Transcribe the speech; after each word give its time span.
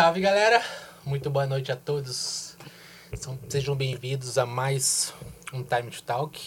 salve 0.00 0.22
galera! 0.22 0.64
Muito 1.04 1.28
boa 1.28 1.46
noite 1.46 1.70
a 1.70 1.76
todos. 1.76 2.56
Sejam 3.50 3.76
bem-vindos 3.76 4.38
a 4.38 4.46
mais 4.46 5.12
um 5.52 5.62
Time 5.62 5.90
to 5.90 6.02
Talk. 6.02 6.40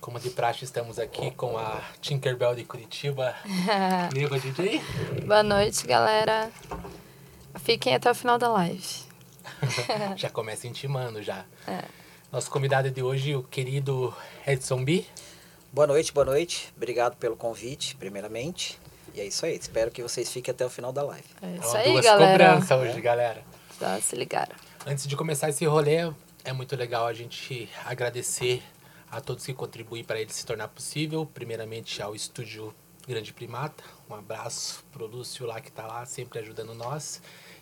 Como 0.00 0.18
de 0.18 0.30
praxe, 0.30 0.64
estamos 0.64 0.98
aqui 0.98 1.30
com 1.32 1.58
a 1.58 1.82
Tinkerbell 2.00 2.54
de 2.54 2.64
Curitiba, 2.64 3.34
Nego 4.16 4.40
DJ. 4.40 4.80
Boa 5.26 5.42
noite, 5.42 5.86
galera. 5.86 6.50
Fiquem 7.56 7.94
até 7.94 8.10
o 8.10 8.14
final 8.14 8.38
da 8.38 8.48
live. 8.48 9.02
já 10.16 10.30
começa 10.30 10.66
intimando 10.66 11.22
já. 11.22 11.44
É. 11.68 11.84
Nosso 12.32 12.50
convidado 12.50 12.90
de 12.90 13.02
hoje, 13.02 13.36
o 13.36 13.42
querido 13.42 14.16
Edson 14.46 14.82
B. 14.82 15.04
Boa 15.70 15.86
noite, 15.86 16.14
boa 16.14 16.24
noite. 16.24 16.72
Obrigado 16.74 17.14
pelo 17.16 17.36
convite, 17.36 17.94
primeiramente. 17.96 18.80
E 19.20 19.24
é 19.24 19.26
isso 19.26 19.44
aí. 19.44 19.54
Espero 19.54 19.90
que 19.90 20.02
vocês 20.02 20.32
fiquem 20.32 20.50
até 20.50 20.64
o 20.64 20.70
final 20.70 20.94
da 20.94 21.02
live. 21.02 21.26
É 21.42 21.56
isso 21.56 21.76
aí, 21.76 21.92
duas 21.92 22.04
galera. 22.06 22.54
cobranças 22.54 22.80
hoje, 22.80 23.00
galera. 23.02 23.44
Já 23.78 24.00
se 24.00 24.16
ligaram. 24.16 24.56
Antes 24.86 25.06
de 25.06 25.14
começar 25.14 25.50
esse 25.50 25.66
rolê, 25.66 26.10
é 26.42 26.52
muito 26.54 26.74
legal 26.74 27.06
a 27.06 27.12
gente 27.12 27.68
agradecer 27.84 28.62
a 29.10 29.20
todos 29.20 29.44
que 29.44 29.52
contribuem 29.52 30.02
para 30.02 30.18
ele 30.18 30.32
se 30.32 30.46
tornar 30.46 30.68
possível. 30.68 31.26
Primeiramente 31.26 32.00
ao 32.00 32.14
Estúdio 32.14 32.74
Grande 33.06 33.30
Primata. 33.30 33.84
Um 34.08 34.14
abraço 34.14 34.82
pro 34.90 35.04
Lúcio 35.04 35.44
lá 35.44 35.60
que 35.60 35.68
está 35.68 35.86
lá, 35.86 36.06
sempre 36.06 36.38
ajudando 36.38 36.74
nós. 36.74 37.20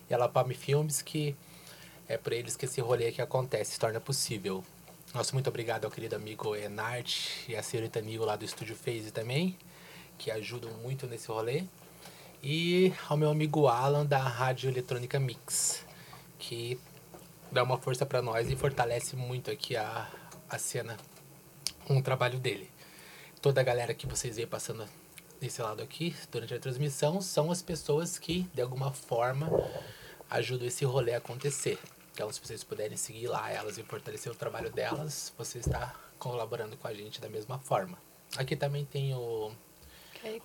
E 0.09 0.13
a 0.13 0.17
Lapame 0.17 0.53
Filmes, 0.53 1.01
que 1.01 1.35
é 2.07 2.17
por 2.17 2.31
eles 2.31 2.55
que 2.55 2.63
esse 2.63 2.79
rolê 2.79 3.07
aqui 3.07 3.21
acontece, 3.21 3.73
se 3.73 3.79
torna 3.79 3.99
possível. 3.99 4.63
Nosso 5.13 5.33
muito 5.33 5.49
obrigado 5.49 5.83
ao 5.83 5.91
querido 5.91 6.15
amigo 6.15 6.55
Enart 6.55 7.17
e 7.49 7.55
a 7.57 7.61
senhorita 7.61 7.99
amigo 7.99 8.23
lá 8.23 8.37
do 8.37 8.45
Estúdio 8.45 8.77
Phase 8.77 9.11
também 9.11 9.57
que 10.19 10.29
ajudam 10.29 10.71
muito 10.83 11.07
nesse 11.07 11.29
rolê. 11.29 11.63
E 12.43 12.93
ao 13.07 13.17
meu 13.17 13.29
amigo 13.29 13.67
Alan 13.67 14.05
da 14.05 14.19
Rádio 14.19 14.69
Eletrônica 14.69 15.19
Mix, 15.19 15.83
que 16.37 16.79
dá 17.51 17.63
uma 17.63 17.77
força 17.77 18.05
para 18.05 18.21
nós 18.21 18.49
e 18.49 18.55
fortalece 18.55 19.15
muito 19.15 19.49
aqui 19.49 19.75
a, 19.75 20.07
a 20.47 20.57
cena 20.59 20.95
com 21.85 21.97
o 21.97 22.03
trabalho 22.03 22.37
dele. 22.37 22.69
Toda 23.41 23.61
a 23.61 23.63
galera 23.63 23.93
que 23.93 24.05
vocês 24.05 24.35
veem 24.35 24.47
passando 24.47 24.87
desse 25.39 25.61
lado 25.61 25.81
aqui 25.81 26.15
durante 26.29 26.53
a 26.53 26.59
transmissão 26.59 27.21
são 27.21 27.49
as 27.49 27.61
pessoas 27.61 28.19
que 28.19 28.43
de 28.53 28.61
alguma 28.61 28.91
forma 28.91 29.49
ajudam 30.29 30.67
esse 30.67 30.85
rolê 30.85 31.13
a 31.13 31.17
acontecer. 31.17 31.79
Então, 32.13 32.31
se 32.31 32.39
vocês 32.41 32.63
puderem 32.63 32.97
seguir 32.97 33.27
lá 33.27 33.49
elas 33.49 33.77
e 33.77 33.83
fortalecer 33.83 34.31
o 34.31 34.35
trabalho 34.35 34.69
delas, 34.69 35.33
você 35.37 35.59
está 35.59 35.95
colaborando 36.17 36.75
com 36.75 36.87
a 36.87 36.93
gente 36.93 37.21
da 37.21 37.29
mesma 37.29 37.57
forma. 37.59 37.97
Aqui 38.37 38.55
também 38.55 38.83
tem 38.83 39.13
o 39.13 39.51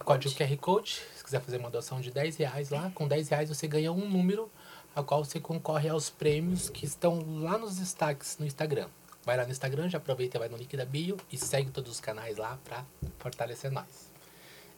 Código 0.05 0.35
QR 0.35 0.57
Code. 0.59 1.03
Se 1.17 1.25
quiser 1.25 1.41
fazer 1.41 1.57
uma 1.57 1.71
doação 1.71 2.01
de 2.01 2.11
10 2.11 2.37
reais 2.37 2.71
lá, 2.71 2.91
com 2.95 3.09
10 3.09 3.29
reais 3.29 3.49
você 3.49 3.67
ganha 3.67 3.93
um 3.93 4.09
número 4.09 4.51
a 4.95 5.03
qual 5.03 5.25
você 5.25 5.41
concorre 5.41 5.89
aos 5.89 6.09
prêmios 6.09 6.69
que 6.69 6.87
estão 6.87 7.43
lá 7.43 7.59
nos 7.59 7.77
destaques 7.77 8.39
no 8.39 8.47
Instagram. 8.47 8.89
Vai 9.25 9.37
lá 9.37 9.45
no 9.45 9.51
Instagram, 9.51 9.89
já 9.89 9.99
aproveita, 9.99 10.39
vai 10.39 10.49
no 10.49 10.57
link 10.57 10.77
da 10.77 10.85
bio 10.85 11.17
e 11.33 11.37
segue 11.37 11.71
todos 11.71 11.91
os 11.91 12.01
canais 12.01 12.37
lá 12.37 12.59
para 12.65 12.85
fortalecer 13.19 13.71
nós. 13.71 14.13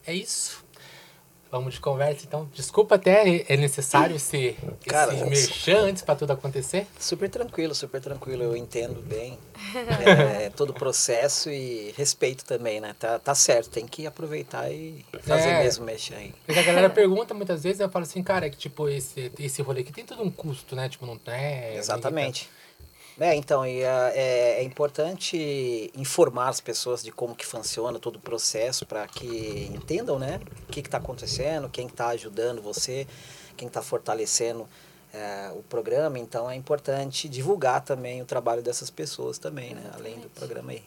É 0.07 0.15
isso. 0.15 0.65
Vamos 1.57 1.75
de 1.75 1.81
conversa, 1.81 2.27
então. 2.27 2.47
Desculpa 2.53 2.97
até, 2.97 3.45
é 3.49 3.57
necessário 3.57 4.15
esse, 4.17 4.55
Cara, 4.87 5.15
esse 5.15 5.25
merchan 5.25 5.85
antes 5.85 6.03
para 6.03 6.15
tudo 6.15 6.33
acontecer? 6.33 6.87
Super 7.01 7.31
tranquilo, 7.31 7.75
super 7.75 7.99
tranquilo. 7.99 8.43
Eu 8.43 8.55
entendo 8.55 9.01
bem 9.01 9.39
é, 10.05 10.51
todo 10.51 10.71
o 10.71 10.75
processo 10.75 11.49
e 11.49 11.95
respeito 11.97 12.45
também, 12.45 12.79
né? 12.79 12.95
Tá, 12.99 13.19
tá 13.19 13.35
certo, 13.35 13.71
tem 13.71 13.87
que 13.87 14.07
aproveitar 14.07 14.71
e 14.71 15.03
fazer 15.23 15.49
é, 15.49 15.63
mesmo 15.63 15.87
merchan 15.87 16.17
aí. 16.17 16.35
Porque 16.45 16.61
a 16.61 16.63
galera 16.63 16.91
pergunta 16.91 17.33
muitas 17.33 17.63
vezes, 17.63 17.81
eu 17.81 17.89
falo 17.89 18.03
assim, 18.03 18.23
cara, 18.23 18.47
é 18.47 18.51
que 18.51 18.59
tipo, 18.59 18.87
esse, 18.91 19.33
esse 19.39 19.63
rolê 19.63 19.81
aqui 19.81 19.93
tem 19.93 20.05
todo 20.05 20.23
um 20.23 20.31
custo, 20.31 20.77
né? 20.77 20.91
Tipo, 20.91 21.07
não 21.07 21.19
é... 21.27 21.75
Exatamente. 21.77 22.51
É, 23.19 23.35
então, 23.35 23.67
e, 23.67 23.81
é, 23.81 24.13
é, 24.15 24.61
é 24.61 24.63
importante 24.63 25.91
informar 25.95 26.49
as 26.49 26.61
pessoas 26.61 27.03
de 27.03 27.11
como 27.11 27.35
que 27.35 27.47
funciona 27.47 27.99
todo 27.99 28.17
o 28.17 28.21
processo 28.21 28.85
para 28.85 29.07
que 29.09 29.71
entendam, 29.73 30.19
né? 30.19 30.41
O 30.69 30.73
que 30.73 30.81
está 30.81 30.99
acontecendo, 30.99 31.69
quem 31.69 31.87
está 31.87 32.09
ajudando 32.09 32.61
você, 32.61 33.07
quem 33.57 33.69
está 33.69 33.81
fortalecendo 33.81 34.69
é, 35.15 35.51
o 35.57 35.63
programa. 35.63 36.19
Então, 36.19 36.51
é 36.51 36.55
importante 36.55 37.29
divulgar 37.29 37.83
também 37.83 38.21
o 38.21 38.27
trabalho 38.27 38.63
dessas 38.63 38.91
pessoas 38.91 39.39
também, 39.39 39.75
né? 39.75 39.91
Além 39.95 40.21
do 40.21 40.29
programa 40.29 40.73
aí. 40.73 40.83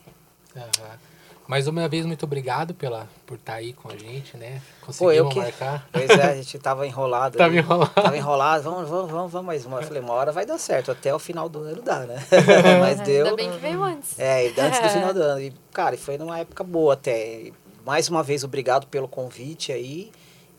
Uhum. 0.55 1.18
Mais 1.49 1.67
uma 1.67 1.87
vez, 1.87 2.05
muito 2.05 2.23
obrigado 2.25 2.75
pela, 2.75 3.09
por 3.25 3.33
estar 3.33 3.53
tá 3.53 3.57
aí 3.57 3.73
com 3.73 3.89
a 3.89 3.97
gente, 3.97 4.37
né? 4.37 4.61
Conseguimos 4.81 4.99
Pô, 4.99 5.11
eu 5.11 5.29
que... 5.29 5.39
marcar. 5.39 5.89
Pois 5.91 6.07
é, 6.07 6.25
a 6.25 6.35
gente 6.35 6.59
tava 6.59 6.85
enrolado. 6.85 7.35
tava 7.39 7.57
enrolado. 7.57 7.91
Tava 7.91 8.15
enrolado, 8.15 8.63
vamos, 8.65 8.87
vamos, 8.87 9.11
vamos, 9.11 9.31
vamos 9.31 9.47
mais 9.47 9.65
uma. 9.65 9.79
Eu 9.79 9.87
falei, 9.87 9.99
uma 9.99 10.13
hora 10.13 10.31
vai 10.31 10.45
dar 10.45 10.59
certo, 10.59 10.91
até 10.91 11.11
o 11.11 11.17
final 11.17 11.49
do 11.49 11.61
ano 11.61 11.81
dá, 11.81 12.01
né? 12.01 12.23
Mas 12.79 12.99
deu. 13.01 13.25
Ainda 13.25 13.35
bem 13.35 13.49
que 13.49 13.57
veio 13.57 13.81
antes. 13.81 14.19
É, 14.19 14.45
antes 14.59 14.79
do 14.79 14.89
final 14.89 15.11
do 15.11 15.23
ano. 15.25 15.41
E, 15.41 15.51
cara, 15.73 15.97
foi 15.97 16.19
numa 16.19 16.37
época 16.37 16.63
boa 16.63 16.93
até. 16.93 17.51
Mais 17.83 18.07
uma 18.09 18.21
vez, 18.21 18.43
obrigado 18.43 18.85
pelo 18.85 19.07
convite 19.07 19.71
aí. 19.71 20.11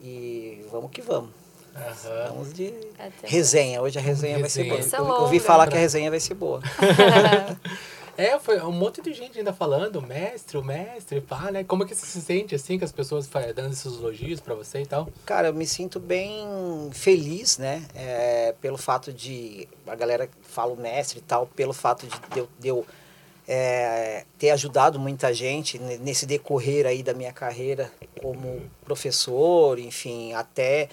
E 0.03 0.67
vamos 0.73 0.91
que 0.91 1.03
vamos. 1.03 1.31
Uhum. 1.73 2.29
Vamos 2.31 2.53
de 2.53 2.75
resenha. 3.23 3.81
Hoje 3.81 3.97
a 3.97 4.03
resenha, 4.03 4.39
resenha. 4.39 4.69
vai 4.69 4.83
ser 4.83 4.99
boa. 4.99 5.19
Eu 5.19 5.23
ouvi 5.23 5.39
falar 5.39 5.69
que 5.69 5.77
a 5.77 5.81
resenha 5.81 6.11
vai 6.11 6.19
ser 6.19 6.35
boa. 6.35 6.61
É, 8.17 8.39
foi 8.39 8.61
um 8.61 8.73
monte 8.73 9.01
de 9.01 9.13
gente 9.13 9.39
ainda 9.39 9.53
falando, 9.53 10.03
mestre, 10.03 10.59
o 10.59 10.63
mestre, 10.63 11.21
pá, 11.21 11.51
né? 11.51 11.65
Como 11.65 11.85
é 11.85 11.87
que 11.87 11.95
você 11.95 12.07
se 12.07 12.21
sente, 12.21 12.55
assim, 12.55 12.79
que 12.79 12.85
as 12.85 12.93
pessoas 12.93 13.29
dando 13.55 13.73
esses 13.73 13.87
elogios 13.87 14.41
para 14.41 14.55
você 14.55 14.83
e 14.83 14.87
tal? 14.87 15.09
Cara, 15.25 15.49
eu 15.49 15.55
me 15.55 15.67
sinto 15.67 15.99
bem 15.99 16.91
feliz, 16.93 17.59
né? 17.59 17.87
É, 17.95 18.55
pelo 18.61 18.77
fato 18.77 19.13
de... 19.13 19.69
A 19.87 19.95
galera 19.95 20.29
fala 20.43 20.73
o 20.73 20.77
mestre 20.77 21.19
e 21.19 21.23
tal, 21.23 21.47
pelo 21.47 21.73
fato 21.73 22.07
de, 22.07 22.39
eu... 22.39 22.49
De 22.59 22.69
eu 22.69 22.87
é, 23.53 24.25
ter 24.39 24.51
ajudado 24.51 24.97
muita 25.01 25.35
gente 25.35 25.77
nesse 25.77 26.25
decorrer 26.25 26.87
aí 26.87 27.03
da 27.03 27.13
minha 27.13 27.33
carreira 27.33 27.91
como 28.21 28.63
professor, 28.85 29.77
enfim, 29.81 30.33
até 30.35 30.89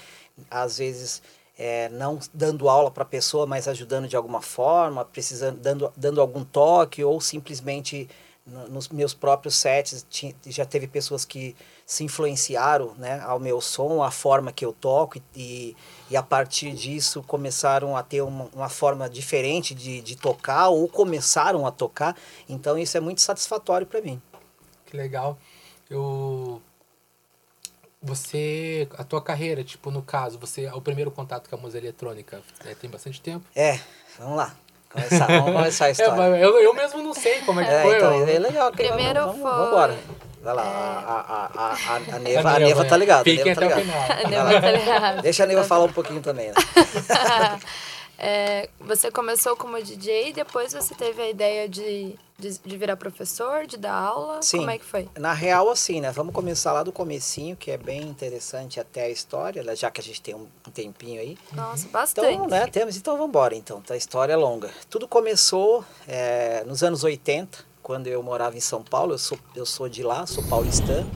às 0.49 0.79
vezes 0.79 1.21
é, 1.57 1.89
não 1.89 2.19
dando 2.33 2.69
aula 2.69 2.91
para 2.91 3.03
a 3.03 3.05
pessoa, 3.05 3.45
mas 3.45 3.67
ajudando 3.67 4.07
de 4.07 4.15
alguma 4.15 4.41
forma, 4.41 5.03
precisando, 5.03 5.59
dando, 5.59 5.91
dando 5.97 6.21
algum 6.21 6.43
toque, 6.43 7.03
ou 7.03 7.19
simplesmente 7.19 8.07
nos 8.69 8.87
meus 8.87 9.13
próprios 9.13 9.55
sets 9.55 10.05
tinha, 10.09 10.33
já 10.45 10.65
teve 10.65 10.87
pessoas 10.87 11.25
que 11.25 11.53
se 11.85 12.03
influenciaram 12.03 12.93
né, 12.95 13.19
ao 13.21 13.39
meu 13.39 13.59
som, 13.59 14.01
a 14.01 14.09
forma 14.09 14.53
que 14.53 14.63
eu 14.63 14.71
toco, 14.71 15.19
e, 15.35 15.75
e 16.09 16.15
a 16.15 16.23
partir 16.23 16.71
disso 16.73 17.21
começaram 17.23 17.97
a 17.97 18.03
ter 18.03 18.21
uma, 18.21 18.49
uma 18.53 18.69
forma 18.69 19.09
diferente 19.09 19.75
de, 19.75 19.99
de 20.01 20.15
tocar, 20.15 20.69
ou 20.69 20.87
começaram 20.87 21.65
a 21.65 21.71
tocar. 21.71 22.15
Então 22.47 22.77
isso 22.77 22.95
é 22.95 22.99
muito 22.99 23.21
satisfatório 23.21 23.85
para 23.85 24.01
mim. 24.01 24.21
Que 24.85 24.95
legal. 24.95 25.37
Eu 25.89 26.61
você, 28.01 28.87
a 28.97 29.03
tua 29.03 29.21
carreira, 29.21 29.63
tipo, 29.63 29.91
no 29.91 30.01
caso, 30.01 30.37
você, 30.37 30.67
o 30.67 30.81
primeiro 30.81 31.11
contato 31.11 31.49
com 31.49 31.55
a 31.55 31.59
música 31.59 31.79
eletrônica, 31.79 32.41
é, 32.65 32.75
tem 32.75 32.89
bastante 32.89 33.21
tempo? 33.21 33.45
É, 33.55 33.79
vamos 34.19 34.37
lá. 34.37 34.55
Começar, 34.89 35.27
vamos 35.27 35.53
começar 35.53 35.85
a 35.85 35.87
é, 35.89 35.91
história. 35.91 36.35
É, 36.37 36.45
eu, 36.45 36.59
eu 36.59 36.73
mesmo 36.73 37.01
não 37.01 37.13
sei 37.13 37.41
como 37.41 37.59
é 37.59 37.65
que 37.65 37.71
é, 37.71 37.81
foi. 37.81 37.95
Então, 37.97 38.27
é 38.27 38.39
legal. 38.39 38.71
Primeiro 38.71 39.19
vamos, 39.21 39.41
foi... 39.41 39.51
Vamos 39.51 39.67
embora. 39.67 39.97
Vai 40.41 40.53
lá, 40.53 40.63
a, 40.63 41.11
a, 41.11 41.45
a, 41.45 41.73
a, 41.73 42.15
a, 42.15 42.19
Neva, 42.19 42.51
a 42.51 42.59
Neva 42.59 42.85
tá 42.85 42.95
ligada. 42.95 43.23
Fiquem 43.23 43.51
até 43.51 43.67
o 43.67 43.81
final. 43.81 44.01
A 44.01 44.29
Neva 44.29 44.61
tá 44.61 44.71
ligada. 44.71 45.21
Deixa 45.21 45.43
a 45.43 45.47
Neva 45.47 45.63
falar 45.63 45.85
um 45.85 45.91
pouquinho 45.91 46.21
também, 46.21 46.47
né? 46.47 46.53
É, 48.19 48.69
você 48.79 49.11
começou 49.11 49.55
como 49.55 49.81
DJ, 49.81 50.33
depois 50.33 50.73
você 50.73 50.95
teve 50.95 51.21
a 51.21 51.29
ideia 51.29 51.69
de, 51.69 52.17
de, 52.37 52.59
de, 52.59 52.77
virar 52.77 52.95
professor, 52.95 53.65
de 53.65 53.77
dar 53.77 53.93
aula? 53.93 54.41
Sim. 54.43 54.59
Como 54.59 54.69
é 54.69 54.77
que 54.77 54.85
foi? 54.85 55.09
Na 55.17 55.33
real, 55.33 55.69
assim, 55.69 55.99
né? 55.99 56.11
Vamos 56.11 56.33
começar 56.33 56.71
lá 56.71 56.83
do 56.83 56.91
comecinho, 56.91 57.55
que 57.55 57.71
é 57.71 57.77
bem 57.77 58.03
interessante 58.03 58.79
até 58.79 59.05
a 59.05 59.09
história, 59.09 59.63
né? 59.63 59.75
já 59.75 59.89
que 59.89 59.99
a 59.99 60.03
gente 60.03 60.21
tem 60.21 60.35
um, 60.35 60.47
tempinho 60.71 61.19
aí. 61.19 61.37
Nossa, 61.51 61.87
bastante. 61.87 62.33
Então, 62.33 62.47
né, 62.47 62.67
temos, 62.67 62.95
então 62.95 63.15
vamos 63.15 63.29
embora, 63.29 63.55
então. 63.55 63.81
A 63.89 63.95
história 63.95 64.33
é 64.33 64.35
longa. 64.35 64.69
Tudo 64.89 65.07
começou 65.07 65.83
é, 66.07 66.63
nos 66.65 66.83
anos 66.83 67.03
80, 67.03 67.65
quando 67.81 68.05
eu 68.05 68.21
morava 68.21 68.55
em 68.55 68.61
São 68.61 68.83
Paulo. 68.83 69.13
Eu 69.13 69.17
sou, 69.17 69.39
eu 69.55 69.65
sou 69.65 69.89
de 69.89 70.03
lá, 70.03 70.27
sou 70.27 70.43
paulistano. 70.43 71.09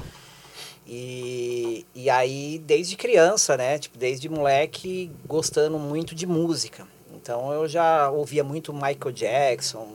E, 0.87 1.85
e 1.93 2.09
aí, 2.09 2.57
desde 2.65 2.97
criança, 2.97 3.55
né? 3.55 3.77
Tipo, 3.77 3.97
desde 3.97 4.27
moleque, 4.27 5.11
gostando 5.27 5.77
muito 5.77 6.15
de 6.15 6.25
música. 6.25 6.87
Então 7.13 7.53
eu 7.53 7.67
já 7.67 8.09
ouvia 8.09 8.43
muito 8.43 8.73
Michael 8.73 9.11
Jackson, 9.11 9.93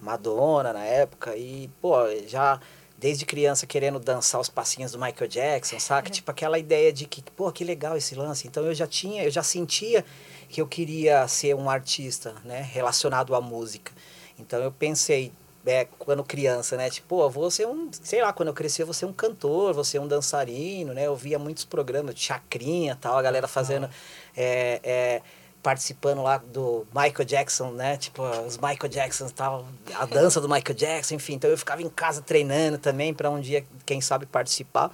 Madonna 0.00 0.72
na 0.72 0.84
época. 0.84 1.36
E, 1.36 1.70
pô, 1.80 1.94
já 2.26 2.60
desde 2.98 3.26
criança 3.26 3.66
querendo 3.66 3.98
dançar 3.98 4.40
os 4.40 4.48
passinhos 4.48 4.92
do 4.92 4.98
Michael 4.98 5.28
Jackson, 5.28 5.78
saca? 5.78 6.08
É. 6.08 6.12
Tipo 6.12 6.30
aquela 6.30 6.58
ideia 6.58 6.92
de 6.92 7.06
que, 7.06 7.22
pô, 7.22 7.50
que 7.52 7.64
legal 7.64 7.96
esse 7.96 8.14
lance. 8.14 8.46
Então 8.46 8.64
eu 8.64 8.74
já 8.74 8.86
tinha, 8.86 9.24
eu 9.24 9.30
já 9.30 9.42
sentia 9.42 10.04
que 10.48 10.60
eu 10.60 10.66
queria 10.66 11.26
ser 11.28 11.54
um 11.54 11.68
artista, 11.68 12.34
né? 12.44 12.62
Relacionado 12.72 13.34
à 13.34 13.40
música. 13.40 13.92
Então 14.38 14.60
eu 14.60 14.72
pensei, 14.72 15.32
é, 15.66 15.86
quando 15.98 16.22
criança, 16.24 16.76
né? 16.76 16.88
Tipo, 16.88 17.08
pô, 17.08 17.28
vou 17.28 17.50
ser 17.50 17.66
um, 17.66 17.90
sei 17.92 18.22
lá, 18.22 18.32
quando 18.32 18.48
eu 18.48 18.54
crescer, 18.54 18.84
vou 18.84 18.94
ser 18.94 19.06
um 19.06 19.12
cantor, 19.12 19.74
vou 19.74 19.84
ser 19.84 19.98
um 19.98 20.06
dançarino, 20.06 20.94
né? 20.94 21.06
Eu 21.06 21.16
via 21.16 21.38
muitos 21.38 21.64
programas 21.64 22.14
de 22.14 22.20
chacrinha 22.20 22.96
tal, 23.00 23.18
a 23.18 23.22
galera 23.22 23.48
fazendo. 23.48 23.88
É, 24.36 24.80
é, 24.82 25.22
participando 25.66 26.22
lá 26.22 26.38
do 26.38 26.86
Michael 26.94 27.24
Jackson, 27.24 27.72
né? 27.72 27.96
Tipo, 27.96 28.22
os 28.46 28.56
Michael 28.56 28.88
Jackson 28.88 29.28
tal, 29.30 29.66
a 29.96 30.06
dança 30.06 30.40
do 30.40 30.48
Michael 30.48 30.76
Jackson, 30.76 31.16
enfim. 31.16 31.34
Então 31.34 31.50
eu 31.50 31.58
ficava 31.58 31.82
em 31.82 31.88
casa 31.88 32.22
treinando 32.22 32.78
também 32.78 33.12
para 33.12 33.28
um 33.28 33.40
dia, 33.40 33.66
quem 33.84 34.00
sabe, 34.00 34.26
participar. 34.26 34.92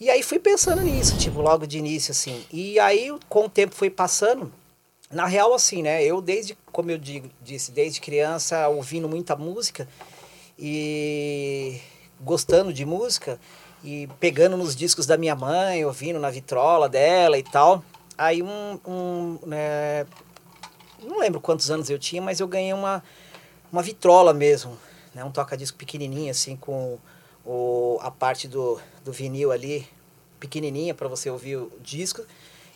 E 0.00 0.10
aí 0.10 0.20
fui 0.24 0.40
pensando 0.40 0.82
nisso, 0.82 1.16
tipo, 1.16 1.40
logo 1.40 1.64
de 1.64 1.78
início, 1.78 2.10
assim. 2.10 2.44
E 2.52 2.80
aí, 2.80 3.16
com 3.28 3.44
o 3.44 3.48
tempo 3.48 3.72
foi 3.72 3.88
passando, 3.88 4.52
na 5.12 5.26
real, 5.26 5.54
assim, 5.54 5.80
né? 5.80 6.02
Eu 6.02 6.20
desde, 6.20 6.58
como 6.72 6.90
eu 6.90 6.98
digo, 6.98 7.30
disse, 7.40 7.70
desde 7.70 8.00
criança, 8.00 8.66
ouvindo 8.66 9.08
muita 9.08 9.36
música 9.36 9.86
e 10.58 11.80
gostando 12.20 12.72
de 12.72 12.84
música 12.84 13.38
e 13.84 14.08
pegando 14.18 14.56
nos 14.56 14.74
discos 14.74 15.06
da 15.06 15.16
minha 15.16 15.36
mãe, 15.36 15.84
ouvindo 15.84 16.18
na 16.18 16.30
vitrola 16.30 16.88
dela 16.88 17.38
e 17.38 17.44
tal. 17.44 17.84
Aí 18.16 18.42
um, 18.42 18.80
um 18.86 19.38
né, 19.46 20.06
não 21.02 21.18
lembro 21.20 21.40
quantos 21.40 21.70
anos 21.70 21.90
eu 21.90 21.98
tinha, 21.98 22.22
mas 22.22 22.40
eu 22.40 22.48
ganhei 22.48 22.72
uma, 22.72 23.02
uma 23.70 23.82
vitrola 23.82 24.32
mesmo, 24.32 24.78
né, 25.14 25.24
um 25.24 25.30
toca-disco 25.30 25.76
pequenininho 25.76 26.30
assim 26.30 26.56
com 26.56 26.98
o, 27.44 27.98
a 28.00 28.10
parte 28.10 28.48
do, 28.48 28.80
do 29.04 29.12
vinil 29.12 29.52
ali 29.52 29.86
pequenininha 30.40 30.94
para 30.94 31.08
você 31.08 31.30
ouvir 31.30 31.56
o 31.56 31.72
disco 31.80 32.22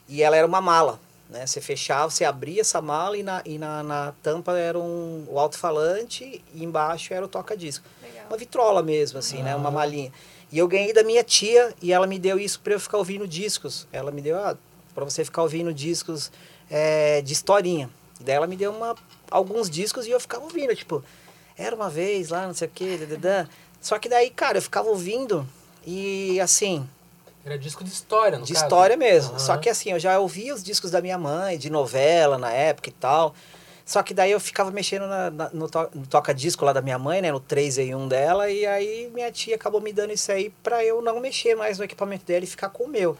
e 0.08 0.22
ela 0.22 0.37
era 0.37 0.46
uma 0.46 0.60
mala, 0.60 0.98
né? 1.28 1.46
Você 1.46 1.60
fechava, 1.60 2.10
você 2.10 2.25
abria 2.25 2.62
essa 2.62 2.82
mala 2.82 3.16
e 3.16 3.22
na, 3.22 3.43
e 3.44 3.58
na, 3.58 3.82
na 3.82 4.12
tampa 4.22 4.58
era 4.58 4.78
um, 4.78 5.25
o 5.28 5.38
alto-falante 5.38 6.43
e 6.52 6.64
embaixo 6.64 7.14
era 7.14 7.25
o 7.25 7.28
toca-disco. 7.28 7.86
Uma 8.28 8.36
vitrola 8.36 8.82
mesmo, 8.82 9.19
assim, 9.19 9.43
né? 9.43 9.54
Uma 9.54 9.70
malinha. 9.70 10.12
E 10.50 10.58
eu 10.58 10.66
ganhei 10.66 10.93
da 10.93 11.04
minha 11.04 11.22
tia 11.22 11.72
e 11.81 11.93
ela 11.93 12.06
me 12.06 12.19
deu 12.19 12.38
isso 12.38 12.60
para 12.60 12.72
eu 12.72 12.81
ficar 12.81 12.98
ouvindo 12.98 13.26
discos. 13.26 13.86
Ela 13.93 14.10
me 14.10 14.20
deu, 14.20 14.36
ah, 14.36 14.56
para 14.94 15.04
você 15.04 15.25
ficar 15.25 15.42
ouvindo 15.42 15.72
discos 15.72 16.31
é, 16.70 17.20
de 17.22 17.32
historinha. 17.32 17.88
E 18.20 18.25
daí 18.25 18.34
ela 18.37 18.46
me 18.46 18.56
deu 18.56 18.72
uma, 18.72 18.94
alguns 19.31 19.69
discos 19.70 20.06
e 20.06 20.10
eu 20.10 20.20
ficava 20.20 20.44
ouvindo, 20.44 20.75
tipo, 20.75 21.02
era 21.56 21.75
uma 21.75 21.88
vez 21.88 22.28
lá, 22.28 22.46
não 22.46 22.54
sei 22.54 22.69
o 22.69 22.70
quê, 22.72 22.96
dadadã. 22.98 23.48
Só 23.81 23.98
que 23.98 24.08
daí, 24.08 24.31
cara, 24.31 24.58
eu 24.58 24.62
ficava 24.62 24.88
ouvindo 24.88 25.46
e 25.87 26.38
assim. 26.40 26.88
Era 27.44 27.58
disco 27.58 27.82
de 27.82 27.90
história, 27.90 28.38
no 28.38 28.44
De 28.44 28.52
caso. 28.52 28.64
história 28.66 28.96
mesmo. 28.96 29.31
Aham. 29.31 29.38
Só 29.38 29.56
que 29.56 29.70
assim, 29.70 29.90
eu 29.92 29.98
já 29.98 30.19
ouvia 30.19 30.54
os 30.54 30.62
discos 30.62 30.90
da 30.90 31.00
minha 31.00 31.16
mãe, 31.16 31.56
de 31.56 31.70
novela 31.70 32.36
na 32.36 32.52
época 32.52 32.90
e 32.90 32.93
tal. 32.93 33.34
Só 33.86 34.02
que 34.02 34.12
daí 34.14 34.31
eu 34.31 34.38
ficava 34.38 34.70
mexendo 34.70 35.06
na, 35.08 35.31
na- 35.31 35.50
no, 35.50 35.69
to- 35.69 35.88
no 35.94 36.06
toca-disco 36.06 36.64
lá 36.64 36.72
da 36.75 36.82
minha 36.82 36.98
mãe, 36.98 37.22
né? 37.22 37.32
No 37.32 37.40
3 37.40 37.78
em 37.78 37.94
1 37.94 38.06
dela. 38.08 38.50
E 38.50 38.64
aí 38.66 39.10
minha 39.14 39.32
tia 39.32 39.54
acabou 39.56 39.81
me 39.81 39.93
dando 39.93 40.12
isso 40.12 40.31
aí 40.31 40.50
pra 40.62 40.84
eu 40.84 41.00
não 41.00 41.19
mexer 41.19 41.54
mais 41.56 41.78
no 41.78 41.84
equipamento 41.84 42.25
dela 42.26 42.44
e 42.44 42.46
ficar 42.46 42.69
com 42.69 42.84
o 42.84 42.88
meu. 42.88 43.16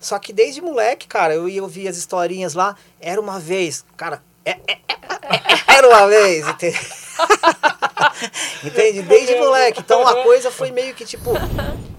Só 0.00 0.18
que 0.18 0.32
desde 0.32 0.62
moleque, 0.62 1.06
cara, 1.06 1.34
eu 1.34 1.46
ia 1.46 1.62
ouvir 1.62 1.86
as 1.86 1.98
historinhas 1.98 2.54
lá. 2.54 2.74
Era 2.98 3.20
uma 3.20 3.38
vez, 3.38 3.84
cara, 3.98 4.22
é- 4.44 4.58
é- 4.66 4.72
é- 4.72 5.34
é- 5.72 5.76
era 5.76 5.86
uma 5.88 6.08
vez, 6.08 6.48
entende? 6.48 6.78
Entende? 8.64 9.02
Desde 9.02 9.36
moleque. 9.36 9.80
Então 9.80 10.06
a 10.06 10.22
coisa 10.22 10.50
foi 10.50 10.70
meio 10.70 10.94
que 10.94 11.04
tipo 11.04 11.30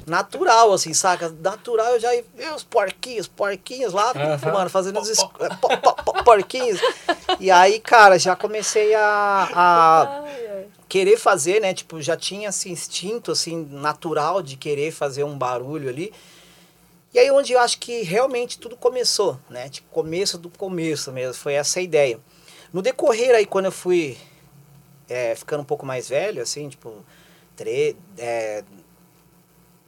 natural, 0.06 0.74
assim, 0.74 0.94
saca? 0.94 1.30
Natural 1.30 1.94
eu 1.94 2.00
já 2.00 2.13
ia 2.13 2.25
ver 2.36 2.53
os 2.53 2.63
porquinhos, 2.63 3.27
porquinhos 3.27 3.94
lá, 3.94 4.12
Aham. 4.15 4.51
mano, 4.51 4.69
fazendo 4.69 5.00
os 5.00 5.07
es- 5.09 5.24
po- 5.24 5.77
po- 5.77 6.04
po- 6.04 6.24
porquinhos. 6.24 6.80
E 7.39 7.50
aí, 7.50 7.80
cara, 7.80 8.18
já 8.19 8.36
comecei 8.36 8.94
a- 8.94 9.50
a 9.54 10.24
querer 10.89 11.18
fazer, 11.18 11.62
né? 11.62 11.74
Tipo, 11.74 12.01
já 12.01 12.18
tinha 12.18 12.50
esse 12.50 12.69
instinto, 12.69 13.31
assim, 13.31 13.65
natural 13.71 14.42
de 14.42 14.57
querer 14.57 14.92
fazer 14.92 15.24
um 15.24 15.38
barulho 15.38 15.88
ali. 15.89 16.12
E 17.13 17.19
aí 17.19 17.30
onde 17.31 17.54
eu 17.54 17.60
acho 17.60 17.78
que 17.80 18.04
realmente 18.04 18.58
tudo 18.58 18.78
começou, 18.78 19.38
né? 19.50 19.69
Tipo, 19.69 19.90
começo 19.90 20.38
do 20.38 20.50
começo 20.50 21.12
mesmo, 21.12 21.34
foi 21.34 21.54
essa 21.54 21.80
a 21.80 21.81
ideia. 21.81 22.19
No 22.72 22.81
decorrer 22.81 23.36
aí, 23.36 23.46
quando 23.46 23.66
eu 23.66 23.72
fui 23.72 24.18
é, 25.10 25.36
ficando 25.36 25.62
um 25.62 25.66
pouco 25.66 25.86
mais 25.86 26.08
velho, 26.08 26.42
assim, 26.42 26.69
tipo, 26.69 27.04
tre 27.56 27.98
é, 28.18 28.63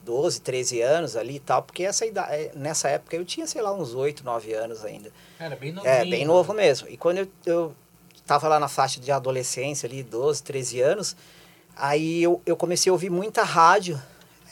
12, 0.03 0.41
13 0.41 0.81
anos 0.81 1.15
ali 1.15 1.35
e 1.35 1.39
tal, 1.39 1.63
porque 1.63 1.83
essa 1.83 2.05
idade, 2.05 2.51
nessa 2.55 2.89
época 2.89 3.15
eu 3.15 3.23
tinha, 3.23 3.47
sei 3.47 3.61
lá, 3.61 3.73
uns 3.73 3.93
8, 3.93 4.23
9 4.23 4.53
anos 4.53 4.83
ainda. 4.83 5.11
Era 5.39 5.55
bem 5.55 5.71
novinho. 5.71 5.93
É, 5.93 6.05
bem 6.05 6.25
novo 6.25 6.53
mesmo. 6.53 6.89
E 6.89 6.97
quando 6.97 7.19
eu, 7.19 7.27
eu 7.45 7.75
tava 8.25 8.47
lá 8.47 8.59
na 8.59 8.67
faixa 8.67 8.99
de 8.99 9.11
adolescência, 9.11 9.87
ali, 9.87 10.03
12, 10.03 10.43
13 10.43 10.81
anos, 10.81 11.15
aí 11.75 12.21
eu, 12.21 12.41
eu 12.45 12.57
comecei 12.57 12.89
a 12.89 12.93
ouvir 12.93 13.09
muita 13.09 13.43
rádio. 13.43 13.99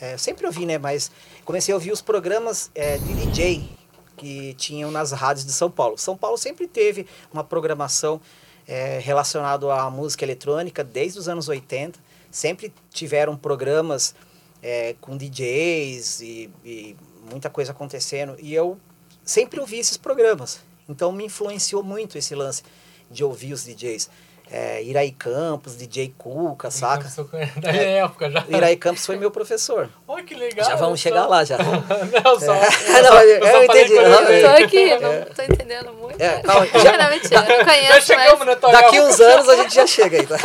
É, 0.02 0.16
sempre 0.16 0.44
ouvi, 0.48 0.66
né? 0.66 0.78
Mas 0.78 1.12
comecei 1.44 1.72
a 1.72 1.76
ouvir 1.76 1.92
os 1.92 2.02
programas 2.02 2.72
é, 2.74 2.98
de 2.98 3.14
DJ 3.14 3.70
que 4.16 4.52
tinham 4.54 4.90
nas 4.90 5.12
rádios 5.12 5.46
de 5.46 5.52
São 5.52 5.70
Paulo. 5.70 5.96
São 5.96 6.16
Paulo 6.16 6.36
sempre 6.36 6.66
teve 6.66 7.06
uma 7.32 7.44
programação 7.44 8.20
é, 8.66 8.98
relacionada 8.98 9.72
à 9.72 9.88
música 9.88 10.24
eletrônica 10.24 10.82
desde 10.82 11.20
os 11.20 11.28
anos 11.28 11.48
80. 11.48 12.00
Sempre 12.32 12.74
tiveram 12.90 13.36
programas 13.36 14.12
é, 14.60 14.96
com 15.00 15.16
DJs 15.16 16.20
e, 16.20 16.50
e 16.64 16.96
muita 17.30 17.48
coisa 17.48 17.70
acontecendo. 17.70 18.34
E 18.40 18.52
eu 18.52 18.80
sempre 19.24 19.60
ouvi 19.60 19.78
esses 19.78 19.96
programas. 19.96 20.62
Então 20.88 21.12
me 21.12 21.26
influenciou 21.26 21.84
muito 21.84 22.18
esse 22.18 22.34
lance 22.34 22.64
de 23.08 23.22
ouvir 23.22 23.52
os 23.52 23.62
DJs. 23.62 24.10
É, 24.54 24.82
Iraí 24.82 25.10
Campos, 25.12 25.78
DJ 25.78 26.12
Cuca, 26.18 26.70
saca? 26.70 27.06
Então, 27.10 27.26
Da 27.56 27.70
época 27.70 28.30
já. 28.30 28.44
Iraí 28.50 28.76
Campos 28.76 29.06
foi 29.06 29.16
meu 29.16 29.30
professor. 29.30 29.88
Olha 30.06 30.22
que 30.24 30.34
legal. 30.34 30.66
já 30.66 30.74
vamos 30.74 30.88
olha 30.90 30.96
chegar 30.98 31.22
só. 31.22 31.28
lá 31.28 31.42
já. 31.44 31.56
Não, 32.22 32.38
só. 32.38 32.52
É. 32.54 32.68
Eu, 32.98 33.02
Não, 33.02 33.20
eu- 33.22 33.40
só 33.40 33.46
eu 33.46 33.46
falei 33.46 33.64
entendi. 33.64 33.92
Eu 33.94 34.42
tô 34.42 34.64
aqui, 34.64 34.96
não 35.00 35.34
tô 35.34 35.42
entendendo 35.42 35.92
muito. 35.94 36.20
É, 36.20 36.42
calma, 36.42 36.66
já- 36.84 36.98
Não, 36.98 37.10
mentira, 37.10 37.40
não 37.40 37.46
Já 37.56 37.64
conheço, 37.64 38.02
chegamos 38.06 38.38
mas 38.40 38.46
na 38.48 38.56
tua 38.56 38.72
Daqui 38.72 39.00
uns 39.00 39.20
anos 39.20 39.48
a 39.48 39.56
gente 39.56 39.74
já 39.74 39.86
chega 39.86 40.18
aí, 40.20 40.26
tá? 40.26 40.36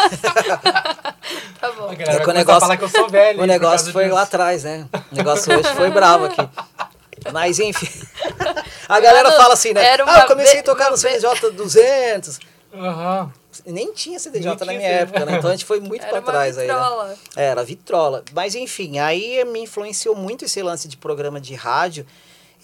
tá 1.60 1.72
bom. 1.74 1.88
Galera 1.88 2.14
É 2.14 2.20
que 2.24 2.30
o 2.30 2.34
negócio- 2.34 2.62
falar 2.62 2.78
que 2.78 2.84
eu 2.86 2.90
sou 2.90 3.10
velho. 3.10 3.42
O 3.42 3.46
negócio 3.46 3.92
foi 3.92 4.04
disso. 4.06 4.16
lá 4.16 4.22
atrás, 4.22 4.64
né? 4.64 4.86
O 5.12 5.16
negócio 5.16 5.54
hoje 5.58 5.74
foi 5.76 5.90
bravo 5.90 6.26
aqui. 6.26 6.48
Mas 7.34 7.60
enfim. 7.60 7.90
A 8.88 9.00
galera 9.02 9.30
Era 9.30 9.38
fala 9.38 9.54
assim, 9.54 9.74
né? 9.74 9.84
era 9.84 10.06
Ah, 10.08 10.20
eu 10.22 10.28
comecei 10.28 10.62
a 10.62 10.64
tocar 10.64 10.90
no 10.92 10.98
CDJ 10.98 11.52
200. 11.52 12.40
Aham. 12.74 13.32
Nem 13.68 13.92
tinha 13.92 14.18
CDJ 14.18 14.46
Nem 14.46 14.50
na 14.52 14.66
tinha 14.66 14.78
minha 14.78 14.90
época, 14.90 15.26
né? 15.26 15.38
Então 15.38 15.50
a 15.50 15.54
gente 15.54 15.66
foi 15.66 15.82
muito 15.82 16.06
uma 16.08 16.22
trás 16.22 16.58
aí, 16.58 16.68
né? 16.68 16.74
vitrola. 16.74 17.18
Era 17.36 17.64
vitrola. 17.64 18.24
Mas 18.34 18.56
enfim, 18.56 18.98
aí 19.00 19.44
me 19.44 19.60
influenciou 19.60 20.16
muito 20.16 20.46
esse 20.46 20.62
lance 20.64 20.88
de 20.88 20.96
programa 20.96 21.40
de 21.42 21.54
rádio, 21.54 22.06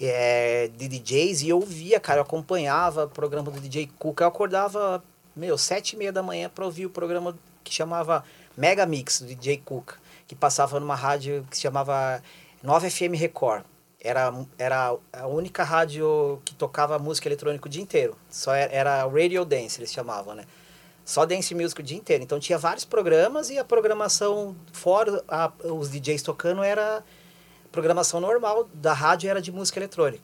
é, 0.00 0.70
de 0.74 0.88
DJs, 0.88 1.42
e 1.42 1.50
eu 1.50 1.60
via, 1.60 2.00
cara, 2.00 2.18
eu 2.18 2.22
acompanhava 2.22 3.04
o 3.04 3.10
programa 3.10 3.50
do 3.50 3.60
DJ 3.60 3.90
Cuca. 3.98 4.24
Eu 4.24 4.28
acordava, 4.28 5.04
meu, 5.36 5.58
sete 5.58 5.92
e 5.92 5.96
meia 5.96 6.10
da 6.10 6.22
manhã 6.22 6.50
pra 6.52 6.64
ouvir 6.64 6.86
o 6.86 6.90
programa 6.90 7.36
que 7.62 7.72
chamava 7.72 8.24
Mega 8.56 8.86
Mix, 8.86 9.20
do 9.20 9.26
DJ 9.26 9.58
Cuca, 9.58 9.96
que 10.26 10.34
passava 10.34 10.80
numa 10.80 10.94
rádio 10.94 11.46
que 11.50 11.56
se 11.56 11.62
chamava 11.62 12.22
9 12.62 12.88
FM 12.88 13.14
Record. 13.14 13.62
Era, 14.00 14.34
era 14.58 14.96
a 15.12 15.26
única 15.26 15.64
rádio 15.64 16.40
que 16.44 16.54
tocava 16.54 16.98
música 16.98 17.28
eletrônica 17.28 17.66
o 17.66 17.70
dia 17.70 17.82
inteiro. 17.82 18.16
Só 18.30 18.54
era, 18.54 18.72
era 18.72 19.06
Radio 19.06 19.44
Dance, 19.44 19.80
eles 19.80 19.92
chamavam, 19.92 20.34
né? 20.34 20.44
Só 21.04 21.26
dance 21.26 21.54
music 21.54 21.80
o 21.80 21.84
dia 21.84 21.96
inteiro. 21.98 22.22
Então 22.24 22.40
tinha 22.40 22.56
vários 22.58 22.84
programas 22.84 23.50
e 23.50 23.58
a 23.58 23.64
programação, 23.64 24.56
fora 24.72 25.22
a- 25.28 25.52
os 25.64 25.90
DJs 25.90 26.22
tocando, 26.22 26.62
era 26.62 27.04
programação 27.70 28.20
normal 28.20 28.68
da 28.72 28.92
rádio 28.92 29.28
era 29.28 29.42
de 29.42 29.52
música 29.52 29.78
eletrônica. 29.78 30.22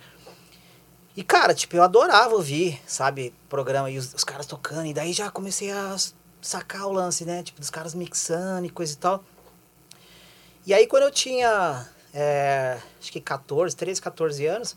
E, 1.17 1.23
cara, 1.25 1.53
tipo, 1.53 1.77
eu 1.77 1.83
adorava 1.83 2.35
ouvir, 2.35 2.81
sabe, 2.87 3.35
programa 3.49 3.91
e 3.91 3.99
os, 3.99 4.15
os 4.15 4.25
caras 4.25 4.47
tocando. 4.47 4.87
E 4.87 4.95
daí 4.95 5.13
já 5.13 5.31
comecei 5.31 5.71
a 5.71 5.97
sacar 6.41 6.87
o 6.87 6.93
lance, 6.93 7.25
né? 7.25 7.43
Tipo, 7.43 7.61
dos 7.61 7.69
caras 7.69 7.95
mixando 7.95 8.65
e 8.67 8.71
coisa 8.71 8.93
e 8.93 8.97
tal. 8.97 9.25
E 10.65 10.73
aí, 10.73 10.87
quando 10.87 11.03
eu 11.03 11.11
tinha, 11.11 11.87
é, 12.15 12.79
acho 13.01 13.11
que 13.11 13.21
14, 13.21 13.75
13, 13.77 14.01
14 14.01 14.47
anos, 14.47 14.77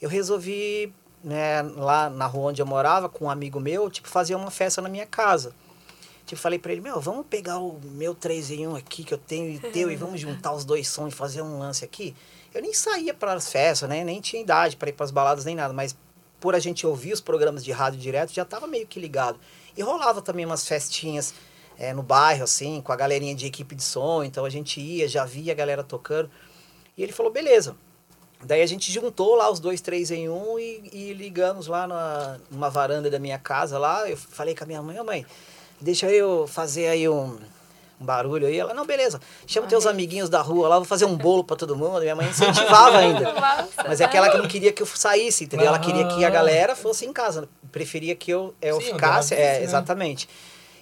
eu 0.00 0.08
resolvi, 0.08 0.92
né, 1.24 1.62
lá 1.62 2.10
na 2.10 2.26
rua 2.26 2.50
onde 2.50 2.60
eu 2.60 2.66
morava, 2.66 3.08
com 3.08 3.24
um 3.24 3.30
amigo 3.30 3.58
meu, 3.58 3.90
tipo, 3.90 4.06
fazer 4.06 4.34
uma 4.34 4.50
festa 4.50 4.82
na 4.82 4.88
minha 4.88 5.06
casa. 5.06 5.54
Tipo, 6.26 6.40
falei 6.40 6.58
pra 6.58 6.72
ele, 6.72 6.80
meu, 6.80 7.00
vamos 7.00 7.26
pegar 7.26 7.58
o 7.58 7.80
meu 7.82 8.14
3 8.14 8.50
em 8.52 8.66
1 8.68 8.76
aqui 8.76 9.04
que 9.04 9.12
eu 9.12 9.18
tenho 9.18 9.50
e 9.50 9.58
teu 9.58 9.90
e 9.90 9.96
vamos 9.96 10.20
juntar 10.20 10.52
os 10.52 10.64
dois 10.64 10.88
sons 10.88 11.12
e 11.12 11.16
fazer 11.16 11.42
um 11.42 11.58
lance 11.58 11.84
aqui. 11.84 12.14
Eu 12.52 12.62
nem 12.62 12.72
saía 12.72 13.12
para 13.12 13.32
as 13.32 13.50
festas, 13.50 13.88
né? 13.88 14.04
Nem 14.04 14.20
tinha 14.20 14.40
idade 14.40 14.76
para 14.76 14.88
ir 14.88 14.92
para 14.92 15.04
as 15.04 15.10
baladas 15.10 15.44
nem 15.44 15.54
nada, 15.54 15.74
mas 15.74 15.96
por 16.40 16.54
a 16.54 16.58
gente 16.58 16.86
ouvir 16.86 17.12
os 17.12 17.20
programas 17.20 17.64
de 17.64 17.72
rádio 17.72 17.98
direto, 17.98 18.32
já 18.32 18.44
tava 18.44 18.66
meio 18.66 18.86
que 18.86 19.00
ligado. 19.00 19.38
E 19.76 19.82
rolava 19.82 20.22
também 20.22 20.46
umas 20.46 20.66
festinhas 20.66 21.34
é, 21.78 21.92
no 21.92 22.02
bairro, 22.02 22.44
assim, 22.44 22.80
com 22.80 22.92
a 22.92 22.96
galerinha 22.96 23.34
de 23.34 23.46
equipe 23.46 23.74
de 23.74 23.82
som, 23.82 24.22
então 24.22 24.44
a 24.44 24.50
gente 24.50 24.80
ia, 24.80 25.08
já 25.08 25.24
via 25.24 25.52
a 25.52 25.56
galera 25.56 25.82
tocando. 25.82 26.30
E 26.96 27.02
ele 27.02 27.12
falou, 27.12 27.32
beleza. 27.32 27.76
Daí 28.44 28.62
a 28.62 28.66
gente 28.66 28.92
juntou 28.92 29.34
lá 29.36 29.50
os 29.50 29.58
dois, 29.60 29.80
três 29.80 30.10
em 30.10 30.28
um 30.28 30.58
e, 30.58 30.90
e 30.92 31.12
ligamos 31.14 31.66
lá 31.66 31.86
na, 31.86 32.36
numa 32.50 32.68
varanda 32.70 33.10
da 33.10 33.18
minha 33.18 33.38
casa 33.38 33.78
lá. 33.78 34.08
Eu 34.08 34.16
falei 34.16 34.54
com 34.54 34.64
a 34.64 34.66
minha 34.66 34.82
mãe, 34.82 35.00
"Ô, 35.00 35.04
mãe, 35.04 35.24
deixa 35.80 36.10
eu 36.10 36.46
fazer 36.46 36.88
aí 36.88 37.08
um, 37.08 37.38
um 38.00 38.04
barulho 38.04 38.46
aí. 38.46 38.58
Ela, 38.58 38.74
não, 38.74 38.84
beleza, 38.84 39.20
chama 39.46 39.66
teus 39.66 39.86
amiguinhos 39.86 40.28
da 40.28 40.42
rua 40.42 40.68
lá, 40.68 40.76
vou 40.76 40.84
fazer 40.84 41.04
um 41.06 41.16
bolo 41.16 41.42
para 41.42 41.56
todo 41.56 41.74
mundo. 41.74 42.00
Minha 42.00 42.14
mãe 42.16 42.28
incentivava 42.28 42.98
ainda. 42.98 43.32
Massa, 43.40 43.84
Mas 43.88 44.00
é 44.00 44.04
aquela 44.04 44.28
que 44.30 44.36
não 44.38 44.46
queria 44.48 44.72
que 44.72 44.82
eu 44.82 44.86
saísse, 44.86 45.44
entendeu? 45.44 45.66
Ela 45.68 45.78
queria 45.78 46.06
que 46.08 46.24
a 46.24 46.28
Ah. 46.28 46.30
galera 46.30 46.76
fosse 46.76 47.06
em 47.06 47.12
casa. 47.12 47.48
Preferia 47.72 48.14
que 48.14 48.30
eu, 48.30 48.54
eu 48.60 48.76
Sim, 48.80 48.88
eu 48.88 48.94
ficasse. 48.94 49.32
adorava 49.34 49.50
É, 49.50 49.52
isso, 49.52 49.60
né? 49.60 49.64
exatamente. 49.66 50.28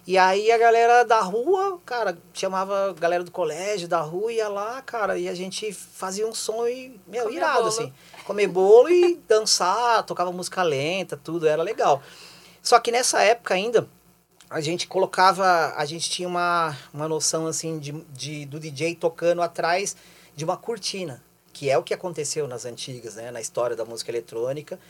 E 0.05 0.19
aí 0.19 0.51
a 0.51 0.59
galera 0.59 1.05
da 1.05 1.21
rua, 1.21 1.81
cara, 1.87 2.19
chamava 2.35 2.91
a 2.91 2.93
galera 2.93 3.23
do 3.23 3.31
colégio, 3.31 3.87
da 3.87 4.01
rua, 4.01 4.33
ia 4.33 4.49
lá, 4.49 4.83
cara, 4.83 5.17
e 5.17 5.29
a 5.29 5.35
gente 5.35 5.73
fazia 5.73 6.27
um 6.27 6.35
som 6.35 6.67
e, 6.67 7.01
meu, 7.07 7.25
Comer 7.25 7.37
irado, 7.37 7.57
bolo. 7.59 7.69
assim. 7.69 7.93
Comer 8.25 8.49
bolo 8.49 8.89
e 8.91 9.15
dançar, 9.29 10.03
tocava 10.03 10.33
música 10.33 10.63
lenta, 10.63 11.17
tudo, 11.17 11.47
era 11.47 11.63
legal. 11.63 12.03
Só 12.61 12.81
que 12.81 12.91
nessa 12.91 13.23
época 13.23 13.55
ainda, 13.55 13.89
a 14.51 14.61
gente 14.61 14.89
colocava, 14.89 15.73
a 15.77 15.85
gente 15.85 16.11
tinha 16.11 16.27
uma, 16.27 16.77
uma 16.93 17.09
noção, 17.09 17.47
assim, 17.47 17.79
de, 17.79 17.93
de, 18.13 18.45
do 18.47 18.59
DJ 18.59 18.97
tocando 18.97 19.41
atrás 19.41 19.97
de 20.35 20.45
uma 20.45 20.57
cortina, 20.57 21.23
que 21.53 21.71
é 21.71 21.79
o 21.79 21.83
que 21.83 21.95
aconteceu 21.95 22.49
nas 22.49 22.65
antigas, 22.65 23.15
né, 23.15 23.31
na 23.31 23.41
história 23.41 23.77
da 23.77 23.85
música 23.85 24.11
eletrônica. 24.11 24.81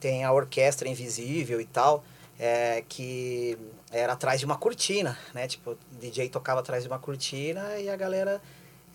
Tem 0.00 0.24
a 0.24 0.32
orquestra 0.32 0.88
invisível 0.88 1.60
e 1.60 1.66
tal, 1.66 2.02
é, 2.42 2.82
que 2.88 3.56
era 3.92 4.14
atrás 4.14 4.40
de 4.40 4.44
uma 4.44 4.56
cortina, 4.56 5.16
né? 5.32 5.46
Tipo, 5.46 5.70
o 5.70 5.78
DJ 5.92 6.28
tocava 6.28 6.58
atrás 6.58 6.82
de 6.82 6.88
uma 6.88 6.98
cortina 6.98 7.78
e 7.78 7.88
a 7.88 7.94
galera. 7.94 8.42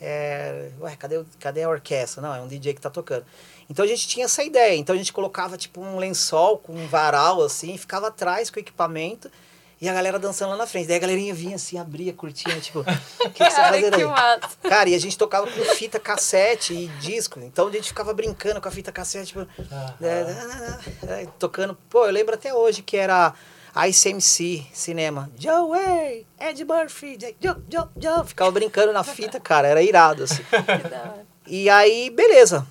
É, 0.02 0.70
ué, 0.82 0.96
cadê, 0.98 1.24
cadê 1.40 1.64
a 1.64 1.70
orquestra? 1.70 2.22
Não, 2.22 2.36
é 2.36 2.42
um 2.42 2.48
DJ 2.48 2.74
que 2.74 2.82
tá 2.82 2.90
tocando. 2.90 3.26
Então 3.70 3.86
a 3.86 3.88
gente 3.88 4.06
tinha 4.06 4.26
essa 4.26 4.44
ideia. 4.44 4.76
Então 4.76 4.94
a 4.94 4.98
gente 4.98 5.14
colocava 5.14 5.56
tipo 5.56 5.80
um 5.80 5.98
lençol 5.98 6.58
com 6.58 6.74
um 6.74 6.88
varal 6.88 7.42
assim, 7.42 7.78
ficava 7.78 8.10
atrás 8.10 8.50
com 8.50 8.58
o 8.58 8.60
equipamento 8.60 9.32
e 9.80 9.88
a 9.88 9.94
galera 9.94 10.18
dançando 10.18 10.52
lá 10.52 10.58
na 10.58 10.68
frente. 10.68 10.88
Daí 10.88 10.98
a 10.98 11.00
galerinha 11.00 11.34
vinha 11.34 11.56
assim, 11.56 11.78
abria 11.78 12.12
a 12.12 12.16
cortina, 12.16 12.60
tipo, 12.60 12.80
o 12.80 12.84
que, 12.84 13.30
que 13.30 13.44
você 13.44 13.56
tá 13.56 13.70
fazendo 13.70 13.96
aí? 13.96 14.04
massa. 14.06 14.50
Cara, 14.64 14.90
e 14.90 14.96
a 14.96 15.00
gente 15.00 15.18
tocava 15.18 15.46
com 15.46 15.64
fita 15.76 16.00
cassete 16.00 16.74
e 16.74 16.88
disco. 17.00 17.40
Então 17.40 17.68
a 17.68 17.72
gente 17.72 17.88
ficava 17.90 18.14
brincando 18.14 18.60
com 18.60 18.68
a 18.68 18.72
fita 18.72 18.92
cassete, 18.92 19.28
tipo, 19.28 19.48
Ah, 19.72 19.94
é, 20.02 21.22
é, 21.24 21.28
tocando. 21.38 21.78
Pô, 21.90 22.06
eu 22.06 22.12
lembro 22.12 22.34
até 22.36 22.54
hoje 22.54 22.82
que 22.82 22.98
era 22.98 23.34
ICMC 23.76 24.66
Cinema. 24.74 25.30
Joey, 25.38 26.26
Ed 26.40 26.66
Murphy, 26.66 27.18
Joe, 27.20 27.56
Joe, 27.70 27.86
Joe. 27.98 28.26
Ficava 28.26 28.50
brincando 28.52 28.92
na 28.92 29.04
fita, 29.04 29.40
cara, 29.40 29.68
era 29.68 29.82
irado, 29.82 30.24
assim. 30.24 30.44
E 31.50 31.70
aí, 31.70 32.10
beleza. 32.10 32.68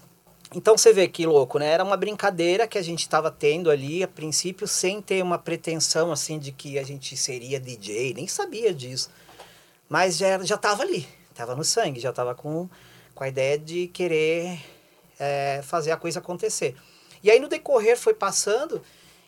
Então 0.56 0.75
você 0.75 0.90
vê 0.90 1.06
que 1.06 1.26
louco, 1.26 1.58
né? 1.58 1.66
Era 1.66 1.84
uma 1.84 1.98
brincadeira 1.98 2.66
que 2.66 2.78
a 2.78 2.82
gente 2.82 3.00
estava 3.00 3.30
tendo 3.30 3.70
ali, 3.70 4.02
a 4.02 4.08
princípio, 4.08 4.66
sem 4.66 5.02
ter 5.02 5.22
uma 5.22 5.36
pretensão 5.36 6.10
assim 6.10 6.38
de 6.38 6.50
que 6.50 6.78
a 6.78 6.82
gente 6.82 7.14
seria 7.14 7.60
DJ, 7.60 8.14
nem 8.14 8.26
sabia 8.26 8.72
disso. 8.72 9.10
Mas 9.86 10.16
já, 10.16 10.42
já 10.42 10.56
tava 10.56 10.82
ali, 10.82 11.06
tava 11.34 11.54
no 11.54 11.62
sangue, 11.62 12.00
já 12.00 12.10
tava 12.10 12.34
com, 12.34 12.70
com 13.14 13.22
a 13.22 13.28
ideia 13.28 13.58
de 13.58 13.88
querer 13.88 14.58
é, 15.18 15.60
fazer 15.62 15.90
a 15.90 15.96
coisa 15.98 16.20
acontecer. 16.20 16.75
E 17.22 17.30
aí 17.30 17.38
no 17.38 17.48
decorrer 17.48 17.98
foi 17.98 18.14
passando 18.14 18.80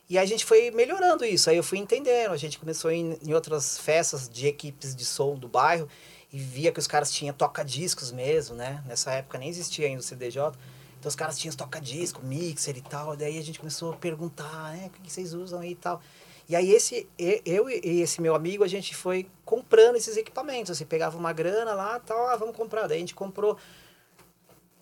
e 0.09 0.17
a 0.17 0.25
gente 0.25 0.47
foi 0.47 0.71
melhorando 0.71 1.27
isso. 1.27 1.51
Aí 1.51 1.59
eu 1.59 1.63
fui 1.63 1.77
entendendo, 1.77 2.33
a 2.33 2.39
gente 2.39 2.59
começou 2.59 2.91
em, 2.91 3.19
em 3.23 3.35
outras 3.35 3.77
festas 3.77 4.31
de 4.31 4.47
equipes 4.47 4.97
de 4.97 5.05
som 5.05 5.35
do 5.35 5.47
bairro 5.47 5.91
e 6.33 6.39
via 6.39 6.73
que 6.73 6.79
os 6.79 6.87
caras 6.87 7.13
tinham 7.13 7.35
toca-discos 7.35 8.11
mesmo, 8.13 8.57
né? 8.57 8.83
Nessa 8.87 9.13
época 9.13 9.37
nem 9.37 9.51
existia 9.51 9.89
ainda 9.89 10.01
o 10.01 10.03
CDJ. 10.03 10.57
Então 10.99 11.09
os 11.09 11.15
caras 11.15 11.39
tinham 11.39 11.55
toca-disco, 11.55 12.25
mixer 12.25 12.77
e 12.77 12.81
tal. 12.81 13.17
Daí 13.17 13.39
a 13.39 13.43
gente 13.43 13.59
começou 13.59 13.93
a 13.93 13.97
perguntar, 13.97 14.73
né? 14.73 14.87
O 14.87 14.91
que 14.91 15.11
vocês 15.11 15.33
usam 15.33 15.61
aí 15.61 15.73
e 15.73 15.77
tal. 15.77 16.01
E 16.49 16.57
aí 16.57 16.73
esse, 16.73 17.07
eu 17.19 17.69
e 17.69 18.01
esse 18.01 18.21
meu 18.23 18.35
amigo, 18.35 18.65
a 18.65 18.69
gente 18.69 18.97
foi 18.97 19.27
comprando 19.45 19.97
esses 19.97 20.17
equipamentos. 20.17 20.71
Assim, 20.71 20.85
pegava 20.85 21.17
uma 21.17 21.33
grana 21.33 21.75
lá 21.75 22.01
tal, 22.01 22.27
ah, 22.29 22.37
vamos 22.37 22.57
comprar. 22.57 22.87
Daí 22.87 22.97
a 22.97 23.01
gente 23.01 23.15
comprou 23.15 23.57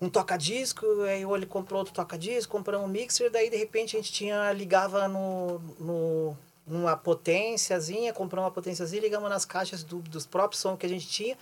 um 0.01 0.09
toca-disco, 0.09 0.87
aí 1.03 1.23
ele 1.23 1.47
comprou 1.47 1.81
outro 1.81 1.95
toca-disco, 1.95 2.53
compramos 2.53 2.87
um 2.87 2.93
mixer, 2.93 3.31
daí 3.31 3.49
de 3.49 3.57
repente 3.57 3.97
a 3.97 4.01
gente 4.01 4.13
tinha, 4.13 4.53
ligava 4.53 5.09
no, 5.09 5.59
no, 5.81 6.37
numa 6.67 6.97
potênciazinha, 6.97 8.13
compramos 8.13 8.49
uma 8.49 8.55
potênciazinha, 8.55 9.01
ligamos 9.01 9.29
nas 9.31 9.47
caixas 9.47 9.83
do, 9.83 10.01
dos 10.01 10.27
próprios 10.27 10.61
sons 10.61 10.79
que 10.79 10.85
a 10.85 10.89
gente 10.89 11.09
tinha, 11.09 11.37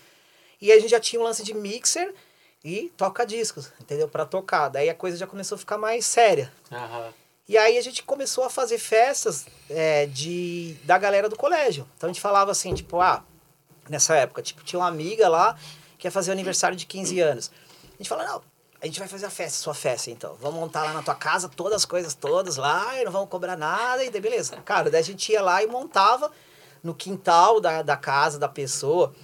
e 0.61 0.71
a 0.71 0.79
gente 0.79 0.91
já 0.91 1.01
tinha 1.01 1.21
um 1.21 1.25
lance 1.25 1.43
de 1.43 1.53
mixer 1.53 2.15
e 2.65 2.91
toca-discos, 2.97 3.71
entendeu? 3.81 4.09
Para 4.09 4.25
tocar. 4.25 4.69
Daí 4.69 4.89
a 4.89 4.95
coisa 4.95 5.17
já 5.17 5.27
começou 5.27 5.57
a 5.57 5.59
ficar 5.59 5.77
mais 5.77 6.07
séria. 6.07 6.51
Aham. 6.73 7.13
E 7.47 7.59
aí 7.59 7.77
a 7.77 7.83
gente 7.83 8.03
começou 8.03 8.45
a 8.45 8.49
fazer 8.51 8.79
festas 8.79 9.47
é, 9.69 10.07
de, 10.07 10.75
da 10.85 10.97
galera 10.97 11.29
do 11.29 11.37
colégio. 11.37 11.87
Então 11.97 12.09
a 12.09 12.13
gente 12.13 12.23
falava 12.23 12.51
assim, 12.51 12.73
tipo, 12.73 13.01
ah, 13.03 13.23
nessa 13.89 14.17
época, 14.17 14.41
tipo, 14.41 14.65
tinha 14.65 14.81
uma 14.81 14.89
amiga 14.89 15.29
lá 15.29 15.55
que 15.99 16.07
ia 16.07 16.11
fazer 16.11 16.33
aniversário 16.33 16.75
de 16.75 16.87
15 16.87 17.21
anos. 17.21 17.51
A 17.83 17.97
gente 17.99 18.09
fala, 18.09 18.25
não, 18.27 18.43
a 18.81 18.87
gente 18.87 18.99
vai 18.99 19.09
fazer 19.09 19.27
a 19.27 19.31
festa, 19.31 19.59
sua 19.59 19.75
festa, 19.75 20.11
então. 20.11 20.37
Vamos 20.41 20.59
montar 20.59 20.85
lá 20.85 20.95
na 20.95 21.03
tua 21.03 21.15
casa 21.15 21.49
todas 21.49 21.77
as 21.77 21.85
coisas 21.85 22.15
todas 22.15 22.57
lá, 22.57 22.99
e 22.99 23.05
não 23.05 23.13
vamos 23.13 23.29
cobrar 23.29 23.57
nada, 23.57 24.03
e 24.03 24.11
daí 24.11 24.21
beleza. 24.21 24.57
Cara, 24.65 24.91
daí 24.91 25.01
a 25.01 25.05
gente 25.05 25.31
ia 25.31 25.43
lá 25.43 25.63
e 25.63 25.67
montava 25.67 26.31
no 26.83 26.95
quintal 26.95 27.61
da, 27.61 27.83
da 27.83 27.97
casa 27.97 28.39
da 28.39 28.49
pessoa. 28.49 29.15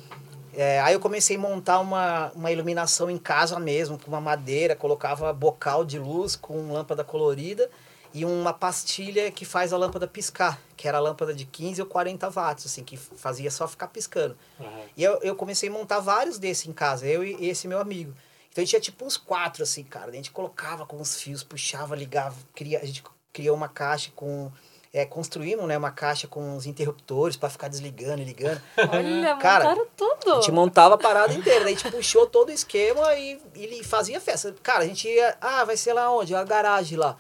É, 0.55 0.81
aí 0.81 0.95
eu 0.95 1.01
comecei 1.01 1.37
a 1.37 1.39
montar 1.39 1.79
uma, 1.81 2.33
uma 2.35 2.51
iluminação 2.51 3.11
em 3.11 3.19
casa 3.19 3.59
mesmo, 3.59 3.99
com 3.99 4.09
uma 4.09 4.21
madeira, 4.21 4.75
colocava 4.75 5.33
bocal 5.33 5.85
de 5.85 5.99
luz 5.99 6.37
com 6.37 6.73
lâmpada 6.73 7.05
colorida 7.05 7.71
e 8.13 8.25
uma 8.25 8.53
pastilha 8.53 9.31
que 9.31 9.45
faz 9.45 9.73
a 9.73 9.77
lâmpada 9.77 10.07
piscar, 10.07 10.61
que 10.77 10.89
era 10.89 10.99
a 10.99 11.01
lâmpada 11.01 11.33
de 11.33 11.45
15 11.45 11.81
ou 11.83 11.87
40 11.87 12.29
watts, 12.31 12.67
assim, 12.67 12.83
que 12.83 12.97
fazia 12.97 13.51
só 13.51 13.69
ficar 13.69 13.89
piscando. 13.89 14.37
Aham. 14.59 14.81
E 14.97 15.05
eu, 15.05 15.19
eu 15.23 15.37
comecei 15.37 15.69
a 15.69 15.73
montar 15.73 16.01
vários 16.01 16.39
desses 16.39 16.67
em 16.67 16.73
casa, 16.73 17.07
eu 17.07 17.23
e 17.25 17.49
esse 17.49 17.69
meu 17.69 17.79
amigo. 17.79 18.13
Então 18.51 18.63
a 18.63 18.65
gente 18.65 18.71
tinha 18.71 18.81
tipo 18.81 19.05
uns 19.05 19.17
quatro, 19.17 19.63
assim, 19.63 19.85
cara. 19.85 20.11
A 20.11 20.15
gente 20.15 20.33
colocava 20.33 20.85
com 20.85 21.01
os 21.01 21.21
fios, 21.21 21.45
puxava, 21.45 21.95
ligava, 21.95 22.37
cria, 22.53 22.81
a 22.81 22.85
gente 22.85 23.03
criou 23.33 23.57
uma 23.57 23.69
caixa 23.69 24.11
com. 24.15 24.51
É, 24.93 25.05
construímos 25.07 25.67
né, 25.69 25.79
uma 25.79 25.93
caixa 25.93 26.27
com 26.27 26.57
os 26.57 26.67
interruptores 26.67 27.37
para 27.37 27.49
ficar 27.49 27.69
desligando 27.69 28.23
e 28.23 28.25
ligando. 28.25 28.61
Olha, 28.93 29.37
Cara, 29.37 29.65
montaram 29.65 29.87
tudo. 29.97 30.33
A 30.33 30.35
gente 30.41 30.51
montava 30.51 30.95
a 30.97 30.99
parada 30.99 31.33
inteira, 31.33 31.65
daí 31.65 31.75
a 31.75 31.77
gente 31.77 31.93
puxou 31.93 32.27
todo 32.27 32.49
o 32.49 32.53
esquema 32.53 33.15
e 33.15 33.41
ele 33.55 33.85
fazia 33.85 34.21
festa. 34.21 34.53
Cara, 34.63 34.83
a 34.83 34.87
gente 34.87 35.07
ia, 35.09 35.37
ah, 35.41 35.65
vai 35.65 35.77
ser 35.77 35.93
lá 35.93 36.11
onde? 36.11 36.35
A 36.35 36.43
garagem 36.43 36.99
lá. 36.99 37.17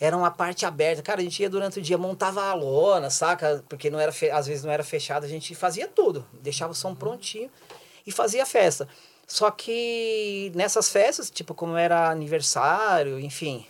Era 0.00 0.16
uma 0.16 0.32
parte 0.32 0.66
aberta. 0.66 1.00
Cara, 1.00 1.20
a 1.20 1.22
gente 1.22 1.40
ia 1.40 1.48
durante 1.48 1.78
o 1.78 1.82
dia, 1.82 1.96
montava 1.96 2.42
a 2.42 2.54
lona, 2.54 3.08
saca? 3.08 3.64
Porque 3.68 3.88
não 3.88 4.00
era 4.00 4.10
fe- 4.10 4.30
às 4.30 4.46
vezes 4.48 4.64
não 4.64 4.72
era 4.72 4.82
fechado, 4.82 5.24
a 5.24 5.28
gente 5.28 5.54
fazia 5.54 5.86
tudo. 5.86 6.26
Deixava 6.32 6.72
o 6.72 6.74
som 6.74 6.92
prontinho 6.92 7.48
e 8.04 8.10
fazia 8.10 8.44
festa. 8.44 8.88
Só 9.28 9.48
que 9.52 10.50
nessas 10.56 10.90
festas, 10.90 11.30
tipo, 11.30 11.54
como 11.54 11.76
era 11.76 12.10
aniversário, 12.10 13.18
enfim, 13.20 13.64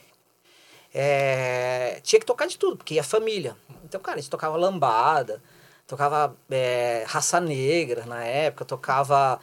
é, 0.98 2.00
tinha 2.02 2.18
que 2.18 2.24
tocar 2.24 2.46
de 2.46 2.56
tudo, 2.56 2.78
porque 2.78 2.94
ia 2.94 3.04
família. 3.04 3.54
Então, 3.84 4.00
cara, 4.00 4.16
a 4.16 4.20
gente 4.20 4.30
tocava 4.30 4.56
lambada, 4.56 5.42
tocava 5.86 6.34
é, 6.50 7.04
raça 7.06 7.38
negra 7.38 8.06
na 8.06 8.24
época, 8.24 8.64
tocava. 8.64 9.38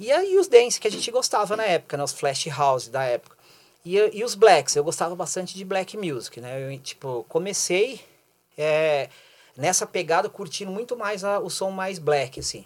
E 0.00 0.10
aí 0.10 0.38
os 0.38 0.48
dance 0.48 0.80
que 0.80 0.88
a 0.88 0.90
gente 0.90 1.10
gostava 1.10 1.56
na 1.56 1.64
época, 1.64 1.98
né? 1.98 2.02
Os 2.02 2.12
flash 2.12 2.46
house 2.46 2.88
da 2.88 3.04
época. 3.04 3.36
E, 3.84 3.98
e 4.18 4.24
os 4.24 4.34
blacks, 4.34 4.74
eu 4.76 4.82
gostava 4.82 5.14
bastante 5.14 5.54
de 5.54 5.62
black 5.64 5.94
music, 5.98 6.40
né? 6.40 6.72
Eu, 6.74 6.78
tipo, 6.78 7.24
comecei 7.28 8.00
é, 8.56 9.10
nessa 9.56 9.86
pegada 9.86 10.30
curtindo 10.30 10.72
muito 10.72 10.96
mais 10.96 11.22
a- 11.22 11.38
o 11.38 11.50
som 11.50 11.70
mais 11.70 11.98
black, 11.98 12.40
assim, 12.40 12.64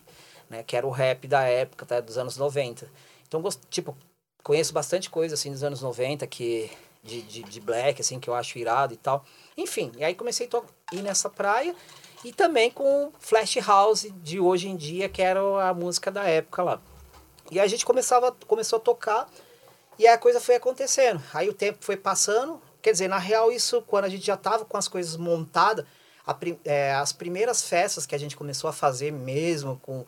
né? 0.49 0.63
Que 0.63 0.77
era 0.77 0.87
o 0.87 0.91
rap 0.91 1.27
da 1.27 1.43
época, 1.43 1.85
tá? 1.85 1.99
dos 2.01 2.17
anos 2.17 2.37
90. 2.37 2.89
Então, 3.27 3.43
gost- 3.43 3.61
tipo, 3.69 3.97
conheço 4.45 4.73
bastante 4.73 5.11
coisa, 5.11 5.35
assim, 5.35 5.51
dos 5.51 5.65
anos 5.65 5.83
90, 5.83 6.25
que, 6.27 6.71
de, 7.03 7.23
de, 7.23 7.43
de 7.43 7.61
black, 7.61 8.01
assim, 8.01 8.19
que 8.21 8.29
eu 8.29 8.35
acho 8.35 8.59
irado 8.59 8.95
e 8.95 8.97
tal. 8.97 9.25
Enfim, 9.57 9.93
e 9.97 10.05
aí 10.05 10.15
comecei 10.15 10.49
a 10.53 10.95
ir 10.95 11.03
nessa 11.03 11.29
praia 11.29 11.75
e 12.25 12.33
também 12.33 12.71
com 12.71 13.13
Flash 13.19 13.57
House 13.57 14.09
de 14.23 14.41
hoje 14.41 14.69
em 14.69 14.77
dia, 14.77 15.09
que 15.09 15.23
era 15.23 15.41
a 15.69 15.73
música 15.73 16.11
da 16.11 16.25
época 16.25 16.63
lá. 16.63 16.81
E 17.51 17.59
a 17.59 17.67
gente 17.67 17.85
começava, 17.87 18.33
começou 18.47 18.79
a 18.79 18.81
tocar 18.81 19.29
e 19.99 20.07
a 20.07 20.19
coisa 20.19 20.41
foi 20.41 20.57
acontecendo. 20.57 21.23
Aí 21.33 21.49
o 21.49 21.55
tempo 21.55 21.79
foi 21.81 21.97
passando. 21.97 22.61
Quer 22.83 22.93
dizer, 22.93 23.09
na 23.09 23.19
real, 23.19 23.51
isso 23.51 23.83
quando 23.83 24.05
a 24.05 24.09
gente 24.09 24.25
já 24.25 24.37
tava 24.37 24.65
com 24.65 24.77
as 24.77 24.87
coisas 24.87 25.17
montadas, 25.17 25.85
é, 26.65 26.93
as 26.95 27.13
primeiras 27.13 27.63
festas 27.63 28.07
que 28.07 28.15
a 28.15 28.19
gente 28.19 28.37
começou 28.37 28.69
a 28.69 28.73
fazer 28.73 29.11
mesmo 29.11 29.79
com, 29.83 30.05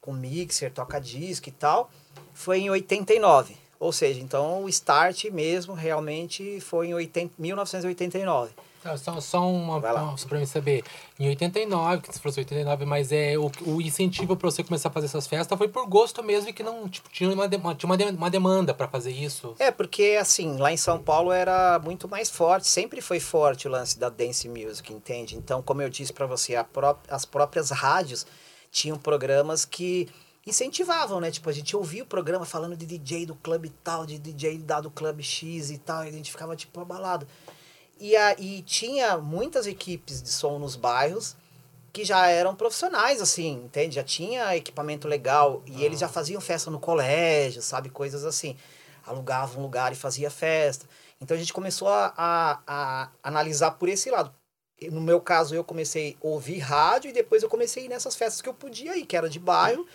com 0.00 0.12
mixer, 0.12 0.72
toca-disco 0.72 1.48
e 1.48 1.52
tal, 1.52 1.90
foi 2.32 2.58
em 2.58 2.70
89. 2.70 3.63
Ou 3.84 3.92
seja, 3.92 4.18
então 4.18 4.64
o 4.64 4.68
start 4.70 5.24
mesmo 5.26 5.74
realmente 5.74 6.58
foi 6.60 6.86
em 6.88 6.94
80, 6.94 7.34
1989. 7.38 8.50
Tá, 8.82 8.96
Só, 8.96 9.20
só 9.20 9.46
uma, 9.50 9.76
uma 9.76 10.16
pra 10.26 10.38
mim 10.38 10.46
saber. 10.46 10.82
Em 11.20 11.28
89, 11.28 12.00
que 12.02 12.08
você 12.12 12.18
falou 12.18 12.30
assim, 12.32 12.40
89, 12.40 12.84
mas 12.86 13.12
é 13.12 13.36
o, 13.36 13.50
o 13.66 13.80
incentivo 13.82 14.36
pra 14.36 14.50
você 14.50 14.62
começar 14.64 14.88
a 14.88 14.92
fazer 14.92 15.06
essas 15.06 15.26
festas 15.26 15.56
foi 15.58 15.68
por 15.68 15.86
gosto 15.86 16.22
mesmo 16.22 16.48
e 16.48 16.52
que 16.54 16.62
não 16.62 16.88
tipo, 16.88 17.10
tinha, 17.10 17.30
uma, 17.30 17.46
tinha 17.74 17.90
uma, 17.92 17.96
uma 18.16 18.30
demanda 18.30 18.72
pra 18.72 18.88
fazer 18.88 19.10
isso. 19.10 19.54
É, 19.58 19.70
porque 19.70 20.16
assim, 20.18 20.56
lá 20.56 20.72
em 20.72 20.76
São 20.78 20.98
Paulo 20.98 21.30
era 21.30 21.78
muito 21.78 22.08
mais 22.08 22.30
forte, 22.30 22.66
sempre 22.66 23.02
foi 23.02 23.20
forte 23.20 23.68
o 23.68 23.70
lance 23.70 23.98
da 23.98 24.08
dance 24.08 24.48
music, 24.48 24.92
entende? 24.94 25.36
Então, 25.36 25.60
como 25.62 25.82
eu 25.82 25.90
disse 25.90 26.12
pra 26.12 26.24
você, 26.26 26.54
pró- 26.72 26.98
as 27.08 27.24
próprias 27.26 27.70
rádios 27.70 28.26
tinham 28.70 28.98
programas 28.98 29.64
que 29.64 30.08
incentivavam, 30.46 31.20
né? 31.20 31.30
Tipo, 31.30 31.48
a 31.48 31.52
gente 31.52 31.76
ouvia 31.76 32.02
o 32.02 32.06
programa 32.06 32.44
falando 32.44 32.76
de 32.76 32.86
DJ 32.86 33.26
do 33.26 33.34
clube 33.34 33.70
tal, 33.82 34.04
de 34.04 34.18
DJ 34.18 34.58
da 34.58 34.80
do 34.80 34.90
clube 34.90 35.22
X 35.22 35.70
e 35.70 35.78
tal, 35.78 36.04
e 36.04 36.08
a 36.08 36.12
gente 36.12 36.30
ficava, 36.30 36.54
tipo, 36.54 36.80
abalado. 36.80 37.26
E, 37.98 38.16
a, 38.16 38.34
e 38.38 38.62
tinha 38.62 39.16
muitas 39.18 39.66
equipes 39.66 40.22
de 40.22 40.28
som 40.28 40.58
nos 40.58 40.76
bairros 40.76 41.36
que 41.92 42.04
já 42.04 42.26
eram 42.26 42.56
profissionais, 42.56 43.22
assim, 43.22 43.52
entende? 43.64 43.94
Já 43.94 44.02
tinha 44.02 44.56
equipamento 44.56 45.06
legal 45.06 45.62
e 45.64 45.84
eles 45.84 46.00
já 46.00 46.08
faziam 46.08 46.40
festa 46.40 46.68
no 46.68 46.80
colégio, 46.80 47.62
sabe? 47.62 47.88
Coisas 47.88 48.24
assim. 48.24 48.56
Alugavam 49.06 49.60
um 49.60 49.62
lugar 49.62 49.92
e 49.92 49.94
fazia 49.96 50.28
festa. 50.28 50.86
Então 51.20 51.36
a 51.36 51.38
gente 51.38 51.52
começou 51.52 51.86
a, 51.88 52.12
a, 52.16 52.60
a 52.66 53.08
analisar 53.22 53.72
por 53.72 53.88
esse 53.88 54.10
lado. 54.10 54.34
No 54.90 55.00
meu 55.00 55.20
caso, 55.20 55.54
eu 55.54 55.62
comecei 55.62 56.16
a 56.20 56.26
ouvir 56.26 56.58
rádio 56.58 57.10
e 57.10 57.12
depois 57.12 57.44
eu 57.44 57.48
comecei 57.48 57.84
a 57.84 57.86
ir 57.86 57.88
nessas 57.88 58.16
festas 58.16 58.42
que 58.42 58.48
eu 58.48 58.54
podia 58.54 58.96
ir, 58.96 59.06
que 59.06 59.16
era 59.16 59.30
de 59.30 59.38
bairro, 59.38 59.86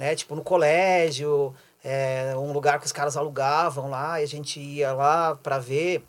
né? 0.00 0.16
Tipo 0.16 0.34
no 0.34 0.42
colégio, 0.42 1.54
é, 1.84 2.32
um 2.34 2.52
lugar 2.52 2.80
que 2.80 2.86
os 2.86 2.92
caras 2.92 3.18
alugavam 3.18 3.90
lá 3.90 4.18
e 4.18 4.24
a 4.24 4.26
gente 4.26 4.58
ia 4.58 4.94
lá 4.94 5.36
para 5.36 5.58
ver. 5.58 6.02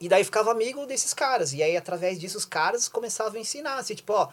E 0.00 0.08
daí 0.08 0.24
ficava 0.24 0.50
amigo 0.50 0.84
desses 0.84 1.14
caras. 1.14 1.52
E 1.52 1.62
aí, 1.62 1.76
através 1.76 2.18
disso, 2.18 2.36
os 2.36 2.44
caras 2.44 2.88
começavam 2.88 3.36
a 3.36 3.38
ensinar, 3.38 3.76
assim, 3.76 3.94
tipo, 3.94 4.12
ó, 4.12 4.30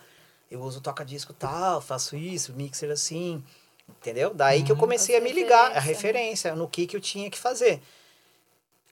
eu 0.50 0.62
uso 0.62 0.82
toca-disco 0.82 1.32
tal, 1.32 1.80
faço 1.80 2.16
isso, 2.16 2.54
mixer 2.54 2.90
assim, 2.90 3.44
entendeu? 3.88 4.34
Daí 4.34 4.64
que 4.64 4.72
eu 4.72 4.78
comecei 4.78 5.16
a 5.16 5.22
me 5.22 5.32
ligar, 5.32 5.78
a 5.78 5.80
referência, 5.80 6.56
no 6.56 6.68
que, 6.68 6.88
que 6.88 6.96
eu 6.96 7.02
tinha 7.02 7.30
que 7.30 7.38
fazer. 7.38 7.80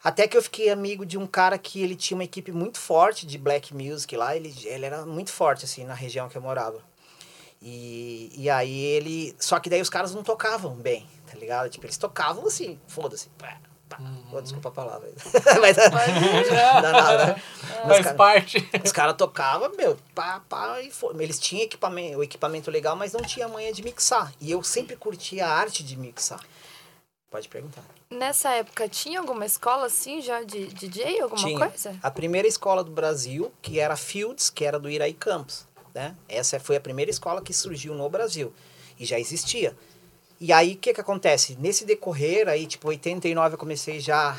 Até 0.03 0.27
que 0.27 0.37
eu 0.37 0.41
fiquei 0.43 0.69
amigo 0.69 1.03
de 1.03 1.17
um 1.17 1.25
cara 1.25 1.57
que 1.57 1.81
ele 1.81 1.95
tinha 1.95 2.15
uma 2.15 2.25
equipe 2.25 2.51
muito 2.51 2.77
forte 2.77 3.25
de 3.25 3.39
black 3.39 3.73
music 3.73 4.15
lá, 4.15 4.35
ele, 4.35 4.53
ele 4.65 4.85
era 4.85 5.03
muito 5.03 5.31
forte, 5.31 5.65
assim, 5.65 5.83
na 5.83 5.95
região 5.95 6.29
que 6.29 6.37
eu 6.37 6.41
morava. 6.43 6.79
E, 7.61 8.31
e 8.35 8.49
aí 8.49 8.79
ele. 8.79 9.35
Só 9.39 9.59
que 9.59 9.69
daí 9.69 9.81
os 9.81 9.89
caras 9.89 10.13
não 10.13 10.23
tocavam 10.23 10.75
bem, 10.75 11.07
tá 11.31 11.37
ligado? 11.37 11.69
Tipo, 11.69 11.85
eles 11.85 11.97
tocavam 11.97 12.45
assim, 12.47 12.79
foda-se. 12.87 13.29
Oh, 14.31 14.41
desculpa 14.41 14.69
a 14.69 14.71
palavra. 14.71 15.09
Mas 15.61 15.77
não 15.77 16.81
dá 16.81 16.91
nada, 16.91 17.25
né? 17.27 17.41
Faz 17.87 18.03
cara, 18.03 18.15
parte. 18.15 18.69
Os 18.83 18.91
caras 18.91 19.15
tocavam, 19.15 19.71
meu, 19.77 19.97
pá, 20.13 20.41
pá, 20.49 20.81
e 20.81 20.91
foi. 20.91 21.15
Eles 21.23 21.39
tinham 21.39 21.63
equipamento, 21.63 22.17
o 22.17 22.23
equipamento 22.23 22.69
legal, 22.69 22.95
mas 22.95 23.13
não 23.13 23.21
tinha 23.21 23.47
manha 23.47 23.71
de 23.71 23.83
mixar. 23.83 24.33
E 24.41 24.51
eu 24.51 24.61
sempre 24.63 24.95
curtia 24.95 25.45
a 25.45 25.53
arte 25.53 25.83
de 25.83 25.95
mixar. 25.95 26.41
Pode 27.29 27.47
perguntar. 27.47 27.83
Nessa 28.09 28.49
época, 28.51 28.87
tinha 28.89 29.19
alguma 29.19 29.45
escola 29.45 29.85
assim 29.85 30.21
já 30.21 30.41
de 30.43 30.67
DJ, 30.67 31.21
alguma 31.21 31.41
tinha. 31.41 31.59
coisa? 31.59 31.95
A 32.01 32.11
primeira 32.11 32.47
escola 32.47 32.83
do 32.83 32.91
Brasil, 32.91 33.51
que 33.61 33.79
era 33.79 33.95
Fields, 33.95 34.49
que 34.49 34.65
era 34.65 34.79
do 34.79 34.89
Iraí 34.89 35.13
Campos. 35.13 35.67
Né? 35.95 36.13
Essa 36.27 36.59
foi 36.59 36.75
a 36.75 36.81
primeira 36.81 37.09
escola 37.09 37.41
que 37.41 37.53
surgiu 37.53 37.95
no 37.95 38.09
Brasil. 38.09 38.53
E 38.99 39.05
já 39.05 39.17
existia. 39.17 39.75
E 40.41 40.51
aí, 40.51 40.73
o 40.73 40.77
que 40.77 40.93
que 40.93 40.99
acontece? 40.99 41.57
Nesse 41.57 41.85
decorrer, 41.85 42.49
aí, 42.49 42.67
tipo, 42.67 42.89
89 42.89 43.55
eu 43.55 43.57
comecei 43.57 44.01
já 44.01 44.37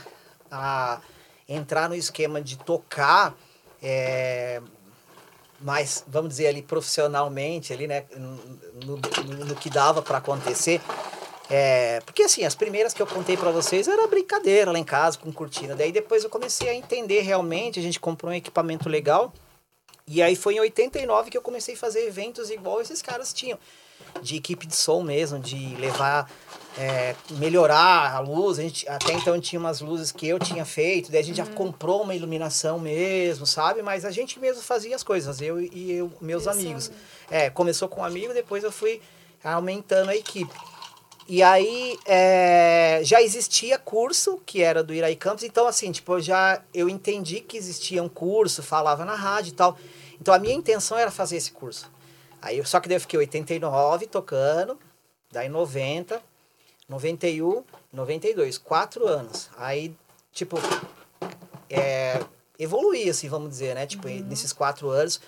a 0.50 1.00
entrar 1.48 1.88
no 1.88 1.94
esquema 1.94 2.42
de 2.42 2.58
tocar 2.58 3.34
é, 3.82 4.60
mais, 5.60 6.04
vamos 6.06 6.28
dizer 6.28 6.48
ali, 6.48 6.60
profissionalmente, 6.60 7.72
ali, 7.72 7.86
né? 7.86 8.04
No, 8.14 8.96
no, 8.96 9.46
no 9.46 9.54
que 9.54 9.70
dava 9.70 10.02
para 10.02 10.18
acontecer. 10.18 10.82
É, 11.48 12.00
porque 12.04 12.25
assim, 12.25 12.44
as 12.44 12.54
primeiras 12.54 12.92
que 12.92 13.00
eu 13.00 13.06
contei 13.06 13.36
para 13.36 13.50
vocês 13.50 13.88
era 13.88 14.06
brincadeira 14.06 14.72
lá 14.72 14.78
em 14.78 14.84
casa, 14.84 15.16
com 15.16 15.32
cortina. 15.32 15.75
Daí 15.75 15.90
depois 15.90 16.22
eu 16.22 16.28
comecei 16.28 16.68
a 16.68 16.75
entender 16.75 17.20
realmente, 17.20 17.78
a 17.78 17.82
gente 17.82 17.98
comprou 17.98 18.30
um 18.30 18.34
equipamento 18.34 18.88
legal. 18.88 19.32
E 20.08 20.22
aí 20.22 20.36
foi 20.36 20.54
em 20.54 20.60
89 20.60 21.30
que 21.30 21.36
eu 21.36 21.42
comecei 21.42 21.75
a 21.75 21.76
fazer 21.76 22.06
eventos 22.06 22.48
igual 22.50 22.80
esses 22.80 23.02
caras 23.02 23.32
tinham 23.32 23.58
de 24.22 24.36
equipe 24.36 24.66
de 24.66 24.76
som 24.76 25.02
mesmo, 25.02 25.38
de 25.38 25.74
levar, 25.76 26.31
é, 26.78 27.14
melhorar 27.33 28.14
a 28.14 28.20
luz. 28.20 28.59
A 28.59 28.62
gente, 28.62 28.88
até 28.88 29.12
então 29.12 29.40
tinha 29.40 29.59
umas 29.59 29.81
luzes 29.81 30.12
que 30.12 30.26
eu 30.28 30.38
tinha 30.38 30.64
feito, 30.64 31.11
daí 31.11 31.20
a 31.20 31.24
gente 31.24 31.40
uhum. 31.40 31.46
já 31.46 31.52
comprou 31.52 32.02
uma 32.02 32.14
iluminação 32.14 32.78
mesmo, 32.78 33.46
sabe? 33.46 33.83
Mas 33.83 34.04
a 34.04 34.11
gente 34.11 34.38
mesmo 34.38 34.62
fazia 34.62 34.94
as 34.94 35.02
coisas, 35.02 35.40
eu 35.40 35.61
e 35.61 35.92
eu, 35.92 36.12
meus 36.20 36.46
amigos. 36.46 36.90
É, 37.31 37.50
começou 37.50 37.88
com 37.88 38.00
um 38.00 38.04
amigo, 38.04 38.33
depois 38.33 38.62
eu 38.62 38.70
fui 38.70 39.00
aumentando 39.42 40.11
a 40.11 40.16
equipe. 40.16 40.54
E 41.28 41.42
aí 41.42 41.98
é, 42.06 43.00
já 43.02 43.20
existia 43.20 43.78
curso 43.78 44.40
que 44.46 44.62
era 44.62 44.82
do 44.84 44.94
Iraí 44.94 45.16
Campos, 45.16 45.42
então 45.42 45.66
assim, 45.66 45.90
tipo, 45.90 46.14
eu 46.14 46.20
já 46.20 46.62
eu 46.72 46.88
entendi 46.88 47.40
que 47.40 47.56
existia 47.56 48.02
um 48.02 48.08
curso, 48.08 48.62
falava 48.62 49.04
na 49.04 49.14
rádio 49.14 49.50
e 49.50 49.54
tal. 49.54 49.76
Então 50.20 50.32
a 50.32 50.38
minha 50.38 50.54
intenção 50.54 50.96
era 50.96 51.10
fazer 51.10 51.36
esse 51.36 51.50
curso. 51.50 51.90
Aí, 52.40 52.64
só 52.64 52.78
que 52.78 52.88
daí 52.88 52.96
eu 52.96 53.00
fiquei 53.00 53.18
89 53.18 54.06
tocando, 54.06 54.78
daí 55.32 55.48
90, 55.48 56.22
91, 56.88 57.64
92, 57.92 58.58
quatro 58.58 59.06
anos. 59.06 59.50
Aí, 59.56 59.92
tipo, 60.32 60.56
é, 61.68 62.20
evoluí, 62.56 63.10
assim, 63.10 63.28
vamos 63.28 63.50
dizer, 63.50 63.74
né? 63.74 63.86
Tipo, 63.86 64.06
uhum. 64.06 64.24
nesses 64.28 64.52
quatro 64.52 64.90
anos, 64.90 65.20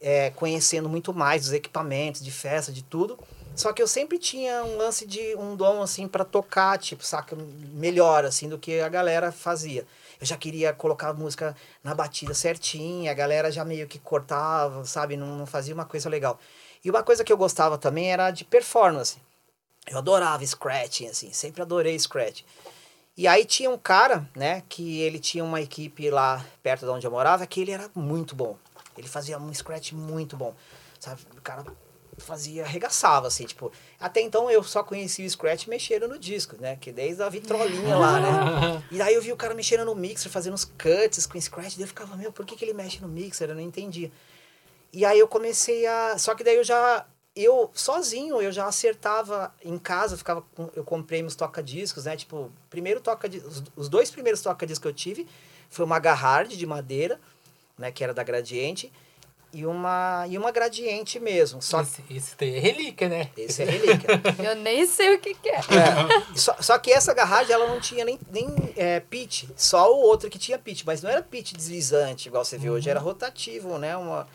é, 0.00 0.30
conhecendo 0.30 0.88
muito 0.88 1.12
mais 1.12 1.42
dos 1.42 1.52
equipamentos, 1.52 2.24
de 2.24 2.30
festa, 2.30 2.72
de 2.72 2.82
tudo. 2.82 3.18
Só 3.54 3.72
que 3.72 3.82
eu 3.82 3.86
sempre 3.86 4.18
tinha 4.18 4.64
um 4.64 4.76
lance 4.76 5.06
de 5.06 5.36
um 5.36 5.54
dom, 5.54 5.82
assim, 5.82 6.08
para 6.08 6.24
tocar, 6.24 6.78
tipo, 6.78 7.04
saca? 7.04 7.36
Melhor, 7.72 8.24
assim, 8.24 8.48
do 8.48 8.58
que 8.58 8.80
a 8.80 8.88
galera 8.88 9.30
fazia 9.30 9.86
eu 10.22 10.26
já 10.26 10.36
queria 10.36 10.72
colocar 10.72 11.08
a 11.08 11.12
música 11.12 11.54
na 11.82 11.96
batida 11.96 12.32
certinha, 12.32 13.10
a 13.10 13.14
galera 13.14 13.50
já 13.50 13.64
meio 13.64 13.88
que 13.88 13.98
cortava, 13.98 14.84
sabe? 14.84 15.16
Não, 15.16 15.36
não 15.36 15.46
fazia 15.46 15.74
uma 15.74 15.84
coisa 15.84 16.08
legal. 16.08 16.38
E 16.84 16.88
uma 16.88 17.02
coisa 17.02 17.24
que 17.24 17.32
eu 17.32 17.36
gostava 17.36 17.76
também 17.76 18.12
era 18.12 18.30
de 18.30 18.44
performance. 18.44 19.18
Eu 19.84 19.98
adorava 19.98 20.46
scratching, 20.46 21.08
assim, 21.08 21.32
sempre 21.32 21.60
adorei 21.60 21.98
scratch. 21.98 22.42
E 23.16 23.26
aí 23.26 23.44
tinha 23.44 23.68
um 23.68 23.76
cara, 23.76 24.24
né, 24.32 24.62
que 24.68 25.00
ele 25.00 25.18
tinha 25.18 25.42
uma 25.42 25.60
equipe 25.60 26.08
lá 26.08 26.46
perto 26.62 26.86
de 26.86 26.92
onde 26.92 27.04
eu 27.04 27.10
morava, 27.10 27.44
que 27.44 27.60
ele 27.60 27.72
era 27.72 27.90
muito 27.92 28.36
bom. 28.36 28.56
Ele 28.96 29.08
fazia 29.08 29.36
um 29.36 29.52
scratch 29.52 29.90
muito 29.90 30.36
bom. 30.36 30.54
Sabe, 31.00 31.20
o 31.36 31.40
cara 31.40 31.64
fazia, 32.22 32.64
arregaçava, 32.64 33.26
assim, 33.26 33.44
tipo. 33.44 33.72
Até 33.98 34.20
então 34.20 34.50
eu 34.50 34.62
só 34.62 34.82
conhecia 34.82 35.26
o 35.26 35.30
Scratch 35.30 35.66
mexendo 35.66 36.08
no 36.08 36.18
disco, 36.18 36.56
né? 36.60 36.76
Que 36.76 36.92
desde 36.92 37.22
a 37.22 37.28
vitrolinha 37.28 37.96
lá, 37.96 38.20
né? 38.20 38.82
E 38.90 39.00
aí 39.00 39.14
eu 39.14 39.22
vi 39.22 39.32
o 39.32 39.36
cara 39.36 39.54
mexendo 39.54 39.84
no 39.84 39.94
mixer, 39.94 40.30
fazendo 40.30 40.54
uns 40.54 40.64
cuts 40.64 41.26
com 41.26 41.40
Scratch, 41.40 41.74
daí 41.74 41.84
eu 41.84 41.88
ficava, 41.88 42.16
meu, 42.16 42.32
por 42.32 42.44
que, 42.44 42.56
que 42.56 42.64
ele 42.64 42.74
mexe 42.74 43.00
no 43.00 43.08
mixer? 43.08 43.48
Eu 43.48 43.54
não 43.54 43.60
entendia. 43.60 44.10
E 44.92 45.04
aí 45.04 45.18
eu 45.18 45.26
comecei 45.26 45.86
a. 45.86 46.18
Só 46.18 46.34
que 46.34 46.44
daí 46.44 46.56
eu 46.56 46.64
já. 46.64 47.06
Eu, 47.34 47.70
sozinho, 47.72 48.42
eu 48.42 48.52
já 48.52 48.66
acertava 48.66 49.54
em 49.64 49.78
casa, 49.78 50.18
ficava 50.18 50.42
com, 50.54 50.68
eu 50.76 50.84
comprei 50.84 51.22
meus 51.22 51.34
toca-discos, 51.34 52.04
né? 52.04 52.14
Tipo, 52.14 52.52
primeiro 52.68 53.00
toca 53.00 53.26
os, 53.26 53.62
os 53.74 53.88
dois 53.88 54.10
primeiros 54.10 54.42
toca-discos 54.42 54.82
que 54.82 54.88
eu 54.88 54.92
tive 54.92 55.26
foi 55.70 55.86
uma 55.86 55.98
Garhard 55.98 56.54
de 56.54 56.66
madeira, 56.66 57.18
né? 57.78 57.90
Que 57.90 58.04
era 58.04 58.12
da 58.12 58.22
Gradiente 58.22 58.92
e 59.52 59.66
uma, 59.66 60.24
e 60.28 60.38
uma 60.38 60.50
gradiente 60.50 61.20
mesmo. 61.20 61.60
Só... 61.60 61.82
Esse, 61.82 62.02
esse 62.08 62.34
é 62.40 62.58
relíquia, 62.58 63.08
né? 63.08 63.30
Esse 63.36 63.62
é 63.62 63.66
relíquia. 63.66 64.20
Eu 64.42 64.56
nem 64.56 64.86
sei 64.86 65.14
o 65.14 65.20
que, 65.20 65.34
que 65.34 65.48
é. 65.48 65.56
é. 65.56 66.34
Só, 66.34 66.56
só 66.60 66.78
que 66.78 66.90
essa 66.90 67.12
garragem 67.12 67.52
ela 67.52 67.66
não 67.66 67.80
tinha 67.80 68.04
nem, 68.04 68.18
nem 68.30 68.48
é, 68.76 69.00
pitch, 69.00 69.44
só 69.54 69.92
o 69.92 70.00
outro 70.00 70.30
que 70.30 70.38
tinha 70.38 70.58
pitch, 70.58 70.84
mas 70.86 71.02
não 71.02 71.10
era 71.10 71.22
pitch 71.22 71.52
deslizante, 71.52 72.28
igual 72.28 72.44
você 72.44 72.56
vê 72.56 72.68
uhum. 72.68 72.76
hoje, 72.76 72.88
era 72.88 73.00
rotativo, 73.00 73.78
né? 73.78 73.96
Uma, 73.96 74.26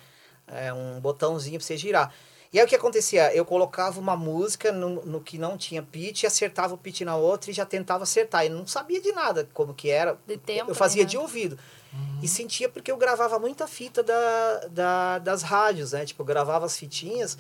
é, 0.47 0.71
um 0.71 0.99
botãozinho 0.99 1.58
para 1.58 1.65
você 1.65 1.77
girar. 1.77 2.13
E 2.51 2.60
aí 2.60 2.65
o 2.65 2.67
que 2.67 2.75
acontecia? 2.75 3.34
Eu 3.36 3.43
colocava 3.43 3.99
uma 3.99 4.15
música 4.15 4.71
no, 4.71 5.06
no 5.06 5.19
que 5.19 5.38
não 5.38 5.58
tinha 5.58 5.84
pitch, 5.84 6.23
acertava 6.23 6.73
o 6.73 6.77
pitch 6.77 7.01
na 7.01 7.15
outra 7.15 7.51
e 7.51 7.53
já 7.53 7.65
tentava 7.65 8.03
acertar. 8.03 8.45
E 8.45 8.49
não 8.49 8.65
sabia 8.65 9.01
de 9.01 9.12
nada 9.12 9.49
como 9.53 9.73
que 9.73 9.89
era. 9.89 10.17
De 10.25 10.38
tempo, 10.38 10.71
eu 10.71 10.75
fazia 10.75 11.03
né? 11.03 11.10
de 11.10 11.17
ouvido. 11.17 11.58
Uhum. 11.93 12.19
E 12.21 12.28
sentia 12.28 12.69
porque 12.69 12.91
eu 12.91 12.97
gravava 12.97 13.39
muita 13.39 13.67
fita 13.67 14.04
da, 14.04 14.67
da, 14.69 15.19
das 15.19 15.41
rádios, 15.41 15.91
né? 15.91 16.06
Tipo, 16.06 16.21
eu 16.21 16.26
gravava 16.26 16.65
as 16.65 16.78
fitinhas 16.78 17.38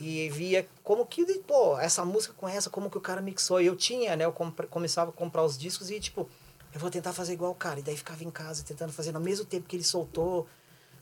e 0.00 0.28
via 0.30 0.66
como 0.84 1.04
que, 1.04 1.24
pô, 1.40 1.78
essa 1.78 2.04
música 2.04 2.32
com 2.36 2.48
essa, 2.48 2.70
como 2.70 2.88
que 2.88 2.98
o 2.98 3.00
cara 3.00 3.20
mixou. 3.20 3.60
E 3.60 3.66
eu 3.66 3.76
tinha, 3.76 4.14
né? 4.16 4.24
Eu 4.24 4.32
começava 4.70 5.10
a 5.10 5.12
comprar 5.12 5.44
os 5.44 5.58
discos 5.58 5.90
e, 5.90 5.98
tipo, 5.98 6.28
eu 6.72 6.80
vou 6.80 6.90
tentar 6.90 7.12
fazer 7.12 7.32
igual 7.32 7.50
o 7.50 7.54
cara. 7.54 7.80
E 7.80 7.82
daí 7.82 7.96
ficava 7.96 8.22
em 8.22 8.30
casa 8.30 8.62
tentando 8.64 8.92
fazer 8.92 9.12
no 9.12 9.20
mesmo 9.20 9.44
tempo 9.44 9.66
que 9.66 9.74
ele 9.74 9.84
soltou, 9.84 10.46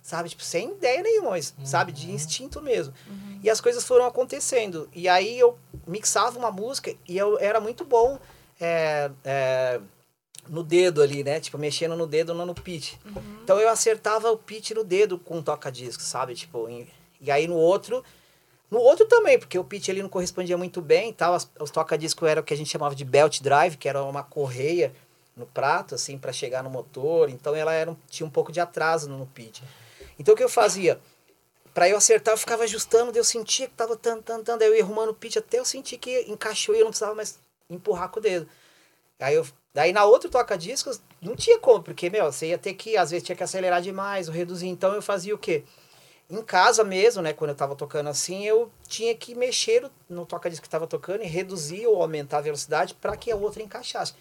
sabe? 0.03 0.31
Tipo, 0.31 0.43
sem 0.43 0.71
ideia 0.71 1.03
nenhuma, 1.03 1.31
mas, 1.31 1.55
uhum. 1.59 1.67
sabe? 1.67 1.93
De 1.93 2.11
instinto 2.11 2.63
mesmo. 2.63 2.95
Uhum. 3.07 3.41
E 3.43 3.51
as 3.51 3.61
coisas 3.61 3.85
foram 3.85 4.07
acontecendo. 4.07 4.89
E 4.95 5.09
aí 5.09 5.39
eu 5.39 5.59
mixava 5.87 6.39
uma 6.39 6.51
música 6.51 6.95
e 7.07 7.19
eu 7.19 7.39
era 7.39 7.61
muito 7.61 7.85
bom. 7.85 8.19
É, 8.59 9.11
é, 9.25 9.81
no 10.49 10.63
dedo 10.63 11.03
ali, 11.03 11.25
né? 11.25 11.41
Tipo, 11.41 11.59
mexendo 11.59 11.97
no 11.97 12.07
dedo, 12.07 12.35
não 12.35 12.47
no 12.47 12.55
pitch. 12.55 12.95
Uhum. 13.05 13.39
Então 13.43 13.59
eu 13.59 13.69
acertava 13.69 14.31
o 14.31 14.37
pitch 14.37 14.71
no 14.73 14.85
dedo 14.85 15.19
com 15.19 15.43
toca-disco, 15.43 16.03
sabe? 16.03 16.35
Tipo, 16.35 16.69
em, 16.69 16.87
e 17.21 17.31
aí 17.31 17.47
no 17.47 17.57
outro. 17.57 18.05
No 18.71 18.79
outro 18.79 19.07
também, 19.07 19.39
porque 19.39 19.59
o 19.59 19.65
pitch 19.65 19.89
ali 19.91 20.03
não 20.03 20.09
correspondia 20.09 20.59
muito 20.59 20.83
bem 20.83 21.11
e 21.11 21.13
tal. 21.13 21.35
As, 21.35 21.49
os 21.61 21.71
toca-disco 21.71 22.27
era 22.27 22.41
o 22.41 22.45
que 22.45 22.53
a 22.53 22.57
gente 22.57 22.71
chamava 22.71 22.95
de 22.95 23.05
belt 23.05 23.41
drive, 23.41 23.77
que 23.77 23.89
era 23.89 24.03
uma 24.03 24.23
correia 24.23 24.93
no 25.37 25.47
prato, 25.47 25.95
assim, 25.95 26.19
para 26.19 26.33
chegar 26.33 26.63
no 26.65 26.71
motor. 26.71 27.29
Então 27.29 27.55
ela 27.55 27.73
era, 27.73 27.97
tinha 28.09 28.27
um 28.27 28.31
pouco 28.31 28.51
de 28.51 28.59
atraso 28.59 29.09
no 29.09 29.27
pitch. 29.27 29.61
Então 30.19 30.35
o 30.35 30.37
que 30.37 30.43
eu 30.43 30.49
fazia? 30.49 30.99
Pra 31.73 31.89
eu 31.89 31.97
acertar, 31.97 32.33
eu 32.33 32.39
ficava 32.39 32.65
ajustando, 32.65 33.17
eu 33.17 33.23
sentia 33.23 33.69
que 33.69 33.75
tava 33.75 33.97
tan, 33.97 34.21
tan, 34.23 34.43
tan, 34.43 34.57
daí 34.57 34.69
eu 34.69 34.75
ia 34.75 34.83
arrumando 34.83 35.11
o 35.11 35.15
pitch 35.15 35.37
até 35.37 35.59
eu 35.59 35.65
sentir 35.65 35.99
que 35.99 36.23
encaixou 36.23 36.75
e 36.75 36.79
eu 36.79 36.85
não 36.85 36.91
precisava 36.91 37.15
mais 37.15 37.39
empurrar 37.69 38.09
com 38.09 38.19
o 38.19 38.23
dedo. 38.23 38.49
Aí 39.21 39.35
eu, 39.35 39.47
daí 39.77 39.93
na 39.93 40.07
outra 40.07 40.31
toca-discos, 40.31 41.03
não 41.21 41.37
tinha 41.37 41.59
como, 41.59 41.83
porque, 41.83 42.09
meu, 42.09 42.33
você 42.33 42.47
ia 42.47 42.57
ter 42.57 42.73
que, 42.73 42.97
às 42.97 43.11
vezes 43.11 43.27
tinha 43.27 43.37
que 43.37 43.45
acelerar 43.45 43.83
demais 43.83 44.27
ou 44.27 44.33
reduzir, 44.33 44.69
então 44.69 44.95
eu 44.95 45.03
fazia 45.03 45.35
o 45.35 45.39
quê? 45.39 45.65
Em 46.31 46.43
casa 46.43 46.83
mesmo, 46.83 47.21
né, 47.21 47.35
quando 47.35 47.51
eu 47.51 47.55
tava 47.55 47.77
tocando 47.77 48.09
assim, 48.09 48.43
eu 48.47 48.73
tinha 48.89 49.15
que 49.15 49.35
mexer 49.35 49.83
no, 49.83 49.91
no 50.09 50.25
toca-disco 50.25 50.63
que 50.63 50.69
tava 50.71 50.87
tocando 50.87 51.23
e 51.23 51.27
reduzir 51.27 51.87
ou 51.87 52.01
aumentar 52.01 52.39
a 52.39 52.41
velocidade 52.41 52.95
para 52.95 53.15
que 53.19 53.31
a 53.31 53.37
outra 53.37 53.63
encaixasse. 53.63 54.15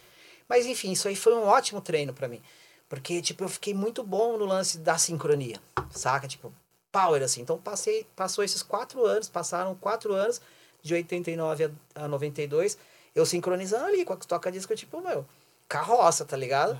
Mas 0.45 0.65
enfim, 0.65 0.91
isso 0.91 1.07
aí 1.07 1.15
foi 1.15 1.33
um 1.33 1.45
ótimo 1.45 1.79
treino 1.79 2.13
para 2.13 2.27
mim. 2.27 2.41
Porque, 2.89 3.21
tipo, 3.21 3.45
eu 3.45 3.47
fiquei 3.47 3.73
muito 3.73 4.03
bom 4.03 4.37
no 4.37 4.43
lance 4.43 4.77
da 4.77 4.97
sincronia, 4.97 5.59
saca? 5.89 6.27
Tipo, 6.27 6.53
power, 6.91 7.23
assim. 7.23 7.41
Então, 7.41 7.57
passei, 7.57 8.05
passou 8.13 8.43
esses 8.43 8.61
quatro 8.61 9.05
anos, 9.05 9.29
passaram 9.29 9.73
quatro 9.73 10.13
anos, 10.13 10.41
de 10.83 10.93
89 10.93 11.71
a, 11.95 12.03
a 12.03 12.07
92, 12.09 12.77
eu 13.15 13.25
sincronizando 13.25 13.85
ali 13.85 14.03
com 14.03 14.13
a 14.13 14.17
toca-disco, 14.17 14.75
tipo, 14.75 15.01
meu, 15.01 15.25
carroça, 15.67 16.25
tá 16.25 16.37
ligado? 16.37 16.71
Uhum. 16.71 16.79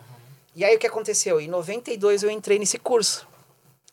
E 0.55 0.63
aí, 0.63 0.75
o 0.75 0.79
que 0.79 0.87
aconteceu? 0.87 1.39
Em 1.39 1.47
92, 1.47 2.23
eu 2.23 2.29
entrei 2.29 2.57
nesse 2.57 2.77
curso 2.77 3.27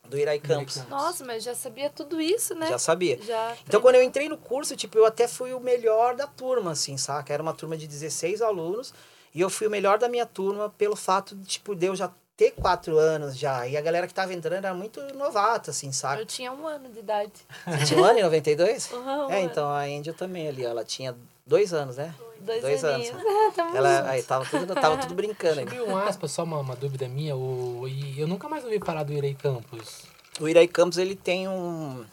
do 0.09 0.19
Irai 0.19 0.39
Campos. 0.39 0.77
Nossa, 0.89 1.25
mas 1.25 1.43
já 1.43 1.55
sabia 1.55 1.91
tudo 1.91 2.21
isso, 2.21 2.55
né? 2.55 2.69
Já 2.69 2.79
sabia. 2.79 3.21
Já 3.23 3.57
então, 3.67 3.81
quando 3.81 3.97
eu 3.97 4.03
entrei 4.03 4.29
no 4.29 4.37
curso, 4.37 4.77
tipo, 4.77 4.99
eu 4.99 5.07
até 5.07 5.27
fui 5.27 5.53
o 5.53 5.61
melhor 5.61 6.15
da 6.15 6.27
turma, 6.27 6.73
assim, 6.73 6.97
saca? 6.97 7.33
Era 7.33 7.43
uma 7.43 7.55
turma 7.55 7.77
de 7.77 7.87
16 7.87 8.43
alunos, 8.43 8.93
e 9.35 9.41
eu 9.41 9.49
fui 9.49 9.67
o 9.67 9.71
melhor 9.71 9.99
da 9.99 10.09
minha 10.09 10.27
turma 10.27 10.69
pelo 10.77 10.95
fato 10.95 11.35
de, 11.35 11.47
tipo, 11.47 11.75
de 11.75 11.87
eu 11.87 11.97
já 11.97 12.11
ter 12.37 12.53
quatro 12.53 12.99
anos 12.99 13.37
já. 13.37 13.67
E 13.67 13.77
a 13.77 13.81
galera 13.81 14.07
que 14.07 14.15
tava 14.15 14.35
entrando 14.35 14.65
era 14.65 14.75
muito 14.75 15.01
novata, 15.15 15.71
assim, 15.71 15.93
sabe? 15.93 16.23
Eu 16.23 16.27
tinha 16.27 16.53
um 16.53 16.67
ano 16.67 16.89
de 16.89 16.99
idade. 16.99 17.33
Você 17.67 17.87
tinha 17.87 18.01
um 18.01 18.05
ano 18.05 18.19
em 18.19 18.23
92? 18.23 18.91
Uhum, 18.91 19.31
é, 19.31 19.41
então 19.41 19.69
a 19.69 19.83
Angel 19.83 20.15
também 20.15 20.49
ali, 20.49 20.65
ela 20.65 20.85
tinha 20.85 21.17
dois 21.47 21.73
anos, 21.73 21.97
né? 21.97 22.15
Dois, 22.41 22.61
dois 22.61 22.85
anos. 22.85 23.11
Ah, 23.59 23.77
ela 23.77 24.11
aí 24.11 24.23
tava 24.23 24.45
tudo, 24.47 24.75
tava 24.75 24.97
tudo 24.97 25.15
brincando. 25.15 25.61
Eu 25.75 25.89
um 25.89 25.97
aspa, 25.97 26.27
só 26.27 26.43
uma, 26.43 26.59
uma 26.59 26.75
dúvida 26.75 27.07
minha. 27.07 27.37
O, 27.37 27.87
e 27.87 28.19
eu 28.19 28.27
nunca 28.27 28.49
mais 28.49 28.65
ouvi 28.65 28.79
falar 28.79 29.03
do 29.03 29.13
Irei 29.13 29.35
Campos. 29.35 30.03
O 30.41 30.49
Irei 30.49 30.67
Campos, 30.67 30.97
ele 30.97 31.15
tem 31.15 31.49
um. 31.49 32.05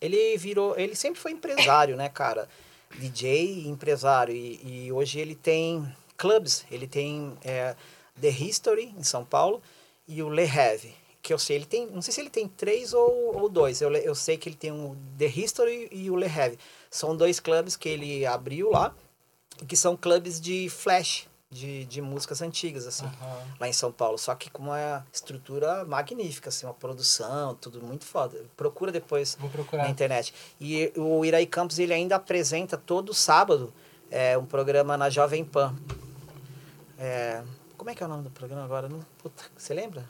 Ele 0.00 0.36
virou. 0.36 0.78
Ele 0.78 0.94
sempre 0.94 1.20
foi 1.20 1.32
empresário, 1.32 1.96
né, 1.96 2.08
cara? 2.08 2.48
DJ 2.96 3.66
empresário. 3.66 4.34
E, 4.34 4.86
e 4.86 4.92
hoje 4.92 5.18
ele 5.18 5.34
tem 5.34 5.84
clubs. 6.16 6.64
Ele 6.70 6.86
tem 6.86 7.36
é, 7.44 7.74
The 8.20 8.28
History, 8.28 8.94
em 8.96 9.02
São 9.02 9.24
Paulo 9.24 9.60
e 10.06 10.22
o 10.22 10.28
Le 10.28 10.44
Have, 10.44 10.94
que 11.22 11.32
eu 11.32 11.38
sei, 11.38 11.56
ele 11.56 11.64
tem, 11.64 11.86
não 11.86 12.02
sei 12.02 12.12
se 12.12 12.20
ele 12.20 12.30
tem 12.30 12.46
três 12.46 12.92
ou, 12.92 13.40
ou 13.40 13.48
dois, 13.48 13.80
eu, 13.80 13.92
eu 13.96 14.14
sei 14.14 14.36
que 14.36 14.48
ele 14.48 14.56
tem 14.56 14.70
o 14.70 14.96
The 15.18 15.26
History 15.26 15.88
e 15.90 16.10
o 16.10 16.16
Le 16.16 16.26
Have. 16.26 16.58
São 16.94 17.16
dois 17.16 17.40
clubes 17.40 17.74
que 17.74 17.88
ele 17.88 18.24
abriu 18.24 18.70
lá, 18.70 18.94
que 19.66 19.76
são 19.76 19.96
clubes 19.96 20.40
de 20.40 20.68
flash, 20.70 21.26
de, 21.50 21.84
de 21.86 22.00
músicas 22.00 22.40
antigas, 22.40 22.86
assim, 22.86 23.04
uhum. 23.04 23.46
lá 23.58 23.68
em 23.68 23.72
São 23.72 23.90
Paulo. 23.90 24.16
Só 24.16 24.32
que 24.36 24.48
com 24.48 24.62
uma 24.62 25.04
estrutura 25.12 25.84
magnífica, 25.84 26.50
assim, 26.50 26.64
uma 26.64 26.72
produção, 26.72 27.56
tudo 27.56 27.82
muito 27.82 28.04
foda. 28.04 28.40
Procura 28.56 28.92
depois 28.92 29.36
na 29.72 29.90
internet. 29.90 30.32
E 30.60 30.92
o 30.94 31.24
Iraí 31.24 31.48
Campos, 31.48 31.80
ele 31.80 31.92
ainda 31.92 32.14
apresenta 32.14 32.78
todo 32.78 33.12
sábado 33.12 33.74
é, 34.08 34.38
um 34.38 34.46
programa 34.46 34.96
na 34.96 35.10
Jovem 35.10 35.44
Pan. 35.44 35.74
É, 36.96 37.42
como 37.76 37.90
é 37.90 37.94
que 37.96 38.04
é 38.04 38.06
o 38.06 38.08
nome 38.08 38.22
do 38.22 38.30
programa 38.30 38.62
agora? 38.62 38.88
Puta, 39.18 39.42
você 39.56 39.74
lembra? 39.74 40.08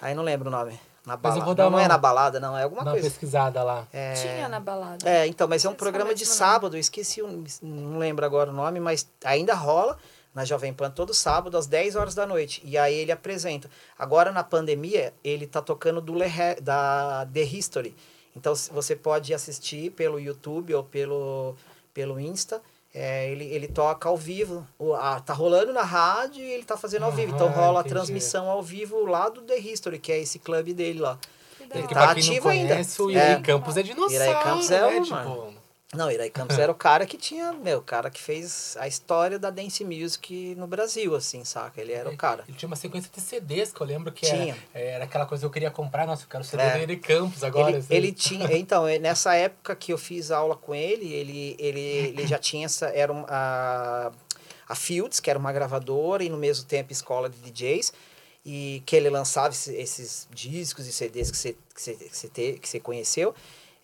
Aí 0.00 0.14
não 0.14 0.22
lembro 0.22 0.46
o 0.46 0.52
nome. 0.52 0.78
Na 1.04 1.16
balada. 1.16 1.64
Não, 1.64 1.70
não, 1.70 1.78
é 1.78 1.88
na 1.88 1.98
balada, 1.98 2.38
não, 2.38 2.56
é 2.56 2.62
alguma 2.62 2.84
coisa. 2.84 2.98
Uma 2.98 3.02
pesquisada 3.02 3.62
lá. 3.64 3.86
É... 3.92 4.14
Tinha 4.14 4.48
na 4.48 4.60
balada. 4.60 5.08
É, 5.08 5.26
então, 5.26 5.48
mas 5.48 5.64
é 5.64 5.68
um 5.68 5.74
programa 5.74 6.14
de 6.14 6.24
sábado, 6.24 6.76
eu 6.76 6.80
esqueci, 6.80 7.20
não 7.60 7.98
lembro 7.98 8.24
agora 8.24 8.50
o 8.50 8.52
nome, 8.52 8.78
mas 8.78 9.08
ainda 9.24 9.52
rola 9.54 9.98
na 10.34 10.44
Jovem 10.44 10.72
Pan 10.72 10.90
todo 10.90 11.12
sábado 11.12 11.58
às 11.58 11.66
10 11.66 11.96
horas 11.96 12.14
da 12.14 12.26
noite. 12.26 12.62
E 12.64 12.78
aí 12.78 12.94
ele 12.94 13.12
apresenta. 13.12 13.68
Agora 13.98 14.32
na 14.32 14.42
pandemia, 14.42 15.12
ele 15.22 15.46
tá 15.46 15.60
tocando 15.60 16.00
do 16.00 16.14
Le, 16.14 16.30
da 16.62 17.26
The 17.32 17.42
History. 17.42 17.94
Então 18.34 18.54
você 18.54 18.96
pode 18.96 19.34
assistir 19.34 19.90
pelo 19.90 20.18
YouTube 20.18 20.74
ou 20.74 20.84
pelo, 20.84 21.54
pelo 21.92 22.18
Insta. 22.18 22.62
É, 22.94 23.30
ele, 23.30 23.44
ele 23.44 23.68
toca 23.68 24.08
ao 24.08 24.16
vivo. 24.16 24.66
O, 24.78 24.94
a, 24.94 25.18
tá 25.20 25.32
rolando 25.32 25.72
na 25.72 25.82
rádio 25.82 26.42
e 26.42 26.50
ele 26.50 26.64
tá 26.64 26.76
fazendo 26.76 27.04
ao 27.04 27.12
vivo. 27.12 27.34
Então 27.34 27.48
rola 27.48 27.80
entendi. 27.80 27.94
a 27.94 27.96
transmissão 27.96 28.50
ao 28.50 28.62
vivo 28.62 29.04
lá 29.06 29.28
do 29.28 29.40
The 29.42 29.58
History, 29.58 29.98
que 29.98 30.12
é 30.12 30.18
esse 30.20 30.38
clube 30.38 30.74
dele 30.74 31.00
lá. 31.00 31.18
Ele 31.74 31.88
tá 31.88 32.10
ativo 32.10 32.48
ainda. 32.48 32.76
O 32.98 33.10
Iraí 33.10 33.32
é. 33.32 33.40
Campos 33.40 33.76
é 33.76 33.82
dinossauro. 33.82 34.14
Iraí 34.14 34.44
Campos 34.44 34.70
é 34.70 34.90
né? 34.90 35.00
tipo... 35.00 35.51
Não, 35.94 36.10
Iraí 36.10 36.30
Campos 36.30 36.58
era 36.58 36.72
o 36.72 36.74
cara 36.74 37.04
que 37.04 37.18
tinha, 37.18 37.52
meu, 37.52 37.80
o 37.80 37.82
cara 37.82 38.08
que 38.08 38.18
fez 38.18 38.78
a 38.80 38.88
história 38.88 39.38
da 39.38 39.50
dance 39.50 39.84
music 39.84 40.54
no 40.56 40.66
Brasil, 40.66 41.14
assim, 41.14 41.44
saca? 41.44 41.82
Ele 41.82 41.92
era 41.92 42.08
o 42.08 42.16
cara. 42.16 42.44
Ele 42.48 42.56
tinha 42.56 42.66
uma 42.66 42.76
sequência 42.76 43.10
de 43.14 43.20
CDs 43.20 43.72
que 43.72 43.80
eu 43.82 43.86
lembro 43.86 44.10
que 44.10 44.24
tinha. 44.24 44.56
Era, 44.72 44.84
era 44.84 45.04
aquela 45.04 45.26
coisa 45.26 45.42
que 45.42 45.46
eu 45.46 45.50
queria 45.50 45.70
comprar, 45.70 46.06
nossa, 46.06 46.24
eu 46.24 46.28
quero 46.30 46.44
CD 46.44 46.62
é. 46.62 46.70
do 46.78 46.82
Iraí 46.84 46.96
Campos 46.96 47.44
agora. 47.44 47.68
Ele, 47.68 47.78
assim. 47.78 47.94
ele 47.94 48.12
tinha, 48.12 48.56
então, 48.56 48.86
nessa 49.02 49.34
época 49.34 49.76
que 49.76 49.92
eu 49.92 49.98
fiz 49.98 50.30
aula 50.30 50.56
com 50.56 50.74
ele, 50.74 51.12
ele, 51.12 51.56
ele, 51.58 51.80
ele 51.80 52.26
já 52.26 52.38
tinha 52.38 52.64
essa, 52.64 52.86
era 52.86 53.12
a, 53.28 54.12
a 54.66 54.74
Fields, 54.74 55.20
que 55.20 55.28
era 55.28 55.38
uma 55.38 55.52
gravadora 55.52 56.24
e 56.24 56.30
no 56.30 56.38
mesmo 56.38 56.64
tempo 56.64 56.90
escola 56.90 57.28
de 57.28 57.36
DJs, 57.36 57.92
e 58.46 58.82
que 58.86 58.96
ele 58.96 59.10
lançava 59.10 59.50
esses, 59.50 59.68
esses 59.74 60.28
discos 60.32 60.86
e 60.86 60.92
CDs 60.92 61.30
que 61.30 61.36
você, 61.36 61.52
que 61.74 61.82
você, 61.82 61.94
que 61.96 62.16
você, 62.16 62.28
te, 62.28 62.52
que 62.54 62.66
você 62.66 62.80
conheceu. 62.80 63.34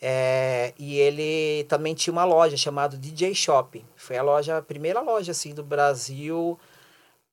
É, 0.01 0.73
e 0.79 0.99
ele 0.99 1.65
também 1.65 1.95
tinha 1.95 2.13
uma 2.13 2.25
loja 2.25 2.57
chamada 2.57 2.97
DJ 2.97 3.35
Shop. 3.35 3.85
Foi 3.97 4.17
a 4.17 4.23
loja, 4.23 4.59
a 4.59 4.63
primeira 4.63 5.01
loja 5.01 5.33
assim 5.33 5.55
do 5.55 5.63
Brasil 5.63 6.59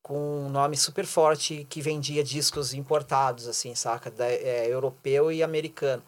com 0.01 0.45
um 0.45 0.49
nome 0.49 0.77
super 0.77 1.05
forte 1.05 1.65
que 1.67 1.81
vendia 1.81 2.23
discos 2.23 2.75
importados, 2.75 3.47
assim, 3.47 3.73
saca? 3.73 4.11
Da, 4.11 4.27
é, 4.27 4.67
europeu 4.71 5.31
e 5.31 5.41
americano. 5.41 6.03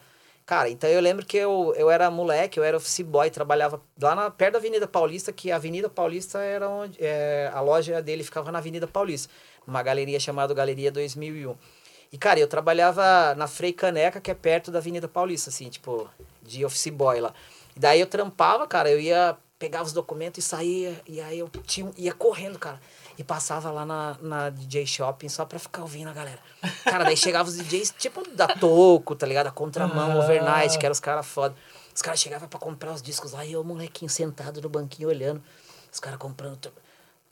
Cara, 0.46 0.70
então 0.70 0.88
eu 0.88 1.00
lembro 1.00 1.26
que 1.26 1.36
eu, 1.36 1.74
eu 1.76 1.90
era 1.90 2.10
moleque, 2.10 2.58
eu 2.58 2.64
era 2.64 2.76
office 2.76 3.00
boy, 3.00 3.28
trabalhava 3.28 3.82
lá 4.00 4.14
na, 4.14 4.30
perto 4.30 4.52
da 4.52 4.58
Avenida 4.58 4.86
Paulista, 4.86 5.32
que 5.32 5.50
a 5.50 5.56
Avenida 5.56 5.90
Paulista 5.90 6.38
era 6.38 6.68
onde 6.68 6.96
é, 7.00 7.50
a 7.52 7.60
loja 7.60 8.00
dele 8.00 8.22
ficava 8.24 8.50
na 8.52 8.58
Avenida 8.58 8.86
Paulista, 8.86 9.30
uma 9.66 9.82
galeria 9.82 10.18
chamada 10.20 10.54
Galeria 10.54 10.90
2001. 10.92 11.54
E, 12.12 12.16
cara, 12.18 12.40
eu 12.40 12.48
trabalhava 12.48 13.34
na 13.34 13.46
Frei 13.46 13.72
Caneca, 13.72 14.20
que 14.20 14.30
é 14.30 14.34
perto 14.34 14.70
da 14.70 14.78
Avenida 14.78 15.06
Paulista, 15.06 15.50
assim, 15.50 15.68
tipo, 15.68 16.08
de 16.42 16.64
office 16.64 16.88
boy 16.88 17.20
lá. 17.20 17.34
E 17.76 17.80
daí 17.80 18.00
eu 18.00 18.06
trampava, 18.06 18.66
cara, 18.66 18.90
eu 18.90 18.98
ia 18.98 19.36
pegar 19.58 19.82
os 19.82 19.92
documentos 19.92 20.44
e 20.44 20.48
saía, 20.48 21.00
e 21.06 21.20
aí 21.20 21.38
eu 21.38 21.50
tinha, 21.66 21.90
ia 21.96 22.14
correndo, 22.14 22.58
cara. 22.58 22.80
E 23.18 23.24
passava 23.24 23.70
lá 23.70 23.84
na, 23.84 24.16
na 24.22 24.50
DJ 24.50 24.86
Shopping 24.86 25.28
só 25.28 25.44
pra 25.44 25.58
ficar 25.58 25.82
ouvindo 25.82 26.08
a 26.08 26.12
galera. 26.12 26.38
Cara, 26.84 27.04
daí 27.04 27.16
chegava 27.16 27.48
os 27.48 27.56
DJs, 27.56 27.94
tipo 27.98 28.22
da 28.30 28.46
Toco, 28.46 29.16
tá 29.16 29.26
ligado? 29.26 29.48
A 29.48 29.50
Contramão, 29.50 30.12
ah. 30.12 30.24
Overnight, 30.24 30.78
que 30.78 30.86
eram 30.86 30.92
os 30.92 31.00
caras 31.00 31.26
foda. 31.26 31.56
Os 31.92 32.00
caras 32.00 32.20
chegavam 32.20 32.48
pra 32.48 32.60
comprar 32.60 32.92
os 32.92 33.02
discos 33.02 33.32
lá 33.32 33.44
e 33.44 33.52
eu, 33.52 33.64
molequinho, 33.64 34.08
sentado 34.08 34.62
no 34.62 34.68
banquinho 34.68 35.08
olhando. 35.08 35.42
Os 35.92 35.98
caras 35.98 36.18
comprando. 36.18 36.72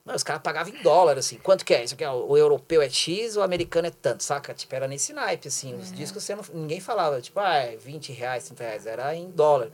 Mas 0.07 0.17
os 0.17 0.23
caras 0.23 0.41
pagavam 0.41 0.73
em 0.73 0.83
dólar, 0.83 1.19
assim. 1.19 1.37
Quanto 1.39 1.65
que 1.65 1.75
é? 1.75 1.83
Isso 1.83 1.95
aqui 1.95 2.05
é, 2.05 2.11
o 2.11 2.37
europeu 2.37 2.81
é 2.81 2.89
X, 2.89 3.37
o 3.37 3.43
americano 3.43 3.89
é 3.89 3.91
tanto, 3.91 4.23
saca? 4.23 4.55
Tipo, 4.55 4.73
era 4.77 4.87
nesse 4.87 5.13
naipe, 5.13 5.49
assim. 5.49 5.75
Os 5.75 5.91
uhum. 5.91 5.97
discos 5.97 6.23
você 6.23 6.37
não, 6.37 6.45
ninguém 6.55 6.79
falava, 6.79 7.21
tipo, 7.21 7.41
ah, 7.41 7.57
é 7.57 7.77
20 7.77 8.13
reais, 8.13 8.45
30 8.45 8.63
reais. 8.63 8.87
Era 8.87 9.13
em 9.17 9.29
dólar. 9.29 9.69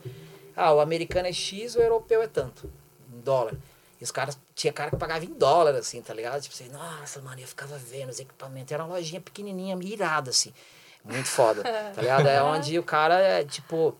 Ah, 0.57 0.73
o 0.73 0.81
americano 0.81 1.29
é 1.29 1.33
X, 1.35 1.77
o 1.77 1.83
europeu 1.83 2.23
é 2.23 2.27
tanto. 2.27 2.73
Em 3.13 3.21
dólar. 3.21 3.55
E 4.01 4.05
os 4.05 4.11
caras, 4.11 4.39
tinha 4.55 4.73
cara 4.73 4.91
que 4.91 4.97
pagava 4.97 5.23
em 5.23 5.35
dólar, 5.35 5.75
assim, 5.75 6.01
tá 6.01 6.15
ligado? 6.15 6.41
Tipo 6.41 6.55
assim, 6.55 6.71
nossa, 6.71 7.21
mano, 7.21 7.39
eu 7.39 7.47
ficava 7.47 7.77
vendo 7.77 8.09
os 8.09 8.19
equipamentos. 8.19 8.73
Era 8.73 8.83
uma 8.85 8.95
lojinha 8.95 9.21
pequenininha, 9.21 9.79
irada, 9.83 10.31
assim. 10.31 10.53
Muito 11.05 11.29
foda, 11.29 11.63
tá 11.63 12.01
ligado? 12.01 12.27
É 12.27 12.41
onde 12.43 12.79
o 12.79 12.83
cara, 12.83 13.21
é, 13.21 13.45
tipo, 13.45 13.95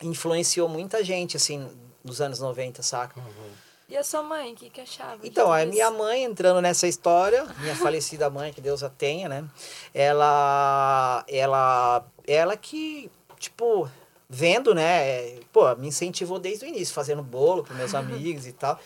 influenciou 0.00 0.66
muita 0.66 1.04
gente, 1.04 1.36
assim, 1.36 1.68
nos 2.02 2.22
anos 2.22 2.40
90, 2.40 2.82
saca? 2.82 3.20
Uhum. 3.20 3.63
E 3.94 3.96
a 3.96 4.02
sua 4.02 4.24
mãe, 4.24 4.52
o 4.52 4.56
que, 4.56 4.70
que 4.70 4.80
achava? 4.80 5.20
Então, 5.22 5.52
a 5.52 5.64
minha 5.64 5.88
mãe 5.88 6.24
entrando 6.24 6.60
nessa 6.60 6.88
história, 6.88 7.46
minha 7.60 7.76
falecida 7.76 8.28
mãe, 8.28 8.52
que 8.52 8.60
Deus 8.60 8.82
a 8.82 8.90
tenha, 8.90 9.28
né? 9.28 9.48
Ela, 9.94 11.24
ela, 11.28 12.04
ela 12.26 12.56
que, 12.56 13.08
tipo, 13.38 13.88
vendo, 14.28 14.74
né? 14.74 15.38
Pô, 15.52 15.72
me 15.76 15.86
incentivou 15.86 16.40
desde 16.40 16.64
o 16.64 16.68
início, 16.68 16.92
fazendo 16.92 17.22
bolo 17.22 17.62
para 17.62 17.76
meus 17.76 17.94
amigos 17.94 18.48
e 18.48 18.52
tal. 18.52 18.80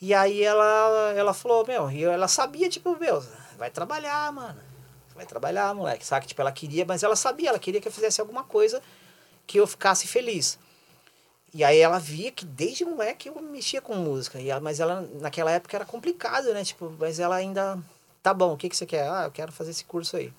E 0.00 0.12
aí 0.12 0.42
ela, 0.42 1.12
ela 1.14 1.32
falou, 1.32 1.64
meu, 1.64 1.88
e 1.88 2.02
ela 2.02 2.26
sabia, 2.26 2.68
tipo, 2.68 2.98
meu, 2.98 3.24
vai 3.56 3.70
trabalhar, 3.70 4.32
mano. 4.32 4.60
Vai 5.14 5.26
trabalhar, 5.26 5.72
moleque. 5.76 6.04
Sabe? 6.04 6.26
Tipo, 6.26 6.40
ela 6.40 6.50
queria, 6.50 6.84
mas 6.84 7.04
ela 7.04 7.14
sabia, 7.14 7.50
ela 7.50 7.58
queria 7.60 7.80
que 7.80 7.86
eu 7.86 7.92
fizesse 7.92 8.20
alguma 8.20 8.42
coisa 8.42 8.82
que 9.46 9.60
eu 9.60 9.66
ficasse 9.68 10.08
feliz. 10.08 10.58
E 11.54 11.64
aí 11.64 11.78
ela 11.78 11.98
via 11.98 12.30
que 12.30 12.44
desde 12.44 12.84
moleque 12.84 13.28
eu 13.28 13.40
mexia 13.40 13.80
com 13.80 13.94
música. 13.94 14.38
E 14.38 14.50
ela, 14.50 14.60
mas 14.60 14.80
ela, 14.80 15.08
naquela 15.14 15.50
época, 15.50 15.76
era 15.76 15.84
complicado, 15.84 16.52
né? 16.52 16.64
Tipo, 16.64 16.94
mas 16.98 17.18
ela 17.18 17.36
ainda. 17.36 17.78
Tá 18.22 18.34
bom, 18.34 18.52
o 18.52 18.56
que, 18.56 18.68
que 18.68 18.76
você 18.76 18.84
quer? 18.84 19.08
Ah, 19.08 19.24
eu 19.24 19.30
quero 19.30 19.52
fazer 19.52 19.70
esse 19.70 19.84
curso 19.84 20.16
aí. 20.16 20.32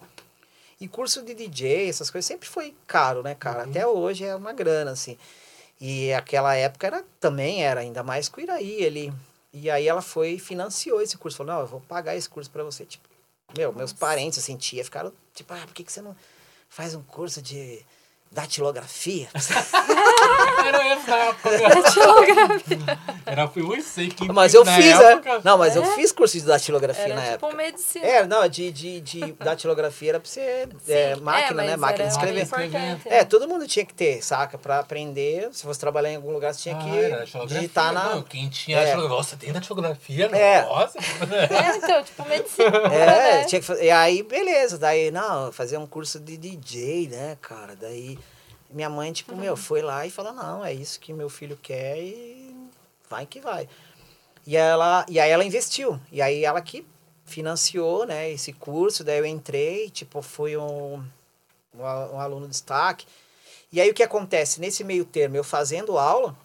E 0.80 0.88
curso 0.88 1.24
de 1.24 1.34
DJ, 1.34 1.89
essas 1.89 2.10
coisas, 2.10 2.26
sempre 2.26 2.48
foi 2.48 2.76
caro, 2.88 3.24
né, 3.24 3.36
cara? 3.36 3.63
Uhum. 3.63 3.69
Até 3.69 3.88
hoje 3.88 4.24
é 4.24 4.36
uma 4.36 4.54
grana, 4.54 4.91
assim. 4.91 5.17
E 5.82 6.13
aquela 6.13 6.56
época 6.56 6.88
era, 6.88 7.04
também 7.19 7.63
era, 7.63 7.82
ainda 7.82 8.04
mais 8.04 8.30
com 8.30 8.39
o 8.39 8.43
Iraí, 8.43 8.82
ele... 8.82 9.12
E 9.52 9.69
aí 9.69 9.88
ela 9.88 10.02
foi 10.02 10.38
financiou 10.38 11.02
esse 11.02 11.17
curso. 11.17 11.38
Falou, 11.38 11.54
não, 11.54 11.62
eu 11.62 11.67
vou 11.67 11.82
pagar 11.82 12.15
esse 12.15 12.30
curso 12.30 12.50
pra 12.52 12.63
você. 12.63 12.86
Tipo, 12.86 13.10
meu, 13.58 13.74
meus 13.74 13.91
parentes, 13.91 14.38
assim, 14.38 14.56
tia, 14.56 14.84
ficaram, 14.84 15.12
tipo, 15.34 15.52
ah, 15.54 15.63
por 15.65 15.74
que, 15.74 15.84
que 15.84 15.91
você 15.91 16.02
não 16.02 16.15
faz 16.69 16.93
um 16.93 17.02
curso 17.02 17.41
de 17.41 17.84
datilografia? 18.31 19.27
Era 20.65 20.87
essa 20.89 21.15
época. 21.15 21.49
Era 23.25 23.47
foi 23.47 23.61
eu 23.63 23.81
sei 23.81 24.09
que 24.09 24.31
Mas 24.31 24.53
eu 24.53 24.63
na 24.63 24.75
fiz, 24.75 24.99
época, 24.99 25.29
é. 25.29 25.41
Não, 25.43 25.57
mas 25.57 25.75
eu 25.75 25.83
fiz 25.95 26.11
curso 26.11 26.37
de 26.37 26.45
datilografia 26.45 27.03
Era 27.05 27.15
na 27.15 27.21
tipo 27.21 27.45
época. 27.47 27.55
medicina. 27.55 28.05
É, 28.05 28.25
não, 28.27 28.47
de, 28.47 28.71
de, 28.71 29.01
de 29.01 29.31
datilografia 29.33 30.09
era 30.11 30.19
pra 30.19 30.29
você. 30.29 30.67
Sim. 30.83 30.91
é, 30.93 31.15
máquina, 31.15 31.63
né? 31.63 31.75
Máquina 31.77 32.05
de 32.07 32.11
escrever. 32.11 32.43
importante, 32.43 33.01
É, 33.07 33.23
todo 33.23 33.47
mundo 33.47 33.67
tinha 33.67 33.85
que 33.85 33.93
ter, 33.93 34.21
saca? 34.23 34.57
Pra 34.57 34.79
aprender, 34.79 35.49
se 35.51 35.63
fosse 35.63 35.79
trabalhar 35.79 36.11
em 36.11 36.15
algum 36.17 36.31
lugar, 36.31 36.53
você 36.53 36.63
tinha 36.63 36.75
Ah, 36.75 36.79
que 36.83 36.89
datilografia. 37.09 37.45
digitar 37.59 37.93
na. 37.93 38.15
Não, 38.15 38.21
quem 38.23 38.49
tinha 38.49 38.77
É. 38.77 38.81
datilografia. 38.85 39.17
Nossa, 39.17 39.37
tem 39.37 39.51
datilografia? 39.51 40.25
É. 40.33 40.61
Nossa. 40.63 40.99
É, 41.49 41.77
então, 41.77 42.03
tipo 42.03 42.27
medicina. 42.27 42.67
É, 42.93 43.05
né? 43.39 43.43
tinha 43.45 43.59
que 43.61 43.65
fazer. 43.67 43.85
E 43.85 43.91
aí, 43.91 44.23
beleza. 44.23 44.77
Daí, 44.77 45.09
não, 45.11 45.51
fazer 45.51 45.77
um 45.77 45.87
curso 45.87 46.19
de 46.19 46.37
DJ, 46.37 47.07
né, 47.07 47.37
cara? 47.41 47.75
Daí, 47.79 48.18
minha 48.69 48.89
mãe, 48.89 49.12
tipo, 49.12 49.36
meu, 49.36 49.55
foi 49.58 49.82
lá 49.82 50.05
e 50.05 50.12
falou: 50.12 50.34
não, 50.34 50.63
é 50.63 50.73
isso 50.73 50.99
que 50.99 51.13
meu 51.13 51.29
filho 51.29 51.58
quer 51.62 51.97
e 51.97 52.55
vai 53.10 53.25
que 53.25 53.39
vai. 53.39 53.67
E, 54.45 54.55
ela, 54.55 55.05
e 55.10 55.19
aí 55.19 55.29
ela 55.29 55.43
investiu. 55.43 55.99
E 56.12 56.21
aí 56.21 56.43
ela 56.43 56.62
que 56.62 56.86
financiou, 57.25 58.05
né, 58.05 58.32
esse 58.32 58.53
curso. 58.53 59.03
Daí 59.03 59.19
eu 59.19 59.25
entrei, 59.25 59.89
tipo, 59.89 60.21
fui 60.21 60.58
um, 60.58 61.03
um, 61.73 61.82
um 61.82 62.19
aluno 62.19 62.45
de 62.45 62.51
destaque. 62.51 63.05
E 63.71 63.79
aí 63.79 63.89
o 63.89 63.93
que 63.93 64.03
acontece? 64.03 64.60
Nesse 64.60 64.84
meio 64.84 65.05
termo, 65.05 65.36
eu 65.36 65.43
fazendo 65.43 65.97
aula, 65.97 66.36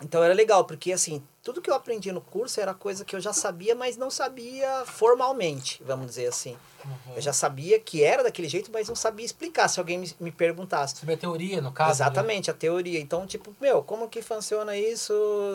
então 0.00 0.22
era 0.22 0.32
legal, 0.32 0.64
porque 0.64 0.90
assim, 0.90 1.22
tudo 1.42 1.60
que 1.60 1.70
eu 1.70 1.74
aprendi 1.74 2.10
no 2.10 2.20
curso 2.20 2.60
era 2.60 2.72
coisa 2.72 3.04
que 3.04 3.14
eu 3.14 3.20
já 3.20 3.32
sabia, 3.32 3.74
mas 3.74 3.96
não 3.96 4.10
sabia 4.10 4.84
formalmente, 4.86 5.82
vamos 5.84 6.06
dizer 6.06 6.28
assim. 6.28 6.56
Uhum. 6.84 7.14
Eu 7.16 7.22
já 7.22 7.32
sabia 7.32 7.78
que 7.78 8.02
era 8.02 8.22
daquele 8.22 8.48
jeito, 8.48 8.70
mas 8.72 8.88
não 8.88 8.96
sabia 8.96 9.24
explicar 9.24 9.68
se 9.68 9.78
alguém 9.78 9.98
me, 9.98 10.12
me 10.18 10.32
perguntasse. 10.32 10.96
Sobre 10.96 11.14
a 11.14 11.18
teoria, 11.18 11.60
no 11.60 11.72
caso. 11.72 11.88
né? 11.88 11.94
Exatamente, 11.94 12.50
a 12.50 12.54
teoria. 12.54 12.98
Então, 13.00 13.26
tipo, 13.26 13.54
meu, 13.60 13.82
como 13.82 14.08
que 14.08 14.20
funciona 14.22 14.76
isso? 14.76 15.12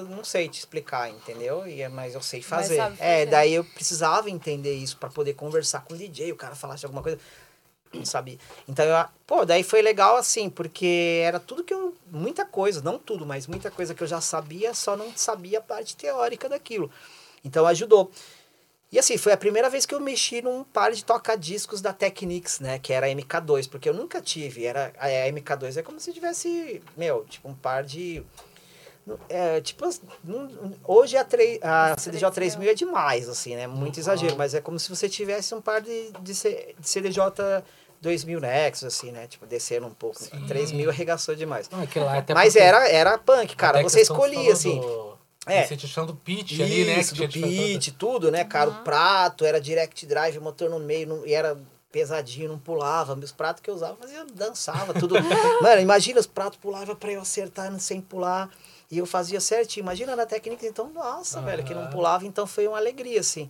Não 0.10 0.24
sei 0.24 0.48
te 0.48 0.60
explicar, 0.60 1.10
entendeu? 1.10 1.68
E, 1.68 1.82
é- 1.82 1.90
mas 1.90 2.14
eu 2.16 2.22
sei 2.22 2.42
fazer. 2.42 2.80
É, 3.00 3.26
daí 3.26 3.54
eu 3.54 3.64
precisava 3.64 4.30
entender 4.30 4.74
isso 4.76 4.98
para 4.98 5.10
poder 5.10 5.34
conversar 5.34 5.82
com 5.82 5.94
o 5.94 5.98
DJ, 5.98 6.32
o 6.32 6.36
cara 6.36 6.56
falasse 6.56 6.86
alguma 6.86 7.02
coisa. 7.04 7.20
Não 7.94 8.04
sabia. 8.06 8.38
Então, 8.68 8.86
eu, 8.86 9.06
pô, 9.26 9.46
daí 9.46 9.64
foi 9.64 9.82
legal 9.82 10.18
assim, 10.18 10.50
porque 10.50 11.22
era 11.24 11.40
tudo 11.40 11.64
que 11.64 11.74
eu. 11.74 11.96
Muita 12.12 12.46
coisa, 12.46 12.82
não 12.82 13.00
tudo, 13.00 13.26
mas 13.26 13.48
muita 13.48 13.72
coisa 13.72 13.96
que 13.96 14.04
eu 14.04 14.08
já 14.08 14.20
sabia, 14.20 14.74
só 14.74 14.98
não 14.98 15.12
sabia 15.16 15.60
a 15.60 15.62
parte 15.62 15.96
teórica 15.96 16.50
daquilo. 16.50 16.92
Então 17.46 17.66
ajudou. 17.66 18.12
E 18.92 18.98
assim, 18.98 19.18
foi 19.18 19.34
a 19.34 19.38
primeira 19.38 19.70
vez 19.70 19.86
que 19.86 19.94
eu 19.94 20.00
mexi 20.00 20.42
num 20.42 20.64
par 20.64 20.92
de 20.94 21.04
toca-discos 21.04 21.82
da 21.82 21.92
Technics, 21.92 22.60
né? 22.62 22.80
Que 22.80 22.94
era 22.94 23.06
a 23.08 23.10
MK2, 23.10 23.70
porque 23.70 23.90
eu 23.90 23.94
nunca 23.94 24.22
tive. 24.22 24.66
Era, 24.66 24.94
a 24.98 25.08
MK2 25.30 25.78
é 25.78 25.82
como 25.84 26.00
se 26.00 26.14
tivesse, 26.14 26.82
meu, 26.96 27.26
tipo 27.26 27.50
um 27.50 27.54
par 27.54 27.84
de. 27.84 28.24
É, 29.30 29.62
tipo, 29.62 29.86
hoje 30.86 31.16
a, 31.16 31.24
3, 31.24 31.60
a 31.62 31.96
CDJ 31.98 32.30
3000 32.32 32.72
é 32.72 32.74
demais, 32.74 33.30
assim, 33.30 33.56
né? 33.56 33.66
Muito 33.68 33.96
Uhum. 33.96 34.02
exagero, 34.02 34.36
mas 34.38 34.54
é 34.54 34.60
como 34.62 34.78
se 34.78 34.90
você 34.90 35.08
tivesse 35.08 35.56
um 35.56 35.62
par 35.62 35.82
de, 35.82 36.12
de, 36.22 36.36
C- 36.36 36.76
de 36.78 36.90
CDJ 36.90 37.64
2000 38.02 38.40
Nexus, 38.42 38.84
assim, 38.86 39.12
né? 39.12 39.26
Tipo, 39.28 39.46
descendo 39.46 39.88
um 39.88 39.94
pouco. 39.94 40.22
Sim. 40.22 40.46
3000 40.48 40.90
arregaçou 40.90 41.36
demais. 41.36 41.70
Não, 41.70 41.82
é 41.82 42.18
até 42.18 42.34
Mas 42.34 42.54
porque- 42.54 42.66
era, 42.66 42.88
era 42.90 43.18
punk, 43.18 43.56
cara. 43.56 43.80
até 43.80 43.84
Você 43.90 44.02
escolhia, 44.02 44.52
assim. 44.52 44.80
Do, 44.82 45.17
É. 45.48 45.66
Você 45.66 45.78
tinha 45.78 46.06
do 46.06 46.16
pitch 46.16 46.60
ali, 46.60 46.86
né? 46.86 47.00
Isso, 47.00 47.16
do 47.16 47.28
beat, 47.74 47.92
tudo, 47.98 48.30
né, 48.32 48.44
cara? 48.44 48.70
O 48.70 48.84
prato 48.84 49.46
era 49.46 49.60
direct 49.62 50.06
drive, 50.06 50.40
motor 50.40 50.70
no 50.70 50.80
meio, 50.80 51.08
não- 51.08 51.26
e 51.26 51.34
era 51.34 51.58
pesadinho, 51.92 52.50
não 52.50 52.60
pulava. 52.60 53.16
Meus 53.16 53.32
pratos 53.32 53.62
que 53.62 53.70
eu 53.70 53.74
usava, 53.76 53.96
fazia, 53.96 54.26
dançava, 54.34 54.94
tudo. 54.94 55.16
Mano, 55.62 55.82
imagina 55.82 56.20
os 56.20 56.28
pratos 56.28 56.60
pulavam 56.60 56.96
pra 56.96 57.12
eu 57.12 57.22
acertar 57.22 57.72
sem 57.80 58.02
pular. 58.02 58.50
E 58.90 58.98
eu 58.98 59.06
fazia 59.06 59.40
certinho. 59.42 59.84
Imagina 59.84 60.16
na 60.16 60.26
técnica, 60.26 60.66
então, 60.66 60.90
nossa, 60.94 61.42
velho, 61.42 61.64
que 61.64 61.74
não 61.74 61.88
pulava, 61.90 62.26
então 62.26 62.46
foi 62.48 62.68
uma 62.68 62.78
alegria, 62.78 63.20
assim. 63.20 63.50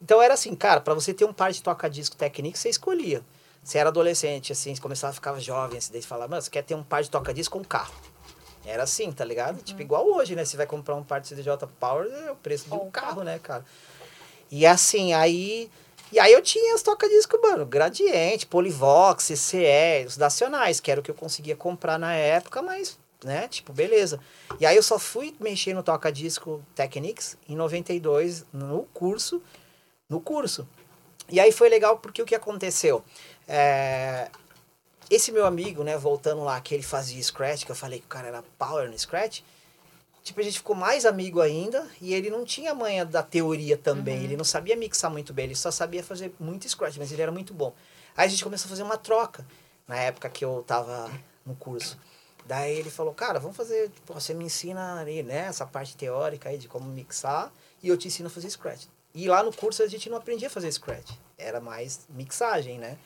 Então 0.00 0.22
era 0.22 0.34
assim, 0.34 0.54
cara, 0.54 0.80
pra 0.80 0.94
você 0.94 1.12
ter 1.12 1.24
um 1.24 1.32
par 1.32 1.50
de 1.50 1.60
toca-disco 1.62 2.14
técnico, 2.16 2.56
você 2.56 2.68
escolhia. 2.68 3.22
Você 3.62 3.76
era 3.78 3.88
adolescente, 3.88 4.52
assim, 4.52 4.72
você 4.74 4.80
começava 4.80 5.10
a 5.10 5.14
ficar 5.14 5.38
jovem, 5.40 5.78
assim, 5.78 5.90
daí 5.92 6.00
você 6.00 6.06
falava, 6.06 6.30
mano, 6.30 6.42
você 6.42 6.48
quer 6.50 6.62
ter 6.62 6.74
um 6.76 6.82
par 6.84 7.02
de 7.02 7.10
toca-disco 7.10 7.54
com 7.56 7.62
um 7.62 7.64
carro. 7.64 7.92
Era 8.64 8.82
assim, 8.82 9.10
tá 9.12 9.24
ligado? 9.24 9.62
Tipo, 9.62 9.80
igual 9.80 10.06
hoje, 10.06 10.34
né? 10.34 10.44
Você 10.44 10.56
vai 10.56 10.66
comprar 10.66 10.94
um 10.94 11.02
par 11.02 11.20
de 11.20 11.28
CDJ 11.28 11.66
Power, 11.80 12.06
é 12.26 12.30
o 12.30 12.36
preço 12.36 12.68
de 12.68 12.74
um 12.74 12.90
carro, 12.90 13.22
né, 13.22 13.38
cara? 13.38 13.64
E 14.50 14.66
assim, 14.66 15.12
aí... 15.12 15.70
E 16.10 16.18
aí 16.18 16.32
eu 16.32 16.40
tinha 16.40 16.74
os 16.74 16.82
toca-disco, 16.82 17.38
mano, 17.42 17.66
Gradiente, 17.66 18.46
Polivox, 18.46 19.24
CCE, 19.24 20.06
os 20.06 20.16
nacionais, 20.16 20.80
que 20.80 20.90
era 20.90 21.00
o 21.00 21.02
que 21.02 21.10
eu 21.10 21.14
conseguia 21.14 21.54
comprar 21.54 21.98
na 21.98 22.14
época, 22.14 22.62
mas, 22.62 22.98
né, 23.22 23.46
tipo, 23.46 23.74
beleza. 23.74 24.18
E 24.58 24.64
aí 24.64 24.74
eu 24.74 24.82
só 24.82 24.98
fui 24.98 25.36
mexer 25.38 25.74
no 25.74 25.82
toca-disco 25.82 26.64
Technics 26.74 27.36
em 27.46 27.54
92, 27.54 28.46
no 28.50 28.84
curso, 28.94 29.42
no 30.08 30.18
curso. 30.18 30.66
E 31.30 31.38
aí 31.38 31.52
foi 31.52 31.68
legal 31.68 31.98
porque 31.98 32.22
o 32.22 32.24
que 32.24 32.34
aconteceu? 32.34 33.04
É, 33.46 34.30
esse 35.10 35.32
meu 35.32 35.46
amigo, 35.46 35.82
né, 35.82 35.96
voltando 35.96 36.44
lá, 36.44 36.60
que 36.60 36.74
ele 36.74 36.82
fazia 36.82 37.22
Scratch, 37.22 37.64
que 37.64 37.70
eu 37.70 37.76
falei 37.76 38.00
que 38.00 38.06
o 38.06 38.08
cara 38.08 38.28
era 38.28 38.44
power 38.58 38.90
no 38.90 38.98
Scratch, 38.98 39.40
tipo, 40.22 40.40
a 40.40 40.42
gente 40.42 40.58
ficou 40.58 40.76
mais 40.76 41.06
amigo 41.06 41.40
ainda 41.40 41.88
e 42.00 42.12
ele 42.12 42.28
não 42.28 42.44
tinha 42.44 42.74
manha 42.74 43.04
da 43.04 43.22
teoria 43.22 43.76
também, 43.76 44.24
ele 44.24 44.36
não 44.36 44.44
sabia 44.44 44.76
mixar 44.76 45.10
muito 45.10 45.32
bem, 45.32 45.46
ele 45.46 45.54
só 45.54 45.70
sabia 45.70 46.02
fazer 46.02 46.34
muito 46.38 46.68
Scratch, 46.68 46.96
mas 46.98 47.10
ele 47.10 47.22
era 47.22 47.32
muito 47.32 47.54
bom. 47.54 47.72
Aí 48.16 48.26
a 48.26 48.28
gente 48.28 48.44
começou 48.44 48.66
a 48.66 48.70
fazer 48.70 48.82
uma 48.82 48.98
troca, 48.98 49.46
na 49.86 49.96
época 49.96 50.28
que 50.28 50.44
eu 50.44 50.62
tava 50.66 51.10
no 51.46 51.54
curso. 51.54 51.98
Daí 52.44 52.78
ele 52.78 52.90
falou, 52.90 53.14
cara, 53.14 53.38
vamos 53.38 53.56
fazer, 53.56 53.90
tipo, 53.90 54.12
você 54.12 54.34
me 54.34 54.44
ensina 54.44 55.00
aí, 55.00 55.22
né, 55.22 55.46
essa 55.46 55.66
parte 55.66 55.96
teórica 55.96 56.48
aí 56.48 56.58
de 56.58 56.68
como 56.68 56.90
mixar 56.90 57.52
e 57.82 57.88
eu 57.88 57.96
te 57.96 58.08
ensino 58.08 58.26
a 58.26 58.30
fazer 58.30 58.50
Scratch. 58.50 58.86
E 59.14 59.26
lá 59.28 59.42
no 59.42 59.52
curso 59.52 59.82
a 59.82 59.86
gente 59.86 60.10
não 60.10 60.18
aprendia 60.18 60.48
a 60.48 60.50
fazer 60.50 60.70
Scratch, 60.70 61.10
era 61.38 61.60
mais 61.60 62.00
mixagem, 62.10 62.78
né? 62.78 62.98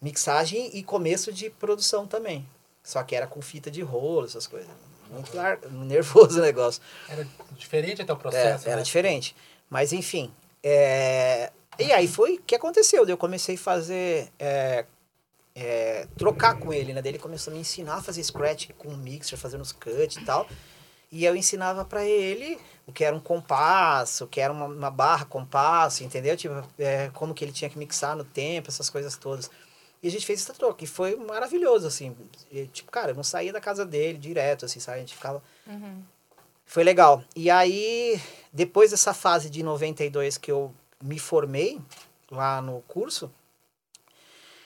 Mixagem 0.00 0.70
e 0.74 0.82
começo 0.82 1.32
de 1.32 1.50
produção 1.50 2.06
também. 2.06 2.46
Só 2.82 3.02
que 3.02 3.16
era 3.16 3.26
com 3.26 3.40
fita 3.42 3.70
de 3.70 3.82
rolo, 3.82 4.26
essas 4.26 4.46
coisas. 4.46 4.68
Muito 5.10 5.34
lar- 5.36 5.58
nervoso 5.70 6.38
o 6.38 6.42
negócio. 6.42 6.82
Era 7.08 7.26
diferente 7.56 8.02
até 8.02 8.12
o 8.12 8.16
É, 8.16 8.18
processo. 8.18 8.66
era 8.68 8.76
né? 8.78 8.82
diferente. 8.82 9.34
Mas 9.70 9.92
enfim. 9.92 10.32
é, 10.62 11.50
E 11.78 11.92
aí 11.92 12.06
foi 12.08 12.34
o 12.36 12.42
que 12.42 12.54
aconteceu. 12.54 13.06
Eu 13.06 13.16
comecei 13.16 13.54
a 13.54 13.58
fazer. 13.58 14.28
é, 14.38 14.84
é, 15.54 16.06
trocar 16.18 16.58
com 16.58 16.72
ele, 16.72 16.92
né? 16.92 17.00
Daí 17.00 17.12
ele 17.12 17.18
começou 17.18 17.50
a 17.50 17.54
me 17.54 17.60
ensinar 17.60 17.94
a 17.96 18.02
fazer 18.02 18.22
scratch 18.22 18.68
com 18.76 18.90
mixer, 18.90 19.38
fazendo 19.38 19.62
os 19.62 19.72
cut 19.72 20.18
e 20.20 20.24
tal. 20.24 20.46
E 21.10 21.24
eu 21.24 21.34
ensinava 21.34 21.84
pra 21.84 22.04
ele 22.04 22.58
o 22.86 22.92
que 22.92 23.02
era 23.04 23.14
um 23.16 23.20
compasso, 23.20 24.24
o 24.24 24.28
que 24.28 24.40
era 24.40 24.52
uma, 24.52 24.66
uma 24.66 24.90
barra 24.90 25.24
compasso, 25.24 26.04
entendeu? 26.04 26.36
Tipo, 26.36 26.62
é, 26.78 27.10
como 27.14 27.32
que 27.32 27.42
ele 27.44 27.52
tinha 27.52 27.70
que 27.70 27.78
mixar 27.78 28.14
no 28.16 28.24
tempo, 28.24 28.68
essas 28.68 28.90
coisas 28.90 29.16
todas. 29.16 29.50
E 30.06 30.08
a 30.08 30.12
gente 30.12 30.24
fez 30.24 30.40
essa 30.40 30.54
troca, 30.54 30.84
e 30.84 30.86
foi 30.86 31.16
maravilhoso, 31.16 31.84
assim. 31.86 32.16
E, 32.52 32.66
tipo, 32.66 32.92
cara, 32.92 33.10
eu 33.10 33.14
não 33.16 33.24
saía 33.24 33.52
da 33.52 33.60
casa 33.60 33.84
dele 33.84 34.16
direto, 34.18 34.64
assim, 34.64 34.78
sabe? 34.78 34.98
A 34.98 35.00
gente 35.00 35.14
ficava... 35.14 35.42
Foi 36.64 36.84
legal. 36.84 37.24
E 37.34 37.50
aí, 37.50 38.20
depois 38.52 38.92
dessa 38.92 39.12
fase 39.12 39.50
de 39.50 39.62
92 39.64 40.38
que 40.38 40.52
eu 40.52 40.72
me 41.02 41.18
formei 41.18 41.80
lá 42.30 42.60
no 42.60 42.82
curso, 42.82 43.30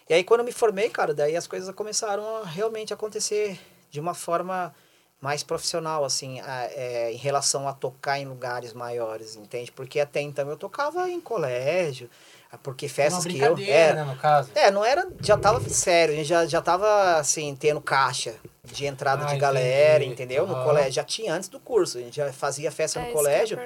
e 0.09 0.14
aí 0.14 0.24
quando 0.24 0.40
eu 0.40 0.46
me 0.46 0.53
formei, 0.53 0.90
cara, 0.90 1.14
daí 1.14 1.37
as 1.37 1.46
coisas 1.46 1.74
começaram 1.74 2.37
a 2.38 2.44
realmente 2.44 2.92
acontecer 2.92 3.59
de 3.90 4.00
uma 4.00 4.12
forma 4.14 4.74
mais 5.20 5.42
profissional, 5.42 6.05
assim, 6.05 6.40
a- 6.40 6.64
é, 6.72 7.12
em 7.12 7.16
relação 7.16 7.68
a 7.68 7.72
tocar 7.72 8.18
em 8.18 8.26
lugares 8.26 8.72
maiores, 8.72 9.37
entende? 9.37 9.70
Porque 9.70 10.00
até 10.00 10.20
então 10.20 10.48
eu 10.50 10.57
tocava 10.57 11.09
em 11.11 11.20
colégio, 11.20 12.11
porque 12.59 12.87
Uma 12.87 12.93
festas 12.93 13.25
que 13.25 13.39
eu... 13.39 13.57
É, 13.59 13.95
né, 13.95 14.05
no 14.05 14.17
caso. 14.17 14.51
é, 14.55 14.71
não 14.71 14.85
era. 14.85 15.09
Já 15.21 15.37
tava 15.37 15.61
sério, 15.69 16.15
a 16.15 16.17
gente 16.17 16.29
já, 16.29 16.47
já 16.47 16.61
tava 16.61 17.17
assim, 17.17 17.57
tendo 17.57 17.81
caixa 17.81 18.35
de 18.62 18.85
entrada 18.85 19.25
Ah, 19.25 19.27
de 19.27 19.37
galera, 19.38 20.05
entendi. 20.05 20.12
entendeu? 20.12 20.46
No 20.46 20.62
colégio. 20.62 20.92
Já 20.92 21.03
tinha 21.05 21.33
antes 21.35 21.49
do 21.49 21.59
curso. 21.59 21.96
A 21.99 22.01
gente 22.03 22.16
já 22.16 22.31
fazia 22.33 22.70
festa 22.70 22.99
É 22.99 23.03
no 23.03 23.09
isso 23.09 23.18
que 23.18 23.27
eu 23.27 23.31
ia 23.33 23.38
colégio. 23.38 23.59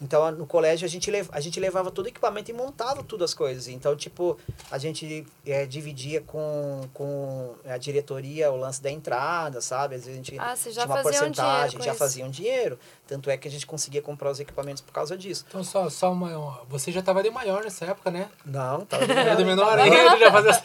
Então, 0.00 0.30
no 0.30 0.46
colégio, 0.46 0.84
a 0.84 0.88
gente, 0.88 1.10
lev 1.10 1.26
a 1.32 1.40
gente 1.40 1.58
levava 1.58 1.90
todo 1.90 2.04
o 2.04 2.08
equipamento 2.08 2.50
e 2.50 2.54
montava 2.54 3.02
tudo 3.02 3.24
as 3.24 3.32
coisas. 3.32 3.66
Então, 3.68 3.96
tipo, 3.96 4.38
a 4.70 4.76
gente 4.76 5.26
é, 5.46 5.64
dividia 5.64 6.20
com, 6.20 6.86
com 6.92 7.54
a 7.64 7.78
diretoria 7.78 8.50
o 8.52 8.56
lance 8.56 8.82
da 8.82 8.90
entrada, 8.90 9.60
sabe? 9.62 9.94
Às 9.94 10.02
vezes 10.04 10.12
a 10.12 10.16
gente 10.22 10.38
Ah, 10.38 10.54
você 10.54 10.70
já 10.70 10.82
tinha 10.82 10.94
uma 10.94 11.00
um 11.00 11.02
porcentagem, 11.02 11.78
com 11.78 11.84
já 11.84 11.90
isso. 11.92 11.98
fazia 11.98 12.24
um 12.24 12.30
dinheiro. 12.30 12.78
Tanto 13.06 13.30
é 13.30 13.36
que 13.38 13.48
a 13.48 13.50
gente 13.50 13.66
conseguia 13.66 14.02
comprar 14.02 14.30
os 14.30 14.38
equipamentos 14.40 14.82
por 14.82 14.92
causa 14.92 15.16
disso. 15.16 15.46
Então, 15.48 15.64
só, 15.64 15.88
só 15.88 16.12
uma, 16.12 16.60
Você 16.68 16.92
já 16.92 17.00
tava 17.00 17.22
de 17.22 17.30
maior 17.30 17.64
nessa 17.64 17.86
época, 17.86 18.10
né? 18.10 18.28
Não, 18.44 18.84
tava 18.84 19.04
Era 19.10 19.34
de 19.36 19.44
menor 19.44 19.78
ainda, 19.78 20.18
já 20.18 20.30
fazia. 20.30 20.62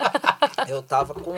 eu 0.68 0.82
tava 0.82 1.12
com. 1.14 1.34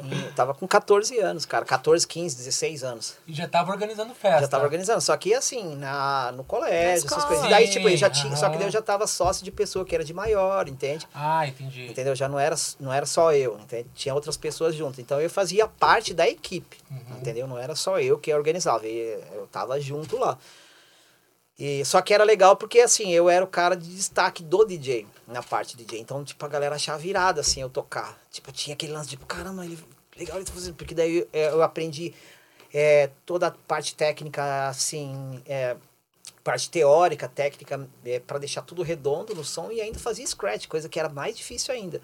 Eu 0.00 0.32
tava 0.32 0.54
com 0.54 0.66
14 0.66 1.18
anos, 1.18 1.44
cara. 1.44 1.64
14, 1.64 2.06
15, 2.06 2.36
16 2.36 2.84
anos. 2.84 3.16
E 3.26 3.32
já 3.34 3.48
tava 3.48 3.72
organizando 3.72 4.14
festa. 4.14 4.42
Já 4.42 4.48
tava 4.48 4.62
organizando. 4.64 5.00
Só 5.00 5.16
que 5.16 5.34
assim, 5.34 5.74
na, 5.74 6.30
no 6.32 6.44
colégio, 6.44 7.06
essas 7.06 7.24
coisas. 7.24 7.44
E 7.46 7.48
daí, 7.50 7.68
tipo, 7.68 7.88
eu 7.88 7.96
já 7.96 8.08
tinha. 8.08 8.36
Só 8.36 8.48
que 8.48 8.62
eu 8.62 8.70
já 8.70 8.80
tava 8.80 9.06
sócio 9.08 9.44
de 9.44 9.50
pessoa 9.50 9.84
que 9.84 9.94
era 9.94 10.04
de 10.04 10.14
maior, 10.14 10.68
entende? 10.68 11.04
Ah, 11.12 11.46
entendi. 11.48 11.88
Entendeu? 11.88 12.14
Já 12.14 12.28
não 12.28 12.38
era, 12.38 12.54
não 12.78 12.92
era 12.92 13.04
só 13.06 13.32
eu, 13.32 13.58
entende? 13.58 13.88
Tinha 13.94 14.14
outras 14.14 14.36
pessoas 14.36 14.74
junto. 14.76 15.00
Então 15.00 15.20
eu 15.20 15.28
fazia 15.28 15.66
parte 15.66 16.14
da 16.14 16.28
equipe, 16.28 16.76
Uhum. 16.90 17.18
entendeu? 17.18 17.48
Não 17.48 17.58
era 17.58 17.74
só 17.74 17.98
eu 17.98 18.18
que 18.18 18.32
organizava, 18.32 18.86
eu 18.86 19.48
tava 19.50 19.80
junto 19.80 20.16
lá. 20.16 20.38
E, 21.58 21.84
só 21.84 22.00
que 22.00 22.14
era 22.14 22.22
legal 22.22 22.56
porque, 22.56 22.78
assim, 22.80 23.10
eu 23.10 23.28
era 23.28 23.44
o 23.44 23.48
cara 23.48 23.74
de 23.74 23.88
destaque 23.94 24.44
do 24.44 24.64
DJ, 24.64 25.06
na 25.26 25.42
parte 25.42 25.76
DJ. 25.76 25.98
Então, 25.98 26.22
tipo, 26.24 26.44
a 26.44 26.48
galera 26.48 26.76
achava 26.76 26.98
virada, 26.98 27.40
assim, 27.40 27.60
eu 27.60 27.68
tocar. 27.68 28.16
Tipo, 28.30 28.52
tinha 28.52 28.74
aquele 28.74 28.92
lance, 28.92 29.08
tipo, 29.08 29.26
caramba, 29.26 29.64
ele, 29.64 29.76
legal 30.16 30.36
ele 30.36 30.44
tá 30.44 30.52
fazendo. 30.52 30.76
Porque 30.76 30.94
daí 30.94 31.26
eu, 31.32 31.40
eu 31.40 31.62
aprendi 31.62 32.14
é, 32.72 33.10
toda 33.26 33.48
a 33.48 33.50
parte 33.50 33.96
técnica, 33.96 34.68
assim, 34.68 35.42
é, 35.46 35.76
parte 36.44 36.70
teórica, 36.70 37.28
técnica, 37.28 37.88
é, 38.04 38.20
para 38.20 38.38
deixar 38.38 38.62
tudo 38.62 38.82
redondo 38.82 39.34
no 39.34 39.44
som 39.44 39.72
e 39.72 39.80
ainda 39.80 39.98
fazia 39.98 40.26
scratch, 40.26 40.68
coisa 40.68 40.88
que 40.88 40.98
era 41.00 41.08
mais 41.08 41.36
difícil 41.36 41.74
ainda. 41.74 42.00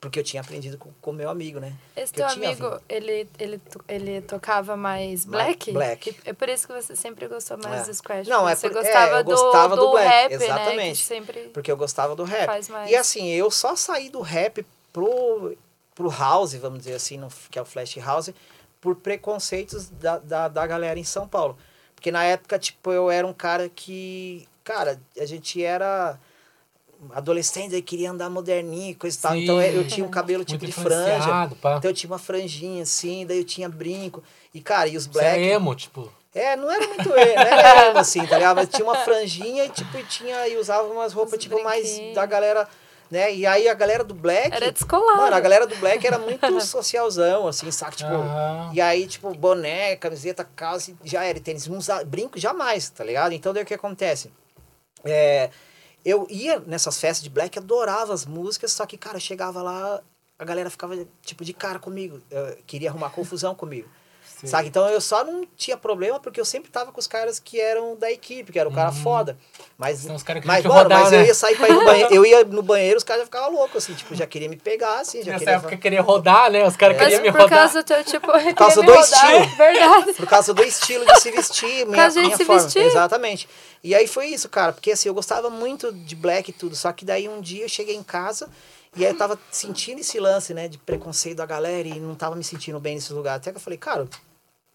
Porque 0.00 0.18
eu 0.18 0.24
tinha 0.24 0.40
aprendido 0.40 0.78
com 0.78 1.10
o 1.10 1.12
meu 1.12 1.28
amigo, 1.28 1.60
né? 1.60 1.74
Esse 1.94 2.10
Que 2.10 2.22
eu 2.22 2.26
teu 2.28 2.36
amigo, 2.36 2.70
vindo. 2.70 2.82
ele, 2.88 3.28
ele, 3.38 3.60
ele 3.86 4.22
tocava 4.22 4.74
mais 4.74 5.26
black? 5.26 5.70
Black. 5.72 6.16
É 6.24 6.32
por 6.32 6.48
isso 6.48 6.66
que 6.66 6.72
você 6.72 6.96
sempre 6.96 7.28
gostou 7.28 7.58
mais 7.58 7.82
É. 7.82 7.84
do 7.90 7.94
Scratch. 7.94 8.26
Não, 8.26 8.48
é 8.48 8.54
você 8.56 8.70
por- 8.70 8.78
é, 8.78 8.82
gostava, 8.82 9.16
eu 9.18 9.24
gostava 9.24 9.76
do, 9.76 9.82
do 9.84 9.90
black, 9.90 10.08
rap, 10.08 10.30
né? 10.38 10.44
exatamente. 10.46 10.98
Sempre... 11.04 11.40
Porque 11.52 11.70
eu 11.70 11.76
gostava 11.76 12.16
do 12.16 12.24
rap. 12.24 12.48
E 12.88 12.96
assim, 12.96 13.28
eu 13.28 13.50
só 13.50 13.76
saí 13.76 14.08
do 14.08 14.22
rap 14.22 14.64
pro, 14.90 15.54
pro 15.94 16.08
house, 16.08 16.54
vamos 16.54 16.78
dizer 16.78 16.94
assim, 16.94 17.18
no, 17.18 17.28
que 17.50 17.58
é 17.58 17.62
o 17.62 17.66
flash 17.66 17.96
house, 17.98 18.30
por 18.80 18.96
preconceitos 18.96 19.90
da, 19.90 20.16
da, 20.16 20.48
da 20.48 20.66
galera 20.66 20.98
em 20.98 21.04
São 21.04 21.28
Paulo. 21.28 21.58
Porque 21.94 22.10
na 22.10 22.24
época, 22.24 22.58
tipo, 22.58 22.90
eu 22.90 23.10
era 23.10 23.26
um 23.26 23.34
cara 23.34 23.68
que, 23.68 24.48
cara, 24.64 24.98
a 25.18 25.26
gente 25.26 25.62
era 25.62 26.18
adolescente 27.12 27.74
e 27.74 27.82
queria 27.82 28.10
andar 28.10 28.28
moderninho 28.30 28.90
e 28.90 28.94
coisa 28.94 29.16
e 29.16 29.20
tal. 29.20 29.32
Sim. 29.32 29.42
Então 29.42 29.62
eu 29.62 29.86
tinha 29.86 30.04
um 30.06 30.10
cabelo 30.10 30.44
tipo 30.44 30.62
Muito 30.64 30.74
de 30.76 30.82
franja. 30.82 31.50
pá. 31.60 31.76
Então 31.78 31.90
eu 31.90 31.94
tinha 31.94 32.10
uma 32.10 32.18
franjinha 32.18 32.82
assim, 32.82 33.24
daí 33.26 33.38
eu 33.38 33.44
tinha 33.44 33.68
brinco. 33.68 34.22
E, 34.54 34.60
cara, 34.60 34.88
e 34.88 34.96
os 34.96 35.06
Você 35.06 35.18
é 35.18 35.22
black. 35.32 35.42
emo, 35.44 35.74
tipo. 35.74 36.12
É, 36.34 36.54
não 36.56 36.70
era 36.70 36.86
muito 36.86 37.08
emo, 37.08 37.18
era 37.40 37.86
emo, 37.88 37.98
assim, 37.98 38.24
tá 38.26 38.36
ligado? 38.36 38.56
Mas 38.56 38.68
tinha 38.68 38.84
uma 38.84 38.96
franjinha 38.96 39.64
e, 39.64 39.68
tipo, 39.68 39.98
e 39.98 40.04
tinha, 40.04 40.46
e 40.48 40.56
usava 40.56 40.86
umas 40.88 41.12
roupas, 41.12 41.34
Uns 41.34 41.42
tipo, 41.42 41.60
mais 41.64 41.98
da 42.14 42.24
galera, 42.24 42.68
né? 43.10 43.34
E 43.34 43.44
aí 43.44 43.66
a 43.68 43.74
galera 43.74 44.04
do 44.04 44.14
Black... 44.14 44.54
Era 44.54 44.70
descolado. 44.70 45.18
Mano, 45.22 45.34
a 45.34 45.40
galera 45.40 45.66
do 45.66 45.74
Black 45.76 46.06
era 46.06 46.18
muito 46.18 46.48
socialzão, 46.62 47.48
assim, 47.48 47.68
saca? 47.72 47.96
Tipo, 47.96 48.12
Aham. 48.12 48.70
e 48.72 48.80
aí, 48.80 49.08
tipo, 49.08 49.34
boné, 49.34 49.96
camiseta, 49.96 50.44
calça, 50.54 50.92
já 51.02 51.24
era. 51.24 51.38
E 51.38 51.40
tênis, 51.40 51.66
não 51.66 51.78
usa- 51.78 52.04
brinco 52.04 52.38
jamais, 52.38 52.88
tá 52.90 53.02
ligado? 53.02 53.32
Então, 53.32 53.52
daí 53.52 53.64
o 53.64 53.66
que 53.66 53.74
acontece? 53.74 54.30
É, 55.04 55.50
eu 56.04 56.26
ia 56.30 56.60
nessas 56.60 56.98
festas 56.98 57.22
de 57.22 57.30
Black, 57.30 57.58
adorava 57.58 58.12
as 58.12 58.26
músicas, 58.26 58.72
só 58.72 58.86
que, 58.86 58.96
cara, 58.96 59.18
chegava 59.20 59.62
lá, 59.62 60.02
a 60.38 60.44
galera 60.44 60.70
ficava, 60.70 60.96
tipo, 61.22 61.44
de 61.44 61.52
cara 61.52 61.78
comigo. 61.78 62.20
Queria 62.66 62.90
arrumar 62.90 63.10
confusão 63.10 63.54
comigo. 63.54 63.88
Sim. 64.24 64.46
Sabe? 64.46 64.68
Então 64.68 64.88
eu 64.88 65.00
só 65.00 65.22
não 65.24 65.46
tinha 65.56 65.76
problema 65.76 66.18
porque 66.18 66.40
eu 66.40 66.44
sempre 66.44 66.70
tava 66.70 66.92
com 66.92 67.00
os 67.00 67.06
caras 67.06 67.38
que 67.38 67.60
eram 67.60 67.96
da 67.96 68.10
equipe, 68.10 68.52
que 68.52 68.58
era 68.58 68.68
o 68.68 68.72
cara 68.72 68.90
foda. 68.90 69.36
Mas, 69.80 70.00
São 70.00 70.14
os 70.14 70.22
caras 70.22 70.42
que 70.42 70.46
mas, 70.46 70.62
mano, 70.62 70.78
rodar, 70.82 71.00
mas 71.00 71.10
né? 71.10 71.22
eu 71.22 71.24
ia 71.24 71.34
sair 71.34 71.56
pra 71.56 71.66
ir 71.66 71.72
no 71.72 71.84
banheiro, 71.86 72.14
eu 72.14 72.26
ia 72.26 72.44
no 72.44 72.62
banheiro, 72.62 72.98
os 72.98 73.02
caras 73.02 73.22
já 73.22 73.24
ficavam 73.24 73.50
loucos, 73.50 73.82
assim, 73.82 73.94
tipo, 73.94 74.14
já 74.14 74.26
queria 74.26 74.46
me 74.46 74.56
pegar, 74.58 75.00
assim, 75.00 75.22
já 75.22 75.32
Nessa 75.32 75.38
queria. 75.46 75.56
época 75.56 75.76
queria 75.78 76.02
rodar, 76.02 76.50
né? 76.50 76.66
Os 76.66 76.76
caras 76.76 76.98
Mas 76.98 77.06
queriam 77.06 77.22
me 77.22 77.32
por 77.32 77.40
rodar. 77.40 77.58
causa 77.60 77.82
do 77.82 77.86
teu 77.86 78.04
tipo... 78.04 78.26
Por 78.30 78.54
causa 78.54 78.82
do 78.82 78.94
estilo. 78.94 79.46
Verdade. 79.56 80.12
Por 80.12 80.26
causa 80.26 80.52
do 80.52 80.62
estilo 80.62 81.06
de 81.06 81.20
se 81.20 81.30
vestir, 81.30 81.86
minha, 81.86 82.10
minha 82.10 82.36
se 82.36 82.44
forma. 82.44 82.60
vestir. 82.62 82.82
Exatamente. 82.82 83.48
E 83.82 83.94
aí 83.94 84.06
foi 84.06 84.26
isso, 84.26 84.50
cara, 84.50 84.74
porque 84.74 84.92
assim, 84.92 85.08
eu 85.08 85.14
gostava 85.14 85.48
muito 85.48 85.90
de 85.90 86.14
black 86.14 86.50
e 86.50 86.52
tudo, 86.52 86.76
só 86.76 86.92
que 86.92 87.02
daí 87.06 87.26
um 87.26 87.40
dia 87.40 87.64
eu 87.64 87.68
cheguei 87.70 87.96
em 87.96 88.02
casa 88.02 88.50
e 88.94 89.02
aí 89.06 89.10
eu 89.12 89.16
tava 89.16 89.38
sentindo 89.50 90.00
esse 90.02 90.20
lance, 90.20 90.52
né, 90.52 90.68
de 90.68 90.76
preconceito 90.76 91.38
da 91.38 91.46
galera 91.46 91.88
e 91.88 91.98
não 91.98 92.14
tava 92.14 92.36
me 92.36 92.44
sentindo 92.44 92.78
bem 92.78 92.96
nesse 92.96 93.14
lugar. 93.14 93.36
Até 93.36 93.50
que 93.50 93.56
eu 93.56 93.60
falei, 93.62 93.78
cara, 93.78 94.06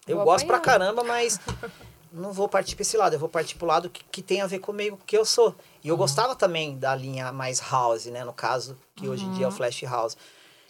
eu 0.08 0.16
Vou 0.16 0.26
gosto 0.26 0.48
pra 0.48 0.58
apanhar. 0.58 0.80
caramba, 0.80 1.04
mas 1.04 1.40
não 2.16 2.32
vou 2.32 2.48
partir 2.48 2.76
pra 2.76 2.82
esse 2.82 2.98
lado, 2.98 3.14
eu 3.14 3.20
vou 3.20 3.30
partir 3.30 3.56
pro 3.56 3.68
lado 3.68 3.90
que, 3.90 4.04
que 4.06 4.22
tem 4.22 4.42
a 4.42 4.48
ver 4.48 4.60
comigo, 4.60 5.00
que 5.06 5.18
eu 5.18 5.26
sou. 5.26 5.56
E 5.84 5.90
eu 5.90 5.98
gostava 5.98 6.36
também 6.36 6.78
da 6.78 6.96
linha 6.96 7.32
mais 7.32 7.60
house, 7.60 8.06
né, 8.06 8.24
no 8.24 8.34
caso, 8.34 8.78
que 8.96 9.08
hoje 9.08 9.26
em 9.26 9.32
dia 9.34 9.46
é 9.46 9.48
o 9.48 9.52
flash 9.52 9.84
house. 9.84 10.18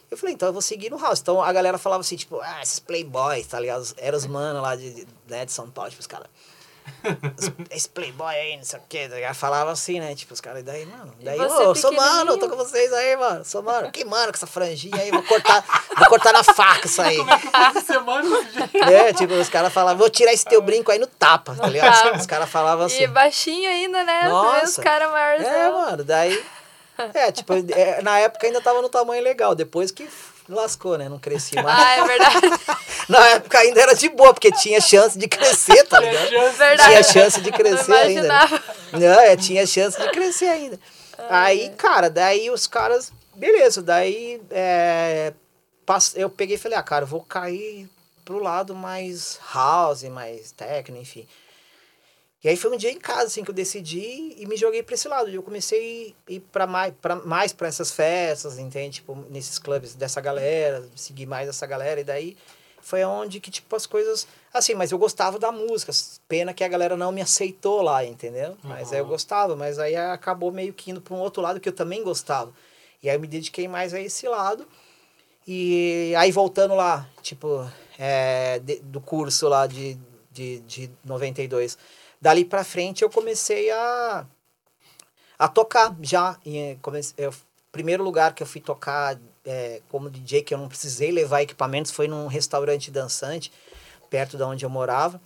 Eu 0.10 0.18
falei, 0.18 0.36
então 0.36 0.50
eu 0.50 0.54
vou 0.54 0.62
seguir 0.62 0.90
no 0.90 0.98
house. 0.98 1.20
Então 1.20 1.42
a 1.42 1.52
galera 1.54 1.78
falava 1.78 2.02
assim, 2.02 2.16
tipo, 2.16 2.40
ah, 2.42 2.62
esses 2.62 2.80
playboys, 2.80 3.48
tá 3.48 3.60
ligado? 3.60 3.86
Eram 3.98 4.18
os 4.18 4.26
manos 4.26 4.62
lá 4.62 4.76
de, 4.76 4.94
de, 4.94 5.08
né, 5.28 5.46
de 5.46 5.52
São 5.52 5.70
Paulo, 5.70 5.90
tipo, 5.90 6.02
os 6.02 6.08
caras. 6.08 6.28
Esse 7.69 7.88
playboy 7.89 8.34
aí, 8.36 8.58
não 8.58 8.63
sei 8.63 8.80
o 8.80 8.82
quê. 8.88 9.10
tá? 9.10 9.34
Falava 9.34 9.71
assim, 9.71 10.00
né? 10.00 10.15
Tipo, 10.15 10.34
os 10.34 10.41
caras, 10.41 10.63
daí, 10.63 10.86
mano. 10.86 11.13
Daí, 11.21 11.39
ô, 11.39 11.76
sou 11.76 11.93
mano, 11.93 12.38
tô 12.38 12.50
com 12.50 12.56
vocês 12.56 12.91
aí, 12.93 13.15
mano. 13.15 13.45
Sou 13.45 13.62
mano. 13.62 13.91
Que 13.91 14.04
mano 14.04 14.32
com 14.32 14.38
essa 14.38 14.48
franjinha 14.48 15.02
aí, 15.02 15.12
vou 15.12 15.24
cortar, 15.24 15.63
vou 15.98 16.08
cortar 16.08 16.34
na 16.34 16.43
faca 16.43 16.88
isso 16.88 17.02
aí. 17.02 17.17
Essa 17.69 17.82
semana, 17.82 18.43
gente. 18.52 18.76
É, 18.95 19.13
tipo, 19.13 19.34
os 19.34 19.50
caras 19.50 19.74
falavam, 19.74 19.98
vou 19.98 20.10
tirar 20.10 20.32
esse 20.32 20.45
teu 20.45 20.62
brinco 20.62 20.91
aí 20.91 21.00
no 21.00 21.08
tapa, 21.08 21.56
tá 21.56 21.67
ligado? 21.67 22.04
tapa. 22.04 22.17
Os 22.17 22.26
caras 22.26 22.50
falavam 22.50 22.86
assim. 22.86 23.04
E 23.04 23.08
baixinho 23.08 23.69
ainda, 23.69 24.04
né? 24.04 24.28
Nossa. 24.30 24.65
Os 24.65 24.78
caras 24.78 25.12
maiores. 25.12 25.45
É, 25.45 25.69
mano, 25.69 26.04
daí. 26.04 26.43
É, 27.13 27.32
tipo, 27.32 27.54
é, 27.54 28.02
na 28.02 28.19
época 28.19 28.48
ainda 28.48 28.62
tava 28.62 28.82
no 28.82 28.89
tamanho 28.89 29.21
legal, 29.24 29.54
depois 29.54 29.91
que 29.91 30.08
lascou, 30.48 30.98
né? 30.98 31.10
Não 31.10 31.20
cresci 31.20 31.56
mais. 31.62 31.80
Ah, 31.80 31.92
é 31.98 32.04
verdade. 32.06 32.48
Na 33.10 33.28
época 33.30 33.60
ainda 33.60 33.82
era 33.82 33.94
de 33.94 34.10
boa, 34.10 34.34
porque 34.34 34.52
tinha 34.52 34.82
chance 34.82 35.18
de 35.18 35.28
crescer, 35.28 35.84
tá 35.86 36.00
ligado? 36.00 36.30
Verdade. 36.58 36.84
Tinha 36.90 37.04
chance 37.04 37.42
de 37.42 37.52
crescer 37.52 37.92
Não 37.92 37.98
ainda. 37.98 38.28
né? 38.28 38.64
Não, 38.94 39.20
é, 39.20 39.36
tinha 39.38 39.66
chance 39.68 40.00
de 40.00 40.10
crescer 40.10 40.48
ainda. 40.48 40.80
Aí, 41.30 41.70
cara, 41.78 42.10
daí 42.10 42.50
os 42.50 42.66
caras. 42.68 43.12
Beleza, 43.36 43.82
daí 43.82 44.42
é, 44.50 45.34
eu 46.16 46.30
peguei 46.30 46.56
e 46.56 46.60
falei, 46.60 46.78
ah, 46.78 46.84
cara, 46.84 47.06
vou 47.06 47.22
cair 47.22 47.88
pro 48.24 48.40
lado 48.42 48.74
mais 48.74 49.40
house, 49.54 50.04
mais 50.04 50.52
techno, 50.52 50.98
enfim. 50.98 51.28
E 52.43 52.50
aí 52.50 52.56
foi 52.56 52.71
um 52.71 52.78
dia 52.78 52.91
em 52.91 53.00
casa, 53.00 53.26
assim, 53.26 53.43
que 53.43 53.50
eu 53.50 53.56
decidi 53.56 54.36
e 54.38 54.45
me 54.45 54.56
joguei 54.56 54.84
pra 54.84 54.93
esse 54.93 55.08
lado. 55.08 55.30
Eu 55.30 55.41
comecei 55.41 56.15
a 56.28 56.32
ir 56.32 56.39
pra 56.52 56.67
mais 56.67 56.93
pra, 57.02 57.15
mais 57.15 57.52
pra 57.52 57.67
essas 57.67 57.91
festas, 57.91 58.60
entende? 58.60 58.95
Tipo, 58.98 59.15
nesses 59.32 59.58
clubes 59.58 59.95
dessa 59.95 60.21
galera, 60.21 60.88
seguir 60.95 61.26
mais 61.26 61.50
essa 61.50 61.65
galera. 61.65 62.02
E 62.02 62.04
daí 62.04 62.38
foi 62.82 63.04
onde 63.04 63.39
que, 63.39 63.50
tipo, 63.50 63.76
as 63.76 63.88
coisas... 63.88 64.28
Assim, 64.54 64.76
mas 64.76 64.91
eu 64.91 64.98
gostava 65.00 65.39
da 65.39 65.52
música. 65.52 65.91
Pena 66.28 66.54
que 66.54 66.63
a 66.63 66.67
galera 66.67 66.95
não 66.95 67.12
me 67.12 67.19
aceitou 67.21 67.82
lá, 67.82 68.06
entendeu? 68.06 68.56
Mas 68.63 68.93
aí 68.93 69.00
eu 69.00 69.06
Uhum. 69.06 69.10
gostava. 69.10 69.56
Mas 69.56 69.80
aí 69.80 69.95
acabou 69.95 70.52
meio 70.52 70.71
que 70.71 70.91
indo 70.91 71.02
pra 71.02 71.15
um 71.15 71.19
outro 71.19 71.41
lado 71.41 71.60
que 71.60 71.67
eu 71.67 71.74
também 71.74 72.04
gostava. 72.04 72.54
E 73.02 73.10
aí 73.10 73.15
eu 73.15 73.19
me 73.19 73.28
dediquei 73.28 73.67
mais 73.67 73.91
a 73.91 74.00
esse 74.00 74.28
lado. 74.28 74.67
E 75.48 76.13
aí 76.15 76.32
voltando 76.32 76.76
lá, 76.76 77.08
tipo, 77.24 77.67
é, 77.98 78.60
de- 78.60 78.80
do 78.82 79.02
curso 79.02 79.48
lá 79.48 79.65
de, 79.67 79.98
de, 80.32 80.60
de 80.62 80.91
92, 81.04 81.78
dali 82.21 82.45
pra 82.45 82.63
frente 82.63 83.04
eu 83.04 83.10
comecei 83.10 83.69
a, 83.71 84.25
a 85.38 85.47
tocar 85.47 85.95
já. 86.01 86.38
E 86.45 86.78
comecei, 86.82 87.25
eu, 87.25 87.34
primeiro 87.71 88.04
lugar 88.04 88.34
que 88.34 88.41
eu 88.41 88.47
fui 88.47 88.62
tocar 88.62 89.19
é, 89.45 89.82
como 89.89 90.10
DJ, 90.10 90.41
que 90.41 90.54
eu 90.54 90.58
não 90.58 90.67
precisei 90.67 91.12
levar 91.12 91.41
equipamentos, 91.41 91.91
foi 91.91 92.08
num 92.08 92.28
restaurante 92.28 92.89
dançante, 92.89 93.51
perto 94.10 94.38
da 94.38 94.47
onde 94.47 94.65
eu 94.65 94.69
morava. 94.69 95.21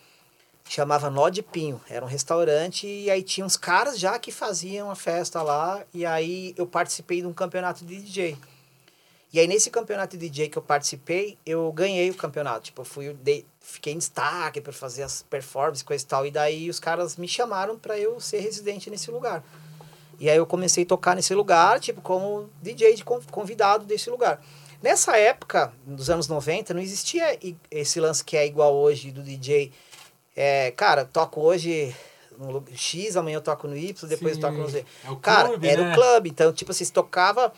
Chamava 0.68 1.10
Nó 1.10 1.30
de 1.30 1.42
Pinho. 1.42 1.82
Era 1.90 2.06
um 2.06 2.08
restaurante 2.08 2.86
e 2.86 3.10
aí 3.10 3.24
tinha 3.24 3.44
uns 3.44 3.58
caras 3.58 4.00
já 4.00 4.20
que 4.20 4.32
faziam 4.32 4.92
a 4.92 4.96
festa 4.96 5.42
lá. 5.42 5.84
E 5.92 6.06
aí 6.06 6.54
eu 6.56 6.68
participei 6.68 7.22
de 7.22 7.28
um 7.28 7.34
campeonato 7.34 7.84
de 7.84 8.00
DJ. 8.00 8.38
E 9.32 9.40
aí, 9.40 9.48
nesse 9.48 9.70
campeonato 9.70 10.18
de 10.18 10.28
DJ 10.30 10.50
que 10.50 10.58
eu 10.58 10.62
participei, 10.62 11.38
eu 11.46 11.72
ganhei 11.72 12.10
o 12.10 12.16
campeonato. 12.16 12.62
Tipo, 12.66 12.82
eu 12.82 12.86
fui, 12.86 13.14
dei- 13.14 13.46
fiquei 13.62 13.94
em 13.94 13.98
destaque 14.00 14.60
para 14.60 14.74
fazer 14.74 15.04
as 15.04 15.22
performances, 15.22 15.84
coisa 15.84 16.04
e 16.04 16.08
tal. 16.08 16.26
E 16.26 16.32
daí 16.32 16.70
os 16.70 16.80
caras 16.80 17.16
me 17.16 17.28
chamaram 17.28 17.78
para 17.78 17.98
eu 18.00 18.20
ser 18.20 18.40
residente 18.40 18.90
nesse 18.90 19.12
lugar. 19.12 19.44
E 20.20 20.30
aí 20.30 20.36
eu 20.38 20.46
comecei 20.48 20.84
a 20.84 20.88
tocar 20.88 21.16
nesse 21.16 21.34
lugar, 21.36 21.80
tipo, 21.80 22.02
como 22.02 22.50
DJ 22.62 22.96
de 22.96 23.04
con- 23.04 23.22
convidado 23.32 23.86
desse 23.86 24.10
lugar. 24.10 24.42
Nessa 24.82 25.16
época, 25.18 25.72
nos 25.86 26.10
anos 26.10 26.28
90, 26.28 26.74
não 26.74 26.82
existia 26.82 27.38
esse 27.70 28.00
lance 28.00 28.24
que 28.24 28.36
é 28.36 28.48
igual 28.48 28.74
hoje 28.76 29.12
do 29.12 29.22
DJ. 29.22 29.72
É, 30.36 30.72
cara, 30.72 31.06
toco 31.06 31.40
hoje 31.42 31.96
no 32.38 32.64
X, 32.74 33.16
amanhã 33.18 33.36
eu 33.38 33.42
toco 33.42 33.68
no 33.68 33.78
Y, 33.78 34.08
depois 34.08 34.36
eu 34.38 34.42
toco 34.42 34.58
no 34.58 34.68
Z. 34.70 34.86
É 35.04 35.12
o 35.12 35.18
Cara, 35.18 35.50
clube, 35.50 35.68
era 35.68 35.84
né? 35.84 35.92
o 35.92 35.94
clube. 35.94 36.30
Então, 36.30 36.52
tipo 36.52 36.72
assim, 36.72 36.86
se 36.86 36.92
tocava 36.94 37.54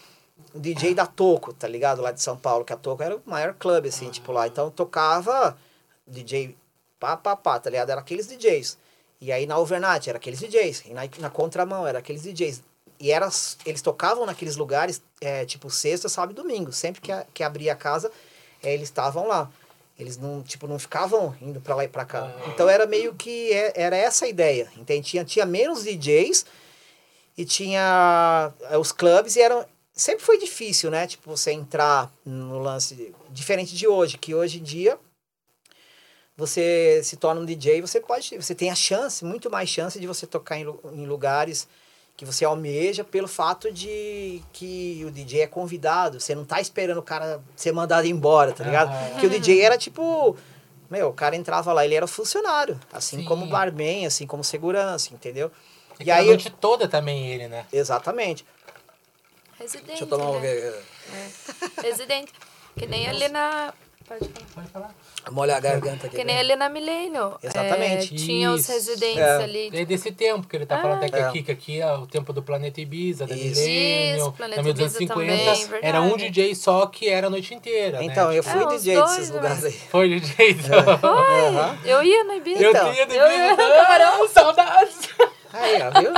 DJ 0.54 0.94
da 0.94 1.06
Toco, 1.06 1.54
tá 1.54 1.68
ligado? 1.68 2.02
Lá 2.02 2.12
de 2.12 2.22
São 2.22 2.38
Paulo, 2.38 2.66
que 2.66 2.74
a 2.74 2.78
Toco 2.78 3.04
era 3.04 3.16
o 3.16 3.22
maior 3.26 3.54
clube, 3.54 3.90
assim, 3.90 4.10
tipo 4.10 4.32
lá. 4.32 4.48
Então, 4.48 4.70
tocava 4.70 5.58
DJ 6.06 6.56
pá, 7.02 7.18
pá, 7.18 7.36
pá, 7.36 7.60
tá 7.60 7.70
ligado? 7.70 7.90
Era 7.90 8.00
aqueles 8.00 8.28
DJs. 8.28 8.78
E 9.20 9.32
aí 9.32 9.46
na 9.46 9.58
Overnat 9.58 10.08
era 10.08 10.18
aqueles 10.18 10.40
DJs. 10.40 10.84
E 10.86 10.94
na, 10.94 11.02
na 11.20 11.30
Contramão 11.30 11.86
era 11.88 12.00
aqueles 12.00 12.22
DJs. 12.22 12.62
e 13.00 13.12
era, 13.12 13.28
eles 13.66 13.82
tocavam 13.82 14.26
naqueles 14.26 14.56
lugares, 14.56 15.02
é, 15.20 15.44
tipo, 15.46 15.70
sexta, 15.70 16.08
sábado 16.08 16.32
e 16.32 16.36
domingo. 16.42 16.72
Sempre 16.72 17.02
que, 17.02 17.12
a, 17.12 17.26
que 17.34 17.44
abria 17.44 17.74
a 17.74 17.76
casa, 17.76 18.12
é, 18.62 18.74
eles 18.74 18.90
estavam 18.90 19.28
lá. 19.28 19.50
Eles 19.98 20.18
não, 20.18 20.42
tipo, 20.42 20.68
não 20.68 20.80
ficavam 20.80 21.36
indo 21.42 21.60
para 21.60 21.76
lá 21.76 21.84
e 21.84 21.88
para 21.88 22.06
cá. 22.06 22.24
Ah. 22.24 22.50
Então 22.50 22.70
era 22.70 22.86
meio 22.86 23.14
que 23.14 23.52
é, 23.52 23.74
era 23.76 23.96
essa 23.96 24.26
a 24.26 24.28
ideia. 24.28 24.72
Entende? 24.78 25.08
Tinha, 25.08 25.26
tinha 25.26 25.46
menos 25.46 25.84
DJs 25.84 26.46
e 27.38 27.46
tinha 27.46 28.52
é, 28.70 28.78
os 28.78 28.92
clubes 28.92 29.36
e 29.36 29.42
eram 29.42 29.66
sempre 29.94 30.24
foi 30.24 30.38
difícil, 30.38 30.90
né? 30.90 31.08
Tipo, 31.08 31.30
você 31.36 31.52
entrar 31.52 32.12
no 32.26 32.60
lance 32.60 33.14
diferente 33.30 33.76
de 33.76 33.88
hoje, 33.88 34.18
que 34.18 34.34
hoje 34.34 34.60
em 34.60 34.64
dia 34.64 34.98
você 36.36 37.02
se 37.04 37.18
torna 37.18 37.42
um 37.42 37.46
DJ, 37.46 37.82
você 37.82 38.00
pode, 38.00 38.36
você 38.38 38.56
tem 38.56 38.72
a 38.72 38.76
chance, 38.76 39.24
muito 39.24 39.50
mais 39.50 39.70
chance 39.70 40.00
de 40.00 40.08
você 40.08 40.26
tocar 40.26 40.58
em, 40.58 40.66
em 40.94 41.06
lugares 41.06 41.68
que 42.18 42.26
você 42.26 42.46
almeja 42.46 43.04
pelo 43.04 43.28
fato 43.28 43.72
de 43.72 44.42
que 44.54 45.04
o 45.06 45.12
DJ 45.12 45.42
é 45.42 45.48
convidado, 45.48 46.20
você 46.20 46.36
não 46.36 46.46
tá 46.46 46.62
esperando 46.62 47.00
o 47.00 47.04
cara 47.04 47.42
ser 47.56 47.72
mandado 47.72 48.06
embora, 48.08 48.54
tá 48.54 48.64
ligado? 48.64 48.90
Aham. 48.90 49.10
Porque 49.12 49.28
o 49.28 49.30
DJ 49.30 49.62
era 49.62 49.78
tipo, 49.78 50.36
meu, 50.90 51.10
o 51.10 51.14
cara 51.14 51.36
entrava 51.36 51.74
lá, 51.74 51.84
ele 51.86 51.96
era 51.96 52.08
funcionário, 52.08 52.80
assim 52.92 53.18
Sim. 53.18 53.26
como 53.26 53.46
barman, 53.48 54.06
assim 54.06 54.28
como 54.28 54.44
segurança, 54.44 55.14
entendeu? 55.14 55.52
E, 56.00 56.06
E 56.06 56.12
a 56.12 56.18
aí, 56.18 56.28
noite 56.28 56.50
toda 56.50 56.88
também 56.88 57.28
ele, 57.28 57.48
né? 57.48 57.66
exatamente. 57.72 58.46
Residente. 59.62 59.88
Deixa 59.88 60.04
eu 60.04 60.08
tomar 60.08 60.32
um... 60.32 60.40
né? 60.40 60.74
Residente. 61.84 62.32
Que 62.78 62.86
nem 62.86 63.08
ali 63.08 63.28
na. 63.28 63.74
Pode 64.08 64.26
falar. 64.28 64.46
Pode 64.56 64.68
falar. 64.70 64.96
Molha 65.32 65.56
a 65.56 65.60
garganta 65.60 66.08
aqui. 66.08 66.18
Que 66.18 66.24
nem 66.24 66.36
né? 66.36 66.42
ali 66.42 66.56
na 66.56 66.68
Milênio. 66.68 67.38
Exatamente. 67.42 68.14
É, 68.14 68.18
tinha 68.18 68.52
os 68.52 68.66
residentes 68.68 69.20
É. 69.20 69.44
ali. 69.44 69.70
É 69.72 69.86
desse 69.86 70.12
tempo 70.12 70.48
que 70.48 70.56
ele 70.56 70.66
tá 70.66 70.82
falando 70.82 70.98
até 70.98 71.10
que 71.10 71.16
É. 71.16 71.24
aqui, 71.28 71.44
que 71.44 71.52
aqui 71.52 71.80
é 71.82 71.94
o 71.94 72.08
tempo 72.08 72.34
do 72.34 72.42
Planeta 72.42 72.82
Ibiza, 72.82 73.26
da 73.28 73.36
Isso, 73.36 74.32
Planeta 74.34 74.62
Ibiza 74.62 74.98
50. 74.98 75.14
também, 75.14 75.38
verdade. 75.46 75.70
era 75.82 76.02
um 76.02 76.18
DJ 76.18 76.56
só 76.56 76.88
que 76.88 77.08
era 77.08 77.28
a 77.28 77.30
noite 77.30 77.54
inteira, 77.54 78.04
Então, 78.04 78.30
né? 78.30 78.40
eu 78.40 78.44
fui 78.44 78.62
É, 78.62 78.68
os 78.68 78.82
DJ 78.82 78.96
dois, 78.96 79.12
desses 79.12 79.30
né? 79.30 79.36
lugares 79.36 79.64
aí. 79.66 79.72
Foi 79.72 80.10
DJ, 80.10 80.50
então. 80.52 80.98
Foi! 81.00 81.10
Aham. 81.10 81.78
Eu 81.86 82.04
ia 82.04 82.24
no 82.24 82.34
Ibiza. 82.34 82.64
Eu 82.64 82.70
Então. 82.72 82.92
tinha 82.94 83.06
do 83.06 83.14
Eu- 83.14 83.28
Ibiza. 83.28 83.62
Ah, 83.64 84.28
saudades! 84.34 85.10
Aí, 85.54 85.78
ó, 85.84 86.00
viu? 86.02 86.14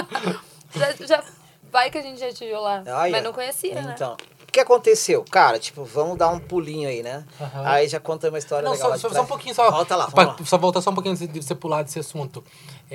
Já, 0.75 1.05
já- 1.05 1.23
vai 1.73 1.89
que 1.89 1.97
a 1.97 2.01
gente 2.01 2.19
já 2.19 2.31
te 2.31 2.45
viu 2.45 2.61
lá. 2.61 2.83
Mas 2.85 3.23
não 3.23 3.33
conhecia, 3.33 3.73
né? 3.81 3.93
Então, 3.95 4.13
o 4.13 4.51
que 4.51 4.59
aconteceu? 4.59 5.25
Cara, 5.29 5.57
tipo, 5.57 5.83
vamos 5.83 6.15
dar 6.15 6.29
um 6.29 6.39
pulinho 6.39 6.87
aí, 6.87 7.01
né? 7.01 7.25
Aham. 7.41 7.63
Aí 7.65 7.87
já 7.87 7.99
conta 7.99 8.29
uma 8.29 8.37
história 8.37 8.63
Não, 8.63 8.73
legal 8.73 8.91
só, 8.91 9.09
só, 9.09 9.15
só 9.15 9.21
um 9.23 9.25
pouquinho, 9.25 9.55
só. 9.55 9.71
Volta 9.71 9.95
lá, 9.95 10.09
pra-. 10.09 10.35
Só 10.45 10.57
voltar 10.59 10.81
só 10.81 10.91
um 10.91 10.93
pouquinho 10.93 11.15
antes 11.15 11.27
de 11.27 11.41
você 11.41 11.55
pular 11.55 11.81
desse 11.81 11.97
assunto. 11.97 12.43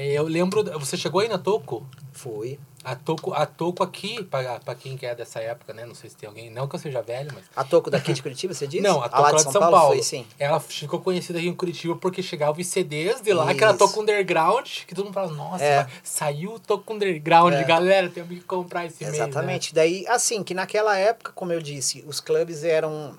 É, 0.01 0.13
eu 0.13 0.23
lembro, 0.23 0.63
você 0.79 0.97
chegou 0.97 1.21
aí 1.21 1.29
na 1.29 1.39
Toco? 1.39 1.85
Fui. 2.13 2.57
A 2.85 2.95
Toco, 2.95 3.33
a 3.35 3.45
Toco 3.45 3.83
aqui, 3.83 4.23
pra, 4.23 4.61
pra 4.61 4.75
quem 4.77 4.97
que 4.97 5.05
é 5.05 5.13
dessa 5.13 5.41
época, 5.41 5.75
né? 5.75 5.85
Não 5.85 5.95
sei 5.97 6.09
se 6.09 6.17
tem 6.17 6.29
alguém, 6.29 6.49
não 6.51 6.69
que 6.69 6.77
eu 6.77 6.79
seja 6.79 7.03
velho, 7.03 7.33
mas... 7.35 7.45
A 7.57 7.65
Toco 7.65 7.91
daqui 7.91 8.13
de 8.13 8.23
Curitiba, 8.23 8.55
você 8.55 8.67
disse? 8.69 8.83
Não, 8.83 9.03
a 9.03 9.07
Ah, 9.07 9.09
Toco 9.09 9.23
lá 9.23 9.31
lá 9.31 9.37
de 9.37 9.43
São, 9.43 9.61
Paulo, 9.61 9.89
foi 9.95 10.03
sim. 10.05 10.25
Ela 10.39 10.61
ficou 10.61 11.01
conhecida 11.01 11.41
aqui 11.41 11.49
em 11.49 11.55
Curitiba 11.55 11.97
porque 11.97 12.23
chegava 12.23 12.61
os 12.61 12.67
CDs 12.69 13.21
de 13.21 13.33
lá, 13.33 13.53
que 13.53 13.63
era 13.65 13.73
Isso. 13.75 13.79
Toco 13.81 14.01
Underground, 14.01 14.69
que 14.87 14.95
todo 14.95 15.07
mundo 15.07 15.15
falava, 15.15 15.35
nossa, 15.35 15.65
É. 15.65 15.87
saiu 16.05 16.55
o 16.55 16.61
Toco 16.61 16.95
Underground, 16.95 17.55
É. 17.55 17.65
galera, 17.65 18.09
tem 18.09 18.25
que 18.25 18.41
comprar 18.43 18.87
esse 18.87 19.03
mês, 19.03 19.19
né? 19.19 19.25
Exatamente. 19.25 19.75
Daí, 19.75 20.07
assim, 20.07 20.45
que 20.45 20.55
naquela 20.55 20.97
época, 20.97 21.33
como 21.35 21.53
eu 21.53 21.61
disse, 21.61 22.05
os 22.07 22.21
clubes 22.21 22.63
eram. 22.63 23.19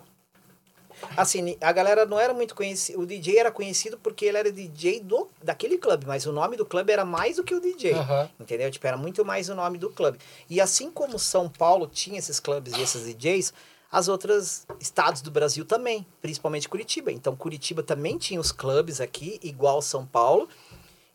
Assim, 1.18 1.58
a 1.62 1.72
galera 1.72 2.06
não 2.06 2.20
era 2.20 2.34
muito 2.34 2.56
conhecida. 2.56 3.00
O 3.00 3.06
DJ 3.06 3.38
era 3.39 3.52
conhecido 3.52 3.97
porque 3.97 4.26
ele 4.26 4.38
era 4.38 4.52
DJ 4.52 5.00
do, 5.02 5.28
daquele 5.43 5.78
clube, 5.78 6.06
mas 6.06 6.26
o 6.26 6.32
nome 6.32 6.56
do 6.58 6.66
clube 6.66 6.91
era 6.91 7.04
mais 7.06 7.38
do 7.38 7.43
que 7.43 7.54
o 7.54 7.60
DJ. 7.60 7.93
Aham. 7.93 8.30
Entendeu? 8.39 8.70
Tipo, 8.72 8.88
era 8.88 8.97
muito 8.97 9.24
mais 9.26 9.50
o 9.50 9.56
nome 9.56 9.78
do 9.78 9.89
clube. 9.89 10.18
E 10.50 10.60
assim 10.62 10.89
como 10.91 11.18
São 11.20 11.50
Paulo 11.50 11.88
tinha 11.88 12.18
esses 12.20 12.39
clubes 12.39 12.74
e 12.78 12.82
esses 12.82 13.06
DJs, 13.06 13.54
as 13.91 14.08
outras 14.08 14.68
estados 14.80 15.22
do 15.22 15.32
Brasil 15.32 15.66
também, 15.66 16.06
principalmente 16.22 16.70
Curitiba. 16.70 17.12
Então, 17.12 17.36
Curitiba 17.36 17.82
também 17.82 18.18
tinha 18.18 18.39
os 18.39 18.52
clubes 18.52 19.02
aqui, 19.02 19.39
igual 19.41 19.82
São 19.82 20.06
Paulo, 20.06 20.47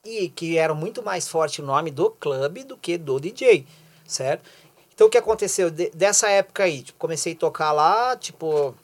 e 0.05 0.29
que 0.29 0.59
era 0.59 0.75
muito 0.75 1.03
mais 1.03 1.29
forte 1.29 1.63
o 1.63 1.65
nome 1.65 1.91
do 1.91 2.11
clube 2.11 2.65
do 2.65 2.77
que 2.77 2.99
do 2.99 3.19
DJ, 3.21 3.65
certo? 4.07 4.51
Então, 4.93 5.07
o 5.07 5.11
que 5.11 5.17
aconteceu? 5.19 5.71
De- 5.71 5.91
dessa 5.95 6.29
época 6.29 6.65
aí, 6.65 6.83
tipo, 6.83 6.99
comecei 6.99 7.33
a 7.33 7.37
tocar 7.37 7.73
lá, 7.73 8.17
tipo, 8.17 8.75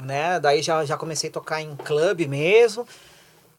né? 0.00 0.38
Daí 0.40 0.62
já, 0.62 0.84
já 0.84 0.96
comecei 0.96 1.30
a 1.30 1.32
tocar 1.32 1.60
em 1.60 1.74
clube 1.76 2.26
mesmo. 2.26 2.86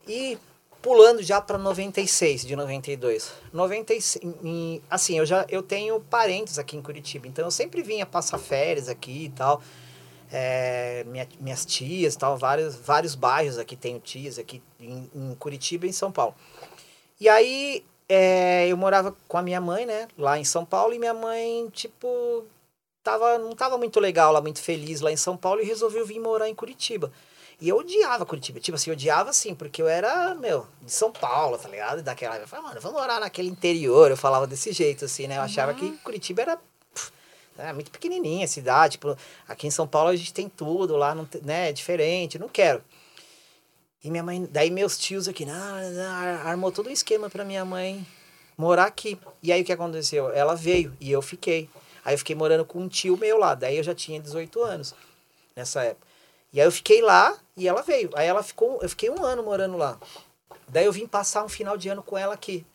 E 0.08 0.38
pulando 0.82 1.22
já 1.22 1.40
para 1.40 1.58
96, 1.58 2.44
de 2.46 2.56
92. 2.56 3.32
96, 3.54 4.24
em- 4.44 4.82
assim, 4.90 5.18
eu 5.18 5.26
já 5.26 5.46
eu 5.50 5.62
tenho 5.62 6.00
parentes 6.02 6.58
aqui 6.58 6.76
em 6.76 6.82
Curitiba, 6.82 7.28
então 7.28 7.46
eu 7.46 7.52
sempre 7.52 7.84
vinha 7.84 8.06
passar 8.06 8.38
férias 8.40 8.90
aqui 8.90 9.26
e 9.26 9.30
tal. 9.30 9.62
É, 10.34 11.04
minha- 11.08 11.28
minhas 11.40 11.66
tias 11.66 12.16
tal, 12.16 12.38
vários, 12.38 12.76
vários 12.76 13.16
bairros 13.16 13.58
aqui, 13.58 13.76
tenho 13.76 14.00
tias 14.00 14.40
aqui 14.40 14.62
em, 14.80 15.10
em 15.14 15.36
Curitiba 15.36 15.86
e 15.86 15.90
em 15.90 15.94
São 15.94 16.12
Paulo. 16.12 16.34
E 17.20 17.28
aí 17.30 17.86
é, 18.10 18.68
eu 18.68 18.76
morava 18.78 19.16
com 19.28 19.38
a 19.38 19.42
minha 19.42 19.62
mãe, 19.62 19.86
né, 19.86 20.08
lá 20.18 20.38
em 20.40 20.44
São 20.46 20.66
Paulo, 20.66 20.94
e 20.94 21.00
minha 21.00 21.14
mãe, 21.14 21.70
tipo, 21.72 22.46
tava, 23.04 23.38
não 23.38 23.56
tava 23.56 23.78
muito 23.78 24.00
legal 24.00 24.32
lá, 24.32 24.42
muito 24.42 24.62
feliz 24.62 25.02
lá 25.02 25.12
em 25.12 25.18
São 25.18 25.36
Paulo 25.38 25.62
e 25.62 25.66
resolveu 25.66 26.06
vir 26.06 26.20
morar 26.20 26.50
em 26.50 26.56
Curitiba. 26.56 27.12
E 27.60 27.70
eu 27.70 27.78
odiava 27.78 28.26
Curitiba. 28.26 28.60
Tipo 28.60 28.76
assim, 28.76 28.90
eu 28.90 28.96
odiava 28.96 29.30
assim, 29.30 29.54
porque 29.54 29.82
eu 29.82 29.88
era, 29.88 30.34
meu, 30.34 30.66
de 30.82 30.92
São 30.92 31.12
Paulo, 31.12 31.58
tá 31.60 31.70
ligado? 31.70 32.00
E 32.00 32.02
daquela. 32.02 32.38
Eu 32.38 32.48
falei, 32.48 32.66
mano, 32.66 32.82
vamos 32.82 33.00
morar 33.00 33.20
naquele 33.20 33.50
interior. 33.50 34.10
Eu 34.10 34.18
falava 34.18 34.48
desse 34.48 34.72
jeito, 34.72 35.06
assim, 35.06 35.28
né? 35.28 35.38
Eu 35.38 35.42
achava 35.44 35.74
que 35.76 35.92
Curitiba 35.98 36.42
era. 36.42 36.58
pff, 36.92 37.12
era 37.56 37.72
muito 37.72 37.92
pequenininha 37.92 38.46
a 38.46 38.48
cidade. 38.48 38.94
Tipo, 38.94 39.16
aqui 39.48 39.68
em 39.68 39.72
São 39.72 39.88
Paulo 39.88 40.10
a 40.10 40.16
gente 40.16 40.34
tem 40.34 40.50
tudo, 40.50 40.98
lá 40.98 41.14
não 41.14 41.28
né, 41.44 41.70
é 41.70 41.72
diferente. 41.72 42.40
Não 42.40 42.50
quero. 42.50 42.82
E 44.04 44.10
minha 44.10 44.24
mãe. 44.24 44.48
Daí 44.50 44.72
meus 44.72 44.98
tios 44.98 45.28
aqui, 45.28 45.48
ar- 45.48 46.48
armou 46.48 46.72
todo 46.72 46.90
um 46.90 46.92
esquema 46.92 47.30
pra 47.30 47.46
minha 47.46 47.64
mãe 47.64 48.04
morar 48.58 48.86
aqui. 48.86 49.20
E 49.44 49.52
aí 49.52 49.62
o 49.62 49.66
que 49.66 49.72
aconteceu? 49.72 50.32
Ela 50.32 50.56
veio 50.56 50.98
e 51.00 51.12
eu 51.12 51.22
fiquei. 51.22 51.70
Aí 52.04 52.14
eu 52.14 52.18
fiquei 52.18 52.36
morando 52.36 52.66
com 52.66 52.80
um 52.80 52.88
tio 52.88 53.18
meu 53.18 53.38
lá. 53.38 53.56
Daí 53.56 53.78
eu 53.78 53.84
já 53.84 53.94
tinha 53.94 54.20
18 54.20 54.64
anos 54.64 54.96
nessa 55.56 55.84
época. 55.84 56.08
E 56.54 56.60
aí 56.60 56.68
eu 56.68 56.72
fiquei 56.72 57.02
lá 57.02 57.38
e 57.56 57.68
ela 57.68 57.82
veio. 57.82 58.10
Aí 58.16 58.28
ela 58.28 58.44
ficou, 58.44 58.80
eu 58.82 58.90
fiquei 58.90 59.10
um 59.10 59.24
ano 59.24 59.44
morando 59.44 59.78
lá. 59.78 59.98
Daí 60.68 60.86
eu 60.86 60.92
vim 60.92 61.08
passar 61.08 61.44
um 61.44 61.50
final 61.50 61.78
de 61.78 61.90
ano 61.90 62.04
com 62.04 62.18
ela 62.18 62.34
aqui. 62.34 62.66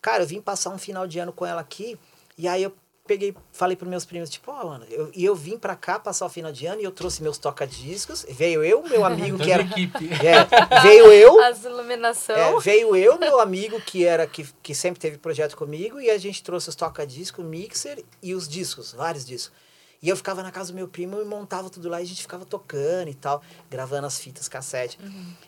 Cara, 0.00 0.22
eu 0.22 0.26
vim 0.26 0.40
passar 0.40 0.70
um 0.70 0.78
final 0.78 1.06
de 1.06 1.18
ano 1.18 1.32
com 1.32 1.46
ela 1.46 1.60
aqui. 1.60 1.98
E 2.36 2.46
aí 2.46 2.62
eu 2.62 2.72
peguei, 3.06 3.34
falei 3.52 3.76
pros 3.76 3.88
meus 3.90 4.04
primos, 4.04 4.30
tipo, 4.30 4.50
ó, 4.50 4.64
mano, 4.64 4.86
eu, 4.88 5.10
e 5.14 5.24
eu 5.24 5.34
vim 5.34 5.58
pra 5.58 5.76
cá 5.76 5.98
passar 5.98 6.24
o 6.24 6.28
final 6.28 6.50
de 6.50 6.66
ano 6.66 6.80
e 6.80 6.84
eu 6.84 6.90
trouxe 6.90 7.22
meus 7.22 7.36
toca-discos. 7.36 8.24
Veio 8.30 8.64
eu, 8.64 8.82
meu 8.82 9.04
amigo 9.06 9.38
que 9.38 9.52
era. 9.52 9.62
equipe. 9.62 10.08
É, 10.24 10.80
veio 10.80 11.12
eu, 11.12 11.40
As 11.42 11.64
iluminação. 11.64 12.36
é, 12.36 12.60
veio 12.60 12.96
eu, 12.96 13.18
meu 13.18 13.40
amigo 13.40 13.80
que 13.80 14.04
era 14.04 14.26
que, 14.26 14.46
que 14.62 14.74
sempre 14.74 14.98
teve 15.00 15.18
projeto 15.18 15.56
comigo, 15.56 16.00
e 16.00 16.10
a 16.10 16.16
gente 16.18 16.42
trouxe 16.42 16.68
os 16.68 16.74
toca-disco, 16.74 17.42
mixer 17.42 18.02
e 18.22 18.34
os 18.34 18.48
discos, 18.48 18.92
vários 18.92 19.24
discos. 19.24 19.52
E 20.02 20.08
eu 20.08 20.16
ficava 20.16 20.42
na 20.42 20.50
casa 20.50 20.70
do 20.72 20.76
meu 20.76 20.86
primo 20.86 21.20
e 21.20 21.24
montava 21.24 21.70
tudo 21.70 21.88
lá 21.88 21.98
e 22.00 22.04
a 22.04 22.06
gente 22.06 22.20
ficava 22.20 22.44
tocando 22.44 23.08
e 23.08 23.14
tal, 23.14 23.42
gravando 23.70 24.06
as 24.06 24.18
fitas 24.18 24.48
cassete. 24.48 24.98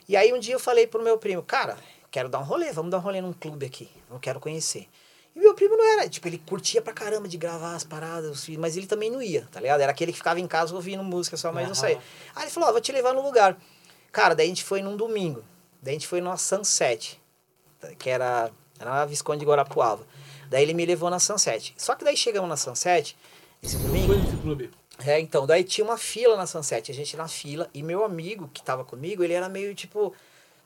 E 0.09 0.17
aí 0.17 0.33
um 0.33 0.39
dia 0.39 0.55
eu 0.55 0.59
falei 0.61 0.87
pro 0.87 1.03
meu 1.03 1.19
primo, 1.19 1.43
cara, 1.43 1.77
quero 2.11 2.29
dar 2.29 2.39
um 2.39 2.43
rolê, 2.45 2.73
vamos 2.73 2.91
dar 2.91 2.97
um 2.99 3.01
rolê 3.03 3.21
num 3.21 3.35
clube 3.35 3.67
aqui, 3.67 3.91
não 4.11 4.19
quero 4.19 4.41
conhecer. 4.41 4.89
E 5.37 5.39
meu 5.39 5.55
primo 5.55 5.77
não 5.77 5.85
era, 5.93 6.09
tipo, 6.09 6.27
ele 6.27 6.39
curtia 6.39 6.81
pra 6.81 6.95
caramba 6.95 7.29
de 7.29 7.37
gravar 7.37 7.75
as 7.75 7.85
paradas, 7.85 8.31
os 8.31 8.43
filhos, 8.43 8.59
mas 8.59 8.75
ele 8.75 8.87
também 8.87 9.11
não 9.11 9.21
ia, 9.21 9.47
tá 9.53 9.61
ligado? 9.61 9.83
Era 9.83 9.93
aquele 9.93 10.11
que 10.11 10.17
ficava 10.17 10.41
em 10.41 10.47
casa 10.47 10.75
ouvindo 10.75 11.05
música 11.05 11.37
só, 11.37 11.53
mas 11.53 11.65
não 11.65 11.73
Aham. 11.73 11.81
saía. 11.83 12.01
Aí 12.35 12.45
ele 12.45 12.51
falou, 12.51 12.71
ó, 12.71 12.73
vou 12.73 12.81
te 12.81 12.91
levar 12.91 13.13
no 13.13 13.21
lugar. 13.21 13.55
Cara, 14.11 14.35
daí 14.35 14.47
a 14.47 14.49
gente 14.49 14.65
foi 14.65 14.81
num 14.81 14.97
domingo. 14.97 15.45
Daí 15.83 15.93
a 15.93 15.99
gente 15.99 16.07
foi 16.09 16.23
numa 16.23 16.39
Sunset, 16.39 17.21
que 17.99 18.09
era, 18.09 18.51
era 18.81 18.91
na 18.91 19.05
Visconde 19.05 19.41
de 19.41 19.45
Guarapuava. 19.47 20.07
Daí 20.49 20.63
ele 20.63 20.73
me 20.73 20.87
levou 20.87 21.11
na 21.11 21.19
Sunset. 21.19 21.75
Só 21.77 21.95
que 21.95 22.03
daí 22.03 22.17
chegamos 22.17 22.49
na 22.49 22.57
Sunset, 22.57 23.15
esse 23.63 23.77
domingo, 23.77 24.07
Foi 24.07 24.17
nesse 24.19 24.37
clube. 24.39 24.71
é, 25.05 25.21
então, 25.21 25.47
daí 25.47 25.65
tinha 25.65 25.85
uma 25.85 25.99
fila 25.99 26.35
na 26.35 26.47
Sunset, 26.47 26.91
a 26.91 26.95
gente 26.95 27.15
na 27.15 27.29
fila, 27.29 27.69
e 27.75 27.83
meu 27.83 28.03
amigo 28.05 28.49
que 28.55 28.63
tava 28.63 28.87
comigo, 28.87 29.23
ele 29.23 29.35
era 29.35 29.51
meio, 29.51 29.75
tipo, 29.75 30.15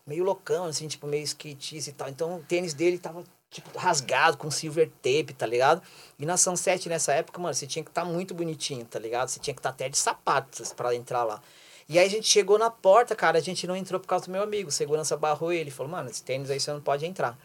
meio 0.07 0.23
loucão, 0.23 0.67
assim, 0.67 0.87
tipo, 0.87 1.09
meio 1.09 1.25
skatista 1.25 1.91
e 1.91 1.93
tal. 1.93 2.09
Então, 2.09 2.37
o 2.37 2.43
tênis 2.45 2.73
dele 2.73 2.99
tava, 2.99 3.25
tipo, 3.51 3.77
rasgado, 3.77 4.37
com 4.37 4.51
silver 4.51 4.89
tape, 5.03 5.35
tá 5.37 5.45
ligado? 5.45 5.83
E 6.19 6.25
na 6.25 6.37
Sunset, 6.37 6.89
nessa 6.89 7.13
época, 7.13 7.41
mano, 7.41 7.55
você 7.55 7.67
tinha 7.67 7.85
que 7.85 7.91
estar 7.91 8.05
muito 8.05 8.33
bonitinho, 8.33 8.85
tá 8.85 8.99
ligado? 8.99 9.29
Você 9.29 9.41
tinha 9.41 9.53
que 9.53 9.61
estar 9.61 9.71
até 9.71 9.89
de 9.89 9.99
sapatos 9.99 10.73
pra 10.73 10.95
entrar 10.95 11.25
lá. 11.25 11.43
E 11.89 11.99
aí 11.99 12.07
a 12.07 12.11
gente 12.11 12.29
chegou 12.29 12.57
na 12.57 12.71
porta, 12.71 13.17
cara, 13.17 13.39
a 13.39 13.41
gente 13.41 13.67
não 13.67 13.75
entrou 13.75 13.99
por 13.99 14.07
causa 14.07 14.27
do 14.27 14.31
meu 14.31 14.43
amigo. 14.43 14.71
Segurança 14.71 15.17
barrou 15.17 15.53
ele, 15.53 15.73
falou, 15.73 15.91
mano, 15.91 16.09
esse 16.09 16.23
tênis 16.23 16.49
aí 16.49 16.61
você 16.61 16.73
não 16.73 16.81
pode 16.81 17.05
entrar. 17.05 17.37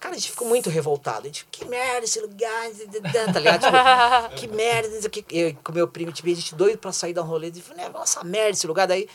Cara, 0.00 0.14
a 0.14 0.18
gente 0.18 0.30
ficou 0.30 0.48
muito 0.48 0.70
revoltado. 0.70 1.20
A 1.20 1.24
gente, 1.24 1.46
que 1.50 1.64
merda 1.66 2.04
esse 2.04 2.18
lugar, 2.20 2.70
tá 3.32 3.38
ligado? 3.38 3.62
Tipo, 3.62 4.36
que 4.40 4.48
merda, 4.48 4.96
isso 4.96 5.06
aqui. 5.06 5.24
Eu 5.30 5.54
com 5.62 5.72
meu 5.72 5.86
primo, 5.86 6.10
tipo, 6.10 6.28
a 6.28 6.34
gente 6.34 6.54
doido 6.54 6.78
pra 6.78 6.90
sair 6.92 7.12
dar 7.12 7.22
um 7.22 7.26
rolê. 7.26 7.48
Ele 7.48 7.60
falou, 7.60 7.90
nossa, 7.90 8.24
merda 8.24 8.50
esse 8.50 8.66
lugar. 8.66 8.86
Daí, 8.86 9.08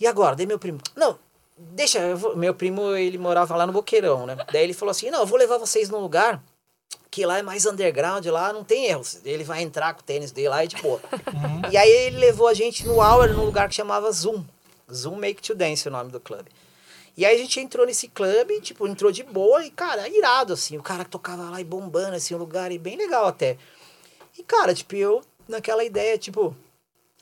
e 0.00 0.06
agora? 0.08 0.34
Daí 0.34 0.46
meu 0.46 0.58
primo, 0.58 0.80
não, 0.96 1.16
deixa, 1.56 1.98
eu 1.98 2.16
vou- 2.16 2.36
meu 2.36 2.54
primo, 2.54 2.94
ele 2.96 3.18
morava 3.18 3.56
lá 3.56 3.66
no 3.66 3.72
Boqueirão, 3.72 4.26
né? 4.26 4.36
Daí 4.52 4.64
ele 4.64 4.74
falou 4.74 4.90
assim, 4.90 5.10
não, 5.10 5.20
eu 5.20 5.26
vou 5.26 5.38
levar 5.38 5.58
vocês 5.58 5.88
num 5.88 6.00
lugar 6.00 6.42
que 7.10 7.26
lá 7.26 7.38
é 7.38 7.42
mais 7.42 7.66
underground, 7.66 8.24
lá 8.26 8.52
não 8.52 8.64
tem 8.64 8.86
erros. 8.86 9.20
Ele 9.24 9.44
vai 9.44 9.62
entrar 9.62 9.92
com 9.94 10.00
o 10.00 10.04
tênis 10.04 10.32
dele 10.32 10.48
lá 10.48 10.64
e 10.64 10.68
de 10.68 10.76
boa. 10.76 11.00
E 11.70 11.76
aí 11.76 11.90
ele 11.90 12.18
levou 12.18 12.48
a 12.48 12.54
gente 12.54 12.86
no 12.86 12.94
Hour, 13.02 13.28
num 13.34 13.44
lugar 13.44 13.68
que 13.68 13.74
chamava 13.74 14.10
Zoom. 14.10 14.42
Zoom 14.90 15.16
Make 15.16 15.42
to 15.42 15.54
Dance, 15.54 15.86
é 15.86 15.90
o 15.90 15.92
nome 15.92 16.10
do 16.10 16.18
clube. 16.18 16.50
E 17.14 17.26
aí 17.26 17.34
a 17.36 17.38
gente 17.38 17.60
entrou 17.60 17.84
nesse 17.84 18.08
clube, 18.08 18.58
tipo, 18.62 18.88
entrou 18.88 19.12
de 19.12 19.22
boa 19.22 19.62
e, 19.64 19.70
cara, 19.70 20.08
irado, 20.08 20.54
assim. 20.54 20.78
O 20.78 20.82
cara 20.82 21.04
tocava 21.04 21.50
lá 21.50 21.60
e 21.60 21.64
bombando, 21.64 22.16
assim, 22.16 22.34
um 22.34 22.38
lugar 22.38 22.72
e 22.72 22.78
bem 22.78 22.96
legal 22.96 23.26
até. 23.26 23.58
E, 24.38 24.42
cara, 24.42 24.72
tipo, 24.74 24.96
eu, 24.96 25.22
naquela 25.46 25.84
ideia, 25.84 26.16
tipo, 26.16 26.56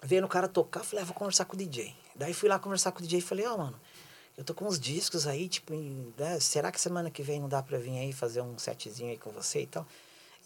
vendo 0.01 0.24
o 0.24 0.28
cara 0.28 0.47
tocar, 0.47 0.85
falei, 0.85 1.03
ah, 1.03 1.07
vou 1.07 1.14
conversar 1.14 1.45
com 1.45 1.55
o 1.55 1.59
DJ. 1.59 1.93
Daí 2.14 2.33
fui 2.33 2.49
lá 2.49 2.61
conversar 2.61 2.93
com 2.93 3.01
o 3.01 3.03
DJ 3.03 3.18
e 3.18 3.22
falei, 3.22 3.47
ó, 3.47 3.55
oh, 3.55 3.59
mano, 3.59 3.81
eu 4.41 4.45
tô 4.45 4.55
com 4.55 4.64
uns 4.64 4.80
discos 4.80 5.26
aí, 5.26 5.51
tipo, 5.51 5.74
né, 6.16 6.41
será 6.41 6.72
que 6.72 6.80
semana 6.80 7.11
que 7.11 7.22
vem 7.22 7.38
não 7.38 7.47
dá 7.47 7.62
pra 7.62 7.76
vir 7.76 7.99
aí 7.99 8.11
fazer 8.11 8.41
um 8.41 8.59
setzinho 8.59 9.11
aí 9.11 9.18
com 9.18 9.30
você 9.30 9.61
e 9.61 9.66
tal? 9.66 9.86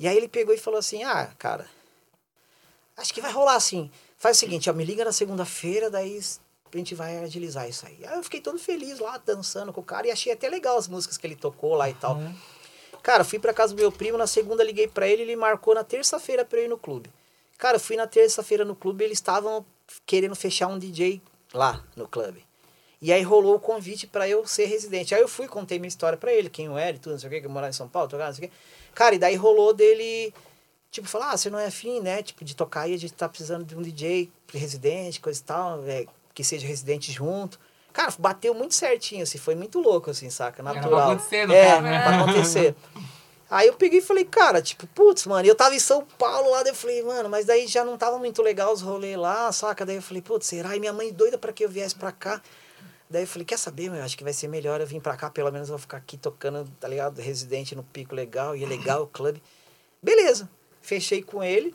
E 0.00 0.08
aí 0.08 0.16
ele 0.16 0.26
pegou 0.26 0.52
e 0.52 0.58
falou 0.58 0.80
assim, 0.80 1.04
ah, 1.04 1.32
cara, 1.38 1.64
acho 2.96 3.14
que 3.14 3.20
vai 3.20 3.30
rolar 3.30 3.54
assim. 3.54 3.88
Faz 4.18 4.36
o 4.36 4.40
seguinte, 4.40 4.68
ó, 4.68 4.72
me 4.72 4.84
liga 4.84 5.04
na 5.04 5.12
segunda-feira, 5.12 5.88
daí 5.88 6.18
a 6.72 6.76
gente 6.76 6.92
vai 6.92 7.18
agilizar 7.18 7.68
isso 7.68 7.86
aí. 7.86 8.04
Aí 8.04 8.16
eu 8.16 8.24
fiquei 8.24 8.40
todo 8.40 8.58
feliz 8.58 8.98
lá, 8.98 9.16
dançando 9.24 9.72
com 9.72 9.80
o 9.80 9.84
cara, 9.84 10.08
e 10.08 10.10
achei 10.10 10.32
até 10.32 10.48
legal 10.48 10.76
as 10.76 10.88
músicas 10.88 11.16
que 11.16 11.24
ele 11.24 11.36
tocou 11.36 11.76
lá 11.76 11.88
e 11.88 11.94
tal. 11.94 12.16
Uhum. 12.16 12.34
Cara, 13.00 13.22
fui 13.22 13.38
pra 13.38 13.54
casa 13.54 13.76
do 13.76 13.78
meu 13.78 13.92
primo, 13.92 14.18
na 14.18 14.26
segunda 14.26 14.64
liguei 14.64 14.88
pra 14.88 15.06
ele, 15.06 15.22
ele 15.22 15.36
marcou 15.36 15.72
na 15.72 15.84
terça-feira 15.84 16.44
pra 16.44 16.58
eu 16.58 16.64
ir 16.64 16.68
no 16.68 16.78
clube. 16.78 17.08
Cara, 17.56 17.78
fui 17.78 17.94
na 17.94 18.08
terça-feira 18.08 18.64
no 18.64 18.74
clube, 18.74 19.04
eles 19.04 19.18
estavam 19.18 19.64
querendo 20.04 20.34
fechar 20.34 20.66
um 20.66 20.80
DJ 20.80 21.22
lá 21.52 21.84
no 21.94 22.08
clube. 22.08 22.44
E 23.00 23.12
aí 23.12 23.22
rolou 23.22 23.56
o 23.56 23.60
convite 23.60 24.06
para 24.06 24.28
eu 24.28 24.46
ser 24.46 24.66
residente. 24.66 25.14
Aí 25.14 25.20
eu 25.20 25.28
fui, 25.28 25.46
contei 25.46 25.78
minha 25.78 25.88
história 25.88 26.16
para 26.16 26.32
ele, 26.32 26.48
quem 26.48 26.66
eu 26.66 26.78
era 26.78 26.96
e 26.96 26.98
tudo, 26.98 27.12
não 27.12 27.18
sei 27.18 27.28
o 27.28 27.32
que, 27.32 27.40
que 27.40 27.46
eu 27.46 27.50
morava 27.50 27.70
em 27.70 27.74
São 27.74 27.88
Paulo, 27.88 28.08
tocava, 28.08 28.30
não 28.30 28.36
sei 28.36 28.46
o 28.46 28.48
que. 28.48 28.56
Cara, 28.94 29.14
e 29.14 29.18
daí 29.18 29.36
rolou 29.36 29.74
dele, 29.74 30.32
tipo, 30.90 31.06
falar, 31.08 31.32
ah, 31.32 31.36
você 31.36 31.50
não 31.50 31.58
é 31.58 31.66
afim, 31.66 32.00
né? 32.00 32.22
Tipo, 32.22 32.44
de 32.44 32.54
tocar 32.54 32.82
aí, 32.82 32.94
a 32.94 32.98
gente 32.98 33.12
tá 33.12 33.28
precisando 33.28 33.64
de 33.64 33.76
um 33.76 33.82
DJ 33.82 34.30
residente, 34.52 35.20
coisa 35.20 35.40
e 35.40 35.44
tal, 35.44 35.84
é, 35.86 36.06
que 36.32 36.44
seja 36.44 36.66
residente 36.66 37.12
junto. 37.12 37.58
Cara, 37.92 38.12
bateu 38.18 38.54
muito 38.54 38.74
certinho, 38.74 39.22
assim, 39.22 39.38
foi 39.38 39.54
muito 39.54 39.80
louco, 39.80 40.10
assim, 40.10 40.28
saca? 40.28 40.62
Natural. 40.62 40.86
Era 40.86 40.96
pra 40.96 41.12
acontecer, 41.12 41.46
no 41.46 41.54
é, 41.54 41.66
cara, 41.66 41.80
né? 41.82 42.02
pra 42.02 42.20
acontecer. 42.22 42.74
Aí 43.50 43.68
eu 43.68 43.74
peguei 43.74 44.00
e 44.00 44.02
falei, 44.02 44.24
cara, 44.24 44.60
tipo, 44.60 44.86
putz, 44.88 45.26
mano, 45.26 45.46
eu 45.46 45.54
tava 45.54 45.76
em 45.76 45.78
São 45.78 46.04
Paulo 46.18 46.50
lá, 46.50 46.62
daí 46.62 46.72
eu 46.72 46.76
falei, 46.76 47.02
mano, 47.02 47.28
mas 47.28 47.44
daí 47.44 47.68
já 47.68 47.84
não 47.84 47.96
tava 47.96 48.18
muito 48.18 48.42
legal 48.42 48.72
os 48.72 48.80
rolês 48.80 49.16
lá, 49.16 49.52
saca? 49.52 49.86
Daí 49.86 49.96
eu 49.96 50.02
falei, 50.02 50.20
putz, 50.22 50.46
será? 50.46 50.74
E 50.74 50.80
minha 50.80 50.92
mãe 50.92 51.12
doida 51.12 51.38
para 51.38 51.52
que 51.52 51.64
eu 51.64 51.68
viesse 51.68 51.94
pra 51.94 52.10
cá. 52.10 52.42
Daí 53.14 53.22
eu 53.22 53.28
falei, 53.28 53.44
quer 53.44 53.56
saber, 53.56 53.88
meu, 53.92 54.02
acho 54.02 54.18
que 54.18 54.24
vai 54.24 54.32
ser 54.32 54.48
melhor 54.48 54.80
eu 54.80 54.86
vir 54.88 55.00
pra 55.00 55.16
cá, 55.16 55.30
pelo 55.30 55.52
menos 55.52 55.68
eu 55.68 55.74
vou 55.74 55.78
ficar 55.78 55.98
aqui 55.98 56.16
tocando, 56.16 56.68
tá 56.80 56.88
ligado? 56.88 57.20
Residente 57.20 57.72
no 57.76 57.84
pico 57.84 58.12
legal, 58.12 58.56
e 58.56 58.64
é 58.64 58.66
legal 58.66 59.04
o 59.04 59.06
clube. 59.06 59.40
Beleza, 60.02 60.50
fechei 60.82 61.22
com 61.22 61.40
ele, 61.40 61.72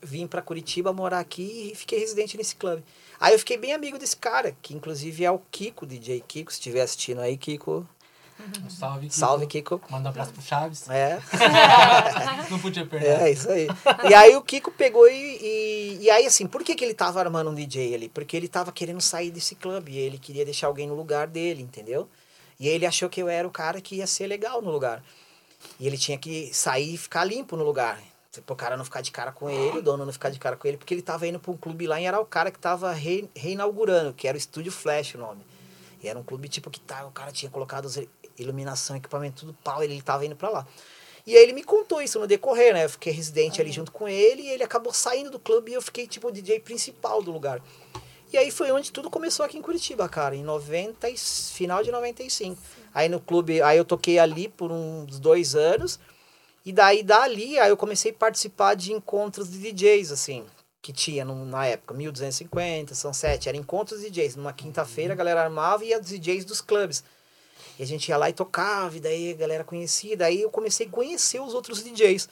vim 0.00 0.28
pra 0.28 0.40
Curitiba 0.40 0.92
morar 0.92 1.18
aqui 1.18 1.72
e 1.72 1.74
fiquei 1.74 1.98
residente 1.98 2.36
nesse 2.36 2.54
clube. 2.54 2.84
Aí 3.18 3.34
eu 3.34 3.38
fiquei 3.40 3.56
bem 3.56 3.72
amigo 3.72 3.98
desse 3.98 4.16
cara, 4.16 4.56
que 4.62 4.76
inclusive 4.76 5.24
é 5.24 5.30
o 5.32 5.40
Kiko, 5.50 5.84
DJ 5.84 6.20
Kiko, 6.20 6.52
se 6.52 6.58
estiver 6.60 6.82
assistindo 6.82 7.20
aí, 7.20 7.36
Kiko, 7.36 7.84
Uhum. 8.38 8.70
Salve, 8.70 9.06
Kiko. 9.08 9.14
Salve, 9.14 9.46
Kiko. 9.46 9.80
Manda 9.90 10.08
um 10.08 10.10
abraço 10.10 10.32
pro 10.32 10.42
Chaves. 10.42 10.88
É. 10.88 11.20
Não 12.50 12.58
podia 12.58 12.86
perder. 12.86 13.20
É, 13.20 13.30
isso 13.30 13.50
aí. 13.50 13.66
E 14.08 14.14
aí 14.14 14.36
o 14.36 14.42
Kiko 14.42 14.70
pegou 14.70 15.08
e, 15.08 15.38
e, 15.42 15.98
e, 16.02 16.10
aí, 16.10 16.26
assim, 16.26 16.46
por 16.46 16.62
que, 16.62 16.74
que 16.74 16.84
ele 16.84 16.94
tava 16.94 17.20
armando 17.20 17.50
um 17.50 17.54
DJ 17.54 17.94
ali? 17.94 18.08
Porque 18.08 18.36
ele 18.36 18.48
tava 18.48 18.70
querendo 18.70 19.00
sair 19.00 19.30
desse 19.30 19.54
clube 19.54 19.92
e 19.92 19.98
ele 19.98 20.18
queria 20.18 20.44
deixar 20.44 20.68
alguém 20.68 20.86
no 20.86 20.94
lugar 20.94 21.26
dele, 21.26 21.62
entendeu? 21.62 22.08
E 22.60 22.68
ele 22.68 22.86
achou 22.86 23.08
que 23.08 23.20
eu 23.20 23.28
era 23.28 23.46
o 23.46 23.50
cara 23.50 23.80
que 23.80 23.96
ia 23.96 24.06
ser 24.06 24.26
legal 24.26 24.62
no 24.62 24.70
lugar. 24.70 25.02
E 25.78 25.86
ele 25.86 25.98
tinha 25.98 26.16
que 26.16 26.52
sair 26.52 26.94
e 26.94 26.98
ficar 26.98 27.24
limpo 27.24 27.56
no 27.56 27.64
lugar. 27.64 28.00
Tipo, 28.30 28.52
o 28.52 28.56
cara 28.56 28.76
não 28.76 28.84
ficar 28.84 29.00
de 29.00 29.10
cara 29.10 29.32
com 29.32 29.48
ele, 29.48 29.78
o 29.78 29.82
dono 29.82 30.04
não 30.04 30.12
ficar 30.12 30.30
de 30.30 30.38
cara 30.38 30.56
com 30.56 30.68
ele, 30.68 30.76
porque 30.76 30.92
ele 30.94 31.02
tava 31.02 31.26
indo 31.26 31.40
pra 31.40 31.50
um 31.50 31.56
clube 31.56 31.86
lá 31.86 32.00
e 32.00 32.04
era 32.04 32.20
o 32.20 32.26
cara 32.26 32.50
que 32.50 32.58
tava 32.58 32.92
re, 32.92 33.28
reinaugurando, 33.34 34.12
que 34.12 34.28
era 34.28 34.36
o 34.36 34.38
Estúdio 34.38 34.70
Flash 34.70 35.14
o 35.14 35.18
nome. 35.18 35.44
E 36.02 36.08
era 36.08 36.18
um 36.18 36.22
clube 36.22 36.48
tipo 36.48 36.70
que 36.70 36.78
tá, 36.78 37.06
o 37.06 37.10
cara 37.10 37.32
tinha 37.32 37.50
colocado 37.50 37.86
os 37.86 37.98
iluminação, 38.38 38.96
equipamento, 38.96 39.40
tudo 39.46 39.56
pau, 39.64 39.82
ele 39.82 39.96
estava 39.96 40.24
indo 40.24 40.36
para 40.36 40.48
lá. 40.48 40.66
E 41.26 41.36
aí 41.36 41.42
ele 41.42 41.52
me 41.52 41.62
contou 41.62 42.00
isso 42.00 42.18
no 42.18 42.26
decorrer, 42.26 42.72
né? 42.72 42.84
Eu 42.84 42.88
fiquei 42.88 43.12
residente 43.12 43.60
uhum. 43.60 43.66
ali 43.66 43.72
junto 43.72 43.92
com 43.92 44.08
ele 44.08 44.42
e 44.42 44.48
ele 44.48 44.62
acabou 44.62 44.92
saindo 44.94 45.30
do 45.30 45.38
clube 45.38 45.70
e 45.70 45.74
eu 45.74 45.82
fiquei 45.82 46.06
tipo 46.06 46.28
o 46.28 46.32
DJ 46.32 46.60
principal 46.60 47.22
do 47.22 47.30
lugar. 47.30 47.60
E 48.32 48.36
aí 48.36 48.50
foi 48.50 48.70
onde 48.72 48.92
tudo 48.92 49.10
começou 49.10 49.44
aqui 49.44 49.56
em 49.56 49.62
Curitiba, 49.62 50.08
cara, 50.08 50.36
em 50.36 50.42
90, 50.42 51.08
final 51.52 51.82
de 51.82 51.90
95. 51.90 52.56
Sim. 52.56 52.62
Aí 52.94 53.08
no 53.08 53.20
clube, 53.20 53.62
aí 53.62 53.78
eu 53.78 53.84
toquei 53.84 54.18
ali 54.18 54.48
por 54.48 54.70
uns 54.70 55.18
dois 55.18 55.54
anos. 55.54 55.98
E 56.64 56.72
daí 56.72 57.02
dali, 57.02 57.58
aí 57.58 57.70
eu 57.70 57.76
comecei 57.76 58.10
a 58.10 58.14
participar 58.14 58.74
de 58.74 58.92
encontros 58.92 59.50
de 59.50 59.58
DJs, 59.58 60.12
assim, 60.12 60.44
que 60.82 60.92
tinha 60.92 61.24
no, 61.24 61.46
na 61.46 61.66
época, 61.66 61.94
1250, 61.94 62.94
são 62.94 63.12
sete, 63.12 63.48
eram 63.48 63.58
encontros 63.58 64.00
de 64.00 64.10
DJs. 64.10 64.36
Numa 64.36 64.52
quinta-feira 64.52 65.14
a 65.14 65.16
galera 65.16 65.42
armava 65.42 65.84
e 65.84 65.88
ia 65.88 66.00
DJs 66.00 66.44
dos 66.44 66.60
clubes. 66.60 67.02
E 67.78 67.82
a 67.82 67.86
gente 67.86 68.08
ia 68.08 68.16
lá 68.16 68.28
e 68.28 68.32
tocava, 68.32 68.96
e 68.96 69.00
daí 69.00 69.32
a 69.32 69.36
galera 69.36 69.64
conhecia. 69.64 70.16
Daí 70.16 70.42
eu 70.42 70.50
comecei 70.50 70.86
a 70.86 70.90
conhecer 70.90 71.40
os 71.40 71.54
outros 71.54 71.82
DJs 71.82 72.28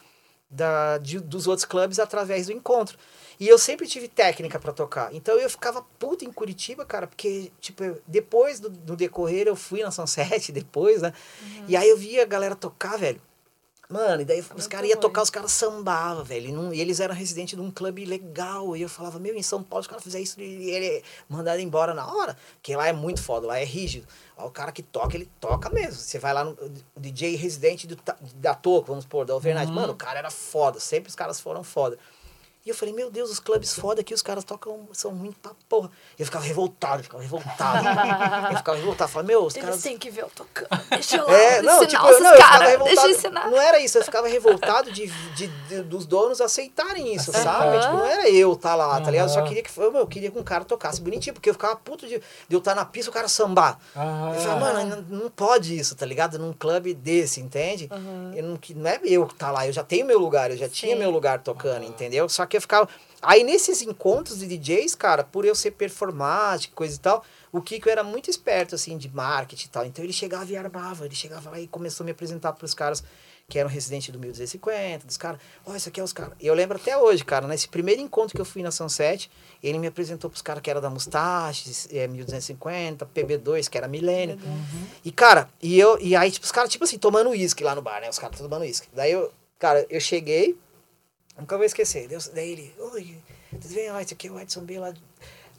da, 0.51 0.99
de, 0.99 1.19
dos 1.21 1.47
outros 1.47 1.65
clubes 1.65 1.99
através 1.99 2.47
do 2.47 2.53
encontro. 2.53 2.99
E 3.39 3.47
eu 3.47 3.59
sempre 3.59 3.87
tive 3.87 4.09
técnica 4.09 4.59
para 4.59 4.73
tocar. 4.73 5.15
Então 5.15 5.39
eu 5.39 5.49
ficava 5.51 5.85
puto 5.99 6.25
em 6.25 6.33
Curitiba, 6.33 6.85
cara, 6.85 7.07
porque, 7.07 7.53
tipo, 7.61 7.83
depois 8.07 8.59
do, 8.59 8.71
do 8.71 8.97
decorrer 8.97 9.47
eu 9.47 9.55
fui 9.55 9.83
na 9.83 9.91
Sunset, 9.91 10.51
depois, 10.53 11.03
né? 11.03 11.13
Uhum. 11.43 11.65
E 11.69 11.77
aí 11.77 11.89
eu 11.89 11.97
via 11.97 12.23
a 12.23 12.27
galera 12.27 12.57
tocar, 12.57 12.97
velho. 12.97 13.21
Mano, 13.89 14.23
e 14.23 14.25
daí 14.25 14.45
os 14.55 14.67
caras 14.67 14.91
iam 14.91 14.99
tocar, 14.99 15.23
os 15.23 15.31
caras 15.31 15.53
sambavam, 15.53 16.25
velho. 16.25 16.49
E, 16.49 16.53
não, 16.53 16.75
e, 16.75 16.81
eles 16.81 16.99
eram 16.99 17.15
residentes 17.15 17.57
de 17.57 17.61
um 17.61 17.71
clube 17.71 18.05
legal. 18.05 18.77
E 18.77 18.83
eu 18.83 18.89
falava, 18.89 19.19
meu, 19.19 19.35
em 19.37 19.43
São 19.43 19.63
Paulo 19.63 19.83
os 19.83 19.87
caras 19.87 20.03
fizeram 20.03 20.25
isso 20.25 20.41
e 20.41 20.71
ele 20.71 21.05
mandaram 21.29 21.61
embora 21.61 21.95
na 21.95 22.07
hora. 22.13 22.37
Porque 22.55 22.75
lá 22.75 22.89
é 22.89 22.93
muito 22.93 23.23
foda, 23.23 23.47
lá 23.47 23.59
é 23.59 23.65
rígido. 23.65 24.07
Ó, 24.37 24.47
o 24.47 24.51
cara 24.51 24.73
que 24.73 24.83
toca, 24.83 25.17
ele 25.17 25.31
toca 25.41 25.71
mesmo. 25.71 25.95
Você 25.95 26.19
vai 26.19 26.35
lá 26.35 26.45
no 26.45 26.53
o 26.97 27.01
DJ 27.01 27.37
residente 27.37 27.87
do, 27.87 27.97
da 28.35 28.55
Toco, 28.55 28.89
vamos 28.89 29.05
supor, 29.05 29.25
da 29.25 29.37
Overnight. 29.37 29.69
Uhum. 29.69 29.75
Mano, 29.75 29.93
o 29.93 29.97
cara 29.97 30.19
era 30.19 30.31
foda. 30.31 30.81
Sempre 30.81 31.09
os 31.09 31.15
caras 31.15 31.39
foram 31.39 31.63
foda. 31.63 31.97
E 32.67 32.69
eu 32.69 32.75
falei, 32.75 32.93
meu 32.93 33.13
Deus, 33.13 33.31
os 33.31 33.39
clubes 33.39 33.73
foda 33.73 34.01
aqui, 34.01 34.13
os 34.13 34.23
caras 34.23 34.43
tocam, 34.43 34.89
são 34.93 35.13
ruins 35.13 35.37
pra 35.41 35.53
porra. 35.69 35.89
E 36.19 36.23
eu 36.23 36.27
ficava 36.27 36.45
revoltado, 36.45 36.99
eu 36.99 37.05
ficava 37.05 37.23
revoltado. 37.23 37.87
eu 38.51 38.57
ficava 38.57 38.77
revoltado, 38.77 39.09
falava, 39.13 39.29
meu, 39.29 39.45
os 39.45 39.55
Eles 39.55 39.65
caras... 39.65 39.83
têm 39.83 39.97
que 39.97 40.11
ver 40.11 40.23
eu 40.23 40.31
tocando. 40.35 40.69
Deixa 40.91 41.17
eu 41.17 41.29
é, 41.29 41.63
não, 41.63 41.87
tipo, 41.87 42.03
não, 42.03 42.11
eu 42.11 42.33
ficava 42.33 42.65
revoltado. 42.65 43.51
Não 43.51 43.61
era 43.61 43.79
isso, 43.79 43.99
eu 43.99 44.05
ficava 44.05 44.27
revoltado 44.27 44.91
de, 44.91 45.07
de, 45.07 45.47
de 45.47 45.83
dos 45.83 46.07
donos 46.07 46.41
aceitarem 46.41 47.15
isso, 47.15 47.31
uhum. 47.31 47.41
sabe? 47.41 47.79
Tipo, 47.79 47.93
não 47.93 48.05
era 48.05 48.29
eu 48.29 48.57
tá 48.57 48.75
lá, 48.75 49.01
tá 49.01 49.13
ligado? 49.13 49.29
Eu 49.29 49.35
só 49.35 49.43
queria 49.43 49.63
que, 49.63 49.71
eu, 49.79 49.95
eu 49.95 50.07
queria 50.09 50.29
que 50.33 50.37
um 50.37 50.43
cara 50.43 50.65
tocasse 50.65 51.01
bonitinho, 51.01 51.35
porque 51.35 51.49
eu 51.49 51.55
ficava 51.55 51.77
puto 51.77 52.05
de, 52.05 52.19
de 52.19 52.23
eu 52.51 52.59
estar 52.59 52.75
tá 52.75 52.81
na 52.81 52.85
pista 52.85 53.09
e 53.09 53.13
o 53.13 53.15
cara 53.15 53.29
sambar. 53.29 53.79
Uhum. 53.95 54.35
Eu 54.35 54.41
falava, 54.41 54.61
mano, 54.61 55.05
não, 55.09 55.21
não, 55.21 55.31
pode 55.31 55.79
isso, 55.79 55.95
tá 55.95 56.05
ligado? 56.05 56.37
Num 56.37 56.53
clube 56.53 56.95
desse, 56.95 57.41
entende? 57.41 57.89
Uhum. 57.93 58.33
Eu 58.35 58.43
não, 58.43 58.59
não 58.75 58.91
é 58.91 58.99
eu 59.05 59.25
que 59.25 59.37
tá 59.37 59.53
lá, 59.53 59.69
eu 59.69 59.73
já 59.73 59.85
tenho 59.85 60.05
meu 60.05 60.19
lugar, 60.19 60.51
eu 60.51 60.57
já 60.57 60.67
Sim. 60.67 60.73
tinha 60.73 60.97
meu 60.97 61.13
lugar 61.13 61.39
tocando, 61.39 61.85
entendeu? 61.85 62.29
Só 62.29 62.45
que 62.45 62.56
eu 62.57 62.61
ficava 62.61 62.89
Aí 63.23 63.43
nesses 63.43 63.83
encontros 63.83 64.39
de 64.39 64.47
DJs, 64.47 64.95
cara, 64.95 65.25
por 65.25 65.45
eu 65.45 65.55
ser 65.55 65.73
performático, 65.73 66.75
coisa 66.75 66.95
e 66.95 66.99
tal, 66.99 67.25
o 67.51 67.63
Kiko 67.63 67.89
era 67.89 68.05
muito 68.05 68.31
esperto, 68.31 68.75
assim, 68.75 68.97
de 68.97 69.09
marketing 69.09 69.67
e 69.67 69.69
tal. 69.69 69.85
Então 69.87 70.05
ele 70.05 70.13
chegava 70.13 70.51
e 70.51 70.57
armava, 70.57 71.07
ele 71.07 71.15
chegava 71.15 71.51
lá 71.51 71.59
e 71.59 71.67
começou 71.67 72.05
a 72.05 72.07
me 72.07 72.13
apresentar 72.13 72.53
para 72.53 72.65
os 72.65 72.75
caras 72.75 73.03
que 73.49 73.59
eram 73.59 73.71
residentes 73.71 74.11
do 74.11 74.19
1250, 74.19 75.07
dos 75.07 75.17
caras, 75.17 75.41
ó, 75.65 75.71
oh, 75.71 75.77
isso 75.77 75.89
aqui 75.89 76.01
é 76.01 76.03
os 76.03 76.13
caras. 76.13 76.35
E 76.41 76.47
eu 76.47 76.55
lembro 76.55 76.77
até 76.77 76.97
hoje, 76.99 77.25
cara, 77.25 77.47
nesse 77.47 77.69
primeiro 77.69 78.01
encontro 78.01 78.35
que 78.35 78.41
eu 78.41 78.45
fui 78.45 78.61
na 78.61 78.73
Sunset, 78.73 79.31
ele 79.63 79.79
me 79.79 79.87
apresentou 79.87 80.29
pros 80.29 80.43
caras 80.43 80.61
que 80.61 80.69
era 80.69 80.81
da 80.81 80.91
Mustache, 80.91 81.71
é, 81.93 82.09
1250, 82.09 83.07
PB2, 83.07 83.69
que 83.69 83.79
era 83.79 83.87
Milênio. 83.87 84.37
Uhum. 84.45 84.87
E, 85.05 85.13
cara, 85.13 85.49
e 85.63 85.79
eu, 85.79 85.97
e 86.01 86.17
aí, 86.17 86.31
tipo, 86.31 86.45
os 86.45 86.51
caras, 86.51 86.71
tipo 86.71 86.83
assim, 86.83 86.99
tomando 86.99 87.31
uísque 87.31 87.63
lá 87.63 87.75
no 87.75 87.83
bar, 87.83 88.01
né? 88.01 88.11
Os 88.11 88.19
caras 88.19 88.37
tomando 88.37 88.63
uísque. 88.63 88.89
Daí 88.93 89.13
eu, 89.13 89.33
cara, 89.61 89.87
eu 89.89 90.01
cheguei, 90.01 90.57
Nunca 91.39 91.57
vou 91.57 91.67
esquecer. 91.67 92.09
Deus, 92.09 92.29
daí 92.29 92.53
ele, 92.53 92.75
oi, 92.79 93.19
tudo 93.51 93.75
bem? 93.75 93.91
Ó, 93.91 94.01
esse 94.01 94.15
aqui 94.15 94.29
é 94.29 94.31
o 94.31 94.41
Edson 94.41 94.63
B 94.63 94.79
lá. 94.79 94.91
De... 94.91 95.01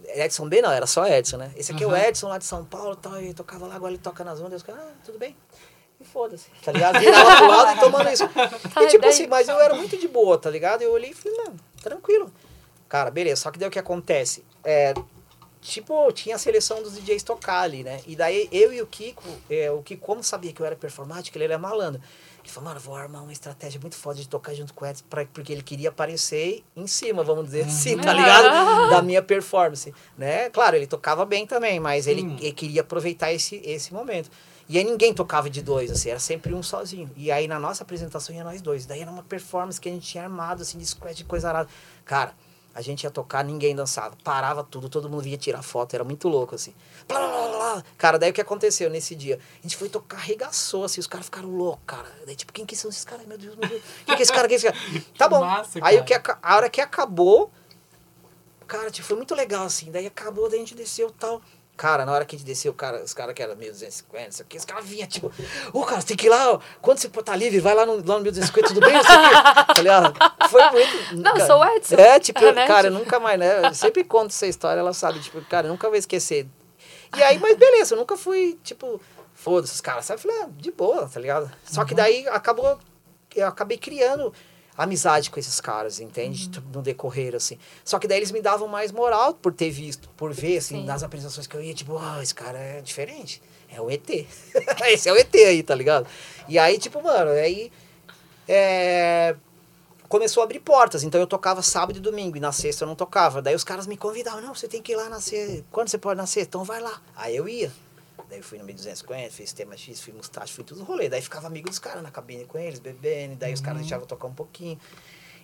Edson 0.08 0.48
B 0.48 0.62
não, 0.62 0.72
era 0.72 0.88
só 0.88 1.06
Edson, 1.06 1.38
né? 1.38 1.52
Esse 1.56 1.72
aqui 1.72 1.86
uhum. 1.86 1.96
é 1.96 2.06
o 2.06 2.08
Edson 2.08 2.28
lá 2.28 2.38
de 2.38 2.46
São 2.46 2.66
Paulo 2.66 2.96
tal. 2.96 3.22
E 3.22 3.34
tocava 3.34 3.68
lá, 3.68 3.76
agora 3.76 3.94
ele 3.94 4.02
toca 4.02 4.24
nas 4.24 4.42
ondas. 4.42 4.64
ah, 4.70 4.92
tudo 5.06 5.20
bem. 5.20 5.36
E 6.00 6.06
foda-se, 6.06 6.46
tá 6.64 6.72
ligado? 6.72 7.00
Virava 7.00 7.36
pro 7.38 7.48
lado 7.50 7.78
e 7.78 7.80
tomando 7.80 8.10
isso. 8.10 8.28
Tá, 8.30 8.84
e 8.84 8.88
tipo 8.88 9.02
daí... 9.02 9.10
assim, 9.10 9.28
mas 9.28 9.48
eu 9.48 9.60
era 9.60 9.74
muito 9.74 9.98
de 9.98 10.08
boa, 10.08 10.38
tá 10.38 10.50
ligado? 10.50 10.84
Eu 10.84 10.92
olhei 10.92 11.10
e 11.10 11.14
falei, 11.14 11.38
não, 11.40 11.56
tranquilo. 11.82 12.32
Cara, 12.88 13.10
beleza. 13.10 13.42
Só 13.42 13.52
que 13.52 13.58
daí 13.58 13.68
o 13.68 13.72
que 13.72 13.80
acontece? 13.80 14.46
É, 14.64 14.94
tipo, 15.60 16.12
tinha 16.12 16.36
a 16.36 16.40
seleção 16.40 16.84
dos 16.84 16.94
DJs 16.94 17.24
tocar 17.24 17.62
ali, 17.62 17.84
né? 17.84 18.02
E 18.06 18.16
daí 18.16 18.48
eu 18.52 18.72
e 18.72 18.82
o 18.82 18.86
Kiko, 18.86 19.24
é, 19.50 19.72
o 19.72 19.82
Kiko, 19.82 20.06
como 20.06 20.24
sabia 20.24 20.54
que 20.54 20.62
eu 20.62 20.66
era 20.66 20.76
performático, 20.76 21.36
ele 21.38 21.46
era 21.46 21.58
malandro. 21.58 22.02
Ele 22.48 22.54
falou, 22.54 22.70
mano, 22.70 22.80
vou 22.80 22.96
armar 22.96 23.22
uma 23.22 23.34
estratégia 23.34 23.78
muito 23.78 23.98
foda 23.98 24.22
de 24.22 24.30
tocar 24.30 24.54
junto 24.54 24.74
com 24.74 24.86
o 24.86 24.88
Edson, 24.88 25.04
pra, 25.10 25.26
porque 25.26 25.52
ele 25.52 25.62
queria 25.62 25.90
aparecer 25.90 26.64
em 26.78 26.88
cima, 26.88 27.22
vamos 27.22 27.44
dizer 27.44 27.66
assim, 27.66 27.98
tá 27.98 28.14
ligado? 28.14 28.90
Da 28.90 29.02
minha 29.02 29.22
performance, 29.22 29.94
né? 30.18 30.50
Claro, 30.50 30.78
ele 30.78 30.88
tocava 30.88 31.26
bem 31.26 31.46
também, 31.46 31.78
mas 31.78 32.08
ele, 32.08 32.22
ele 32.40 32.54
queria 32.54 32.80
aproveitar 32.80 33.34
esse, 33.34 33.58
esse 33.66 33.94
momento. 33.94 34.32
E 34.70 34.78
aí 34.78 34.84
ninguém 34.86 35.14
tocava 35.14 35.50
de 35.50 35.62
dois, 35.62 35.92
assim, 35.92 36.10
era 36.10 36.20
sempre 36.20 36.54
um 36.54 36.64
sozinho. 36.64 37.12
E 37.18 37.30
aí 37.30 37.50
na 37.50 37.60
nossa 37.60 37.84
apresentação 37.84 38.34
ia 38.34 38.46
nós 38.46 38.62
dois. 38.62 38.86
Daí 38.86 39.02
era 39.02 39.12
uma 39.12 39.24
performance 39.24 39.80
que 39.80 39.90
a 39.90 39.92
gente 39.92 40.08
tinha 40.08 40.24
armado, 40.24 40.62
assim, 40.62 40.78
de 40.78 40.86
squad, 40.86 41.18
de 41.18 41.26
coisa 41.26 41.50
arada. 41.50 41.68
Cara, 42.06 42.34
a 42.78 42.82
gente 42.82 43.04
ia 43.04 43.10
tocar, 43.12 43.44
ninguém 43.44 43.76
dançava. 43.76 44.16
Parava 44.24 44.64
tudo, 44.64 44.88
todo 44.88 45.10
mundo 45.10 45.24
vinha 45.24 45.38
tirar 45.38 45.62
foto, 45.64 45.94
era 45.96 46.04
muito 46.04 46.28
louco, 46.30 46.54
assim. 46.56 46.74
Blá, 47.08 47.20
blá, 47.20 47.48
blá. 47.48 47.84
Cara, 47.98 48.20
daí 48.20 48.30
o 48.30 48.34
que 48.34 48.40
aconteceu 48.42 48.90
nesse 48.90 49.16
dia? 49.16 49.40
A 49.60 49.62
gente 49.64 49.76
foi 49.76 49.90
tocar, 49.90 50.18
arregaçou, 50.18 50.84
assim, 50.84 51.00
os 51.00 51.08
caras 51.08 51.26
ficaram 51.26 51.50
loucos, 51.50 51.82
cara. 51.88 52.08
Daí, 52.26 52.36
tipo, 52.36 52.54
quem 52.54 52.66
que 52.66 52.76
são 52.76 52.90
esses 52.90 53.04
caras? 53.04 53.26
Meu 53.26 53.38
Deus, 53.38 53.56
meu 53.56 53.68
Deus. 53.68 53.82
Quem 54.06 54.16
que 54.16 54.22
é 54.22 54.24
esse 54.24 54.32
cara? 54.32 54.48
Quem 54.48 54.60
que 54.60 54.68
é 54.68 54.70
esse 54.72 54.80
cara? 54.80 55.06
Tá 55.18 55.28
bom. 55.28 55.40
Massa, 55.42 55.80
aí 55.82 56.00
o 56.00 56.06
que, 56.06 56.14
aca- 56.14 56.38
a 56.42 56.56
hora 56.56 56.70
que 56.70 56.80
acabou, 56.80 57.52
cara, 58.68 58.92
tipo, 58.92 59.08
foi 59.08 59.18
muito 59.18 59.34
legal, 59.34 59.66
assim. 59.66 59.92
Daí 59.92 60.06
acabou, 60.06 60.48
daí 60.50 60.58
a 60.58 60.62
gente 60.62 60.76
desceu 60.76 61.10
e 61.10 61.14
tal. 61.14 61.42
Cara, 61.78 62.08
na 62.08 62.12
hora 62.12 62.26
que 62.26 62.36
a 62.36 62.40
gente 62.40 62.46
desceu, 62.48 62.74
cara, 62.74 63.04
os 63.04 63.14
caras 63.14 63.36
que 63.36 63.44
eram 63.44 63.56
1250, 63.56 64.30
isso 64.30 64.42
aqui, 64.42 64.58
os 64.58 64.66
caras 64.66 64.84
vinham, 64.84 65.08
tipo, 65.08 65.32
ô, 65.72 65.86
cara, 65.86 66.02
você 66.02 66.08
tem 66.08 66.18
que 66.18 66.26
ir 66.26 66.30
lá, 66.30 66.54
ó, 66.54 66.60
quando 66.82 66.98
você 66.98 67.08
tá 67.08 67.36
livre, 67.36 67.60
vai 67.60 67.76
lá 67.76 67.86
no, 67.86 67.98
lá 67.98 68.18
no 68.18 68.22
1250, 68.22 68.68
tudo 68.70 68.80
bem? 68.82 68.94
Não 68.94 69.04
sei 69.04 69.16
o 69.16 69.20
quê, 69.20 69.74
tá 69.76 69.82
ligado? 69.82 70.14
Foi 70.50 70.72
muito... 70.72 71.16
Não, 71.18 71.34
cara, 71.34 71.46
sou 71.46 71.60
o 71.60 71.66
Edson. 71.66 71.96
É, 71.96 72.20
tipo, 72.20 72.44
É, 72.44 72.52
né? 72.52 72.66
cara, 72.66 72.88
eu 72.88 72.92
nunca 72.92 73.20
mais, 73.20 73.40
né? 73.40 73.68
Eu 73.68 73.76
sempre 73.76 74.04
conto 74.04 74.32
essa 74.32 74.48
história, 74.48 74.80
ela 74.80 74.92
sabe, 74.92 75.20
tipo, 75.20 75.40
cara, 75.46 75.68
eu 75.68 75.72
nunca 75.72 75.88
vou 75.88 75.98
esquecer. 75.98 76.48
E 77.16 77.22
aí, 77.22 77.38
mas 77.38 77.56
beleza, 77.56 77.94
eu 77.94 78.00
nunca 78.00 78.18
fui, 78.18 78.58
tipo, 78.64 79.00
foda-se 79.36 79.76
os 79.76 79.82
caras, 79.82 80.04
sabe? 80.04 80.20
Eu 80.20 80.24
falei, 80.32 80.44
ah, 80.46 80.50
de 80.58 80.72
boa, 80.72 81.08
tá 81.08 81.20
ligado? 81.20 81.52
Só 81.64 81.86
que 81.86 81.94
daí 81.94 82.28
acabou, 82.30 82.80
eu 83.36 83.48
acabei 83.48 83.78
criando 83.78 84.34
amizade 84.78 85.30
com 85.32 85.40
esses 85.40 85.60
caras, 85.60 86.00
entende? 86.00 86.50
Tipo, 86.50 86.68
No 86.74 86.82
decorrer, 86.82 87.36
assim. 87.36 87.58
Só 87.84 87.98
que 87.98 88.08
daí 88.08 88.20
eles 88.20 88.32
me 88.32 88.42
davam 88.42 88.68
mais 88.68 88.92
moral 88.92 89.34
por 89.34 89.52
ter 89.52 89.72
visto, 89.72 90.08
por 90.16 90.32
ver, 90.34 90.58
assim, 90.58 90.82
Sim. 90.82 90.86
nas 90.86 91.04
apresentações 91.04 91.48
que 91.48 91.56
eu 91.56 91.64
ia, 91.64 91.74
tipo, 91.74 91.98
ah, 91.98 92.20
esse 92.22 92.36
cara 92.36 92.60
é 92.60 92.82
diferente. 92.82 93.42
É 93.70 93.82
o 93.82 93.90
ET. 93.90 94.08
esse 94.88 95.10
é 95.10 95.12
o 95.12 95.18
ET 95.18 95.34
aí, 95.36 95.64
tá 95.64 95.76
ligado? 95.76 96.08
E 96.48 96.60
aí, 96.60 96.78
tipo, 96.78 97.02
mano, 97.02 97.32
aí. 97.32 97.72
É, 98.48 99.36
começou 100.08 100.42
a 100.42 100.46
abrir 100.46 100.60
portas. 100.60 101.04
Então 101.04 101.20
eu 101.20 101.28
tocava 101.28 101.62
sábado 101.62 101.98
e 101.98 102.00
domingo, 102.00 102.38
e 102.38 102.40
na 102.40 102.52
sexta 102.52 102.84
eu 102.84 102.88
não 102.88 102.96
tocava. 102.96 103.42
Daí 103.42 103.56
os 103.56 103.64
caras 103.64 103.88
me 103.88 103.98
convidavam, 103.98 104.42
não, 104.42 104.56
você 104.56 104.68
tem 104.68 104.82
que 104.82 104.94
ir 104.94 104.96
lá 104.96 105.10
nascer. 105.10 105.64
Quando 105.72 105.90
você 105.90 105.98
pode 105.98 106.18
nascer? 106.18 106.42
Então 106.44 106.64
vai 106.64 106.80
lá. 106.80 107.02
Aí 107.16 107.36
eu 107.36 107.48
ia. 107.48 107.72
Daí 108.30 108.40
eu 108.40 108.44
fui 108.44 108.58
no 108.58 108.66
1250, 108.66 109.32
fiz 109.32 109.54
tema 109.54 109.78
X, 109.78 110.02
fui 110.02 110.14
mustache, 110.14 110.54
fui 110.54 110.64
tudo 110.64 110.84
rolê. 110.84 111.08
Daí 111.08 111.22
ficava 111.22 111.48
amigo 111.48 111.70
dos 111.70 111.80
caras 111.80 112.04
na 112.04 112.12
cabine 112.12 112.46
com 112.46 112.58
eles, 112.58 112.80
bebendo, 112.80 113.36
daí 113.36 113.54
os 113.54 113.62
caras 113.62 113.80
deixavam 113.80 114.04
eu 114.04 114.08
tocar 114.08 114.28
um 114.28 114.34
pouquinho. 114.34 114.80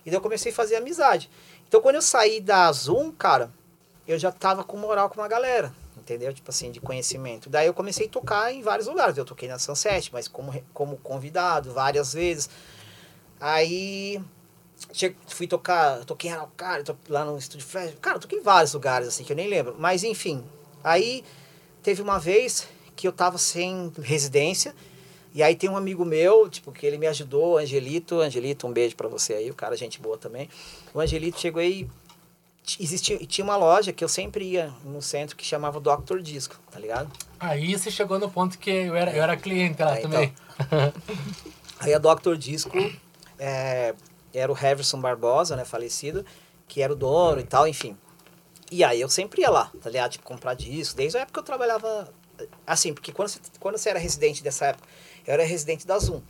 E 0.04 0.10
daí 0.10 0.16
eu 0.16 0.20
comecei 0.20 0.52
a 0.52 0.54
fazer 0.54 0.76
amizade. 0.76 1.30
Então 1.66 1.80
quando 1.80 1.96
eu 1.96 2.02
saí 2.02 2.40
da 2.40 2.70
Zoom, 2.70 3.10
cara, 3.12 3.50
eu 4.06 4.18
já 4.18 4.30
tava 4.30 4.62
com 4.62 4.76
moral 4.76 5.08
com 5.08 5.18
uma 5.18 5.28
galera, 5.28 5.74
entendeu? 5.96 6.32
Tipo 6.34 6.50
assim, 6.50 6.70
de 6.70 6.78
conhecimento. 6.78 7.48
Daí 7.48 7.66
eu 7.66 7.72
comecei 7.72 8.06
a 8.06 8.10
tocar 8.10 8.52
em 8.52 8.60
vários 8.60 8.86
lugares. 8.86 9.16
Eu 9.16 9.24
toquei 9.24 9.48
na 9.48 9.58
Sunset, 9.58 10.12
mas 10.12 10.28
como, 10.28 10.62
como 10.74 10.98
convidado 10.98 11.72
várias 11.72 12.12
vezes. 12.12 12.50
Aí 13.40 14.22
fui 15.26 15.46
tocar, 15.46 16.04
toquei 16.04 16.30
em 16.30 16.34
Araucária, 16.34 16.84
lá 17.08 17.24
no 17.24 17.38
Estúdio 17.38 17.66
Flash. 17.66 17.94
Cara, 18.00 18.18
toquei 18.18 18.38
em 18.38 18.42
vários 18.42 18.74
lugares, 18.74 19.08
assim, 19.08 19.24
que 19.24 19.32
eu 19.32 19.36
nem 19.36 19.48
lembro. 19.48 19.74
Mas 19.78 20.04
enfim, 20.04 20.44
aí 20.82 21.24
teve 21.82 22.02
uma 22.02 22.18
vez 22.18 22.68
que 22.96 23.06
eu 23.08 23.12
tava 23.12 23.38
sem 23.38 23.92
residência. 24.02 24.74
E 25.34 25.42
aí 25.42 25.54
tem 25.56 25.68
um 25.68 25.76
amigo 25.76 26.04
meu, 26.04 26.48
tipo, 26.48 26.70
que 26.70 26.86
ele 26.86 26.96
me 26.96 27.06
ajudou, 27.08 27.58
Angelito. 27.58 28.20
Angelito, 28.20 28.66
um 28.66 28.72
beijo 28.72 28.94
pra 28.94 29.08
você 29.08 29.34
aí, 29.34 29.50
o 29.50 29.54
cara, 29.54 29.76
gente 29.76 30.00
boa 30.00 30.16
também. 30.16 30.48
O 30.92 31.00
Angelito 31.00 31.40
chegou 31.40 31.60
aí. 31.60 31.88
Existia, 32.80 33.18
tinha 33.18 33.44
uma 33.44 33.56
loja 33.56 33.92
que 33.92 34.02
eu 34.02 34.08
sempre 34.08 34.44
ia 34.44 34.72
no 34.84 35.02
centro 35.02 35.36
que 35.36 35.44
chamava 35.44 35.78
Dr. 35.80 36.20
Disco, 36.22 36.56
tá 36.70 36.78
ligado? 36.78 37.10
Aí 37.38 37.76
você 37.76 37.90
chegou 37.90 38.18
no 38.18 38.30
ponto 38.30 38.58
que 38.58 38.70
eu 38.70 38.94
era, 38.96 39.14
eu 39.14 39.22
era 39.22 39.36
cliente 39.36 39.82
lá 39.82 39.96
É, 39.96 39.98
então. 39.98 40.10
também. 40.10 40.34
Aí 41.80 41.92
a 41.92 41.98
Dr. 41.98 42.36
Disco 42.36 42.78
é, 43.38 43.94
era 44.32 44.50
o 44.50 44.56
Heverson 44.56 45.00
Barbosa, 45.00 45.56
né, 45.56 45.64
falecido, 45.64 46.24
que 46.66 46.80
era 46.80 46.92
o 46.92 46.96
dono 46.96 47.40
e 47.40 47.44
tal, 47.44 47.68
enfim. 47.68 47.96
E 48.70 48.82
aí 48.82 49.00
eu 49.00 49.08
sempre 49.08 49.42
ia 49.42 49.50
lá, 49.50 49.70
tá 49.82 49.90
ligado? 49.90 50.12
Tipo, 50.12 50.24
comprar 50.24 50.54
disco. 50.54 50.96
Desde 50.96 51.18
a 51.18 51.20
época 51.20 51.34
que 51.34 51.38
eu 51.40 51.44
trabalhava. 51.44 52.08
Assim, 52.66 52.92
porque 52.92 53.12
quando 53.12 53.28
você, 53.28 53.40
quando 53.60 53.78
você 53.78 53.90
era 53.90 53.98
residente 53.98 54.42
dessa 54.42 54.66
época, 54.66 54.88
eu 55.26 55.34
era 55.34 55.44
residente 55.44 55.86
da 55.86 55.98
Zoom. 55.98 56.22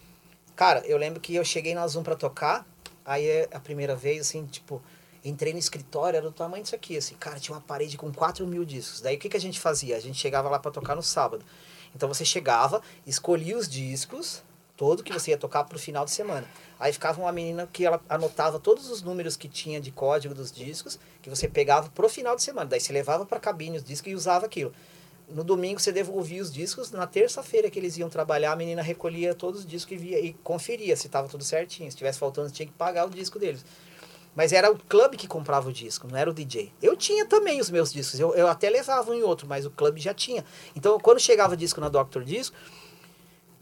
Cara, 0.56 0.80
eu 0.86 0.96
lembro 0.96 1.20
que 1.20 1.34
eu 1.34 1.44
cheguei 1.44 1.74
na 1.74 1.86
Zoom 1.86 2.02
pra 2.02 2.14
tocar, 2.14 2.66
aí 3.04 3.26
é 3.26 3.48
a 3.52 3.60
primeira 3.60 3.96
vez, 3.96 4.20
assim, 4.20 4.46
tipo, 4.46 4.80
entrei 5.24 5.52
no 5.52 5.58
escritório, 5.58 6.16
era 6.16 6.26
do 6.26 6.32
tamanho 6.32 6.62
disso 6.62 6.74
aqui, 6.74 6.96
assim. 6.96 7.14
Cara, 7.16 7.40
tinha 7.40 7.54
uma 7.54 7.62
parede 7.62 7.96
com 7.96 8.12
4 8.12 8.46
mil 8.46 8.64
discos. 8.64 9.00
Daí 9.00 9.16
o 9.16 9.18
que, 9.18 9.28
que 9.28 9.36
a 9.36 9.40
gente 9.40 9.58
fazia? 9.58 9.96
A 9.96 10.00
gente 10.00 10.18
chegava 10.18 10.48
lá 10.48 10.58
pra 10.58 10.70
tocar 10.70 10.94
no 10.94 11.02
sábado. 11.02 11.44
Então 11.94 12.08
você 12.08 12.24
chegava, 12.24 12.82
escolhia 13.06 13.56
os 13.56 13.68
discos, 13.68 14.42
todo 14.76 15.02
que 15.02 15.12
você 15.12 15.30
ia 15.30 15.38
tocar 15.38 15.64
pro 15.64 15.78
final 15.78 16.04
de 16.04 16.10
semana. 16.10 16.46
Aí 16.78 16.92
ficava 16.92 17.20
uma 17.20 17.32
menina 17.32 17.68
que 17.72 17.86
ela 17.86 18.00
anotava 18.08 18.58
todos 18.58 18.90
os 18.90 19.00
números 19.00 19.36
que 19.36 19.48
tinha 19.48 19.80
de 19.80 19.90
código 19.90 20.34
dos 20.34 20.50
discos, 20.50 20.98
que 21.22 21.30
você 21.30 21.48
pegava 21.48 21.88
pro 21.90 22.08
final 22.08 22.36
de 22.36 22.42
semana. 22.42 22.68
Daí 22.68 22.80
você 22.80 22.92
levava 22.92 23.24
pra 23.24 23.40
cabine 23.40 23.76
os 23.76 23.84
discos 23.84 24.10
e 24.12 24.14
usava 24.14 24.46
aquilo. 24.46 24.74
No 25.28 25.42
domingo 25.42 25.80
você 25.80 25.90
devolvia 25.90 26.42
os 26.42 26.52
discos, 26.52 26.90
na 26.90 27.06
terça-feira 27.06 27.70
que 27.70 27.78
eles 27.78 27.96
iam 27.96 28.08
trabalhar, 28.10 28.52
a 28.52 28.56
menina 28.56 28.82
recolhia 28.82 29.34
todos 29.34 29.60
os 29.60 29.66
discos 29.66 29.92
e, 29.92 29.96
via, 29.96 30.20
e 30.20 30.32
conferia 30.34 30.94
se 30.96 31.06
estava 31.06 31.28
tudo 31.28 31.42
certinho. 31.42 31.90
Se 31.90 31.96
tivesse 31.96 32.18
faltando, 32.18 32.50
tinha 32.50 32.66
que 32.66 32.72
pagar 32.72 33.06
o 33.06 33.10
disco 33.10 33.38
deles. 33.38 33.64
Mas 34.34 34.52
era 34.52 34.70
o 34.70 34.76
clube 34.76 35.16
que 35.16 35.28
comprava 35.28 35.68
o 35.68 35.72
disco, 35.72 36.08
não 36.08 36.18
era 36.18 36.28
o 36.28 36.34
DJ. 36.34 36.72
Eu 36.82 36.96
tinha 36.96 37.24
também 37.24 37.60
os 37.60 37.70
meus 37.70 37.92
discos, 37.92 38.18
eu, 38.18 38.34
eu 38.34 38.48
até 38.48 38.68
levava 38.68 39.10
um 39.10 39.14
em 39.14 39.22
outro, 39.22 39.46
mas 39.46 39.64
o 39.64 39.70
clube 39.70 40.00
já 40.00 40.12
tinha. 40.12 40.44
Então, 40.74 40.98
quando 40.98 41.20
chegava 41.20 41.56
disco 41.56 41.80
na 41.80 41.88
Dr. 41.88 42.22
Disco, 42.24 42.56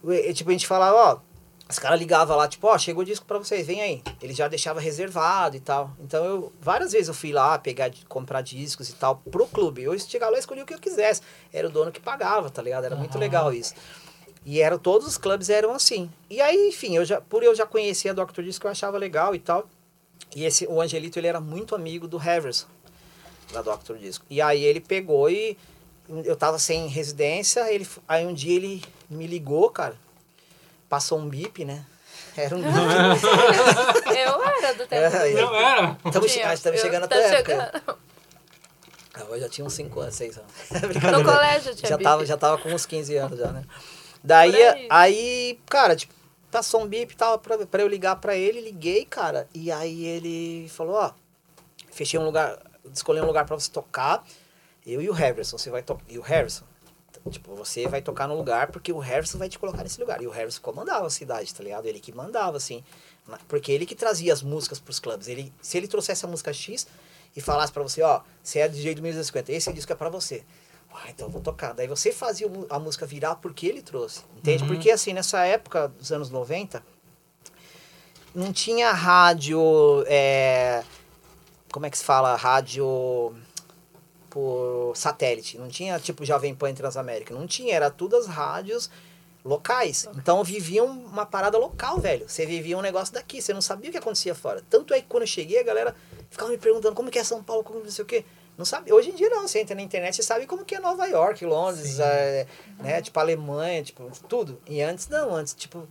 e- 0.05 0.33
tipo, 0.33 0.51
a 0.51 0.53
gente 0.53 0.67
falava, 0.67 0.97
ó, 0.97 1.32
os 1.69 1.79
caras 1.79 1.99
ligavam 1.99 2.37
lá, 2.37 2.47
tipo, 2.47 2.67
ó, 2.67 2.77
chegou 2.77 3.03
o 3.03 3.07
disco 3.07 3.25
pra 3.25 3.39
vocês, 3.39 3.67
vem 3.67 3.81
aí. 3.81 4.03
Ele 4.21 4.35
já 4.35 4.47
deixava 4.47 4.79
reservado 4.81 5.57
e 5.57 5.61
tal. 5.61 5.91
Então, 6.01 6.25
eu, 6.25 6.53
várias 6.61 6.93
vezes 6.93 7.09
eu 7.09 7.15
fui 7.15 7.33
lá 7.33 7.59
pegar, 7.59 7.91
comprar 8.09 8.43
discos 8.43 8.91
e 8.91 8.95
tal 8.95 9.17
pro 9.17 9.47
clube. 9.47 9.83
Eu 9.83 9.99
chegava 9.99 10.33
lá 10.33 10.37
e 10.37 10.41
escolhia 10.41 10.65
o 10.65 10.67
que 10.67 10.75
eu 10.75 10.79
quisesse. 10.79 11.23
Era 11.53 11.69
o 11.69 11.71
dono 11.71 11.91
que 11.91 12.01
pagava, 12.01 12.51
tá 12.51 12.61
ligado? 12.61 12.85
Era 12.85 12.97
muito 12.97 13.13
Aham. 13.13 13.21
legal 13.21 13.53
isso. 13.55 13.75
E 14.45 14.61
era, 14.61 14.77
todos 14.77 15.07
os 15.07 15.17
clubes 15.17 15.49
eram 15.49 15.73
assim. 15.73 16.11
E 16.29 16.41
aí, 16.41 16.69
enfim, 16.69 16.97
eu 16.97 17.05
já, 17.05 17.21
por 17.21 17.43
eu 17.43 17.55
já 17.55 17.65
conhecer 17.65 18.09
a 18.09 18.13
Dr. 18.13 18.43
Disco, 18.43 18.67
eu 18.67 18.71
achava 18.71 18.99
legal 18.99 19.35
e 19.35 19.39
tal. 19.39 19.67
E 20.35 20.45
esse, 20.45 20.67
o 20.67 20.81
Angelito, 20.81 21.19
ele 21.19 21.29
era 21.29 21.41
muito 21.41 21.75
amigo 21.75 22.09
do 22.09 22.17
Heverson, 22.17 22.67
da 23.53 23.63
Dr. 23.63 23.95
Disco. 23.95 24.25
E 24.29 24.41
aí 24.43 24.63
ele 24.65 24.81
pegou 24.81 25.31
e 25.31 25.57
eu 26.25 26.35
tava 26.35 26.59
sem 26.59 26.89
residência, 26.89 27.73
ele, 27.73 27.87
aí 28.09 28.27
um 28.27 28.35
dia 28.35 28.57
ele 28.57 28.83
me 29.09 29.27
ligou, 29.27 29.71
cara, 29.71 29.95
passou 30.93 31.19
um 31.19 31.27
bip, 31.27 31.65
né? 31.65 31.87
Era 32.37 32.55
um 32.55 32.61
bip. 32.61 32.77
Eu 34.15 34.45
era 34.45 34.75
do 34.75 34.87
tempo. 34.87 34.95
É, 34.95 35.31
Não 35.33 35.55
era? 35.55 35.97
Estamos 36.05 36.31
Tinha. 36.33 36.53
estamos 36.53 36.79
Eu- 36.81 36.85
chegando 36.85 37.05
até 37.05 37.17
época. 37.39 37.73
chegando. 37.73 37.99
Ah, 39.15 39.21
Eu 39.31 39.41
já 39.41 39.49
tinha 39.49 39.67
uns 39.67 39.73
5 39.73 40.01
anos, 40.01 40.15
6 40.15 40.37
anos. 40.37 40.53
No 41.19 41.25
colégio 41.25 41.75
tinha 41.75 41.89
já 41.89 41.97
bip. 41.97 42.05
tava, 42.05 42.27
já 42.27 42.37
tava 42.37 42.59
com 42.59 42.69
uns 42.69 42.85
15 42.85 43.17
anos 43.17 43.39
já, 43.39 43.51
né? 43.53 43.65
Daí, 44.23 44.55
aí. 44.63 44.87
aí, 44.91 45.61
cara, 45.67 45.97
tipo, 45.97 46.13
passou 46.51 46.83
um 46.83 46.87
bip 46.87 47.15
e 47.15 47.17
tal 47.17 47.39
pra, 47.39 47.57
pra 47.67 47.81
eu 47.83 47.89
ligar 47.89 48.17
pra 48.17 48.37
ele, 48.37 48.61
liguei, 48.61 49.07
cara, 49.07 49.49
e 49.55 49.73
aí 49.73 50.05
ele 50.05 50.69
falou, 50.69 50.97
ó, 50.97 51.13
fechei 51.91 52.21
um 52.21 52.25
lugar, 52.25 52.59
escolhi 52.93 53.19
um 53.23 53.27
lugar 53.27 53.47
pra 53.47 53.57
você 53.59 53.71
tocar, 53.71 54.23
eu 54.87 55.01
e 55.01 55.09
o 55.09 55.13
Harrison, 55.15 55.57
você 55.57 55.71
vai 55.71 55.83
tocar, 55.83 56.05
e 56.09 56.19
o 56.19 56.23
Harrison, 56.23 56.65
tipo, 57.31 57.55
você 57.55 57.87
vai 57.87 58.03
tocar 58.03 58.27
no 58.27 58.37
lugar 58.37 58.71
porque 58.71 58.93
o 58.93 58.99
Harrison 58.99 59.39
vai 59.39 59.49
te 59.49 59.59
colocar 59.59 59.83
nesse 59.83 60.01
lugar, 60.01 60.23
e 60.23 60.27
o 60.27 60.31
Harrison 60.31 60.61
comandava 60.61 61.07
a 61.07 61.11
cidade, 61.11 61.55
tá 61.55 61.63
ligado? 61.63 61.87
Ele 61.87 62.01
que 62.01 62.13
mandava, 62.13 62.57
assim, 62.57 62.83
porque 63.49 63.71
ele 63.71 63.87
que 63.87 63.95
trazia 63.95 64.33
as 64.33 64.43
músicas 64.43 64.79
pros 64.79 64.99
clubes, 64.99 65.29
ele, 65.29 65.53
se 65.61 65.77
ele 65.77 65.87
trouxesse 65.87 66.25
a 66.25 66.29
música 66.29 66.53
X 66.53 66.87
e 67.35 67.41
falasse 67.41 67.73
pra 67.73 67.83
você, 67.83 68.03
ó, 68.03 68.21
você 68.43 68.61
é 68.61 68.69
DJ 68.69 68.95
do 68.95 69.03
1250, 69.03 69.53
esse 69.53 69.73
disco 69.73 69.93
é 69.93 69.97
pra 69.97 70.09
você, 70.09 70.45
ah, 70.95 71.09
então 71.09 71.27
eu 71.27 71.31
vou 71.31 71.41
tocar. 71.41 71.73
Daí 71.73 71.87
você 71.87 72.13
fazia 72.13 72.47
a 72.69 72.79
música 72.79 73.07
virar 73.07 73.37
porque 73.37 73.67
ele 73.67 73.81
trouxe. 73.81 74.23
Entende? 74.37 74.63
Uhum. 74.63 74.69
Porque 74.69 74.91
assim, 74.91 75.13
nessa 75.13 75.45
época 75.45 75.89
dos 75.89 76.13
anos 76.13 76.31
90, 76.31 76.83
não 78.35 78.53
tinha 78.53 78.93
rádio. 78.93 79.61
é, 80.07 80.83
como 81.71 81.87
é 81.87 81.91
que 81.91 81.97
se 81.97 82.05
fala? 82.05 82.37
Rádio 82.37 83.35
por 84.33 84.97
satélite. 84.97 85.59
Não 85.59 85.69
tinha 85.69 86.01
tipo 86.01 86.25
Jovem 86.25 86.55
Pan 86.55 86.71
e 86.71 86.75
Transamérica. 86.75 87.35
Não 87.35 87.47
tinha, 87.47 87.75
era 87.75 87.91
todas 87.91 88.27
rádios 88.27 88.89
locais. 89.45 90.09
Então 90.17 90.43
viviam 90.43 90.87
uma 90.87 91.27
parada 91.27 91.59
local, 91.59 91.99
velho. 91.99 92.27
Você 92.27 92.47
vivia 92.47 92.79
um 92.79 92.81
negócio 92.81 93.13
daqui, 93.13 93.43
você 93.43 93.53
não 93.53 93.61
sabia 93.61 93.91
o 93.91 93.93
que 93.93 93.99
acontecia 93.99 94.35
fora. 94.35 94.65
Tanto 94.71 94.95
é 94.95 95.03
que 95.03 95.07
quando 95.07 95.25
eu 95.25 95.27
cheguei, 95.27 95.61
a 95.61 95.63
galera 95.63 95.95
ficava 96.31 96.51
me 96.51 96.57
perguntando 96.57 96.95
como 96.95 97.11
que 97.11 97.19
é 97.19 97.25
São 97.25 97.45
Paulo, 97.45 97.63
como 97.63 97.81
não 97.81 97.91
sei 97.91 98.03
o 98.03 98.07
quê. 98.07 98.25
Não 98.57 98.65
sabe, 98.65 98.93
hoje 98.93 99.11
em 99.11 99.15
dia 99.15 99.29
não, 99.29 99.49
você 99.49 99.61
entra 99.61 99.75
na 99.75 99.83
internet, 99.83 100.15
você 100.15 100.23
sabe 100.23 100.47
como 100.47 100.65
que 100.65 100.75
é 100.75 100.79
Nova 100.79 101.07
York, 101.07 101.45
Londres, 101.45 101.99
é, 101.99 102.47
né, 102.79 103.01
tipo 103.01 103.19
Alemanha, 103.19 103.83
tipo, 103.83 104.11
tudo. 104.29 104.61
E 104.67 104.83
antes 104.83 105.09
não, 105.09 105.35
antes, 105.35 105.55
tipo, 105.55 105.89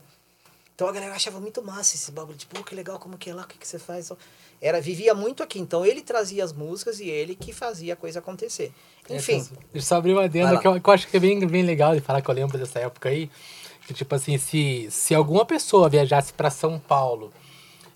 então 0.75 0.87
a 0.87 0.91
galera 0.91 1.13
achava 1.13 1.39
muito 1.39 1.61
massa 1.63 1.95
esse 1.95 2.11
bagulho, 2.11 2.37
tipo, 2.37 2.59
oh, 2.59 2.63
que 2.63 2.75
legal, 2.75 2.99
como 2.99 3.17
que 3.17 3.31
é 3.31 3.33
lá, 3.33 3.43
o 3.43 3.47
que, 3.47 3.57
que 3.57 3.67
você 3.67 3.79
faz? 3.79 4.11
Era, 4.61 4.79
vivia 4.79 5.15
muito 5.15 5.41
aqui, 5.41 5.59
então 5.59 5.83
ele 5.83 6.01
trazia 6.01 6.43
as 6.43 6.53
músicas 6.53 6.99
e 6.99 7.09
ele 7.09 7.33
que 7.33 7.51
fazia 7.51 7.93
a 7.93 7.95
coisa 7.95 8.19
acontecer. 8.19 8.71
Enfim. 9.09 9.37
Deixa 9.37 9.53
eu 9.73 9.81
só 9.81 9.95
abrir 9.95 10.13
uma 10.13 10.25
adenda 10.25 10.59
que 10.59 10.67
eu, 10.67 10.79
que 10.79 10.87
eu 10.87 10.93
acho 10.93 11.07
que 11.07 11.17
é 11.17 11.19
bem, 11.19 11.39
bem 11.47 11.63
legal 11.63 11.95
de 11.95 12.01
falar 12.01 12.21
que 12.21 12.29
eu 12.29 12.35
lembro 12.35 12.57
dessa 12.59 12.79
época 12.79 13.09
aí. 13.09 13.29
Que, 13.87 13.93
tipo 13.95 14.13
assim, 14.13 14.37
se, 14.37 14.87
se 14.91 15.15
alguma 15.15 15.43
pessoa 15.43 15.89
viajasse 15.89 16.31
para 16.33 16.51
São 16.51 16.77
Paulo, 16.79 17.33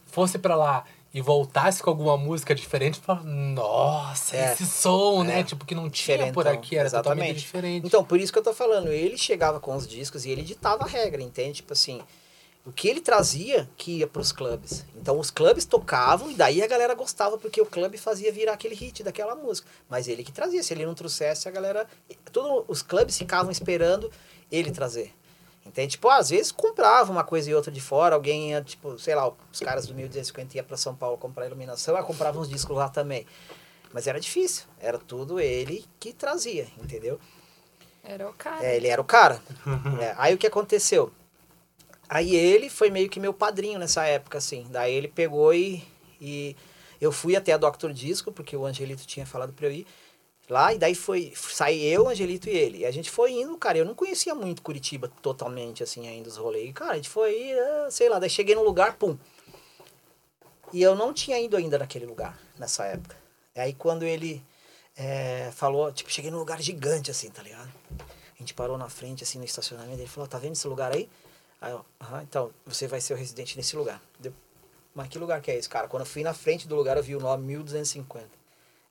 fosse 0.08 0.40
para 0.40 0.56
lá 0.56 0.84
e 1.14 1.22
voltasse 1.22 1.82
com 1.84 1.90
alguma 1.92 2.18
música 2.18 2.54
diferente, 2.56 3.00
falava, 3.00 3.26
nossa, 3.26 4.36
é, 4.36 4.52
esse 4.52 4.66
som, 4.66 5.24
né? 5.24 5.34
é, 5.34 5.38
né? 5.38 5.44
Tipo, 5.44 5.66
que 5.66 5.76
não 5.76 5.90
tinha 5.90 6.18
Diferentão, 6.18 6.34
por 6.34 6.48
aqui, 6.48 6.76
era 6.76 6.88
exatamente. 6.88 7.16
totalmente 7.16 7.40
diferente. 7.40 7.88
Então, 7.88 8.04
por 8.04 8.20
isso 8.20 8.34
que 8.34 8.40
eu 8.40 8.44
tô 8.44 8.54
falando, 8.54 8.88
ele 8.88 9.18
chegava 9.18 9.60
com 9.60 9.76
os 9.76 9.88
discos 9.88 10.26
e 10.26 10.32
ele 10.32 10.42
ditava 10.42 10.84
a 10.84 10.88
regra, 10.88 11.22
entende? 11.22 11.54
Tipo 11.54 11.72
assim, 11.72 12.02
o 12.66 12.72
que 12.72 12.88
ele 12.88 13.00
trazia 13.00 13.70
que 13.78 14.00
ia 14.00 14.08
para 14.08 14.22
os 14.22 14.32
clubes. 14.32 14.84
Então 14.96 15.20
os 15.20 15.30
clubes 15.30 15.66
tocavam 15.66 16.32
e 16.32 16.34
daí 16.34 16.64
a 16.64 16.68
galera 16.68 16.96
gostava 16.96 17.38
porque 17.38 17.62
o 17.62 17.66
clube 17.66 17.98
fazia 17.98 18.32
virar 18.32 18.54
aquele 18.54 18.74
hit 18.74 19.04
daquela 19.04 19.36
música. 19.36 19.70
Mas 19.88 20.08
ele 20.08 20.24
que 20.24 20.32
trazia, 20.32 20.64
se 20.64 20.74
ele 20.74 20.86
não 20.86 20.96
trouxesse 20.96 21.48
a 21.48 21.52
galera, 21.52 21.88
todos 22.32 22.66
os 22.68 22.82
clubes 22.82 23.18
ficavam 23.18 23.52
esperando 23.52 24.12
ele 24.52 24.72
trazer. 24.72 25.14
Entende? 25.64 25.92
Tipo, 25.92 26.10
às 26.10 26.30
vezes 26.30 26.52
comprava 26.52 27.12
uma 27.12 27.24
coisa 27.24 27.50
e 27.50 27.56
outra 27.56 27.72
de 27.72 27.82
fora, 27.82 28.16
alguém 28.16 28.52
ia, 28.52 28.62
tipo, 28.62 28.98
sei 29.00 29.16
lá, 29.16 29.32
os 29.52 29.60
caras 29.60 29.88
do 29.88 29.94
1250 29.96 30.58
ia 30.58 30.64
para 30.64 30.78
São 30.78 30.96
Paulo 30.96 31.18
comprar 31.18 31.46
iluminação, 31.46 31.96
aí 31.96 32.04
comprava 32.04 32.40
uns 32.40 32.50
discos 32.50 32.76
lá 32.76 32.90
também. 32.90 33.26
Mas 33.92 34.06
era 34.06 34.20
difícil, 34.20 34.66
era 34.80 35.00
tudo 35.00 35.40
ele 35.40 35.86
que 36.00 36.14
trazia, 36.14 36.68
entendeu? 36.82 37.20
Era 38.04 38.30
o 38.30 38.34
cara. 38.34 38.64
É, 38.64 38.76
ele 38.76 38.88
era 38.88 39.02
o 39.02 39.06
cara. 39.06 39.42
é, 40.00 40.14
aí 40.18 40.36
o 40.36 40.38
que 40.38 40.46
aconteceu? 40.46 41.12
Aí 42.08 42.36
ele 42.36 42.70
foi 42.70 42.90
meio 42.90 43.10
que 43.10 43.20
meu 43.20 43.34
padrinho 43.34 43.80
nessa 43.80 44.06
época, 44.06 44.38
assim. 44.38 44.66
Daí 44.70 44.94
ele 44.94 45.08
pegou 45.08 45.54
e, 45.54 45.84
e 46.22 46.56
eu 47.02 47.12
fui 47.12 47.36
até 47.36 47.54
a 47.54 47.58
Dr. 47.58 47.92
Disco, 47.92 48.32
porque 48.32 48.56
o 48.56 48.66
Angelito 48.66 49.06
tinha 49.06 49.26
falado 49.26 49.54
pra 49.54 49.68
eu 49.68 49.72
ir 49.72 49.88
lá, 50.50 50.74
e 50.74 50.78
daí 50.78 50.94
foi, 50.94 51.34
saí 51.36 51.84
eu, 51.86 52.08
Angelito 52.08 52.48
e 52.50 52.56
ele. 52.56 52.78
E 52.80 52.86
a 52.86 52.92
gente 52.92 53.10
foi 53.10 53.32
indo, 53.32 53.58
cara, 53.58 53.78
eu 53.78 53.86
não 53.86 53.96
conhecia 53.96 54.36
muito 54.36 54.62
Curitiba 54.62 55.12
totalmente, 55.22 55.84
assim, 55.84 56.08
ainda 56.08 56.30
os 56.30 56.38
rolês. 56.38 56.70
E, 56.70 56.74
cara, 56.74 56.94
a 56.94 56.96
gente 56.96 57.10
foi, 57.10 57.52
ah, 57.54 57.88
sei 57.90 58.10
lá, 58.10 58.20
daí 58.20 58.30
cheguei 58.30 58.56
no 58.56 58.64
lugar, 58.64 58.96
pum. 58.98 59.18
E 60.72 60.82
eu 60.82 60.96
não 60.96 61.14
tinha 61.14 61.40
ido 61.40 61.56
ainda 61.58 61.80
naquele 61.80 62.06
lugar, 62.06 62.38
nessa 62.58 62.86
época. 62.86 63.16
Aí 63.56 63.74
quando 63.74 64.04
ele 64.04 64.44
é, 64.96 65.50
falou, 65.54 65.92
tipo, 65.92 66.12
cheguei 66.12 66.30
num 66.30 66.40
lugar 66.40 66.62
gigante, 66.62 67.10
assim, 67.10 67.30
tá 67.30 67.42
ligado? 67.42 67.72
A 68.00 68.40
gente 68.40 68.54
parou 68.54 68.78
na 68.78 68.90
frente, 68.90 69.24
assim, 69.24 69.40
no 69.40 69.46
estacionamento, 69.46 70.00
ele 70.00 70.08
falou, 70.08 70.28
tá 70.28 70.38
vendo 70.38 70.54
esse 70.54 70.68
lugar 70.68 70.92
aí? 70.92 71.10
Aí 71.62 71.72
eu, 71.72 71.86
ah, 72.00 72.22
então, 72.24 72.52
você 72.66 72.88
vai 72.88 73.02
ser 73.02 73.14
o 73.14 73.18
residente 73.18 73.58
nesse 73.58 73.76
lugar. 73.76 74.02
Deu, 74.20 74.34
mas 74.94 75.08
que 75.10 75.18
lugar 75.18 75.42
que 75.42 75.52
é 75.52 75.56
esse, 75.56 75.68
cara? 75.68 75.88
Quando 75.88 76.02
eu 76.02 76.08
fui 76.08 76.24
na 76.24 76.34
frente 76.34 76.68
do 76.68 76.76
lugar, 76.76 76.96
eu 76.98 77.04
vi 77.04 77.16
o 77.16 77.20
nome 77.20 77.46
1250. 77.48 78.28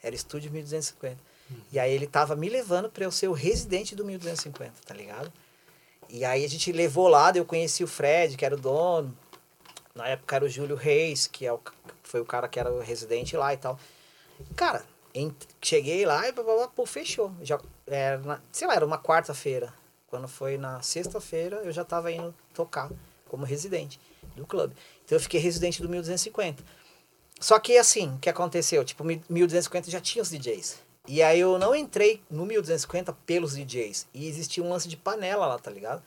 Era 0.03 0.15
Estúdio 0.15 0.51
1250. 0.51 1.17
Uhum. 1.51 1.57
E 1.73 1.79
aí 1.79 1.93
ele 1.93 2.07
tava 2.07 2.37
me 2.37 2.49
levando 2.49 2.91
para 2.91 3.05
eu 3.05 3.11
ser 3.11 3.29
o 3.29 3.33
residente 3.33 3.95
do 3.95 4.05
1250, 4.05 4.73
tá 4.85 4.95
ligado? 4.95 5.33
E 6.09 6.25
aí 6.25 6.45
a 6.45 6.49
gente 6.49 6.71
levou 6.73 7.09
lá, 7.09 7.33
eu 7.35 7.45
conheci 7.45 7.83
o 7.83 7.87
Fred, 7.87 8.37
que 8.37 8.45
era 8.45 8.55
o 8.55 8.61
dono. 8.61 9.17
Na 9.95 10.09
época 10.09 10.37
era 10.37 10.45
o 10.45 10.49
Júlio 10.49 10.77
Reis, 10.77 11.27
que 11.27 11.47
é 11.47 11.53
o, 11.53 11.61
foi 12.03 12.21
o 12.21 12.25
cara 12.25 12.49
que 12.49 12.59
era 12.59 12.71
o 12.71 12.81
residente 12.81 13.37
lá 13.37 13.55
e 13.55 13.57
tal. 13.57 13.79
Cara, 14.57 14.85
cheguei 15.63 16.05
lá 16.05 16.29
e 16.29 16.33
pô, 16.75 16.85
fechou. 16.85 17.33
Já, 17.43 17.59
era, 17.87 18.41
sei 18.53 18.67
lá, 18.67 18.75
era 18.75 18.85
uma 18.85 18.99
quarta-feira. 18.99 19.73
Quando 20.15 20.29
foi 20.29 20.57
na 20.57 20.81
sexta-feira, 20.81 21.57
eu 21.65 21.73
já 21.73 21.83
estava 21.83 22.13
indo 22.13 22.33
tocar 22.55 22.89
como 23.29 23.45
residente 23.45 23.99
do 24.37 24.47
clube. 24.47 24.73
Então 25.05 25.17
eu 25.17 25.21
fiquei 25.21 25.41
residente 25.41 25.83
do 25.83 25.89
1250. 25.89 26.63
Só 27.41 27.59
que 27.59 27.77
assim, 27.77 28.15
o 28.15 28.19
que 28.21 28.31
aconteceu? 28.31 28.85
Tipo, 28.85 29.03
1250 29.03 29.91
já 29.91 30.01
tinha 30.01 30.23
os 30.23 30.31
DJs. 30.31 30.79
E 31.09 31.21
aí 31.21 31.41
eu 31.41 31.59
não 31.59 31.75
entrei 31.75 32.23
no 32.31 32.47
1250 32.47 33.13
pelos 33.27 33.57
DJs. 33.57 34.07
E 34.15 34.29
existia 34.29 34.63
um 34.63 34.71
lance 34.71 34.87
de 34.87 34.97
panela 34.97 35.49
lá, 35.49 35.59
tá 35.59 35.69
ligado? 35.69 36.01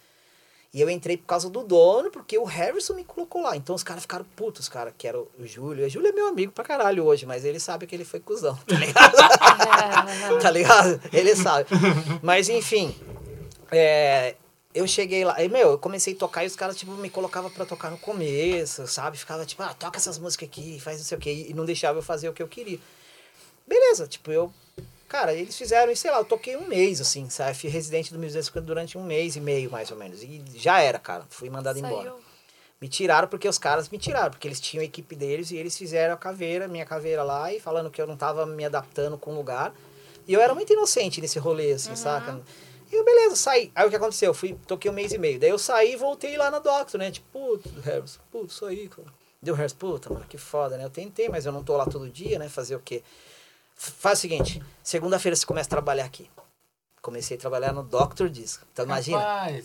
E 0.73 0.79
eu 0.79 0.89
entrei 0.89 1.17
por 1.17 1.25
causa 1.25 1.49
do 1.49 1.63
dono, 1.63 2.09
porque 2.09 2.37
o 2.37 2.45
Harrison 2.45 2.93
me 2.93 3.03
colocou 3.03 3.41
lá. 3.41 3.57
Então 3.57 3.75
os 3.75 3.83
caras 3.83 4.03
ficaram 4.03 4.23
putos, 4.37 4.69
cara, 4.69 4.93
que 4.97 5.05
era 5.05 5.19
o 5.19 5.29
Júlio. 5.43 5.85
O 5.85 5.89
Júlio 5.89 6.07
é 6.07 6.13
meu 6.13 6.27
amigo 6.27 6.53
pra 6.53 6.63
caralho 6.63 7.03
hoje, 7.03 7.25
mas 7.25 7.43
ele 7.43 7.59
sabe 7.59 7.85
que 7.85 7.93
ele 7.93 8.05
foi 8.05 8.21
cuzão, 8.21 8.55
tá 8.65 8.75
ligado? 8.77 9.17
tá 10.41 10.49
ligado? 10.49 11.01
Ele 11.11 11.35
sabe. 11.35 11.67
Mas 12.21 12.47
enfim, 12.47 12.95
é, 13.71 14.35
eu 14.73 14.87
cheguei 14.87 15.25
lá, 15.25 15.41
e, 15.41 15.49
meu, 15.49 15.71
eu 15.71 15.79
comecei 15.79 16.13
a 16.13 16.17
tocar 16.17 16.43
e 16.43 16.47
os 16.47 16.55
caras, 16.55 16.77
tipo, 16.77 16.91
me 16.91 17.09
colocavam 17.09 17.49
pra 17.49 17.65
tocar 17.65 17.89
no 17.89 17.97
começo, 17.97 18.85
sabe? 18.87 19.17
Ficava, 19.17 19.45
tipo, 19.45 19.63
ah, 19.63 19.73
toca 19.73 19.97
essas 19.97 20.19
músicas 20.19 20.49
aqui, 20.49 20.79
faz 20.79 20.97
não 20.99 21.05
sei 21.05 21.17
o 21.17 21.21
quê, 21.21 21.47
e 21.49 21.53
não 21.53 21.65
deixava 21.65 21.97
eu 21.97 22.03
fazer 22.03 22.29
o 22.29 22.33
que 22.33 22.43
eu 22.43 22.47
queria. 22.47 22.79
Beleza, 23.65 24.07
tipo, 24.07 24.31
eu... 24.31 24.53
Cara, 25.07 25.33
eles 25.33 25.57
fizeram, 25.57 25.95
sei 25.95 26.11
lá, 26.11 26.17
eu 26.17 26.25
toquei 26.25 26.57
um 26.57 26.67
mês, 26.67 26.99
assim, 26.99 27.29
sabe? 27.29 27.57
Fui 27.57 27.69
residente 27.69 28.11
do 28.11 28.19
1250 28.19 28.65
durante 28.65 28.97
um 28.97 29.03
mês 29.03 29.37
e 29.37 29.39
meio, 29.39 29.71
mais 29.71 29.89
ou 29.89 29.97
menos. 29.97 30.21
E 30.21 30.43
já 30.55 30.81
era, 30.81 30.99
cara. 30.99 31.25
Fui 31.29 31.49
mandado 31.49 31.79
Saiu. 31.79 31.89
embora. 31.89 32.13
Me 32.79 32.89
tiraram 32.89 33.27
porque 33.27 33.47
os 33.47 33.57
caras 33.57 33.87
me 33.89 33.97
tiraram, 33.97 34.31
porque 34.31 34.47
eles 34.47 34.59
tinham 34.59 34.81
a 34.81 34.85
equipe 34.85 35.15
deles 35.15 35.49
e 35.49 35.55
eles 35.55 35.77
fizeram 35.77 36.13
a 36.13 36.17
caveira, 36.17 36.67
minha 36.67 36.85
caveira 36.85 37.23
lá, 37.23 37.51
e 37.53 37.59
falando 37.59 37.89
que 37.89 38.01
eu 38.01 38.05
não 38.05 38.17
tava 38.17 38.45
me 38.45 38.65
adaptando 38.65 39.17
com 39.17 39.31
o 39.31 39.35
lugar. 39.35 39.73
E 40.27 40.33
eu 40.33 40.41
era 40.41 40.53
muito 40.53 40.73
inocente 40.73 41.21
nesse 41.21 41.39
rolê, 41.39 41.71
assim, 41.71 41.91
uhum. 41.91 41.95
saca? 41.95 42.41
E 42.91 42.95
eu, 42.95 43.03
beleza, 43.03 43.35
saí. 43.35 43.71
Aí 43.75 43.85
o 43.85 43.89
que 43.89 43.95
aconteceu? 43.95 44.29
Eu 44.29 44.33
fui, 44.33 44.57
toquei 44.65 44.89
um 44.89 44.93
mês 44.93 45.11
e 45.11 45.17
meio. 45.17 45.39
Daí 45.39 45.49
eu 45.49 45.59
saí 45.59 45.93
e 45.93 45.95
voltei 45.95 46.37
lá 46.37 46.49
na 46.49 46.59
Doctor, 46.59 46.97
né? 46.97 47.11
Tipo, 47.11 47.27
putz, 47.31 47.71
Harris, 47.83 48.19
putz, 48.31 48.55
saí, 48.55 48.87
cara. 48.87 49.07
Deu 49.41 49.53
Harris, 49.53 49.73
puta, 49.73 50.09
mano, 50.09 50.25
que 50.27 50.37
foda, 50.37 50.77
né? 50.77 50.85
Eu 50.85 50.89
tentei, 50.89 51.29
mas 51.29 51.45
eu 51.45 51.51
não 51.51 51.63
tô 51.63 51.75
lá 51.75 51.85
todo 51.85 52.09
dia, 52.09 52.39
né? 52.39 52.49
Fazer 52.49 52.75
o 52.75 52.79
quê? 52.79 53.03
Faz 53.75 54.19
o 54.19 54.21
seguinte, 54.21 54.61
segunda-feira 54.81 55.35
você 55.35 55.45
começa 55.45 55.67
a 55.67 55.69
trabalhar 55.69 56.05
aqui. 56.05 56.29
Comecei 57.07 57.37
a 57.37 57.39
trabalhar 57.39 57.71
no 57.71 57.83
Doctor 57.83 58.27
Disco. 58.27 58.65
Então 58.73 58.83
imagina. 58.83 59.17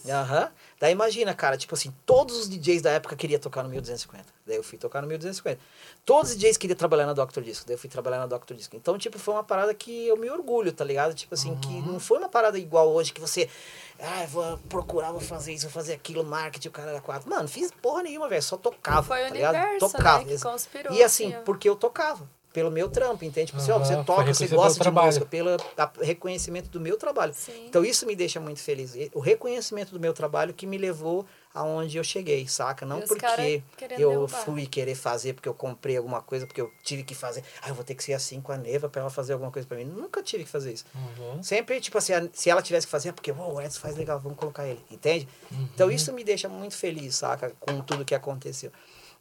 Aham. 0.09 0.43
Uhum. 0.43 0.49
Daí 0.79 0.93
imagina, 0.93 1.35
cara, 1.35 1.57
tipo 1.57 1.75
assim, 1.75 1.93
todos 2.07 2.37
os 2.37 2.49
DJs 2.49 2.83
da 2.83 2.93
época 2.93 3.17
queriam 3.17 3.41
tocar 3.41 3.65
no 3.65 3.69
1250. 3.69 4.25
Daí 4.47 4.57
eu 4.57 4.63
fui 4.63 4.79
tocar 4.79 5.03
no 5.03 5.09
1250. 5.09 5.61
Todos 6.05 6.31
os 6.31 6.37
DJs 6.37 6.57
queriam 6.57 6.77
trabalhar 6.77 7.05
na 7.05 7.13
Doctor 7.13 7.43
Disco. 7.43 7.67
Daí 7.67 7.75
eu 7.75 7.79
fui 7.81 7.91
trabalhar 7.91 8.19
na 8.19 8.27
Doctor 8.27 8.57
Disco. 8.57 8.77
Então, 8.77 8.97
tipo, 8.97 9.19
foi 9.19 9.35
uma 9.35 9.43
parada 9.43 9.75
que 9.75 10.07
eu 10.07 10.17
me 10.17 10.31
orgulho, 10.31 10.73
tá 10.73 10.85
ligado? 10.85 11.15
Tipo 11.15 11.35
assim, 11.35 11.51
uhum. 11.51 11.61
que 11.61 11.81
não 11.81 11.99
foi 11.99 12.19
uma 12.19 12.29
parada 12.29 12.57
igual 12.61 12.89
hoje 12.93 13.13
que 13.13 13.21
você. 13.21 13.51
Ah, 13.99 14.25
vou 14.29 14.57
procurar, 14.69 15.11
vou 15.11 15.21
fazer 15.21 15.53
isso, 15.53 15.65
vou 15.67 15.73
fazer 15.73 15.95
aquilo, 15.95 16.23
marketing, 16.23 16.69
o 16.69 16.71
cara 16.71 16.93
era 16.93 17.01
quatro. 17.01 17.29
Mano, 17.29 17.49
fiz 17.49 17.73
porra 17.73 18.05
nenhuma, 18.05 18.29
velho. 18.29 18.41
Só 18.41 18.57
tocava. 18.57 19.03
Foi 19.03 19.19
tá 19.19 19.25
o 19.25 19.31
universo, 19.31 19.65
ligado? 19.65 19.79
Tocava. 19.81 20.25
Né, 20.25 20.37
que 20.37 20.41
conspirou, 20.41 20.93
e 20.93 21.03
assim, 21.03 21.35
assim 21.35 21.45
porque 21.45 21.69
eu 21.69 21.75
tocava 21.75 22.29
pelo 22.53 22.71
meu 22.71 22.89
trampo, 22.89 23.25
entende? 23.25 23.47
Tipo, 23.47 23.59
uhum, 23.59 23.65
assim, 23.65 23.73
ó, 23.73 23.79
você 23.79 24.05
toca, 24.05 24.35
você 24.35 24.47
gosta 24.49 24.75
de 24.75 24.81
trabalho. 24.81 25.07
música, 25.07 25.27
pelo 25.27 25.57
reconhecimento 26.01 26.69
do 26.69 26.81
meu 26.81 26.97
trabalho. 26.97 27.33
Sim. 27.35 27.67
Então 27.67 27.85
isso 27.85 28.07
me 28.07 28.15
deixa 28.15 28.39
muito 28.39 28.61
feliz. 28.61 28.95
O 29.15 29.21
reconhecimento 29.21 29.91
do 29.93 29.99
meu 29.99 30.13
trabalho 30.13 30.53
que 30.53 30.67
me 30.67 30.77
levou 30.77 31.27
aonde 31.55 31.99
eu 31.99 32.05
cheguei, 32.05 32.47
saca? 32.47 32.87
Não 32.87 33.01
porque 33.01 33.63
eu 33.99 34.09
derrubar. 34.11 34.45
fui 34.45 34.67
querer 34.67 34.95
fazer, 34.95 35.35
porque 35.35 35.49
eu 35.49 35.55
comprei 35.55 35.97
alguma 35.97 36.23
coisa, 36.23 36.47
porque 36.47 36.61
eu 36.61 36.71
tive 36.83 37.03
que 37.03 37.15
fazer. 37.15 37.43
Ah, 37.63 37.69
eu 37.69 37.75
vou 37.75 37.85
ter 37.85 37.95
que 37.95 38.03
ser 38.03 38.15
assim 38.15 38.41
com 38.41 38.53
a 38.53 38.57
Neva 38.57 38.89
para 38.89 39.03
ela 39.03 39.11
fazer 39.11 39.33
alguma 39.33 39.51
coisa 39.51 39.67
para 39.67 39.79
mim. 39.79 39.85
Nunca 39.85 40.23
tive 40.23 40.45
que 40.45 40.51
fazer 40.51 40.73
isso. 40.73 40.85
Uhum. 40.95 41.43
Sempre, 41.43 41.81
tipo 41.81 41.99
assim, 41.99 42.13
se 42.33 42.51
ela 42.51 42.63
tivesse 42.63 42.87
que 42.87 42.91
fazer, 42.91 43.11
é 43.11 43.13
porque 43.13 43.33
oh, 43.33 43.55
o 43.55 43.61
Edson 43.61 43.81
faz 43.81 43.97
legal, 43.97 44.19
vamos 44.19 44.39
colocar 44.39 44.67
ele, 44.67 44.83
entende? 44.91 45.29
Uhum. 45.51 45.69
Então 45.75 45.91
isso 45.91 46.13
me 46.13 46.25
deixa 46.25 46.49
muito 46.49 46.77
feliz, 46.77 47.17
saca? 47.17 47.53
Com 47.61 47.81
tudo 47.81 48.05
que 48.05 48.15
aconteceu. 48.15 48.73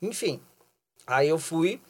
Enfim, 0.02 0.42
aí 1.06 1.28
eu 1.28 1.38
fui 1.38 1.82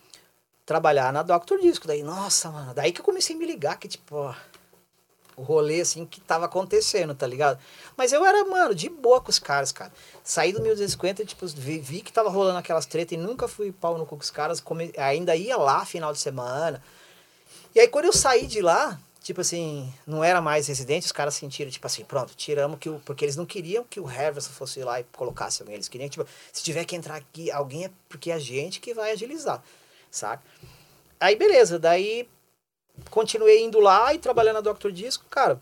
trabalhar 0.71 1.11
na 1.11 1.21
Doctor 1.21 1.59
Disco. 1.59 1.85
Daí, 1.85 2.01
nossa, 2.01 2.49
mano, 2.49 2.73
daí 2.73 2.93
que 2.93 3.01
eu 3.01 3.05
comecei 3.05 3.35
a 3.35 3.39
me 3.39 3.45
ligar 3.45 3.77
que, 3.77 3.89
tipo, 3.89 4.15
ó, 4.15 4.33
o 5.35 5.41
rolê, 5.41 5.81
assim, 5.81 6.05
que 6.05 6.21
tava 6.21 6.45
acontecendo, 6.45 7.13
tá 7.13 7.27
ligado? 7.27 7.59
Mas 7.97 8.13
eu 8.13 8.25
era, 8.25 8.45
mano, 8.45 8.73
de 8.73 8.87
boa 8.87 9.19
com 9.19 9.29
os 9.29 9.37
caras, 9.37 9.73
cara. 9.73 9.91
Saí 10.23 10.53
do 10.53 10.61
1250, 10.61 11.25
tipo, 11.25 11.45
vi, 11.47 11.79
vi 11.79 11.99
que 11.99 12.13
tava 12.13 12.29
rolando 12.29 12.57
aquelas 12.57 12.85
tretas 12.85 13.17
e 13.17 13.21
nunca 13.21 13.49
fui 13.49 13.73
pau 13.73 13.97
no 13.97 14.05
cu 14.05 14.15
com 14.15 14.23
os 14.23 14.31
caras. 14.31 14.61
Come... 14.61 14.93
Ainda 14.97 15.35
ia 15.35 15.57
lá 15.57 15.83
final 15.85 16.13
de 16.13 16.19
semana. 16.19 16.81
E 17.75 17.79
aí, 17.81 17.87
quando 17.89 18.05
eu 18.05 18.13
saí 18.13 18.47
de 18.47 18.61
lá, 18.61 18.97
tipo 19.21 19.41
assim, 19.41 19.93
não 20.07 20.23
era 20.23 20.39
mais 20.39 20.67
residente, 20.67 21.05
os 21.05 21.11
caras 21.11 21.35
sentiram, 21.35 21.69
tipo 21.69 21.85
assim, 21.85 22.05
pronto, 22.05 22.33
tiramos 22.33 22.79
que 22.79 22.89
o. 22.89 23.01
Porque 23.05 23.25
eles 23.25 23.35
não 23.35 23.45
queriam 23.45 23.83
que 23.83 23.99
o 23.99 24.05
Harrison 24.05 24.51
fosse 24.51 24.81
lá 24.83 25.01
e 25.01 25.03
colocasse 25.11 25.61
alguém. 25.61 25.75
Eles 25.75 25.89
queriam, 25.89 26.09
tipo, 26.09 26.25
se 26.53 26.63
tiver 26.63 26.85
que 26.85 26.95
entrar 26.95 27.15
aqui 27.15 27.51
alguém 27.51 27.85
é 27.85 27.91
porque 28.07 28.31
é 28.31 28.35
a 28.35 28.39
gente 28.39 28.79
que 28.79 28.93
vai 28.93 29.11
agilizar 29.11 29.61
saca? 30.11 30.43
Aí 31.19 31.35
beleza, 31.35 31.79
daí 31.79 32.27
continuei 33.09 33.63
indo 33.63 33.79
lá 33.79 34.13
e 34.13 34.19
trabalhando 34.19 34.61
na 34.61 34.73
Dr. 34.73 34.91
Disco, 34.91 35.25
cara. 35.29 35.61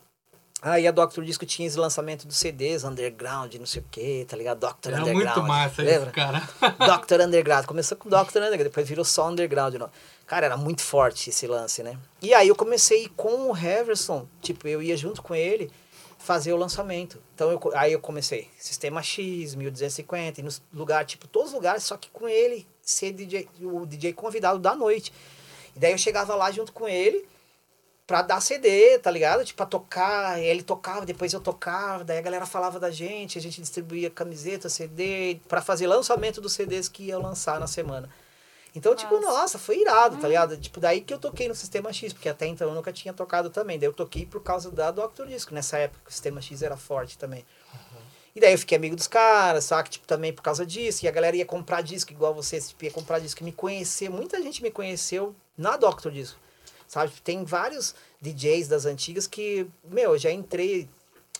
Aí 0.62 0.86
a 0.86 0.92
Dr. 0.92 1.22
Disco 1.24 1.46
tinha 1.46 1.66
esse 1.66 1.80
lançamento 1.80 2.28
dos 2.28 2.36
CDs, 2.36 2.84
Underground, 2.84 3.56
não 3.56 3.66
sei 3.66 3.82
o 3.82 3.86
que, 3.90 4.26
tá 4.28 4.36
ligado? 4.36 4.60
Dr. 4.60 4.90
Era 4.90 5.02
Underground. 5.02 5.38
muito 5.38 5.48
massa 5.48 5.82
lembra? 5.82 6.04
isso, 6.04 6.12
cara. 6.12 6.50
Dr. 7.00 7.22
Underground. 7.22 7.66
Começou 7.66 7.98
com 7.98 8.10
Dr. 8.10 8.40
Underground, 8.40 8.64
depois 8.64 8.88
virou 8.88 9.06
só 9.06 9.30
Underground. 9.30 9.76
Não. 9.76 9.90
Cara, 10.28 10.48
era 10.48 10.58
muito 10.58 10.82
forte 10.82 11.30
esse 11.30 11.48
lance, 11.48 11.82
né? 11.82 11.98
E 12.22 12.34
aí 12.34 12.50
eu 12.50 12.56
comecei 12.56 13.10
com 13.16 13.50
o 13.50 13.58
Heverson, 13.58 14.28
tipo, 14.42 14.68
eu 14.68 14.82
ia 14.82 14.98
junto 14.98 15.22
com 15.22 15.34
ele 15.34 15.72
fazer 16.18 16.52
o 16.52 16.58
lançamento. 16.58 17.22
Então 17.34 17.50
eu, 17.52 17.60
aí 17.74 17.94
eu 17.94 18.00
comecei 18.02 18.50
Sistema 18.58 19.02
X, 19.02 19.56
1250, 19.56 20.42
e 20.42 20.44
nos 20.44 20.62
lugares, 20.74 21.10
tipo, 21.10 21.26
todos 21.26 21.50
os 21.50 21.56
lugares, 21.56 21.84
só 21.84 21.96
que 21.96 22.10
com 22.10 22.28
ele 22.28 22.68
ser 22.90 23.12
DJ, 23.14 23.48
o 23.62 23.86
DJ 23.86 24.14
convidado 24.14 24.60
da 24.60 24.76
noite. 24.76 25.14
E 25.76 25.80
daí 25.80 25.92
eu 25.92 25.98
chegava 25.98 26.36
lá 26.36 26.52
junto 26.52 26.74
com 26.74 26.88
ele 26.88 27.28
pra 28.10 28.24
dar 28.24 28.42
CD, 28.42 28.98
tá 28.98 29.12
ligado? 29.12 29.46
Tipo, 29.46 29.58
pra 29.58 29.66
tocar, 29.68 30.40
ele 30.42 30.64
tocava, 30.64 31.06
depois 31.06 31.32
eu 31.32 31.40
tocava, 31.40 32.04
daí 32.04 32.18
a 32.18 32.22
galera 32.22 32.46
falava 32.46 32.80
da 32.80 32.90
gente, 32.90 33.38
a 33.38 33.42
gente 33.42 33.62
distribuía 33.62 34.10
camiseta, 34.10 34.68
CD, 34.68 35.40
pra 35.48 35.62
fazer 35.62 35.86
lançamento 35.86 36.42
dos 36.42 36.54
CDs 36.54 36.90
que 36.90 37.04
ia 37.04 37.20
lançar 37.20 37.60
na 37.60 37.68
semana. 37.68 38.10
Então, 38.76 38.96
tipo, 38.96 39.16
Nossa. 39.20 39.28
nossa, 39.28 39.60
foi 39.60 39.80
irado, 39.82 40.18
tá 40.18 40.28
ligado? 40.28 40.58
Tipo, 40.58 40.80
daí 40.80 41.02
que 41.02 41.14
eu 41.14 41.20
toquei 41.20 41.48
no 41.48 41.56
Sistema 41.56 41.92
X, 41.92 42.14
porque 42.14 42.30
até 42.30 42.46
então 42.48 42.70
eu 42.70 42.76
nunca 42.76 42.92
tinha 42.94 43.14
tocado 43.14 43.50
também. 43.50 43.80
Daí 43.80 43.88
eu 43.88 43.94
toquei 43.94 44.26
por 44.26 44.42
causa 44.42 44.72
da 44.72 44.92
Dr. 44.92 45.26
Disco, 45.28 45.54
nessa 45.54 45.78
época 45.78 46.10
o 46.10 46.12
Sistema 46.12 46.42
X 46.42 46.62
era 46.62 46.78
forte 46.78 47.18
também. 47.18 47.46
E 48.40 48.42
daí 48.42 48.54
eu 48.54 48.58
fiquei 48.58 48.78
amigo 48.78 48.96
dos 48.96 49.06
caras, 49.06 49.66
saca? 49.66 49.90
Tipo, 49.90 50.08
também 50.08 50.32
por 50.32 50.42
causa 50.42 50.66
disso. 50.66 51.04
E 51.04 51.10
a 51.10 51.12
galera 51.12 51.36
ia 51.36 51.46
comprar 51.46 51.82
disco, 51.82 52.14
igual 52.14 52.34
vocês, 52.34 52.70
tipo, 52.70 52.86
ia 52.86 52.90
comprar 52.90 53.20
disco. 53.20 53.44
Me 53.44 53.52
conhecer, 53.52 54.08
muita 54.10 54.42
gente 54.42 54.64
me 54.64 54.72
conheceu 54.72 55.36
na 55.58 55.76
Dr. 55.76 56.10
Disco. 56.10 56.40
Sabe? 56.88 57.12
Tem 57.22 57.44
vários 57.44 57.94
DJs 58.22 58.70
das 58.70 58.86
antigas 58.86 59.28
que, 59.28 59.68
meu, 59.84 60.14
eu 60.14 60.18
já 60.18 60.32
entrei. 60.32 60.88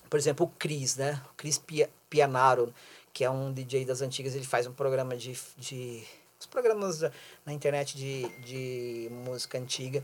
Por 0.10 0.18
exemplo, 0.20 0.46
o 0.46 0.50
Cris, 0.60 0.98
né? 0.98 1.22
O 1.32 1.36
Cris 1.38 1.58
Pia- 1.58 1.90
Pianaro, 2.10 2.74
que 3.14 3.24
é 3.24 3.30
um 3.30 3.54
DJ 3.54 3.86
das 3.86 4.02
antigas, 4.02 4.36
ele 4.36 4.46
faz 4.46 4.68
um 4.68 4.74
programa 4.74 5.16
de. 5.16 5.40
de 5.58 6.04
os 6.38 6.48
programas 6.48 7.00
na 7.46 7.54
internet 7.54 7.96
de, 7.96 8.28
de 8.40 9.08
música 9.10 9.58
antiga. 9.58 10.04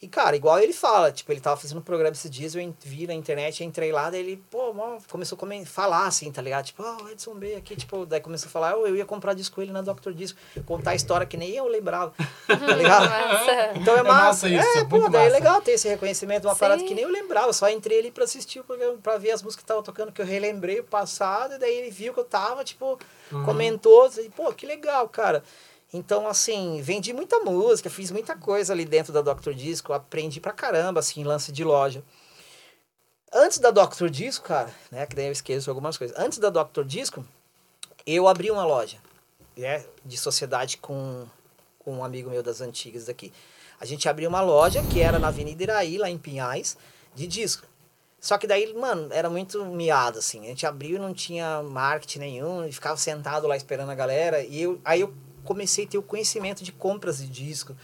E, 0.00 0.06
cara, 0.06 0.36
igual 0.36 0.60
ele 0.60 0.72
fala, 0.72 1.10
tipo, 1.10 1.32
ele 1.32 1.40
tava 1.40 1.56
fazendo 1.56 1.78
um 1.78 1.82
programa 1.82 2.12
esses 2.12 2.30
dias, 2.30 2.54
eu 2.54 2.72
vi 2.84 3.04
na 3.08 3.14
internet, 3.14 3.64
entrei 3.64 3.90
lá, 3.90 4.08
daí 4.08 4.20
ele, 4.20 4.44
pô, 4.48 4.72
começou 5.10 5.36
a 5.36 5.66
falar 5.66 6.06
assim, 6.06 6.30
tá 6.30 6.40
ligado? 6.40 6.66
Tipo, 6.66 6.84
ó, 6.84 7.02
o 7.02 7.08
Edson 7.10 7.34
B 7.34 7.56
aqui, 7.56 7.74
tipo, 7.74 8.06
daí 8.06 8.20
começou 8.20 8.46
a 8.46 8.50
falar, 8.50 8.76
"Ô, 8.76 8.86
eu 8.86 8.94
ia 8.94 9.04
comprar 9.04 9.34
disco 9.34 9.56
com 9.56 9.62
ele 9.62 9.72
na 9.72 9.82
Dr. 9.82 10.12
Disco, 10.12 10.38
contar 10.64 10.92
a 10.92 10.94
história 10.94 11.26
que 11.26 11.36
nem 11.36 11.50
eu 11.50 11.66
lembrava, 11.66 12.12
tá 12.46 12.54
ligado? 12.76 13.10
Massa. 13.10 13.72
Então 13.74 13.96
é 13.96 13.98
É 13.98 14.02
massa. 14.04 14.24
massa 14.24 14.48
isso, 14.48 14.78
é, 14.78 14.84
pô, 14.84 14.98
muito 15.00 15.10
daí 15.10 15.22
é 15.22 15.24
massa. 15.30 15.36
legal 15.36 15.60
ter 15.62 15.72
esse 15.72 15.88
reconhecimento, 15.88 16.46
uma 16.46 16.54
Sim. 16.54 16.60
parada 16.60 16.84
que 16.84 16.94
nem 16.94 17.02
eu 17.02 17.10
lembrava. 17.10 17.52
Só 17.52 17.68
entrei 17.68 17.98
ali 17.98 18.12
pra 18.12 18.22
assistir 18.22 18.60
o 18.60 18.64
programa, 18.64 18.96
pra 19.02 19.18
ver 19.18 19.32
as 19.32 19.42
músicas 19.42 19.64
que 19.64 19.64
estavam 19.64 19.82
tocando, 19.82 20.12
que 20.12 20.22
eu 20.22 20.26
relembrei 20.26 20.78
o 20.78 20.84
passado, 20.84 21.54
e 21.54 21.58
daí 21.58 21.74
ele 21.76 21.90
viu 21.90 22.14
que 22.14 22.20
eu 22.20 22.24
tava, 22.24 22.62
tipo, 22.62 22.96
Uhum. 23.32 23.44
comentou, 23.44 24.08
e, 24.18 24.28
pô, 24.30 24.52
que 24.52 24.64
legal, 24.64 25.08
cara. 25.08 25.42
Então, 25.92 26.28
assim, 26.28 26.82
vendi 26.82 27.12
muita 27.12 27.38
música, 27.40 27.88
fiz 27.88 28.10
muita 28.10 28.36
coisa 28.36 28.72
ali 28.72 28.84
dentro 28.84 29.12
da 29.12 29.22
Dr. 29.22 29.52
Disco, 29.52 29.92
aprendi 29.92 30.40
pra 30.40 30.52
caramba, 30.52 31.00
assim, 31.00 31.24
lance 31.24 31.50
de 31.50 31.64
loja. 31.64 32.04
Antes 33.32 33.58
da 33.58 33.70
Dr. 33.70 34.08
Disco, 34.08 34.46
cara, 34.46 34.70
né, 34.90 35.06
que 35.06 35.16
daí 35.16 35.26
eu 35.26 35.32
esqueço 35.32 35.70
algumas 35.70 35.96
coisas. 35.96 36.18
Antes 36.18 36.38
da 36.38 36.50
Dr. 36.50 36.82
Disco, 36.84 37.24
eu 38.06 38.28
abri 38.28 38.50
uma 38.50 38.64
loja, 38.64 38.98
né, 39.56 39.84
de 40.04 40.18
sociedade 40.18 40.76
com, 40.76 41.26
com 41.78 41.98
um 41.98 42.04
amigo 42.04 42.30
meu 42.30 42.42
das 42.42 42.60
antigas 42.60 43.06
daqui. 43.06 43.32
A 43.80 43.86
gente 43.86 44.08
abriu 44.08 44.28
uma 44.28 44.40
loja 44.40 44.82
que 44.92 45.00
era 45.00 45.18
na 45.18 45.28
Avenida 45.28 45.62
Iraí, 45.62 45.96
lá 45.96 46.10
em 46.10 46.18
Pinhais, 46.18 46.76
de 47.14 47.26
disco. 47.26 47.66
Só 48.20 48.36
que 48.36 48.46
daí, 48.46 48.74
mano, 48.74 49.08
era 49.12 49.30
muito 49.30 49.64
miado, 49.64 50.18
assim. 50.18 50.40
A 50.40 50.48
gente 50.48 50.66
abriu 50.66 50.96
e 50.96 50.98
não 50.98 51.14
tinha 51.14 51.62
marketing 51.62 52.18
nenhum, 52.18 52.72
ficava 52.72 52.96
sentado 52.96 53.46
lá 53.46 53.56
esperando 53.56 53.90
a 53.90 53.94
galera. 53.94 54.42
E 54.42 54.60
eu, 54.60 54.80
aí 54.84 55.02
eu 55.02 55.14
comecei 55.48 55.86
a 55.86 55.88
ter 55.88 55.98
o 55.98 56.02
conhecimento 56.02 56.62
de 56.62 56.72
compras 56.72 57.18
de 57.18 57.26
disco. 57.26 57.74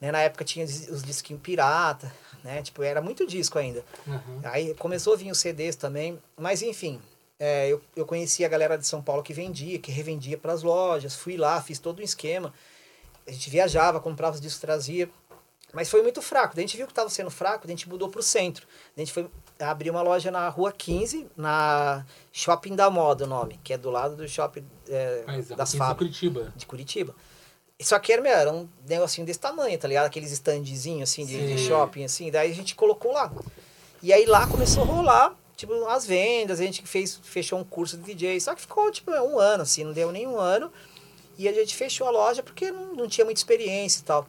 Né? 0.00 0.10
Na 0.10 0.20
época 0.20 0.42
tinha 0.42 0.64
os 0.64 0.88
os 0.88 1.02
disquinhos 1.02 1.42
pirata, 1.42 2.10
né? 2.42 2.62
Tipo, 2.62 2.82
era 2.82 3.02
muito 3.02 3.26
disco 3.26 3.58
ainda. 3.58 3.84
Uhum. 4.06 4.40
Aí 4.44 4.74
começou 4.74 5.12
a 5.12 5.16
vir 5.16 5.30
os 5.30 5.38
CDs 5.38 5.76
também, 5.76 6.18
mas 6.34 6.62
enfim, 6.62 7.00
é, 7.38 7.68
eu, 7.68 7.82
eu 7.94 8.06
conheci 8.06 8.42
a 8.42 8.48
galera 8.48 8.78
de 8.78 8.86
São 8.86 9.02
Paulo 9.02 9.22
que 9.22 9.34
vendia, 9.34 9.78
que 9.78 9.92
revendia 9.92 10.38
para 10.38 10.54
as 10.54 10.62
lojas, 10.62 11.14
fui 11.14 11.36
lá, 11.36 11.60
fiz 11.60 11.78
todo 11.78 12.00
um 12.00 12.02
esquema. 12.02 12.54
A 13.26 13.30
gente 13.30 13.50
viajava, 13.50 14.00
comprava 14.00 14.34
os 14.34 14.40
discos, 14.40 14.60
trazia, 14.60 15.10
mas 15.72 15.90
foi 15.90 16.02
muito 16.02 16.22
fraco. 16.22 16.54
Daí 16.54 16.64
a 16.64 16.66
gente 16.66 16.76
viu 16.76 16.86
que 16.86 16.92
estava 16.92 17.10
sendo 17.10 17.30
fraco, 17.30 17.66
daí 17.66 17.74
a 17.74 17.76
gente 17.76 17.88
mudou 17.88 18.08
para 18.08 18.20
o 18.20 18.22
centro. 18.22 18.66
Daí 18.96 19.02
a 19.02 19.06
gente 19.06 19.12
foi 19.12 19.28
abrir 19.60 19.90
uma 19.90 20.02
loja 20.02 20.30
na 20.30 20.48
Rua 20.48 20.72
15, 20.72 21.28
na 21.36 22.04
Shopping 22.32 22.74
da 22.74 22.90
Moda, 22.90 23.24
o 23.24 23.28
nome, 23.28 23.58
que 23.62 23.72
é 23.72 23.78
do 23.78 23.90
lado 23.90 24.16
do 24.16 24.28
Shopping 24.28 24.64
é, 24.88 25.24
é 25.26 25.42
das 25.54 25.74
fábricas 25.74 26.18
Curitiba. 26.18 26.52
de 26.56 26.66
Curitiba. 26.66 27.14
Só 27.80 27.98
que 27.98 28.12
era, 28.12 28.22
meu, 28.22 28.32
era 28.32 28.52
um 28.52 28.68
negocinho 28.86 29.26
desse 29.26 29.40
tamanho, 29.40 29.78
tá 29.78 29.88
ligado? 29.88 30.06
Aqueles 30.06 30.30
standzinhos 30.32 31.10
assim 31.10 31.26
de, 31.26 31.54
de 31.54 31.58
shopping, 31.58 32.04
assim. 32.04 32.30
Daí 32.30 32.50
a 32.50 32.54
gente 32.54 32.74
colocou 32.74 33.12
lá. 33.12 33.32
E 34.02 34.12
aí 34.12 34.26
lá 34.26 34.46
começou 34.46 34.84
a 34.84 34.86
rolar, 34.86 35.36
tipo, 35.56 35.72
as 35.86 36.06
vendas, 36.06 36.60
a 36.60 36.64
gente 36.64 36.86
fez, 36.86 37.18
fechou 37.22 37.58
um 37.58 37.64
curso 37.64 37.96
de 37.96 38.14
DJ. 38.14 38.40
Só 38.40 38.54
que 38.54 38.60
ficou, 38.60 38.90
tipo, 38.90 39.10
um 39.10 39.38
ano, 39.38 39.64
assim, 39.64 39.82
não 39.84 39.92
deu 39.92 40.12
nem 40.12 40.26
um 40.26 40.38
ano. 40.38 40.70
E 41.36 41.48
a 41.48 41.52
gente 41.52 41.74
fechou 41.74 42.06
a 42.06 42.10
loja 42.10 42.42
porque 42.42 42.70
não, 42.70 42.94
não 42.94 43.08
tinha 43.08 43.24
muita 43.24 43.40
experiência 43.40 44.00
e 44.00 44.04
tal. 44.04 44.26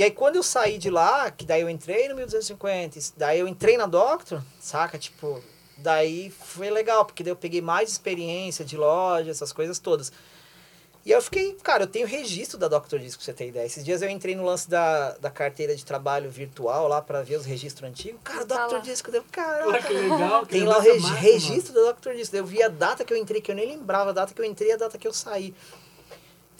E 0.00 0.02
aí 0.02 0.10
quando 0.10 0.36
eu 0.36 0.42
saí 0.42 0.78
de 0.78 0.88
lá, 0.88 1.30
que 1.30 1.44
daí 1.44 1.60
eu 1.60 1.68
entrei 1.68 2.08
no 2.08 2.14
1250, 2.14 2.98
daí 3.18 3.38
eu 3.38 3.46
entrei 3.46 3.76
na 3.76 3.84
Doctor, 3.84 4.40
saca? 4.58 4.96
Tipo, 4.96 5.42
daí 5.76 6.30
foi 6.30 6.70
legal, 6.70 7.04
porque 7.04 7.22
daí 7.22 7.30
eu 7.32 7.36
peguei 7.36 7.60
mais 7.60 7.90
experiência 7.90 8.64
de 8.64 8.78
loja, 8.78 9.30
essas 9.30 9.52
coisas 9.52 9.78
todas. 9.78 10.10
E 11.04 11.12
aí 11.12 11.18
eu 11.18 11.22
fiquei, 11.22 11.52
cara, 11.62 11.82
eu 11.82 11.86
tenho 11.86 12.06
registro 12.06 12.56
da 12.56 12.66
Dr. 12.66 12.96
Disco, 12.96 13.18
pra 13.22 13.26
você 13.26 13.34
ter 13.34 13.48
ideia. 13.48 13.66
Esses 13.66 13.84
dias 13.84 14.00
eu 14.00 14.08
entrei 14.08 14.34
no 14.34 14.42
lance 14.42 14.70
da, 14.70 15.10
da 15.18 15.28
carteira 15.30 15.76
de 15.76 15.84
trabalho 15.84 16.30
virtual 16.30 16.88
lá 16.88 17.02
pra 17.02 17.20
ver 17.20 17.36
os 17.36 17.44
registros 17.44 17.86
antigos. 17.86 18.20
Cara, 18.24 18.46
Tá 18.46 18.66
Dr. 18.68 18.72
lá. 18.72 18.78
Disco, 18.78 19.10
deu, 19.10 19.20
Olha 19.22 19.30
caralho. 19.30 19.82
que 19.86 19.92
legal. 19.92 20.42
que 20.46 20.52
Tem 20.52 20.64
lá 20.64 20.78
o 20.78 20.80
regi- 20.80 21.00
massa, 21.00 21.14
registro 21.20 21.74
da 21.74 21.92
Dr. 21.92 22.12
Disco. 22.16 22.34
Eu 22.36 22.46
vi 22.46 22.62
a 22.62 22.68
data 22.68 23.04
que 23.04 23.12
eu 23.12 23.18
entrei, 23.18 23.42
que 23.42 23.50
eu 23.50 23.54
nem 23.54 23.66
lembrava 23.68 24.10
a 24.10 24.12
data 24.14 24.32
que 24.32 24.40
eu 24.40 24.46
entrei 24.46 24.70
e 24.70 24.72
a 24.72 24.76
data 24.78 24.96
que 24.96 25.06
eu 25.06 25.12
saí. 25.12 25.54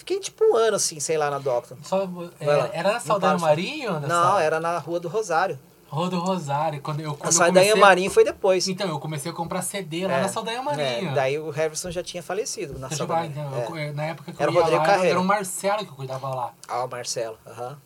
Fiquei 0.01 0.19
tipo 0.19 0.43
um 0.45 0.57
ano 0.57 0.77
assim, 0.77 0.99
sei 0.99 1.17
lá, 1.19 1.31
na 1.31 1.39
Doctor. 1.39 1.77
Só, 1.83 2.09
é, 2.41 2.47
lá. 2.47 2.71
era 2.73 2.93
na 2.95 3.01
Saldanha. 3.01 3.37
Marinho? 3.39 4.01
Não, 4.01 4.39
era 4.39 4.59
na 4.59 4.79
Rua 4.79 4.99
do 4.99 5.09
Rosário. 5.09 5.59
Rua 5.89 6.09
do 6.09 6.19
Rosário. 6.19 6.81
Quando 6.81 7.01
eu, 7.01 7.11
A 7.11 7.15
quando 7.15 7.27
eu 7.27 7.33
Saldanha 7.33 7.67
comecei... 7.67 7.81
Marinho 7.81 8.11
foi 8.11 8.25
depois. 8.25 8.67
Então, 8.69 8.89
eu 8.89 8.99
comecei 8.99 9.31
a 9.31 9.35
comprar 9.35 9.61
CD 9.61 10.07
lá 10.07 10.15
É, 10.19 10.23
na 10.23 10.29
Saldanha 10.29 10.63
Marinho. 10.63 11.11
É, 11.11 11.15
daí 11.15 11.39
o 11.39 11.51
Harrison 11.51 11.91
já 11.91 12.03
tinha 12.03 12.23
falecido 12.23 12.79
na 12.79 12.89
Saldanha. 12.89 13.27
então, 13.27 13.77
É. 13.77 13.89
eu- 13.89 13.95
na 13.95 14.05
época 14.05 14.33
que 14.33 14.43
Era 14.43 14.51
eu 14.51 14.55
o 14.55 14.57
ia 14.57 14.63
Rodrigo 14.63 14.83
lá, 14.83 14.87
Carreira. 14.89 15.11
era 15.11 15.21
o 15.21 15.25
Marcelo 15.25 15.79
que 15.85 15.93
cuidava 15.93 16.29
lá. 16.35 16.53
Ah, 16.67 16.85
o 16.85 16.89
Marcelo. 16.89 17.37
aham. 17.47 17.77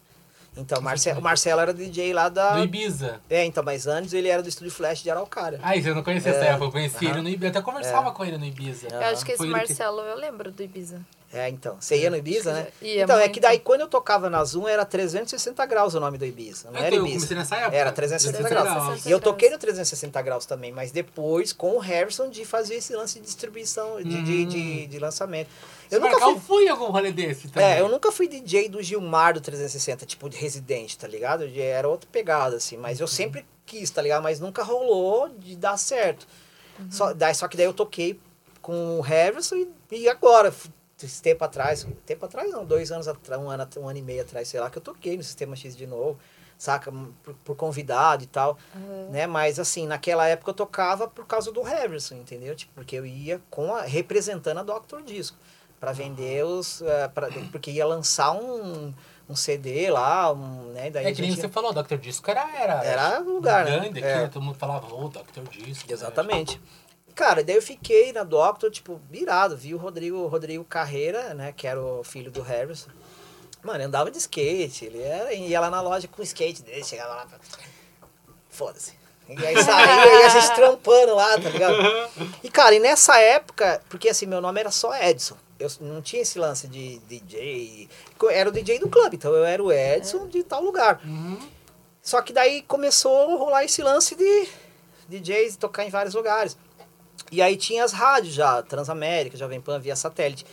Então, 0.57 0.81
Marce 0.81 1.11
o 1.11 1.21
Marcelo 1.21 1.61
era 1.61 1.75
DJ 1.75 2.13
lá 2.13 2.29
da. 2.29 2.53
Do 2.55 2.63
Ibiza. 2.63 3.21
É, 3.29 3.45
então, 3.45 3.65
mas 3.65 3.89
antes 3.89 4.13
ele 4.13 4.29
era 4.29 4.41
do 4.41 4.49
Estúdio 4.49 4.71
Flash 4.73 5.03
de 5.03 5.11
Araucária. 5.11 5.59
Ah, 5.61 5.75
isso 5.75 5.89
eu 5.89 5.97
não 5.97 6.05
conhecia 6.05 6.31
essa 6.31 6.45
É, 6.45 6.49
época. 6.51 6.67
Eu 6.67 6.71
conheci 6.71 7.05
aham. 7.07 7.15
ele 7.15 7.23
no 7.23 7.29
Ibiza. 7.29 7.47
Eu 7.47 7.51
até 7.51 7.61
conversava 7.63 8.13
com 8.13 8.25
ele 8.25 8.39
no 8.39 8.45
Ibiza. 8.45 8.87
Eu 8.89 9.01
acho 9.01 9.25
que 9.25 9.33
esse 9.33 9.39
Foi 9.39 9.47
ele 9.49 9.55
que- 9.55 9.67
Marcelo, 9.67 10.01
eu 10.03 10.17
lembro 10.17 10.53
do 10.53 10.63
Ibiza. 10.63 11.01
É, 11.35 11.49
então. 11.49 11.77
Você 11.81 11.97
ia 11.97 12.09
no 12.11 12.17
Ibiza, 12.17 12.53
né? 12.53 12.69
Ia 12.81 13.03
então, 13.03 13.17
é 13.17 13.21
muito. 13.23 13.33
que 13.35 13.41
daí 13.41 13.59
quando 13.59 13.81
eu 13.83 13.89
tocava 13.89 14.31
na 14.31 14.45
Zoom 14.45 14.69
era 14.69 14.85
360 14.85 15.67
graus 15.67 15.95
o 15.95 16.01
nome 16.01 16.17
do 16.17 16.25
Ibiza. 16.25 16.71
Não 16.71 16.79
Ah, 16.81 16.85
era 16.87 16.95
então, 16.95 16.99
eu 17.01 17.05
Ibiza. 17.07 17.17
comecei 17.27 17.37
nessa 17.37 17.57
época. 17.57 17.77
Era 17.77 17.93
360 17.93 18.49
graus. 18.49 18.69
360 18.69 19.09
E 19.09 19.13
eu 19.13 19.21
toquei 19.21 19.49
graus. 19.49 19.59
no 19.59 19.67
360 19.67 20.23
graus 20.23 20.47
também, 20.47 20.71
mas 20.73 20.93
depois 20.93 21.53
com 21.53 21.73
o 21.77 21.79
Harrison 21.79 22.31
de 22.31 22.45
fazer 22.45 22.77
esse 22.77 22.95
lance 22.95 23.19
de 23.19 23.25
distribuição, 23.27 23.97
de, 24.03 24.05
de, 24.23 24.33
Hum. 24.45 24.49
de, 24.49 24.87
de 24.87 24.99
lançamento. 24.99 25.49
Se 25.89 25.97
Eu 25.97 26.01
nunca 26.01 26.19
fui. 26.21 26.41
fui 26.41 26.65
em 26.65 26.69
algum 26.69 26.87
rolê 26.87 27.13
desse 27.13 27.49
também. 27.49 27.69
É, 27.69 27.81
eu 27.81 27.89
nunca 27.89 28.11
fui 28.13 28.29
DJ 28.29 28.69
do 28.69 28.83
Gilmar 28.83 29.35
do 29.35 29.41
360, 29.41 30.07
tipo 30.07 30.29
de 30.31 30.37
residente, 30.37 30.97
tá 30.97 31.07
ligado? 31.09 31.45
Era 31.57 31.89
outra 31.89 32.09
pegada, 32.11 32.57
assim, 32.57 32.77
mas 32.77 33.01
eu 33.01 33.07
sempre 33.07 33.45
quis, 33.67 33.91
tá 33.91 34.01
ligado? 34.01 34.23
Mas 34.23 34.41
nunca 34.41 34.63
rolou 34.63 35.29
de 35.29 35.57
dar 35.57 35.77
certo. 35.77 36.27
Só, 36.91 37.13
daí, 37.13 37.35
só 37.35 37.47
que 37.49 37.57
daí 37.57 37.67
eu 37.67 37.73
toquei 37.75 38.19
com 38.61 38.99
o 38.99 39.01
Harrison 39.03 39.57
e, 39.57 39.69
e 39.93 40.09
agora, 40.09 40.53
esse 41.05 41.23
tempo 41.23 41.45
atrás, 41.45 41.87
tempo 42.07 42.25
atrás 42.25 42.51
não, 42.51 42.65
dois 42.65 42.91
anos 42.93 43.07
atrás, 43.09 43.41
um 43.41 43.49
ano, 43.51 43.67
um 43.79 43.89
ano 43.89 43.99
e 43.99 44.03
meio 44.03 44.23
atrás, 44.23 44.49
sei 44.49 44.61
lá, 44.61 44.71
que 44.71 44.79
eu 44.79 44.83
toquei 44.83 45.17
no 45.17 45.23
Sistema 45.23 45.55
X 45.57 45.77
de 45.77 45.87
novo, 45.87 46.19
saca? 46.59 46.93
Por, 47.23 47.35
por 47.45 47.57
convidado 47.57 48.23
e 48.23 48.27
tal, 48.27 48.57
né? 49.11 49.27
Mas 49.27 49.59
assim, 49.59 49.87
naquela 49.87 50.27
época 50.27 50.51
eu 50.51 50.55
tocava 50.55 51.07
por 51.09 51.27
causa 51.27 51.51
do 51.53 51.63
Harrison, 51.63 52.15
entendeu? 52.17 52.55
Tipo, 52.55 52.73
porque 52.75 52.97
eu 52.97 53.05
ia 53.07 53.41
com 53.51 53.75
a, 53.75 53.83
representando 53.83 54.59
a 54.59 54.63
Dr. 54.63 55.03
Disco 55.05 55.37
para 55.81 55.93
vender 55.93 56.45
os. 56.45 56.81
eh, 56.83 57.09
pra, 57.09 57.29
porque 57.53 57.71
ia 57.71 57.85
lançar 57.85 58.33
um, 58.33 58.95
um 59.29 59.37
CD 59.37 59.91
lá, 59.91 60.33
um, 60.33 60.71
né? 60.73 60.89
Daí 60.91 61.07
É 61.07 61.13
que 61.13 61.21
nem 61.21 61.31
gente- 61.33 61.41
você 61.43 61.49
falou, 61.49 61.73
Dr. 61.75 61.97
Disco 61.97 62.31
era, 62.31 62.49
era, 62.57 62.85
Era 62.85 63.21
o 63.21 63.35
lugar, 63.35 63.65
né? 63.67 63.73
grande 63.81 63.99
aqui, 63.99 64.09
É. 64.09 64.17
né? 64.23 64.29
todo 64.29 64.43
mundo 64.43 64.57
falava, 64.57 64.87
ô, 64.95 65.09
Dr. 65.09 65.43
Disco. 65.51 65.87
né? 65.91 66.59
Cara, 67.15 67.45
daí 67.45 67.55
eu 67.57 67.63
fiquei 67.63 68.13
na 68.13 68.25
Doctor, 68.25 68.71
tipo, 68.71 69.01
virado. 69.11 69.57
Vi 69.57 69.75
o 69.75 69.79
Rodrigo, 69.79 70.27
Rodrigo 70.27 70.65
Carreira, 70.65 71.33
né? 71.35 71.53
Que 71.57 71.67
era 71.67 71.81
o 71.81 72.03
filho 72.03 72.31
do 72.31 72.43
Harrison. 72.43 72.91
Mano, 73.63 73.77
ele 73.79 73.85
andava 73.85 74.11
de 74.11 74.19
skate. 74.19 74.85
Ele 74.87 75.01
era, 75.01 75.33
ia 75.33 75.61
lá 75.61 75.71
na 75.71 75.81
loja 75.81 76.09
com 76.09 76.21
o 76.21 76.25
skate 76.25 76.63
dele, 76.63 76.85
chegava 76.85 77.15
lá. 77.15 77.27
pra- 77.27 77.39
Foda-se. 78.51 78.93
E 79.29 79.47
aí 79.47 79.63
saía 79.63 80.07
e 80.21 80.23
a 80.25 80.29
gente 80.29 80.55
trampando 80.55 81.15
lá, 81.15 81.41
tá 81.41 81.49
ligado? 81.49 81.77
E, 82.43 82.51
cara, 82.51 82.75
e 82.75 82.79
nessa 82.79 83.19
época, 83.19 83.81
porque 83.89 84.09
assim, 84.11 84.27
meu 84.27 84.41
nome 84.41 84.61
era 84.61 84.71
só 84.71 84.95
Edson. 84.95 85.37
Eu 85.59 85.71
não 85.81 86.03
tinha 86.03 86.21
esse 86.21 86.39
lance 86.39 86.67
de 86.69 86.99
DJ. 87.01 87.89
Era 88.31 88.49
o 88.51 88.53
DJ 88.53 88.79
do 88.81 88.89
clube, 88.89 89.17
então 89.17 89.33
eu 89.33 89.45
era 89.45 89.63
o 89.63 89.73
Edson 89.73 90.27
de 90.29 90.43
tal 90.43 90.63
lugar. 90.63 91.01
Uhum. 91.05 91.39
Só 92.03 92.21
que 92.21 92.33
daí 92.35 92.61
começou 92.63 93.17
a 93.35 93.39
rolar 93.39 93.65
esse 93.65 93.83
lance 93.83 94.15
de 94.15 94.49
DJs 95.09 95.57
tocar 95.57 95.87
em 95.87 95.91
vários 95.91 96.15
lugares. 96.15 96.57
E 97.31 97.43
aí 97.43 97.57
tinha 97.57 97.85
as 97.85 97.93
rádios 97.93 98.35
já, 98.35 98.63
Transamérica, 98.63 99.37
Jovem 99.37 99.61
Pan, 99.61 99.79
via 99.79 99.97
satélite. 99.97 100.47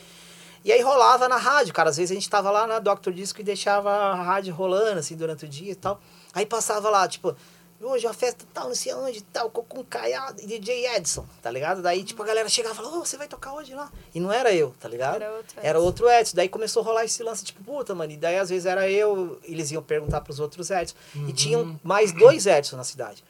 E 0.64 0.72
aí 0.72 0.80
rolava 0.80 1.28
na 1.28 1.36
rádio, 1.36 1.74
cara. 1.74 1.90
Às 1.90 1.96
vezes 1.96 2.10
a 2.10 2.14
gente 2.14 2.28
tava 2.28 2.50
lá 2.50 2.66
na 2.66 2.78
Dr. 2.78 3.10
Disco 3.10 3.40
e 3.40 3.44
deixava 3.44 3.90
a 3.90 4.14
rádio 4.14 4.54
rolando, 4.54 5.00
assim, 5.00 5.16
durante 5.16 5.44
o 5.44 5.48
dia 5.48 5.72
e 5.72 5.74
tal. 5.74 6.00
Aí 6.32 6.46
passava 6.46 6.88
lá, 6.88 7.06
tipo, 7.08 7.36
hoje 7.80 8.06
uma 8.06 8.14
festa 8.14 8.44
tal, 8.54 8.68
não 8.68 8.74
sei 8.74 8.94
onde, 8.94 9.22
tal, 9.22 9.50
com 9.50 9.84
Caiado 9.84 10.40
e 10.40 10.46
DJ 10.46 10.96
Edson, 10.96 11.26
tá 11.42 11.50
ligado? 11.50 11.82
Daí, 11.82 12.04
tipo, 12.04 12.22
a 12.22 12.26
galera 12.26 12.48
chegava 12.48 12.74
e 12.74 12.76
falava, 12.76 12.96
ô, 12.96 13.04
você 13.04 13.16
vai 13.16 13.26
tocar 13.26 13.54
hoje 13.54 13.74
lá? 13.74 13.90
E 14.14 14.20
não 14.20 14.32
era 14.32 14.54
eu, 14.54 14.72
tá 14.78 14.88
ligado? 14.88 15.16
Era 15.16 15.32
outro 15.32 15.58
Era 15.58 15.78
Edson. 15.78 15.86
outro 15.86 16.10
Edson. 16.10 16.36
Daí 16.36 16.48
começou 16.48 16.82
a 16.82 16.86
rolar 16.86 17.04
esse 17.04 17.22
lance, 17.22 17.44
tipo, 17.44 17.62
puta, 17.64 17.94
mano. 17.94 18.12
E 18.12 18.16
daí, 18.16 18.38
às 18.38 18.48
vezes, 18.48 18.66
era 18.66 18.88
eu, 18.88 19.38
eles 19.42 19.70
iam 19.72 19.82
perguntar 19.82 20.20
pros 20.20 20.38
outros 20.38 20.70
Edson. 20.70 20.94
E 21.28 21.32
tinham 21.32 21.78
mais 21.82 22.12
dois 22.12 22.46
Edson 22.46 22.76
na 22.76 22.84
cidade. 22.84 23.24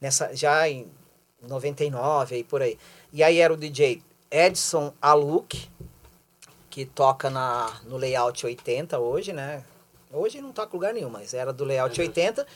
Nessa, 0.00 0.34
já 0.34 0.68
em 0.68 0.90
99, 1.48 2.34
aí 2.34 2.44
por 2.44 2.62
aí. 2.62 2.78
E 3.12 3.22
aí 3.22 3.38
era 3.38 3.52
o 3.52 3.56
DJ 3.56 4.02
Edson 4.30 4.92
Aluk, 5.00 5.68
que 6.70 6.86
toca 6.86 7.28
na, 7.28 7.80
no 7.84 7.96
layout 7.96 8.46
80 8.46 8.98
hoje, 8.98 9.32
né? 9.32 9.62
Hoje 10.10 10.40
não 10.40 10.52
toca 10.52 10.74
lugar 10.74 10.94
nenhum, 10.94 11.10
mas 11.10 11.34
era 11.34 11.52
do 11.52 11.64
layout 11.64 12.00
80. 12.00 12.46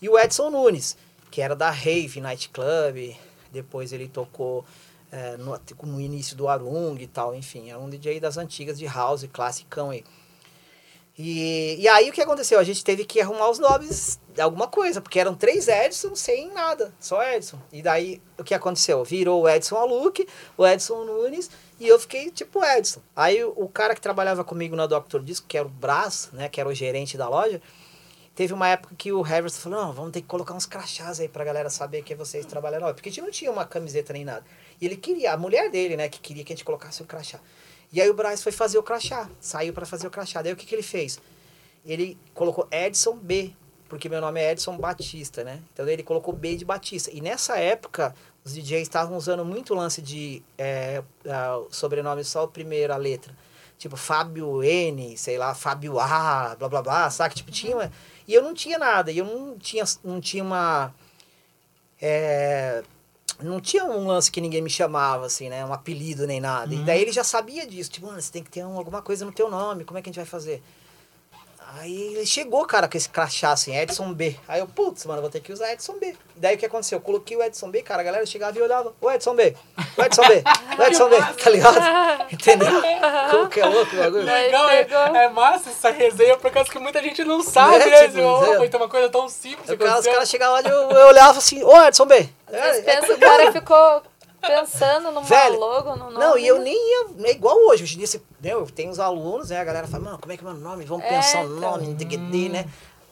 E 0.00 0.08
o 0.08 0.18
Edson 0.18 0.50
Nunes, 0.50 0.96
que 1.30 1.40
era 1.40 1.54
da 1.54 1.70
Rave 1.70 2.20
Night 2.20 2.48
Club. 2.50 3.14
Depois 3.52 3.92
ele 3.92 4.08
tocou 4.08 4.64
é, 5.10 5.36
no, 5.36 5.58
no 5.84 6.00
início 6.00 6.36
do 6.36 6.48
Arung 6.48 6.96
e 6.98 7.06
tal, 7.06 7.34
enfim. 7.34 7.70
Era 7.70 7.78
um 7.78 7.88
DJ 7.88 8.20
das 8.20 8.36
antigas 8.36 8.78
de 8.78 8.86
house, 8.86 9.26
classicão 9.32 9.90
aí. 9.90 9.98
E, 9.98 10.04
e 11.22 11.88
aí 11.88 12.08
o 12.08 12.12
que 12.12 12.22
aconteceu? 12.22 12.58
A 12.58 12.64
gente 12.64 12.82
teve 12.82 13.04
que 13.04 13.20
arrumar 13.20 13.50
os 13.50 13.58
nomes 13.58 14.18
de 14.32 14.40
alguma 14.40 14.68
coisa, 14.68 15.00
porque 15.00 15.18
eram 15.18 15.34
três 15.34 15.68
Edson 15.68 16.14
sem 16.14 16.50
nada, 16.52 16.94
só 16.98 17.22
Edson. 17.22 17.58
E 17.72 17.82
daí 17.82 18.22
o 18.38 18.44
que 18.44 18.54
aconteceu? 18.54 19.04
Virou 19.04 19.42
o 19.42 19.48
Edson 19.48 19.76
Aluk, 19.76 20.26
o 20.56 20.66
Edson 20.66 21.04
Nunes, 21.04 21.50
e 21.78 21.86
eu 21.86 21.98
fiquei 21.98 22.30
tipo 22.30 22.64
Edson. 22.64 23.00
Aí 23.14 23.44
o, 23.44 23.68
cara 23.68 23.94
que 23.94 24.00
trabalhava 24.00 24.44
comigo 24.44 24.74
na 24.74 24.86
Dr. 24.86 25.18
Disco, 25.22 25.46
que 25.46 25.58
era 25.58 25.66
o 25.66 25.70
Brás, 25.70 26.30
né, 26.32 26.48
que 26.48 26.60
era 26.60 26.68
o 26.68 26.74
gerente 26.74 27.18
da 27.18 27.28
loja, 27.28 27.60
teve 28.34 28.54
uma 28.54 28.68
época 28.68 28.94
que 28.96 29.12
o 29.12 29.20
Harrison 29.20 29.60
falou, 29.60 29.80
não, 29.80 29.92
vamos 29.92 30.12
ter 30.12 30.22
que 30.22 30.26
colocar 30.26 30.54
uns 30.54 30.64
crachás 30.64 31.20
aí 31.20 31.28
pra 31.28 31.44
galera 31.44 31.68
saber 31.68 32.02
que 32.02 32.14
vocês 32.14 32.46
trabalharam. 32.46 32.86
Porque 32.94 33.08
a 33.08 33.12
gente 33.12 33.22
não 33.22 33.30
tinha 33.30 33.50
uma 33.50 33.66
camiseta 33.66 34.12
nem 34.12 34.24
nada. 34.24 34.44
E 34.80 34.86
ele 34.86 34.96
queria, 34.96 35.32
a 35.32 35.36
mulher 35.36 35.70
dele, 35.70 35.96
né, 35.96 36.08
que 36.08 36.20
queria 36.20 36.44
que 36.44 36.52
a 36.52 36.56
gente 36.56 36.64
colocasse 36.64 37.02
o 37.02 37.04
crachá. 37.04 37.40
E 37.92 38.00
aí 38.00 38.08
o 38.08 38.14
Braz 38.14 38.42
foi 38.42 38.52
fazer 38.52 38.78
o 38.78 38.82
crachá, 38.82 39.28
saiu 39.40 39.72
para 39.72 39.84
fazer 39.84 40.06
o 40.06 40.10
crachá. 40.10 40.42
Daí 40.42 40.52
o 40.52 40.56
que, 40.56 40.64
que 40.66 40.74
ele 40.74 40.82
fez? 40.82 41.18
Ele 41.84 42.16
colocou 42.34 42.68
Edson 42.70 43.16
B, 43.16 43.52
porque 43.88 44.08
meu 44.08 44.20
nome 44.20 44.40
é 44.40 44.52
Edson 44.52 44.76
Batista, 44.76 45.42
né? 45.42 45.60
Então 45.72 45.88
ele 45.88 46.02
colocou 46.02 46.32
B 46.32 46.56
de 46.56 46.64
Batista. 46.64 47.10
E 47.12 47.20
nessa 47.20 47.56
época, 47.58 48.14
os 48.44 48.54
DJs 48.54 48.82
estavam 48.82 49.16
usando 49.16 49.44
muito 49.44 49.74
o 49.74 49.76
lance 49.76 50.00
de 50.00 50.42
é, 50.56 51.02
o 51.58 51.68
sobrenome 51.72 52.22
só 52.22 52.46
a 52.92 52.96
letra. 52.96 53.34
Tipo, 53.76 53.96
Fábio 53.96 54.62
N, 54.62 55.16
sei 55.16 55.38
lá, 55.38 55.54
Fábio 55.54 55.98
A, 55.98 56.54
blá 56.56 56.68
blá 56.68 56.82
blá, 56.82 57.10
sabe? 57.10 57.34
Tipo, 57.34 57.50
tinha. 57.50 57.74
uma- 57.74 57.90
E 58.28 58.34
eu 58.34 58.42
não 58.42 58.52
tinha 58.54 58.78
nada, 58.78 59.10
e 59.10 59.18
eu 59.18 59.24
não 59.24 59.58
tinha, 59.58 59.82
não 60.04 60.20
tinha 60.20 60.44
uma. 60.44 60.94
É, 62.00 62.82
não 63.42 63.60
tinha 63.60 63.84
um 63.84 64.06
lance 64.06 64.30
que 64.30 64.40
ninguém 64.40 64.60
me 64.62 64.70
chamava, 64.70 65.26
assim, 65.26 65.48
né? 65.48 65.64
Um 65.64 65.72
apelido 65.72 66.26
nem 66.26 66.40
nada. 66.40 66.74
E 66.74 66.78
daí 66.84 67.00
ele 67.02 67.12
já 67.12 67.22
sabia 67.24 67.66
disso. 67.66 67.90
Tipo, 67.90 68.06
mano, 68.06 68.20
você 68.20 68.32
tem 68.32 68.42
que 68.42 68.50
ter 68.50 68.64
um- 68.64 68.76
alguma 68.76 69.00
coisa 69.02 69.24
no 69.24 69.32
teu 69.32 69.50
nome. 69.50 69.84
Como 69.84 69.98
é 69.98 70.02
que 70.02 70.08
a 70.08 70.12
gente 70.12 70.16
vai 70.20 70.26
fazer? 70.26 70.62
Aí 71.78 72.14
ele 72.14 72.26
chegou, 72.26 72.64
cara, 72.66 72.88
com 72.88 72.96
esse 72.96 73.08
crachá 73.08 73.52
assim, 73.52 73.76
Edson 73.76 74.12
B. 74.12 74.36
Aí 74.48 74.58
eu, 74.60 74.66
putz, 74.66 75.06
mano, 75.06 75.20
vou 75.20 75.30
ter 75.30 75.40
que 75.40 75.52
usar 75.52 75.72
Edson 75.72 75.94
B. 76.00 76.08
E 76.36 76.40
daí 76.40 76.56
o 76.56 76.58
que 76.58 76.66
aconteceu? 76.66 76.98
Eu 76.98 77.02
coloquei 77.02 77.36
o 77.36 77.42
Edson 77.42 77.70
B, 77.70 77.82
cara, 77.82 78.00
a 78.00 78.04
galera 78.04 78.26
chegava 78.26 78.58
e 78.58 78.62
olhava, 78.62 78.92
o 79.00 79.10
Edson 79.10 79.34
B, 79.36 79.54
o 79.96 80.02
Edson 80.02 80.22
B, 80.26 80.42
o 80.78 80.82
Edson 80.82 81.08
B, 81.08 81.16
tá 81.42 81.50
ligado? 81.50 81.78
Entendeu? 82.32 82.82
Como 83.30 83.48
que 83.48 83.60
é 83.60 83.66
louco 83.66 83.94
o 83.94 83.98
bagulho? 83.98 84.28
Aí 84.28 84.46
Legal, 84.46 84.68
é, 84.70 85.24
é 85.24 85.28
massa 85.28 85.70
essa 85.70 85.90
resenha 85.90 86.36
por 86.36 86.50
causa 86.50 86.68
que 86.70 86.78
muita 86.78 87.00
gente 87.02 87.22
não 87.24 87.42
sabe, 87.42 87.76
É, 87.76 87.78
né? 87.78 88.08
tipo, 88.08 88.10
Tipo, 88.20 88.64
é. 88.64 88.68
Foi 88.70 88.80
uma 88.80 88.88
coisa 88.88 89.08
tão 89.08 89.28
simples. 89.28 89.70
Aí, 89.70 89.76
cara, 89.76 90.00
os 90.00 90.06
caras 90.06 90.28
chegavam 90.28 90.54
lá 90.54 90.62
e 90.62 90.68
eu, 90.68 90.90
eu 90.90 91.06
olhava 91.08 91.38
assim, 91.38 91.62
ô 91.62 91.82
Edson 91.84 92.06
B. 92.06 92.28
Às 92.48 92.60
vezes 92.60 92.86
É, 92.88 93.00
pensa, 93.00 93.14
o 93.14 93.18
cara 93.18 93.52
ficou 93.52 94.02
pensando 94.40 95.10
numa 95.10 95.22
Velho, 95.22 95.58
logo, 95.58 95.90
no 95.90 96.10
nome. 96.10 96.18
Não, 96.18 96.38
e 96.38 96.46
eu 96.46 96.58
nem 96.60 96.74
ia. 96.74 97.06
É 97.28 97.30
igual 97.32 97.56
hoje. 97.68 97.82
Hoje 97.84 97.94
em 97.94 97.98
dia, 97.98 98.06
você, 98.06 98.18
né, 98.40 98.52
eu 98.52 98.66
tenho 98.66 98.90
os 98.90 98.98
alunos, 98.98 99.50
né? 99.50 99.60
A 99.60 99.64
galera 99.64 99.86
fala, 99.86 100.04
mano, 100.04 100.18
como 100.18 100.32
é 100.32 100.36
que 100.36 100.44
é 100.44 100.48
meu 100.48 100.56
nome? 100.56 100.84
Vamos 100.84 101.04
É, 101.04 101.08
pensar 101.08 101.44
no 101.44 101.58
então. 101.58 101.70
nome, 101.72 101.94
DGD, 101.94 102.48
né? 102.48 102.66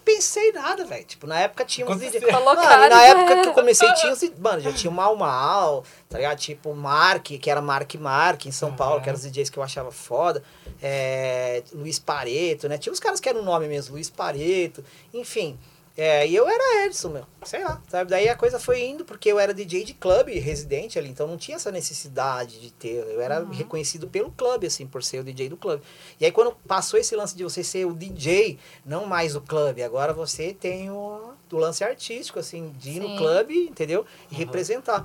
Pensei 0.05 0.53
nada, 0.53 0.87
velho. 0.87 1.05
Tipo, 1.05 1.26
na 1.26 1.39
época 1.41 1.66
tinha 1.66 1.87
uns 1.87 2.01
vídeos. 2.01 2.22
Mano, 2.33 2.55
na 2.55 2.89
né? 2.89 3.09
época 3.11 3.43
que 3.43 3.49
eu 3.49 3.53
comecei, 3.53 3.93
tinha 3.93 4.11
uns. 4.11 4.22
Mano, 4.39 4.59
já 4.59 4.72
tinha 4.72 4.91
o 4.91 4.95
Mal 4.95 5.14
Mal, 5.14 5.85
tá 6.09 6.16
ligado? 6.16 6.39
Tipo, 6.39 6.70
o 6.70 6.74
Mark, 6.74 7.24
que 7.24 7.51
era 7.51 7.61
Mark 7.61 7.95
Mark 7.97 8.47
em 8.47 8.51
São 8.51 8.74
Paulo, 8.74 9.03
que 9.03 9.09
eram 9.11 9.18
os 9.18 9.24
DJs 9.31 9.51
que 9.51 9.59
eu 9.59 9.62
achava 9.62 9.93
foda. 9.93 10.43
É, 10.83 11.62
Luiz 11.74 11.99
Pareto, 11.99 12.70
né? 12.70 12.79
Tinha 12.79 12.91
uns 12.91 13.01
caras 13.01 13.20
que 13.20 13.29
eram 13.29 13.41
o 13.41 13.45
nome 13.45 13.68
mesmo, 13.68 13.95
Luiz 13.95 14.09
Pareto, 14.09 14.83
enfim. 15.12 15.59
É, 16.01 16.24
e 16.28 16.36
eu 16.36 16.49
era 16.49 16.86
Edson, 16.86 17.09
meu. 17.09 17.26
Sei 17.42 17.64
lá, 17.64 17.82
sabe? 17.88 18.09
Daí 18.09 18.28
a 18.28 18.36
coisa 18.36 18.61
foi 18.61 18.84
indo, 18.84 19.05
porque 19.05 19.32
eu 19.32 19.36
era 19.36 19.53
DJ 19.53 19.82
de 19.82 19.94
clube 19.94 20.38
residente 20.38 20.96
ali, 20.96 21.09
então 21.09 21.26
não 21.26 21.36
tinha 21.36 21.57
essa 21.57 21.72
necessidade 21.72 22.61
de 22.61 22.70
ter. 22.70 23.05
Eu 23.09 23.20
era 23.20 23.44
reconhecido 23.44 24.07
pelo 24.07 24.30
clube, 24.30 24.68
assim, 24.68 24.86
por 24.86 25.03
ser 25.03 25.18
o 25.18 25.24
DJ 25.24 25.49
do 25.49 25.57
clube. 25.57 25.82
E 26.20 26.24
aí 26.24 26.30
quando 26.30 26.53
passou 26.68 27.01
esse 27.01 27.16
lance 27.16 27.36
de 27.36 27.42
você 27.42 27.64
ser 27.64 27.84
o 27.84 27.92
DJ, 27.92 28.61
não 28.86 29.07
mais 29.07 29.34
o 29.34 29.40
clube, 29.40 29.82
agora 29.82 30.12
você 30.12 30.55
tem 30.55 30.88
o 30.88 31.32
do 31.49 31.57
lance 31.57 31.82
artístico, 31.82 32.38
assim, 32.38 32.72
de 32.78 32.90
ir 32.90 33.01
no 33.01 33.09
Sim. 33.09 33.16
clube, 33.16 33.66
entendeu? 33.68 34.07
E 34.30 34.36
representar. 34.36 35.05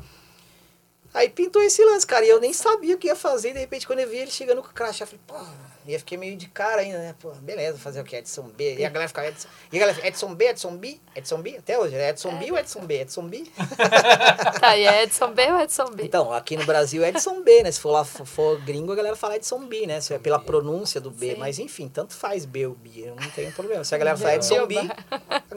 Aí 1.12 1.28
pintou 1.28 1.64
esse 1.64 1.84
lance, 1.84 2.06
cara, 2.06 2.24
e 2.24 2.30
eu 2.30 2.40
nem 2.40 2.54
sabia 2.54 2.94
o 2.94 3.00
que 3.00 3.08
ia 3.08 3.16
fazer, 3.16 3.54
de 3.54 3.60
repente 3.60 3.88
quando 3.88 4.00
eu 4.00 4.08
vi 4.08 4.18
ele 4.18 4.32
chegando 4.32 4.62
com 4.62 4.70
o 4.70 4.74
crachá, 4.74 5.06
eu 5.06 5.08
falei, 5.08 5.22
pô, 5.26 5.73
e 5.86 5.94
eu 5.94 6.00
fiquei 6.00 6.18
meio 6.18 6.36
de 6.36 6.48
cara 6.48 6.82
ainda, 6.82 6.98
né? 6.98 7.16
Pô, 7.20 7.32
beleza, 7.32 7.78
fazer 7.78 8.02
o 8.02 8.04
que? 8.04 8.16
Edson 8.16 8.44
B. 8.44 8.76
E 8.78 8.86
a 8.86 8.90
galera 8.90 9.08
ficava 9.08 9.28
Edson. 9.28 9.48
E 9.72 9.78
a 9.78 9.80
galera 9.80 10.08
Edson 10.08 10.36
B, 10.36 10.46
Edson 10.46 10.78
B, 10.78 11.00
Edson 11.16 11.42
B, 11.42 11.56
até 11.58 11.80
hoje, 11.80 11.96
é 11.96 12.10
Edson 12.10 12.38
B 12.38 12.52
ou 12.52 12.58
Edson 12.58 12.82
B? 12.82 13.02
Edson 13.02 13.28
B? 13.28 13.44
Tá, 14.60 14.78
e 14.78 14.86
é 14.86 15.04
Edson 15.04 15.34
B 15.34 15.52
ou 15.52 15.60
Edson 15.60 15.86
B? 15.92 16.04
Então, 16.04 16.32
aqui 16.32 16.56
no 16.56 16.66
Brasil 16.66 17.04
é 17.04 17.10
Edson 17.10 17.42
B, 17.42 17.64
né? 17.64 17.72
Se 17.72 17.80
for 17.80 17.92
lá 17.92 18.04
for, 18.06 18.26
for 18.26 18.62
gringo, 18.62 18.92
a 18.92 18.96
galera 18.96 19.16
fala 19.16 19.36
Edson 19.36 19.66
B, 19.66 19.86
né? 19.86 20.00
Se 20.00 20.14
é 20.14 20.20
pela 20.20 20.40
pronúncia 20.40 21.02
do 21.02 21.12
B. 21.12 21.32
Sim. 21.32 21.40
Mas 21.40 21.60
enfim, 21.60 21.90
tanto 21.90 22.14
faz 22.14 22.46
B 22.46 22.68
ou 22.68 22.76
B, 22.76 22.90
eu 22.98 23.16
não 23.16 23.30
tenho 23.32 23.52
problema. 23.52 23.84
Se 23.84 23.94
a 23.94 23.98
galera 23.98 24.18
fala 24.18 24.36
Edson 24.36 24.66
B, 24.66 24.76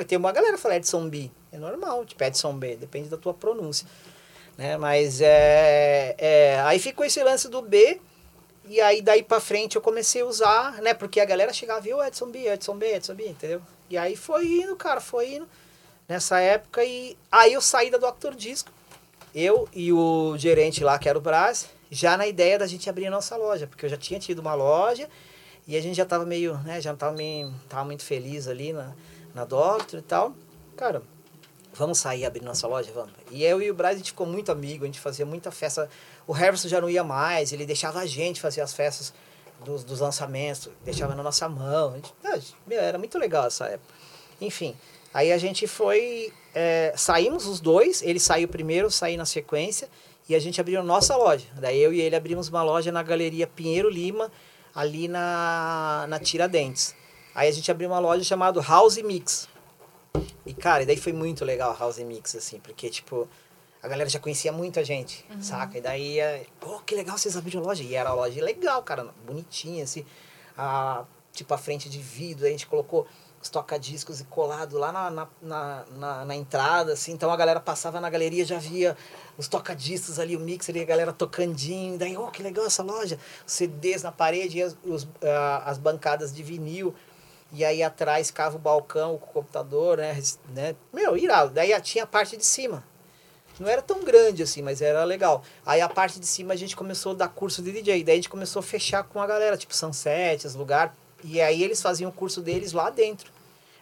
tem 0.06 0.18
uma 0.18 0.32
galera 0.32 0.56
que 0.56 0.62
fala 0.62 0.76
Edson 0.76 1.08
B. 1.08 1.30
É 1.52 1.58
normal, 1.58 2.04
tipo 2.04 2.22
Edson 2.22 2.54
B, 2.54 2.76
depende 2.76 3.08
da 3.08 3.16
tua 3.16 3.34
pronúncia. 3.34 3.86
Né? 4.56 4.76
Mas 4.76 5.20
é, 5.20 6.14
é. 6.18 6.60
Aí 6.64 6.78
ficou 6.78 7.04
esse 7.04 7.22
lance 7.22 7.48
do 7.48 7.62
B. 7.62 8.00
E 8.66 8.80
aí 8.80 9.00
daí 9.00 9.22
pra 9.22 9.40
frente 9.40 9.76
eu 9.76 9.82
comecei 9.82 10.22
a 10.22 10.26
usar, 10.26 10.82
né? 10.82 10.94
Porque 10.94 11.20
a 11.20 11.24
galera 11.24 11.52
chegava 11.52 11.86
o 11.88 12.02
Edson 12.02 12.26
B, 12.26 12.48
Edson 12.48 12.76
B, 12.76 12.94
Edson 12.94 13.14
B, 13.14 13.28
entendeu? 13.28 13.62
E 13.88 13.96
aí 13.96 14.16
foi 14.16 14.46
indo, 14.46 14.74
cara, 14.76 15.00
foi 15.00 15.34
indo 15.34 15.48
nessa 16.08 16.40
época. 16.40 16.84
E 16.84 17.16
aí 17.30 17.52
eu 17.52 17.60
saí 17.60 17.90
da 17.90 17.98
Dr. 17.98 18.34
Disco 18.34 18.70
eu 19.36 19.68
e 19.74 19.92
o 19.92 20.34
gerente 20.38 20.82
lá, 20.82 20.98
que 20.98 21.06
era 21.06 21.18
o 21.18 21.20
Brás, 21.20 21.68
já 21.90 22.16
na 22.16 22.26
ideia 22.26 22.58
da 22.58 22.66
gente 22.66 22.88
abrir 22.88 23.06
a 23.06 23.10
nossa 23.10 23.36
loja, 23.36 23.66
porque 23.66 23.84
eu 23.84 23.90
já 23.90 23.96
tinha 23.98 24.18
tido 24.18 24.38
uma 24.38 24.54
loja 24.54 25.10
e 25.66 25.76
a 25.76 25.80
gente 25.82 25.94
já 25.94 26.06
tava 26.06 26.24
meio, 26.24 26.56
né, 26.60 26.80
já 26.80 26.94
tava, 26.94 27.14
meio, 27.14 27.52
tava 27.68 27.84
muito 27.84 28.02
feliz 28.02 28.48
ali 28.48 28.72
na, 28.72 28.94
na 29.34 29.44
Doctor 29.44 30.00
e 30.00 30.02
tal. 30.02 30.34
Cara, 30.74 31.02
vamos 31.74 31.98
sair 31.98 32.24
abrir 32.24 32.42
nossa 32.42 32.66
loja, 32.66 32.90
vamos. 32.94 33.12
E 33.30 33.44
eu 33.44 33.60
e 33.60 33.70
o 33.70 33.74
Brás, 33.74 33.96
a 33.96 33.98
gente 33.98 34.12
ficou 34.12 34.26
muito 34.26 34.50
amigo, 34.50 34.84
a 34.84 34.86
gente 34.86 35.00
fazia 35.00 35.26
muita 35.26 35.50
festa. 35.50 35.86
O 36.26 36.32
Harrison 36.32 36.68
já 36.68 36.80
não 36.80 36.90
ia 36.90 37.04
mais, 37.04 37.52
ele 37.52 37.64
deixava 37.64 38.00
a 38.00 38.06
gente 38.06 38.40
fazer 38.40 38.60
as 38.60 38.74
festas 38.74 39.14
dos, 39.64 39.84
dos 39.84 40.00
lançamentos, 40.00 40.68
deixava 40.84 41.14
na 41.14 41.22
nossa 41.22 41.48
mão. 41.48 41.92
A 41.92 41.96
gente, 41.96 42.14
ah, 42.24 42.38
meu, 42.66 42.80
era 42.80 42.98
muito 42.98 43.18
legal 43.18 43.46
essa 43.46 43.66
época. 43.66 43.94
Enfim, 44.40 44.76
aí 45.14 45.32
a 45.32 45.38
gente 45.38 45.66
foi. 45.66 46.32
é, 46.54 46.92
saímos 46.96 47.46
os 47.46 47.60
dois, 47.60 48.02
ele 48.02 48.20
saiu 48.20 48.48
primeiro, 48.48 48.90
saí 48.90 49.16
na 49.16 49.24
sequência, 49.24 49.88
e 50.28 50.34
a 50.34 50.38
gente 50.38 50.60
abriu 50.60 50.82
nossa 50.82 51.16
loja. 51.16 51.46
Daí 51.54 51.78
eu 51.78 51.92
e 51.92 52.00
ele 52.00 52.16
abrimos 52.16 52.48
uma 52.48 52.62
loja 52.62 52.90
na 52.90 53.02
Galeria 53.02 53.46
Pinheiro 53.46 53.88
Lima, 53.88 54.30
ali 54.74 55.08
na, 55.08 56.06
na 56.08 56.18
Tiradentes. 56.18 56.94
Aí 57.34 57.48
a 57.48 57.52
gente 57.52 57.70
abriu 57.70 57.88
uma 57.88 57.98
loja 57.98 58.24
chamada 58.24 58.60
House 58.60 58.96
Mix. 58.98 59.48
E, 60.44 60.54
cara, 60.54 60.84
daí 60.86 60.96
foi 60.96 61.12
muito 61.12 61.44
legal 61.44 61.70
a 61.70 61.76
House 61.76 61.98
Mix, 61.98 62.34
assim, 62.34 62.58
porque, 62.58 62.88
tipo, 62.88 63.28
a 63.86 63.88
galera 63.88 64.10
já 64.10 64.18
conhecia 64.18 64.50
muito 64.50 64.80
a 64.80 64.82
gente, 64.82 65.24
saca? 65.40 65.78
E 65.78 65.80
daí, 65.80 66.18
é, 66.18 66.44
pô, 66.58 66.80
que 66.80 66.92
legal 66.92 67.16
vocês 67.16 67.36
abriram 67.36 67.62
loja. 67.62 67.84
E 67.84 67.94
era 67.94 68.10
uma 68.10 68.16
loja 68.26 68.42
legal, 68.42 68.82
cara, 68.82 69.14
bonitinha, 69.24 69.84
assim. 69.84 70.04
A, 70.58 71.04
tipo, 71.32 71.54
a 71.54 71.58
frente 71.58 71.88
de 71.88 71.98
vidro, 71.98 72.46
a 72.46 72.50
gente 72.50 72.66
colocou 72.66 73.06
os 73.40 73.48
toca-discos 73.48 74.20
colado 74.28 74.76
lá 74.76 74.90
na, 74.90 75.08
na, 75.08 75.28
na, 75.40 75.84
na, 75.96 76.24
na 76.24 76.34
entrada, 76.34 76.94
assim. 76.94 77.12
Então 77.12 77.30
a 77.30 77.36
galera 77.36 77.60
passava 77.60 78.00
na 78.00 78.10
galeria 78.10 78.44
já 78.44 78.58
via 78.58 78.96
os 79.38 79.46
toca-discos 79.46 80.18
ali, 80.18 80.36
o 80.36 80.40
mixer 80.40 80.76
e 80.76 80.80
a 80.80 80.84
galera 80.84 81.12
tocandinho. 81.12 81.96
Daí, 81.96 82.16
oh, 82.16 82.26
que 82.26 82.42
legal 82.42 82.66
essa 82.66 82.82
loja. 82.82 83.20
CDs 83.46 84.02
na 84.02 84.10
parede 84.10 84.58
e 84.58 84.62
as, 84.64 84.76
os, 84.82 85.04
uh, 85.04 85.62
as 85.64 85.78
bancadas 85.78 86.34
de 86.34 86.42
vinil. 86.42 86.92
E 87.52 87.64
aí 87.64 87.84
atrás 87.84 88.26
ficava 88.26 88.56
o 88.56 88.58
balcão, 88.58 89.14
o 89.14 89.18
computador, 89.18 89.98
né? 89.98 90.20
né? 90.48 90.74
Meu, 90.92 91.16
irado. 91.16 91.52
Daí 91.52 91.80
tinha 91.80 92.02
a 92.02 92.06
parte 92.06 92.36
de 92.36 92.44
cima. 92.44 92.82
Não 93.58 93.68
era 93.68 93.80
tão 93.80 94.04
grande 94.04 94.42
assim, 94.42 94.62
mas 94.62 94.82
era 94.82 95.02
legal. 95.04 95.42
Aí 95.64 95.80
a 95.80 95.88
parte 95.88 96.20
de 96.20 96.26
cima 96.26 96.54
a 96.54 96.56
gente 96.56 96.76
começou 96.76 97.12
a 97.12 97.14
dar 97.14 97.28
curso 97.28 97.62
de 97.62 97.72
DJ. 97.72 98.04
Daí 98.04 98.14
a 98.14 98.16
gente 98.16 98.28
começou 98.28 98.60
a 98.60 98.62
fechar 98.62 99.02
com 99.04 99.20
a 99.20 99.26
galera, 99.26 99.56
tipo 99.56 99.74
Sunset, 99.74 100.46
os 100.46 100.54
lugar. 100.54 100.94
E 101.24 101.40
aí 101.40 101.62
eles 101.62 101.80
faziam 101.80 102.10
o 102.10 102.12
curso 102.12 102.40
deles 102.40 102.72
lá 102.72 102.90
dentro. 102.90 103.30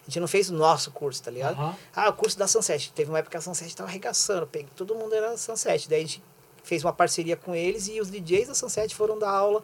A 0.01 0.09
gente 0.09 0.19
não 0.19 0.27
fez 0.27 0.49
o 0.49 0.53
nosso 0.53 0.91
curso, 0.91 1.21
tá 1.23 1.31
ligado? 1.31 1.59
Uhum. 1.59 1.73
Ah, 1.95 2.09
o 2.09 2.13
curso 2.13 2.37
da 2.37 2.47
Sunset. 2.47 2.91
Teve 2.93 3.09
uma 3.09 3.19
época 3.19 3.31
que 3.31 3.37
a 3.37 3.41
Sunset 3.41 3.75
tava 3.75 3.89
arregaçando. 3.89 4.45
Peguei, 4.47 4.69
todo 4.75 4.93
mundo 4.95 5.13
era 5.13 5.35
Sunset. 5.35 5.89
Daí 5.89 5.99
a 5.99 6.01
gente 6.01 6.23
fez 6.63 6.83
uma 6.83 6.93
parceria 6.93 7.35
com 7.35 7.55
eles 7.55 7.87
e 7.87 7.99
os 7.99 8.09
DJs 8.09 8.47
da 8.47 8.53
Sunset 8.53 8.93
foram 8.95 9.17
dar 9.17 9.31
aula 9.31 9.63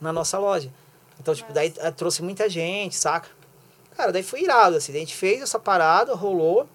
na 0.00 0.12
nossa 0.12 0.38
loja. 0.38 0.70
Então, 1.18 1.34
tipo, 1.34 1.52
daí 1.52 1.72
eh, 1.76 1.90
trouxe 1.90 2.22
muita 2.22 2.48
gente, 2.48 2.96
saca? 2.96 3.28
Cara, 3.96 4.12
daí 4.12 4.22
foi 4.22 4.42
irado, 4.42 4.76
assim. 4.76 4.92
Daí 4.92 5.02
a 5.02 5.04
gente 5.04 5.16
fez 5.16 5.42
essa 5.42 5.58
parada, 5.58 6.14
rolou. 6.14 6.68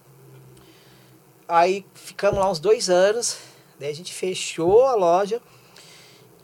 Aí 1.47 1.85
ficamos 1.93 2.39
lá 2.39 2.49
uns 2.49 2.59
dois 2.59 2.89
anos. 2.89 3.37
Daí 3.79 3.89
a 3.89 3.95
gente 3.95 4.13
fechou 4.13 4.85
a 4.85 4.95
loja. 4.95 5.41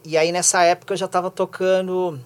E 0.03 0.17
aí 0.17 0.31
nessa 0.31 0.63
época 0.63 0.93
eu 0.93 0.97
já 0.97 1.07
tava 1.07 1.29
tocando 1.29 2.19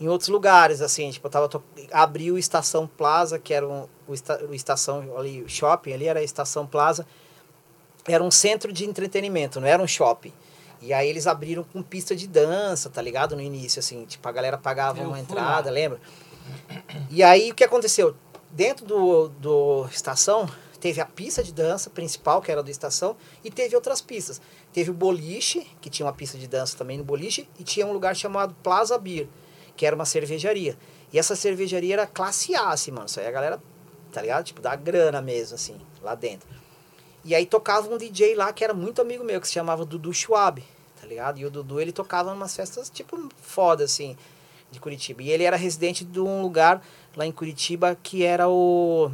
em 0.00 0.08
outros 0.08 0.28
lugares, 0.28 0.80
assim, 0.80 1.10
tipo, 1.10 1.26
eu 1.26 1.30
tava 1.30 1.48
to... 1.48 1.62
abriu 1.90 2.34
o 2.34 2.38
Estação 2.38 2.86
Plaza, 2.86 3.38
que 3.38 3.52
era 3.52 3.66
um, 3.66 3.88
o, 4.06 4.14
esta... 4.14 4.44
o 4.44 4.54
estação 4.54 5.16
ali, 5.18 5.42
o 5.42 5.48
shopping 5.48 5.92
ali 5.92 6.06
era 6.06 6.20
a 6.20 6.22
Estação 6.22 6.66
Plaza. 6.66 7.06
Era 8.06 8.22
um 8.22 8.30
centro 8.30 8.72
de 8.72 8.84
entretenimento, 8.84 9.60
não 9.60 9.66
era 9.66 9.82
um 9.82 9.86
shopping. 9.86 10.32
E 10.80 10.92
aí 10.92 11.08
eles 11.08 11.26
abriram 11.26 11.64
com 11.64 11.82
pista 11.82 12.14
de 12.14 12.28
dança, 12.28 12.88
tá 12.88 13.02
ligado? 13.02 13.34
No 13.34 13.42
início, 13.42 13.80
assim, 13.80 14.04
tipo, 14.04 14.26
a 14.28 14.32
galera 14.32 14.56
pagava 14.56 15.00
eu 15.00 15.08
uma 15.08 15.18
entrada, 15.18 15.68
lá. 15.68 15.74
lembra? 15.74 16.00
E 17.10 17.22
aí 17.22 17.50
o 17.50 17.54
que 17.54 17.64
aconteceu? 17.64 18.14
Dentro 18.50 18.86
do, 18.86 19.28
do 19.28 19.88
estação, 19.92 20.48
teve 20.80 21.00
a 21.00 21.06
pista 21.06 21.42
de 21.42 21.52
dança 21.52 21.90
principal, 21.90 22.40
que 22.40 22.50
era 22.50 22.62
do 22.62 22.70
estação, 22.70 23.16
e 23.44 23.50
teve 23.50 23.74
outras 23.74 24.00
pistas. 24.00 24.40
Teve 24.72 24.90
o 24.90 24.94
boliche, 24.94 25.66
que 25.80 25.90
tinha 25.90 26.06
uma 26.06 26.12
pista 26.12 26.38
de 26.38 26.46
dança 26.46 26.76
também 26.76 26.98
no 26.98 27.04
boliche, 27.04 27.48
e 27.58 27.64
tinha 27.64 27.86
um 27.86 27.92
lugar 27.92 28.14
chamado 28.14 28.54
Plaza 28.62 28.96
Beer 28.98 29.28
que 29.78 29.86
era 29.86 29.94
uma 29.94 30.04
cervejaria. 30.04 30.76
E 31.10 31.18
essa 31.18 31.34
cervejaria 31.36 31.94
era 31.94 32.06
classe 32.06 32.54
A, 32.54 32.70
assim, 32.70 32.90
mano. 32.90 33.06
Isso 33.06 33.20
aí 33.20 33.26
a 33.26 33.30
galera, 33.30 33.62
tá 34.12 34.20
ligado? 34.20 34.44
Tipo, 34.44 34.60
da 34.60 34.74
grana 34.74 35.22
mesmo, 35.22 35.54
assim, 35.54 35.80
lá 36.02 36.14
dentro. 36.14 36.46
E 37.24 37.34
aí 37.34 37.46
tocava 37.46 37.88
um 37.88 37.96
DJ 37.96 38.34
lá 38.34 38.52
que 38.52 38.64
era 38.64 38.74
muito 38.74 39.00
amigo 39.00 39.24
meu, 39.24 39.40
que 39.40 39.46
se 39.46 39.54
chamava 39.54 39.86
Dudu 39.86 40.12
Schwab, 40.12 40.62
tá 41.00 41.06
ligado? 41.06 41.38
E 41.38 41.46
o 41.46 41.50
Dudu, 41.50 41.80
ele 41.80 41.92
tocava 41.92 42.30
em 42.30 42.34
umas 42.34 42.54
festas, 42.54 42.90
tipo, 42.90 43.28
foda, 43.40 43.84
assim, 43.84 44.16
de 44.70 44.80
Curitiba. 44.80 45.22
E 45.22 45.30
ele 45.30 45.44
era 45.44 45.56
residente 45.56 46.04
de 46.04 46.20
um 46.20 46.42
lugar 46.42 46.84
lá 47.16 47.24
em 47.24 47.32
Curitiba 47.32 47.96
que 48.02 48.24
era 48.24 48.48
o... 48.48 49.10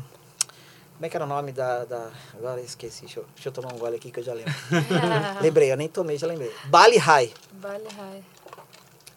Como 0.95 1.07
é 1.07 1.09
que 1.09 1.17
era 1.17 1.25
o 1.25 1.29
nome 1.29 1.53
da... 1.53 1.85
da... 1.85 2.11
Agora 2.35 2.61
eu 2.61 2.65
esqueci, 2.65 3.03
deixa 3.03 3.21
eu, 3.21 3.27
deixa 3.35 3.49
eu 3.49 3.53
tomar 3.53 3.73
um 3.73 3.79
gole 3.79 3.97
aqui 3.97 4.11
que 4.11 4.21
eu 4.21 4.25
já 4.25 4.33
lembro. 4.33 4.53
lembrei, 5.43 5.73
eu 5.73 5.77
nem 5.77 5.89
tomei, 5.89 6.17
já 6.17 6.27
lembrei. 6.27 6.53
Bali 6.65 6.97
High. 6.97 7.33
Bali 7.53 7.89
High. 7.89 8.25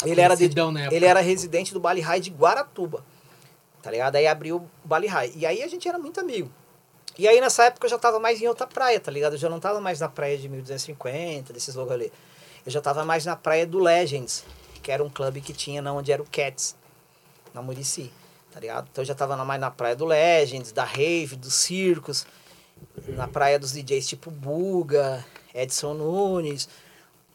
Ele 0.06 0.22
era, 0.22 0.36
de, 0.36 0.50
ele 0.92 1.06
era 1.06 1.20
residente 1.22 1.74
do 1.74 1.80
Bali 1.80 2.02
High 2.02 2.20
de 2.20 2.30
Guaratuba. 2.30 3.04
Tá 3.82 3.92
ligado? 3.92 4.16
Aí 4.16 4.28
abriu 4.28 4.58
o 4.58 4.70
Bali 4.84 5.08
High. 5.08 5.34
E 5.36 5.46
aí 5.46 5.64
a 5.64 5.68
gente 5.68 5.88
era 5.88 5.98
muito 5.98 6.20
amigo. 6.20 6.52
E 7.18 7.28
aí 7.28 7.42
nessa 7.42 7.66
época 7.66 7.86
eu 7.86 7.90
já 7.90 7.98
tava 7.98 8.20
mais 8.20 8.42
em 8.42 8.48
outra 8.48 8.68
praia, 8.68 9.00
tá 9.00 9.12
ligado? 9.12 9.34
Eu 9.34 9.40
já 9.40 9.50
não 9.50 9.60
tava 9.60 9.82
mais 9.82 10.00
na 10.00 10.08
praia 10.08 10.38
de 10.38 10.48
1250, 10.48 11.52
desses 11.52 11.74
lugares 11.74 12.04
ali. 12.04 12.14
Eu 12.66 12.72
já 12.72 12.80
tava 12.82 13.04
mais 13.04 13.26
na 13.26 13.36
praia 13.36 13.66
do 13.66 13.80
Legends, 13.80 14.44
que 14.84 14.92
era 14.92 15.04
um 15.04 15.10
clube 15.10 15.42
que 15.42 15.54
tinha 15.54 15.82
na 15.82 15.94
onde 15.94 16.12
era 16.12 16.22
o 16.22 16.28
Cats, 16.30 16.76
na 17.54 17.62
Murici, 17.62 18.12
tá 18.58 18.62
ligado? 18.62 18.88
Então 18.92 19.04
eu 19.04 19.06
já 19.06 19.14
tava 19.14 19.38
mais 19.46 19.62
na 19.62 19.70
praia 19.70 19.96
do 19.96 20.04
Legends, 20.04 20.72
da 20.72 20.84
Rave, 20.84 21.36
dos 21.36 21.54
circos, 21.54 22.26
na 23.10 23.28
praia 23.28 23.60
dos 23.60 23.72
DJs 23.72 24.08
tipo 24.08 24.32
Buga, 24.32 25.24
Edson 25.54 25.94
Nunes, 25.94 26.68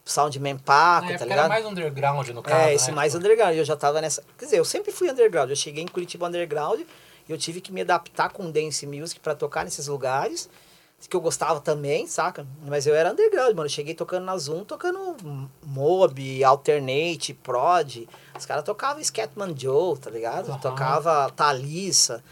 Soundman 0.03 0.57
Paco, 0.57 1.07
tá 1.07 1.23
ligado? 1.23 1.31
era 1.31 1.47
mais 1.47 1.65
underground 1.65 2.27
no 2.29 2.43
caso, 2.43 2.57
É, 2.57 2.73
esse 2.73 2.89
né? 2.89 2.95
mais 2.95 3.15
underground. 3.15 3.55
Eu 3.55 3.63
já 3.63 3.77
tava 3.77 4.01
nessa... 4.01 4.21
Quer 4.37 4.45
dizer, 4.45 4.59
eu 4.59 4.65
sempre 4.65 4.91
fui 4.91 5.09
underground. 5.09 5.49
Eu 5.49 5.55
cheguei 5.55 5.81
em 5.81 5.87
Curitiba 5.87 6.27
underground 6.27 6.81
e 6.81 7.31
eu 7.31 7.37
tive 7.37 7.61
que 7.61 7.71
me 7.71 7.79
adaptar 7.79 8.29
com 8.29 8.51
dance 8.51 8.85
music 8.85 9.21
para 9.21 9.33
tocar 9.33 9.63
nesses 9.63 9.87
lugares. 9.87 10.49
Que 11.09 11.15
eu 11.15 11.21
gostava 11.21 11.59
também, 11.59 12.07
saca? 12.07 12.45
Mas 12.65 12.87
eu 12.87 12.95
era 12.95 13.11
underground, 13.11 13.55
mano. 13.55 13.65
Eu 13.65 13.69
cheguei 13.69 13.93
tocando 13.93 14.23
na 14.23 14.37
Zoom, 14.37 14.63
tocando 14.63 15.15
Mob, 15.63 16.43
Alternate, 16.43 17.33
Prod. 17.33 18.07
Os 18.37 18.45
caras 18.45 18.63
tocavam 18.63 19.03
Scatman 19.03 19.53
Joe, 19.57 19.97
tá 19.97 20.09
ligado? 20.09 20.49
Uhum. 20.49 20.59
Tocava 20.59 21.29
Thalissa. 21.31 22.23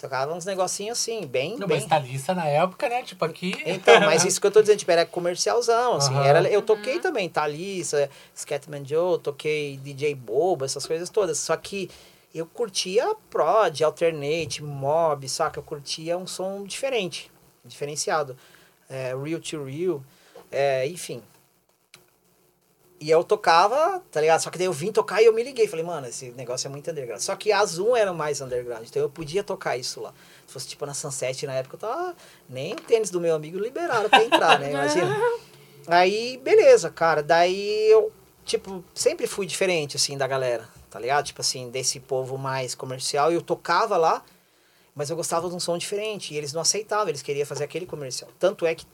Tocava 0.00 0.32
uns 0.32 0.46
negocinhos 0.46 0.98
assim, 0.98 1.26
bem. 1.26 1.58
Não, 1.58 1.68
bem... 1.68 1.78
mas 1.78 1.86
Thalissa 1.86 2.34
na 2.34 2.46
época, 2.46 2.88
né? 2.88 3.02
Tipo 3.02 3.24
aqui. 3.26 3.54
Então, 3.66 4.00
mas 4.00 4.24
isso 4.24 4.40
que 4.40 4.46
eu 4.46 4.50
tô 4.50 4.62
dizendo, 4.62 4.78
tipo, 4.78 4.90
era 4.90 5.04
comercialzão, 5.04 5.96
assim. 5.96 6.14
Uhum. 6.14 6.24
Era, 6.24 6.48
eu 6.48 6.62
toquei 6.62 6.94
uhum. 6.94 7.02
também 7.02 7.28
Thalissa, 7.28 8.08
Scatman 8.34 8.82
Joe, 8.86 9.18
toquei 9.18 9.76
DJ 9.76 10.14
Boba, 10.14 10.64
essas 10.64 10.86
coisas 10.86 11.10
todas. 11.10 11.38
Só 11.38 11.54
que 11.54 11.90
eu 12.34 12.46
curtia 12.46 13.14
prod, 13.28 13.82
alternate, 13.82 14.62
mob, 14.62 15.28
saca? 15.28 15.58
Eu 15.58 15.64
curtia 15.64 16.16
um 16.16 16.26
som 16.26 16.64
diferente, 16.64 17.29
diferenciado. 17.64 18.36
É, 18.88 19.14
real 19.14 19.40
to 19.40 19.64
real, 19.64 20.02
é, 20.50 20.86
enfim. 20.86 21.22
E 23.00 23.10
eu 23.10 23.24
tocava, 23.24 24.02
tá 24.10 24.20
ligado? 24.20 24.40
Só 24.40 24.50
que 24.50 24.58
daí 24.58 24.66
eu 24.66 24.72
vim 24.74 24.92
tocar 24.92 25.22
e 25.22 25.24
eu 25.24 25.32
me 25.32 25.42
liguei. 25.42 25.66
Falei, 25.66 25.84
mano, 25.84 26.06
esse 26.06 26.32
negócio 26.32 26.68
é 26.68 26.70
muito 26.70 26.90
underground. 26.90 27.22
Só 27.22 27.34
que 27.34 27.50
a 27.50 27.64
Zoom 27.64 27.96
era 27.96 28.12
mais 28.12 28.42
underground, 28.42 28.86
então 28.86 29.00
eu 29.00 29.08
podia 29.08 29.42
tocar 29.42 29.78
isso 29.78 30.02
lá. 30.02 30.12
Se 30.46 30.52
fosse 30.52 30.68
tipo 30.68 30.84
na 30.84 30.92
Sunset 30.92 31.46
na 31.46 31.54
época, 31.54 31.76
eu 31.76 31.80
tava. 31.80 32.14
Nem 32.46 32.74
o 32.74 32.76
tênis 32.76 33.10
do 33.10 33.18
meu 33.18 33.34
amigo 33.34 33.58
liberaram 33.58 34.10
pra 34.10 34.22
entrar, 34.22 34.60
né? 34.60 34.68
Imagina. 34.72 35.16
Aí, 35.86 36.36
beleza, 36.44 36.90
cara. 36.90 37.22
Daí 37.22 37.90
eu, 37.90 38.12
tipo, 38.44 38.84
sempre 38.94 39.26
fui 39.26 39.46
diferente, 39.46 39.96
assim, 39.96 40.18
da 40.18 40.26
galera, 40.26 40.68
tá 40.90 41.00
ligado? 41.00 41.24
Tipo 41.24 41.40
assim, 41.40 41.70
desse 41.70 42.00
povo 42.00 42.36
mais 42.36 42.74
comercial. 42.74 43.32
E 43.32 43.34
eu 43.34 43.40
tocava 43.40 43.96
lá, 43.96 44.22
mas 45.00 45.08
eu 45.08 45.16
gostava 45.16 45.48
de 45.48 45.54
um 45.54 45.58
som 45.58 45.78
diferente. 45.78 46.34
E 46.34 46.36
eles 46.36 46.52
não 46.52 46.60
aceitavam, 46.60 47.08
eles 47.08 47.22
queriam 47.22 47.46
fazer 47.46 47.64
aquele 47.64 47.86
comercial. 47.86 48.30
Tanto 48.38 48.66
é 48.66 48.74
que. 48.74 48.84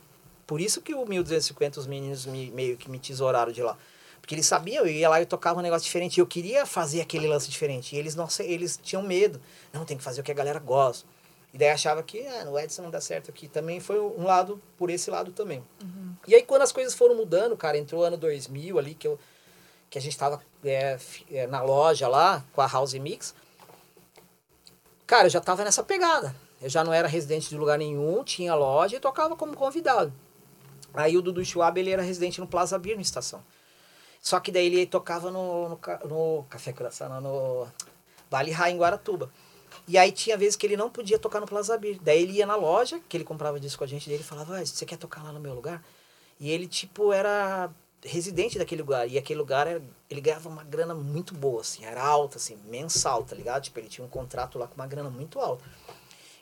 Por 0.47 0.61
isso 0.61 0.81
que 0.81 0.95
o 0.95 1.05
1250 1.05 1.81
os 1.81 1.87
meninos 1.89 2.25
me, 2.25 2.49
meio 2.53 2.77
que 2.77 2.89
me 2.89 2.97
tesouraram 2.97 3.51
de 3.51 3.61
lá. 3.61 3.77
Porque 4.21 4.33
eles 4.33 4.47
sabiam, 4.47 4.87
eu 4.87 4.93
ia 4.93 5.09
lá 5.09 5.21
e 5.21 5.27
tocava 5.27 5.59
um 5.59 5.63
negócio 5.63 5.85
diferente. 5.85 6.19
E 6.19 6.21
eu 6.21 6.27
queria 6.29 6.65
fazer 6.65 7.01
aquele 7.01 7.27
lance 7.27 7.51
diferente. 7.51 7.97
E 7.97 7.99
eles, 7.99 8.15
não, 8.15 8.29
eles 8.39 8.79
tinham 8.81 9.03
medo. 9.03 9.43
Não, 9.73 9.85
tem 9.85 9.97
que 9.97 10.05
fazer 10.05 10.21
o 10.21 10.23
que 10.23 10.31
a 10.31 10.35
galera 10.35 10.61
gosta. 10.61 11.05
E 11.53 11.59
daí 11.59 11.71
achava 11.71 12.01
que 12.05 12.25
ah, 12.25 12.45
no 12.45 12.57
Edson 12.57 12.83
não 12.83 12.91
dá 12.93 13.01
certo 13.01 13.33
aqui. 13.33 13.49
Também 13.49 13.81
foi 13.81 13.99
um 13.99 14.23
lado, 14.23 14.63
por 14.79 14.91
esse 14.91 15.11
lado 15.11 15.33
também. 15.33 15.59
Uhum. 15.83 16.15
E 16.29 16.37
aí 16.37 16.43
quando 16.45 16.63
as 16.63 16.71
coisas 16.71 16.95
foram 16.95 17.17
mudando, 17.17 17.57
cara, 17.57 17.77
entrou 17.77 18.03
o 18.03 18.05
ano 18.05 18.17
2000 18.17 18.79
ali, 18.79 18.95
que, 18.95 19.09
eu, 19.09 19.19
que 19.91 19.99
a 19.99 20.01
gente 20.01 20.17
tava 20.17 20.41
é, 20.65 20.97
é, 21.33 21.49
na 21.49 21.63
loja 21.63 22.07
lá, 22.07 22.45
com 22.53 22.61
a 22.61 22.69
House 22.69 22.95
Mix. 22.95 23.35
Cara, 25.07 25.27
eu 25.27 25.31
já 25.31 25.41
tava 25.41 25.63
nessa 25.63 25.83
pegada. 25.83 26.35
Eu 26.61 26.69
já 26.69 26.83
não 26.83 26.93
era 26.93 27.07
residente 27.07 27.49
de 27.49 27.57
lugar 27.57 27.79
nenhum, 27.79 28.25
tinha 28.25 28.55
loja 28.55 28.97
e 28.97 29.01
tocava 29.01 29.37
como 29.37 29.55
convidado. 29.55 30.13
Aí 30.95 31.17
o 31.17 31.23
Dudu 31.23 31.45
Schwab, 31.45 31.79
ele 31.79 31.91
era 31.91 32.03
residente 32.03 32.41
no 32.41 32.47
Plaza 32.47 32.79
Beer, 32.79 32.97
na 32.97 33.03
estação. 33.03 33.45
Só 34.21 34.41
que 34.41 34.51
daí 34.51 34.66
ele 34.66 34.87
tocava 34.87 35.31
no, 35.31 35.69
no, 35.69 35.81
no 36.09 36.45
Café 36.49 36.73
Coração, 36.73 37.20
no 37.20 37.69
Vale 38.31 38.51
High 38.51 38.73
em 38.73 38.78
Guaratuba. 38.78 39.31
E 39.87 39.97
aí 39.97 40.11
tinha 40.11 40.37
vezes 40.37 40.57
que 40.57 40.66
ele 40.66 40.77
não 40.77 40.91
podia 40.91 41.19
tocar 41.19 41.41
no 41.41 41.47
Plaza 41.47 41.77
Beer. 41.78 41.99
Daí 42.01 42.23
ele 42.23 42.33
ia 42.33 42.47
na 42.47 42.57
loja, 42.57 43.01
que 43.09 43.16
ele 43.16 43.24
comprava 43.24 43.61
disco 43.61 43.78
com 43.78 43.85
a 43.85 43.87
gente, 43.87 44.09
dele 44.09 44.23
e 44.23 44.27
falava, 44.27 44.59
ah, 44.59 44.65
você 44.65 44.85
quer 44.85 44.97
tocar 44.97 45.23
lá 45.23 45.31
no 45.31 45.39
meu 45.39 45.55
lugar? 45.55 45.85
E 46.41 46.51
ele, 46.51 46.66
tipo, 46.66 47.12
era 47.12 47.70
residente 48.07 48.59
daquele 48.59 48.83
lugar. 48.83 49.09
E 49.09 49.19
aquele 49.19 49.39
lugar, 49.39 49.66
era, 49.66 49.83
ele 50.09 50.20
ganhava 50.20 50.49
uma 50.49 50.65
grana 50.65 50.95
muito 50.95 51.35
boa, 51.35 51.61
assim, 51.61 51.85
era 51.85 52.03
alta, 52.03 52.39
assim, 52.39 52.57
mensal, 52.66 53.23
tá 53.24 53.35
ligado? 53.35 53.62
Tipo, 53.65 53.78
ele 53.78 53.89
tinha 53.89 54.05
um 54.05 54.09
contrato 54.09 54.59
lá 54.59 54.66
com 54.66 54.74
uma 54.74 54.87
grana 54.87 55.11
muito 55.11 55.41
alta. 55.41 55.65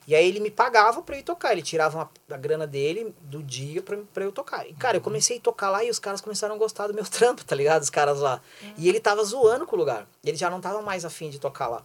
E 0.07 0.15
aí 0.15 0.28
ele 0.28 0.39
me 0.41 0.51
pagava 0.51 1.03
pra 1.03 1.16
eu 1.16 1.20
ir 1.20 1.23
tocar. 1.23 1.53
Ele 1.53 1.62
tirava 1.62 1.99
uma, 1.99 2.11
a 2.31 2.36
grana 2.36 2.66
dele 2.66 3.15
do 3.23 3.43
dia 3.43 3.82
pra, 3.82 3.99
pra 4.12 4.24
eu 4.24 4.32
tocar. 4.32 4.69
E, 4.69 4.74
cara, 4.74 4.97
eu 4.97 5.01
uhum. 5.01 5.05
comecei 5.05 5.39
a 5.39 5.41
tocar 5.41 5.70
lá 5.70 5.82
e 5.82 5.91
os 5.91 5.99
caras 5.99 6.20
começaram 6.20 6.55
a 6.55 6.59
gostar 6.59 6.86
do 6.86 6.95
meu 6.95 7.05
trampo, 7.09 7.45
tá 7.45 7.57
ligado? 7.57 7.82
Os 7.82 7.91
caras 7.91 8.20
lá. 8.20 8.41
Uhum. 8.62 8.74
E 8.78 8.89
ele 8.89 9.01
tava 9.01 9.24
zoando 9.24 9.66
com 9.66 9.77
o 9.77 9.78
lugar. 9.78 10.07
Ele 10.23 10.36
já 10.36 10.51
não 10.51 10.61
tava 10.61 10.82
mais 10.82 11.05
afim 11.05 11.31
de 11.31 11.39
tocar 11.39 11.69
lá. 11.69 11.82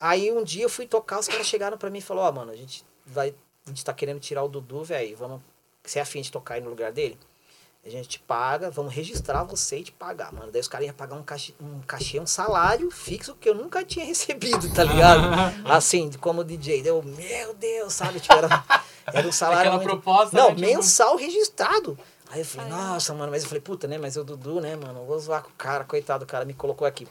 Aí 0.00 0.32
um 0.32 0.42
dia 0.42 0.64
eu 0.64 0.70
fui 0.70 0.86
tocar, 0.86 1.20
os 1.20 1.28
caras 1.28 1.46
chegaram 1.46 1.78
pra 1.78 1.88
mim 1.88 1.98
e 1.98 2.02
falaram, 2.02 2.26
ó, 2.26 2.30
oh, 2.30 2.32
mano, 2.32 2.52
a 2.52 2.56
gente 2.56 2.84
vai. 3.06 3.34
A 3.64 3.68
gente 3.68 3.84
tá 3.84 3.92
querendo 3.92 4.18
tirar 4.18 4.42
o 4.42 4.48
Dudu, 4.48 4.82
velho. 4.82 5.16
Vamos. 5.16 5.40
Você 5.84 5.98
é 5.98 6.02
afim 6.02 6.20
de 6.20 6.32
tocar 6.32 6.54
aí 6.54 6.60
no 6.60 6.70
lugar 6.70 6.92
dele? 6.92 7.18
A 7.84 7.88
gente 7.90 8.08
te 8.08 8.18
paga, 8.20 8.70
vamos 8.70 8.94
registrar 8.94 9.42
você 9.42 9.78
e 9.78 9.82
te 9.84 9.90
pagar, 9.92 10.32
mano. 10.32 10.52
Daí 10.52 10.60
os 10.60 10.68
caras 10.68 10.86
iam 10.86 10.94
pagar 10.94 11.16
um 11.16 11.22
cachê, 11.22 11.52
um 11.60 11.80
cachê, 11.80 12.20
um 12.20 12.26
salário 12.26 12.88
fixo 12.92 13.34
que 13.34 13.48
eu 13.48 13.54
nunca 13.56 13.84
tinha 13.84 14.04
recebido, 14.06 14.72
tá 14.72 14.84
ligado? 14.84 15.22
assim, 15.68 16.08
como 16.12 16.44
DJ. 16.44 16.80
Deu, 16.82 17.02
meu 17.02 17.54
Deus, 17.54 17.92
sabe? 17.92 18.20
Tipo, 18.20 18.34
era, 18.34 18.64
era 19.12 19.26
um 19.26 19.32
salário. 19.32 19.62
Aquela 19.72 19.76
muito- 19.76 19.88
proposta, 19.90 20.36
Não, 20.36 20.50
né, 20.50 20.54
tipo- 20.54 20.66
mensal 20.68 21.16
registrado. 21.16 21.98
Aí 22.30 22.40
eu 22.40 22.44
falei, 22.46 22.70
nossa, 22.70 23.12
mano, 23.14 23.32
mas 23.32 23.42
eu 23.42 23.48
falei, 23.48 23.60
puta, 23.60 23.88
né? 23.88 23.98
Mas 23.98 24.16
o 24.16 24.22
Dudu, 24.22 24.60
né, 24.60 24.76
mano, 24.76 25.00
eu 25.00 25.04
vou 25.04 25.18
zoar 25.18 25.42
com 25.42 25.50
o 25.50 25.54
cara, 25.58 25.82
coitado, 25.84 26.22
o 26.24 26.26
cara 26.26 26.44
me 26.44 26.54
colocou 26.54 26.86
aqui. 26.86 27.06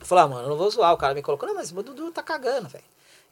Eu 0.00 0.06
falei, 0.06 0.24
ah, 0.24 0.28
mano, 0.28 0.42
eu 0.44 0.48
não 0.50 0.56
vou 0.56 0.70
zoar, 0.70 0.92
o 0.92 0.96
cara 0.96 1.14
me 1.14 1.20
colocou. 1.22 1.48
Não, 1.48 1.56
mas 1.56 1.72
o 1.72 1.82
Dudu 1.82 2.12
tá 2.12 2.22
cagando, 2.22 2.68
velho. 2.68 2.84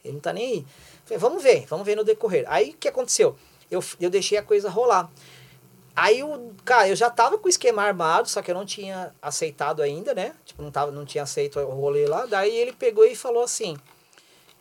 Ele 0.03 0.13
não 0.15 0.19
tá 0.19 0.33
nem 0.33 0.45
aí. 0.45 0.57
Eu 0.59 0.65
falei, 1.05 1.17
vamos 1.19 1.41
ver, 1.41 1.65
vamos 1.67 1.85
ver 1.85 1.95
no 1.95 2.03
decorrer. 2.03 2.43
Aí 2.49 2.71
o 2.71 2.73
que 2.77 2.87
aconteceu? 2.89 3.35
Eu, 3.71 3.81
eu 3.99 4.09
deixei 4.09 4.37
a 4.37 4.43
coisa 4.43 4.69
rolar. 4.69 5.09
Aí 5.95 6.23
o 6.23 6.53
cara, 6.63 6.87
eu 6.87 6.95
já 6.95 7.09
tava 7.09 7.37
com 7.37 7.47
o 7.47 7.49
esquema 7.49 7.83
armado, 7.83 8.29
só 8.29 8.41
que 8.41 8.49
eu 8.49 8.55
não 8.55 8.65
tinha 8.65 9.13
aceitado 9.21 9.81
ainda, 9.81 10.13
né? 10.13 10.33
Tipo, 10.45 10.63
não, 10.63 10.71
tava, 10.71 10.91
não 10.91 11.05
tinha 11.05 11.23
aceito 11.23 11.59
o 11.59 11.69
rolê 11.71 12.07
lá. 12.07 12.25
Daí 12.25 12.55
ele 12.55 12.71
pegou 12.71 13.05
e 13.05 13.15
falou 13.15 13.43
assim: 13.43 13.77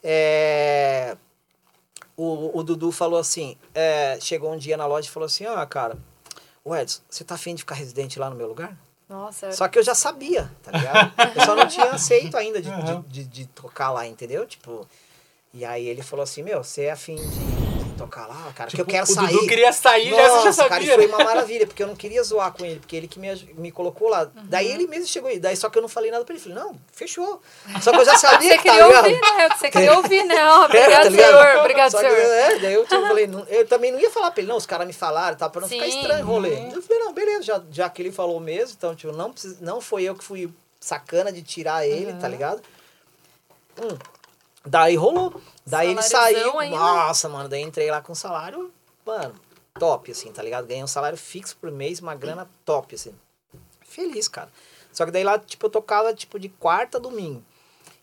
é, 0.03 1.17
o, 2.17 2.59
o 2.59 2.63
Dudu 2.63 2.91
falou 2.91 3.19
assim: 3.19 3.57
é, 3.75 4.19
chegou 4.21 4.53
um 4.53 4.59
dia 4.59 4.77
na 4.77 4.87
loja 4.87 5.09
e 5.09 5.11
falou 5.11 5.27
assim: 5.27 5.47
Ah, 5.47 5.65
cara, 5.67 5.97
o 6.65 6.75
Edson, 6.75 7.01
você 7.09 7.23
tá 7.23 7.37
afim 7.37 7.55
de 7.55 7.63
ficar 7.63 7.77
residente 7.77 8.19
lá 8.19 8.29
no 8.29 8.37
meu 8.37 8.49
lugar? 8.49 8.77
Nossa, 9.09 9.51
Só 9.51 9.67
que 9.67 9.77
eu 9.79 9.83
já 9.83 9.95
sabia, 9.95 10.51
tá 10.63 10.71
ligado? 10.71 11.13
Eu 11.35 11.45
só 11.45 11.57
não 11.57 11.67
tinha 11.67 11.91
aceito 11.91 12.37
ainda 12.37 12.63
de, 12.63 12.71
de, 12.71 13.03
de, 13.09 13.25
de 13.25 13.47
tocar 13.47 13.91
lá, 13.91 14.07
entendeu? 14.07 14.47
Tipo, 14.47 14.87
e 15.53 15.65
aí 15.65 15.87
ele 15.87 16.03
falou 16.03 16.23
assim: 16.23 16.43
Meu, 16.43 16.63
você 16.63 16.83
é 16.83 16.93
afim 16.93 17.17
de 17.17 17.60
tocar 18.01 18.27
lá, 18.27 18.53
cara? 18.55 18.71
que 18.71 18.81
eu 18.81 18.85
quero 18.87 19.07
Tipo, 19.07 19.21
o 19.21 19.25
sair. 19.25 19.35
Dudu 19.35 19.47
queria 19.47 19.73
sair, 19.73 20.11
já 20.11 20.17
você 20.17 20.39
já 20.39 20.45
Nossa, 20.45 20.69
cara, 20.69 20.83
e 20.83 20.87
sabia. 20.89 20.95
foi 20.95 21.07
uma 21.15 21.25
maravilha, 21.25 21.67
porque 21.67 21.83
eu 21.83 21.87
não 21.87 21.95
queria 21.97 22.23
zoar 22.23 22.53
com 22.53 22.65
ele, 22.65 22.81
porque 22.81 22.97
ele 22.97 23.07
que 23.09 23.19
me, 23.19 23.35
me 23.57 23.71
colocou 23.71 24.09
lá. 24.09 24.29
Daí 24.45 24.67
ele 24.71 24.87
mesmo 24.87 25.07
chegou 25.07 25.29
aí, 25.31 25.39
daí 25.39 25.57
só 25.57 25.69
que 25.71 25.77
eu 25.79 25.83
não 25.83 25.89
falei 25.89 26.11
nada 26.11 26.25
pra 26.25 26.35
ele. 26.35 26.43
Falei, 26.43 26.59
não, 26.59 26.77
fechou. 26.93 27.41
Só 27.83 27.91
que 27.93 27.99
eu 27.99 28.05
já 28.05 28.17
sabia 28.19 28.57
que 28.59 28.65
tá 28.69 28.87
ouvir, 28.87 29.21
né? 29.21 29.49
Você 29.57 29.71
queria 29.71 29.97
ouvir, 29.97 30.25
né? 30.25 30.45
Ó, 30.45 30.63
É, 30.65 30.65
obrigado, 30.67 31.03
tá 31.05 31.11
senhor. 31.11 31.57
Obrigado, 31.59 31.91
Só 31.91 31.99
que, 31.99 32.09
senhor. 32.09 32.21
é, 32.21 32.59
daí 32.59 32.75
eu, 32.75 32.85
tipo, 32.87 33.03
falei, 33.07 33.27
não- 33.27 33.45
eu 33.47 33.67
também 33.67 33.93
não 33.93 34.01
ia 34.01 34.11
falar 34.11 34.31
pra 34.31 34.41
ele, 34.43 34.49
não, 34.51 34.57
os 34.57 34.67
caras 34.67 34.87
me 34.87 34.93
falaram, 34.93 35.37
tá, 35.37 35.49
pra 35.49 35.61
não 35.61 35.69
ficar 35.69 35.85
Sim. 35.85 36.01
estranho 36.01 36.25
o 36.25 36.29
rolê. 36.29 36.55
Eu 36.75 36.83
falei, 36.83 36.99
não, 37.05 37.13
beleza, 37.13 37.43
já, 37.43 37.63
já 37.71 37.91
que 37.91 38.03
ele 38.03 38.13
falou 38.13 38.41
mesmo, 38.41 38.75
então, 38.77 38.95
tipo, 38.95 39.13
não, 39.13 39.33
precisa, 39.33 39.57
não 39.61 39.81
foi 39.81 40.05
eu 40.05 40.15
que 40.15 40.25
fui 40.25 40.51
sacana 40.81 41.31
de 41.31 41.43
tirar 41.43 41.87
ele, 41.87 42.13
tá 42.15 42.27
ligado? 42.27 42.63
Hum. 43.83 43.97
Daí 44.65 44.97
rolou. 44.97 45.41
Daí 45.67 45.91
ele 45.91 46.03
saiu. 46.03 46.59
ainda. 46.59 46.77
Nossa, 46.77 47.29
mano, 47.29 47.49
daí 47.49 47.63
entrei 47.63 47.91
lá 47.91 48.01
com 48.01 48.15
salário, 48.15 48.73
mano, 49.07 49.35
top, 49.79 50.11
assim, 50.13 50.31
tá 50.33 50.43
ligado? 50.43 50.67
Ganhei 50.67 50.83
um 50.85 50.89
salário 50.89 51.17
fixo 51.17 51.57
por 51.57 51.71
mês, 51.71 52.01
uma 52.01 52.15
grana 52.15 52.49
top, 52.65 52.95
assim. 52.95 53.15
Feliz, 53.81 54.29
cara. 54.29 54.51
Só 54.93 55.05
que 55.05 55.11
daí 55.11 55.25
lá, 55.25 55.39
tipo, 55.39 55.67
eu 55.67 55.71
tocava, 55.71 56.13
tipo, 56.13 56.39
de 56.39 56.49
quarta 56.49 56.99
a 56.99 57.01
domingo. 57.01 57.43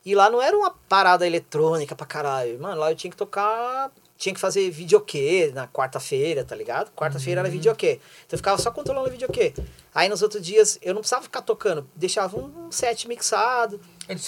E 0.05 0.15
lá 0.15 0.29
não 0.29 0.41
era 0.41 0.57
uma 0.57 0.71
parada 0.87 1.27
eletrônica 1.27 1.95
pra 1.95 2.05
caralho. 2.05 2.59
Mano, 2.59 2.79
lá 2.79 2.91
eu 2.91 2.95
tinha 2.95 3.11
que 3.11 3.17
tocar. 3.17 3.91
Tinha 4.17 4.33
que 4.33 4.39
fazer 4.39 4.69
videokê 4.71 5.51
na 5.53 5.67
quarta-feira, 5.67 6.43
tá 6.43 6.55
ligado? 6.55 6.91
Quarta-feira 6.91 7.41
era 7.41 7.49
videokê. 7.49 7.99
Então 8.25 8.33
eu 8.33 8.37
ficava 8.37 8.59
só 8.59 8.71
controlando 8.71 9.07
o 9.07 9.11
videokê. 9.11 9.53
Aí 9.93 10.09
nos 10.09 10.23
outros 10.23 10.43
dias 10.43 10.79
eu 10.81 10.93
não 10.93 11.01
precisava 11.01 11.21
ficar 11.23 11.41
tocando. 11.43 11.87
Deixava 11.95 12.35
um 12.37 12.71
set 12.71 13.07
mixado. 13.07 13.79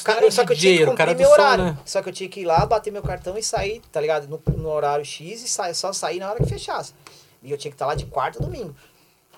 Cara, 0.03 0.29
só 0.29 0.45
que 0.45 0.53
eu 0.53 0.57
tinha 0.57 0.77
que 0.77 0.85
cumprir 0.85 1.15
meu 1.15 1.27
som, 1.27 1.33
horário. 1.33 1.63
né? 1.63 1.79
Só 1.85 2.01
que 2.03 2.09
eu 2.09 2.13
tinha 2.13 2.29
que 2.29 2.41
ir 2.41 2.45
lá, 2.45 2.65
bater 2.65 2.91
meu 2.91 3.01
cartão 3.01 3.35
e 3.37 3.41
sair, 3.41 3.81
tá 3.91 3.99
ligado? 3.99 4.27
No, 4.27 4.41
no 4.57 4.69
horário 4.69 5.03
X 5.03 5.43
e 5.43 5.47
sair, 5.47 5.73
só 5.73 5.91
sair 5.91 6.19
na 6.19 6.29
hora 6.29 6.37
que 6.43 6.47
fechasse. 6.49 6.93
E 7.41 7.51
eu 7.51 7.57
tinha 7.57 7.71
que 7.71 7.75
estar 7.75 7.87
lá 7.87 7.95
de 7.95 8.05
quarta 8.05 8.37
a 8.37 8.41
domingo. 8.45 8.75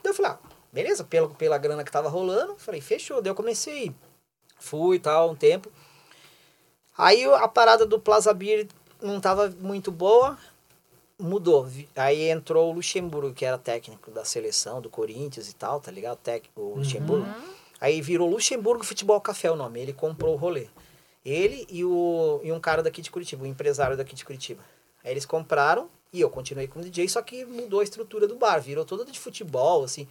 Daí 0.03 0.11
eu 0.11 0.13
falei, 0.15 0.31
ah, 0.31 0.39
beleza, 0.73 1.03
pela, 1.05 1.29
pela 1.29 1.57
grana 1.57 1.83
que 1.83 1.91
tava 1.91 2.09
rolando, 2.09 2.55
falei, 2.57 2.81
fechou. 2.81 3.21
Daí 3.21 3.31
eu 3.31 3.35
comecei. 3.35 3.95
Fui 4.59 4.97
e 4.97 4.99
tal, 4.99 5.31
um 5.31 5.35
tempo. 5.35 5.71
Aí 6.97 7.23
a 7.23 7.47
parada 7.47 7.85
do 7.85 7.99
Plaza 7.99 8.33
Beer 8.33 8.67
não 9.01 9.19
tava 9.19 9.53
muito 9.59 9.91
boa, 9.91 10.37
mudou. 11.19 11.67
Aí 11.95 12.29
entrou 12.29 12.71
o 12.71 12.73
Luxemburgo, 12.73 13.33
que 13.33 13.45
era 13.45 13.57
técnico 13.57 14.11
da 14.11 14.25
seleção, 14.25 14.81
do 14.81 14.89
Corinthians 14.89 15.49
e 15.49 15.55
tal, 15.55 15.79
tá 15.79 15.91
ligado? 15.91 16.19
O 16.55 16.75
Luxemburgo. 16.75 17.27
Aí 17.79 18.01
virou 18.01 18.29
Luxemburgo 18.29 18.83
Futebol 18.83 19.19
Café 19.19 19.49
o 19.49 19.55
nome, 19.55 19.79
ele 19.79 19.93
comprou 19.93 20.33
o 20.33 20.37
rolê. 20.37 20.67
Ele 21.25 21.67
e, 21.69 21.83
o, 21.83 22.39
e 22.43 22.51
um 22.51 22.59
cara 22.59 22.81
daqui 22.81 23.01
de 23.01 23.11
Curitiba, 23.11 23.43
um 23.43 23.47
empresário 23.47 23.95
daqui 23.95 24.15
de 24.15 24.25
Curitiba. 24.25 24.63
Aí 25.03 25.11
eles 25.11 25.25
compraram 25.25 25.89
e 26.13 26.19
eu 26.19 26.29
continuei 26.29 26.67
como 26.67 26.83
DJ, 26.83 27.07
só 27.07 27.21
que 27.21 27.45
mudou 27.45 27.79
a 27.79 27.83
estrutura 27.83 28.27
do 28.27 28.35
bar, 28.35 28.59
virou 28.59 28.83
toda 28.83 29.05
de 29.05 29.19
futebol, 29.19 29.83
assim. 29.83 30.07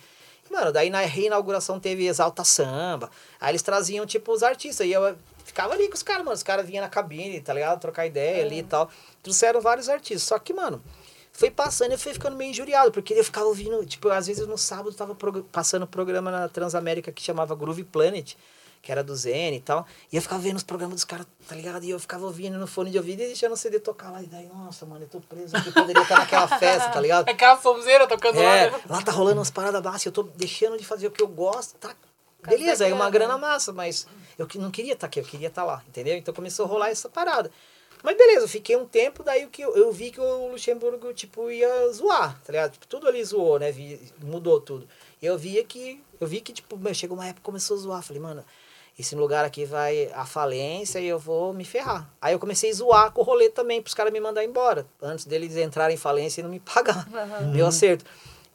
E, 0.49 0.53
mano, 0.53 0.73
daí 0.73 0.89
na 0.89 1.01
reinauguração 1.01 1.79
teve 1.79 2.07
Exalta 2.07 2.43
Samba. 2.43 3.11
Aí 3.41 3.51
eles 3.51 3.63
traziam, 3.63 4.07
tipo, 4.07 4.33
os 4.33 4.43
artistas. 4.43 4.87
E 4.87 4.93
eu 4.93 5.17
ficava 5.51 5.75
ali 5.75 5.89
com 5.89 5.95
os 5.95 6.03
caras, 6.03 6.25
mano. 6.25 6.35
Os 6.35 6.43
caras 6.43 6.67
vinham 6.67 6.83
na 6.83 6.89
cabine, 6.89 7.41
tá 7.41 7.53
ligado? 7.53 7.81
Trocar 7.81 8.07
ideia 8.07 8.45
ali 8.45 8.59
e 8.61 8.63
tal. 8.63 8.89
Trouxeram 9.23 9.61
vários 9.61 9.89
artistas. 9.89 10.23
Só 10.23 10.39
que, 10.39 10.53
mano, 10.55 10.83
foi 11.33 11.51
passando 11.51 11.91
e 11.91 11.95
eu 11.95 11.99
fui 11.99 12.13
ficando 12.13 12.37
meio 12.37 12.51
injuriado. 12.51 12.91
Porque 12.93 13.13
eu 13.15 13.25
ficava 13.25 13.47
ouvindo, 13.47 13.85
tipo, 13.85 14.09
às 14.09 14.27
vezes 14.27 14.47
no 14.47 14.57
sábado 14.57 14.93
tava 14.95 15.15
prog- 15.15 15.43
passando 15.53 15.83
um 15.83 15.87
programa 15.87 16.31
na 16.31 16.49
Transamérica 16.49 17.13
que 17.13 17.23
chamava 17.23 17.55
Groove 17.55 17.85
Planet. 17.85 18.35
Que 18.83 18.91
era 18.91 19.05
do 19.05 19.15
Zen 19.15 19.57
e 19.57 19.61
tal. 19.61 19.87
E 20.11 20.17
eu 20.17 20.23
ficava 20.23 20.41
vendo 20.41 20.57
os 20.57 20.63
programas 20.63 20.95
dos 20.95 21.05
caras, 21.05 21.27
tá 21.47 21.55
ligado? 21.55 21.85
E 21.85 21.91
eu 21.91 22.01
ficava 22.01 22.25
ouvindo 22.25 22.57
no 22.59 22.67
fone 22.67 22.91
de 22.91 22.97
ouvido 22.97 23.21
e 23.23 23.27
deixando 23.27 23.53
o 23.53 23.57
CD 23.57 23.79
tocar 23.79 24.11
lá. 24.11 24.23
E 24.23 24.27
daí, 24.27 24.47
nossa, 24.47 24.87
mano, 24.87 25.05
eu 25.05 25.09
tô 25.09 25.21
preso 25.21 25.55
aqui. 25.55 25.71
Poderia 25.71 26.01
estar 26.01 26.19
naquela 26.21 26.49
festa, 26.59 26.89
tá 26.89 26.99
ligado? 26.99 27.29
É 27.29 27.33
aquela 27.33 27.61
sonzeira 27.61 28.07
tocando 28.07 28.39
É, 28.41 28.71
lá. 28.71 28.79
né? 28.79 28.83
lá 28.89 29.03
tá 29.03 29.13
rolando 29.13 29.37
umas 29.39 29.51
paradas 29.51 29.83
baixas, 29.83 30.07
eu 30.07 30.13
tô 30.13 30.23
deixando 30.23 30.79
de 30.79 30.85
fazer 30.87 31.09
o 31.09 31.11
que 31.11 31.23
eu 31.23 31.29
gosto, 31.29 31.77
tá? 31.77 31.95
Beleza, 32.43 32.89
é 32.89 32.95
uma 32.95 33.11
grana 33.11 33.37
massa, 33.37 33.71
mas 33.71 34.07
eu 34.47 34.61
não 34.63 34.71
queria 34.71 34.93
estar 34.95 35.07
aqui, 35.07 35.21
eu 35.21 35.25
queria 35.25 35.49
estar 35.49 35.65
lá, 35.65 35.83
entendeu? 35.89 36.17
Então 36.17 36.33
começou 36.35 36.67
a 36.67 36.69
rolar 36.69 36.91
essa 36.91 37.09
parada. 37.09 37.51
Mas 38.03 38.17
beleza, 38.17 38.45
eu 38.45 38.49
fiquei 38.49 38.77
um 38.77 38.87
tempo, 38.87 39.23
daí 39.23 39.45
o 39.45 39.49
que 39.51 39.61
eu, 39.61 39.77
eu 39.77 39.93
vi 39.93 40.11
que 40.11 40.21
o 40.21 40.49
Luxemburgo, 40.51 41.13
tipo, 41.13 41.51
ia 41.51 41.89
zoar, 41.93 42.41
tá 42.43 42.51
ligado? 42.53 42.73
Tipo, 42.73 42.87
tudo 42.87 43.07
ali 43.07 43.23
zoou, 43.23 43.59
né? 43.59 43.71
Vi- 43.71 44.01
mudou 44.23 44.59
tudo. 44.61 44.89
E 45.21 45.27
eu 45.27 45.37
via 45.37 45.63
que, 45.65 46.03
eu 46.19 46.27
vi 46.27 46.41
que, 46.41 46.51
tipo, 46.53 46.79
meu, 46.79 46.95
chegou 46.95 47.15
uma 47.17 47.25
época 47.27 47.41
que 47.41 47.45
começou 47.45 47.77
a 47.77 47.81
zoar. 47.81 48.03
Falei, 48.03 48.23
mano, 48.23 48.43
esse 48.99 49.15
lugar 49.15 49.45
aqui 49.45 49.67
vai 49.67 50.11
à 50.15 50.25
falência 50.25 50.99
e 50.99 51.07
eu 51.07 51.19
vou 51.19 51.53
me 51.53 51.63
ferrar. 51.65 52.11
Aí 52.23 52.33
eu 52.33 52.39
comecei 52.39 52.71
a 52.71 52.75
zoar 52.75 53.13
com 53.13 53.21
o 53.21 53.25
rolê 53.25 53.51
também, 53.51 53.83
pros 53.83 53.95
caras 53.95 54.11
me 54.15 54.21
mandar 54.21 54.43
embora. 54.45 54.87
Antes 55.03 55.27
deles 55.27 55.55
entrarem 55.59 55.95
em 55.95 55.99
falência 55.99 56.41
e 56.41 56.45
não 56.45 56.51
me 56.51 56.61
pagar. 56.75 57.07
Deu 57.53 57.67
acerto. 57.67 58.07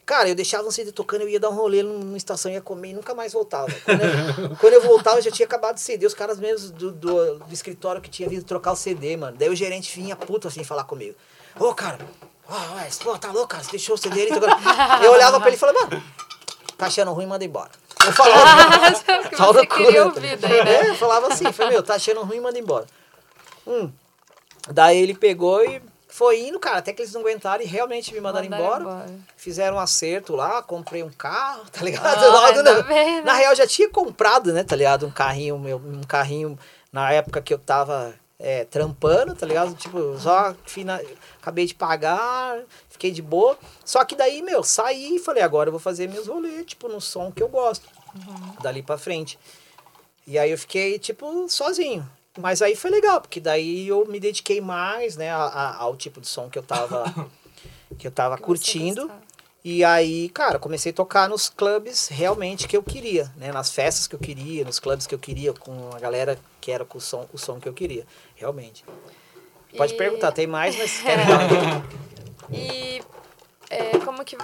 Cara, 0.06 0.30
eu 0.30 0.36
deixava 0.36 0.68
um 0.68 0.72
CD 0.72 0.92
tocando, 0.92 1.22
eu 1.22 1.30
ia 1.30 1.40
dar 1.40 1.50
um 1.50 1.56
rolê 1.56 1.82
num- 1.82 1.98
numa 1.98 2.18
estação, 2.18 2.52
ia 2.52 2.62
comer 2.62 2.90
e 2.90 2.94
nunca 2.94 3.16
mais 3.16 3.34
voltava. 3.34 3.72
Quando 3.84 4.02
eu, 4.02 4.56
quando 4.62 4.74
eu 4.74 4.82
voltava, 4.82 5.18
eu 5.18 5.22
já 5.24 5.32
tinha 5.32 5.46
acabado 5.48 5.76
de 5.76 5.82
CD. 5.82 6.06
Os 6.06 6.14
caras 6.14 6.40
mesmos 6.40 6.70
do, 6.70 6.92
do, 6.92 7.40
do 7.40 7.54
escritório 7.54 8.00
que 8.00 8.10
tinha 8.10 8.30
vindo 8.30 8.44
trocar 8.44 8.74
o 8.74 8.76
CD, 8.76 9.18
mano. 9.18 9.36
Daí 9.36 9.50
o 9.50 9.56
gerente 9.56 10.00
vinha 10.00 10.16
puto 10.16 10.48
assim 10.48 10.64
falar 10.64 10.84
comigo. 10.84 11.16
Ô, 11.60 11.74
cara, 11.74 11.98
ó, 12.48 12.76
ué, 12.76 12.88
pô, 13.04 13.18
tá 13.18 13.32
louco, 13.32 13.48
cara? 13.48 13.64
Você 13.64 13.72
deixou 13.72 13.96
o 13.96 13.98
CD 13.98 14.22
ali 14.22 14.32
tocando. 14.32 14.56
Eu 15.04 15.12
olhava 15.12 15.40
pra 15.40 15.48
ele 15.48 15.56
e 15.56 15.60
falava, 15.60 15.80
mano, 15.88 16.04
tá 16.78 16.86
achando 16.86 17.12
ruim, 17.12 17.26
manda 17.26 17.44
embora. 17.44 17.72
Eu 18.06 18.14
falava. 18.14 18.62
o 19.60 20.20
ligado? 20.20 20.20
daí, 20.38 20.64
né? 20.64 20.76
É, 20.82 20.90
eu 20.90 20.96
falava 20.96 21.28
assim, 21.34 21.52
falei, 21.52 21.72
meu, 21.74 21.82
tá 21.82 21.96
achando 21.96 22.22
ruim, 22.22 22.40
manda 22.40 22.60
embora. 22.60 22.86
Hum. 23.66 23.92
Daí 24.70 24.98
ele 24.98 25.16
pegou 25.16 25.64
e 25.66 25.82
foi 26.16 26.48
indo, 26.48 26.58
cara, 26.62 26.78
até 26.78 26.94
que 26.94 27.02
eles 27.02 27.12
não 27.14 27.20
aguentaram 27.20 27.62
e 27.62 27.68
realmente 27.68 28.14
me 28.14 28.22
mandaram 28.22 28.50
Mandaram 28.50 28.80
embora. 28.80 28.84
embora. 28.84 29.20
Fizeram 29.36 29.76
um 29.76 29.80
acerto 29.82 30.34
lá, 30.34 30.64
comprei 30.64 31.04
um 31.04 31.10
carro, 31.10 31.66
tá 31.70 31.84
ligado? 31.84 32.24
Ah, 32.24 32.28
Logo 32.30 32.64
na, 32.64 32.82
bem, 32.84 33.18
né? 33.18 33.22
na 33.22 33.34
real, 33.34 33.54
já 33.54 33.68
tinha 33.68 33.90
comprado, 33.90 34.54
né, 34.54 34.64
tá 34.64 34.78
ligado? 34.78 35.06
Um 35.06 35.12
carrinho, 35.12 35.60
meu, 35.60 35.76
um 35.76 36.04
carrinho 36.04 36.58
na 36.90 37.12
época 37.12 37.42
que 37.42 37.54
eu 37.54 37.60
tava 37.60 38.16
é, 38.40 38.64
trampando, 38.64 39.36
tá 39.36 39.46
ligado? 39.46 39.76
Tipo, 39.76 40.18
só 40.18 40.56
fina, 40.66 41.02
acabei 41.42 41.66
de 41.66 41.76
pagar, 41.76 42.60
fiquei 42.90 43.12
de 43.12 43.22
boa. 43.22 43.58
Só 43.84 44.06
que 44.06 44.16
daí, 44.16 44.42
meu, 44.42 44.64
saí 44.64 45.18
e 45.18 45.20
falei, 45.20 45.44
agora 45.44 45.68
eu 45.68 45.72
vou 45.74 45.82
fazer 45.82 46.08
meus 46.08 46.28
rolês, 46.28 46.66
tipo, 46.66 46.88
no 46.88 47.02
som 47.02 47.30
que 47.30 47.44
eu 47.44 47.50
gosto. 47.50 47.90
Dali 48.62 48.82
pra 48.82 48.98
frente. 48.98 49.38
E 50.26 50.40
aí 50.40 50.50
eu 50.50 50.58
fiquei, 50.58 50.98
tipo, 50.98 51.50
sozinho. 51.50 52.10
Mas 52.38 52.62
aí 52.62 52.76
foi 52.76 52.92
legal, 52.92 53.22
porque 53.22 53.40
daí 53.40 53.88
eu 53.88 54.06
me 54.08 54.20
dediquei 54.20 54.60
mais, 54.60 55.16
né, 55.16 55.32
a- 55.32 55.38
a- 55.46 55.76
ao 55.78 55.96
tipo 55.96 56.20
de 56.20 56.28
som 56.28 56.50
que 56.50 56.60
eu 56.60 56.64
tava, 56.64 57.04
que 57.98 58.06
eu 58.08 58.12
tava 58.12 58.36
Que 58.38 58.44
curtindo. 58.44 59.10
E 59.64 59.84
aí, 59.84 60.30
cara, 60.30 60.60
comecei 60.60 60.92
a 60.92 60.96
tocar 60.96 61.28
nos 61.28 61.50
clubes 61.50 62.08
realmente 62.08 62.68
que 62.68 62.78
eu 62.78 62.84
queria, 62.84 63.32
né? 63.36 63.52
Nas 63.52 63.72
festas 63.72 64.06
que 64.06 64.14
eu 64.14 64.20
queria, 64.20 64.64
nos 64.64 64.80
clubes 64.80 65.08
que 65.08 65.16
eu 65.16 65.18
queria, 65.20 65.54
com 65.54 65.90
a 65.96 66.00
galera 66.00 66.38
que 66.62 66.72
era 66.72 66.86
com 66.86 67.00
o 67.00 67.02
som, 67.02 67.28
o 67.34 67.38
som 67.38 67.60
que 67.60 67.68
eu 67.68 67.74
queria, 67.74 68.06
realmente. 68.36 68.86
Pode 69.76 69.94
E- 69.94 69.98
perguntar, 69.98 70.32
tem 70.34 70.46
mais, 70.46 70.78
mas 70.78 71.02
E 72.52 73.02
é, 73.70 73.98
como 74.00 74.24
que. 74.24 74.38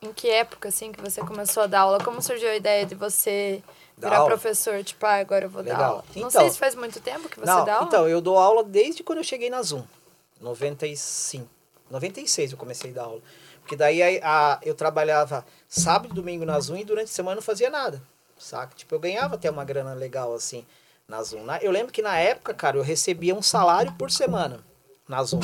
Em 0.00 0.12
que 0.12 0.28
época, 0.28 0.68
assim, 0.68 0.92
que 0.92 1.00
você 1.00 1.20
começou 1.22 1.62
a 1.62 1.66
dar 1.66 1.80
aula? 1.80 1.98
Como 1.98 2.20
surgiu 2.22 2.48
a 2.50 2.54
ideia 2.56 2.84
de 2.86 2.94
você 2.94 3.62
Dar 4.04 4.10
virar 4.10 4.20
aula? 4.22 4.30
professor? 4.30 4.82
Tipo, 4.84 5.04
ah, 5.06 5.14
agora 5.16 5.44
eu 5.46 5.50
vou 5.50 5.62
dar 5.62 5.72
Legal. 5.72 5.90
aula. 5.90 6.04
Não 6.16 6.28
Então- 6.28 6.40
sei 6.40 6.50
se 6.50 6.58
faz 6.58 6.74
muito 6.74 7.00
tempo 7.00 7.28
que 7.28 7.38
você 7.40 7.46
Não, 7.50 7.64
dá 7.64 7.74
aula. 7.74 7.86
então, 7.86 8.08
eu 8.08 8.20
dou 8.20 8.38
aula 8.38 8.62
desde 8.62 9.02
quando 9.02 9.18
eu 9.18 9.24
cheguei 9.24 9.50
na 9.50 9.62
Zoom. 9.62 9.82
95. 10.40 11.48
96 11.90 12.52
eu 12.52 12.58
comecei 12.58 12.90
a 12.90 12.94
dar 12.94 13.02
aula. 13.04 13.20
Porque 13.60 13.76
daí 13.76 14.02
a, 14.20 14.52
a- 14.54 14.58
eu 14.62 14.74
trabalhava 14.74 15.44
sábado 15.68 16.12
e 16.12 16.14
domingo 16.14 16.44
na 16.44 16.58
Zoom 16.60 16.76
e 16.76 16.84
durante 16.84 17.06
a 17.06 17.12
semana 17.12 17.32
eu 17.32 17.36
não 17.36 17.42
fazia 17.42 17.70
nada, 17.70 18.02
saca? 18.38 18.74
Tipo, 18.76 18.94
eu 18.94 19.00
ganhava 19.00 19.36
até 19.36 19.50
uma 19.50 19.64
grana 19.64 19.94
legal, 19.94 20.34
assim, 20.34 20.66
na 21.08 21.22
Zoom. 21.22 21.44
Na- 21.44 21.58
Eu 21.62 21.70
lembro 21.70 21.92
que 21.92 22.02
na 22.02 22.18
época, 22.18 22.52
cara, 22.52 22.76
eu 22.76 22.82
recebia 22.82 23.34
um 23.34 23.40
salário 23.42 23.92
por 23.94 24.10
semana 24.10 24.60
na 25.08 25.22
Zoom. 25.22 25.40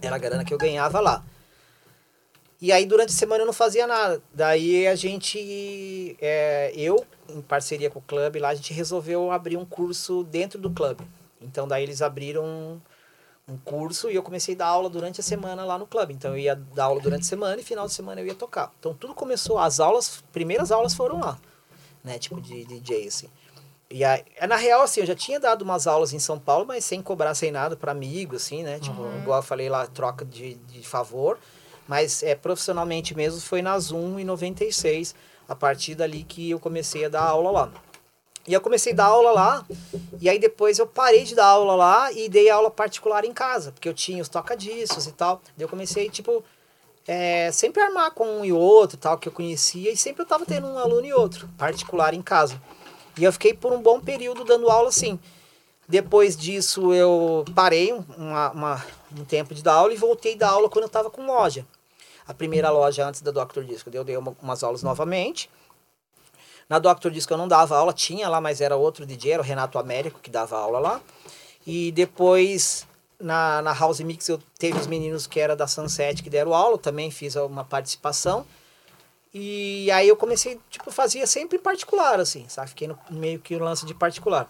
Era 0.00 0.16
a 0.16 0.18
grana 0.18 0.44
que 0.44 0.54
eu 0.54 0.58
ganhava 0.58 1.00
lá. 1.00 1.22
E 2.60 2.72
aí, 2.72 2.86
durante 2.86 3.10
a 3.10 3.14
semana, 3.16 3.42
eu 3.42 3.46
não 3.46 3.52
fazia 3.52 3.86
nada. 3.86 4.22
Daí, 4.32 4.86
a 4.86 4.94
gente, 4.94 6.16
é, 6.20 6.72
eu, 6.74 7.04
em 7.28 7.40
parceria 7.40 7.90
com 7.90 7.98
o 7.98 8.02
clube 8.02 8.38
lá, 8.38 8.48
a 8.48 8.54
gente 8.54 8.72
resolveu 8.72 9.30
abrir 9.30 9.56
um 9.56 9.64
curso 9.64 10.24
dentro 10.24 10.58
do 10.58 10.70
clube. 10.70 11.04
Então, 11.40 11.68
daí 11.68 11.82
eles 11.82 12.02
abriram 12.02 12.44
um, 12.44 12.80
um 13.48 13.56
curso 13.58 14.10
e 14.10 14.14
eu 14.14 14.22
comecei 14.22 14.54
a 14.54 14.58
dar 14.58 14.66
aula 14.66 14.88
durante 14.88 15.20
a 15.20 15.22
semana 15.22 15.64
lá 15.64 15.78
no 15.78 15.86
clube. 15.86 16.14
Então, 16.14 16.32
eu 16.32 16.38
ia 16.38 16.54
dar 16.54 16.84
aula 16.84 17.00
durante 17.00 17.22
a 17.22 17.28
semana 17.28 17.60
e 17.60 17.64
final 17.64 17.86
de 17.86 17.92
semana 17.92 18.20
eu 18.20 18.26
ia 18.26 18.34
tocar. 18.34 18.72
Então, 18.78 18.94
tudo 18.94 19.14
começou, 19.14 19.58
as 19.58 19.80
aulas, 19.80 20.22
primeiras 20.32 20.72
aulas 20.72 20.94
foram 20.94 21.20
lá, 21.20 21.38
né? 22.02 22.18
Tipo, 22.18 22.40
de 22.40 22.64
DJ, 22.64 23.08
assim. 23.08 23.28
E 23.90 24.02
aí, 24.02 24.24
na 24.48 24.56
real, 24.56 24.82
assim, 24.82 25.00
eu 25.00 25.06
já 25.06 25.14
tinha 25.14 25.38
dado 25.38 25.62
umas 25.62 25.86
aulas 25.86 26.12
em 26.12 26.18
São 26.18 26.38
Paulo, 26.38 26.66
mas 26.66 26.84
sem 26.84 27.02
cobrar, 27.02 27.34
sem 27.34 27.52
nada, 27.52 27.76
para 27.76 27.92
amigo, 27.92 28.36
assim, 28.36 28.62
né? 28.62 28.78
Tipo, 28.80 29.06
igual 29.18 29.38
eu 29.38 29.42
falei 29.42 29.68
lá, 29.68 29.86
troca 29.86 30.24
de, 30.24 30.54
de 30.54 30.82
favor. 30.82 31.38
Mas 31.86 32.22
é, 32.22 32.34
profissionalmente 32.34 33.14
mesmo 33.14 33.40
foi 33.40 33.60
na 33.60 33.78
Zoom 33.78 34.18
em 34.18 34.24
96, 34.24 35.14
a 35.48 35.54
partir 35.54 35.94
dali 35.94 36.22
que 36.24 36.50
eu 36.50 36.58
comecei 36.60 37.04
a 37.04 37.08
dar 37.08 37.22
aula 37.22 37.50
lá. 37.50 37.70
E 38.46 38.52
eu 38.52 38.60
comecei 38.60 38.92
a 38.92 38.96
dar 38.96 39.06
aula 39.06 39.30
lá, 39.32 39.66
e 40.20 40.28
aí 40.28 40.38
depois 40.38 40.78
eu 40.78 40.86
parei 40.86 41.24
de 41.24 41.34
dar 41.34 41.46
aula 41.46 41.74
lá 41.74 42.12
e 42.12 42.28
dei 42.28 42.50
aula 42.50 42.70
particular 42.70 43.24
em 43.24 43.32
casa, 43.32 43.72
porque 43.72 43.88
eu 43.88 43.94
tinha 43.94 44.20
os 44.22 44.28
toca-discos 44.28 45.06
e 45.06 45.12
tal. 45.12 45.40
Daí 45.56 45.64
eu 45.64 45.68
comecei, 45.68 46.10
tipo, 46.10 46.44
é, 47.08 47.50
sempre 47.52 47.80
armar 47.82 48.10
com 48.10 48.26
um 48.40 48.44
e 48.44 48.52
outro, 48.52 48.98
tal, 48.98 49.16
que 49.16 49.28
eu 49.28 49.32
conhecia, 49.32 49.90
e 49.90 49.96
sempre 49.96 50.22
eu 50.22 50.26
tava 50.26 50.44
tendo 50.44 50.66
um 50.66 50.76
aluno 50.78 51.06
e 51.06 51.12
outro, 51.14 51.48
particular 51.56 52.12
em 52.12 52.20
casa. 52.20 52.60
E 53.18 53.24
eu 53.24 53.32
fiquei 53.32 53.54
por 53.54 53.72
um 53.72 53.80
bom 53.80 53.98
período 53.98 54.44
dando 54.44 54.68
aula 54.68 54.88
assim. 54.90 55.18
Depois 55.88 56.36
disso 56.36 56.92
eu 56.94 57.44
parei 57.54 57.92
um, 57.92 58.04
uma, 58.16 58.50
uma- 58.50 58.86
um 59.18 59.24
tempo 59.24 59.54
de 59.54 59.62
dar 59.62 59.74
aula 59.74 59.92
e 59.92 59.96
voltei 59.96 60.34
a 60.34 60.38
dar 60.38 60.48
aula 60.50 60.68
quando 60.68 60.84
eu 60.84 60.86
estava 60.88 61.08
com 61.10 61.24
loja. 61.26 61.66
A 62.26 62.32
primeira 62.34 62.70
loja 62.70 63.06
antes 63.06 63.20
da 63.20 63.30
Dr. 63.30 63.62
Disco. 63.64 63.90
Eu 63.92 64.04
dei 64.04 64.16
uma- 64.16 64.34
umas 64.42 64.62
aulas 64.62 64.82
novamente. 64.82 65.50
Na 66.68 66.78
Dr. 66.78 67.10
Disco 67.10 67.32
eu 67.32 67.36
não 67.36 67.46
dava 67.46 67.76
aula, 67.76 67.92
tinha 67.92 68.28
lá, 68.28 68.40
mas 68.40 68.60
era 68.60 68.76
outro 68.76 69.04
DJ, 69.04 69.32
era 69.32 69.42
o 69.42 69.44
Renato 69.44 69.78
Américo 69.78 70.20
que 70.20 70.30
dava 70.30 70.56
aula 70.58 70.78
lá. 70.78 71.00
E 71.66 71.92
depois 71.92 72.86
na, 73.20 73.60
na 73.62 73.72
House 73.72 74.00
Mix 74.00 74.28
eu 74.28 74.38
teve 74.58 74.78
os 74.78 74.86
meninos 74.86 75.26
que 75.26 75.38
era 75.38 75.54
da 75.54 75.66
Sunset 75.66 76.22
que 76.22 76.30
deram 76.30 76.54
aula, 76.54 76.78
também 76.78 77.10
fiz 77.10 77.36
uma 77.36 77.64
participação. 77.64 78.46
E 79.32 79.90
aí 79.90 80.08
eu 80.08 80.16
comecei, 80.16 80.60
tipo, 80.70 80.90
fazia 80.90 81.26
sempre 81.26 81.58
em 81.58 81.60
particular, 81.60 82.20
assim, 82.20 82.48
sabe? 82.48 82.68
Fiquei 82.70 82.86
no 82.88 82.98
meio 83.10 83.40
que 83.40 83.56
no 83.58 83.64
lance 83.64 83.84
de 83.84 83.92
particular. 83.92 84.48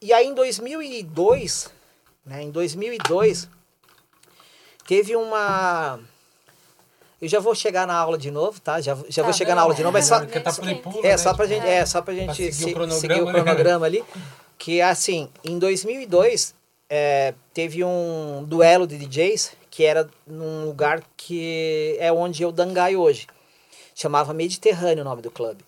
E 0.00 0.12
aí 0.12 0.26
em 0.28 0.34
2002, 0.34 1.70
né, 2.24 2.42
em 2.42 2.50
2002, 2.50 3.48
teve 4.86 5.16
uma... 5.16 5.98
Eu 7.20 7.28
já 7.28 7.40
vou 7.40 7.54
chegar 7.54 7.86
na 7.86 7.94
aula 7.94 8.16
de 8.16 8.30
novo, 8.30 8.60
tá? 8.60 8.80
Já, 8.80 8.96
já 9.08 9.22
Tá, 9.22 9.28
vou 9.28 9.32
chegar 9.36 9.54
na 9.56 9.62
aula 9.62 9.74
de 9.74 9.82
novo, 9.82 9.92
mas 9.92 10.04
só, 10.06 10.20
tá 10.24 10.52
pulo, 10.82 11.00
é, 11.04 11.10
né? 11.10 11.16
só 11.18 11.34
pra 11.34 11.46
gente, 11.46 11.66
é, 11.66 11.84
só 11.84 12.00
pra 12.00 12.14
gente 12.14 12.34
seguir 12.34 12.48
o 12.48 12.52
se- 12.52 13.00
seguir 13.00 13.14
o 13.20 13.26
cronograma, 13.26 13.32
cronograma, 13.32 13.88
né? 13.90 13.98
ali. 13.98 14.04
Que 14.56 14.80
assim, 14.80 15.28
em 15.44 15.58
2002, 15.58 16.54
é, 16.88 17.34
teve 17.52 17.82
um 17.84 18.44
duelo 18.46 18.86
de 18.86 18.96
DJs 18.98 19.52
que 19.70 19.84
era 19.84 20.08
num 20.26 20.64
lugar 20.66 21.02
que 21.16 21.96
é 21.98 22.12
onde 22.12 22.42
eu 22.42 22.52
dangai 22.52 22.94
hoje. 22.96 23.26
Chamava 23.94 24.32
Mediterrâneo 24.32 25.02
o 25.02 25.04
nome 25.04 25.20
do 25.22 25.30
clube. 25.30 25.64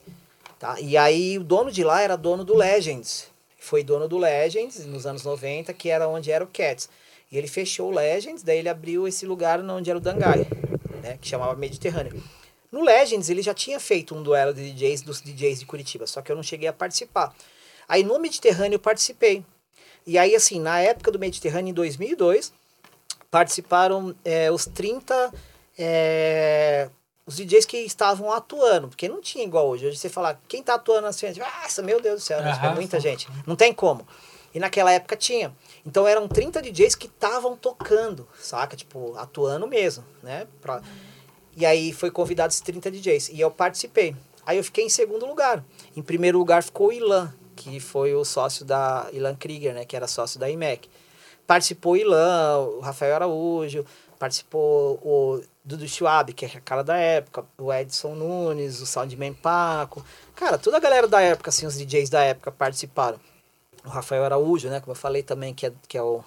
Tá? 0.58 0.76
E 0.80 0.96
aí 0.96 1.36
o 1.38 1.42
dono 1.44 1.72
de 1.72 1.82
lá 1.82 2.00
era 2.00 2.16
dono 2.16 2.44
do 2.44 2.54
Legends. 2.54 3.26
Foi 3.58 3.82
dono 3.82 4.06
do 4.08 4.18
Legends 4.18 4.86
nos 4.86 5.04
anos 5.06 5.24
90, 5.24 5.72
que 5.72 5.88
era 5.90 6.08
onde 6.08 6.30
era 6.30 6.44
o 6.44 6.46
Cats. 6.46 6.88
E 7.30 7.36
ele 7.38 7.46
fechou 7.48 7.88
o 7.88 7.94
Legends, 7.94 8.42
daí 8.42 8.58
ele 8.58 8.68
abriu 8.68 9.06
esse 9.06 9.24
lugar 9.26 9.60
onde 9.60 9.90
era 9.90 9.98
o 9.98 10.02
Dangai, 10.02 10.46
né? 11.00 11.18
Que 11.20 11.28
chamava 11.28 11.54
Mediterrâneo. 11.56 12.22
No 12.70 12.82
Legends 12.84 13.28
ele 13.28 13.42
já 13.42 13.52
tinha 13.52 13.80
feito 13.80 14.14
um 14.14 14.22
duelo 14.22 14.54
de 14.54 14.72
DJs 14.72 15.02
dos 15.02 15.20
DJs 15.20 15.60
de 15.60 15.66
Curitiba, 15.66 16.06
só 16.06 16.22
que 16.22 16.30
eu 16.30 16.36
não 16.36 16.42
cheguei 16.42 16.68
a 16.68 16.72
participar. 16.72 17.34
Aí 17.88 18.04
no 18.04 18.18
Mediterrâneo 18.18 18.76
eu 18.76 18.80
participei. 18.80 19.44
E 20.06 20.16
aí 20.16 20.34
assim, 20.34 20.60
na 20.60 20.80
época 20.80 21.10
do 21.10 21.18
Mediterrâneo 21.18 21.70
em 21.70 21.74
2002, 21.74 22.52
participaram 23.30 24.14
é, 24.24 24.50
os 24.50 24.66
30 24.66 25.32
é, 25.76 26.88
os 27.30 27.36
DJs 27.36 27.64
que 27.64 27.76
estavam 27.78 28.32
atuando, 28.32 28.88
porque 28.88 29.08
não 29.08 29.20
tinha 29.20 29.44
igual 29.44 29.68
hoje. 29.68 29.86
Hoje 29.86 29.96
você 29.96 30.08
fala, 30.08 30.40
quem 30.48 30.62
tá 30.62 30.74
atuando 30.74 31.06
assim, 31.06 31.26
nossa, 31.38 31.80
meu 31.80 32.00
Deus 32.00 32.20
do 32.20 32.24
céu, 32.24 32.42
né? 32.42 32.58
É 32.62 32.74
muita 32.74 32.98
gente. 32.98 33.28
Não 33.46 33.54
tem 33.54 33.72
como. 33.72 34.06
E 34.52 34.58
naquela 34.58 34.90
época 34.92 35.16
tinha. 35.16 35.54
Então 35.84 36.06
eram 36.06 36.28
30 36.28 36.60
DJs 36.62 36.94
que 36.94 37.06
estavam 37.06 37.56
tocando, 37.56 38.28
saca? 38.38 38.76
Tipo, 38.76 39.16
atuando 39.16 39.66
mesmo, 39.66 40.04
né? 40.22 40.46
Pra... 40.60 40.82
E 41.56 41.64
aí 41.64 41.92
foi 41.92 42.10
convidado 42.10 42.50
esses 42.50 42.60
30 42.60 42.90
DJs. 42.90 43.28
E 43.30 43.40
eu 43.40 43.50
participei. 43.50 44.14
Aí 44.46 44.56
eu 44.56 44.64
fiquei 44.64 44.84
em 44.84 44.88
segundo 44.88 45.26
lugar. 45.26 45.64
Em 45.96 46.02
primeiro 46.02 46.38
lugar 46.38 46.62
ficou 46.62 46.88
o 46.88 46.92
Ilan, 46.92 47.32
que 47.56 47.80
foi 47.80 48.14
o 48.14 48.24
sócio 48.24 48.64
da 48.64 49.08
Ilan 49.12 49.34
Krieger, 49.34 49.74
né? 49.74 49.84
Que 49.84 49.96
era 49.96 50.06
sócio 50.06 50.38
da 50.38 50.48
IMEC. 50.50 50.88
Participou 51.46 51.94
o 51.94 51.96
Ilan, 51.96 52.58
o 52.58 52.80
Rafael 52.80 53.14
Araújo, 53.14 53.84
participou 54.18 55.00
o 55.02 55.42
Dudu 55.64 55.88
Schwab, 55.88 56.32
que 56.32 56.44
é 56.44 56.48
a 56.48 56.60
cara 56.60 56.84
da 56.84 56.96
época, 56.96 57.44
o 57.58 57.72
Edson 57.72 58.14
Nunes, 58.14 58.80
o 58.80 58.86
Soundman 58.86 59.32
Paco. 59.32 60.04
Cara, 60.34 60.58
toda 60.58 60.76
a 60.76 60.80
galera 60.80 61.08
da 61.08 61.20
época, 61.20 61.50
assim, 61.50 61.66
os 61.66 61.76
DJs 61.76 62.10
da 62.10 62.22
época 62.22 62.52
participaram. 62.52 63.18
O 63.84 63.88
Rafael 63.88 64.24
Araújo, 64.24 64.68
né? 64.68 64.80
Como 64.80 64.92
eu 64.92 64.96
falei 64.96 65.22
também, 65.22 65.54
que 65.54 65.66
é, 65.66 65.72
que 65.88 65.96
é 65.96 66.02
o, 66.02 66.22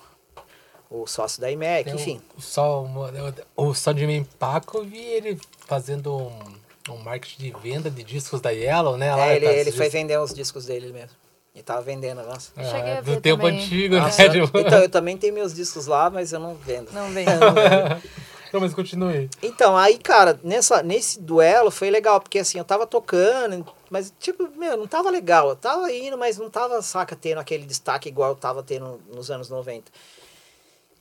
o 0.90 1.06
sócio 1.08 1.40
da 1.42 1.52
IMEC, 1.52 1.86
Tem 1.86 1.94
enfim. 1.96 2.22
O, 2.38 2.42
só 2.42 2.84
uma- 2.84 3.12
o 3.56 3.74
Soundman 3.74 4.24
Paco, 4.40 4.78
eu 4.80 4.84
vi 4.86 5.00
ele 5.00 5.40
fazendo 5.68 6.16
um, 6.16 6.94
um 6.94 6.98
marketing 6.98 7.44
de 7.44 7.52
venda 7.62 7.90
de 7.90 8.04
discos 8.04 8.42
da 8.42 8.50
Yellow, 8.50 8.98
né? 8.98 9.16
Lá, 9.16 9.28
É, 9.28 9.36
ele, 9.36 9.46
ele 9.46 9.56
foi 9.72 9.86
discos- 9.86 9.92
vender 9.94 10.20
os 10.20 10.34
discos 10.34 10.66
dele 10.66 10.92
mesmo. 10.92 11.12
Ele 11.56 11.64
tava 11.64 11.82
vendendo, 11.84 12.24
nossa. 12.24 12.52
Ah, 12.58 12.64
Cheguei 12.64 12.94
a 12.94 13.02
do 13.02 13.22
tempo 13.22 13.44
também. 13.44 13.60
antigo, 13.64 13.96
Nossa, 13.98 14.24
né? 14.28 14.30
Tipo- 14.46 14.58
então, 14.58 14.80
eu 14.80 14.90
também 14.90 15.16
tenho 15.18 15.36
meus 15.36 15.54
discos 15.54 15.86
lá, 15.86 16.10
mas 16.10 16.34
eu 16.34 16.40
não 16.40 16.56
vendo. 16.56 16.92
Não 16.92 17.10
vem. 17.12 17.26
Não, 18.52 18.60
mas 18.60 18.72
continue. 18.72 19.30
Então, 19.42 19.76
aí, 19.76 19.98
cara, 19.98 20.40
nessa, 20.44 20.84
nesse 20.84 21.20
duelo 21.20 21.72
foi 21.72 21.90
legal, 21.90 22.22
porque 22.22 22.38
assim, 22.38 22.60
eu 22.60 22.64
tava 22.64 22.86
tocando, 22.86 23.66
mas, 23.94 24.12
tipo, 24.20 24.50
meu, 24.58 24.76
não 24.76 24.88
tava 24.88 25.12
legal. 25.12 25.50
Eu 25.50 25.56
tava 25.56 25.94
indo, 25.94 26.18
mas 26.18 26.40
não 26.40 26.50
tava, 26.50 26.82
saca, 26.82 27.16
tendo 27.16 27.38
aquele 27.38 27.64
destaque 27.64 28.10
igual 28.10 28.32
eu 28.32 28.36
tava 28.36 28.64
tendo 28.64 29.00
nos 29.08 29.30
anos 29.30 29.50
90. 29.50 29.92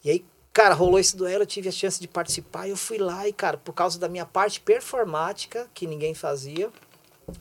E 0.05 0.11
aí, 0.11 0.25
cara, 0.53 0.75
rolou 0.75 0.99
esse 0.99 1.17
duelo, 1.17 1.43
eu 1.43 1.47
tive 1.47 1.71
a 1.71 1.73
chance 1.73 1.99
de 1.99 2.07
participar, 2.07 2.69
eu 2.69 2.77
fui 2.77 2.99
lá 2.99 3.27
e, 3.27 3.33
cara, 3.33 3.57
por 3.57 3.73
causa 3.73 3.99
da 3.99 4.11
minha 4.11 4.27
parte 4.27 4.61
performática, 4.61 5.71
que 5.73 5.87
ninguém 5.87 6.13
fazia, 6.13 6.71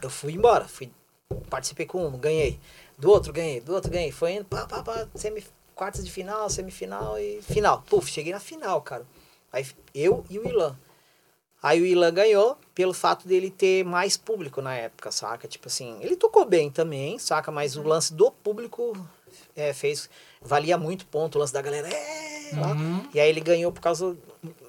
eu 0.02 0.10
fui 0.10 0.32
embora. 0.32 0.70
Fui, 0.70 0.90
participei 1.50 1.86
com 1.86 2.08
um, 2.08 2.18
ganhei. 2.18 2.58
Do 2.98 3.10
outro, 3.10 3.34
ganhei. 3.34 3.60
Do 3.60 3.74
outro, 3.74 3.92
ganhei. 3.92 4.10
Foi 4.10 4.32
indo, 4.32 4.46
pá, 4.46 4.66
pá, 4.66 4.82
pá, 4.82 5.06
quartas 5.76 6.06
de 6.06 6.10
final, 6.10 6.50
semifinal 6.50 7.20
e 7.20 7.42
final. 7.42 7.84
Puf, 7.90 8.10
cheguei 8.10 8.32
na 8.32 8.40
final, 8.40 8.82
cara. 8.82 9.06
Aí 9.52 9.68
eu 9.94 10.24
e 10.30 10.40
o 10.40 10.48
Ilan. 10.48 10.78
Aí 11.62 11.80
o 11.80 11.86
Ilan 11.86 12.14
ganhou 12.14 12.58
pelo 12.74 12.94
fato 12.94 13.28
dele 13.28 13.52
ter 13.52 13.86
mais 13.86 14.18
público 14.18 14.62
na 14.62 14.76
época, 14.76 15.12
saca? 15.12 15.48
Tipo 15.48 15.68
assim, 15.68 15.98
ele 16.02 16.16
tocou 16.16 16.44
bem 16.44 16.72
também, 16.72 17.20
saca? 17.20 17.52
Mas 17.52 17.76
o 17.76 17.84
lance 17.84 18.14
do 18.14 18.32
público 18.32 18.98
é, 19.56 19.72
fez. 19.74 20.10
Valia 20.42 20.76
muito 20.78 21.06
ponto, 21.06 21.36
o 21.36 21.40
lance 21.40 21.54
da 21.54 21.62
galera. 21.62 21.88
É. 21.88 22.32
Uhum. 22.54 23.08
E 23.14 23.20
aí 23.20 23.30
ele 23.30 23.40
ganhou 23.42 23.72
por 23.72 23.82
causa. 23.82 24.18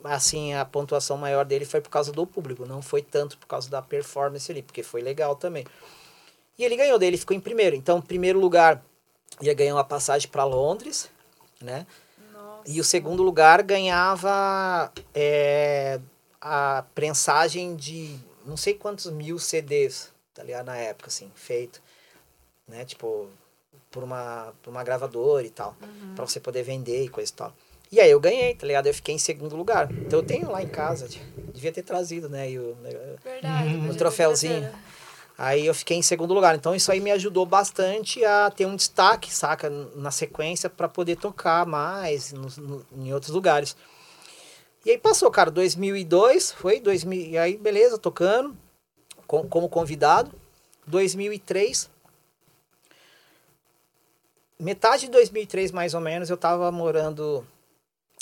Assim, 0.05 0.53
a 0.53 0.65
pontuação 0.65 1.17
maior 1.17 1.47
dele 1.47 1.65
foi 1.65 1.81
por 1.81 1.89
causa 1.89 2.13
do 2.13 2.27
público, 2.27 2.67
não 2.67 2.83
foi 2.83 3.01
tanto 3.01 3.39
por 3.39 3.47
causa 3.47 3.71
da 3.71 3.81
performance 3.81 4.51
ali, 4.53 4.63
porque 4.63 4.83
foi 4.83 5.01
legal 5.01 5.35
também. 5.35 5.65
E 6.59 6.65
ele 6.65 6.77
ganhou, 6.77 6.99
daí 6.99 7.09
ele 7.09 7.17
ficou 7.17 7.35
em 7.35 7.41
primeiro. 7.41 7.75
Então, 7.75 8.03
primeiro 8.03 8.39
lugar, 8.39 8.85
ia 9.41 9.55
ganhar 9.55 9.75
uma 9.75 9.85
passagem 9.85 10.29
para 10.29 10.45
Londres, 10.45 11.09
né? 11.61 11.87
E 12.67 12.81
o 12.81 12.85
segundo 12.85 13.23
lugar 13.23 13.63
ganhava 13.63 14.93
é, 15.15 15.99
a 16.43 16.85
prensagem 16.95 17.77
de 17.77 18.19
não 18.45 18.57
sei 18.57 18.75
quantos 18.75 19.07
mil 19.07 19.39
CDs, 19.39 20.11
tá 20.35 20.43
ligado? 20.43 20.67
Na 20.67 20.77
época, 20.77 21.07
assim, 21.09 21.31
feito, 21.37 21.81
né? 22.67 22.85
Tipo, 22.85 23.29
por 23.91 24.03
uma, 24.03 24.53
por 24.63 24.71
uma 24.71 24.83
gravadora 24.83 25.47
e 25.47 25.51
tal, 25.51 25.77
pra 26.17 26.27
você 26.27 26.41
poder 26.41 26.65
vender 26.65 27.05
e 27.05 27.09
coisa 27.09 27.31
e 27.31 27.35
tal. 27.35 27.53
E 27.93 28.01
aí 28.01 28.11
eu 28.11 28.19
ganhei, 28.19 28.55
tá 28.55 28.67
ligado? 28.67 28.87
Eu 28.89 28.95
fiquei 28.95 29.15
em 29.15 29.19
segundo 29.19 29.55
lugar. 29.55 29.93
Então 30.07 30.19
eu 30.19 30.23
tenho 30.23 30.51
lá 30.51 30.63
em 30.63 30.67
casa, 30.67 31.09
devia 31.55 31.71
ter 31.71 31.83
trazido, 31.83 32.29
né? 32.29 32.51
E 32.51 32.59
o, 32.59 32.75
Verdade. 33.23 33.69
Uhum. 33.69 33.77
podia 33.79 33.91
o 33.93 33.97
troféuzinho. 33.97 34.69
Aí 35.39 35.67
eu 35.67 35.75
fiquei 35.75 35.97
em 35.97 36.03
segundo 36.03 36.33
lugar. 36.35 36.55
Então 36.55 36.75
isso 36.75 36.91
aí 36.91 37.01
me 37.01 37.11
ajudou 37.13 37.45
bastante 37.47 38.25
a 38.25 38.51
ter 38.51 38.67
um 38.67 38.75
destaque, 38.77 39.33
saca? 39.33 39.69
Na 39.95 40.11
sequência 40.11 40.69
para 40.71 40.89
poder 40.89 41.17
tocar 41.17 41.67
mais 41.67 42.33
nos- 42.33 42.57
no- 42.59 42.85
em 42.97 43.13
outros 43.13 43.31
lugares. 43.33 43.77
E 44.85 44.91
aí 44.91 44.99
passou, 44.99 45.31
cara, 45.31 45.51
2002, 45.51 46.53
foi 46.53 46.81
2000, 46.81 47.31
e 47.31 47.39
aí 47.39 47.57
beleza, 47.57 47.99
tocando 47.99 48.57
com, 49.27 49.49
como 49.49 49.69
convidado. 49.69 50.33
2003, 50.87 51.89
metade 54.59 55.07
de 55.07 55.13
2003 55.13 55.71
mais 55.71 55.95
ou 55.95 56.01
menos, 56.01 56.29
eu 56.29 56.37
tava 56.37 56.71
morando 56.73 57.47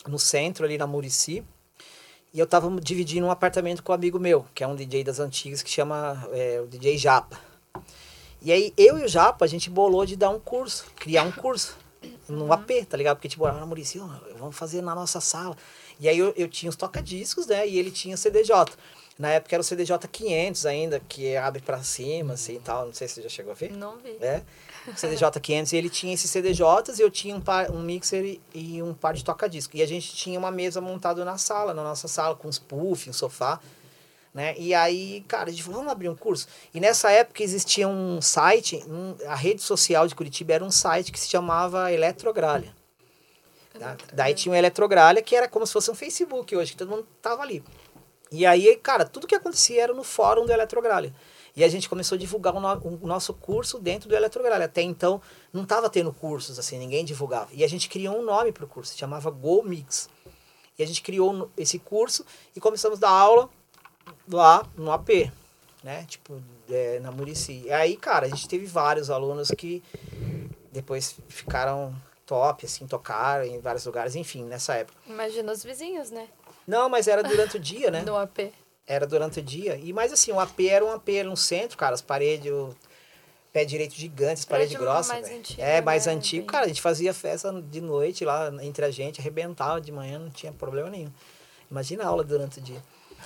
no 0.06 0.18
centro 0.18 0.64
ali 0.64 0.78
na 0.78 0.86
Murici. 0.86 1.44
E 2.32 2.38
eu 2.38 2.46
tava 2.46 2.70
dividindo 2.80 3.26
um 3.26 3.30
apartamento 3.30 3.82
com 3.82 3.90
um 3.90 3.94
amigo 3.94 4.18
meu, 4.20 4.46
que 4.54 4.62
é 4.62 4.66
um 4.66 4.76
DJ 4.76 5.02
das 5.02 5.18
antigas, 5.18 5.62
que 5.62 5.70
chama 5.70 6.28
é, 6.32 6.60
o 6.60 6.66
DJ 6.66 6.96
Japa. 6.96 7.40
E 8.40 8.52
aí 8.52 8.72
eu 8.76 8.98
e 8.98 9.04
o 9.04 9.08
Japa, 9.08 9.44
a 9.44 9.48
gente 9.48 9.68
bolou 9.68 10.06
de 10.06 10.14
dar 10.16 10.30
um 10.30 10.38
curso, 10.38 10.86
criar 10.96 11.24
um 11.24 11.32
curso 11.32 11.76
no 12.28 12.52
AP, 12.52 12.86
tá 12.88 12.96
ligado? 12.96 13.16
Porque 13.16 13.28
tipo, 13.28 13.44
ah, 13.46 13.66
Murici, 13.66 13.98
vamos 14.38 14.56
fazer 14.56 14.80
na 14.80 14.94
nossa 14.94 15.20
sala. 15.20 15.56
E 16.00 16.08
aí 16.08 16.18
eu, 16.18 16.32
eu 16.36 16.48
tinha 16.48 16.70
os 16.70 16.76
toca-discos, 16.76 17.46
né? 17.46 17.68
E 17.68 17.78
ele 17.78 17.90
tinha 17.90 18.16
CDJ. 18.16 18.52
Na 19.18 19.28
época 19.32 19.54
era 19.54 19.60
o 19.60 19.64
CDJ 19.64 20.08
500 20.10 20.64
ainda, 20.64 20.98
que 21.06 21.36
abre 21.36 21.60
para 21.60 21.82
cima, 21.82 22.32
assim 22.32 22.54
e 22.56 22.60
tal. 22.60 22.86
Não 22.86 22.94
sei 22.94 23.06
se 23.06 23.16
você 23.16 23.22
já 23.22 23.28
chegou 23.28 23.52
a 23.52 23.54
ver. 23.54 23.70
Não 23.70 23.98
vi. 23.98 24.16
É. 24.18 24.42
O 24.88 24.96
CDJ 24.96 25.38
500 25.38 25.72
e 25.72 25.76
ele 25.76 25.90
tinha 25.90 26.14
esses 26.14 26.30
CDJs 26.30 26.98
e 26.98 27.02
eu 27.02 27.10
tinha 27.10 27.36
um, 27.36 27.40
par, 27.40 27.70
um 27.70 27.82
mixer 27.82 28.24
e, 28.24 28.40
e 28.54 28.82
um 28.82 28.94
par 28.94 29.12
de 29.12 29.22
toca-disco. 29.22 29.76
E 29.76 29.82
a 29.82 29.86
gente 29.86 30.14
tinha 30.14 30.38
uma 30.38 30.50
mesa 30.50 30.80
montada 30.80 31.22
na 31.22 31.36
sala, 31.36 31.74
na 31.74 31.82
nossa 31.82 32.08
sala, 32.08 32.34
com 32.34 32.48
uns 32.48 32.58
puff, 32.58 33.10
um 33.10 33.12
sofá. 33.12 33.60
Né? 34.32 34.54
E 34.56 34.72
aí, 34.72 35.22
cara, 35.28 35.50
a 35.50 35.52
gente 35.52 35.62
falou, 35.62 35.80
vamos 35.80 35.92
abrir 35.92 36.08
um 36.08 36.16
curso. 36.16 36.48
E 36.72 36.80
nessa 36.80 37.10
época 37.10 37.42
existia 37.42 37.86
um 37.86 38.22
site, 38.22 38.82
um, 38.88 39.14
a 39.26 39.34
rede 39.34 39.60
social 39.60 40.08
de 40.08 40.14
Curitiba 40.14 40.54
era 40.54 40.64
um 40.64 40.70
site 40.70 41.12
que 41.12 41.20
se 41.20 41.28
chamava 41.28 41.92
Eletrogralha. 41.92 42.74
Tá? 43.78 43.96
Daí 44.12 44.34
tinha 44.34 44.52
o 44.52 44.56
Eletrogralha, 44.56 45.22
que 45.22 45.34
era 45.36 45.48
como 45.48 45.66
se 45.66 45.72
fosse 45.72 45.90
um 45.90 45.94
Facebook 45.94 46.54
hoje, 46.56 46.72
que 46.72 46.76
todo 46.76 46.90
mundo 46.90 47.06
tava 47.22 47.42
ali. 47.42 47.62
E 48.32 48.46
aí, 48.46 48.76
cara, 48.76 49.04
tudo 49.04 49.26
que 49.26 49.34
acontecia 49.34 49.82
era 49.82 49.94
no 49.94 50.04
fórum 50.04 50.46
do 50.46 50.52
Eletrogralha. 50.52 51.14
E 51.56 51.64
a 51.64 51.68
gente 51.68 51.88
começou 51.88 52.16
a 52.16 52.18
divulgar 52.18 52.54
o, 52.54 52.60
no, 52.60 52.98
o 53.02 53.06
nosso 53.06 53.34
curso 53.34 53.78
dentro 53.78 54.08
do 54.08 54.14
Eletrogralha. 54.14 54.66
Até 54.66 54.82
então, 54.82 55.20
não 55.52 55.64
estava 55.64 55.90
tendo 55.90 56.12
cursos, 56.12 56.58
assim, 56.58 56.78
ninguém 56.78 57.04
divulgava. 57.04 57.48
E 57.52 57.64
a 57.64 57.68
gente 57.68 57.88
criou 57.88 58.18
um 58.18 58.24
nome 58.24 58.52
para 58.52 58.64
o 58.64 58.68
curso, 58.68 58.96
chamava 58.96 59.30
Go 59.30 59.62
Mix. 59.62 60.08
E 60.78 60.82
a 60.82 60.86
gente 60.86 61.02
criou 61.02 61.50
esse 61.56 61.78
curso 61.78 62.24
e 62.54 62.60
começamos 62.60 62.98
a 62.98 63.00
dar 63.00 63.10
aula 63.10 63.50
lá 64.28 64.64
no 64.76 64.90
AP, 64.92 65.30
né? 65.82 66.04
Tipo, 66.06 66.40
é, 66.70 67.00
na 67.00 67.10
Murici. 67.10 67.64
E 67.66 67.72
aí, 67.72 67.96
cara, 67.96 68.26
a 68.26 68.28
gente 68.28 68.48
teve 68.48 68.64
vários 68.64 69.10
alunos 69.10 69.50
que 69.50 69.82
depois 70.72 71.16
ficaram 71.28 71.94
top, 72.30 72.64
assim, 72.64 72.86
tocaram 72.86 73.44
em 73.44 73.58
vários 73.58 73.84
lugares, 73.84 74.14
enfim, 74.14 74.44
nessa 74.44 74.74
época. 74.74 74.96
Imagina 75.04 75.50
os 75.50 75.64
vizinhos, 75.64 76.12
né? 76.12 76.28
Não, 76.64 76.88
mas 76.88 77.08
era 77.08 77.24
durante 77.24 77.56
o 77.56 77.60
dia, 77.60 77.90
né? 77.90 78.04
Do 78.04 78.16
AP. 78.16 78.52
Era 78.86 79.04
durante 79.04 79.40
o 79.40 79.42
dia. 79.42 79.74
E 79.74 79.92
mais 79.92 80.12
assim, 80.12 80.30
o 80.30 80.38
AP 80.38 80.60
era 80.60 80.84
um 80.84 80.92
AP 80.92 81.08
no 81.24 81.36
centro, 81.36 81.76
cara, 81.76 81.92
as 81.92 82.00
paredes, 82.00 82.52
o 82.52 82.72
pé 83.52 83.64
direito 83.64 83.94
gigante, 83.94 84.34
as 84.34 84.44
paredes 84.44 84.78
grossas. 84.78 85.08
mais 85.08 85.28
antigo, 85.28 85.60
é, 85.60 85.80
mais 85.80 86.06
né? 86.06 86.12
antigo. 86.12 86.46
Cara, 86.46 86.66
a 86.66 86.68
gente 86.68 86.80
fazia 86.80 87.12
festa 87.12 87.52
de 87.60 87.80
noite 87.80 88.24
lá 88.24 88.48
entre 88.62 88.84
a 88.84 88.92
gente, 88.92 89.20
arrebentava 89.20 89.80
de 89.80 89.90
manhã, 89.90 90.20
não 90.20 90.30
tinha 90.30 90.52
problema 90.52 90.88
nenhum. 90.88 91.10
Imagina 91.68 92.04
a 92.04 92.06
aula 92.06 92.22
durante 92.22 92.60
o 92.60 92.62
dia. 92.62 92.80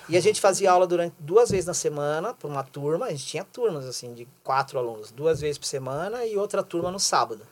E 0.08 0.16
a 0.16 0.20
gente 0.20 0.40
fazia 0.40 0.72
aula 0.72 0.86
durante 0.86 1.14
duas 1.18 1.50
vezes 1.50 1.66
na 1.66 1.74
semana, 1.74 2.32
por 2.32 2.50
uma 2.50 2.62
turma. 2.62 3.06
A 3.06 3.10
gente 3.10 3.26
tinha 3.26 3.44
turmas, 3.44 3.84
assim, 3.84 4.14
de 4.14 4.26
quatro 4.42 4.78
alunos. 4.78 5.10
Duas 5.10 5.42
vezes 5.42 5.58
por 5.58 5.66
semana 5.66 6.24
e 6.24 6.38
outra 6.38 6.62
turma 6.62 6.90
no 6.90 6.98
sábado. 6.98 7.46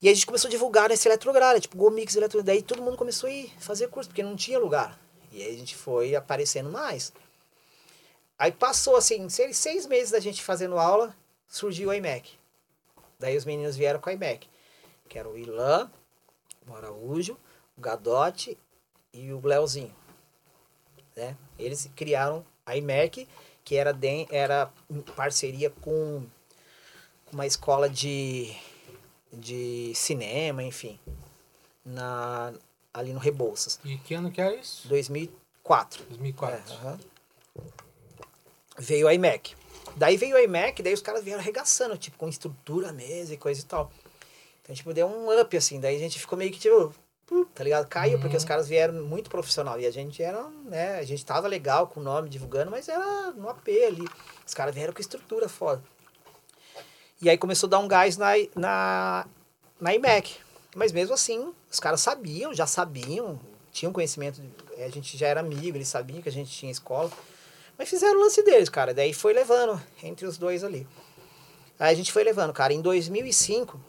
E 0.00 0.08
a 0.08 0.14
gente 0.14 0.26
começou 0.26 0.48
a 0.48 0.50
divulgar 0.50 0.88
nesse 0.88 1.08
eletrogralha, 1.08 1.58
tipo, 1.58 1.76
Go 1.76 1.90
Mix 1.90 2.14
Eletrogralha. 2.14 2.58
Daí 2.58 2.62
todo 2.62 2.82
mundo 2.82 2.96
começou 2.96 3.28
a 3.28 3.32
ir 3.32 3.52
fazer 3.58 3.88
curso, 3.88 4.08
porque 4.08 4.22
não 4.22 4.36
tinha 4.36 4.58
lugar. 4.58 4.98
E 5.32 5.42
aí 5.42 5.54
a 5.54 5.58
gente 5.58 5.76
foi 5.76 6.14
aparecendo 6.14 6.70
mais. 6.70 7.12
Aí 8.38 8.52
passou, 8.52 8.94
assim, 8.94 9.28
seis, 9.28 9.86
meses 9.86 10.12
da 10.12 10.20
gente 10.20 10.40
fazendo 10.42 10.78
aula, 10.78 11.14
surgiu 11.48 11.88
o 11.88 11.94
iMac. 11.94 12.30
Daí 13.18 13.36
os 13.36 13.44
meninos 13.44 13.76
vieram 13.76 13.98
com 13.98 14.08
o 14.08 14.12
iMac. 14.12 14.48
Que 15.08 15.18
era 15.18 15.28
o 15.28 15.36
Ilan, 15.36 15.90
o 16.68 16.74
Araújo, 16.74 17.36
o 17.76 17.80
Gadotti 17.80 18.56
e 19.12 19.32
o 19.32 19.44
Leozinho. 19.44 19.94
Né? 21.16 21.36
Eles 21.58 21.90
criaram 21.96 22.46
a 22.64 22.76
iMac, 22.76 23.26
que 23.64 23.74
era, 23.74 23.92
de, 23.92 24.28
era 24.30 24.72
em 24.88 25.00
parceria 25.00 25.70
com 25.70 26.24
uma 27.32 27.46
escola 27.46 27.88
de, 27.88 28.54
de 29.32 29.92
cinema, 29.94 30.62
enfim. 30.62 30.98
Na, 31.84 32.52
ali 32.92 33.12
no 33.12 33.18
Rebouças. 33.18 33.78
E 33.84 33.96
que 33.98 34.14
ano 34.14 34.30
que 34.30 34.40
era 34.40 34.54
isso? 34.54 34.86
2004. 34.88 36.04
2004. 36.08 36.56
É, 36.56 36.76
aham. 36.76 36.98
Veio 38.78 39.06
o 39.06 39.10
iMac. 39.10 39.54
Daí 39.96 40.16
veio 40.16 40.36
o 40.36 40.38
iMac, 40.38 40.82
daí 40.82 40.94
os 40.94 41.02
caras 41.02 41.24
vieram 41.24 41.40
arregaçando, 41.40 41.96
tipo, 41.96 42.16
com 42.16 42.28
estrutura 42.28 42.92
mesmo 42.92 43.34
e 43.34 43.36
coisa 43.36 43.60
e 43.60 43.64
tal. 43.64 43.90
Então, 44.62 44.74
tipo, 44.74 44.92
deu 44.92 45.08
um 45.08 45.40
up, 45.40 45.56
assim. 45.56 45.80
Daí 45.80 45.96
a 45.96 45.98
gente 45.98 46.18
ficou 46.18 46.38
meio 46.38 46.52
que, 46.52 46.58
tipo, 46.58 46.94
tá 47.54 47.64
ligado? 47.64 47.86
Caiu, 47.88 48.20
porque 48.20 48.36
os 48.36 48.44
caras 48.44 48.68
vieram 48.68 48.94
muito 49.04 49.28
profissional. 49.28 49.80
E 49.80 49.86
a 49.86 49.90
gente 49.90 50.22
era, 50.22 50.48
né, 50.64 50.98
a 50.98 51.02
gente 51.04 51.24
tava 51.24 51.48
legal 51.48 51.86
com 51.86 52.00
o 52.00 52.02
nome, 52.02 52.28
divulgando, 52.28 52.70
mas 52.70 52.88
era 52.88 53.32
no 53.32 53.48
AP 53.48 53.68
ali. 53.86 54.06
Os 54.46 54.54
caras 54.54 54.74
vieram 54.74 54.92
com 54.92 55.00
estrutura 55.00 55.48
foda. 55.48 55.82
E 57.20 57.28
aí 57.28 57.36
começou 57.36 57.66
a 57.66 57.70
dar 57.70 57.78
um 57.80 57.88
gás 57.88 58.16
na, 58.16 58.32
na, 58.54 59.26
na 59.80 59.94
iMac. 59.94 60.36
Mas 60.76 60.92
mesmo 60.92 61.14
assim, 61.14 61.52
os 61.70 61.80
caras 61.80 62.00
sabiam, 62.00 62.54
já 62.54 62.66
sabiam, 62.66 63.40
tinham 63.72 63.92
conhecimento, 63.92 64.40
de- 64.40 64.82
a 64.82 64.88
gente 64.88 65.16
já 65.16 65.26
era 65.26 65.40
amigo, 65.40 65.76
eles 65.76 65.88
sabiam 65.88 66.22
que 66.22 66.28
a 66.28 66.32
gente 66.32 66.50
tinha 66.50 66.70
escola. 66.70 67.10
Mas 67.76 67.88
fizeram 67.88 68.18
o 68.18 68.22
lance 68.22 68.42
deles, 68.42 68.68
cara. 68.68 68.94
Daí 68.94 69.12
foi 69.12 69.32
levando 69.32 69.80
entre 70.02 70.26
os 70.26 70.38
dois 70.38 70.62
ali. 70.62 70.86
Aí 71.78 71.92
a 71.92 71.96
gente 71.96 72.12
foi 72.12 72.22
levando, 72.22 72.52
cara. 72.52 72.72
Em 72.72 72.80
2005, 72.80 73.80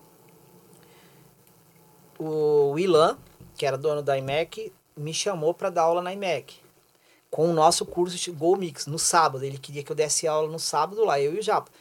o 2.18 2.78
Ilan, 2.78 3.18
que 3.56 3.66
era 3.66 3.78
dono 3.78 4.02
da 4.02 4.18
iMac, 4.18 4.72
me 4.96 5.14
chamou 5.14 5.54
para 5.54 5.70
dar 5.70 5.84
aula 5.84 6.02
na 6.02 6.14
iMac. 6.14 6.56
Com 7.30 7.50
o 7.50 7.54
nosso 7.54 7.86
curso 7.86 8.18
de 8.18 8.32
Go 8.32 8.56
Mix, 8.56 8.86
no 8.88 8.98
sábado. 9.00 9.44
Ele 9.44 9.58
queria 9.58 9.84
que 9.84 9.92
eu 9.92 9.96
desse 9.96 10.28
aula 10.28 10.52
no 10.52 10.60
sábado 10.60 11.04
lá, 11.06 11.20
eu 11.20 11.34
e 11.36 11.40
o 11.40 11.42
Japa. 11.44 11.72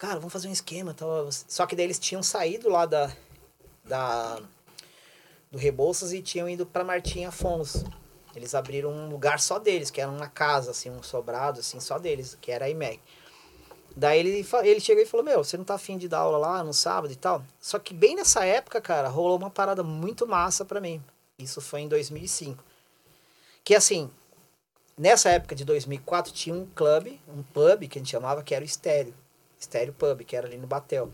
Cara, 0.00 0.14
vamos 0.14 0.32
fazer 0.32 0.48
um 0.48 0.52
esquema. 0.52 0.94
Tal. 0.94 1.28
Só 1.30 1.66
que 1.66 1.76
daí 1.76 1.84
eles 1.84 1.98
tinham 1.98 2.22
saído 2.22 2.70
lá 2.70 2.86
da, 2.86 3.12
da 3.84 4.40
do 5.52 5.58
Rebouças 5.58 6.14
e 6.14 6.22
tinham 6.22 6.48
ido 6.48 6.64
para 6.64 6.82
Martim 6.82 7.24
Afonso. 7.24 7.84
Eles 8.34 8.54
abriram 8.54 8.90
um 8.90 9.10
lugar 9.10 9.38
só 9.38 9.58
deles, 9.58 9.90
que 9.90 10.00
era 10.00 10.10
uma 10.10 10.26
casa, 10.26 10.70
assim, 10.70 10.88
um 10.88 11.02
sobrado, 11.02 11.60
assim, 11.60 11.78
só 11.80 11.98
deles, 11.98 12.38
que 12.40 12.50
era 12.50 12.64
a 12.64 12.70
IMEC. 12.70 12.98
Daí 13.94 14.20
ele, 14.20 14.46
ele 14.62 14.80
chegou 14.80 15.02
e 15.02 15.06
falou, 15.06 15.26
meu, 15.26 15.44
você 15.44 15.58
não 15.58 15.64
tá 15.64 15.74
afim 15.74 15.98
de 15.98 16.08
dar 16.08 16.20
aula 16.20 16.38
lá 16.38 16.64
no 16.64 16.72
sábado 16.72 17.12
e 17.12 17.16
tal? 17.16 17.44
Só 17.60 17.78
que 17.78 17.92
bem 17.92 18.16
nessa 18.16 18.42
época, 18.46 18.80
cara, 18.80 19.08
rolou 19.08 19.36
uma 19.36 19.50
parada 19.50 19.82
muito 19.82 20.26
massa 20.26 20.64
pra 20.64 20.80
mim. 20.80 21.02
Isso 21.38 21.60
foi 21.60 21.80
em 21.80 21.88
2005. 21.88 22.64
Que 23.62 23.74
assim, 23.74 24.10
nessa 24.96 25.28
época 25.28 25.54
de 25.54 25.64
2004, 25.66 26.32
tinha 26.32 26.54
um 26.54 26.64
clube, 26.74 27.20
um 27.28 27.42
pub, 27.42 27.86
que 27.86 27.98
a 27.98 28.00
gente 28.00 28.10
chamava, 28.10 28.42
que 28.42 28.54
era 28.54 28.64
o 28.64 28.66
Estéreo. 28.66 29.12
Estéreo 29.60 29.92
Pub, 29.92 30.24
que 30.24 30.34
era 30.34 30.46
ali 30.46 30.56
no 30.56 30.66
Batel. 30.66 31.10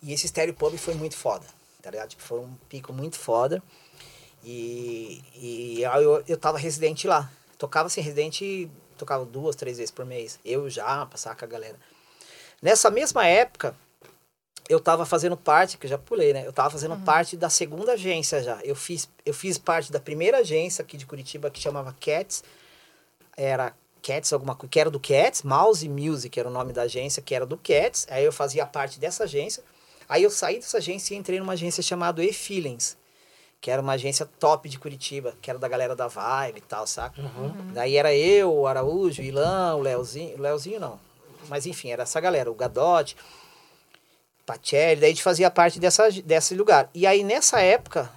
E 0.00 0.12
esse 0.12 0.26
Estéreo 0.26 0.54
Pub 0.54 0.76
foi 0.78 0.94
muito 0.94 1.16
foda, 1.16 1.44
tá 1.82 1.90
ligado? 1.90 2.10
Tipo, 2.10 2.22
foi 2.22 2.40
um 2.40 2.54
pico 2.68 2.92
muito 2.92 3.18
foda. 3.18 3.62
E, 4.44 5.22
e 5.34 5.82
eu, 5.82 6.22
eu 6.26 6.36
tava 6.36 6.58
residente 6.58 7.06
lá. 7.06 7.30
Tocava 7.58 7.86
assim, 7.86 8.00
residente, 8.00 8.70
tocava 8.96 9.24
duas, 9.24 9.54
três 9.56 9.78
vezes 9.78 9.90
por 9.90 10.04
mês. 10.04 10.38
Eu 10.44 10.70
já, 10.70 11.04
passar 11.06 11.36
com 11.36 11.44
a 11.44 11.48
galera. 11.48 11.76
Nessa 12.60 12.90
mesma 12.90 13.26
época, 13.26 13.74
eu 14.68 14.80
tava 14.80 15.04
fazendo 15.04 15.36
parte, 15.36 15.76
que 15.76 15.86
eu 15.86 15.90
já 15.90 15.98
pulei, 15.98 16.32
né? 16.32 16.46
Eu 16.46 16.52
tava 16.52 16.70
fazendo 16.70 16.96
parte 17.04 17.36
da 17.36 17.50
segunda 17.50 17.92
agência 17.92 18.42
já. 18.42 18.60
Eu 18.62 18.74
fiz, 18.74 19.08
eu 19.26 19.34
fiz 19.34 19.58
parte 19.58 19.90
da 19.90 20.00
primeira 20.00 20.38
agência 20.38 20.82
aqui 20.82 20.96
de 20.96 21.06
Curitiba, 21.06 21.50
que 21.50 21.60
chamava 21.60 21.94
Cats. 22.00 22.42
Era 23.36 23.74
Cats, 24.02 24.32
alguma 24.32 24.54
coisa, 24.54 24.70
que 24.70 24.80
era 24.80 24.90
do 24.90 24.98
Cats, 24.98 25.42
Mouse 25.42 25.88
Music 25.88 26.38
era 26.38 26.48
o 26.48 26.52
nome 26.52 26.72
da 26.72 26.82
agência, 26.82 27.22
que 27.22 27.34
era 27.34 27.46
do 27.46 27.56
Cats. 27.56 28.06
Aí 28.10 28.24
eu 28.24 28.32
fazia 28.32 28.66
parte 28.66 28.98
dessa 28.98 29.24
agência. 29.24 29.62
Aí 30.08 30.24
eu 30.24 30.30
saí 30.30 30.56
dessa 30.56 30.78
agência 30.78 31.14
e 31.14 31.16
entrei 31.16 31.38
numa 31.38 31.52
agência 31.52 31.82
chamada 31.82 32.22
E-Feelings, 32.22 32.96
que 33.60 33.70
era 33.70 33.80
uma 33.80 33.92
agência 33.92 34.28
top 34.38 34.68
de 34.68 34.78
Curitiba, 34.78 35.34
que 35.40 35.48
era 35.48 35.58
da 35.58 35.68
galera 35.68 35.94
da 35.94 36.08
Vibe 36.08 36.58
e 36.58 36.62
tal, 36.62 36.86
saca? 36.86 37.22
Daí 37.72 37.96
era 37.96 38.12
eu, 38.14 38.52
o 38.52 38.66
Araújo, 38.66 39.22
o 39.22 39.24
Ilan, 39.24 39.76
o 39.76 39.80
Leozinho, 39.80 40.36
o 40.36 40.40
Leozinho 40.42 40.80
não. 40.80 41.00
Mas 41.48 41.64
enfim, 41.64 41.90
era 41.90 42.02
essa 42.02 42.20
galera, 42.20 42.50
o 42.50 42.54
Gadotti, 42.54 43.16
Pacelli, 44.44 45.00
daí 45.00 45.10
a 45.10 45.12
gente 45.12 45.22
fazia 45.22 45.50
parte 45.50 45.78
dessa, 45.78 46.10
desse 46.10 46.54
lugar. 46.54 46.90
E 46.92 47.06
aí 47.06 47.22
nessa 47.22 47.60
época, 47.60 48.10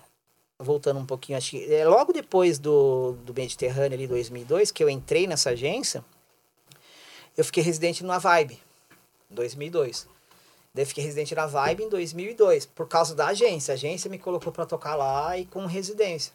voltando 0.59 0.99
um 0.99 1.05
pouquinho, 1.05 1.37
acho 1.37 1.51
que 1.51 1.73
é 1.73 1.85
logo 1.85 2.13
depois 2.13 2.57
do, 2.57 3.13
do 3.23 3.33
Mediterrâneo 3.33 3.97
ali, 3.97 4.07
2002, 4.07 4.71
que 4.71 4.83
eu 4.83 4.89
entrei 4.89 5.27
nessa 5.27 5.51
agência, 5.51 6.03
eu 7.37 7.43
fiquei 7.43 7.61
residente 7.61 8.03
na 8.03 8.17
Vibe, 8.17 8.59
em 9.29 9.35
2002. 9.35 10.07
Daí 10.73 10.85
fiquei 10.85 11.03
residente 11.03 11.33
na 11.35 11.45
Vibe 11.45 11.83
em 11.83 11.89
2002, 11.89 12.65
por 12.65 12.87
causa 12.87 13.15
da 13.15 13.27
agência. 13.27 13.73
A 13.73 13.75
agência 13.75 14.09
me 14.09 14.19
colocou 14.19 14.51
pra 14.51 14.65
tocar 14.65 14.95
lá 14.95 15.37
e 15.37 15.45
com 15.45 15.65
residência. 15.65 16.33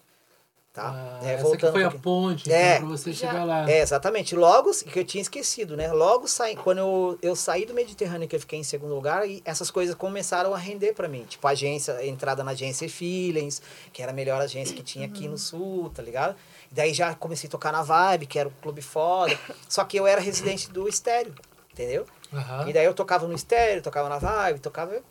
Tá? 0.73 1.19
Ah, 1.21 1.27
É, 1.27 1.33
essa 1.33 1.37
que 1.39 1.43
voltando 1.49 1.73
foi 1.73 1.83
a 1.83 1.91
ponte 1.91 2.53
É. 2.53 2.77
então, 2.77 2.87
pra 2.87 2.97
você 2.97 3.13
Já. 3.13 3.27
chegar 3.29 3.45
lá. 3.45 3.69
É, 3.69 3.81
exatamente. 3.81 4.37
Logo, 4.37 4.71
que 4.73 5.01
eu 5.01 5.05
tinha 5.05 5.21
esquecido, 5.21 5.77
né? 5.77 5.93
Logo 5.93 6.29
saí, 6.29 6.55
quando 6.55 6.79
eu, 6.79 7.19
eu 7.21 7.35
saí 7.35 7.67
do 7.67 7.75
Mediterrâneo, 7.75 8.29
que 8.29 8.37
eu 8.37 8.41
fiquei 8.41 8.57
em 8.57 8.63
segundo 8.63 8.95
lugar, 8.95 9.29
e 9.29 9.43
essas 9.45 9.69
coisas 9.69 9.97
começaram 9.97 10.55
a 10.55 10.59
render 10.59 10.93
pra 10.95 11.09
mim. 11.09 11.25
Tipo, 11.25 11.45
a 11.49 11.51
agência, 11.51 12.07
entrada 12.07 12.45
na 12.45 12.53
agência 12.53 12.89
Feelings, 12.89 13.61
que 13.93 14.01
era 14.01 14.13
a 14.13 14.15
melhor 14.15 14.41
agência 14.41 14.75
que 14.75 14.83
tinha 14.83 15.07
aqui 15.07 15.27
no 15.27 15.37
sul, 15.37 15.91
tá 15.91 16.03
ligado? 16.05 16.37
E 16.71 16.75
daí 16.75 16.95
já 16.95 17.17
comecei 17.17 17.49
a 17.49 17.51
tocar 17.51 17.73
na 17.73 17.83
Vibe, 17.83 18.27
que 18.27 18.39
era 18.39 18.49
o 18.49 18.53
clube 18.63 18.81
foda. 18.81 19.37
Só 19.69 19.83
que 19.85 19.97
eu 19.97 20.07
era 20.07 20.21
residente 20.21 20.71
do 20.71 20.87
estéreo, 20.87 21.35
entendeu? 21.73 22.07
Aham. 22.33 22.69
E 22.69 22.73
daí 22.73 22.85
eu 22.85 22.95
tocava 22.95 23.27
no 23.27 23.35
estéreo, 23.35 23.83
tocava 23.83 24.09
na 24.09 24.19
Vibe, 24.19 24.61
tocava 24.61 25.03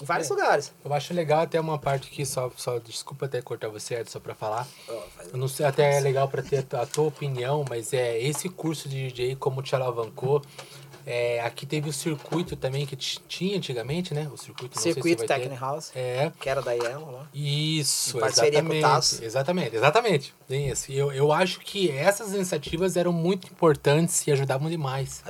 em 0.00 0.04
vários 0.04 0.30
É. 0.30 0.34
lugares. 0.34 0.72
Eu 0.84 0.92
acho 0.92 1.12
legal 1.14 1.40
até 1.42 1.60
uma 1.60 1.78
parte 1.78 2.08
aqui, 2.08 2.24
só, 2.24 2.50
só 2.56 2.78
desculpa 2.78 3.26
até 3.26 3.40
cortar 3.42 3.68
você, 3.68 4.04
só 4.06 4.18
pra 4.20 4.34
falar. 4.34 4.66
Eu 4.88 5.38
não 5.38 5.48
sei, 5.48 5.66
até 5.66 5.96
é 5.96 6.00
legal 6.00 6.28
pra 6.28 6.42
ter 6.42 6.66
a 6.74 6.86
tua, 6.86 7.04
opinião, 7.04 7.64
mas 7.68 7.92
é 7.92 8.20
esse 8.20 8.48
curso 8.48 8.88
de 8.88 9.08
DJ, 9.08 9.36
como 9.36 9.62
te 9.62 9.74
alavancou. 9.74 10.42
É, 11.04 11.40
aqui 11.40 11.66
teve 11.66 11.88
o 11.88 11.92
circuito 11.92 12.54
também 12.54 12.86
que 12.86 12.94
tinha 12.94 13.56
antigamente, 13.56 14.14
né? 14.14 14.30
O 14.32 14.36
circuito, 14.36 14.76
não 14.76 14.82
Circuito 14.82 15.18
sei 15.26 15.26
se 15.28 15.34
Techno. 15.34 15.56
House, 15.58 15.90
É, 15.96 16.30
que 16.38 16.48
era 16.48 16.62
da 16.62 16.70
Yellow 16.72 17.10
lá. 17.10 17.26
isso, 17.34 18.24
exatamente. 18.24 19.24
Exatamente, 19.24 19.74
exatamente. 19.76 20.34
Tem 20.46 20.68
isso. 20.68 20.92
E 20.92 20.96
eu, 20.96 21.10
eu 21.12 21.32
acho 21.32 21.58
que 21.58 21.90
essas 21.90 22.32
iniciativas 22.32 22.96
eram 22.96 23.12
muito 23.12 23.48
importantes 23.48 24.24
e 24.28 24.30
ajudavam 24.30 24.70
demais. 24.70 25.22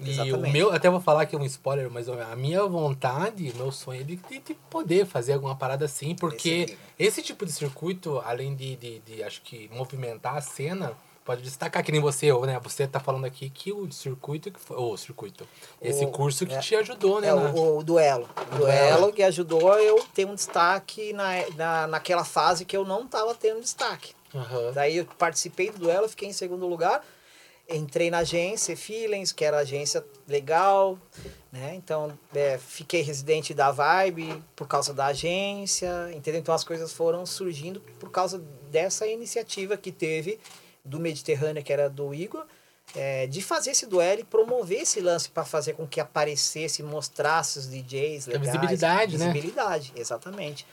Ajudava. 0.00 0.28
E 0.28 0.32
o 0.32 0.36
Exatamente. 0.36 0.52
meu, 0.52 0.72
até 0.72 0.88
vou 0.88 1.00
falar 1.00 1.26
que 1.26 1.34
é 1.34 1.38
um 1.38 1.44
spoiler, 1.44 1.90
mas 1.90 2.08
a 2.08 2.36
minha 2.36 2.64
vontade, 2.66 3.52
meu 3.56 3.72
sonho 3.72 4.00
é 4.00 4.04
de, 4.04 4.16
de- 4.16 4.38
de 4.38 4.54
poder 4.70 5.06
fazer 5.06 5.32
alguma 5.34 5.56
parada 5.56 5.84
assim, 5.84 6.14
porque 6.14 6.76
esse 6.98 7.22
tipo 7.22 7.44
de 7.44 7.52
circuito, 7.52 8.20
além 8.24 8.54
de, 8.54 8.76
de, 8.76 8.98
de, 9.00 9.22
acho 9.22 9.42
que, 9.42 9.68
movimentar 9.72 10.36
a 10.36 10.40
cena, 10.40 10.92
pode 11.24 11.42
destacar 11.42 11.82
que 11.84 11.92
nem 11.92 12.00
você, 12.00 12.32
ou, 12.32 12.46
né? 12.46 12.58
Você 12.62 12.86
tá 12.86 12.98
falando 12.98 13.26
aqui 13.26 13.50
que 13.50 13.70
o 13.72 13.90
circuito 13.92 14.50
que 14.50 14.58
foi. 14.58 14.96
Circuito. 14.96 15.46
Esse 15.82 16.04
O- 16.06 16.08
curso 16.10 16.46
que 16.46 16.54
é. 16.54 16.58
te 16.58 16.74
ajudou, 16.76 17.20
né? 17.20 17.28
É, 17.28 17.34
na- 17.34 17.50
o, 17.50 17.78
o 17.78 17.82
duelo. 17.84 18.28
O 18.52 18.56
duelo. 18.56 19.12
que 19.12 19.22
ajudou 19.22 19.74
eu 19.78 20.02
ter 20.14 20.24
um 20.26 20.34
destaque 20.34 21.12
na, 21.12 21.28
na, 21.56 21.86
naquela 21.86 22.24
fase 22.24 22.64
que 22.64 22.74
eu 22.76 22.84
não 22.84 23.04
estava 23.04 23.34
tendo 23.34 23.60
destaque. 23.60 24.14
Aham. 24.34 24.72
Daí 24.74 24.96
eu 24.98 25.04
participei 25.18 25.70
do 25.70 25.78
duelo, 25.78 26.08
fiquei 26.08 26.28
em 26.28 26.32
segundo 26.32 26.66
lugar. 26.66 27.02
Entrei 27.68 28.10
na 28.10 28.18
agência 28.18 28.74
Feelings, 28.76 29.30
que 29.30 29.44
era 29.44 29.58
agência 29.58 30.02
legal, 30.26 30.98
né? 31.52 31.74
Então, 31.74 32.18
é, 32.34 32.56
fiquei 32.56 33.02
residente 33.02 33.52
da 33.52 33.70
Vibe 33.70 34.42
por 34.56 34.66
causa 34.66 34.94
da 34.94 35.06
agência, 35.06 36.10
entendeu? 36.14 36.40
Então, 36.40 36.54
as 36.54 36.64
coisas 36.64 36.92
foram 36.92 37.26
surgindo 37.26 37.80
por 38.00 38.10
causa 38.10 38.38
dessa 38.70 39.06
iniciativa 39.06 39.76
que 39.76 39.92
teve 39.92 40.38
do 40.82 40.98
Mediterrâneo, 40.98 41.62
que 41.62 41.72
era 41.72 41.90
do 41.90 42.14
Igor, 42.14 42.46
é, 42.96 43.26
de 43.26 43.42
fazer 43.42 43.72
esse 43.72 43.84
duelo 43.86 44.22
e 44.22 44.24
promover 44.24 44.80
esse 44.80 45.00
lance 45.00 45.28
para 45.28 45.44
fazer 45.44 45.74
com 45.74 45.86
que 45.86 46.00
aparecesse, 46.00 46.82
mostrasse 46.82 47.58
os 47.58 47.68
DJs 47.68 48.28
A 48.28 48.32
legais. 48.32 48.46
visibilidade, 48.46 49.18
né? 49.18 49.26
Visibilidade, 49.26 49.92
exatamente. 49.94 50.66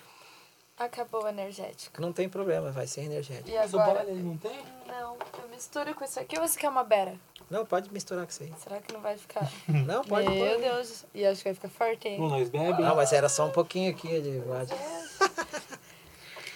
Acabou 0.77 1.23
o 1.23 1.27
energético. 1.27 2.01
Não 2.01 2.11
tem 2.11 2.27
problema, 2.27 2.69
vai 2.69 2.85
ser 2.85 3.01
energético. 3.01 3.49
E 3.49 3.55
Mas 3.55 3.73
o 3.73 3.79
agora? 3.79 3.99
Bola, 3.99 4.11
ele 4.11 4.21
não 4.23 4.35
tem? 4.37 4.59
Não, 4.85 5.15
eu 5.41 5.49
misturo 5.49 5.95
com 5.95 6.03
isso 6.03 6.19
aqui 6.19 6.37
ou 6.37 6.45
você 6.45 6.59
quer 6.59 6.67
uma 6.67 6.83
bera? 6.83 7.15
Não, 7.49 7.65
pode 7.65 7.91
misturar 7.93 8.25
com 8.25 8.29
isso 8.31 8.43
aí. 8.43 8.53
Será 8.61 8.79
que 8.81 8.91
não 8.93 8.99
vai 8.99 9.15
ficar? 9.17 9.49
Não, 9.69 10.03
pode 10.03 10.27
Meu 10.27 10.53
pôr. 10.55 10.59
Deus. 10.61 11.05
E 11.13 11.23
acho 11.25 11.43
que 11.43 11.49
vai 11.49 11.53
ficar 11.53 11.69
forte, 11.69 12.07
hein? 12.07 12.19
Não, 12.19 12.27
nós 12.27 12.49
bebe. 12.49 12.81
Não, 12.81 12.95
mas 12.95 13.13
era 13.13 13.29
só 13.29 13.45
um 13.45 13.51
pouquinho 13.51 13.91
aqui 13.91 14.19
de 14.19 14.39
vodka. 14.39 14.75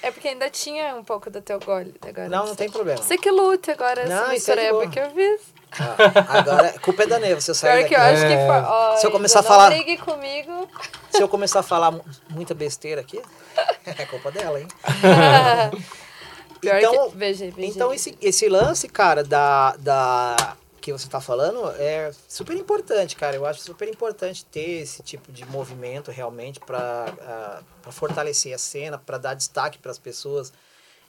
É 0.01 0.11
porque 0.11 0.29
ainda 0.29 0.49
tinha 0.49 0.95
um 0.95 1.03
pouco 1.03 1.29
do 1.29 1.41
teu 1.41 1.59
gole. 1.59 1.93
Agora 2.01 2.27
Não, 2.29 2.47
não 2.47 2.55
tem 2.55 2.69
problema. 2.71 3.01
Você 3.01 3.17
que 3.17 3.29
lute 3.29 3.69
agora 3.69 4.05
Não, 4.07 4.31
essa 4.31 4.35
isso 4.35 4.51
é 4.51 4.55
de 4.55 4.61
mistureba 4.61 4.79
boa. 4.79 4.89
que 4.89 4.99
eu 4.99 5.11
fiz. 5.11 5.53
Ah, 5.71 6.37
agora, 6.39 6.67
a 6.69 6.79
culpa 6.79 7.03
é 7.03 7.07
da 7.07 7.19
Neva. 7.19 7.39
Se 7.41 7.51
eu 7.51 7.55
sair 7.55 7.85
Pior 7.85 7.87
que 7.89 7.93
eu 7.95 7.99
daqui, 7.99 8.13
acho 8.15 8.25
que... 8.27 8.33
É. 8.33 8.45
For... 8.47 8.63
Ó, 8.71 8.97
Se 8.97 9.05
eu 9.07 9.11
começar 9.11 9.39
a 9.39 9.41
não 9.41 9.47
falar- 9.49 9.69
brigue 9.69 9.97
comigo. 9.97 10.69
se 11.11 11.21
eu 11.21 11.27
começar 11.29 11.59
a 11.59 11.63
falar 11.63 11.91
mu- 11.91 12.05
muita 12.29 12.53
besteira 12.53 13.01
aqui, 13.01 13.21
é 13.85 14.05
culpa 14.05 14.31
dela, 14.31 14.59
hein? 14.59 14.67
Pior 16.61 16.77
Então- 16.77 17.09
que... 17.11 17.17
Veja, 17.17 17.45
veja. 17.51 17.67
Então, 17.67 17.93
esse, 17.93 18.17
esse 18.21 18.49
lance, 18.49 18.87
cara, 18.87 19.23
da, 19.23 19.75
da 19.77 20.57
que 20.81 20.91
você 20.91 21.07
tá 21.07 21.21
falando 21.21 21.69
é 21.77 22.11
super 22.27 22.55
importante, 22.55 23.15
cara. 23.15 23.35
Eu 23.35 23.45
acho 23.45 23.61
super 23.61 23.87
importante 23.87 24.45
ter 24.45 24.81
esse 24.81 25.01
tipo 25.03 25.31
de 25.31 25.45
movimento 25.45 26.09
realmente 26.11 26.59
para 26.59 27.61
fortalecer 27.91 28.53
a 28.53 28.57
cena, 28.57 28.97
para 28.97 29.17
dar 29.17 29.33
destaque 29.35 29.77
para 29.77 29.91
as 29.91 29.99
pessoas, 29.99 30.51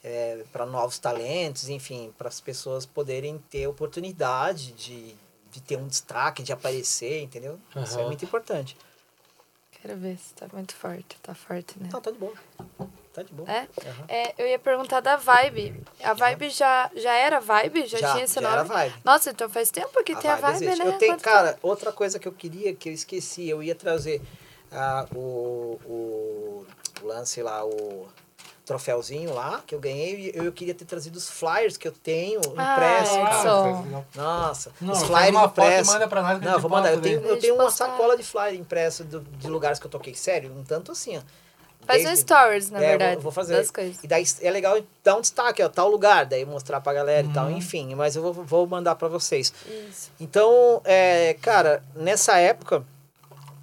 é, 0.02 0.44
para 0.52 0.64
novos 0.66 0.98
talentos, 0.98 1.68
enfim, 1.68 2.12
para 2.16 2.28
as 2.28 2.40
pessoas 2.40 2.86
poderem 2.86 3.38
ter 3.50 3.66
oportunidade 3.66 4.72
de, 4.72 5.14
de 5.50 5.60
ter 5.60 5.76
um 5.76 5.86
destaque, 5.86 6.42
de 6.42 6.52
aparecer, 6.52 7.22
entendeu? 7.22 7.58
Isso 7.76 7.98
é 7.98 8.04
muito 8.04 8.24
importante. 8.24 8.76
Quero 9.82 9.96
ver 9.98 10.18
se 10.18 10.34
tá 10.34 10.46
muito 10.52 10.74
forte. 10.74 11.16
Tá 11.22 11.34
forte, 11.34 11.74
né? 11.80 11.88
Não, 11.90 12.00
tá 12.00 12.10
de 12.10 12.18
boa. 12.18 12.34
Tá 13.14 13.22
de 13.22 13.32
boa. 13.32 13.50
É? 13.50 13.66
Aham. 13.86 14.04
É, 14.08 14.34
eu 14.36 14.46
ia 14.46 14.58
perguntar 14.58 15.00
da 15.00 15.16
Vibe. 15.16 15.82
A 16.02 16.12
Vibe 16.12 16.50
já, 16.50 16.90
já 16.94 17.14
era 17.14 17.40
Vibe? 17.40 17.86
Já, 17.86 17.98
Já, 17.98 18.12
tinha 18.12 18.24
esse 18.24 18.34
já 18.34 18.40
nome? 18.42 18.52
era 18.54 18.64
Vibe. 18.64 18.94
Nossa, 19.02 19.30
então 19.30 19.48
faz 19.48 19.70
tempo 19.70 20.04
que 20.04 20.14
tem 20.16 20.30
a 20.30 20.36
Vibe, 20.36 20.64
existe. 20.64 20.84
né? 20.84 20.86
Eu 20.94 20.98
tenho, 20.98 21.12
Quanto 21.12 21.22
cara, 21.22 21.58
outra 21.62 21.92
coisa 21.92 22.18
que 22.18 22.28
eu 22.28 22.32
queria, 22.32 22.74
que 22.74 22.90
eu 22.90 22.92
esqueci, 22.92 23.48
eu 23.48 23.62
ia 23.62 23.74
trazer 23.74 24.20
ah, 24.70 25.06
o, 25.14 25.80
o 25.86 26.66
lance 27.02 27.42
lá, 27.42 27.64
o 27.64 28.06
troféuzinho 28.64 29.32
lá, 29.34 29.62
que 29.66 29.74
eu 29.74 29.80
ganhei, 29.80 30.32
e 30.32 30.36
eu, 30.36 30.44
eu 30.44 30.52
queria 30.52 30.74
ter 30.74 30.84
trazido 30.84 31.16
os 31.18 31.28
flyers 31.28 31.76
que 31.76 31.88
eu 31.88 31.92
tenho 31.92 32.40
Ah, 32.56 32.72
impressos, 32.74 33.16
é, 33.16 33.22
cara. 33.24 34.04
Nossa, 34.14 34.72
Não, 34.80 34.92
os 34.92 35.02
flyers 35.02 35.30
uma 35.30 35.40
foto 35.48 35.60
impressos. 35.60 35.92
manda 35.92 36.08
pra 36.08 36.22
nós 36.22 36.40
Não, 36.40 36.58
vou 36.60 36.70
mandar. 36.70 36.92
Eu 36.92 37.00
tenho, 37.00 37.20
eu 37.20 37.38
tenho 37.38 37.54
uma 37.54 37.70
sacola 37.70 38.16
de 38.16 38.22
flyer 38.22 38.54
impresso 38.54 39.02
do- 39.04 39.20
de 39.20 39.48
lugares 39.48 39.78
que 39.78 39.86
eu 39.86 39.90
toquei. 39.90 40.14
Sério, 40.14 40.52
um 40.52 40.62
tanto 40.62 40.92
assim, 40.92 41.16
ó. 41.18 41.20
Faz 41.86 42.04
um 42.06 42.14
stories, 42.14 42.70
na 42.70 42.78
É, 42.78 42.80
vou- 42.80 42.88
verdade. 42.90 43.22
vou 43.22 43.32
fazer. 43.32 43.56
Das 43.56 43.70
coisas. 43.70 44.04
E 44.04 44.06
daí 44.06 44.22
é 44.42 44.50
legal 44.50 44.78
dar 45.02 45.16
um 45.16 45.20
destaque, 45.22 45.62
ó, 45.62 45.68
tal 45.68 45.88
lugar, 45.90 46.26
daí 46.26 46.44
mostrar 46.44 46.80
pra 46.80 46.92
galera 46.92 47.26
e 47.26 47.32
tal, 47.32 47.46
Uhum. 47.46 47.56
enfim. 47.56 47.94
Mas 47.94 48.14
eu 48.14 48.22
vou, 48.22 48.32
vou 48.44 48.66
mandar 48.66 48.94
pra 48.94 49.08
vocês. 49.08 49.52
Isso. 49.88 50.10
Então, 50.20 50.80
é, 50.84 51.34
cara, 51.40 51.82
nessa 51.96 52.36
época 52.36 52.84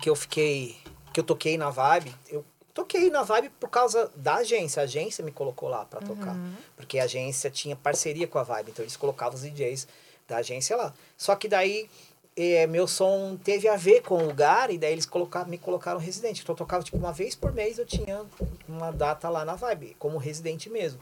que 0.01 0.09
eu 0.09 0.15
fiquei, 0.15 0.75
que 1.13 1.19
eu 1.19 1.23
toquei 1.23 1.57
na 1.57 1.69
Vibe, 1.69 2.13
eu 2.29 2.43
toquei 2.77 3.09
na 3.09 3.23
Vibe 3.23 3.49
por 3.59 3.69
causa 3.69 4.11
da 4.15 4.35
agência. 4.35 4.81
A 4.81 4.83
agência 4.83 5.23
me 5.23 5.31
colocou 5.31 5.67
lá 5.67 5.83
pra 5.85 5.99
tocar. 5.99 6.35
Porque 6.75 6.99
a 6.99 7.05
agência 7.05 7.49
tinha 7.49 7.75
parceria 7.75 8.27
com 8.27 8.37
a 8.37 8.43
Vibe, 8.43 8.69
então 8.69 8.83
eles 8.83 8.95
colocavam 8.95 9.33
os 9.33 9.41
DJs 9.41 9.87
da 10.27 10.37
agência 10.37 10.77
lá. 10.77 10.93
Só 11.17 11.35
que 11.35 11.47
daí 11.47 11.89
é, 12.35 12.67
meu 12.67 12.87
som 12.87 13.35
teve 13.43 13.67
a 13.67 13.75
ver 13.75 14.03
com 14.03 14.17
o 14.17 14.27
lugar 14.27 14.69
e 14.69 14.77
daí 14.77 14.91
eles 14.91 15.07
colocaram, 15.07 15.49
me 15.49 15.57
colocaram 15.57 15.99
residente. 15.99 16.43
Então 16.43 16.53
eu 16.53 16.57
tocava 16.57 16.83
tipo 16.83 16.97
uma 16.97 17.11
vez 17.11 17.33
por 17.33 17.51
mês, 17.51 17.79
eu 17.79 17.85
tinha 17.85 18.23
uma 18.67 18.91
data 18.91 19.27
lá 19.27 19.43
na 19.43 19.55
Vibe, 19.55 19.95
como 19.97 20.19
residente 20.19 20.69
mesmo. 20.69 21.01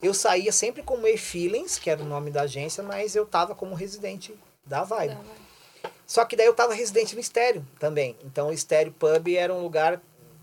Eu 0.00 0.14
saía 0.14 0.52
sempre 0.52 0.84
como 0.84 1.04
E-Feelings, 1.04 1.80
que 1.80 1.90
era 1.90 2.00
o 2.00 2.04
nome 2.04 2.30
da 2.30 2.42
agência, 2.42 2.84
mas 2.84 3.16
eu 3.16 3.26
tava 3.26 3.56
como 3.56 3.74
residente 3.74 4.32
da 4.64 4.84
Vibe. 4.84 5.16
Tá, 5.16 5.20
vai. 5.20 5.48
Só 6.06 6.24
que 6.24 6.36
daí 6.36 6.46
eu 6.46 6.54
tava 6.54 6.72
residente 6.74 7.14
no 7.16 7.20
Estéreo 7.20 7.66
também. 7.80 8.16
Então 8.24 8.48
o 8.48 8.52
Estéreo 8.52 8.92
Pub 8.92 9.28
era 9.34 9.52
um 9.52 9.60
lugar 9.60 10.00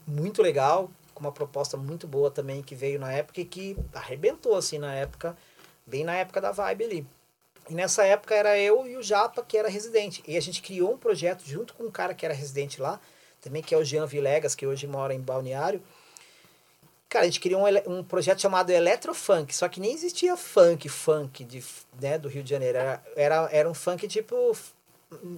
muito 0.07 0.41
legal, 0.41 0.90
com 1.14 1.22
uma 1.22 1.32
proposta 1.32 1.77
muito 1.77 2.07
boa 2.07 2.30
também 2.30 2.61
que 2.61 2.76
veio 2.76 2.99
na 2.99 3.11
época 3.11 3.41
e 3.41 3.45
que 3.45 3.77
arrebentou 3.94 4.56
assim 4.56 4.77
na 4.77 4.94
época, 4.94 5.36
bem 5.86 6.03
na 6.03 6.15
época 6.15 6.41
da 6.41 6.52
vibe 6.52 6.84
ali. 6.84 7.07
E 7.69 7.73
nessa 7.73 8.06
época 8.06 8.36
era 8.36 8.57
eu 8.60 8.86
e 8.86 8.95
o 8.95 9.02
Japa 9.02 9.44
que 9.44 9.57
era 9.57 9.68
residente. 9.68 10.23
E 10.27 10.38
a 10.38 10.41
gente 10.41 10.61
criou 10.61 10.94
um 10.94 10.98
projeto 10.98 11.44
junto 11.45 11.73
com 11.73 11.86
um 11.86 11.91
cara 11.91 12.14
que 12.14 12.26
era 12.26 12.34
residente 12.34 12.80
lá, 12.80 12.99
também 13.41 13.64
que 13.64 13.73
é 13.73 13.77
o 13.77 13.84
Jean 13.84 14.06
Vilegas, 14.06 14.53
que 14.53 14.68
hoje 14.68 14.86
mora 14.86 15.14
em 15.14 15.19
Balneário. 15.19 15.82
Cara, 17.10 17.23
a 17.23 17.27
gente 17.27 17.40
criou 17.40 17.61
um, 17.61 17.99
um 17.99 18.03
projeto 18.03 18.41
chamado 18.41 18.72
Eletrofunk, 18.72 19.56
só 19.56 19.69
que 19.69 19.80
nem 19.80 19.94
existia 19.94 20.36
funk, 20.36 20.90
funk 20.90 21.44
de, 21.44 21.64
né, 21.99 22.18
do 22.18 22.27
Rio 22.27 22.44
de 22.44 22.49
Janeiro. 22.49 22.77
Era, 22.77 23.03
era, 23.15 23.49
era 23.52 23.69
um 23.69 23.73
funk 23.73 24.07
tipo 24.07 24.56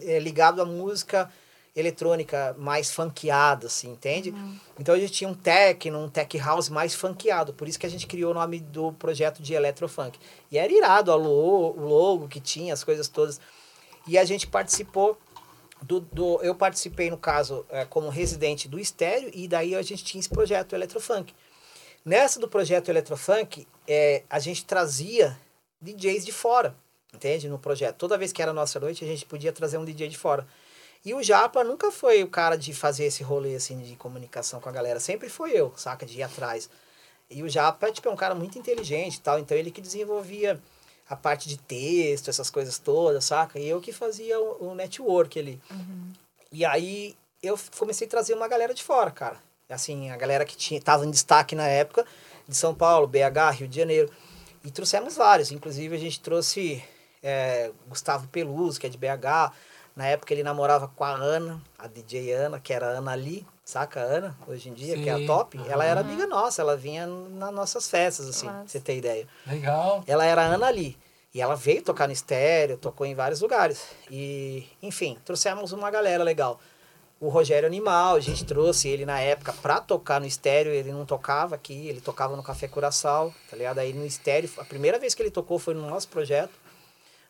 é, 0.01 0.19
ligado 0.19 0.61
à 0.61 0.65
música 0.65 1.31
eletrônica 1.79 2.55
mais 2.57 2.89
funkeada, 2.91 3.67
assim, 3.67 3.91
entende? 3.91 4.33
Então 4.79 4.95
a 4.95 4.99
gente 4.99 5.13
tinha 5.13 5.29
um 5.29 5.33
techno, 5.35 5.99
um 5.99 6.09
tech 6.09 6.35
house 6.39 6.69
mais 6.69 6.95
funkeado, 6.95 7.53
por 7.53 7.67
isso 7.67 7.77
que 7.79 7.85
a 7.85 7.89
gente 7.89 8.07
criou 8.07 8.31
o 8.31 8.33
nome 8.33 8.59
do 8.59 8.91
projeto 8.93 9.41
de 9.41 9.53
Eletrofunk. 9.53 10.17
E 10.51 10.57
era 10.57 10.73
irado 10.73 11.15
lo- 11.15 11.75
o 11.77 11.85
logo 11.87 12.27
que 12.27 12.39
tinha, 12.39 12.73
as 12.73 12.83
coisas 12.83 13.07
todas. 13.07 13.39
E 14.07 14.17
a 14.17 14.25
gente 14.25 14.47
participou 14.47 15.17
do, 15.83 15.99
do 15.99 16.39
eu 16.41 16.55
participei 16.55 17.09
no 17.11 17.17
caso 17.17 17.63
é, 17.69 17.85
como 17.85 18.09
residente 18.09 18.67
do 18.67 18.79
estéreo 18.79 19.29
e 19.33 19.47
daí 19.47 19.75
a 19.75 19.81
gente 19.83 20.03
tinha 20.03 20.19
esse 20.19 20.29
projeto 20.29 20.73
Eletrofunk. 20.73 21.31
Nessa 22.03 22.39
do 22.39 22.47
projeto 22.47 22.89
Eletrofunk, 22.89 23.67
é, 23.87 24.23
a 24.29 24.39
gente 24.39 24.65
trazia 24.65 25.37
DJs 25.81 26.25
de 26.25 26.31
fora, 26.31 26.75
entende? 27.13 27.47
No 27.49 27.59
projeto. 27.59 27.97
Toda 27.97 28.17
vez 28.17 28.31
que 28.33 28.41
era 28.41 28.51
nossa 28.53 28.79
noite, 28.79 29.03
a 29.03 29.07
gente 29.07 29.25
podia 29.25 29.51
trazer 29.53 29.77
um 29.77 29.85
DJ 29.85 30.07
de 30.07 30.17
fora. 30.17 30.47
E 31.07 31.13
o 31.13 31.23
Japa 31.23 31.63
nunca 31.63 31.89
foi 31.89 32.21
o 32.21 32.27
cara 32.27 32.57
de 32.57 32.73
fazer 32.73 33.05
esse 33.05 33.23
rolê 33.23 33.55
assim 33.55 33.79
de 33.79 33.95
comunicação 33.95 34.59
com 34.59 34.67
a 34.67 34.73
galera. 34.73 34.99
Sempre 34.99 35.29
foi 35.29 35.51
eu, 35.51 35.73
saca? 35.77 36.05
De 36.05 36.17
ir 36.17 36.23
atrás. 36.23 36.69
E 37.29 37.41
o 37.43 37.47
Japa, 37.47 37.89
tipo, 37.93 38.09
é 38.09 38.11
um 38.11 38.15
cara 38.17 38.35
muito 38.35 38.59
inteligente 38.59 39.21
tal, 39.21 39.39
então 39.39 39.55
ele 39.55 39.71
que 39.71 39.79
desenvolvia 39.79 40.61
a 41.09 41.15
parte 41.15 41.47
de 41.47 41.57
texto, 41.57 42.29
essas 42.29 42.49
coisas 42.49 42.77
todas, 42.77 43.23
saca? 43.23 43.57
E 43.57 43.69
eu 43.69 43.79
que 43.79 43.93
fazia 43.93 44.37
o, 44.37 44.71
o 44.71 44.75
network 44.75 45.39
ali. 45.39 45.61
Uhum. 45.71 46.11
E 46.51 46.65
aí 46.65 47.15
eu 47.41 47.57
comecei 47.77 48.05
a 48.05 48.09
trazer 48.09 48.33
uma 48.33 48.49
galera 48.49 48.73
de 48.73 48.83
fora, 48.83 49.09
cara. 49.09 49.37
Assim, 49.69 50.09
a 50.09 50.17
galera 50.17 50.43
que 50.43 50.57
tinha, 50.57 50.81
tava 50.81 51.05
em 51.05 51.09
destaque 51.09 51.55
na 51.55 51.69
época, 51.69 52.05
de 52.45 52.57
São 52.57 52.75
Paulo, 52.75 53.07
BH, 53.07 53.59
Rio 53.59 53.67
de 53.69 53.77
Janeiro. 53.77 54.11
E 54.61 54.69
trouxemos 54.71 55.15
vários. 55.15 55.53
Inclusive, 55.53 55.95
a 55.95 55.99
gente 55.99 56.19
trouxe 56.19 56.83
é, 57.23 57.71
Gustavo 57.87 58.27
Peluso, 58.27 58.77
que 58.77 58.87
é 58.87 58.89
de 58.89 58.97
BH. 58.97 59.53
Na 59.97 60.05
época, 60.05 60.31
ele 60.31 60.43
namorava 60.43 60.87
com 60.87 61.03
a 61.03 61.09
Ana, 61.11 61.59
a 61.77 61.87
DJ 61.87 62.31
Ana, 62.31 62.59
que 62.59 62.71
era 62.71 62.85
a 62.85 62.89
Ana 62.99 63.15
Lee. 63.15 63.43
Saca 63.65 63.99
a 63.99 64.03
Ana, 64.03 64.37
hoje 64.47 64.69
em 64.69 64.73
dia, 64.73 64.95
que 64.95 65.09
é 65.09 65.13
a 65.13 65.17
Sim. 65.17 65.25
top? 65.25 65.59
Ela 65.67 65.83
era 65.83 65.99
Uhum. 66.01 66.05
amiga 66.07 66.27
nossa, 66.27 66.61
ela 66.61 66.77
vinha 66.77 67.07
nas 67.07 67.51
nossas 67.51 67.89
festas, 67.89 68.27
assim, 68.27 68.45
pra 68.45 68.57
Massa. 68.59 68.67
você 68.69 68.79
ter 68.79 68.95
ideia. 68.95 69.27
Legal. 69.47 70.03
Ela 70.07 70.23
era 70.23 70.43
a 70.43 70.45
Ana 70.45 70.69
Lee. 70.69 70.95
E 71.33 71.41
ela 71.41 71.55
veio 71.55 71.81
tocar 71.81 72.05
no 72.07 72.13
estéreo, 72.13 72.77
tocou 72.77 73.05
em 73.07 73.15
vários 73.15 73.41
lugares. 73.41 73.83
E, 74.09 74.67
enfim, 74.83 75.17
trouxemos 75.25 75.71
uma 75.71 75.89
galera 75.89 76.23
legal. 76.23 76.59
O 77.19 77.29
Rogério 77.29 77.65
Animal, 77.67 78.15
a 78.15 78.19
gente 78.19 78.45
trouxe 78.45 78.87
ele 78.87 79.03
na 79.03 79.19
época 79.19 79.51
pra 79.51 79.81
tocar 79.81 80.19
no 80.21 80.27
estéreo, 80.27 80.71
ele 80.71 80.91
não 80.91 81.05
tocava 81.05 81.55
aqui, 81.55 81.87
ele 81.87 81.99
tocava 81.99 82.35
no 82.35 82.43
Café 82.43 82.67
Curaçao, 82.67 83.33
tá 83.49 83.57
ligado? 83.57 83.79
Aí 83.79 83.91
no 83.91 84.05
estéreo, 84.05 84.47
a 84.59 84.63
primeira 84.63 84.99
vez 84.99 85.15
que 85.15 85.23
ele 85.23 85.31
tocou 85.31 85.57
foi 85.57 85.73
no 85.73 85.89
nosso 85.89 86.07
projeto, 86.07 86.51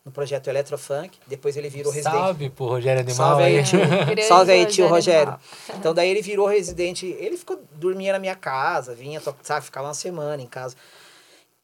no 0.08 0.12
projeto 0.12 0.48
Electrofunk, 0.48 1.20
depois 1.28 1.58
ele 1.58 1.68
virou 1.68 1.92
residente. 1.92 2.18
Salve 2.18 2.50
pro 2.50 2.66
Rogério 2.66 3.02
Animal 3.02 3.28
Salve 3.28 3.44
aí, 3.44 3.58
aí. 3.58 3.64
tio. 3.66 3.80
Salve 4.26 4.52
aí, 4.54 4.66
tio 4.66 4.88
Rogério 4.88 5.08
Rogério. 5.08 5.40
Então 5.78 5.94
daí 5.94 6.10
ele 6.10 6.22
virou 6.22 6.48
residente, 6.48 7.06
ele 7.06 7.36
ficou 7.36 7.62
dormia 7.74 8.14
na 8.14 8.20
minha 8.20 8.36
casa, 8.36 8.96
vinha, 8.96 9.22
sabe, 9.44 9.66
ficava 9.66 9.88
uma 9.88 9.94
semana 9.94 10.42
em 10.42 10.48
casa. 10.48 10.78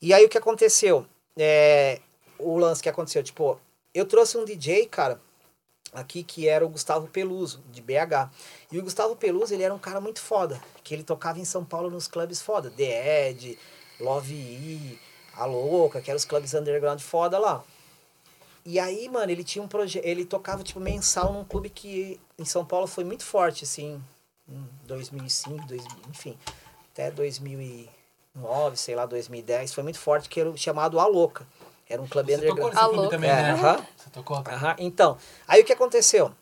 E 0.01 0.13
aí 0.13 0.25
o 0.25 0.29
que 0.29 0.37
aconteceu? 0.37 1.05
É, 1.37 2.01
o 2.37 2.57
lance 2.57 2.83
que 2.83 2.89
aconteceu, 2.89 3.23
tipo, 3.23 3.57
eu 3.93 4.05
trouxe 4.05 4.37
um 4.37 4.43
DJ, 4.43 4.87
cara, 4.87 5.21
aqui 5.93 6.21
que 6.21 6.49
era 6.49 6.65
o 6.65 6.69
Gustavo 6.69 7.07
Peluso, 7.07 7.63
de 7.71 7.81
BH. 7.81 8.29
E 8.73 8.77
o 8.77 8.83
Gustavo 8.83 9.15
Peluso, 9.15 9.53
ele 9.53 9.63
era 9.63 9.73
um 9.73 9.79
cara 9.79 10.01
muito 10.01 10.19
foda, 10.19 10.59
que 10.83 10.93
ele 10.93 11.03
tocava 11.03 11.39
em 11.39 11.45
São 11.45 11.63
Paulo 11.63 11.89
nos 11.89 12.09
clubes 12.09 12.41
foda, 12.41 12.69
The 12.69 13.29
Ed, 13.29 13.57
Love 14.01 14.33
E, 14.33 14.99
A 15.33 15.45
Louca, 15.45 16.01
que 16.01 16.11
eram 16.11 16.17
os 16.17 16.25
clubes 16.25 16.53
underground 16.53 16.99
foda 16.99 17.39
lá. 17.39 17.63
E 18.65 18.79
aí, 18.79 19.09
mano, 19.09 19.31
ele 19.31 19.43
tinha 19.43 19.63
um 19.63 19.67
projeto, 19.67 20.05
ele 20.05 20.23
tocava 20.25 20.63
tipo 20.63 20.79
mensal 20.79 21.33
num 21.33 21.43
clube 21.43 21.69
que 21.69 22.19
em 22.37 22.45
São 22.45 22.63
Paulo 22.65 22.87
foi 22.87 23.03
muito 23.03 23.23
forte, 23.23 23.65
assim, 23.65 24.01
em 24.47 24.69
2005, 24.85 25.65
2000, 25.67 25.91
enfim, 26.09 26.37
até 26.91 27.11
2009, 27.11 28.77
sei 28.77 28.95
lá, 28.95 29.05
2010, 29.05 29.73
foi 29.73 29.83
muito 29.83 29.99
forte, 29.99 30.29
que 30.29 30.39
era 30.39 30.49
o 30.49 30.57
chamado 30.57 30.99
A 30.99 31.05
Louca. 31.05 31.45
Era 31.89 32.01
um 32.01 32.07
clube 32.07 32.31
Você 32.33 32.41
tocou 32.41 32.55
underground. 32.55 32.73
nesse 32.73 32.83
Alô? 32.83 32.93
clube 32.93 33.09
também, 33.09 33.29
É, 33.29 33.33
né? 33.43 33.51
aham. 33.51 33.85
Você 33.97 34.09
tocou? 34.09 34.37
Aham, 34.37 34.75
Então, 34.79 35.17
aí 35.47 35.61
o 35.61 35.65
que 35.65 35.73
aconteceu? 35.73 36.33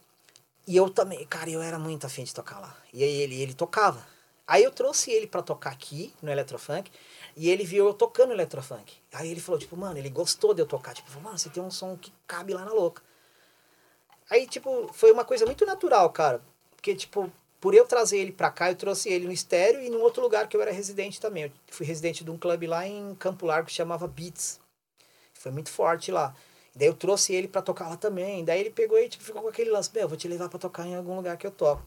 E 0.67 0.77
eu 0.77 0.89
também, 0.89 1.25
cara, 1.25 1.49
eu 1.49 1.61
era 1.61 1.79
muito 1.79 2.05
afim 2.05 2.23
de 2.23 2.33
tocar 2.33 2.59
lá. 2.59 2.77
E 2.93 3.03
aí 3.03 3.21
ele, 3.21 3.41
ele 3.41 3.53
tocava. 3.55 4.05
Aí 4.45 4.63
eu 4.63 4.71
trouxe 4.71 5.11
ele 5.11 5.25
pra 5.25 5.41
tocar 5.41 5.71
aqui 5.71 6.13
no 6.21 6.29
Eletrofunk. 6.31 6.91
E 7.35 7.49
ele 7.49 7.63
viu 7.63 7.87
eu 7.87 7.93
tocando 7.93 8.33
Eletrofunk. 8.33 8.93
Aí 9.13 9.29
ele 9.29 9.39
falou, 9.39 9.59
tipo, 9.59 9.75
mano, 9.77 9.97
ele 9.97 10.09
gostou 10.09 10.53
de 10.53 10.61
eu 10.61 10.65
tocar. 10.65 10.93
Tipo, 10.93 11.19
mano, 11.21 11.37
você 11.37 11.49
tem 11.49 11.61
um 11.61 11.71
som 11.71 11.95
que 11.97 12.11
cabe 12.27 12.53
lá 12.53 12.65
na 12.65 12.73
louca. 12.73 13.01
Aí, 14.29 14.47
tipo, 14.47 14.89
foi 14.93 15.11
uma 15.11 15.25
coisa 15.25 15.45
muito 15.45 15.65
natural, 15.65 16.09
cara. 16.09 16.41
Porque, 16.75 16.95
tipo, 16.95 17.31
por 17.59 17.73
eu 17.73 17.85
trazer 17.85 18.17
ele 18.17 18.31
pra 18.31 18.49
cá, 18.49 18.71
eu 18.71 18.75
trouxe 18.75 19.09
ele 19.09 19.25
no 19.25 19.31
estéreo 19.31 19.81
e 19.81 19.89
num 19.89 20.01
outro 20.01 20.21
lugar 20.21 20.47
que 20.47 20.57
eu 20.57 20.61
era 20.61 20.71
residente 20.71 21.19
também. 21.19 21.43
Eu 21.43 21.51
fui 21.67 21.85
residente 21.85 22.23
de 22.23 22.31
um 22.31 22.37
clube 22.37 22.65
lá 22.67 22.87
em 22.87 23.13
Campo 23.15 23.45
Largo 23.45 23.67
que 23.67 23.73
chamava 23.73 24.07
Beats. 24.07 24.59
Foi 25.33 25.51
muito 25.51 25.69
forte 25.69 26.11
lá. 26.11 26.35
Daí 26.75 26.87
eu 26.87 26.93
trouxe 26.93 27.33
ele 27.33 27.47
pra 27.47 27.61
tocar 27.61 27.89
lá 27.89 27.97
também. 27.97 28.43
Daí 28.45 28.59
ele 28.59 28.69
pegou 28.69 28.97
e 28.97 29.09
tipo, 29.09 29.23
ficou 29.23 29.41
com 29.41 29.47
aquele 29.49 29.69
lance, 29.69 29.91
meu, 29.93 30.03
eu 30.03 30.07
vou 30.07 30.17
te 30.17 30.27
levar 30.27 30.49
pra 30.49 30.57
tocar 30.57 30.87
em 30.87 30.95
algum 30.95 31.15
lugar 31.15 31.37
que 31.37 31.45
eu 31.45 31.51
toco. 31.51 31.83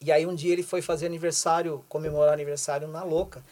E 0.00 0.10
aí 0.12 0.26
um 0.26 0.34
dia 0.34 0.52
ele 0.52 0.62
foi 0.62 0.82
fazer 0.82 1.06
aniversário, 1.06 1.84
comemorar 1.88 2.32
aniversário 2.32 2.88
na 2.88 3.02
Louca, 3.02 3.44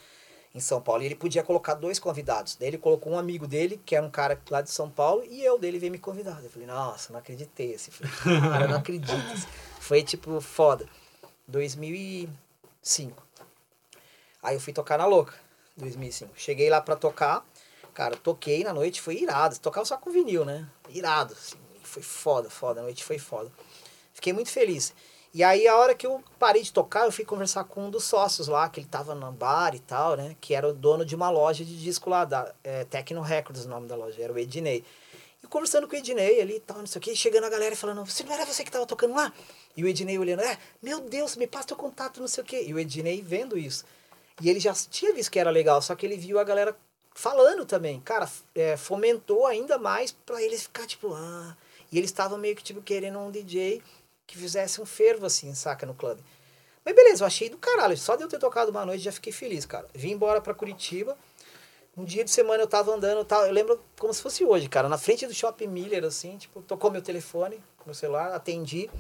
em 0.55 0.61
São 0.61 0.81
Paulo. 0.81 1.03
E 1.03 1.07
ele 1.07 1.17
podia 1.17 1.43
colocar 1.43 1.75
dois 1.75 1.99
convidados. 1.99 2.57
Daí 2.57 2.69
ele 2.69 2.79
colocou 2.79 3.13
um 3.13 3.19
amigo 3.19 3.47
dele, 3.47 3.81
que 3.85 3.97
era 3.97 4.07
um 4.07 4.11
cara 4.11 4.41
lá 4.49 4.61
de 4.61 4.71
São 4.71 4.89
Paulo, 4.89 5.25
e 5.25 5.45
eu 5.45 5.59
dele 5.59 5.79
veio 5.79 5.91
me 5.91 5.99
convidar. 5.99 6.41
Eu 6.43 6.51
falei, 6.51 6.67
nossa, 6.67 7.13
não 7.13 7.19
acreditei. 7.19 7.75
Assim, 7.75 7.91
falei, 7.91 8.41
cara, 8.41 8.69
não 8.69 8.77
acredito. 8.77 9.49
Foi 9.81 10.03
tipo 10.03 10.41
foda. 10.41 10.89
2005. 11.49 13.23
Aí 14.43 14.55
eu 14.55 14.61
fui 14.61 14.73
tocar 14.73 14.99
na 14.99 15.07
Louca, 15.07 15.35
2005. 15.77 16.33
Cheguei 16.37 16.71
lá 16.71 16.81
pra 16.81 16.95
tocar. 16.95 17.45
Cara, 17.93 18.17
toquei 18.17 18.65
na 18.65 18.73
noite, 18.73 19.01
foi 19.01 19.17
irado. 19.17 19.59
Tocava 19.59 19.87
só 19.87 19.97
com 19.97 20.11
vinil, 20.11 20.45
né? 20.45 20.69
Irado, 20.89 21.33
assim. 21.33 21.57
Foi 21.83 22.03
foda, 22.03 22.51
foda. 22.51 22.81
A 22.81 22.83
noite 22.83 23.05
foi 23.05 23.19
foda. 23.19 23.53
Fiquei 24.13 24.33
muito 24.33 24.51
feliz. 24.51 24.93
E 25.35 25.43
aí, 25.43 25.67
a 25.67 25.77
hora 25.77 25.97
que 25.97 26.07
eu 26.07 26.23
parei 26.39 26.63
de 26.63 26.73
tocar, 26.73 27.07
eu 27.07 27.11
fui 27.11 27.25
conversar 27.25 27.65
com 27.65 27.87
um 27.87 27.91
dos 27.91 28.05
sócios 28.05 28.47
lá, 28.47 28.69
que 28.69 28.79
ele 28.79 28.87
tava 28.87 29.17
no 29.17 29.33
bar 29.33 29.75
e 29.75 29.81
tal, 29.81 30.17
né? 30.17 30.37
Que 30.41 30.55
era 30.55 30.69
o 30.69 30.73
dono 30.73 31.05
de 31.05 31.17
uma 31.17 31.29
loja 31.29 31.65
de 31.65 31.77
disco 31.77 32.09
lá, 32.09 32.25
da 32.25 32.55
é, 32.63 32.85
Tecno 32.85 33.21
Records, 33.21 33.65
o 33.65 33.69
nome 33.69 33.89
da 33.89 33.97
loja, 33.97 34.23
era 34.23 34.33
o 34.33 34.39
Ednei. 34.39 34.85
E 35.43 35.47
conversando 35.49 35.89
com 35.89 35.97
o 35.97 35.99
Ednei 35.99 36.41
ali 36.41 36.59
e 36.59 36.61
tal, 36.61 36.79
não 36.79 36.87
sei 36.87 37.01
o 37.01 37.03
que, 37.03 37.17
chegando 37.17 37.43
a 37.43 37.51
galera 37.51 37.75
e 37.75 37.77
falando, 37.77 38.07
você 38.07 38.23
não 38.23 38.33
era 38.33 38.47
você 38.47 38.63
que 38.63 38.71
tava 38.71 38.87
tocando 38.87 39.13
lá? 39.13 39.33
E 39.77 39.83
o 39.83 39.89
Ednei 39.89 40.17
olhando, 40.17 40.43
é, 40.43 40.57
meu 40.81 41.01
Deus, 41.01 41.35
me 41.35 41.49
passa 41.49 41.67
teu 41.67 41.77
contato, 41.77 42.21
não 42.21 42.29
sei 42.29 42.45
o 42.45 42.47
que. 42.47 42.63
E 42.63 42.73
o 42.73 42.79
Ednei 42.79 43.21
vendo 43.21 43.59
isso. 43.59 43.85
E 44.41 44.49
ele 44.49 44.61
já 44.61 44.73
tinha 44.73 45.13
visto 45.13 45.33
que 45.33 45.41
era 45.41 45.51
legal, 45.51 45.83
só 45.83 45.97
que 45.97 46.07
ele 46.07 46.17
viu 46.17 46.39
a 46.39 46.45
galera 46.45 46.77
falando 47.13 47.67
também. 47.67 48.01
Cara, 48.03 48.31
é, 48.55 48.77
fomentou 48.77 49.47
ainda 49.47 49.79
mais 49.79 50.13
pra 50.13 50.41
eles 50.41 50.63
ficar 50.63 50.87
tipo, 50.87 51.13
ah. 51.13 51.57
E 51.91 51.99
eles 51.99 52.11
estavam 52.11 52.39
meio 52.39 52.55
que 52.55 52.63
tipo 52.63 52.81
querendo 52.81 53.19
um 53.19 53.33
DJ 53.33 53.83
que 54.27 54.37
fizesse 54.39 54.81
um 54.81 54.87
fervo 54.87 55.27
assim, 55.27 55.55
saca, 55.55 55.87
no 55.87 55.95
clube. 55.95 56.23
Mas 56.85 56.95
beleza, 56.95 57.23
eu 57.23 57.27
achei 57.27 57.49
do 57.49 57.57
caralho. 57.57 57.97
Só 57.97 58.17
de 58.17 58.23
eu 58.23 58.29
ter 58.29 58.39
tocado 58.39 58.71
uma 58.71 58.85
noite 58.85 59.03
já 59.03 59.13
fiquei 59.13 59.33
feliz, 59.33 59.65
cara. 59.65 59.89
Vim 59.95 60.13
embora 60.13 60.41
pra 60.41 60.55
Curitiba. 60.55 61.17
Um 61.97 62.05
dia 62.05 62.25
de 62.25 62.31
semana 62.31 62.63
eu 62.63 62.67
tava 62.67 62.93
andando, 62.93 63.19
eu, 63.19 63.25
tava, 63.25 63.47
eu 63.47 63.53
lembro 63.53 63.81
como 63.99 64.13
se 64.13 64.21
fosse 64.21 64.45
hoje, 64.45 64.69
cara, 64.69 64.89
na 64.89 64.99
frente 64.99 65.29
do 65.29 65.33
Shopping 65.33 65.69
Miller, 65.69 66.05
assim, 66.05 66.37
tipo, 66.37 66.61
tocou 66.61 66.91
meu 66.91 67.01
telefone, 67.01 67.63
meu 67.87 67.95
celular, 67.95 68.33
atendi. 68.33 68.91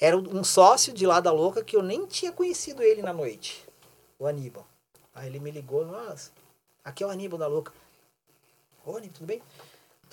Era 0.00 0.16
um 0.16 0.42
sócio 0.42 0.90
de 0.90 1.06
lá 1.06 1.20
da 1.20 1.30
louca 1.30 1.62
que 1.62 1.76
eu 1.76 1.82
nem 1.82 2.06
tinha 2.06 2.32
conhecido 2.32 2.82
ele 2.82 3.02
na 3.02 3.12
noite, 3.12 3.62
o 4.18 4.26
Aníbal. 4.26 4.66
Aí 5.14 5.28
ele 5.28 5.38
me 5.38 5.50
ligou, 5.50 5.84
nossa, 5.84 6.30
aqui 6.82 7.04
é 7.04 7.06
o 7.06 7.10
Aníbal 7.10 7.38
da 7.38 7.46
louca. 7.46 7.74
Ô, 8.82 8.94
tudo 8.94 9.26
bem? 9.26 9.42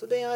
Tudo 0.04 0.10
bem, 0.10 0.22
ah, 0.26 0.34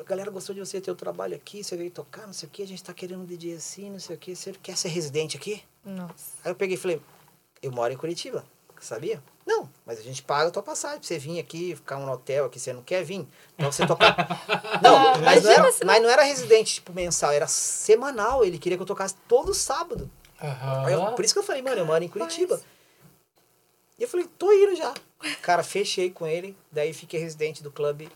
a 0.00 0.02
galera 0.04 0.30
gostou 0.30 0.54
de 0.54 0.60
você, 0.60 0.80
teu 0.80 0.94
trabalho 0.96 1.36
aqui, 1.36 1.62
você 1.62 1.76
veio 1.76 1.90
tocar, 1.90 2.26
não 2.26 2.32
sei 2.32 2.48
o 2.48 2.50
que, 2.50 2.62
a 2.62 2.66
gente 2.66 2.82
tá 2.82 2.94
querendo 2.94 3.20
um 3.20 3.26
DJ 3.26 3.56
assim, 3.56 3.90
não 3.90 4.00
sei 4.00 4.16
o 4.16 4.18
que, 4.18 4.34
você 4.34 4.50
quer 4.62 4.78
ser 4.78 4.88
residente 4.88 5.36
aqui? 5.36 5.62
Nossa. 5.84 6.32
Aí 6.42 6.50
eu 6.50 6.54
peguei 6.54 6.76
e 6.76 6.78
falei, 6.78 6.98
eu 7.62 7.70
moro 7.70 7.92
em 7.92 7.98
Curitiba, 7.98 8.42
sabia? 8.80 9.22
Não, 9.44 9.68
mas 9.84 9.98
a 9.98 10.02
gente 10.02 10.22
paga 10.22 10.48
a 10.48 10.50
tua 10.50 10.62
passagem 10.62 11.00
pra 11.00 11.06
você 11.06 11.18
vir 11.18 11.38
aqui, 11.38 11.76
ficar 11.76 11.98
no 11.98 12.10
hotel 12.10 12.46
aqui, 12.46 12.58
você 12.58 12.72
não 12.72 12.82
quer 12.82 13.04
vir. 13.04 13.28
Então 13.58 13.70
você 13.70 13.86
tocar. 13.86 14.16
Não, 14.82 15.20
mas, 15.20 15.42
não 15.44 15.50
era, 15.50 15.74
mas 15.84 16.02
não 16.02 16.08
era 16.08 16.22
residente, 16.22 16.76
tipo, 16.76 16.90
mensal, 16.94 17.30
era 17.30 17.46
semanal. 17.46 18.42
Ele 18.42 18.58
queria 18.58 18.78
que 18.78 18.82
eu 18.82 18.86
tocasse 18.86 19.16
todo 19.28 19.52
sábado. 19.52 20.10
Aí 20.86 20.94
eu- 20.94 21.12
por 21.12 21.22
isso 21.26 21.34
que 21.34 21.40
eu 21.40 21.44
falei, 21.44 21.60
mano, 21.60 21.76
eu 21.76 21.84
moro 21.84 22.02
em 22.02 22.08
Curitiba. 22.08 22.58
E 23.98 24.02
eu 24.04 24.08
falei, 24.08 24.26
tô 24.38 24.50
indo 24.50 24.74
já. 24.74 24.94
Cara, 25.42 25.62
fechei 25.62 26.10
com 26.10 26.26
ele, 26.26 26.56
daí 26.72 26.94
fiquei 26.94 27.20
residente 27.20 27.62
do 27.62 27.70
clube 27.70 28.10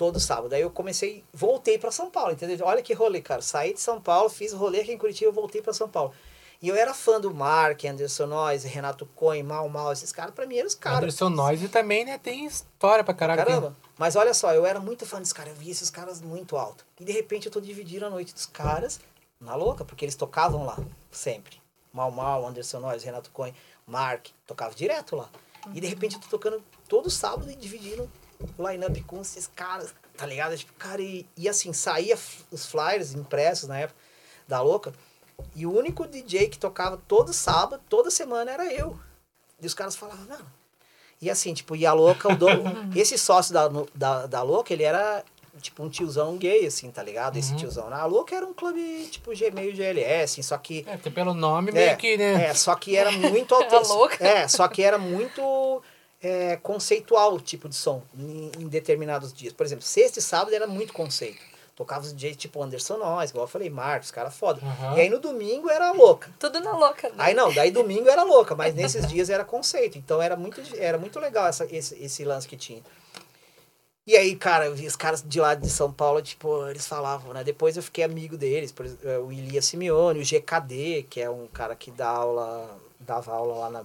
todo 0.00 0.18
sábado. 0.18 0.48
Daí 0.48 0.62
eu 0.62 0.70
comecei, 0.70 1.22
voltei 1.30 1.76
pra 1.76 1.90
São 1.90 2.10
Paulo, 2.10 2.32
entendeu? 2.32 2.64
Olha 2.64 2.80
que 2.80 2.94
rolê, 2.94 3.20
cara. 3.20 3.42
Saí 3.42 3.74
de 3.74 3.80
São 3.82 4.00
Paulo, 4.00 4.30
fiz 4.30 4.50
rolê 4.50 4.80
aqui 4.80 4.92
em 4.92 4.96
Curitiba, 4.96 5.30
voltei 5.30 5.60
pra 5.60 5.74
São 5.74 5.90
Paulo. 5.90 6.14
E 6.62 6.70
eu 6.70 6.74
era 6.74 6.94
fã 6.94 7.20
do 7.20 7.34
Mark, 7.34 7.84
Anderson 7.84 8.24
Noyes, 8.24 8.64
Renato 8.64 9.04
Cohen, 9.14 9.42
Mal 9.42 9.68
Mal, 9.68 9.92
esses 9.92 10.10
caras, 10.10 10.34
pra 10.34 10.46
mim 10.46 10.56
eram 10.56 10.68
os 10.68 10.74
caras. 10.74 11.00
Anderson 11.00 11.28
Noise 11.28 11.68
também, 11.68 12.06
né? 12.06 12.16
Tem 12.16 12.46
história 12.46 13.04
pra 13.04 13.12
caralho. 13.12 13.44
Caramba. 13.44 13.76
Mas 13.98 14.16
olha 14.16 14.32
só, 14.32 14.54
eu 14.54 14.64
era 14.64 14.80
muito 14.80 15.04
fã 15.04 15.18
desses 15.18 15.34
caras, 15.34 15.52
eu 15.52 15.58
via 15.58 15.72
esses 15.72 15.90
caras 15.90 16.22
muito 16.22 16.56
alto. 16.56 16.86
E 16.98 17.04
de 17.04 17.12
repente 17.12 17.44
eu 17.44 17.52
tô 17.52 17.60
dividindo 17.60 18.06
a 18.06 18.10
noite 18.10 18.32
dos 18.32 18.46
caras 18.46 19.00
na 19.38 19.54
louca, 19.54 19.84
porque 19.84 20.06
eles 20.06 20.14
tocavam 20.14 20.64
lá, 20.64 20.78
sempre. 21.10 21.60
Mal 21.92 22.10
Mal, 22.10 22.46
Anderson 22.46 22.80
Noyes, 22.80 23.02
Renato 23.02 23.30
Cohen, 23.32 23.54
Mark, 23.86 24.28
tocava 24.46 24.74
direto 24.74 25.14
lá. 25.14 25.28
E 25.74 25.80
de 25.80 25.86
repente 25.86 26.14
eu 26.14 26.22
tô 26.22 26.28
tocando 26.28 26.62
todo 26.88 27.10
sábado 27.10 27.50
e 27.50 27.54
dividindo 27.54 28.10
line-up 28.58 29.00
com 29.02 29.20
esses 29.20 29.46
caras, 29.46 29.94
tá 30.16 30.26
ligado? 30.26 30.56
Tipo, 30.56 30.72
cara, 30.74 31.00
e, 31.02 31.26
e 31.36 31.48
assim, 31.48 31.72
saía 31.72 32.18
os 32.50 32.66
flyers 32.66 33.14
impressos 33.14 33.68
na 33.68 33.78
época 33.78 33.98
da 34.46 34.60
louca. 34.60 34.92
E 35.54 35.66
o 35.66 35.76
único 35.76 36.06
DJ 36.06 36.48
que 36.48 36.58
tocava 36.58 37.00
todo 37.08 37.32
sábado, 37.32 37.82
toda 37.88 38.10
semana, 38.10 38.50
era 38.50 38.72
eu. 38.72 38.98
E 39.60 39.66
os 39.66 39.74
caras 39.74 39.96
falavam, 39.96 40.24
não. 40.26 40.46
E 41.22 41.30
assim, 41.30 41.52
tipo, 41.54 41.76
e 41.76 41.84
a 41.86 41.92
louca, 41.92 42.28
o 42.28 42.36
dono, 42.36 42.62
esse 42.96 43.16
sócio 43.18 43.52
da, 43.52 43.68
da, 43.94 44.26
da 44.26 44.42
louca, 44.42 44.72
ele 44.72 44.82
era 44.82 45.22
tipo, 45.60 45.82
um 45.82 45.90
tiozão 45.90 46.38
gay, 46.38 46.64
assim, 46.64 46.90
tá 46.90 47.02
ligado? 47.02 47.36
Esse 47.36 47.50
Uhum. 47.52 47.56
tiozão. 47.58 47.90
Na 47.90 48.06
Louca 48.06 48.34
era 48.34 48.46
um 48.46 48.54
clube, 48.54 49.08
tipo, 49.10 49.34
G, 49.34 49.50
meio 49.50 49.74
GLS, 49.74 50.32
assim, 50.32 50.42
só 50.42 50.56
que... 50.56 50.84
É, 50.88 50.94
até 50.94 51.10
pelo 51.10 51.34
nome, 51.34 51.70
meio 51.70 51.96
que, 51.98 52.16
né? 52.16 52.46
É, 52.46 52.54
só 52.54 52.74
que 52.74 52.96
era 52.96 53.10
muito 53.10 53.52
alto. 53.54 53.88
louca. 53.88 54.26
É, 54.26 54.48
só 54.48 54.66
que 54.68 54.82
era 54.82 54.96
muito 54.96 55.82
é, 56.22 56.56
conceitual 56.56 57.34
o 57.34 57.40
tipo 57.40 57.68
de 57.68 57.74
som 57.74 58.02
em, 58.14 58.50
em 58.58 58.68
determinados 58.68 59.32
dias. 59.32 59.52
Por 59.52 59.64
exemplo, 59.64 59.84
sexta 59.84 60.18
e 60.18 60.22
sábado 60.22 60.54
era 60.54 60.66
muito 60.66 60.92
conceito. 60.92 61.50
Tocava 61.74 62.04
os 62.04 62.12
DJs 62.12 62.36
tipo 62.36 62.62
Anderson 62.62 62.98
Nós, 62.98 63.30
igual 63.30 63.44
eu 63.44 63.48
falei, 63.48 63.70
Marcos, 63.70 64.10
cara 64.10 64.30
foda. 64.30 64.60
Aham. 64.62 64.96
E 64.98 65.00
aí 65.00 65.08
no 65.08 65.18
domingo 65.18 65.70
era 65.70 65.92
louca. 65.92 66.30
Tudo 66.38 66.60
na 66.60 66.76
louca, 66.76 67.08
né? 67.08 67.14
Aí 67.16 67.34
não, 67.34 67.50
daí 67.54 67.70
domingo 67.70 68.06
era 68.08 68.22
louca, 68.22 68.54
mas 68.54 68.74
nesses 68.74 69.06
dias 69.06 69.30
era 69.30 69.46
conceito. 69.46 69.96
Então 69.96 70.20
era 70.20 70.36
muito, 70.36 70.60
era 70.76 70.98
muito 70.98 71.18
legal 71.18 71.46
essa, 71.46 71.64
esse, 71.74 71.94
esse 72.02 72.22
lance 72.22 72.46
que 72.46 72.56
tinha. 72.56 72.82
E 74.06 74.14
aí, 74.14 74.36
cara, 74.36 74.66
eu 74.66 74.74
vi 74.74 74.86
os 74.86 74.96
caras 74.96 75.22
de 75.26 75.40
lá 75.40 75.54
de 75.54 75.70
São 75.70 75.90
Paulo, 75.90 76.20
tipo, 76.20 76.66
eles 76.68 76.86
falavam, 76.86 77.32
né? 77.32 77.44
Depois 77.44 77.76
eu 77.76 77.82
fiquei 77.82 78.04
amigo 78.04 78.36
deles, 78.36 78.72
por 78.72 78.84
exemplo, 78.84 79.26
o 79.26 79.32
Ilia 79.32 79.62
Simeone, 79.62 80.20
o 80.20 80.24
GKD, 80.24 81.06
que 81.08 81.20
é 81.20 81.30
um 81.30 81.46
cara 81.46 81.74
que 81.74 81.90
dá 81.90 82.08
aula, 82.08 82.78
dava 82.98 83.32
aula 83.32 83.54
lá 83.54 83.70
na, 83.70 83.84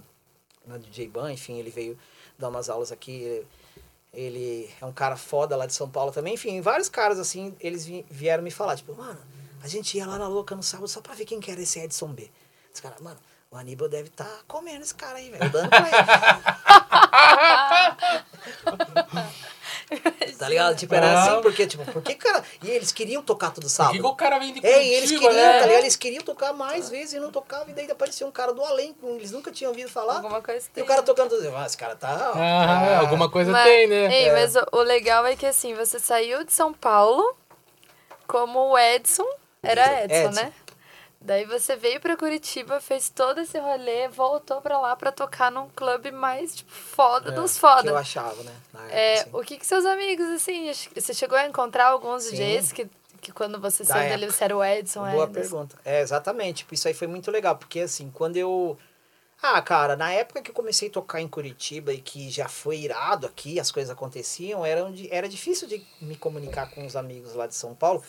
na 0.66 0.78
DJ 0.78 1.08
Ban, 1.08 1.32
enfim, 1.32 1.60
ele 1.60 1.70
veio 1.70 1.98
dar 2.38 2.50
umas 2.50 2.70
aulas 2.70 2.92
aqui. 2.92 3.46
Ele 4.14 4.70
é 4.80 4.86
um 4.86 4.94
cara 4.94 5.18
foda 5.18 5.56
lá 5.58 5.66
de 5.66 5.74
São 5.74 5.90
Paulo 5.90 6.12
também. 6.12 6.36
Enfim, 6.36 6.62
vários 6.62 6.88
caras, 6.88 7.20
assim, 7.20 7.54
eles 7.60 7.86
vi- 7.86 8.06
vieram 8.10 8.42
me 8.44 8.52
falar, 8.52 8.76
tipo, 8.78 8.94
mano, 8.96 9.20
a 9.62 9.68
gente 9.68 9.98
ia 9.98 10.06
lá 10.08 10.18
na 10.18 10.28
louca 10.28 10.56
no 10.56 10.64
sábado 10.64 10.88
só 10.88 11.02
pra 11.02 11.14
ver 11.14 11.26
quem 11.26 11.40
que 11.40 11.52
era 11.52 11.60
esse 11.62 11.80
Edson 11.80 12.08
B. 12.14 12.30
Esse 12.72 12.82
cara, 12.82 12.96
mano, 13.02 13.20
o 13.52 13.58
Aníbal 13.58 13.90
deve 13.90 14.08
estar 14.10 14.24
tá 14.24 14.40
comendo 14.48 14.84
esse 14.84 14.96
cara 14.96 15.18
aí, 15.18 15.30
velho. 15.30 15.50
Dando 15.52 15.70
pra 15.70 15.80
ele. 15.80 15.96
tá 20.40 20.50
ligado? 20.50 20.76
Tipo, 20.76 20.96
era 20.96 21.08
Ah. 21.12 21.24
assim, 21.34 21.42
porque, 21.42 21.68
tipo, 21.68 21.86
por 21.92 22.02
que, 22.02 22.16
cara. 22.16 22.44
E 22.64 22.70
eles 22.72 22.92
queriam 22.92 23.22
tocar 23.22 23.52
todo 23.52 23.64
Por 23.64 23.70
sábado. 23.70 23.94
que, 23.94 24.00
que 24.00 24.06
o 24.06 24.16
cara 24.16 24.40
vem 24.40 24.54
de 24.54 24.66
É, 24.66 24.84
e 24.84 24.94
eles 24.96 25.10
queriam, 25.12 25.32
né? 25.34 25.60
tá 25.60 25.66
ligado? 25.68 25.82
Eles 25.82 25.96
queriam 25.96 26.24
tocar 26.24 26.54
mais 26.54 26.90
vezes 26.90 27.14
e 27.14 27.20
não 27.20 27.32
tocavam, 27.32 27.70
e 27.70 27.74
daí 27.74 27.90
aparecia 27.90 28.26
um 28.26 28.32
cara 28.32 28.54
do 28.54 28.64
além, 28.64 28.94
que 28.94 29.06
eles 29.06 29.32
nunca 29.32 29.52
tinham 29.52 29.70
ouvido 29.72 29.90
falar. 29.90 30.16
Alguma 30.16 30.42
coisa 30.42 30.66
E 30.68 30.70
tem. 30.72 30.84
o 30.84 30.88
cara 30.88 31.04
tocando 31.04 31.30
tudo. 31.30 31.56
Ah, 31.56 31.66
esse 31.66 31.78
cara 31.78 31.96
tá. 31.96 32.32
Ah, 32.36 32.36
ah, 32.36 33.00
alguma 33.00 33.30
coisa 33.30 33.52
Mas- 33.52 33.64
tem, 33.64 33.88
né? 33.88 34.14
Ei, 34.14 34.30
É. 34.30 34.32
mas 34.34 34.56
o, 34.56 34.66
o 34.72 34.82
legal 34.82 35.26
é 35.26 35.36
que 35.36 35.46
assim, 35.46 35.74
você 35.76 36.00
saiu 36.00 36.44
de 36.44 36.52
São 36.52 36.74
Paulo 36.74 37.36
como 38.28 38.72
o 38.72 38.78
Edson, 38.78 39.26
era 39.62 40.04
Edson, 40.04 40.16
Edson. 40.30 40.42
né? 40.42 40.54
Daí 41.26 41.44
você 41.46 41.76
veio 41.76 42.00
pra 42.00 42.16
Curitiba, 42.16 42.80
fez 42.80 43.10
todo 43.10 43.40
esse 43.42 43.58
rolê, 43.58 44.08
voltou 44.08 44.62
pra 44.62 44.80
lá 44.80 44.96
pra 44.96 45.12
tocar 45.12 45.52
num 45.52 45.68
clube 45.70 46.12
mais, 46.12 46.56
tipo, 46.58 46.72
foda 46.72 47.30
É, 47.30 47.32
dos 47.34 47.54
Que 47.56 47.60
foda. 47.60 47.90
eu 47.90 47.98
achava, 47.98 48.44
né? 48.44 48.54
na 48.72 48.80
época, 48.82 48.96
É, 48.96 49.14
assim. 49.22 49.30
o 49.34 49.42
que 49.42 49.58
que 49.58 49.66
seus 49.66 49.86
amigos, 49.86 50.28
assim, 50.28 50.72
que 50.94 51.02
você 51.02 51.14
chegou 51.16 51.36
a 51.38 51.48
encontrar 51.48 51.88
alguns 51.88 52.24
Sim. 52.26 52.36
DJs 52.36 52.72
que, 52.72 52.88
que 53.22 53.32
quando 53.32 53.60
você 53.60 53.84
Da 53.84 53.90
saiu 53.96 54.10
dele, 54.10 54.26
época. 54.26 54.38
você 54.38 54.44
era 54.44 54.56
o 54.58 54.64
Edson, 54.64 55.00
Boa 55.10 55.24
Edson? 55.24 55.32
pergunta. 55.34 55.76
É, 55.84 56.02
exatamente. 56.02 56.58
Tipo, 56.58 56.76
isso 56.76 56.88
aí 56.88 56.94
foi 56.94 57.08
muito 57.08 57.32
legal, 57.32 57.56
porque 57.58 57.80
assim, 57.80 58.12
quando 58.14 58.38
eu. 58.38 58.78
Ah, 59.42 59.62
cara, 59.62 59.96
na 59.96 60.12
época 60.14 60.42
que 60.42 60.50
eu 60.52 60.56
comecei 60.56 60.88
a 60.90 60.92
tocar 60.92 61.22
em 61.22 61.28
Curitiba 61.28 61.92
e 61.92 62.00
que 62.00 62.30
já 62.30 62.48
foi 62.48 62.78
irado 62.78 63.28
aqui, 63.28 63.60
as 63.60 63.72
coisas 63.72 63.92
aconteciam, 63.92 64.66
era, 64.66 64.86
onde, 64.86 65.12
era 65.14 65.28
difícil 65.28 65.68
de 65.68 65.86
me 66.02 66.16
comunicar 66.16 66.70
com 66.72 66.86
os 66.86 66.96
amigos 66.96 67.34
lá 67.36 67.46
de 67.48 67.54
São 67.56 67.74
Paulo. 67.76 68.04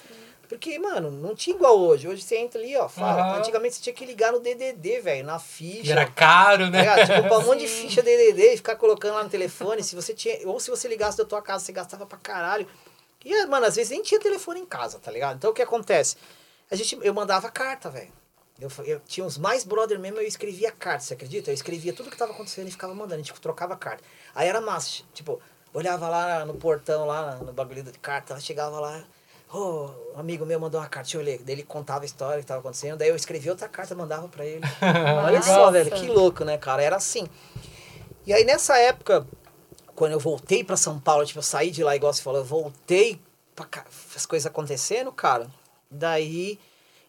Porque, 0.48 0.78
mano, 0.78 1.10
não 1.10 1.34
tinha 1.34 1.54
igual 1.56 1.78
hoje. 1.78 2.06
Hoje 2.08 2.22
você 2.22 2.36
entra 2.36 2.60
ali, 2.60 2.76
ó, 2.76 2.88
fala. 2.88 3.22
Aham. 3.22 3.38
Antigamente 3.38 3.74
você 3.76 3.82
tinha 3.82 3.92
que 3.94 4.04
ligar 4.06 4.32
no 4.32 4.40
DDD, 4.40 5.00
velho, 5.00 5.24
na 5.26 5.36
E 5.36 5.40
ficha. 5.40 5.92
era 5.92 6.06
caro, 6.06 6.70
né? 6.70 6.84
Tá 6.84 6.94
ligado? 6.96 7.16
Tipo, 7.16 7.28
pra 7.28 7.38
um 7.38 7.46
monte 7.46 7.60
de 7.60 7.68
ficha 7.68 8.02
DDD 8.02 8.54
e 8.54 8.56
ficar 8.56 8.76
colocando 8.76 9.14
lá 9.14 9.24
no 9.24 9.30
telefone. 9.30 9.82
Se 9.82 9.94
você 9.96 10.14
tinha, 10.14 10.38
ou 10.48 10.58
se 10.60 10.70
você 10.70 10.86
ligasse 10.88 11.18
da 11.18 11.24
tua 11.24 11.42
casa, 11.42 11.64
você 11.64 11.72
gastava 11.72 12.06
pra 12.06 12.18
caralho. 12.18 12.66
E, 13.24 13.46
mano, 13.46 13.66
às 13.66 13.74
vezes 13.76 13.90
nem 13.90 14.02
tinha 14.02 14.20
telefone 14.20 14.60
em 14.60 14.66
casa, 14.66 14.98
tá 15.00 15.10
ligado? 15.10 15.36
Então 15.36 15.50
o 15.50 15.54
que 15.54 15.62
acontece? 15.62 16.16
A 16.70 16.76
gente, 16.76 16.96
eu 17.02 17.12
mandava 17.12 17.50
carta, 17.50 17.90
velho. 17.90 18.12
Eu, 18.58 18.70
eu 18.86 19.00
tinha 19.00 19.26
os 19.26 19.36
mais 19.36 19.64
brother 19.64 19.98
mesmo, 19.98 20.18
eu 20.18 20.26
escrevia 20.26 20.70
carta, 20.72 21.00
você 21.04 21.12
acredita? 21.14 21.50
Eu 21.50 21.54
escrevia 21.54 21.92
tudo 21.92 22.10
que 22.10 22.16
tava 22.16 22.32
acontecendo 22.32 22.68
e 22.68 22.70
ficava 22.70 22.94
mandando, 22.94 23.14
a 23.20 23.24
gente 23.24 23.34
trocava 23.40 23.76
carta. 23.76 24.02
Aí 24.34 24.48
era 24.48 24.60
massa, 24.62 25.02
tipo, 25.12 25.38
olhava 25.74 26.08
lá 26.08 26.46
no 26.46 26.54
portão, 26.54 27.04
lá 27.04 27.34
no 27.36 27.52
bagulho 27.52 27.82
de 27.82 27.92
carta, 27.98 28.32
ela 28.32 28.40
chegava 28.40 28.80
lá, 28.80 29.04
ô, 29.52 29.90
um 30.14 30.20
amigo 30.20 30.44
meu 30.44 30.58
mandou 30.58 30.80
uma 30.80 30.88
carta, 30.88 31.04
deixa 31.04 31.18
eu 31.18 31.22
ler. 31.22 31.40
Daí 31.44 31.54
ele 31.54 31.62
contava 31.62 32.02
a 32.02 32.06
história 32.06 32.40
que 32.40 32.46
tava 32.46 32.60
acontecendo, 32.60 32.96
daí 32.96 33.08
eu 33.08 33.16
escrevia 33.16 33.52
outra 33.52 33.68
carta, 33.68 33.94
mandava 33.94 34.28
pra 34.28 34.44
ele. 34.44 34.62
Olha 35.24 35.42
só, 35.42 35.70
velho, 35.70 35.90
que 35.90 36.06
louco, 36.08 36.44
né, 36.44 36.56
cara? 36.56 36.82
Era 36.82 36.96
assim. 36.96 37.26
E 38.26 38.32
aí 38.32 38.44
nessa 38.44 38.76
época, 38.78 39.26
quando 39.94 40.12
eu 40.12 40.20
voltei 40.20 40.64
pra 40.64 40.76
São 40.76 40.98
Paulo, 40.98 41.24
tipo, 41.24 41.38
eu 41.38 41.42
saí 41.42 41.70
de 41.70 41.82
lá, 41.82 41.94
igual 41.94 42.12
você 42.12 42.22
falou, 42.22 42.40
eu 42.40 42.44
voltei 42.44 43.20
pra 43.54 43.64
cá, 43.64 43.84
as 44.14 44.26
coisas 44.26 44.46
acontecendo, 44.46 45.10
cara. 45.12 45.48
Daí 45.90 46.58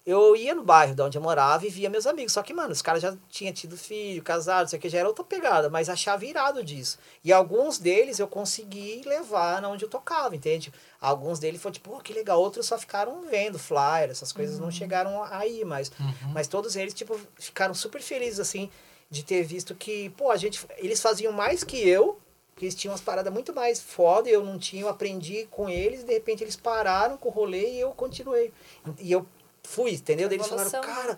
eu 0.08 0.38
ia 0.38 0.56
no 0.56 0.64
bairro 0.64 0.96
de 0.96 1.02
onde 1.02 1.18
eu 1.18 1.22
morava 1.22 1.68
e 1.68 1.70
via 1.70 1.90
meus 1.90 2.08
amigos. 2.08 2.32
Só 2.32 2.42
que, 2.42 2.54
mano, 2.54 2.72
os 2.72 2.82
caras 2.82 3.02
já 3.02 3.14
tinham 3.30 3.52
tido 3.52 3.76
filho, 3.76 4.24
casado, 4.24 4.62
não 4.62 4.68
sei 4.70 4.80
o 4.80 4.82
que, 4.82 4.88
já 4.88 5.00
era 5.00 5.08
outra 5.08 5.22
pegada, 5.22 5.70
mas 5.70 5.90
achava 5.90 6.26
irado 6.26 6.64
disso. 6.64 6.98
E 7.26 7.34
alguns 7.34 7.78
deles 7.78 8.18
eu 8.18 8.26
consegui 8.26 9.02
levar 9.06 9.62
na 9.62 9.68
onde 9.68 9.84
eu 9.84 9.90
tocava, 9.90 10.34
entende? 10.34 10.72
Alguns 11.02 11.40
deles 11.40 11.62
foram 11.62 11.74
tipo, 11.74 11.90
pô, 11.90 12.00
que 12.00 12.14
legal. 12.14 12.40
Outros 12.40 12.66
só 12.66 12.78
ficaram 12.78 13.24
vendo 13.30 13.60
flyer, 13.60 14.10
essas 14.10 14.32
coisas 14.32 14.60
não 14.60 14.72
chegaram 14.72 15.22
aí, 15.26 15.66
mas, 15.66 15.92
mas 16.32 16.48
todos 16.48 16.78
eles, 16.78 16.94
tipo, 16.94 17.20
ficaram 17.36 17.74
super 17.74 18.02
felizes, 18.02 18.40
assim, 18.40 18.72
de 19.10 19.26
ter 19.26 19.44
visto 19.44 19.76
que, 19.76 20.10
pô, 20.12 20.32
a 20.32 20.38
gente, 20.38 20.66
eles 20.78 21.02
faziam 21.02 21.34
mais 21.34 21.66
que 21.66 21.78
eu, 21.86 22.18
que 22.56 22.64
eles 22.64 22.76
tinham 22.76 22.94
umas 22.94 23.02
paradas 23.02 23.32
muito 23.32 23.54
mais 23.54 23.80
foda 23.80 24.28
eu 24.28 24.44
não 24.44 24.58
tinha, 24.58 24.82
eu 24.82 24.90
aprendi 24.90 25.48
com 25.52 25.70
eles, 25.70 26.04
de 26.04 26.12
repente 26.12 26.44
eles 26.44 26.56
pararam 26.56 27.16
com 27.16 27.30
o 27.30 27.32
rolê 27.32 27.74
e 27.74 27.80
eu 27.82 27.92
continuei. 27.92 28.52
E 29.00 29.12
eu 29.12 29.28
fui, 29.68 29.92
entendeu? 29.92 30.30
Daí 30.30 30.38
eles 30.38 30.48
falaram, 30.48 30.72
né? 30.72 30.80
cara, 30.80 31.18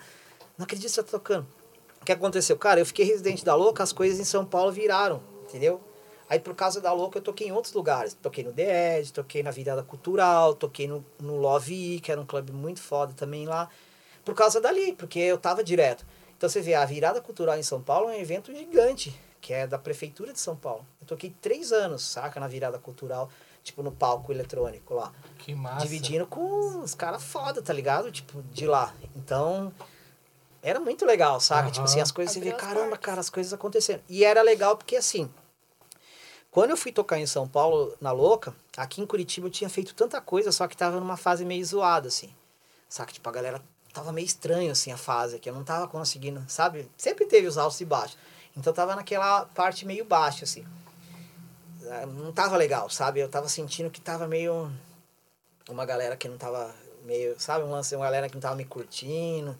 não 0.58 0.64
acredito 0.64 0.90
que 0.90 0.96
você 0.96 1.04
tá 1.04 1.12
tocando. 1.12 1.48
O 2.02 2.06
que 2.06 2.12
aconteceu? 2.12 2.58
Cara, 2.58 2.80
eu 2.80 2.86
fiquei 2.86 3.06
residente 3.06 3.46
da 3.46 3.54
Louca, 3.54 3.84
as 3.84 3.94
coisas 3.94 4.20
em 4.20 4.24
São 4.24 4.44
Paulo 4.44 4.72
viraram, 4.72 5.22
entendeu? 5.44 5.80
Aí 6.30 6.40
por 6.40 6.56
causa 6.56 6.82
da 6.82 6.92
Louca 6.92 7.20
eu 7.20 7.22
toquei 7.22 7.48
em 7.48 7.52
outros 7.52 7.74
lugares. 7.74 8.14
Toquei 8.14 8.44
no 8.44 8.52
The 8.52 9.00
Edge, 9.00 9.14
toquei 9.14 9.44
na 9.44 9.52
Virada 9.52 9.84
Cultural, 9.84 10.54
toquei 10.56 10.88
no, 10.88 11.06
no 11.20 11.38
Love 11.38 11.96
E, 11.96 12.00
que 12.00 12.12
era 12.12 12.20
um 12.20 12.26
clube 12.26 12.52
muito 12.52 12.82
foda 12.82 13.14
também 13.14 13.48
lá. 13.48 13.70
Por 14.24 14.36
causa 14.36 14.60
dali, 14.60 14.94
porque 14.94 15.20
eu 15.20 15.38
tava 15.38 15.64
direto. 15.64 16.06
Então 16.38 16.48
você 16.48 16.62
vê, 16.62 16.74
a 16.74 16.86
Virada 16.86 17.20
Cultural 17.20 17.58
em 17.58 17.64
São 17.64 17.82
Paulo 17.82 18.10
é 18.10 18.18
um 18.18 18.20
evento 18.20 18.54
gigante, 18.54 19.20
que 19.42 19.54
é 19.54 19.68
da 19.68 19.78
Prefeitura 19.78 20.32
de 20.32 20.40
São 20.40 20.56
Paulo. 20.56 20.86
Eu 21.02 21.08
toquei 21.08 21.36
três 21.42 21.72
anos, 21.72 22.04
saca, 22.04 22.40
na 22.40 22.48
Virada 22.48 22.78
Cultural, 22.80 23.30
tipo 23.64 23.84
no 23.84 23.92
palco 23.92 24.32
eletrônico 24.32 24.94
lá 24.94 25.12
Que 25.38 25.54
massa. 25.54 25.82
dividindo 25.86 26.26
com 26.26 26.82
os 26.82 26.94
caras 26.96 27.24
foda, 27.24 27.62
tá 27.62 27.72
ligado? 27.74 28.12
Tipo, 28.12 28.42
de 28.52 28.66
lá. 28.66 28.94
Então, 29.16 29.72
era 30.62 30.80
muito 30.80 31.06
legal, 31.06 31.40
saca? 31.40 31.64
Aham. 31.64 31.72
Tipo 31.72 31.86
assim, 31.86 32.02
as 32.02 32.12
coisas, 32.12 32.34
você 32.34 32.40
vê, 32.40 32.50
Abriu 32.52 32.66
caramba, 32.68 32.90
portas. 32.90 33.06
cara, 33.06 33.20
as 33.22 33.30
coisas 33.30 33.54
acontecendo. 33.54 34.02
E 34.10 34.24
era 34.24 34.42
legal 34.42 34.76
porque, 34.76 34.96
assim, 34.96 35.30
quando 36.52 36.72
eu 36.72 36.78
fui 36.78 36.92
tocar 36.92 37.20
em 37.20 37.26
São 37.28 37.48
Paulo, 37.48 37.96
na 38.02 38.12
Louca, 38.12 38.56
aqui 38.76 39.02
em 39.02 39.06
Curitiba 39.06 39.48
eu 39.48 39.52
tinha 39.52 39.70
feito 39.70 39.94
tanta 39.94 40.20
coisa, 40.20 40.52
só 40.52 40.68
que 40.68 40.76
tava 40.76 41.00
numa 41.00 41.16
fase 41.18 41.46
meio 41.46 41.64
zoada, 41.66 42.08
assim. 42.08 42.34
Saca? 42.88 43.12
Tipo, 43.14 43.30
a 43.30 43.32
galera 43.32 43.62
tava 43.94 44.12
meio 44.12 44.26
estranho, 44.26 44.72
assim, 44.72 44.92
a 44.92 44.98
fase 44.98 45.36
aqui. 45.36 45.50
Eu 45.50 45.54
não 45.54 45.64
tava 45.64 45.88
conseguindo, 45.88 46.44
sabe? 46.48 46.90
Sempre 46.98 47.26
teve 47.26 47.48
os 47.48 47.58
altos 47.58 47.80
e 47.82 47.86
baixos. 47.86 48.18
Então, 48.58 48.74
tava 48.74 48.96
naquela 48.96 49.46
parte 49.46 49.86
meio 49.86 50.04
baixa, 50.04 50.44
assim. 50.44 50.66
Não 52.08 52.32
tava 52.32 52.58
legal, 52.58 52.90
sabe? 52.90 53.20
Eu 53.20 53.30
tava 53.30 53.48
sentindo 53.48 53.90
que 53.90 54.02
tava 54.02 54.28
meio 54.28 54.72
uma 55.70 55.86
galera 55.86 56.16
que 56.16 56.28
não 56.28 56.38
tava 56.38 56.74
meio, 57.06 57.40
sabe, 57.40 57.64
um 57.64 57.72
lance, 57.72 57.96
uma 57.96 58.06
galera 58.06 58.28
que 58.28 58.36
não 58.36 58.42
tava 58.42 58.56
me 58.56 58.66
curtindo, 58.66 59.58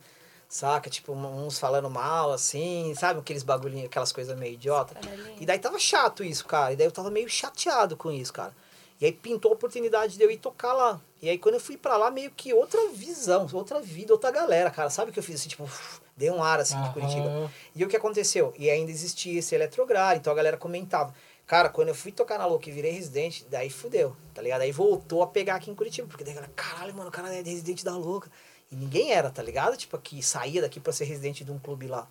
saca? 0.48 0.90
Tipo, 0.90 1.14
uns 1.14 1.60
falando 1.60 1.90
mal, 1.90 2.32
assim, 2.32 2.94
sabe? 2.96 3.20
Aqueles 3.20 3.44
bagulhinhos, 3.44 3.86
aquelas 3.86 4.12
coisas 4.12 4.38
meio 4.38 4.54
idiota. 4.54 4.96
E 5.40 5.46
daí 5.46 5.60
tava 5.60 5.80
chato 5.80 6.24
isso, 6.24 6.46
cara. 6.46 6.74
E 6.74 6.76
daí 6.76 6.88
eu 6.88 6.92
tava 6.92 7.10
meio 7.10 7.30
chateado 7.30 7.96
com 7.96 8.12
isso, 8.12 8.34
cara. 8.34 8.54
E 9.00 9.06
aí 9.06 9.14
pintou 9.14 9.52
a 9.52 9.54
oportunidade 9.54 10.18
de 10.18 10.24
eu 10.24 10.30
ir 10.30 10.38
tocar 10.38 10.74
lá. 10.74 11.00
E 11.22 11.30
aí 11.30 11.38
quando 11.38 11.56
eu 11.56 11.62
fui 11.62 11.78
pra 11.78 11.96
lá, 11.96 12.12
meio 12.12 12.32
que 12.32 12.54
outra 12.54 12.90
visão, 12.90 13.48
outra 13.54 13.80
vida, 13.80 14.12
outra 14.12 14.30
galera, 14.32 14.70
cara. 14.70 14.90
Sabe 14.90 15.12
o 15.12 15.14
que 15.14 15.20
eu 15.20 15.24
fiz 15.24 15.36
assim, 15.36 15.50
tipo, 15.50 15.64
uf, 15.64 16.02
dei 16.18 16.30
um 16.30 16.44
ar 16.44 16.60
assim 16.60 16.76
de 16.76 16.82
Aham. 16.82 16.94
Curitiba. 16.94 17.52
E 17.74 17.86
o 17.86 17.88
que 17.88 17.96
aconteceu? 17.96 18.54
E 18.58 18.70
ainda 18.70 18.92
existia 18.92 19.40
esse 19.40 19.56
Eletrograr, 19.56 20.18
então 20.18 20.34
a 20.34 20.36
galera 20.36 20.58
comentava. 20.58 21.14
Cara, 21.50 21.68
quando 21.68 21.88
eu 21.88 21.96
fui 21.96 22.12
tocar 22.12 22.38
na 22.38 22.46
Louca 22.46 22.70
e 22.70 22.72
virei 22.72 22.92
residente, 22.92 23.44
daí 23.50 23.72
fudeu, 23.72 24.16
tá 24.36 24.40
ligado? 24.40 24.62
Aí 24.62 24.72
voltou 24.72 25.24
a 25.24 25.28
pegar 25.28 25.56
aqui 25.56 25.72
em 25.72 25.74
Curitiba, 25.74 26.08
porque 26.08 26.24
daí 26.24 26.34
a 26.34 26.36
galera, 26.36 26.54
caralho, 26.56 26.94
mano, 26.94 27.10
o 27.10 27.12
cara 27.12 27.34
é 27.34 27.42
residente 27.42 27.84
da 27.84 27.98
Louca. 27.98 28.30
E 28.72 28.76
ninguém 28.76 29.12
era, 29.14 29.32
tá 29.32 29.42
ligado? 29.42 29.76
Tipo, 29.76 29.98
que 29.98 30.22
saía 30.22 30.62
daqui 30.62 30.80
pra 30.80 30.94
ser 30.94 31.06
residente 31.06 31.44
de 31.44 31.52
um 31.52 31.58
clube 31.58 31.88
lá. 31.88 32.08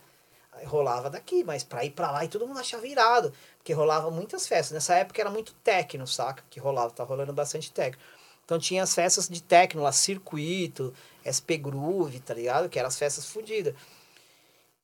Aí 0.55 0.67
rolava 0.67 1.09
daqui, 1.09 1.45
mas 1.45 1.63
pra 1.63 1.85
ir 1.85 1.91
pra 1.91 2.11
lá 2.11 2.25
e 2.25 2.29
todo 2.29 2.49
mundo 2.49 2.59
achava 2.59 2.85
irado. 2.85 3.33
Porque 3.59 3.73
rolava 3.73 4.11
muitas 4.11 4.49
festas. 4.49 4.73
Nessa 4.73 4.97
época 4.97 5.21
era 5.21 5.31
muito 5.31 5.55
techno, 5.63 6.05
saca? 6.05 6.43
Que 6.51 6.59
rolava, 6.59 6.91
tá 6.91 7.05
rolando 7.05 7.33
bastante 7.33 7.71
techno. 7.71 8.03
Então 8.45 8.59
tinha 8.59 8.83
as 8.83 8.93
festas 8.93 9.29
de 9.29 9.41
techno 9.41 9.85
lá, 9.85 9.93
Circuito, 9.93 10.93
SP 11.23 11.59
Groove, 11.59 12.19
tá 12.19 12.35
ligado? 12.35 12.69
Que 12.69 12.77
eram 12.77 12.89
as 12.89 12.99
festas 12.99 13.25
fodidas. 13.27 13.73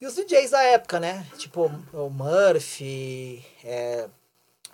E 0.01 0.07
os 0.07 0.15
DJs 0.15 0.53
da 0.53 0.63
época, 0.63 1.01
né? 1.01 1.27
Tipo, 1.39 1.73
o 1.93 2.09
Murphy, 2.09 3.45
é, 3.65 4.09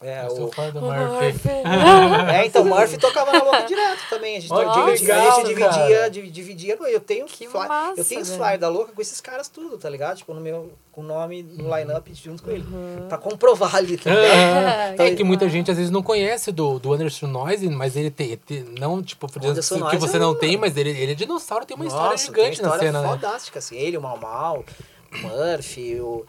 É, 0.03 0.27
sou 0.31 0.47
o... 0.49 0.53
fã 0.53 0.71
do 0.71 0.79
O 0.79 0.83
Murphy. 0.83 1.51
é, 2.35 2.47
então 2.47 2.63
o 2.63 2.65
Murphy 2.65 2.97
tocava 2.97 3.33
na 3.33 3.43
louca 3.43 3.63
direto 3.65 4.01
também. 4.09 4.39
A 4.39 4.41
gente, 4.41 4.51
Olha 4.53 4.71
a 4.71 4.73
que 4.73 4.97
gente- 4.97 5.03
legal, 5.11 5.21
a 5.21 5.35
gente 5.35 5.47
dividia, 5.55 6.11
div- 6.11 6.31
dividia. 6.31 6.79
Eu 6.89 7.01
tenho 7.01 7.27
Que 7.27 7.47
fly- 7.47 7.69
massa, 7.69 8.01
eu 8.01 8.05
tenho 8.07 8.23
os 8.23 8.35
flyers 8.35 8.59
da 8.61 8.69
louca 8.71 8.93
com 8.93 9.03
esses 9.03 9.21
caras 9.21 9.47
tudo, 9.49 9.77
tá 9.77 9.91
ligado? 9.91 10.17
Tipo, 10.17 10.33
no 10.33 10.41
meu 10.41 10.73
com 10.91 11.03
o 11.03 11.05
nome 11.05 11.43
no 11.43 11.77
line-up 11.77 12.13
junto 12.15 12.43
com 12.43 12.51
ele. 12.51 12.65
Pra 13.09 13.19
comprovar 13.19 13.77
ali 13.77 13.99
também. 13.99 14.19
É, 14.25 14.91
Então, 14.95 15.05
é 15.07 15.15
que 15.15 15.23
muita 15.23 15.49
gente 15.51 15.71
às 15.71 15.77
vezes 15.77 15.91
não 15.93 16.03
conhece 16.03 16.51
do, 16.51 16.79
do 16.79 16.93
Anderson 16.95 17.27
Noise, 17.27 17.69
mas 17.69 17.95
ele 17.95 18.11
tem, 18.11 18.37
tem- 18.39 18.65
não, 18.79 19.03
tipo, 19.03 19.27
Anderson 19.27 19.75
que 19.77 19.81
Noise 19.83 19.99
você 19.99 20.17
é 20.17 20.21
não 20.21 20.35
tem, 20.35 20.57
mas 20.57 20.77
ele, 20.79 20.91
ele 20.91 21.13
é 21.13 21.15
dinossauro, 21.15 21.67
tem 21.67 21.77
uma 21.77 21.85
história 21.87 22.13
Nossa, 22.13 22.33
tem 22.33 22.43
gigante 22.43 22.61
uma 22.63 22.69
na 22.71 22.75
história 22.75 22.93
cena, 22.93 23.03
né? 23.03 23.09
fodástica, 23.11 23.59
assim. 23.59 23.77
Ele, 23.77 23.99
o 23.99 24.01
Mal 24.01 24.17
Mal, 24.17 24.65
o 25.13 25.19
Murphy, 25.29 26.01
o, 26.01 26.25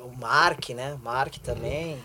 o 0.00 0.16
Mark, 0.18 0.70
né? 0.70 0.96
Mark 1.02 1.34
também, 1.38 1.98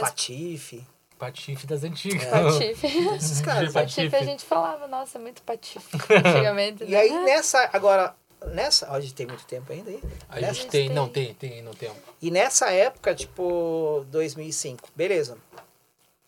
Mas- 0.00 0.10
Patife. 0.10 0.86
Patife 1.18 1.66
das 1.66 1.82
antigas. 1.82 2.24
É. 2.24 2.30
Patife. 2.30 2.86
Esses 3.16 3.40
caras. 3.40 3.72
Patife 3.72 4.14
a 4.14 4.22
gente 4.22 4.44
falava, 4.44 4.86
nossa, 4.86 5.18
muito 5.18 5.40
patife. 5.42 5.96
Antigamente. 6.14 6.84
E 6.84 6.88
né? 6.90 6.98
aí 6.98 7.10
nessa, 7.24 7.70
agora, 7.72 8.14
nessa, 8.52 8.86
ó, 8.90 8.96
a 8.96 9.00
gente 9.00 9.14
tem 9.14 9.26
muito 9.26 9.46
tempo 9.46 9.72
ainda 9.72 9.88
aí. 9.90 10.02
A 10.28 10.40
Nessa- 10.40 10.52
gente 10.54 10.68
tem, 10.68 10.86
tem. 10.88 10.94
não 10.94 11.08
tem, 11.08 11.32
tem, 11.34 11.62
não 11.62 11.72
tem. 11.72 11.90
E 12.20 12.30
nessa 12.30 12.70
época, 12.70 13.14
tipo, 13.14 14.04
2005, 14.10 14.90
beleza. 14.94 15.38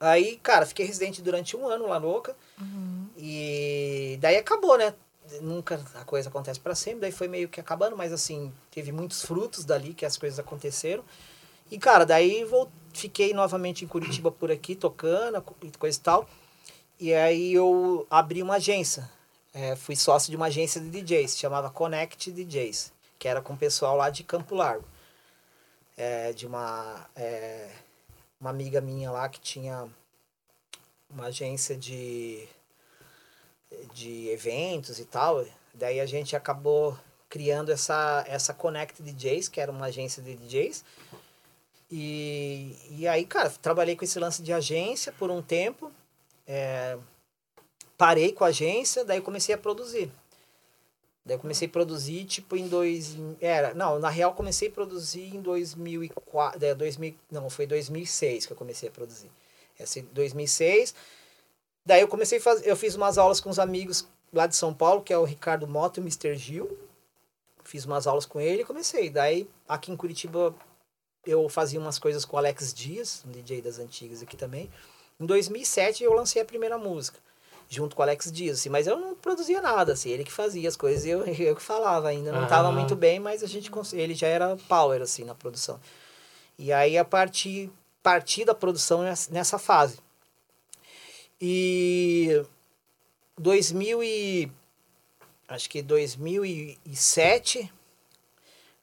Aí, 0.01 0.37
cara, 0.43 0.65
fiquei 0.65 0.87
residente 0.87 1.21
durante 1.21 1.55
um 1.57 1.67
ano 1.69 1.87
lá 1.87 2.01
no 2.01 2.09
Oca. 2.09 2.35
E 3.17 4.17
daí 4.21 4.37
acabou, 4.37 4.79
né? 4.79 4.95
Nunca 5.43 5.79
a 5.97 6.05
coisa 6.05 6.31
acontece 6.31 6.59
para 6.59 6.75
sempre, 6.75 7.01
daí 7.01 7.13
foi 7.13 7.29
meio 7.29 7.49
que 7.49 7.61
acabando, 7.61 7.95
mas 7.97 8.13
assim, 8.13 8.51
teve 8.71 8.91
muitos 8.91 9.23
frutos 9.23 9.65
dali 9.67 9.93
que 9.93 10.07
as 10.07 10.17
coisas 10.17 10.39
aconteceram. 10.39 11.05
E, 11.71 11.79
cara, 11.79 12.05
daí 12.05 12.45
vou, 12.45 12.71
fiquei 12.93 13.33
novamente 13.35 13.85
em 13.85 13.89
Curitiba 13.89 14.31
por 14.31 14.51
aqui, 14.51 14.75
tocando 14.75 15.43
e 15.63 15.71
coisa 15.79 15.99
e 15.99 16.01
tal. 16.01 16.29
E 17.01 17.15
aí 17.15 17.53
eu 17.55 18.07
abri 18.11 18.43
uma 18.43 18.57
agência. 18.57 19.09
É, 19.53 19.77
fui 19.77 19.97
sócio 19.97 20.31
de 20.31 20.37
uma 20.37 20.47
agência 20.47 20.81
de 20.81 20.91
DJs, 20.91 21.33
se 21.33 21.39
chamava 21.39 21.71
Connect 21.71 22.31
DJs, 22.31 22.93
que 23.19 23.27
era 23.27 23.41
com 23.41 23.55
o 23.55 23.57
pessoal 23.57 23.97
lá 23.97 24.11
de 24.11 24.23
Campo 24.23 24.55
Largo 24.55 24.85
é, 25.99 26.33
de 26.33 26.47
uma, 26.47 27.11
é, 27.17 27.69
uma 28.41 28.51
amiga 28.51 28.81
minha 28.81 29.11
lá 29.11 29.29
que 29.29 29.41
tinha 29.41 29.89
uma 31.11 31.27
agência 31.27 31.77
de, 31.77 32.47
de 33.93 34.29
eventos 34.29 35.01
e 35.01 35.05
tal. 35.05 35.45
Daí 35.75 35.99
a 35.99 36.07
gente 36.07 36.37
acabou 36.37 36.97
criando 37.29 37.73
essa, 37.73 38.25
essa 38.29 38.55
Connect 38.55 39.03
DJs, 39.03 39.49
que 39.49 39.61
era 39.61 39.73
uma 39.73 39.87
agência 39.87 40.23
de 40.23 40.37
DJs. 40.37 40.85
E, 41.91 42.77
e 42.91 43.09
aí, 43.09 43.25
cara, 43.25 43.51
trabalhei 43.51 43.97
com 43.97 44.05
esse 44.05 44.19
lance 44.19 44.43
de 44.43 44.53
agência 44.53 45.13
por 45.13 45.31
um 45.31 45.43
tempo. 45.43 45.91
é, 46.47 46.99
parei 47.99 48.33
com 48.33 48.45
a 48.45 48.49
agência, 48.49 49.05
daí 49.05 49.21
comecei 49.21 49.55
a 49.55 49.59
produzir. 49.59 50.11
Daí 51.25 51.37
comecei 51.37 51.69
a 51.69 51.71
produzir, 51.71 52.25
tipo, 52.25 52.57
em 52.57 52.67
dois... 52.69 53.17
Era, 53.41 53.75
não, 53.75 53.99
na 53.99 54.09
real 54.09 54.33
comecei 54.33 54.69
a 54.69 54.71
produzir 54.71 55.35
em 55.35 55.43
2004... 55.43 56.65
É, 56.65 56.75
2000, 56.75 57.15
não, 57.31 57.51
foi 57.51 57.67
2006 57.67 58.47
que 58.47 58.53
eu 58.53 58.57
comecei 58.57 58.89
a 58.89 58.93
produzir. 58.93 59.31
Esse 59.79 60.01
2006. 60.01 60.95
Daí 61.85 62.01
eu 62.01 62.09
comecei 62.09 62.39
a 62.39 62.41
fazer... 62.41 62.67
Eu 62.67 62.77
fiz 62.77 62.95
umas 62.95 63.19
aulas 63.19 63.41
com 63.41 63.51
os 63.51 63.59
amigos 63.59 64.09
lá 64.33 64.47
de 64.47 64.57
São 64.57 64.73
Paulo, 64.73 65.03
que 65.03 65.13
é 65.13 65.19
o 65.19 65.25
Ricardo 65.25 65.67
Mota 65.67 66.01
e 66.01 66.03
o 66.03 66.07
Mr. 66.07 66.35
Gil. 66.35 66.79
Fiz 67.63 67.85
umas 67.85 68.07
aulas 68.07 68.25
com 68.25 68.41
ele 68.41 68.63
e 68.63 68.65
comecei. 68.65 69.11
Daí, 69.11 69.47
aqui 69.69 69.93
em 69.93 69.97
Curitiba, 69.97 70.55
eu 71.27 71.49
fazia 71.49 71.79
umas 71.81 71.99
coisas 71.99 72.25
com 72.25 72.37
o 72.37 72.39
Alex 72.39 72.73
Dias, 72.73 73.25
um 73.27 73.31
DJ 73.31 73.61
das 73.63 73.79
antigas 73.79 74.23
aqui 74.23 74.37
também. 74.37 74.71
Em 75.21 75.27
2007, 75.27 76.05
eu 76.05 76.13
lancei 76.13 76.41
a 76.41 76.45
primeira 76.45 76.79
música 76.79 77.19
junto 77.69 77.95
com 77.95 78.01
o 78.01 78.05
Alex 78.05 78.33
Dias, 78.33 78.59
assim, 78.59 78.71
mas 78.71 78.87
eu 78.87 78.97
não 78.99 79.15
produzia 79.15 79.61
nada, 79.61 79.93
assim, 79.93 80.09
ele 80.09 80.25
que 80.25 80.33
fazia 80.33 80.67
as 80.67 80.77
coisas 80.77 81.05
e 81.05 81.11
eu, 81.11 81.23
eu 81.37 81.55
que 81.55 81.63
falava 81.63 82.09
ainda, 82.09 82.33
não 82.33 82.45
estava 82.45 82.69
Ah. 82.69 82.73
muito 82.73 82.97
bem, 82.97 83.21
mas 83.21 83.43
a 83.43 83.47
gente 83.47 83.71
ele 83.93 84.15
já 84.15 84.27
era 84.27 84.57
power, 84.69 85.03
assim, 85.03 85.25
na 85.25 85.35
produção. 85.35 85.79
E 86.59 86.73
aí, 86.73 86.97
a 86.97 87.05
partir, 87.05 87.71
partir 88.03 88.45
da 88.45 88.55
produção 88.55 89.03
nessa, 89.03 89.31
nessa 89.33 89.59
fase. 89.59 89.99
E 91.41 92.43
2000 93.37 94.03
e... 94.03 94.51
acho 95.47 95.69
que 95.71 95.83
2007... 95.83 97.71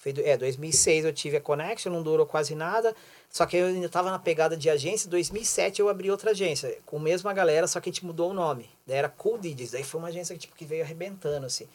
Foi, 0.05 0.13
é, 0.23 0.37
2006 0.37 1.03
eu 1.03 1.11
tive 1.11 1.37
a 1.37 1.41
Connection, 1.41 1.91
não 1.91 2.03
durou 2.03 2.27
quase 2.27 2.53
nada. 2.53 2.95
Só 3.27 3.43
que 3.47 3.57
eu 3.57 3.65
ainda 3.65 3.89
tava 3.89 4.11
na 4.11 4.19
pegada 4.19 4.55
de 4.55 4.69
agência. 4.69 5.07
Em 5.07 5.09
2007 5.09 5.81
eu 5.81 5.89
abri 5.89 6.11
outra 6.11 6.29
agência, 6.29 6.77
com 6.85 6.97
a 6.97 6.99
mesma 6.99 7.33
galera, 7.33 7.65
só 7.65 7.79
que 7.79 7.89
a 7.89 7.91
gente 7.91 8.05
mudou 8.05 8.29
o 8.29 8.33
nome. 8.33 8.69
Daí 8.85 8.97
era 8.97 9.09
Cool 9.09 9.39
DJs. 9.39 9.71
Daí 9.71 9.83
foi 9.83 9.97
uma 9.97 10.09
agência 10.09 10.35
que, 10.35 10.41
tipo, 10.41 10.55
que 10.55 10.63
veio 10.63 10.83
arrebentando, 10.83 11.47
assim. 11.47 11.67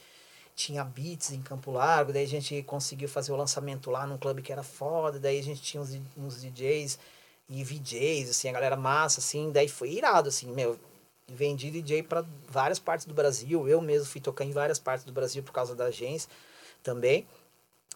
Tinha 0.55 0.81
beats 0.81 1.31
em 1.31 1.41
Campo 1.41 1.71
Largo, 1.71 2.13
daí 2.13 2.23
a 2.23 2.27
gente 2.27 2.63
conseguiu 2.63 3.09
fazer 3.09 3.33
o 3.33 3.35
lançamento 3.35 3.91
lá 3.91 4.07
num 4.07 4.17
clube 4.17 4.41
que 4.41 4.53
era 4.53 4.63
foda. 4.63 5.19
Daí 5.19 5.37
a 5.37 5.43
gente 5.43 5.61
tinha 5.61 5.81
uns, 5.81 5.99
uns 6.15 6.41
DJs 6.41 6.99
e 7.49 7.63
VJs, 7.65 8.29
assim, 8.29 8.47
a 8.47 8.53
galera 8.53 8.77
massa, 8.77 9.19
assim. 9.19 9.51
Daí 9.51 9.67
foi 9.67 9.91
irado, 9.91 10.29
assim, 10.29 10.49
meu. 10.53 10.79
Vendi 11.27 11.69
DJ 11.69 12.03
para 12.03 12.25
várias 12.47 12.79
partes 12.79 13.05
do 13.05 13.13
Brasil. 13.13 13.67
Eu 13.67 13.81
mesmo 13.81 14.05
fui 14.05 14.21
tocar 14.21 14.45
em 14.45 14.51
várias 14.51 14.79
partes 14.79 15.03
do 15.05 15.11
Brasil 15.11 15.43
por 15.43 15.51
causa 15.51 15.75
da 15.75 15.85
agência 15.85 16.29
também. 16.81 17.25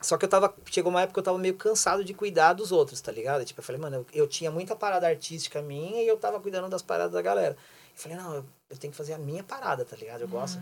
Só 0.01 0.17
que 0.17 0.25
eu 0.25 0.29
tava. 0.29 0.53
Chegou 0.69 0.91
uma 0.91 1.01
época 1.01 1.13
que 1.13 1.19
eu 1.19 1.23
tava 1.23 1.37
meio 1.37 1.55
cansado 1.55 2.03
de 2.03 2.13
cuidar 2.13 2.53
dos 2.53 2.71
outros, 2.71 3.01
tá 3.01 3.11
ligado? 3.11 3.45
Tipo, 3.45 3.61
eu 3.61 3.63
falei, 3.63 3.81
mano, 3.81 3.95
eu, 3.97 4.05
eu 4.13 4.27
tinha 4.27 4.51
muita 4.51 4.75
parada 4.75 5.07
artística 5.07 5.61
minha 5.61 6.01
e 6.01 6.07
eu 6.07 6.17
tava 6.17 6.39
cuidando 6.39 6.69
das 6.69 6.81
paradas 6.81 7.13
da 7.13 7.21
galera. 7.21 7.55
Eu 7.55 8.01
falei, 8.01 8.17
não, 8.17 8.35
eu, 8.35 8.45
eu 8.69 8.77
tenho 8.77 8.91
que 8.91 8.97
fazer 8.97 9.13
a 9.13 9.17
minha 9.17 9.43
parada, 9.43 9.85
tá 9.85 9.95
ligado? 9.95 10.21
Eu 10.21 10.27
gosto. 10.27 10.61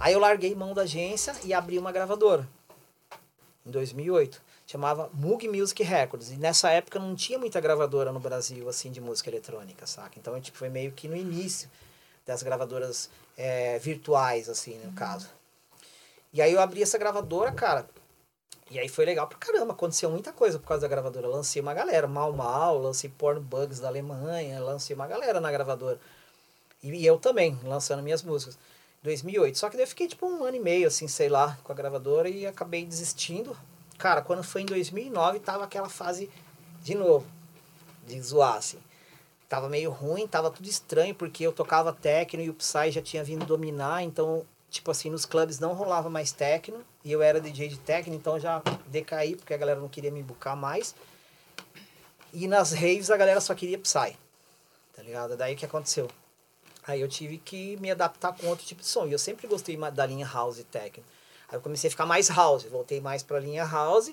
Aí 0.00 0.14
eu 0.14 0.18
larguei 0.18 0.54
mão 0.54 0.74
da 0.74 0.82
agência 0.82 1.34
e 1.44 1.52
abri 1.52 1.78
uma 1.78 1.92
gravadora. 1.92 2.48
Em 3.64 3.70
2008. 3.70 4.42
Chamava 4.66 5.10
Moog 5.12 5.46
Music 5.48 5.82
Records. 5.82 6.30
E 6.30 6.36
nessa 6.36 6.70
época 6.70 6.98
não 6.98 7.14
tinha 7.14 7.38
muita 7.38 7.60
gravadora 7.60 8.10
no 8.10 8.18
Brasil, 8.18 8.68
assim, 8.68 8.90
de 8.90 9.00
música 9.00 9.28
eletrônica, 9.28 9.86
saca? 9.86 10.18
Então, 10.18 10.40
tipo, 10.40 10.56
foi 10.56 10.70
meio 10.70 10.92
que 10.92 11.06
no 11.06 11.16
início 11.16 11.70
das 12.24 12.42
gravadoras 12.42 13.10
é, 13.36 13.78
virtuais, 13.78 14.48
assim, 14.48 14.78
no 14.84 14.92
caso. 14.92 15.28
E 16.32 16.40
aí 16.40 16.52
eu 16.52 16.60
abri 16.60 16.82
essa 16.82 16.96
gravadora, 16.96 17.52
cara. 17.52 17.86
E 18.72 18.78
aí 18.78 18.88
foi 18.88 19.04
legal 19.04 19.26
pra 19.26 19.36
caramba, 19.36 19.74
aconteceu 19.74 20.10
muita 20.10 20.32
coisa 20.32 20.58
por 20.58 20.66
causa 20.66 20.80
da 20.80 20.88
gravadora. 20.88 21.28
Lancei 21.28 21.60
uma 21.60 21.74
galera, 21.74 22.08
Mal 22.08 22.32
Mal, 22.32 22.78
lancei 22.78 23.10
Porn 23.10 23.38
Bugs 23.38 23.80
da 23.80 23.88
Alemanha, 23.88 24.58
lancei 24.60 24.96
uma 24.96 25.06
galera 25.06 25.42
na 25.42 25.52
gravadora. 25.52 26.00
E, 26.82 26.88
e 26.88 27.06
eu 27.06 27.18
também, 27.18 27.58
lançando 27.64 28.02
minhas 28.02 28.22
músicas. 28.22 28.58
2008. 29.02 29.58
Só 29.58 29.68
que 29.68 29.76
daí 29.76 29.84
eu 29.84 29.88
fiquei 29.88 30.08
tipo 30.08 30.26
um 30.26 30.42
ano 30.42 30.56
e 30.56 30.60
meio, 30.60 30.88
assim, 30.88 31.06
sei 31.06 31.28
lá, 31.28 31.58
com 31.62 31.70
a 31.70 31.74
gravadora 31.74 32.30
e 32.30 32.46
acabei 32.46 32.86
desistindo. 32.86 33.54
Cara, 33.98 34.22
quando 34.22 34.42
foi 34.42 34.62
em 34.62 34.66
2009, 34.66 35.40
tava 35.40 35.64
aquela 35.64 35.90
fase 35.90 36.30
de 36.82 36.94
novo, 36.94 37.26
de 38.06 38.18
zoar, 38.22 38.56
assim. 38.56 38.78
Tava 39.50 39.68
meio 39.68 39.90
ruim, 39.90 40.26
tava 40.26 40.50
tudo 40.50 40.66
estranho, 40.66 41.14
porque 41.14 41.46
eu 41.46 41.52
tocava 41.52 41.92
techno 41.92 42.40
e 42.40 42.48
o 42.48 42.54
Psy 42.54 42.90
já 42.90 43.02
tinha 43.02 43.22
vindo 43.22 43.44
dominar, 43.44 44.02
então, 44.02 44.46
tipo 44.72 44.90
assim, 44.90 45.10
nos 45.10 45.26
clubes 45.26 45.58
não 45.58 45.74
rolava 45.74 46.08
mais 46.08 46.32
techno, 46.32 46.82
e 47.04 47.12
eu 47.12 47.20
era 47.20 47.38
DJ 47.38 47.68
de 47.68 47.78
techno, 47.78 48.14
então 48.14 48.40
já 48.40 48.62
decaí, 48.86 49.36
porque 49.36 49.52
a 49.52 49.56
galera 49.58 49.78
não 49.78 49.88
queria 49.88 50.10
me 50.10 50.22
bucar 50.22 50.56
mais. 50.56 50.94
E 52.32 52.48
nas 52.48 52.72
raves 52.72 53.10
a 53.10 53.16
galera 53.18 53.38
só 53.38 53.54
queria 53.54 53.78
Psy, 53.78 54.16
tá 54.96 55.02
ligado? 55.02 55.36
Daí 55.36 55.52
o 55.52 55.56
que 55.58 55.66
aconteceu? 55.66 56.08
Aí 56.86 57.02
eu 57.02 57.08
tive 57.08 57.36
que 57.36 57.76
me 57.76 57.90
adaptar 57.90 58.32
com 58.32 58.46
outro 58.46 58.64
tipo 58.64 58.80
de 58.80 58.88
som, 58.88 59.06
e 59.06 59.12
eu 59.12 59.18
sempre 59.18 59.46
gostei 59.46 59.76
da 59.76 60.06
linha 60.06 60.26
house 60.26 60.58
e 60.58 60.64
techno. 60.64 61.04
Aí 61.50 61.56
eu 61.58 61.60
comecei 61.60 61.88
a 61.88 61.90
ficar 61.90 62.06
mais 62.06 62.28
house, 62.28 62.64
voltei 62.64 62.98
mais 62.98 63.22
pra 63.22 63.38
linha 63.38 63.66
house, 63.66 64.10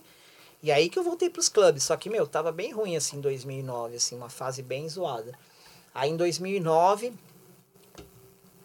e 0.62 0.74
aí 0.74 0.90
que 0.90 1.00
eu 1.00 1.04
voltei 1.04 1.30
pros 1.30 1.48
clubes. 1.48 1.84
Só 1.84 1.96
que, 1.96 2.10
meu, 2.10 2.28
tava 2.28 2.52
bem 2.52 2.74
ruim, 2.74 2.98
assim, 2.98 3.16
em 3.16 3.22
2009, 3.22 3.96
assim, 3.96 4.18
uma 4.18 4.30
fase 4.30 4.62
bem 4.62 4.90
zoada. 4.90 5.32
Aí 5.96 6.10
em 6.10 6.18
2009, 6.18 7.14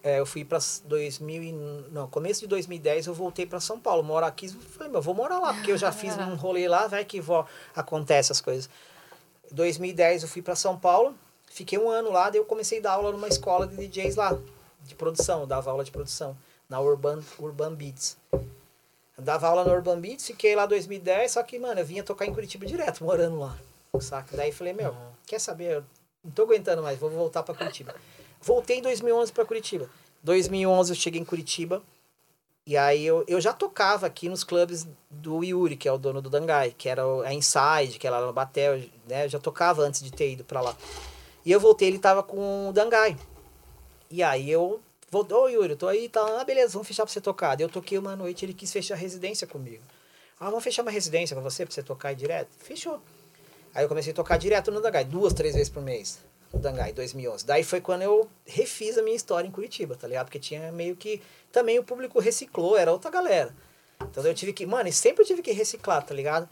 é, 0.05 0.19
eu 0.19 0.25
fui 0.25 0.45
pra 0.45 0.59
2000 0.83 1.43
e, 1.43 1.51
não, 1.91 2.07
começo 2.07 2.41
de 2.41 2.47
2010 2.47 3.07
eu 3.07 3.13
voltei 3.15 3.43
pra 3.43 3.59
São 3.59 3.79
Paulo, 3.79 4.03
morar 4.03 4.27
aqui. 4.27 4.47
Falei, 4.47 4.87
meu, 4.87 5.01
vou 5.01 5.15
morar 5.15 5.39
lá, 5.39 5.51
porque 5.51 5.71
eu 5.71 5.77
já 5.79 5.89
fiz 5.91 6.15
um 6.15 6.35
rolê 6.35 6.67
lá, 6.67 6.85
vai 6.85 7.03
que 7.03 7.19
vó, 7.19 7.47
acontece 7.75 8.31
as 8.31 8.39
coisas. 8.39 8.69
Em 9.51 9.55
2010 9.55 10.21
eu 10.21 10.29
fui 10.29 10.43
pra 10.43 10.55
São 10.55 10.77
Paulo, 10.77 11.15
fiquei 11.47 11.79
um 11.79 11.89
ano 11.89 12.11
lá, 12.11 12.29
daí 12.29 12.39
eu 12.39 12.45
comecei 12.45 12.77
a 12.77 12.81
dar 12.83 12.91
aula 12.91 13.11
numa 13.11 13.27
escola 13.27 13.65
de 13.65 13.75
DJs 13.75 14.15
lá, 14.15 14.37
de 14.83 14.93
produção, 14.93 15.41
eu 15.41 15.47
dava 15.47 15.71
aula 15.71 15.83
de 15.83 15.89
produção, 15.89 16.37
na 16.69 16.79
Urban, 16.79 17.23
Urban 17.39 17.73
Beats. 17.73 18.15
Eu 18.31 19.23
dava 19.23 19.47
aula 19.47 19.63
no 19.63 19.73
Urban 19.73 19.99
Beats, 19.99 20.27
fiquei 20.27 20.55
lá 20.55 20.65
em 20.65 20.69
2010, 20.69 21.31
só 21.31 21.41
que, 21.41 21.57
mano, 21.57 21.79
eu 21.79 21.85
vinha 21.85 22.03
tocar 22.03 22.27
em 22.27 22.33
Curitiba 22.33 22.63
direto, 22.67 23.03
morando 23.03 23.39
lá, 23.39 23.57
saca? 23.99 24.37
Daí 24.37 24.51
falei, 24.51 24.73
meu, 24.73 24.95
quer 25.25 25.39
saber, 25.39 25.77
eu 25.77 25.83
não 26.23 26.29
tô 26.29 26.43
aguentando 26.43 26.83
mais, 26.83 26.99
vou 26.99 27.09
voltar 27.09 27.41
pra 27.41 27.55
Curitiba. 27.55 27.95
Voltei 28.45 28.77
em 28.77 28.81
2011 28.83 29.33
pra 29.33 29.43
Curitiba. 29.43 29.89
2011 30.21 30.91
eu 30.91 30.95
cheguei 30.95 31.19
em 31.19 31.25
Curitiba, 31.25 31.81
e 32.67 32.77
aí 32.77 33.03
eu, 33.03 33.25
eu 33.27 33.41
já 33.41 33.51
tocava 33.51 34.05
aqui 34.05 34.29
nos 34.29 34.43
clubes 34.43 34.87
do 35.09 35.43
Yuri, 35.43 35.75
que 35.75 35.87
é 35.87 35.91
o 35.91 35.97
dono 35.97 36.21
do 36.21 36.29
Dangai, 36.29 36.73
que 36.77 36.87
era 36.87 37.01
a 37.23 37.33
Inside, 37.33 37.97
que 37.97 38.05
era 38.05 38.19
lá 38.19 38.27
no 38.27 38.33
Batel, 38.33 38.83
né? 39.07 39.25
Eu 39.25 39.29
já 39.29 39.39
tocava 39.39 39.81
antes 39.81 39.99
de 39.99 40.11
ter 40.11 40.33
ido 40.33 40.43
pra 40.43 40.61
lá. 40.61 40.77
E 41.43 41.51
eu 41.51 41.59
voltei, 41.59 41.87
ele 41.87 41.97
tava 41.97 42.21
com 42.21 42.69
o 42.69 42.71
Dangai. 42.71 43.17
E 44.11 44.21
aí 44.21 44.49
eu 44.49 44.79
voltei, 45.09 45.35
ô 45.35 45.47
Yuri, 45.47 45.71
eu 45.71 45.77
tô 45.77 45.87
aí, 45.87 46.07
tá, 46.07 46.39
ah, 46.39 46.43
beleza, 46.43 46.73
vamos 46.73 46.87
fechar 46.87 47.03
pra 47.03 47.11
você 47.11 47.21
tocar. 47.21 47.55
Daí 47.55 47.65
eu 47.65 47.69
toquei 47.69 47.97
uma 47.97 48.15
noite, 48.15 48.45
ele 48.45 48.53
quis 48.53 48.71
fechar 48.71 48.93
a 48.93 48.97
residência 48.97 49.47
comigo. 49.47 49.81
Ah, 50.39 50.51
vamos 50.51 50.63
fechar 50.63 50.83
uma 50.83 50.91
residência 50.91 51.35
com 51.35 51.41
você 51.41 51.65
pra 51.65 51.73
você 51.73 51.81
tocar 51.81 52.09
aí 52.09 52.15
direto? 52.15 52.49
Fechou. 52.59 53.01
Aí 53.73 53.83
eu 53.83 53.87
comecei 53.87 54.11
a 54.11 54.15
tocar 54.15 54.37
direto 54.37 54.69
no 54.69 54.81
Dangai, 54.81 55.03
duas, 55.03 55.33
três 55.33 55.55
vezes 55.55 55.69
por 55.69 55.81
mês. 55.81 56.19
No 56.55 56.61
Dangai, 56.61 56.93
2011. 56.93 57.45
Daí 57.45 57.63
foi 57.63 57.81
quando 57.81 58.01
eu 58.01 58.29
refiz 58.45 58.97
a 58.97 59.01
minha 59.01 59.15
história 59.15 59.47
em 59.47 59.51
Curitiba, 59.51 59.95
tá 59.95 60.07
ligado? 60.07 60.25
Porque 60.27 60.39
tinha 60.39 60.71
meio 60.71 60.95
que. 60.95 61.21
Também 61.51 61.77
o 61.77 61.83
público 61.83 62.19
reciclou, 62.19 62.77
era 62.77 62.91
outra 62.91 63.11
galera. 63.11 63.53
Então 64.01 64.23
eu 64.25 64.33
tive 64.33 64.53
que. 64.53 64.65
Mano, 64.65 64.87
e 64.89 64.93
sempre 64.93 65.23
eu 65.23 65.27
tive 65.27 65.41
que 65.41 65.51
reciclar, 65.51 66.03
tá 66.03 66.13
ligado? 66.13 66.47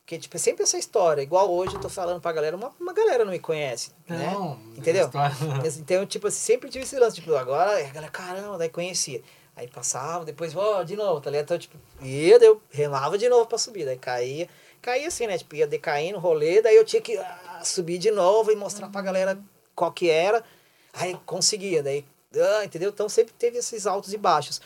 Porque, 0.00 0.16
tipo, 0.18 0.36
é 0.36 0.38
sempre 0.38 0.62
essa 0.62 0.78
história. 0.78 1.20
Igual 1.20 1.52
hoje 1.52 1.74
eu 1.74 1.80
tô 1.80 1.88
falando 1.90 2.18
pra 2.20 2.32
galera, 2.32 2.56
uma, 2.56 2.72
uma 2.80 2.94
galera 2.94 3.24
não 3.26 3.32
me 3.32 3.38
conhece, 3.38 3.90
né? 4.08 4.30
Não, 4.32 4.58
Entendeu? 4.74 5.04
história- 5.04 5.36
Então, 5.78 6.06
tipo, 6.06 6.30
sempre 6.30 6.70
tive 6.70 6.84
esse 6.84 6.98
lance, 6.98 7.16
tipo, 7.16 7.34
agora 7.34 7.72
a 7.78 7.82
galera, 7.90 8.10
caramba, 8.10 8.56
daí 8.56 8.70
conhecia. 8.70 9.20
Aí 9.54 9.68
passava, 9.68 10.24
depois, 10.24 10.54
ó, 10.56 10.82
de 10.82 10.96
novo, 10.96 11.20
tá 11.20 11.28
ligado? 11.30 11.44
Então, 11.44 11.58
tipo, 11.58 11.76
ia, 12.00 12.36
eu 12.38 12.62
remava 12.70 13.18
de 13.18 13.28
novo 13.28 13.44
pra 13.46 13.58
subir, 13.58 13.84
daí 13.84 13.98
caía. 13.98 14.48
Caía 14.80 15.08
assim, 15.08 15.26
né? 15.26 15.36
Tipo, 15.36 15.56
ia 15.56 15.66
decaindo, 15.66 16.18
rolê, 16.18 16.62
daí 16.62 16.76
eu 16.76 16.84
tinha 16.86 17.02
que 17.02 17.18
subir 17.64 17.98
de 17.98 18.10
novo 18.10 18.50
e 18.50 18.56
mostrar 18.56 18.88
pra 18.88 19.02
galera 19.02 19.38
qual 19.74 19.92
que 19.92 20.10
era. 20.10 20.44
Aí 20.92 21.18
conseguia, 21.26 21.82
daí, 21.82 22.04
ah, 22.34 22.64
entendeu? 22.64 22.90
Então 22.90 23.08
sempre 23.08 23.32
teve 23.38 23.58
esses 23.58 23.86
altos 23.86 24.12
e 24.12 24.18
baixos. 24.18 24.60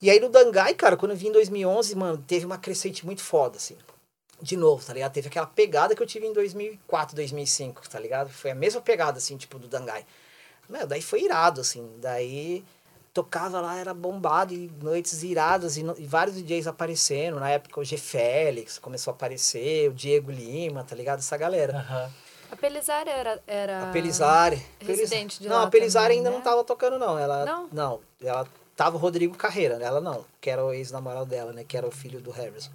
E 0.00 0.10
aí 0.10 0.20
no 0.20 0.28
Dangai, 0.28 0.74
cara, 0.74 0.96
quando 0.96 1.12
eu 1.12 1.16
vim 1.16 1.28
em 1.28 1.32
2011, 1.32 1.94
mano, 1.94 2.24
teve 2.26 2.44
uma 2.44 2.58
crescente 2.58 3.06
muito 3.06 3.22
foda, 3.22 3.56
assim. 3.56 3.76
De 4.42 4.56
novo, 4.56 4.84
tá 4.84 4.92
ligado? 4.92 5.12
Teve 5.12 5.28
aquela 5.28 5.46
pegada 5.46 5.94
que 5.94 6.02
eu 6.02 6.06
tive 6.06 6.26
em 6.26 6.32
2004, 6.32 7.16
2005, 7.16 7.88
tá 7.88 7.98
ligado? 7.98 8.28
Foi 8.28 8.50
a 8.50 8.54
mesma 8.54 8.80
pegada, 8.80 9.18
assim, 9.18 9.36
tipo, 9.36 9.58
do 9.58 9.68
Dangai. 9.68 10.04
Meu, 10.68 10.86
daí 10.86 11.00
foi 11.00 11.22
irado, 11.22 11.60
assim. 11.60 11.88
Daí 12.00 12.64
tocava 13.14 13.60
lá, 13.60 13.78
era 13.78 13.94
bombado, 13.94 14.52
e 14.52 14.70
noites 14.82 15.22
iradas, 15.22 15.76
e, 15.76 15.82
no- 15.84 15.94
e 15.96 16.04
vários 16.06 16.36
DJs 16.36 16.66
aparecendo. 16.66 17.38
Na 17.38 17.48
época 17.48 17.80
o 17.80 17.84
G 17.84 17.96
Félix 17.96 18.78
começou 18.78 19.12
a 19.12 19.14
aparecer, 19.14 19.88
o 19.88 19.94
Diego 19.94 20.30
Lima, 20.32 20.82
tá 20.82 20.96
ligado? 20.96 21.20
Essa 21.20 21.36
galera. 21.36 21.78
Aham. 21.78 22.10
A 22.50 22.56
Pelizar 22.56 23.06
era. 23.08 23.42
era... 23.46 23.84
A 23.88 23.92
Pelizari. 23.92 24.60
residente 24.80 25.40
de 25.40 25.48
Não, 25.48 25.56
lá 25.56 25.62
a 25.64 25.66
Pelizari 25.68 26.04
também, 26.06 26.18
ainda 26.18 26.30
né? 26.30 26.36
não 26.36 26.42
tava 26.42 26.62
tocando, 26.62 26.98
não. 26.98 27.18
Ela, 27.18 27.44
Não? 27.44 27.68
não? 27.72 28.00
ela 28.22 28.46
tava 28.76 28.96
o 28.96 28.98
Rodrigo 29.00 29.36
Carreira, 29.36 29.76
ela 29.80 30.00
não. 30.00 30.24
Que 30.40 30.50
era 30.50 30.64
o 30.64 30.72
ex-namorado 30.72 31.26
dela, 31.26 31.52
né? 31.52 31.64
Que 31.66 31.76
era 31.76 31.86
o 31.86 31.90
filho 31.90 32.20
do 32.20 32.30
Harrison. 32.30 32.70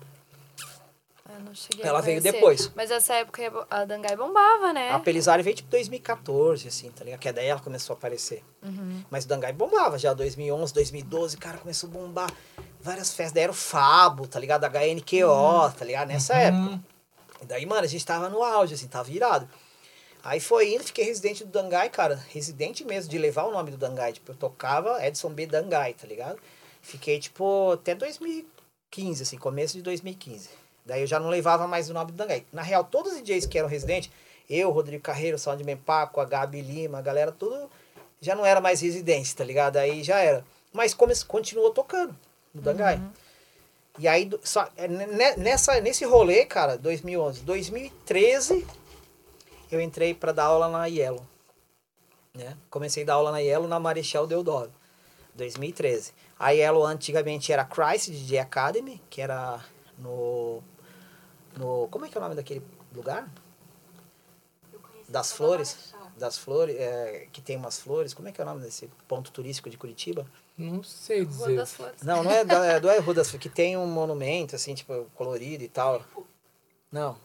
Eu 1.40 1.46
não 1.46 1.56
cheguei 1.56 1.86
a 1.86 1.88
Ela 1.88 2.02
veio 2.02 2.22
depois. 2.22 2.70
Mas 2.76 2.92
essa 2.92 3.14
época 3.16 3.42
a 3.70 3.86
Dangai 3.86 4.16
bombava, 4.16 4.74
né? 4.74 4.92
A 4.92 5.00
Pelizari 5.00 5.42
veio 5.42 5.56
tipo 5.56 5.70
2014, 5.70 6.68
assim, 6.68 6.92
tá 6.92 7.04
ligado? 7.06 7.20
Que 7.20 7.30
é 7.30 7.34
daí 7.34 7.48
ela 7.48 7.60
começou 7.62 7.94
a 7.94 7.98
aparecer. 7.98 8.44
Uhum. 8.62 9.04
Mas 9.10 9.24
o 9.24 9.28
Dangai 9.28 9.54
bombava 9.54 9.98
já 9.98 10.14
2011, 10.14 10.74
2012, 10.74 11.38
cara, 11.38 11.58
começou 11.58 11.90
a 11.90 11.94
bombar 11.94 12.30
várias 12.82 13.14
festas. 13.14 13.32
Daí 13.34 13.44
era 13.44 13.52
o 13.52 13.56
Fabo, 13.56 14.28
tá 14.28 14.40
ligado? 14.40 14.66
HNQO, 14.66 15.72
tá 15.78 15.86
ligado? 15.86 16.10
Nessa 16.10 16.34
época. 16.36 16.74
Hum, 16.74 16.80
E 17.42 17.46
daí, 17.46 17.66
mano, 17.66 17.84
a 17.84 17.88
gente 17.88 18.06
tava 18.06 18.28
no 18.30 18.44
auge, 18.44 18.74
assim, 18.74 18.88
tava 18.88 19.06
virado. 19.06 19.48
Aí 20.22 20.42
foi 20.42 20.74
indo, 20.74 20.84
fiquei 20.84 21.06
residente 21.06 21.46
do 21.46 21.52
Dangai, 21.52 21.90
cara. 21.90 22.22
Residente 22.30 22.84
mesmo, 22.84 23.10
de 23.10 23.18
levar 23.18 23.44
o 23.46 23.52
nome 23.52 23.72
do 23.72 23.78
Dangai. 23.78 24.12
Tipo, 24.12 24.34
eu 24.34 24.36
tocava 24.36 25.06
Edson 25.06 25.30
B. 25.30 25.46
Dangai, 25.46 25.94
tá 25.94 26.06
ligado? 26.06 26.38
Fiquei, 26.82 27.18
tipo, 27.20 27.72
até 27.72 27.96
2015, 27.96 29.24
assim, 29.24 29.38
começo 29.38 29.76
de 29.76 29.82
2015. 29.82 30.50
Daí 30.90 31.02
eu 31.02 31.08
já 31.08 31.20
não 31.20 31.30
levava 31.30 31.68
mais 31.68 31.88
o 31.90 31.94
nome 31.94 32.12
do 32.12 32.18
Dangai. 32.18 32.44
Na 32.52 32.64
real, 32.64 32.84
todos 32.84 33.14
os 33.14 33.20
DJs 33.22 33.46
que 33.46 33.60
eram 33.60 33.70
residentes, 33.70 34.10
eu, 34.50 34.72
Rodrigo 34.72 35.04
Carreiro, 35.04 35.38
Soundman 35.38 35.78
Paco, 35.78 36.20
a 36.20 36.26
Gabi 36.26 36.62
Lima, 36.62 36.98
a 36.98 37.02
galera, 37.02 37.32
tudo 37.32 37.70
já 38.20 38.36
não 38.36 38.44
era 38.44 38.60
mais 38.60 38.82
residente, 38.82 39.36
tá 39.36 39.44
ligado? 39.44 39.78
Aí 39.78 40.04
já 40.04 40.18
era. 40.18 40.44
Mas 40.74 40.94
come, 40.96 41.14
continuou 41.28 41.70
tocando 41.72 42.16
no 42.54 42.62
Dangai. 42.62 43.00
E 44.00 44.08
aí, 44.08 44.30
só, 44.44 44.68
é, 44.76 44.88
ne- 44.88 45.36
nessa, 45.38 45.80
nesse 45.80 46.06
rolê, 46.06 46.46
cara, 46.46 46.76
2011, 46.78 47.42
2013, 47.42 48.66
eu 49.72 49.80
entrei 49.80 50.14
pra 50.16 50.32
dar 50.32 50.46
aula 50.46 50.68
na 50.70 50.86
Yellow. 50.88 51.24
Né? 52.34 52.58
Comecei 52.70 53.04
a 53.04 53.06
dar 53.06 53.14
aula 53.14 53.32
na 53.32 53.40
Yellow 53.40 53.68
na 53.68 53.80
Marechal 53.80 54.26
Deodoro, 54.26 54.72
2013. 55.36 56.14
A 56.40 56.52
Yellow 56.52 56.84
antigamente 56.86 57.52
era 57.52 57.64
Christ 57.66 58.10
DJ 58.10 58.40
Academy, 58.40 59.02
que 59.10 59.22
era 59.22 59.60
no, 59.98 60.64
no... 61.60 61.88
Como 61.90 62.06
é 62.06 62.10
que 62.10 62.18
é 62.18 62.20
o 62.20 62.24
nome 62.24 62.36
daquele 62.36 62.64
lugar? 62.96 63.30
Das 65.08 65.32
Flores? 65.34 65.94
Das 66.18 66.38
Flores, 66.38 66.76
é, 66.78 67.28
que 67.32 67.42
tem 67.42 67.58
umas 67.58 67.80
flores. 67.80 68.14
Como 68.14 68.28
é 68.28 68.32
que 68.32 68.40
é 68.40 68.44
o 68.44 68.48
nome 68.48 68.62
desse 68.62 68.90
ponto 69.08 69.32
turístico 69.32 69.70
de 69.70 69.78
Curitiba? 69.78 70.26
não 70.58 70.84
sei 70.84 71.24
Rua 71.24 71.28
dizer. 71.28 71.56
das 71.56 71.74
Flores. 71.74 72.02
Não, 72.02 72.24
não 72.24 72.32
é, 72.32 72.44
da, 72.44 72.66
é 72.66 72.80
do 72.80 72.90
é 72.90 73.00
Rua 73.00 73.14
das 73.14 73.30
Flores, 73.30 73.42
que 73.42 73.50
tem 73.50 73.78
um 73.78 73.88
monumento, 73.88 74.56
assim, 74.56 74.74
tipo, 74.74 75.06
colorido 75.16 75.64
e 75.64 75.70
tal. 75.70 76.04
Não. 76.92 77.18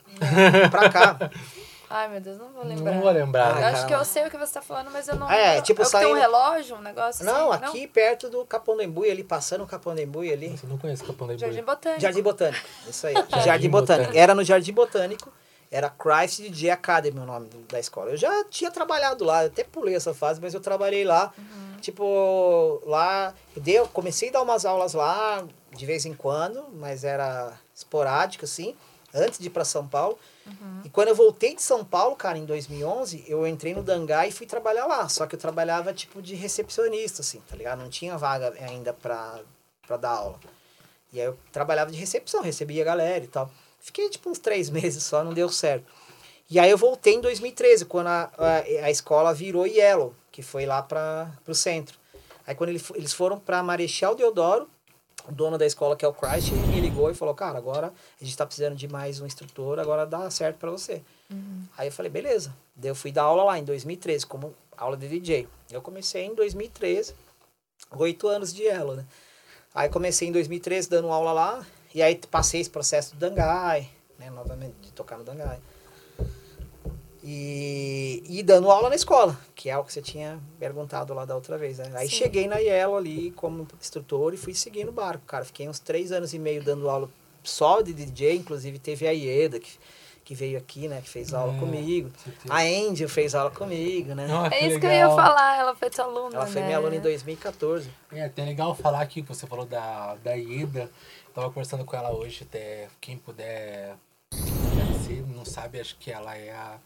pra 0.71 0.91
cá. 0.91 1.19
Ai, 1.97 2.09
meu 2.09 2.21
Deus, 2.21 2.39
não 2.39 2.49
vou 2.53 2.65
lembrar. 2.65 2.93
Não 2.93 3.01
vou 3.01 3.11
lembrar. 3.13 3.51
Eu 3.51 3.67
Ai, 3.67 3.73
acho 3.73 3.87
que 3.87 3.95
eu 3.95 4.05
sei 4.05 4.27
o 4.27 4.31
que 4.31 4.37
você 4.37 4.55
tá 4.55 4.61
falando, 4.63 4.91
mas 4.91 5.07
eu 5.07 5.15
não 5.15 5.31
É, 5.31 5.51
lembro. 5.51 5.63
tipo, 5.63 5.81
é 5.81 5.85
o 5.85 5.87
que 5.87 5.93
tem 5.97 6.01
um 6.01 6.03
saindo- 6.09 6.21
relógio, 6.21 6.77
um 6.77 6.81
negócio 6.81 7.25
Não, 7.25 7.53
assim? 7.53 7.65
aqui 7.67 7.87
perto 7.87 8.29
do 8.29 8.45
Capão 8.45 8.75
do 8.77 8.83
Embuí, 8.83 9.11
ali, 9.11 9.23
passando 9.23 9.63
o 9.63 9.67
Capão 9.67 9.95
do 9.95 10.01
Embuí 10.01 10.33
ali. 10.33 10.51
Nossa, 10.51 10.67
eu 10.67 10.71
não 10.71 10.79
conheço 10.79 11.05
Capão 11.05 11.29
da 11.29 11.37
Jardim 11.37 11.59
Ibuí. 11.59 11.67
Botânico. 11.75 12.01
Jardim 12.01 12.23
Botânico. 12.23 12.67
Isso 12.89 13.07
aí. 13.07 13.15
Jardim, 13.15 13.41
Jardim 13.41 13.71
Botânico. 13.71 14.03
Botânico. 14.07 14.19
Era 14.19 14.35
no 14.35 14.43
Jardim 14.43 14.73
Botânico. 14.73 15.33
Era 15.71 15.89
Christ 15.91 16.41
DJ 16.41 16.71
Academy 16.71 17.19
o 17.21 17.25
nome 17.25 17.49
do- 17.49 17.59
da 17.69 17.79
escola. 17.81 18.11
Eu 18.11 18.17
já 18.17 18.45
tinha 18.45 18.71
trabalhado 18.71 19.25
lá, 19.25 19.43
eu 19.45 19.49
até 19.49 19.63
pulei 19.65 19.95
essa 19.95 20.13
fase, 20.13 20.41
mas 20.41 20.53
eu 20.53 20.61
trabalhei 20.61 21.05
lá. 21.05 21.33
Tipo, 21.81 22.81
lá. 22.87 23.35
Eu, 23.57 23.63
eu 23.67 23.89
comecei 23.89 24.29
a 24.31 24.33
dar 24.33 24.43
umas 24.43 24.65
aulas 24.65 24.95
lá 24.95 25.45
de 25.73 25.87
vez 25.87 26.05
em 26.07 26.15
quando, 26.15 26.65
mas 26.73 27.05
era 27.05 27.53
esporádico, 27.75 28.45
assim, 28.45 28.75
antes 29.13 29.39
de 29.39 29.47
ir 29.47 29.51
pra 29.51 29.65
São 29.65 29.87
Paulo. 29.87 30.19
E 30.85 30.91
quando 30.91 31.09
eu 31.09 31.15
voltei 31.15 31.55
de 31.55 31.63
São 31.63 31.85
Paulo, 31.85 32.15
cara, 32.15 32.37
em 32.37 32.45
2011, 32.45 33.25
eu 33.27 33.47
entrei 33.47 33.75
no 33.75 33.83
Dangai 33.83 34.29
e 34.29 34.33
fui 34.33 34.47
trabalhar 34.47 34.87
lá. 34.87 35.09
Só 35.09 35.27
que 35.27 35.35
eu 35.35 35.39
trabalhava 35.39 35.93
tipo 35.93 36.21
de 36.21 36.35
recepcionista, 36.35 37.23
assim, 37.23 37.41
tá 37.49 37.57
ligado? 37.57 37.79
Não 37.79 37.89
tinha 37.89 38.19
vaga 38.19 38.55
ainda 38.61 38.93
pra, 38.93 39.41
pra 39.87 39.97
dar 39.97 40.11
aula. 40.11 40.39
E 41.13 41.21
aí 41.21 41.27
eu 41.27 41.39
trabalhava 41.53 41.91
de 41.91 41.97
recepção, 41.97 42.43
recebia 42.43 42.83
a 42.83 42.87
galera 42.87 43.25
e 43.25 43.29
tal. 43.29 43.51
Fiquei 43.81 44.09
tipo 44.11 44.29
uns 44.29 44.39
três 44.39 44.69
meses 44.71 45.03
só, 45.03 45.25
não 45.25 45.33
deu 45.33 45.49
certo. 45.49 45.87
E 46.51 46.59
aí 46.59 46.71
eu 46.71 46.77
voltei 46.77 47.15
em 47.15 47.21
2013, 47.21 47.87
quando 47.87 48.09
a, 48.09 48.31
a, 48.37 48.57
a 48.85 48.91
escola 48.91 49.33
virou 49.33 49.67
Yellow, 49.67 50.15
que 50.31 50.43
foi 50.43 50.67
lá 50.67 50.83
para 50.83 51.33
o 51.47 51.55
centro. 51.55 51.99
Aí 52.47 52.55
quando 52.55 52.71
ele 52.71 52.83
eles 52.95 53.15
foram 53.15 53.39
para 53.39 53.63
Marechal 53.63 54.15
Deodoro, 54.15 54.69
o 55.29 55.33
dono 55.33 55.57
da 55.57 55.65
escola, 55.65 55.97
que 55.97 56.05
é 56.05 56.09
o 56.09 56.13
Christ, 56.13 56.53
me 56.53 56.81
ligou 56.81 57.11
e 57.11 57.15
falou, 57.15 57.35
cara, 57.35 57.57
agora 57.59 57.93
a 58.21 58.25
gente 58.25 58.37
tá 58.37 58.45
precisando 58.45 58.77
de 58.77 58.87
mais 58.87 59.21
um 59.21 59.27
instrutor, 59.27 59.79
agora 59.79 60.07
dá 60.07 60.29
certo 60.31 60.59
para 60.59 60.71
você. 60.71 61.03
Aí 61.77 61.89
eu 61.89 61.93
falei, 61.93 62.11
beleza. 62.11 62.55
Daí 62.77 62.91
eu 62.91 62.95
fui 62.95 63.11
dar 63.11 63.23
aula 63.23 63.45
lá 63.45 63.59
em 63.59 63.65
2013, 63.65 64.27
como 64.27 64.55
aula 64.77 64.97
de 64.97 65.09
DJ. 65.09 65.49
Eu 65.71 65.81
comecei 65.81 66.25
em 66.25 66.35
2013, 66.35 67.15
oito 67.93 68.29
anos 68.29 68.53
de 68.53 68.63
Yellow, 68.63 68.97
né? 68.97 69.07
Aí 69.75 69.89
comecei 69.89 70.29
em 70.29 70.33
2013 70.33 70.89
dando 70.89 71.09
aula 71.09 71.33
lá, 71.33 71.67
e 71.95 72.03
aí 72.03 72.21
passei 72.31 72.61
esse 72.61 72.71
processo 72.71 73.15
do 73.15 73.19
Dangai, 73.19 73.91
né, 74.19 74.31
novamente, 74.31 74.75
de 74.83 74.93
tocar 74.93 75.17
no 75.17 75.25
Dangai. 75.25 75.59
E, 77.27 78.23
e 78.29 78.43
dando 78.43 78.71
aula 78.71 78.91
na 78.91 78.95
escola, 78.95 79.39
que 79.55 79.71
é 79.71 79.79
o 79.79 79.83
que 79.83 79.91
você 79.91 80.03
tinha 80.03 80.39
perguntado 80.59 81.15
lá 81.15 81.25
da 81.25 81.35
outra 81.35 81.57
vez, 81.57 81.79
né? 81.79 81.91
Aí 81.95 82.07
Sim. 82.07 82.17
cheguei 82.17 82.47
na 82.47 82.59
Yellow 82.59 82.99
ali 82.99 83.31
como 83.31 83.67
instrutor 83.81 84.35
e 84.35 84.37
fui 84.37 84.53
seguindo 84.53 84.91
o 84.91 84.93
barco, 84.93 85.25
cara. 85.25 85.43
Fiquei 85.43 85.67
uns 85.67 85.79
três 85.79 86.13
anos 86.13 86.35
e 86.35 86.39
meio 86.39 86.63
dando 86.63 86.89
aula 86.91 87.09
só 87.43 87.81
de 87.81 87.95
DJ, 87.95 88.37
inclusive 88.37 88.79
teve 88.79 89.09
a 89.09 89.11
Ieda, 89.13 89.59
que, 89.59 89.71
que 90.23 90.35
veio 90.35 90.59
aqui, 90.59 90.87
né, 90.87 91.01
que 91.01 91.09
fez 91.09 91.33
aula 91.33 91.55
É, 91.55 91.59
comigo. 91.59 92.11
A 92.47 92.61
Angel 92.61 93.09
fez 93.09 93.35
aula 93.35 93.51
comigo, 93.51 94.15
né? 94.15 94.27
Ah, 94.31 94.55
É 94.55 94.67
isso 94.67 94.79
que 94.79 94.85
eu 94.85 94.91
ia 94.91 95.05
legal. 95.05 95.17
falar, 95.17 95.59
ela 95.59 95.75
foi 95.75 95.89
tua 95.89 96.05
aluna, 96.05 96.37
Ela 96.37 96.47
foi 96.47 96.61
né? 96.61 96.67
minha 96.67 96.77
aluna 96.77 96.97
em 96.97 97.01
2014. 97.01 97.89
É 98.13 98.25
até 98.27 98.45
legal 98.45 98.75
falar 98.75 99.01
aqui, 99.01 99.23
que 99.23 99.29
você 99.29 99.47
falou 99.47 99.65
da, 99.65 100.15
da 100.17 100.37
Ida. 100.37 100.91
Tava 101.35 101.49
conversando 101.49 101.87
com 101.87 101.97
ela 101.97 102.11
hoje, 102.15 102.45
até 102.47 102.87
quem 103.01 103.17
puder 103.17 103.97
aparecer, 104.31 105.25
não 105.35 105.45
sabe, 105.47 105.81
acho 105.81 105.97
que 105.97 106.11
ela 106.11 106.37
é 106.37 106.51
a 106.53 106.79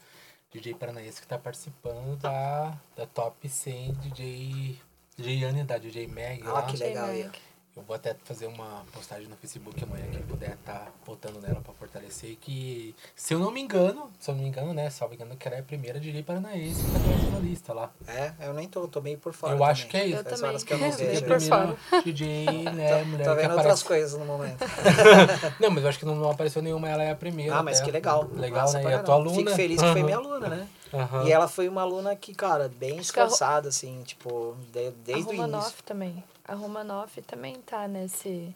DJ 0.51 0.73
paranaense 0.73 1.21
que 1.21 1.27
tá 1.27 1.37
participando 1.37 2.17
da, 2.17 2.75
da 2.95 3.05
Top 3.05 3.47
100 3.47 3.93
DJ, 3.93 4.79
DJ 5.15 5.45
Anne, 5.45 5.63
da 5.63 5.77
DJ 5.77 6.07
Mag. 6.07 6.41
Ah, 6.43 6.53
lá. 6.53 6.61
que 6.63 6.77
legal, 6.77 7.13
Ian. 7.13 7.31
Eu 7.79 7.83
vou 7.87 7.95
até 7.95 8.13
fazer 8.25 8.45
uma 8.47 8.83
postagem 8.91 9.27
no 9.29 9.37
Facebook 9.37 9.81
amanhã, 9.83 10.03
quem 10.11 10.21
puder 10.23 10.57
tá 10.65 10.87
voltando 11.05 11.39
nela 11.39 11.61
pra 11.61 11.73
fortalecer. 11.73 12.35
Que, 12.41 12.93
se 13.15 13.33
eu 13.33 13.39
não 13.39 13.51
me 13.51 13.61
engano, 13.61 14.11
se 14.19 14.29
eu 14.29 14.35
não 14.35 14.43
me 14.43 14.49
engano, 14.49 14.73
né? 14.73 14.89
Salvo 14.89 15.13
engano, 15.13 15.35
que 15.37 15.47
ela 15.47 15.55
é 15.57 15.59
a 15.61 15.63
primeira 15.63 15.97
DJ 15.97 16.21
paranaense 16.23 16.83
que 16.83 16.91
tá 16.91 17.31
na 17.31 17.39
lista 17.39 17.73
lá. 17.73 17.89
É, 18.05 18.33
eu 18.41 18.53
nem 18.53 18.67
tô, 18.67 18.85
tô 18.87 18.99
meio 18.99 19.17
por 19.17 19.31
fora. 19.33 19.53
eu 19.53 19.57
também. 19.57 19.71
acho 19.71 19.87
que 19.87 19.95
é 19.97 20.05
isso. 20.07 20.17
Eu 20.17 20.23
Faz 20.23 20.35
também. 20.35 20.49
horas 20.49 20.63
que 20.65 20.73
eu 20.73 20.77
não 20.77 20.87
Eu 20.87 20.91
vejo. 20.97 21.11
É 21.11 21.17
a 21.17 21.37
primeira. 21.37 21.77
DJ, 22.03 22.45
né, 22.73 23.03
mulher 23.05 23.23
Tô 23.23 23.29
que 23.35 23.41
vendo 23.41 23.51
outras 23.51 23.59
aparece. 23.59 23.85
coisas 23.85 24.19
no 24.19 24.25
momento. 24.25 24.57
Não, 25.59 25.71
mas 25.71 25.83
eu 25.83 25.89
acho 25.89 25.99
que 25.99 26.05
não, 26.05 26.15
não 26.15 26.29
apareceu 26.31 26.61
nenhuma, 26.61 26.89
ela 26.89 27.03
é 27.03 27.11
a 27.11 27.15
primeira. 27.15 27.55
Ah, 27.55 27.63
mas 27.63 27.77
até. 27.77 27.85
que 27.85 27.91
legal. 27.91 28.29
Legal, 28.33 28.61
Massa 28.61 28.79
né? 28.81 28.91
E 28.91 28.93
a 28.93 29.03
tua 29.03 29.15
aluna. 29.15 29.35
Fico 29.37 29.51
feliz 29.51 29.81
que 29.81 29.91
foi 29.91 30.03
minha 30.03 30.17
aluna, 30.17 30.49
né? 30.49 30.67
Aham. 30.93 31.23
E 31.25 31.31
ela 31.31 31.47
foi 31.47 31.69
uma 31.69 31.81
aluna 31.81 32.15
que, 32.15 32.33
cara, 32.33 32.67
bem 32.67 32.95
que 32.95 33.01
esforçada, 33.03 33.69
assim, 33.69 34.01
tipo, 34.03 34.55
de- 34.73 34.91
desde 35.05 35.29
a 35.39 35.43
o 35.43 35.47
início. 35.47 35.73
Também. 35.85 36.23
A 36.49 36.55
Romanoff 36.55 37.21
também 37.21 37.55
tá 37.61 37.87
nesse. 37.87 38.53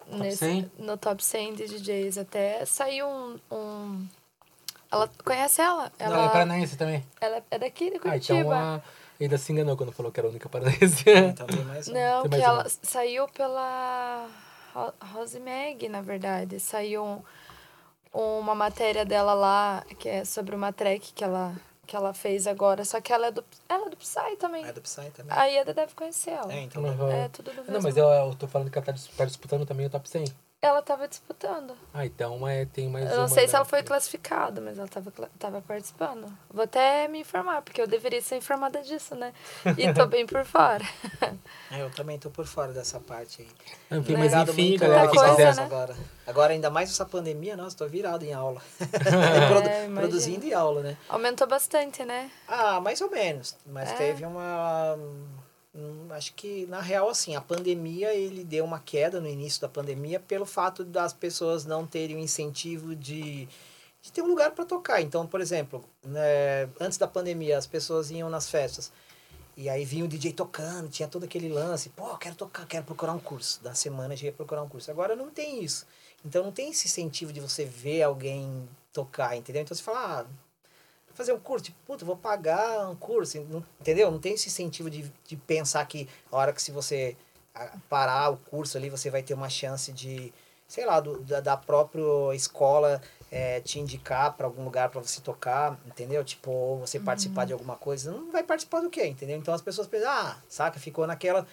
Top 0.00 0.16
nesse 0.18 0.38
100? 0.38 0.72
No 0.78 0.96
top 0.96 1.22
100 1.24 1.54
de 1.54 1.66
DJs. 1.68 2.18
Até 2.18 2.64
saiu 2.64 3.06
um. 3.06 3.38
um- 3.50 4.08
Ela 4.90 5.08
conhece 5.24 5.60
ela? 5.62 5.90
Ela, 5.98 6.14
Ela, 6.16 6.24
é 6.26 6.28
paranaense 6.28 6.76
também. 6.76 7.04
ela 7.20 7.42
é 7.50 7.58
daqui 7.58 7.90
de 7.90 7.96
Ah, 7.96 8.00
Curitiba. 8.00 8.38
então 8.40 8.52
a... 8.52 8.80
ainda 9.20 9.38
se 9.38 9.52
enganou 9.52 9.76
quando 9.76 9.92
falou 9.92 10.10
que 10.12 10.18
era 10.20 10.26
a 10.26 10.30
única 10.30 10.48
paranaense. 10.48 11.04
Então 11.08 11.46
tem 11.46 11.62
mais 11.64 11.88
um. 11.88 11.92
Não, 11.92 12.22
Tem 12.22 12.30
que 12.30 12.36
mais 12.36 12.42
ela 12.42 12.62
uma. 12.62 12.68
saiu 12.68 13.28
pela 13.28 14.28
Ro- 14.74 14.92
Rose 15.14 15.38
Mag, 15.40 15.88
na 15.88 16.02
verdade. 16.02 16.58
Saiu 16.60 17.04
um- 17.04 17.22
uma 18.40 18.54
matéria 18.54 19.04
dela 19.06 19.32
lá, 19.34 19.84
que 19.98 20.08
é 20.08 20.24
sobre 20.24 20.54
uma 20.54 20.72
track 20.72 21.12
que 21.14 21.22
ela, 21.24 21.54
que 21.92 21.96
ela 21.96 22.14
fez 22.14 22.46
agora. 22.46 22.86
Só 22.86 23.02
que 23.02 23.12
ela 23.12 23.26
é 23.26 23.30
do, 23.30 23.44
ela 23.68 23.86
é 23.86 23.90
do 23.90 23.96
Psy 23.98 24.36
também. 24.38 24.64
É 24.64 24.72
do 24.72 24.80
Psy 24.80 25.10
também. 25.14 25.36
A 25.36 25.44
Ieda 25.44 25.74
deve 25.74 25.94
conhecer 25.94 26.30
ela. 26.30 26.50
É, 26.50 26.62
então. 26.62 26.82
Aham. 26.86 27.12
É 27.12 27.28
tudo 27.28 27.50
do 27.50 27.56
mesmo. 27.58 27.72
Não, 27.74 27.82
mas 27.82 27.96
eu, 27.98 28.08
eu 28.08 28.34
tô 28.34 28.48
falando 28.48 28.70
que 28.70 28.78
ela 28.78 28.86
tá, 28.86 28.94
tá 29.14 29.24
disputando 29.26 29.66
também 29.66 29.84
o 29.84 29.90
top 29.90 30.08
100. 30.08 30.24
Ela 30.64 30.80
tava 30.80 31.08
disputando. 31.08 31.74
Ah, 31.92 32.06
então 32.06 32.46
é, 32.46 32.64
tem 32.64 32.88
mais 32.88 33.06
Eu 33.10 33.16
não 33.16 33.22
uma 33.24 33.28
sei 33.28 33.48
se 33.48 33.56
ela 33.56 33.64
foi 33.64 33.82
classificada, 33.82 34.60
mas 34.60 34.78
ela 34.78 34.86
tava, 34.86 35.10
cla- 35.10 35.28
tava 35.36 35.60
participando. 35.60 36.32
Vou 36.48 36.62
até 36.62 37.08
me 37.08 37.18
informar, 37.18 37.62
porque 37.62 37.82
eu 37.82 37.86
deveria 37.88 38.22
ser 38.22 38.36
informada 38.36 38.80
disso, 38.80 39.16
né? 39.16 39.32
E 39.76 39.92
tô 39.92 40.06
bem 40.06 40.24
por 40.24 40.44
fora. 40.44 40.84
É, 41.74 41.80
eu 41.80 41.88
também 41.90 42.18
tô 42.18 42.28
por 42.28 42.44
fora 42.44 42.70
dessa 42.70 43.00
parte 43.00 43.40
aí. 43.40 43.98
Enfim, 43.98 44.14
mas 44.14 44.34
enfim, 44.34 44.68
muito 44.68 44.80
galera 44.82 45.08
pelas 45.08 45.10
que 45.12 45.16
coisa, 45.16 45.34
quiser... 45.36 45.54
né? 45.56 45.62
agora. 45.62 45.96
Agora, 46.26 46.52
ainda 46.52 46.68
mais 46.68 46.90
essa 46.90 47.06
pandemia, 47.06 47.56
nossa, 47.56 47.74
tô 47.78 47.88
virado 47.88 48.22
em 48.26 48.34
aula. 48.34 48.60
É, 48.82 49.48
Produ- 49.48 49.94
produzindo 49.94 50.44
em 50.44 50.52
aula, 50.52 50.82
né? 50.82 50.96
Aumentou 51.08 51.46
bastante, 51.46 52.04
né? 52.04 52.30
Ah, 52.46 52.78
mais 52.78 53.00
ou 53.00 53.10
menos. 53.10 53.56
Mas 53.64 53.90
É. 53.90 53.94
teve 53.94 54.26
uma. 54.26 54.98
Hum, 55.74 56.08
Acho 56.10 56.34
que, 56.34 56.66
na 56.66 56.80
real, 56.80 57.08
assim, 57.08 57.34
a 57.34 57.40
pandemia, 57.40 58.14
ele 58.14 58.44
deu 58.44 58.64
uma 58.64 58.78
queda 58.80 59.20
no 59.20 59.28
início 59.28 59.60
da 59.60 59.68
pandemia 59.68 60.20
pelo 60.20 60.46
fato 60.46 60.84
das 60.84 61.12
pessoas 61.12 61.64
não 61.64 61.86
terem 61.86 62.16
o 62.16 62.18
incentivo 62.18 62.94
de, 62.94 63.48
de 64.02 64.12
ter 64.12 64.22
um 64.22 64.26
lugar 64.26 64.50
para 64.52 64.64
tocar. 64.64 65.00
Então, 65.00 65.26
por 65.26 65.40
exemplo, 65.40 65.84
né, 66.04 66.68
antes 66.80 66.98
da 66.98 67.06
pandemia, 67.06 67.58
as 67.58 67.66
pessoas 67.66 68.10
iam 68.10 68.28
nas 68.28 68.48
festas. 68.48 68.92
E 69.56 69.68
aí 69.68 69.84
vinha 69.84 70.04
o 70.04 70.08
DJ 70.08 70.32
tocando, 70.32 70.88
tinha 70.88 71.06
todo 71.06 71.24
aquele 71.24 71.48
lance. 71.48 71.90
Pô, 71.90 72.16
quero 72.16 72.34
tocar, 72.34 72.66
quero 72.66 72.84
procurar 72.84 73.12
um 73.12 73.18
curso. 73.18 73.62
Da 73.62 73.74
semana 73.74 74.16
já 74.16 74.26
ia 74.26 74.32
procurar 74.32 74.62
um 74.62 74.68
curso. 74.68 74.90
Agora 74.90 75.14
não 75.14 75.30
tem 75.30 75.62
isso. 75.62 75.86
Então 76.24 76.44
não 76.44 76.52
tem 76.52 76.70
esse 76.70 76.86
incentivo 76.86 77.32
de 77.32 77.40
você 77.40 77.64
ver 77.64 78.02
alguém 78.02 78.68
tocar, 78.92 79.36
entendeu? 79.36 79.62
Então 79.62 79.76
você 79.76 79.82
fala, 79.82 80.20
ah, 80.20 80.26
fazer 81.14 81.32
um 81.32 81.38
curso, 81.38 81.66
tipo, 81.66 81.76
puta, 81.86 82.04
vou 82.04 82.16
pagar 82.16 82.88
um 82.88 82.96
curso, 82.96 83.38
entendeu? 83.80 84.10
Não 84.10 84.18
tem 84.18 84.34
esse 84.34 84.48
incentivo 84.48 84.90
de, 84.90 85.10
de 85.26 85.36
pensar 85.36 85.84
que 85.86 86.08
a 86.30 86.36
hora 86.36 86.52
que 86.52 86.62
se 86.62 86.70
você 86.70 87.16
parar 87.88 88.30
o 88.30 88.36
curso 88.36 88.78
ali, 88.78 88.88
você 88.88 89.10
vai 89.10 89.22
ter 89.22 89.34
uma 89.34 89.48
chance 89.48 89.92
de, 89.92 90.32
sei 90.66 90.86
lá, 90.86 91.00
do, 91.00 91.20
da, 91.20 91.40
da 91.40 91.56
própria 91.56 92.34
escola 92.34 93.00
eh, 93.30 93.60
te 93.60 93.78
indicar 93.78 94.32
para 94.34 94.46
algum 94.46 94.64
lugar 94.64 94.88
para 94.88 95.00
você 95.00 95.20
tocar, 95.20 95.78
entendeu? 95.86 96.24
Tipo, 96.24 96.50
ou 96.50 96.78
você 96.80 96.98
participar 96.98 97.44
de 97.44 97.52
alguma 97.52 97.76
coisa. 97.76 98.10
Não 98.10 98.32
vai 98.32 98.42
participar 98.42 98.80
do 98.80 98.88
quê, 98.88 99.06
entendeu? 99.06 99.36
Então 99.36 99.52
as 99.52 99.60
pessoas 99.60 99.86
pensam, 99.86 100.10
ah, 100.10 100.38
saca, 100.48 100.80
ficou 100.80 101.06
naquela... 101.06 101.46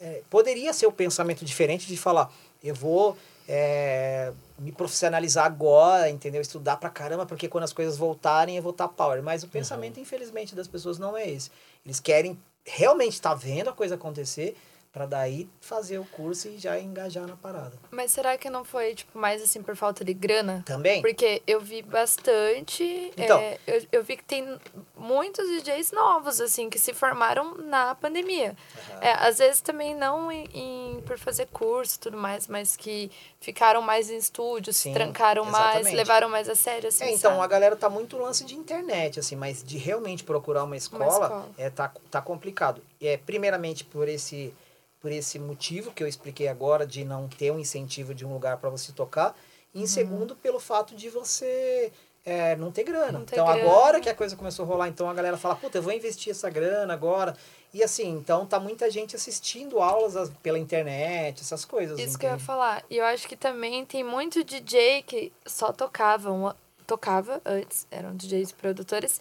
eh, 0.00 0.22
poderia 0.30 0.72
ser 0.72 0.86
o 0.86 0.92
pensamento 0.92 1.44
diferente 1.44 1.86
de 1.86 1.96
falar, 1.96 2.32
eu 2.62 2.74
vou 2.74 3.16
eh, 3.52 4.32
me 4.60 4.70
profissionalizar 4.70 5.44
agora, 5.44 6.08
entendeu? 6.08 6.40
Estudar 6.40 6.76
pra 6.76 6.88
caramba, 6.88 7.26
porque 7.26 7.48
quando 7.48 7.64
as 7.64 7.72
coisas 7.72 7.96
voltarem 7.98 8.56
eu 8.56 8.62
vou 8.62 8.70
estar 8.70 8.86
power. 8.86 9.20
Mas 9.24 9.42
o 9.42 9.48
pensamento, 9.48 9.98
infelizmente, 9.98 10.54
das 10.54 10.68
pessoas 10.68 11.00
não 11.00 11.16
é 11.16 11.28
esse. 11.28 11.50
Eles 11.84 11.98
querem 11.98 12.38
realmente 12.64 13.14
estar 13.14 13.34
vendo 13.34 13.68
a 13.68 13.72
coisa 13.72 13.96
acontecer 13.96 14.56
para 14.92 15.06
daí 15.06 15.48
fazer 15.60 15.98
o 15.98 16.04
curso 16.04 16.48
e 16.48 16.58
já 16.58 16.78
engajar 16.80 17.24
na 17.26 17.36
parada. 17.36 17.72
Mas 17.92 18.10
será 18.10 18.36
que 18.36 18.50
não 18.50 18.64
foi, 18.64 18.94
tipo, 18.94 19.16
mais 19.16 19.40
assim 19.40 19.62
por 19.62 19.76
falta 19.76 20.04
de 20.04 20.12
grana? 20.12 20.64
Também? 20.66 21.00
Porque 21.00 21.40
eu 21.46 21.60
vi 21.60 21.80
bastante. 21.80 23.12
Então. 23.16 23.38
é, 23.38 23.58
eu, 23.66 23.82
eu 23.92 24.02
vi 24.04 24.16
que 24.16 24.24
tem 24.24 24.58
muitos 24.96 25.48
DJs 25.48 25.92
novos, 25.92 26.40
assim, 26.40 26.68
que 26.68 26.78
se 26.78 26.92
formaram 26.92 27.54
na 27.58 27.94
pandemia. 27.94 28.56
Aham. 28.90 28.98
É, 29.00 29.12
às 29.28 29.38
vezes 29.38 29.60
também 29.60 29.94
não 29.94 30.30
em, 30.30 30.44
em- 30.52 31.00
por 31.02 31.16
fazer 31.18 31.46
curso 31.46 31.96
e 31.96 31.98
tudo 32.00 32.16
mais, 32.16 32.48
mas 32.48 32.76
que 32.76 33.10
ficaram 33.40 33.80
mais 33.82 34.10
em 34.10 34.16
estúdio, 34.16 34.72
se 34.72 34.80
Sim, 34.82 34.92
trancaram 34.92 35.44
mais, 35.44 35.54
exatamente. 35.76 35.96
levaram 35.96 36.28
mais 36.28 36.48
a 36.48 36.56
sério, 36.56 36.88
assim. 36.88 37.04
É, 37.04 37.12
então, 37.12 37.32
a 37.34 37.36
sabe? 37.36 37.48
galera 37.48 37.76
tá 37.76 37.88
muito 37.88 38.18
lance 38.18 38.44
de 38.44 38.56
internet, 38.56 39.20
assim, 39.20 39.36
mas 39.36 39.62
de 39.62 39.78
realmente 39.78 40.24
procurar 40.24 40.64
uma 40.64 40.76
escola, 40.76 41.04
escola. 41.26 41.48
é 41.56 41.70
tá, 41.70 41.92
tá 42.10 42.20
complicado. 42.20 42.82
É 43.00 43.16
primeiramente 43.16 43.84
por 43.84 44.08
esse 44.08 44.52
por 45.00 45.10
esse 45.10 45.38
motivo 45.38 45.90
que 45.92 46.02
eu 46.02 46.06
expliquei 46.08 46.48
agora 46.48 46.86
de 46.86 47.04
não 47.04 47.26
ter 47.28 47.50
um 47.50 47.58
incentivo 47.58 48.14
de 48.14 48.24
um 48.26 48.32
lugar 48.32 48.58
para 48.58 48.68
você 48.70 48.92
tocar, 48.92 49.34
e 49.74 49.78
Uhum. 49.78 49.84
em 49.84 49.86
segundo 49.86 50.34
pelo 50.36 50.60
fato 50.60 50.94
de 50.94 51.08
você 51.08 51.92
é, 52.24 52.54
não 52.56 52.70
ter 52.70 52.84
grana. 52.84 53.12
Não 53.20 53.24
ter 53.24 53.36
então 53.36 53.46
grana. 53.46 53.60
agora 53.62 53.98
que 54.00 54.08
a 54.10 54.14
coisa 54.14 54.36
começou 54.36 54.64
a 54.64 54.68
rolar, 54.68 54.88
então 54.88 55.08
a 55.08 55.14
galera 55.14 55.38
fala, 55.38 55.56
puta, 55.56 55.78
eu 55.78 55.82
vou 55.82 55.90
investir 55.92 56.30
essa 56.32 56.50
grana 56.50 56.92
agora. 56.92 57.34
E 57.72 57.82
assim, 57.82 58.10
então 58.10 58.44
tá 58.44 58.60
muita 58.60 58.90
gente 58.90 59.16
assistindo 59.16 59.80
aulas 59.80 60.16
as- 60.16 60.28
pela 60.42 60.58
internet, 60.58 61.40
essas 61.40 61.64
coisas. 61.64 61.98
Isso 61.98 62.18
que 62.18 62.26
eu 62.26 62.28
ia 62.30 62.34
entende? 62.34 62.46
falar. 62.46 62.84
E 62.90 62.98
eu 62.98 63.04
acho 63.06 63.26
que 63.26 63.36
também 63.36 63.86
tem 63.86 64.04
muito 64.04 64.44
DJ 64.44 65.02
que 65.02 65.32
só 65.46 65.72
tocavam, 65.72 66.54
tocava 66.90 67.40
antes, 67.44 67.86
eram 67.90 68.14
DJs 68.16 68.50
e 68.50 68.54
produtores, 68.54 69.20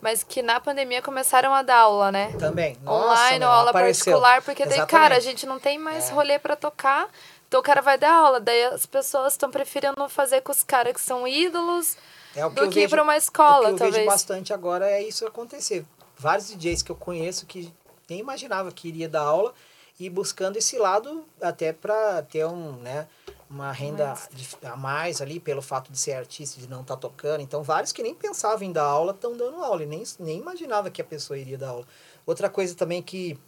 mas 0.00 0.22
que 0.22 0.40
na 0.40 0.60
pandemia 0.60 1.02
começaram 1.02 1.52
a 1.52 1.62
dar 1.62 1.78
aula, 1.78 2.12
né? 2.12 2.32
Também. 2.38 2.76
Nossa, 2.82 3.10
Online 3.22 3.38
meu, 3.40 3.48
aula 3.48 3.70
apareceu. 3.70 4.04
particular, 4.12 4.42
porque 4.42 4.64
daí, 4.64 4.74
Exatamente. 4.78 4.90
cara, 5.02 5.16
a 5.16 5.20
gente 5.20 5.44
não 5.46 5.58
tem 5.58 5.76
mais 5.78 6.08
É. 6.08 6.12
rolê 6.12 6.38
pra 6.38 6.54
tocar, 6.54 7.08
então 7.48 7.58
o 7.58 7.62
cara 7.62 7.80
vai 7.82 7.98
dar 7.98 8.12
aula. 8.14 8.38
Daí 8.40 8.64
as 8.66 8.86
pessoas 8.86 9.32
estão 9.32 9.50
preferindo 9.50 10.08
fazer 10.08 10.40
com 10.42 10.52
os 10.52 10.62
caras 10.62 10.92
que 10.92 11.00
são 11.00 11.26
ídolos 11.26 11.96
É 12.36 12.46
o 12.46 12.50
que 12.50 12.60
do 12.60 12.70
que 12.70 12.80
ir 12.82 12.88
pra 12.88 13.02
uma 13.02 13.14
O 13.14 13.16
escola, 13.16 13.66
que 13.68 13.72
eu 13.72 13.76
talvez. 13.78 13.96
vejo 13.96 14.06
bastante 14.06 14.52
agora 14.52 14.88
é 14.88 15.02
isso 15.02 15.26
acontecer. 15.26 15.84
Vários 16.16 16.48
DJs 16.48 16.82
que 16.82 16.90
eu 16.92 16.96
conheço 16.96 17.46
que 17.46 17.72
nem 18.08 18.20
imaginava 18.20 18.70
que 18.70 18.86
iria 18.88 19.08
dar 19.08 19.22
aula 19.22 19.52
e 19.98 20.08
buscando 20.08 20.56
esse 20.56 20.78
lado 20.78 21.24
até 21.42 21.72
para 21.72 22.22
ter 22.22 22.46
um, 22.46 22.72
né, 22.76 23.06
uma 23.50 23.72
renda 23.72 24.14
de- 24.32 24.66
a 24.66 24.76
mais 24.76 25.20
ali 25.20 25.40
pelo 25.40 25.62
fato 25.62 25.90
de 25.90 25.98
ser 25.98 26.12
artista, 26.12 26.60
de 26.60 26.68
não 26.68 26.82
estar 26.82 26.96
tocando. 26.96 27.40
Então, 27.40 27.62
vários 27.62 27.92
que 27.92 28.02
nem 28.02 28.14
pensavam 28.14 28.62
em 28.66 28.72
dar 28.72 28.84
aula 28.84 29.12
estão 29.12 29.36
dando 29.36 29.62
aula 29.62 29.82
e 29.82 29.86
nem, 29.86 30.02
nem 30.18 30.38
imaginava 30.38 30.90
que 30.90 31.00
a 31.00 31.04
pessoa 31.04 31.38
iria 31.38 31.56
dar 31.56 31.70
aula. 31.70 31.86
Outra 32.26 32.50
coisa 32.50 32.74
também 32.74 33.02
que 33.02 33.38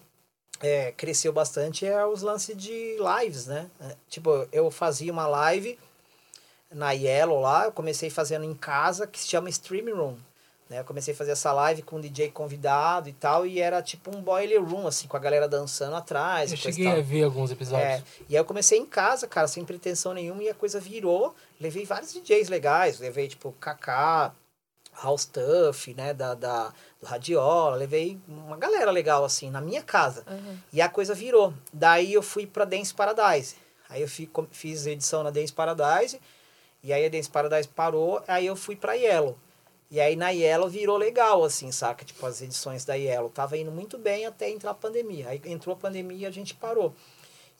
é, 0.60 0.93
cresceu 0.93 1.32
bastante 1.32 1.86
é 1.86 2.05
os 2.05 2.22
lances 2.22 2.56
de 2.56 2.97
lives, 2.98 3.47
né? 3.47 3.70
É, 3.81 3.97
tipo, 4.09 4.48
eu 4.52 4.70
fazia 4.70 5.12
uma 5.12 5.27
live 5.27 5.78
na 6.70 6.93
Yellow 6.93 7.40
lá, 7.40 7.64
eu 7.64 7.72
comecei 7.72 8.09
fazendo 8.10 8.44
em 8.44 8.55
casa, 8.55 9.06
que 9.06 9.18
se 9.18 9.28
chama 9.28 9.48
Stream 9.51 9.94
Room. 9.94 10.16
Né? 10.70 10.78
Eu 10.78 10.84
comecei 10.84 11.12
a 11.12 11.16
fazer 11.16 11.32
essa 11.32 11.52
live 11.52 11.82
com 11.82 11.97
um 11.97 12.01
DJ 12.01 12.30
convidado 12.30 13.09
e 13.09 13.12
tal, 13.12 13.44
e 13.44 13.60
era 13.60 13.82
tipo 13.82 14.16
um 14.16 14.22
boiler 14.22 14.62
room, 14.62 14.86
assim, 14.86 15.09
com 15.09 15.16
a 15.16 15.20
galera 15.20 15.48
dançando 15.48 15.97
atrás. 15.97 16.52
Eu 16.52 16.56
cheguei 16.56 16.84
tal. 16.84 16.97
a 16.97 17.01
ver 17.01 17.24
alguns 17.24 17.51
episódios. 17.51 17.88
É, 17.88 18.02
e 18.28 18.36
aí 18.36 18.40
eu 18.40 18.44
comecei 18.44 18.78
em 18.78 18.86
casa, 18.86 19.26
cara, 19.26 19.48
sem 19.48 19.64
pretensão 19.64 20.14
nenhuma, 20.14 20.44
e 20.44 20.48
a 20.48 20.55
coisa 20.55 20.78
virou. 20.78 21.34
Levei 21.60 21.84
vários 21.84 22.12
DJs 22.12 22.48
legais, 22.48 23.01
levei 23.01 23.26
tipo 23.26 23.52
Kaká, 23.59 24.32
House 25.02 25.24
Tuff, 25.24 25.92
né, 25.94 26.14
da, 26.14 26.34
da, 26.34 26.72
do 27.01 27.06
Radiola, 27.06 27.74
levei 27.74 28.20
uma 28.28 28.56
galera 28.56 28.92
legal, 28.92 29.24
assim, 29.24 29.51
na 29.51 29.60
minha 29.60 29.82
casa. 29.82 30.24
Uhum. 30.30 30.56
E 30.72 30.80
a 30.80 30.88
coisa 30.88 31.14
virou. 31.14 31.52
Daí 31.72 32.12
eu 32.12 32.22
fui 32.22 32.47
pra 32.47 32.64
Dance 32.64 32.94
Paradise. 32.94 33.56
Aí 33.88 34.02
eu 34.02 34.09
fiz 34.09 34.86
edição 34.86 35.24
na 35.24 35.30
Dance 35.30 35.52
Paradise, 35.52 36.20
e 36.80 36.92
aí 36.92 37.05
a 37.05 37.09
Dance 37.09 37.28
Paradise 37.28 37.66
parou, 37.66 38.22
aí 38.28 38.47
eu 38.47 38.55
fui 38.55 38.76
pra 38.76 38.92
Yellow. 38.92 39.36
E 39.90 40.00
aí 40.00 40.14
na 40.14 40.30
Yellow 40.30 40.68
virou 40.68 40.96
legal, 40.96 41.42
assim, 41.42 41.72
saca? 41.72 42.04
Tipo, 42.04 42.24
as 42.26 42.40
edições 42.40 42.84
da 42.84 42.94
Yellow. 42.94 43.28
Tava 43.30 43.56
indo 43.58 43.72
muito 43.72 43.98
bem 43.98 44.24
até 44.26 44.48
entrar 44.48 44.70
a 44.70 44.74
pandemia. 44.74 45.28
Aí 45.28 45.40
entrou 45.46 45.74
a 45.74 45.78
pandemia 45.78 46.18
e 46.18 46.26
a 46.26 46.30
gente 46.30 46.54
parou. 46.54 46.94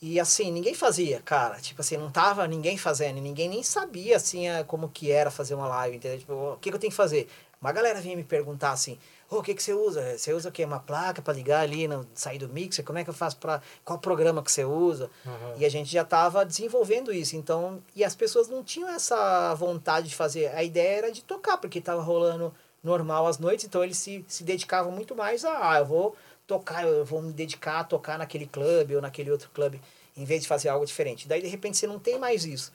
E 0.03 0.19
assim, 0.19 0.51
ninguém 0.51 0.75
fazia, 0.75 1.21
cara. 1.21 1.61
Tipo 1.61 1.81
assim, 1.83 1.97
não 1.97 2.11
tava 2.11 2.47
ninguém 2.47 2.79
fazendo. 2.79 3.21
Ninguém 3.21 3.49
nem 3.49 3.63
sabia, 3.63 4.17
assim, 4.17 4.49
a- 4.49 4.65
como 4.65 4.89
que 4.89 5.11
era 5.11 5.31
fazer 5.31 5.55
uma 5.55 5.67
live, 5.69 5.97
entendeu? 5.97 6.19
Tipo, 6.19 6.33
o 6.55 6.57
que, 6.59 6.71
que 6.71 6.77
eu 6.77 6.81
tenho 6.81 6.91
que 6.91 6.97
fazer? 6.97 7.29
uma 7.61 7.73
galera 7.73 8.01
vinha 8.01 8.17
me 8.17 8.25
perguntar 8.25 8.71
assim, 8.73 8.99
"Ô, 9.31 9.39
o 9.39 9.43
que 9.43 9.55
que 9.55 9.63
você 9.63 9.73
usa? 9.73 10.19
Você 10.19 10.33
usa 10.33 10.49
o 10.49 10.53
quê? 10.53 10.65
Uma 10.65 10.81
placa 10.81 11.23
para 11.23 11.33
ligar 11.33 11.61
ali, 11.63 11.87
no, 11.87 12.07
sair 12.15 12.39
do 12.39 12.49
mixer? 12.49 12.85
Como 12.85 12.99
é 12.99 13.05
que 13.05 13.11
eu 13.11 13.15
faço 13.15 13.37
para 13.37 13.63
qual 13.85 13.99
programa 13.99 14.43
que 14.43 14.51
você 14.51 14.65
usa? 14.65 15.09
Aham. 15.25 15.55
E 15.57 15.65
a 15.65 15.69
gente 15.69 15.91
já 15.91 16.03
estava 16.03 16.45
desenvolvendo 16.45 17.13
isso, 17.13 17.37
então, 17.37 17.83
e 17.95 18.03
as 18.05 18.15
pessoas 18.15 18.49
não 18.49 18.65
tinham 18.65 18.89
essa 18.89 19.55
vontade 19.55 20.09
de 20.09 20.17
fazer. 20.17 20.49
A 20.49 20.65
ideia 20.65 20.99
era 20.99 21.13
de 21.13 21.23
tocar, 21.23 21.59
porque 21.59 21.79
estava 21.79 22.03
rolando 22.03 22.53
normal 22.83 23.27
às 23.27 23.39
noites, 23.39 23.65
então 23.67 23.85
eles 23.85 23.99
se, 23.99 24.25
se 24.27 24.43
dedicavam 24.43 24.91
muito 24.91 25.15
mais 25.15 25.45
a, 25.45 25.71
ah, 25.73 25.79
eu 25.79 25.85
vou 25.87 26.17
tocar, 26.47 26.85
eu 26.85 27.05
vou 27.05 27.23
me 27.23 27.33
dedicar 27.33 27.81
a 27.81 27.85
tocar 27.85 28.19
naquele 28.19 28.47
clube 28.47 28.97
ou 28.97 29.03
naquele 29.03 29.31
outro 29.31 29.51
clube, 29.55 29.81
em 30.17 30.25
vez 30.25 30.43
de 30.43 30.49
fazer 30.49 30.69
algo 30.71 30.85
diferente. 30.85 31.29
Daí, 31.29 31.41
de 31.41 31.47
repente, 31.47 31.77
você 31.77 31.87
não 31.87 31.99
tem 32.01 32.19
mais 32.19 32.45
isso. 32.45 32.73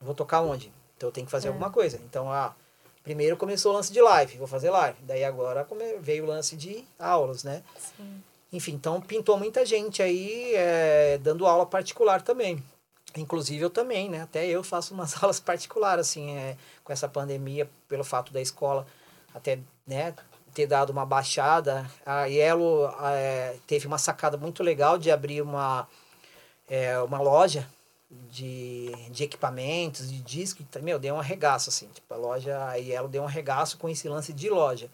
Eu 0.00 0.06
vou 0.06 0.14
tocar 0.14 0.42
onde? 0.42 0.70
Então, 0.96 1.08
eu 1.08 1.12
tenho 1.12 1.24
que 1.26 1.30
fazer 1.30 1.48
É. 1.48 1.50
alguma 1.50 1.70
coisa. 1.70 1.98
Então, 2.04 2.30
ah, 2.30 2.54
primeiro 3.04 3.36
começou 3.36 3.72
o 3.72 3.76
lance 3.76 3.92
de 3.92 4.00
live, 4.00 4.38
vou 4.38 4.48
fazer 4.48 4.70
live. 4.70 4.98
Daí, 5.02 5.22
agora 5.22 5.66
veio 6.00 6.24
o 6.24 6.26
lance 6.26 6.56
de 6.56 6.84
aulas, 6.98 7.44
né? 7.44 7.62
Sim. 7.78 8.22
Enfim, 8.52 8.72
então 8.72 9.00
pintou 9.00 9.36
muita 9.36 9.64
gente 9.66 10.02
aí 10.02 10.54
é, 10.54 11.18
dando 11.18 11.46
aula 11.46 11.66
particular 11.66 12.22
também. 12.22 12.62
Inclusive 13.16 13.62
eu 13.62 13.70
também, 13.70 14.08
né? 14.08 14.22
Até 14.22 14.46
eu 14.46 14.64
faço 14.64 14.94
umas 14.94 15.14
aulas 15.22 15.38
particulares, 15.38 16.08
assim, 16.08 16.36
é, 16.36 16.56
com 16.82 16.92
essa 16.92 17.08
pandemia, 17.08 17.68
pelo 17.86 18.02
fato 18.02 18.32
da 18.32 18.40
escola 18.40 18.86
até, 19.34 19.58
né, 19.86 20.14
ter 20.54 20.66
dado 20.66 20.90
uma 20.90 21.04
baixada. 21.04 21.88
A 22.06 22.24
Yellow 22.24 22.88
é, 23.02 23.56
teve 23.66 23.86
uma 23.86 23.98
sacada 23.98 24.36
muito 24.36 24.62
legal 24.62 24.96
de 24.96 25.10
abrir 25.10 25.42
uma, 25.42 25.86
é, 26.68 26.98
uma 27.00 27.20
loja 27.20 27.68
de, 28.10 28.92
de 29.10 29.24
equipamentos, 29.24 30.10
de 30.10 30.20
disco. 30.22 30.62
Meu, 30.82 30.98
deu 30.98 31.14
um 31.14 31.20
arregaço, 31.20 31.70
assim. 31.70 31.88
Tipo, 31.88 32.14
a 32.14 32.16
loja, 32.16 32.68
a 32.68 32.74
Yellow 32.74 33.08
deu 33.08 33.22
um 33.22 33.26
arregaço 33.26 33.78
com 33.78 33.88
esse 33.88 34.08
lance 34.08 34.32
de 34.32 34.48
loja. 34.48 34.90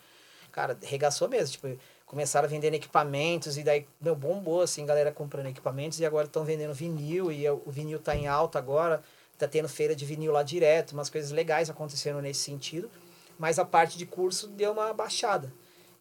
Cara, 0.52 0.76
arregaçou 0.82 1.28
mesmo. 1.28 1.52
Tipo, 1.52 1.78
começaram 2.06 2.48
vendendo 2.48 2.74
equipamentos 2.74 3.56
e 3.56 3.62
daí, 3.62 3.86
meu, 4.00 4.16
bombou, 4.16 4.62
assim, 4.62 4.84
galera 4.84 5.12
comprando 5.12 5.46
equipamentos 5.46 6.00
e 6.00 6.06
agora 6.06 6.26
estão 6.26 6.44
vendendo 6.44 6.74
vinil 6.74 7.30
e 7.30 7.48
o 7.48 7.62
vinil 7.68 7.98
tá 7.98 8.16
em 8.16 8.26
alta 8.26 8.58
agora. 8.58 9.02
Tá 9.38 9.48
tendo 9.48 9.68
feira 9.68 9.96
de 9.96 10.04
vinil 10.04 10.32
lá 10.32 10.42
direto, 10.42 10.92
umas 10.92 11.08
coisas 11.08 11.30
legais 11.30 11.70
acontecendo 11.70 12.20
nesse 12.20 12.40
sentido. 12.40 12.90
Mas 13.38 13.58
a 13.58 13.64
parte 13.64 13.96
de 13.96 14.04
curso 14.04 14.48
deu 14.48 14.72
uma 14.72 14.92
baixada. 14.92 15.50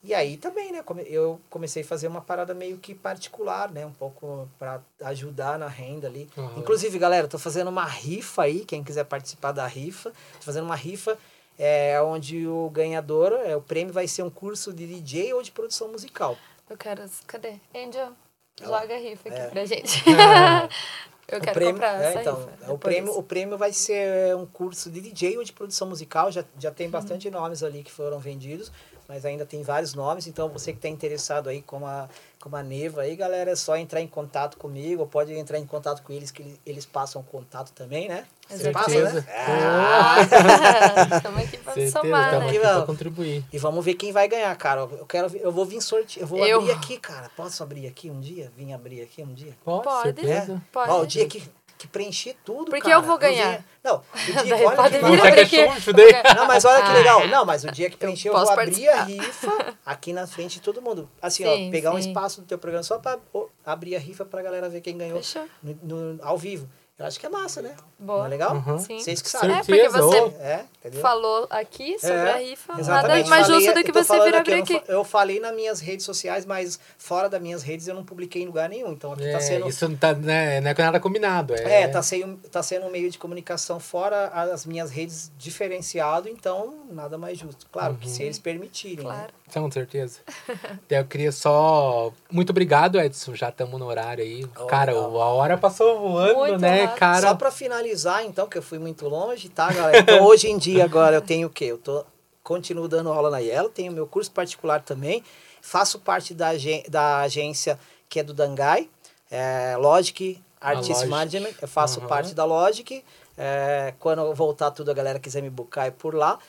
E 0.01 0.13
aí 0.13 0.37
também, 0.37 0.71
né? 0.71 0.81
come- 0.81 1.05
Eu 1.07 1.41
comecei 1.49 1.83
a 1.83 1.85
fazer 1.85 2.07
uma 2.07 2.21
parada 2.21 2.53
meio 2.53 2.77
que 2.77 2.95
particular, 2.95 3.69
né? 3.69 3.85
Um 3.85 3.91
pouco 3.91 4.47
para 4.57 4.79
ajudar 5.03 5.59
na 5.59 5.67
renda 5.67 6.07
ali. 6.07 6.29
Aham. 6.37 6.53
Inclusive, 6.57 6.97
galera, 6.97 7.27
tô 7.27 7.37
fazendo 7.37 7.67
uma 7.67 7.83
rifa 7.85 8.43
aí, 8.43 8.63
quem 8.63 8.81
quiser 8.83 9.03
participar 9.03 9.51
da 9.51 9.67
rifa. 9.67 10.11
Tô 10.39 10.45
fazendo 10.45 10.63
uma 10.65 10.75
rifa 10.75 11.17
é, 11.57 12.01
onde 12.01 12.47
o 12.47 12.69
ganhador, 12.69 13.33
é, 13.33 13.55
o 13.57 13.61
prêmio 13.61 13.93
vai 13.93 14.07
ser 14.07 14.23
um 14.23 14.29
curso 14.29 14.71
de 14.71 14.87
DJ 14.87 15.33
ou 15.33 15.43
de 15.43 15.51
produção 15.51 15.89
musical. 15.89 16.37
Eu 16.69 16.77
quero. 16.77 17.03
Cadê? 17.27 17.55
Angel, 17.75 18.13
joga 18.61 18.95
a 18.95 18.97
rifa 18.99 19.27
aqui 19.27 19.37
É. 19.37 19.47
pra 19.47 19.65
gente. 19.65 20.01
eu 21.27 21.39
O 21.39 21.41
quero 21.41 21.53
prêmio, 21.53 21.73
comprar 21.73 22.01
é, 22.01 22.21
então, 22.21 22.35
rifa. 22.37 22.71
o 22.73 22.77
prêmio, 22.77 23.17
o 23.17 23.23
prêmio 23.23 23.57
vai 23.57 23.73
ser 23.73 24.33
um 24.37 24.45
curso 24.45 24.89
de 24.89 25.01
DJ 25.01 25.37
ou 25.37 25.43
de 25.43 25.51
produção 25.51 25.89
musical. 25.89 26.31
Já, 26.31 26.45
já 26.57 26.69
Uhum. 26.69 26.75
tem 26.75 26.89
bastante 26.89 27.29
nomes 27.29 27.61
ali 27.63 27.83
que 27.83 27.91
foram 27.91 28.17
vendidos, 28.17 28.71
mas 29.09 29.25
ainda 29.25 29.43
tem 29.43 29.63
vários 29.63 29.95
nomes. 29.95 30.27
Então, 30.27 30.47
você 30.49 30.71
que 30.71 30.77
está 30.77 30.87
interessado 30.87 31.49
aí, 31.49 31.63
como 31.63 31.87
a, 31.87 32.07
como 32.39 32.55
a 32.55 32.61
Neva 32.61 33.01
aí, 33.01 33.15
galera, 33.15 33.49
é 33.49 33.55
só 33.55 33.75
entrar 33.75 33.99
em 33.99 34.07
contato 34.07 34.55
comigo, 34.55 35.01
ou 35.01 35.07
pode 35.07 35.33
entrar 35.33 35.57
em 35.57 35.65
contato 35.65 36.03
com 36.03 36.13
eles, 36.13 36.29
que 36.29 36.43
eles, 36.43 36.59
eles 36.63 36.85
passam 36.85 37.23
contato 37.23 37.71
também, 37.73 38.07
né? 38.07 38.25
Você 38.47 38.71
Certeza. 38.71 38.71
passa, 38.71 39.01
né? 39.01 40.25
Certeza. 40.29 41.15
Estamos 41.17 41.39
aqui 41.43 41.57
Certeza, 41.57 41.99
somar, 41.99 42.25
estamos 42.25 42.45
né? 42.45 42.49
aqui 42.49 42.59
pra 42.59 42.81
contribuir. 42.85 43.43
E 43.51 43.57
vamos 43.57 43.83
ver 43.83 43.95
quem 43.95 44.11
vai 44.11 44.27
ganhar, 44.27 44.55
cara. 44.55 44.81
Eu 44.81 45.05
quero, 45.07 45.35
eu 45.37 45.51
vou 45.51 45.65
vir 45.65 45.81
sortear, 45.81 46.21
eu 46.23 46.27
vou 46.27 46.45
Eu. 46.45 46.59
abrir 46.59 46.71
aqui, 46.71 46.99
cara. 46.99 47.31
Posso 47.35 47.63
abrir 47.63 47.87
aqui 47.87 48.11
um 48.11 48.19
dia? 48.19 48.51
Vim 48.55 48.73
abrir 48.73 49.01
aqui 49.01 49.23
um 49.23 49.33
dia? 49.33 49.57
Pode, 49.65 49.83
Pode. 49.85 50.03
certeza. 50.03 50.61
Pode. 50.71 50.91
Ó, 50.91 51.01
o 51.01 51.07
dia 51.07 51.27
que, 51.27 51.43
que 51.79 51.87
preencher 51.87 52.35
tudo, 52.43 52.65
Porque 52.65 52.81
cara, 52.81 52.95
eu 52.95 53.01
vou 53.01 53.17
ganhar. 53.17 53.63
Não, 53.81 54.03
o 54.13 54.43
dia, 54.43 54.55
olha 54.67 54.75
pode 54.75 54.99
que 54.99 55.05
vir 55.05 55.19
é 55.25 55.93
daí. 55.93 56.11
Não, 56.35 56.45
mas 56.45 56.65
olha 56.65 56.83
que 56.83 56.89
Ah. 56.89 56.93
legal. 56.93 57.27
Não, 57.29 57.45
mas 57.45 57.63
o 57.63 57.71
dia 57.71 57.89
que 57.89 57.95
preencher, 57.95 58.27
eu, 58.27 58.33
posso 58.33 58.47
vou 58.47 58.53
abrir 58.59 58.89
a 58.89 58.97
participar. 58.97 59.23
rifa 59.23 59.77
aqui 59.85 60.11
na 60.11 60.27
frente 60.27 60.55
de 60.55 60.61
todo 60.61 60.81
mundo. 60.81 61.09
Assim, 61.21 61.43
Sim, 61.45 61.67
ó, 61.69 61.71
pegar 61.71 61.91
um 61.91 62.01
sim. 62.01 62.09
espaço 62.09 62.41
do 62.41 62.47
teu 62.47 62.57
programa 62.59 62.83
só 62.83 62.99
pra 62.99 63.17
ó, 63.33 63.45
abrir 63.65 63.95
a 63.95 63.99
rifa 63.99 64.25
pra 64.25 64.41
galera 64.41 64.67
ver 64.67 64.81
quem 64.81 64.97
ganhou 64.97 65.21
no, 65.63 66.13
no- 66.15 66.19
ao 66.23 66.37
vivo. 66.37 66.69
Eu 66.99 67.05
acho 67.05 67.17
que 67.17 67.25
é 67.25 67.29
massa, 67.29 67.61
né? 67.61 67.73
Boa. 67.97 68.19
Não 68.19 68.25
é 68.25 68.29
legal? 68.29 68.55
Uhum. 68.55 68.77
Sim. 68.77 68.99
Vocês 68.99 69.21
que 69.21 69.29
sabem. 69.29 69.55
É, 69.55 69.63
porque 69.63 69.87
você. 69.87 70.17
É, 70.41 70.65
falou 71.01 71.47
aqui 71.49 71.97
sobre 71.97 72.13
É, 72.15 72.31
a 72.33 72.35
rifa. 72.37 72.73
Nada 72.73 72.81
Exatamente. 72.81 73.29
mais 73.29 73.47
Falei- 73.47 73.61
justo 73.65 73.73
do 73.79 73.83
que 73.85 73.91
você 73.93 74.13
vir 74.19 74.27
aqui, 74.27 74.35
abrir 74.37 74.53
aqui. 74.61 74.81
Eu 74.85 75.03
falei 75.05 75.39
nas 75.39 75.55
minhas 75.55 75.79
redes 75.79 76.05
sociais, 76.05 76.45
mas 76.45 76.77
fora 76.97 77.29
das 77.29 77.41
minhas 77.41 77.63
redes 77.63 77.87
eu 77.87 77.95
não 77.95 78.03
publiquei 78.03 78.43
em 78.43 78.45
lugar 78.47 78.67
nenhum. 78.67 78.91
Então 78.91 79.13
aqui 79.13 79.25
É, 79.25 79.31
tá 79.31 79.39
sendo. 79.39 79.69
Isso 79.69 79.87
não, 79.87 79.95
tá, 79.95 80.13
né, 80.13 80.59
não 80.59 80.71
é 80.71 80.73
nada 80.77 80.99
combinado. 80.99 81.53
É, 81.55 81.83
É, 81.83 81.87
tá 81.87 82.03
sendo, 82.03 82.35
tá 82.49 82.61
sendo 82.61 82.85
um 82.85 82.91
meio 82.91 83.09
de 83.09 83.17
comunicação 83.17 83.79
fora 83.79 84.27
as 84.27 84.65
minhas 84.65 84.91
redes 84.91 85.31
diferenciado, 85.37 86.27
então 86.27 86.79
nada 86.91 87.17
mais 87.17 87.37
justo. 87.37 87.65
Claro 87.71 87.95
que 87.95 88.07
Uhum. 88.07 88.13
se 88.13 88.23
eles 88.23 88.39
permitirem, 88.39 89.05
né? 89.05 89.27
Claro. 89.53 89.67
Com 89.67 89.71
certeza. 89.71 90.19
Então, 90.85 90.97
eu 90.97 91.05
queria 91.05 91.31
só. 91.31 92.11
Muito 92.31 92.49
obrigado, 92.49 92.99
Edson. 92.99 93.35
Já 93.35 93.49
estamos 93.49 93.79
no 93.79 93.85
horário 93.85 94.23
aí. 94.23 94.45
Oh, 94.59 94.65
cara, 94.65 94.91
legal. 94.91 95.21
a 95.21 95.25
hora 95.33 95.57
passou 95.57 95.99
voando, 95.99 96.39
Muito 96.39 96.59
né, 96.59 96.83
rápido. 96.83 96.97
cara? 96.97 97.21
Só 97.21 97.35
pra 97.35 97.51
finalizar, 97.51 98.25
então, 98.25 98.47
que 98.47 98.57
eu 98.57 98.61
fui 98.61 98.79
muito 98.79 99.07
longe, 99.07 99.49
tá, 99.49 99.71
galera? 99.71 99.99
Então, 99.99 100.23
hoje 100.25 100.49
em 100.49 100.57
dia, 100.57 100.83
agora, 100.83 101.17
eu 101.17 101.21
tenho 101.21 101.47
o 101.47 101.49
quê? 101.51 101.65
Eu 101.65 101.77
tô, 101.77 102.03
continuo 102.43 102.87
dando 102.87 103.11
aula 103.11 103.29
na 103.29 103.37
Yellow, 103.39 103.69
tenho 103.69 103.91
meu 103.91 104.07
curso 104.07 104.31
particular 104.31 104.81
também, 104.81 105.23
faço 105.61 105.99
parte 105.99 106.33
da, 106.33 106.49
da 106.89 107.19
agência 107.19 107.79
que 108.07 108.19
é 108.19 108.23
do 108.23 108.33
Dangai, 108.33 108.89
é, 109.29 109.75
Logic 109.77 110.41
Artist 110.59 110.89
Logic. 110.91 111.07
Management, 111.09 111.53
eu 111.61 111.67
faço 111.67 111.99
Aham. 111.99 112.07
parte 112.07 112.33
da 112.33 112.43
Logic, 112.45 113.03
é, 113.37 113.93
quando 113.99 114.21
eu 114.23 114.33
voltar 114.33 114.71
tudo, 114.71 114.89
a 114.89 114.93
galera 114.93 115.19
quiser 115.19 115.41
me 115.41 115.49
buscar 115.49 115.85
é 115.87 115.91
por 115.91 116.15
lá. 116.15 116.39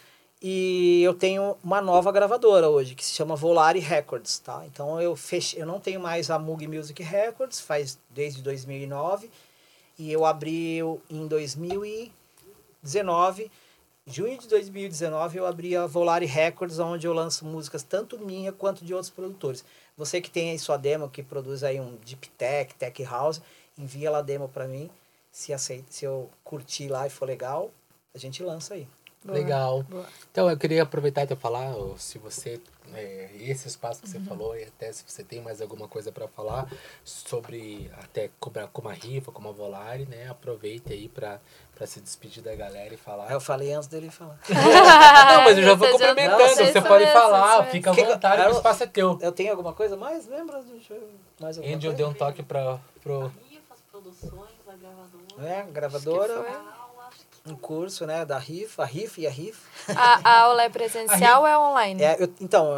E 0.42 1.02
eu 1.02 1.12
tenho 1.12 1.54
uma 1.62 1.82
nova 1.82 2.10
gravadora 2.10 2.70
hoje, 2.70 2.94
que 2.94 3.04
se 3.04 3.12
chama 3.12 3.36
Volare 3.36 3.78
Records, 3.78 4.38
tá? 4.38 4.64
Então 4.66 4.98
eu 4.98 5.14
fechei, 5.14 5.60
eu 5.60 5.66
não 5.66 5.78
tenho 5.78 6.00
mais 6.00 6.30
a 6.30 6.38
Mug 6.38 6.66
Music 6.66 7.02
Records, 7.02 7.60
faz 7.60 7.98
desde 8.08 8.40
2009, 8.40 9.30
e 9.98 10.10
eu 10.10 10.24
abri 10.24 10.78
em 11.10 11.26
2019, 11.26 13.50
junho 14.06 14.38
de 14.38 14.48
2019, 14.48 15.36
eu 15.36 15.44
abri 15.44 15.76
a 15.76 15.86
Volare 15.86 16.24
Records, 16.24 16.78
onde 16.78 17.06
eu 17.06 17.12
lanço 17.12 17.44
músicas 17.44 17.82
tanto 17.82 18.18
minha 18.18 18.50
quanto 18.50 18.82
de 18.82 18.94
outros 18.94 19.10
produtores. 19.10 19.62
Você 19.94 20.22
que 20.22 20.30
tem 20.30 20.52
aí 20.52 20.58
sua 20.58 20.78
demo, 20.78 21.10
que 21.10 21.22
produz 21.22 21.62
aí 21.62 21.78
um 21.78 21.98
Deep 22.06 22.30
Tech, 22.30 22.74
Tech 22.76 23.04
House, 23.04 23.42
envia 23.76 24.10
lá 24.10 24.20
a 24.20 24.22
demo 24.22 24.48
para 24.48 24.66
mim. 24.66 24.88
Se, 25.30 25.52
aceita, 25.52 25.88
se 25.90 26.06
eu 26.06 26.30
curtir 26.42 26.88
lá 26.88 27.06
e 27.06 27.10
for 27.10 27.26
legal, 27.26 27.70
a 28.14 28.18
gente 28.18 28.42
lança 28.42 28.72
aí. 28.72 28.88
Boa. 29.24 29.36
Legal. 29.38 29.82
Boa. 29.82 30.06
Então, 30.32 30.48
eu 30.51 30.56
queria 30.56 30.82
aproveitar 30.82 31.24
e 31.24 31.26
te 31.26 31.36
falar, 31.36 31.74
se 31.98 32.16
você, 32.18 32.59
é, 32.94 33.28
esse 33.38 33.68
espaço 33.68 34.01
que 34.01 34.06
Uhum. 34.06 34.12
você 34.14 34.20
falou, 34.28 34.56
e 34.56 34.64
até 34.64 34.90
se 34.92 35.05
você 35.06 35.22
tem 35.22 35.42
mais 35.42 35.60
alguma 35.60 35.86
coisa 35.86 36.10
para 36.10 36.26
falar 36.26 36.66
sobre, 37.05 37.90
até 38.02 38.30
como 38.40 38.59
a, 38.59 38.66
como 38.68 38.88
a 38.88 38.92
rifa, 38.94 39.30
como 39.30 39.48
a 39.48 39.52
Volare, 39.52 40.06
né? 40.06 40.28
Aproveita 40.30 40.92
aí 40.94 41.06
para 41.09 41.38
se 41.86 42.01
despedir 42.01 42.42
da 42.42 42.55
galera 42.55 42.94
e 42.94 42.97
falar. 42.97 43.30
Eu 43.30 43.40
falei 43.40 43.72
antes 43.74 43.88
dele 43.88 44.10
falar. 44.10 44.38
Não, 44.48 45.44
mas 45.44 45.59
eu 45.59 45.64
já 45.64 45.74
vou 45.74 45.86
Você 45.88 45.92
complementando, 45.92 46.38
Não, 46.42 46.48
você 46.48 46.62
isso 46.64 46.82
pode 46.82 47.05
mesmo, 47.05 47.20
falar, 47.20 47.64
fica 47.66 47.90
à 47.90 47.94
mesmo. 47.94 48.10
vontade, 48.12 48.42
Que- 48.42 48.48
o 48.48 48.52
espaço 48.52 48.82
é 48.84 48.86
teu. 48.86 49.18
Eu 49.20 49.32
tenho 49.32 49.51
alguma 49.51 49.72
coisa 49.74 49.97
mais? 49.97 50.26
Lembra? 50.26 50.62
Deixa 50.62 50.94
eu- 50.94 51.10
Mais 51.40 51.59
alguma 51.59 51.76
Angel 51.76 51.90
coisa? 51.90 51.97
deu 51.97 52.09
um 52.09 52.14
toque 52.14 52.42
para 52.42 52.78
pro... 53.02 53.26
Rifas, 53.51 53.78
produções, 53.90 54.51
a 54.66 54.72
gravadora. 54.76 55.47
É, 55.47 55.62
gravadora, 55.70 56.34
Que 56.44 56.51
foi? 56.51 56.80
Um 57.46 57.56
curso, 57.56 58.04
né, 58.06 58.24
da 58.24 58.38
rifa, 58.38 58.82
a 58.82 58.86
rifa 58.86 59.20
e 59.20 59.26
a 59.26 59.30
rifa. 59.30 59.60
A, 59.96 60.20
a 60.28 60.40
aula 60.42 60.62
é 60.64 60.68
presencial 60.68 61.40
ou 61.42 61.46
é 61.46 61.58
online? 61.58 62.02
É, 62.02 62.16
eu- 62.22 62.32
então, 62.40 62.72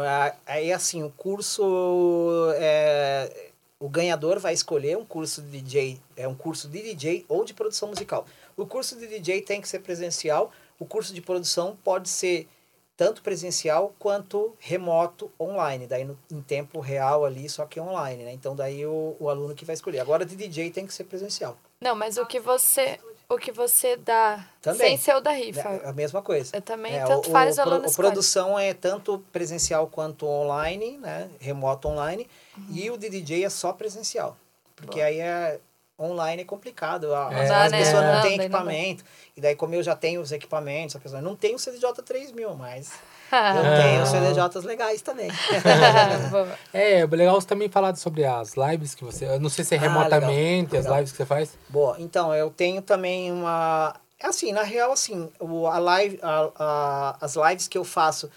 aí 0.45 0.71
assim, 0.71 1.03
o 1.03 1.09
curso, 1.11 2.51
é, 2.55 3.49
o 3.79 3.89
ganhador 3.89 4.39
vai 4.39 4.53
escolher 4.53 4.97
um 4.97 5.05
curso 5.05 5.41
de 5.41 5.61
DJ, 5.61 5.99
é 6.15 6.27
um 6.27 6.35
curso 6.35 6.67
de 6.69 6.81
DJ 6.81 7.25
ou 7.27 7.43
de 7.43 7.53
produção 7.53 7.89
musical. 7.89 8.25
O 8.55 8.65
curso 8.65 8.95
de 8.97 9.07
DJ 9.07 9.41
tem 9.41 9.59
que 9.61 9.67
ser 9.67 9.79
presencial, 9.79 10.51
o 10.79 10.85
curso 10.85 11.13
de 11.13 11.21
produção 11.21 11.77
pode 11.83 12.07
ser 12.09 12.47
tanto 12.95 13.21
presencial 13.23 13.93
quanto 13.97 14.55
remoto 14.59 15.31
online, 15.39 15.87
daí 15.87 16.05
no, 16.05 16.17
em 16.31 16.41
tempo 16.41 16.79
real 16.79 17.25
ali, 17.25 17.49
só 17.49 17.65
que 17.65 17.79
online, 17.79 18.23
né? 18.23 18.31
Então 18.33 18.55
daí 18.55 18.85
o, 18.85 19.15
o 19.19 19.29
aluno 19.29 19.55
que 19.55 19.65
vai 19.65 19.73
escolher. 19.73 19.99
Agora 19.99 20.23
de 20.25 20.35
DJ 20.35 20.69
tem 20.69 20.85
que 20.85 20.93
ser 20.93 21.03
presencial. 21.05 21.57
Não, 21.81 21.95
mas 21.95 22.17
o 22.17 22.25
que 22.25 22.39
você 22.39 22.99
o 23.33 23.37
que 23.39 23.51
você 23.51 23.97
dá 23.97 24.45
Também. 24.61 24.89
sem 24.89 24.97
ser 24.97 25.15
o 25.15 25.19
da 25.21 25.31
rifa. 25.31 25.61
É 25.67 25.89
a 25.89 25.93
mesma 25.93 26.21
coisa. 26.21 26.55
Eu 26.55 26.61
também, 26.61 26.95
É, 26.95 27.03
tanto 27.05 27.29
faz 27.29 27.57
o, 27.57 27.61
pro- 27.61 27.71
aluno 27.71 27.85
o 27.85 27.89
escolhe. 27.89 28.07
produção 28.09 28.57
é 28.59 28.73
tanto 28.73 29.19
presencial 29.31 29.87
quanto 29.87 30.25
online, 30.25 30.97
né? 30.97 31.29
Remoto 31.39 31.87
online. 31.87 32.27
Uhum. 32.57 32.65
E 32.71 32.91
o 32.91 32.97
de 32.97 33.09
DJ 33.09 33.45
é 33.45 33.49
só 33.49 33.73
presencial. 33.73 34.37
Porque 34.75 34.95
Boa. 34.95 35.05
aí 35.05 35.19
é 35.19 35.59
online 35.99 36.41
é 36.41 36.45
complicado. 36.45 37.13
A- 37.13 37.29
É, 37.33 37.43
As, 37.43 37.51
as 37.51 37.71
né? 37.71 37.77
pessoas 37.79 38.03
não 38.03 38.13
Não, 38.15 38.21
têm 38.21 38.31
não 38.31 38.37
dá. 38.37 38.43
equipamento. 38.45 39.03
E 39.37 39.41
daí, 39.41 39.55
como 39.55 39.73
eu 39.75 39.83
já 39.83 39.95
tenho 39.95 40.19
os 40.21 40.31
equipamentos, 40.31 40.95
a 40.95 40.99
pessoa 40.99 41.21
não 41.21 41.35
tem 41.35 41.55
o 41.55 41.59
CDJ 41.59 42.01
3000, 42.03 42.53
mas 42.55 42.91
eu 43.33 43.63
Ah. 43.73 43.81
tenho 43.81 44.05
CDJs 44.05 44.63
legais 44.65 45.01
também. 45.01 45.29
É, 46.73 46.99
é 47.01 47.05
legal 47.05 47.39
você 47.39 47.47
também 47.47 47.69
falar 47.69 47.95
sobre 47.95 48.23
as 48.25 48.53
lives 48.55 48.95
que 48.95 49.03
você. 49.03 49.25
Eu 49.25 49.39
não 49.39 49.49
sei 49.49 49.63
se 49.65 49.75
é 49.75 49.77
Ah, 49.77 49.81
remotamente, 49.81 50.71
legal, 50.73 50.79
as 50.79 50.85
legal. 50.85 50.97
lives 50.97 51.11
que 51.11 51.17
você 51.17 51.25
faz. 51.25 51.57
Boa, 51.69 51.95
então 51.99 52.33
eu 52.33 52.49
tenho 52.49 52.81
também 52.81 53.31
uma. 53.31 53.95
é 54.19 54.27
Assim, 54.27 54.51
na 54.51 54.63
real, 54.63 54.91
assim, 54.91 55.29
o, 55.39 55.67
a 55.67 55.77
live, 55.79 56.19
a, 56.21 56.49
a- 56.57 57.17
as 57.21 57.35
lives 57.35 57.67
que 57.67 57.77
eu 57.77 57.83
faço 57.83 58.29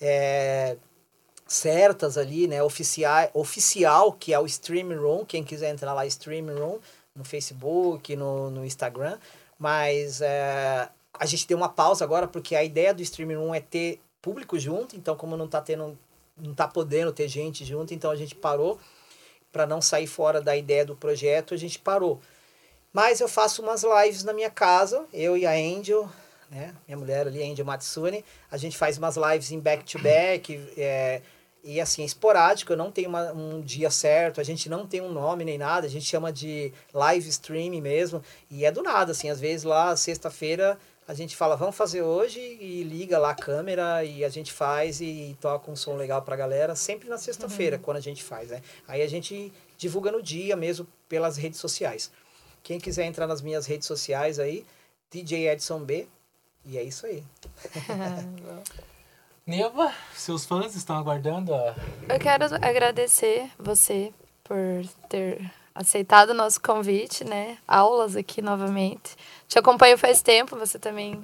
é, 0.00 0.76
certas 1.46 2.16
ali, 2.18 2.46
né? 2.48 2.62
Oficial, 2.62 3.28
oficial, 3.34 4.12
que 4.12 4.32
é 4.32 4.38
o 4.38 4.46
Stream 4.46 4.88
Room. 5.00 5.24
Quem 5.24 5.44
quiser 5.44 5.70
entrar 5.70 5.92
lá, 5.92 6.06
Stream 6.06 6.46
Room, 6.46 6.78
no 7.14 7.24
Facebook, 7.24 8.14
no, 8.16 8.50
no 8.50 8.64
Instagram. 8.64 9.18
Mas 9.58 10.20
é, 10.20 10.88
a 11.18 11.26
gente 11.26 11.46
deu 11.46 11.56
uma 11.56 11.68
pausa 11.68 12.04
agora, 12.04 12.26
porque 12.26 12.56
a 12.56 12.64
ideia 12.64 12.92
do 12.92 13.02
Stream 13.02 13.38
Room 13.38 13.54
é 13.54 13.60
ter 13.60 14.00
público 14.24 14.58
junto. 14.58 14.96
Então, 14.96 15.14
como 15.14 15.36
não 15.36 15.46
tá 15.46 15.60
tendo. 15.60 15.98
Não 16.36 16.54
tá 16.54 16.66
podendo 16.66 17.12
ter 17.12 17.28
gente 17.28 17.64
junto, 17.64 17.92
então 17.94 18.10
a 18.10 18.16
gente 18.16 18.34
parou. 18.34 18.80
Para 19.52 19.66
não 19.66 19.80
sair 19.80 20.08
fora 20.08 20.40
da 20.40 20.56
ideia 20.56 20.84
do 20.84 20.96
projeto, 20.96 21.54
a 21.54 21.56
gente 21.56 21.78
parou. 21.78 22.20
Mas 22.92 23.20
eu 23.20 23.28
faço 23.28 23.62
umas 23.62 23.84
lives 23.84 24.24
na 24.24 24.32
minha 24.32 24.50
casa, 24.50 25.04
eu 25.12 25.36
e 25.36 25.46
a 25.46 25.52
Angel, 25.52 26.08
né? 26.50 26.74
Minha 26.88 26.96
mulher 26.96 27.26
ali, 27.26 27.42
Angel 27.42 27.64
Matsune. 27.64 28.24
A 28.50 28.56
gente 28.56 28.76
faz 28.76 28.98
umas 28.98 29.16
lives 29.16 29.52
em 29.52 29.60
back-to-back, 29.60 30.60
é, 30.76 31.20
e 31.62 31.80
assim, 31.80 32.04
esporádico, 32.04 32.72
eu 32.72 32.76
não 32.76 32.90
tenho 32.90 33.08
uma- 33.08 33.32
um 33.32 33.60
dia 33.60 33.90
certo, 33.90 34.40
a 34.40 34.44
gente 34.44 34.68
não 34.68 34.86
tem 34.86 35.00
um 35.00 35.10
nome 35.10 35.44
nem 35.44 35.56
nada, 35.56 35.86
a 35.86 35.90
gente 35.90 36.04
chama 36.04 36.32
de 36.32 36.72
live 36.92 37.28
stream 37.28 37.80
mesmo, 37.80 38.22
e 38.50 38.64
é 38.64 38.70
do 38.70 38.82
nada, 38.82 39.12
assim, 39.12 39.30
às 39.30 39.40
vezes 39.40 39.64
lá, 39.64 39.96
sexta-feira, 39.96 40.78
a 41.06 41.14
gente 41.14 41.36
fala, 41.36 41.56
vamos 41.56 41.76
fazer 41.76 42.02
hoje, 42.02 42.40
e 42.40 42.82
liga 42.82 43.18
lá 43.18 43.30
a 43.30 43.34
câmera, 43.34 44.04
e 44.04 44.24
a 44.24 44.28
gente 44.28 44.52
faz, 44.52 45.00
e 45.00 45.36
toca 45.40 45.70
um 45.70 45.76
som 45.76 45.96
legal 45.96 46.22
pra 46.22 46.34
galera, 46.34 46.74
sempre 46.74 47.08
na 47.08 47.18
sexta-feira, 47.18 47.78
quando 47.78 47.98
a 47.98 48.00
gente 48.00 48.22
faz, 48.22 48.50
né? 48.50 48.62
Aí 48.88 49.02
a 49.02 49.08
gente 49.08 49.52
divulga 49.76 50.10
no 50.10 50.22
dia 50.22 50.56
mesmo, 50.56 50.86
pelas 51.08 51.36
redes 51.36 51.60
sociais. 51.60 52.10
Quem 52.62 52.80
quiser 52.80 53.04
entrar 53.04 53.26
nas 53.26 53.42
minhas 53.42 53.66
redes 53.66 53.86
sociais 53.86 54.38
aí, 54.38 54.64
DJ 55.10 55.50
Edson 55.50 55.80
B, 55.80 56.08
e 56.64 56.78
é 56.78 56.82
isso 56.82 57.04
aí. 57.04 57.22
Neva, 59.46 59.92
seus 60.14 60.46
fãs 60.46 60.74
estão 60.74 60.96
aguardando 60.96 61.54
a. 61.54 61.76
Eu 62.08 62.18
quero 62.18 62.46
agradecer 62.62 63.50
você 63.58 64.10
por 64.42 64.86
ter 65.10 65.52
aceitado 65.74 66.30
o 66.30 66.34
nosso 66.34 66.60
convite, 66.60 67.24
né? 67.24 67.58
Aulas 67.66 68.14
aqui 68.16 68.40
novamente. 68.40 69.16
Te 69.48 69.58
acompanho 69.58 69.98
faz 69.98 70.22
tempo, 70.22 70.56
você 70.56 70.78
também 70.78 71.22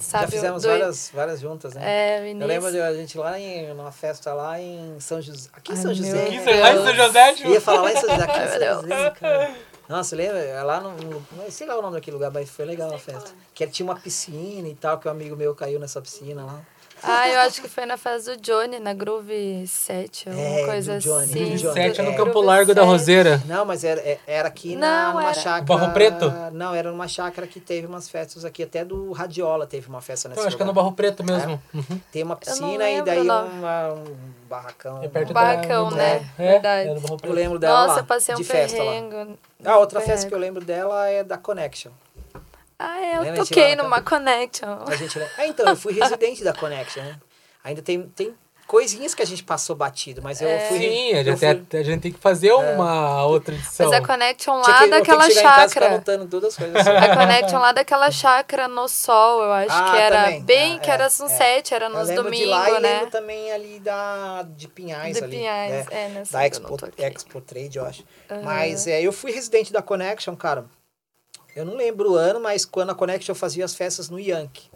sabe. 0.00 0.24
Já 0.26 0.30
fizemos 0.30 0.62
do- 0.62 0.68
várias, 0.68 1.10
várias 1.14 1.40
juntas, 1.40 1.74
né? 1.74 1.82
É, 2.18 2.20
o 2.22 2.26
Eu 2.42 2.46
lembro 2.46 2.70
de 2.70 2.80
a 2.80 2.92
gente 2.94 3.16
lá 3.16 3.38
em 3.38 3.68
numa 3.74 3.90
festa 3.92 4.34
lá 4.34 4.60
em 4.60 4.98
São 5.00 5.20
José. 5.22 5.48
Aqui 5.52 5.72
em 5.72 5.74
Ai, 5.76 5.80
São 5.82 5.94
meu 5.94 5.94
José. 5.94 6.24
Deus. 6.28 6.44
né? 6.44 6.60
Lá 6.60 6.72
em 6.72 6.76
São 6.84 6.94
José, 6.94 7.34
Eu 7.44 7.50
ia 7.52 7.60
falar 7.60 7.82
lá 7.82 7.92
em 7.92 7.96
São 7.96 8.08
José, 8.10 8.22
aqui 8.24 8.38
em 8.40 8.48
São 8.48 8.80
José, 8.82 9.10
cara. 9.10 9.54
Nossa, 9.88 10.14
lembra? 10.14 10.38
É 10.38 10.62
Lá 10.62 10.80
no, 10.80 10.92
no- 10.92 11.50
Sei 11.50 11.66
lá 11.66 11.78
o 11.78 11.82
nome 11.82 11.94
daquele 11.94 12.14
lugar, 12.14 12.30
mas 12.30 12.50
foi 12.50 12.64
legal 12.66 12.92
a 12.94 12.98
festa. 12.98 13.30
Que 13.54 13.66
tinha 13.66 13.86
uma 13.86 13.96
piscina 13.98 14.68
e 14.68 14.74
tal, 14.74 14.98
que 14.98 15.08
um 15.08 15.10
amigo 15.10 15.34
meu 15.34 15.54
caiu 15.54 15.80
nessa 15.80 16.00
piscina 16.02 16.44
lá. 16.44 16.60
Ah, 17.02 17.28
eu 17.28 17.40
acho 17.40 17.60
que 17.62 17.68
foi 17.68 17.86
na 17.86 17.96
fase 17.96 18.34
do 18.36 18.40
Johnny, 18.42 18.78
na 18.78 18.92
Groove 18.92 19.66
7, 19.66 20.28
alguma 20.28 20.46
É, 20.60 20.64
coisa 20.66 20.94
do 20.94 21.00
Johnny, 21.00 21.24
assim. 21.24 21.56
Johnny. 21.56 21.74
Sete 21.74 22.00
é 22.00 22.02
no 22.04 22.10
É. 22.10 22.14
Campo 22.16 22.32
Groove 22.32 22.46
Largo 22.46 22.74
da 22.74 22.82
7. 22.82 22.90
Roseira. 22.90 23.42
Não, 23.46 23.64
mas 23.64 23.84
era, 23.84 24.00
é- 24.00 24.18
era 24.26 24.48
aqui 24.48 24.74
na, 24.76 25.04
Não, 25.04 25.12
numa 25.14 25.24
era- 25.30 25.34
chácara. 25.34 25.64
Barro 25.64 25.92
Preto? 25.92 26.32
Não, 26.52 26.74
era 26.74 26.90
numa 26.90 27.08
chácara 27.08 27.46
que 27.46 27.60
teve 27.60 27.86
umas 27.86 28.08
festas 28.08 28.44
aqui, 28.44 28.62
até 28.62 28.84
do 28.84 29.12
Radiola 29.12 29.66
teve 29.66 29.88
uma 29.88 30.00
festa 30.00 30.28
nesse 30.28 30.40
Eu 30.40 30.46
acho 30.46 30.56
que 30.56 30.62
é 30.62 30.66
no. 30.66 30.72
Barro 30.72 30.92
Preto 30.92 31.24
mesmo. 31.24 31.60
Uhum. 31.74 32.00
Tem 32.12 32.22
uma 32.22 32.36
piscina 32.36 32.90
e 32.90 33.02
daí 33.02 33.20
uma- 33.20 33.42
um 33.94 34.04
barracão. 34.48 35.02
É 35.02 35.08
perto 35.08 35.32
Barracão, 35.32 35.90
da... 35.90 35.96
né? 35.96 36.28
É, 36.38 36.50
Verdade. 36.52 36.88
é 36.90 36.94
no 36.94 37.00
Barro 37.00 37.18
Eu 37.22 37.32
lembro 37.32 37.58
dela 37.58 37.80
Nossa, 37.80 37.92
lá, 37.94 37.98
eu 38.00 38.04
passei 38.04 38.34
um 38.34 38.38
de 38.38 38.44
festa 38.44 38.82
lá. 38.82 38.90
perrengue. 38.92 39.38
A 39.64 39.76
outra 39.78 39.98
um 40.00 40.02
festa 40.02 40.28
que 40.28 40.34
eu 40.34 40.38
lembro 40.38 40.64
dela 40.64 41.08
é 41.08 41.22
da 41.24 41.36
Connection. 41.36 41.90
Ah, 42.78 43.00
eu 43.00 43.22
Lembra, 43.22 43.36
gente 43.36 43.48
toquei 43.48 43.74
numa 43.76 44.00
Connection. 44.02 44.68
A 44.86 44.94
gente 44.94 45.18
lembra- 45.18 45.34
Ah, 45.36 45.46
então, 45.46 45.66
eu 45.66 45.76
fui 45.76 45.92
residente 45.98 46.44
da 46.44 46.52
Connection, 46.52 47.02
né? 47.02 47.16
Ainda 47.64 47.82
tem, 47.82 48.02
tem 48.02 48.34
coisinhas 48.68 49.14
que 49.14 49.22
a 49.22 49.26
gente 49.26 49.42
passou 49.42 49.74
batido, 49.74 50.20
mas 50.22 50.40
eu 50.42 50.48
fui... 50.68 50.78
Sim, 50.78 51.12
a 51.14 51.18
eu 51.22 51.24
gente, 51.24 51.38
fui- 51.38 51.80
a 51.80 51.82
gente 51.82 52.00
tem 52.02 52.12
que 52.12 52.18
fazer 52.20 52.52
uma 52.52 53.24
outra 53.24 53.54
edição. 53.54 53.90
Mas 53.90 53.98
a 54.00 54.06
Connection 54.06 54.54
lá 54.58 54.78
que- 54.78 54.84
eu 54.84 54.90
daquela 54.90 55.30
chácara. 55.30 55.86
anotando 55.86 56.26
todas 56.28 56.50
as 56.52 56.56
coisas. 56.56 56.76
assim. 56.76 56.90
A 56.90 57.16
Connection 57.16 57.58
lá 57.58 57.72
daquela 57.72 58.10
chácara 58.12 58.68
no 58.68 58.86
sol, 58.86 59.42
eu 59.42 59.52
acho 59.52 59.72
Ah, 59.74 59.90
que 59.90 59.96
era 59.96 60.22
também. 60.24 60.42
bem, 60.42 60.76
Ah, 60.76 60.78
que 60.78 60.90
é, 60.90 60.94
era 60.94 61.04
é. 61.04 61.08
sunset, 61.08 61.74
era 61.74 61.86
Eu 61.86 61.90
nos 61.90 62.08
domingos, 62.10 62.38
de 62.38 62.44
lá 62.44 62.78
né? 62.78 62.78
lembro 62.96 63.10
também 63.10 63.50
ali 63.52 63.80
da, 63.80 64.42
de 64.56 64.68
Pinhais 64.68 65.16
De 65.16 65.24
ali. 65.24 65.36
Pinhais, 65.38 65.72
né? 65.72 65.86
é, 65.90 66.08
nessa 66.10 66.32
Da 66.32 66.44
eu 66.44 66.48
Expo. 66.48 66.78
Expo 66.98 67.40
Trade, 67.40 67.78
eu 67.78 67.84
acho. 67.86 68.04
Mas 68.44 68.86
é, 68.86 69.00
eu 69.02 69.12
fui 69.12 69.32
residente 69.32 69.72
da 69.72 69.82
Connection, 69.82 70.36
cara. 70.36 70.66
Eu 71.58 71.64
não 71.64 71.74
lembro 71.74 72.12
o 72.12 72.14
ano, 72.14 72.38
mas 72.38 72.64
quando 72.64 72.90
a 72.90 72.94
Connection 72.94 73.34
fazia 73.34 73.64
as 73.64 73.74
festas 73.74 74.08
no 74.08 74.20
Yankee. 74.20 74.70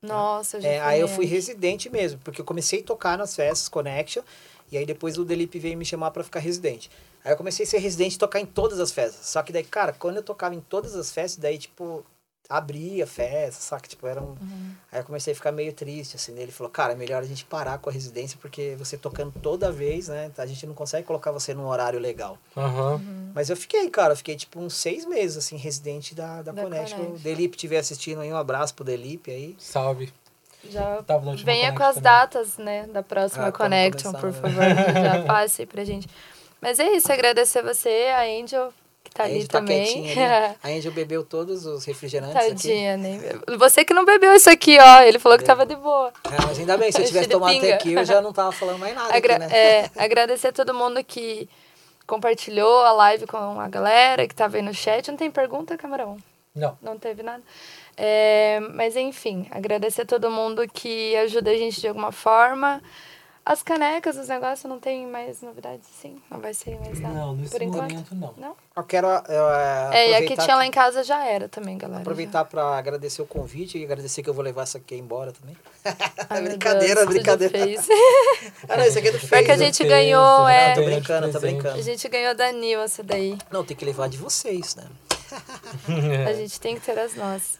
Nossa, 0.00 0.58
eu 0.58 0.60
já 0.60 0.68
É, 0.68 0.80
aí 0.80 1.00
eu 1.00 1.08
fui 1.08 1.26
residente 1.26 1.90
mesmo, 1.90 2.20
porque 2.22 2.40
eu 2.40 2.44
comecei 2.44 2.82
a 2.82 2.84
tocar 2.84 3.18
nas 3.18 3.34
festas 3.34 3.68
Connection, 3.68 4.22
e 4.70 4.78
aí 4.78 4.86
depois 4.86 5.18
o 5.18 5.24
Delipe 5.24 5.58
veio 5.58 5.76
me 5.76 5.84
chamar 5.84 6.12
pra 6.12 6.22
ficar 6.22 6.38
residente. 6.38 6.88
Aí 7.24 7.32
eu 7.32 7.36
comecei 7.36 7.66
a 7.66 7.68
ser 7.68 7.78
residente 7.78 8.14
e 8.14 8.18
tocar 8.18 8.38
em 8.38 8.46
todas 8.46 8.78
as 8.78 8.92
festas. 8.92 9.26
Só 9.26 9.42
que 9.42 9.52
daí, 9.52 9.64
cara, 9.64 9.92
quando 9.92 10.18
eu 10.18 10.22
tocava 10.22 10.54
em 10.54 10.60
todas 10.60 10.94
as 10.94 11.10
festas, 11.10 11.42
daí, 11.42 11.58
tipo, 11.58 12.06
abria 12.56 13.04
a 13.04 13.06
festa, 13.06 13.60
saca? 13.60 13.88
Tipo, 13.88 14.06
era 14.06 14.20
um... 14.20 14.34
Aí 14.90 15.00
eu 15.00 15.04
comecei 15.04 15.32
a 15.32 15.36
ficar 15.36 15.52
meio 15.52 15.72
triste, 15.72 16.16
assim. 16.16 16.38
Ele 16.38 16.52
falou, 16.52 16.70
cara, 16.70 16.92
é 16.92 16.96
melhor 16.96 17.22
a 17.22 17.26
gente 17.26 17.44
parar 17.44 17.78
com 17.78 17.88
a 17.90 17.92
residência, 17.92 18.38
porque 18.40 18.74
você 18.78 18.96
tocando 18.96 19.32
toda 19.42 19.72
vez, 19.72 20.08
né? 20.08 20.30
A 20.36 20.46
gente 20.46 20.66
não 20.66 20.74
consegue 20.74 21.06
colocar 21.06 21.30
você 21.30 21.54
num 21.54 21.66
horário 21.66 21.98
legal. 21.98 22.38
Aham. 22.56 22.94
Uhum. 22.94 23.32
Mas 23.34 23.48
eu 23.50 23.56
fiquei, 23.56 23.88
cara, 23.88 24.12
eu 24.12 24.16
fiquei, 24.16 24.36
tipo, 24.36 24.60
uns 24.60 24.74
seis 24.74 25.06
meses, 25.06 25.36
assim, 25.38 25.56
residente 25.56 26.14
da, 26.14 26.42
da, 26.42 26.52
Da 26.52 26.62
Connection. 26.62 26.96
Connection. 26.98 27.16
O 27.16 27.18
Delipe 27.18 27.56
estiver 27.56 27.78
assistindo 27.78 28.20
aí, 28.20 28.32
um 28.32 28.36
abraço 28.36 28.74
pro 28.74 28.84
Delipe 28.84 29.30
aí. 29.30 29.56
Salve. 29.58 30.12
Já 30.70 31.02
última 31.08 31.44
venha 31.44 31.72
com 31.74 31.82
as 31.82 31.96
também. 31.96 32.02
datas, 32.02 32.56
né, 32.56 32.86
da 32.86 33.02
próxima 33.02 33.48
Ah, 33.48 33.52
Connection, 33.52 34.12
por 34.12 34.30
né? 34.30 34.32
favor. 34.32 34.62
Já 35.02 35.22
passe 35.26 35.62
aí 35.62 35.66
pra 35.66 35.84
gente. 35.84 36.08
Mas 36.60 36.78
é 36.78 36.88
isso, 36.92 37.10
agradecer 37.12 37.62
você, 37.62 38.06
a 38.14 38.22
Angel, 38.22 38.72
que 39.02 39.10
tá 39.10 39.24
a 39.24 39.26
ali 39.26 39.46
tá 39.46 39.58
também. 39.58 40.06
A 40.62 40.68
Angel 40.68 40.92
bebeu 40.92 41.24
todos 41.24 41.66
os 41.66 41.84
refrigerantes 41.84 42.36
aqui. 42.36 42.48
Tadinha, 42.48 42.96
nem 42.96 43.18
bebeu. 43.18 43.58
Você 43.58 43.84
que 43.84 43.92
não 43.94 44.04
bebeu 44.04 44.34
isso 44.34 44.48
aqui, 44.50 44.78
ó. 44.80 45.02
Ele 45.02 45.18
falou 45.18 45.36
que 45.38 45.44
tava 45.44 45.66
de 45.66 45.76
boa. 45.76 46.12
É, 46.24 46.46
mas 46.46 46.58
ainda 46.58 46.76
bem, 46.76 46.90
se 46.90 47.00
eu 47.00 47.04
tivesse 47.06 47.28
tomado 47.28 47.56
até 47.56 47.72
aqui, 47.74 47.92
eu 47.92 48.04
já 48.04 48.20
não 48.20 48.32
tava 48.32 48.52
falando 48.52 48.78
mais 48.78 48.94
nada 48.94 49.14
Agra- 49.14 49.36
aqui, 49.36 49.46
né? 49.46 49.56
é, 49.56 49.90
agradecer 49.96 50.48
a 50.48 50.52
todo 50.52 50.72
mundo 50.74 51.02
que 51.04 51.48
compartilhou 52.06 52.80
a 52.84 52.92
live 52.92 53.26
com 53.26 53.60
a 53.60 53.68
galera, 53.68 54.26
que 54.26 54.34
tava 54.34 54.56
aí 54.56 54.62
no 54.62 54.74
chat. 54.74 55.08
Não 55.10 55.16
tem 55.16 55.30
pergunta, 55.30 55.76
Camarão? 55.76 56.16
Não. 56.54 56.76
Não 56.82 56.98
teve 56.98 57.22
nada. 57.22 57.42
É, 57.96 58.60
mas 58.74 58.96
enfim, 58.96 59.46
agradecer 59.50 60.02
a 60.02 60.06
todo 60.06 60.30
mundo 60.30 60.66
que 60.68 61.14
ajuda 61.16 61.50
a 61.50 61.56
gente 61.56 61.80
de 61.80 61.88
alguma 61.88 62.12
forma. 62.12 62.82
As 63.44 63.60
canecas, 63.60 64.16
os 64.16 64.28
negócios, 64.28 64.68
não 64.70 64.78
tem 64.78 65.04
mais 65.04 65.42
novidades, 65.42 65.88
sim? 66.00 66.22
Não 66.30 66.38
vai 66.38 66.54
ser 66.54 66.78
mais 66.78 67.00
nada? 67.00 67.14
Não, 67.14 67.34
nesse 67.34 67.50
por 67.50 67.60
enquanto? 67.60 67.90
momento 67.90 68.14
não. 68.14 68.34
Não? 68.36 68.56
Eu 68.76 68.84
quero 68.84 69.08
é, 69.08 69.90
É, 69.92 70.10
e 70.10 70.14
a 70.14 70.26
que 70.26 70.36
tinha 70.36 70.54
lá 70.54 70.64
em 70.64 70.70
casa 70.70 71.02
já 71.02 71.26
era 71.26 71.48
também, 71.48 71.76
galera. 71.76 72.02
Aproveitar 72.02 72.44
para 72.44 72.62
agradecer 72.78 73.20
o 73.20 73.26
convite 73.26 73.78
e 73.78 73.84
agradecer 73.84 74.22
que 74.22 74.30
eu 74.30 74.34
vou 74.34 74.44
levar 74.44 74.62
essa 74.62 74.78
aqui 74.78 74.94
embora 74.94 75.32
também. 75.32 75.56
Ai, 76.30 76.40
brincadeira, 76.40 77.00
Deus, 77.00 77.08
brincadeira. 77.08 77.58
Ah, 78.68 78.76
não, 78.76 78.84
esse 78.84 78.98
aqui 79.00 79.08
é 79.08 79.12
do 79.12 79.18
Face. 79.18 79.44
que 79.44 79.50
a 79.50 79.56
né? 79.56 79.64
gente 79.64 79.78
Fez, 79.78 79.90
ganhou, 79.90 80.44
né? 80.44 80.70
é. 80.70 80.74
Tô 80.74 80.80
Ganhou 80.80 80.90
de 80.90 80.96
brincando, 80.96 81.32
tô 81.32 81.40
brincando. 81.40 81.78
A 81.78 81.82
gente 81.82 82.08
ganhou 82.08 82.34
da 82.36 82.52
Nil 82.52 82.80
essa 82.80 83.02
daí. 83.02 83.36
Não, 83.50 83.64
tem 83.64 83.76
que 83.76 83.84
levar 83.84 84.08
de 84.08 84.18
vocês, 84.18 84.76
né? 84.76 84.84
A 86.28 86.32
gente 86.34 86.60
tem 86.60 86.76
que 86.76 86.82
ter 86.82 86.96
as 86.98 87.16
nossas. 87.16 87.58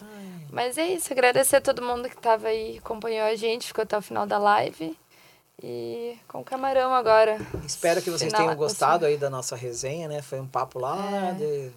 Mas 0.50 0.78
é 0.78 0.86
isso, 0.86 1.12
agradecer 1.12 1.56
a 1.56 1.60
todo 1.60 1.82
mundo 1.82 2.08
que 2.08 2.16
tava 2.16 2.48
aí, 2.48 2.78
acompanhou 2.78 3.26
a 3.26 3.34
gente, 3.34 3.66
ficou 3.66 3.82
até 3.82 3.96
o 3.96 4.02
final 4.02 4.26
da 4.26 4.38
live. 4.38 4.96
E 5.62 6.18
com 6.26 6.40
o 6.40 6.44
camarão 6.44 6.92
agora. 6.92 7.38
Espero 7.66 8.02
que 8.02 8.10
vocês 8.10 8.32
tenham 8.32 8.54
gostado 8.56 9.06
aí 9.06 9.16
da 9.16 9.30
nossa 9.30 9.54
resenha, 9.54 10.08
né? 10.08 10.20
Foi 10.20 10.40
um 10.40 10.46
papo 10.46 10.78
lá 10.80 11.28
É. 11.28 11.32
de 11.34 11.70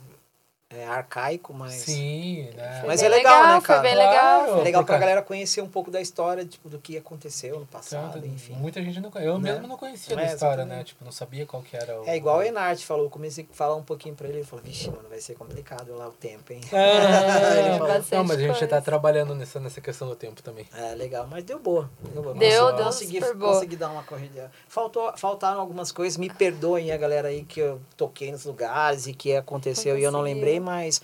é, 0.71 0.83
arcaico, 0.83 1.53
mas. 1.53 1.73
Sim, 1.73 2.49
né? 2.55 2.83
Mas 2.87 2.99
Foi 2.99 3.07
é 3.07 3.09
bem 3.11 3.17
legal, 3.19 3.43
né, 3.43 3.51
Foi 3.53 3.61
cara? 3.61 3.81
bem 3.81 3.93
Claro. 3.95 4.09
legal. 4.11 4.59
É 4.59 4.63
legal 4.63 4.83
pra 4.83 4.93
Porque- 4.95 4.99
galera 4.99 5.21
conhecer 5.21 5.61
um 5.61 5.67
pouco 5.69 5.91
da 5.91 6.01
história, 6.01 6.43
tipo, 6.43 6.67
do 6.67 6.79
que 6.79 6.97
aconteceu 6.97 7.59
no 7.59 7.67
passado, 7.67 8.13
Tanto- 8.13 8.25
enfim. 8.25 8.53
Muita 8.53 8.81
gente 8.81 8.99
não 8.99 9.11
conhece. 9.11 9.29
Eu 9.29 9.37
Né? 9.37 9.51
mesmo 9.53 9.67
não 9.67 9.77
conhecia 9.77 10.13
É, 10.13 10.17
da 10.17 10.23
história, 10.25 10.65
né? 10.65 10.83
Tipo, 10.83 11.05
não 11.05 11.11
sabia 11.11 11.45
qual 11.45 11.61
que 11.61 11.77
era 11.77 12.01
o. 12.01 12.07
É 12.07 12.17
igual 12.17 12.39
o 12.39 12.43
Enart 12.43 12.79
falou, 12.83 13.05
eu 13.05 13.09
comecei 13.11 13.47
a 13.49 13.55
falar 13.55 13.75
um 13.75 13.83
pouquinho 13.83 14.15
pra 14.15 14.27
ele, 14.27 14.39
ele 14.39 14.45
falou, 14.45 14.65
vixe, 14.65 14.89
mano, 14.89 15.07
vai 15.07 15.19
ser 15.21 15.35
complicado 15.35 15.95
lá 15.95 16.07
o 16.07 16.11
tempo, 16.11 16.51
hein? 16.51 16.61
É, 16.71 16.75
Ele 17.69 17.77
falou. 17.77 18.03
não, 18.11 18.23
mas 18.23 18.37
a 18.37 18.41
gente 18.41 18.59
já 18.59 18.67
tá 18.67 18.81
trabalhando 18.81 19.35
nessa, 19.35 19.59
nessa 19.59 19.79
questão 19.79 20.07
do 20.09 20.15
tempo 20.15 20.41
também. 20.41 20.65
É, 20.75 20.95
legal, 20.95 21.27
mas 21.29 21.43
deu 21.43 21.59
boa. 21.59 21.89
Deu, 22.11 22.23
boa. 22.23 22.33
Deu, 22.35 22.61
Consegui- 22.63 22.75
deu 22.77 22.85
consegui, 22.85 23.19
super 23.21 23.35
boa. 23.35 23.53
consegui 23.53 23.75
dar 23.75 23.89
uma 23.91 24.03
corrida. 24.03 24.51
Faltou, 24.67 25.13
faltaram 25.15 25.59
algumas 25.61 25.91
coisas, 25.91 26.17
me 26.17 26.29
perdoem 26.29 26.91
a 26.91 26.97
galera 26.97 27.27
aí 27.27 27.43
que 27.43 27.59
eu 27.59 27.79
toquei 27.95 28.31
nos 28.31 28.45
lugares 28.45 29.05
e 29.05 29.13
que 29.13 29.35
aconteceu 29.35 29.97
e 29.97 30.03
eu 30.03 30.11
não 30.11 30.21
lembrei, 30.21 30.55
mas 30.65 31.01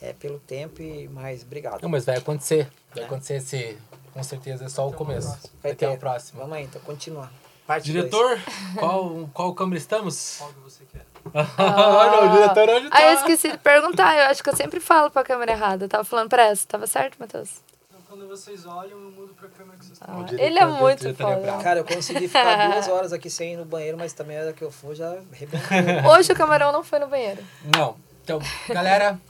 é 0.00 0.12
pelo 0.14 0.38
tempo 0.40 0.82
e 0.82 1.06
mais 1.08 1.42
obrigado. 1.42 1.80
Não, 1.82 1.88
mas 1.88 2.04
vai 2.04 2.16
acontecer. 2.16 2.68
Vai 2.94 3.04
É. 3.04 3.06
acontecer 3.06 3.34
esse. 3.34 3.78
Com 4.12 4.22
certeza 4.22 4.64
é 4.64 4.68
só 4.68 4.88
o 4.88 4.92
começo. 4.92 5.28
Vai 5.28 5.38
Vai 5.62 5.74
ter 5.74 5.86
o 5.88 5.96
próximo. 5.96 6.40
Vamos 6.40 6.56
aí, 6.56 6.64
então, 6.64 6.80
continua. 6.82 7.30
Parte 7.66 7.84
Diretor, 7.84 8.38
qual, 8.78 9.30
qual 9.32 9.54
câmera 9.54 9.78
estamos? 9.78 10.36
Qual 10.38 10.50
que 10.52 10.60
você 10.60 10.84
quer? 10.92 11.06
Olha, 11.58 12.24
o 12.28 12.28
diretor 12.32 12.68
onde 12.68 12.90
tá? 12.90 12.98
Ah, 12.98 13.02
eu 13.04 13.12
esqueci 13.14 13.52
de 13.52 13.58
perguntar. 13.58 14.16
Eu 14.18 14.24
acho 14.30 14.42
que 14.42 14.50
eu 14.50 14.56
sempre 14.56 14.80
falo 14.80 15.10
pra 15.10 15.22
câmera 15.22 15.52
errada. 15.52 15.84
Eu 15.84 15.88
tava 15.88 16.02
falando 16.04 16.28
pra 16.28 16.42
essa. 16.46 16.66
Tava 16.66 16.86
certo, 16.88 17.16
Matheus? 17.20 17.62
Então, 17.88 18.00
quando 18.08 18.26
vocês 18.28 18.66
olham, 18.66 18.98
eu 18.98 19.10
mudo 19.12 19.32
pra 19.34 19.48
câmera 19.48 19.78
que 19.78 19.84
vocês 19.86 19.98
estão. 19.98 20.26
Ah, 20.28 20.42
ele 20.42 20.58
é 20.58 20.66
muito 20.66 21.06
é 21.06 21.14
foda. 21.14 21.36
bravo. 21.36 21.62
Cara, 21.62 21.78
eu 21.80 21.84
consegui 21.84 22.26
ficar 22.26 22.68
duas 22.74 22.88
horas 22.88 23.12
aqui 23.12 23.30
sem 23.30 23.52
ir 23.54 23.56
no 23.56 23.64
banheiro, 23.64 23.96
mas 23.96 24.12
também 24.12 24.36
a 24.36 24.40
hora 24.42 24.52
que 24.52 24.62
eu 24.62 24.72
for 24.72 24.94
já 24.96 25.08
arrebentou. 25.32 26.10
Hoje 26.10 26.32
o 26.32 26.36
camarão 26.36 26.72
não 26.72 26.82
foi 26.82 26.98
no 26.98 27.06
banheiro. 27.06 27.42
Não. 27.76 27.96
Então, 28.22 28.38
galera, 28.68 29.20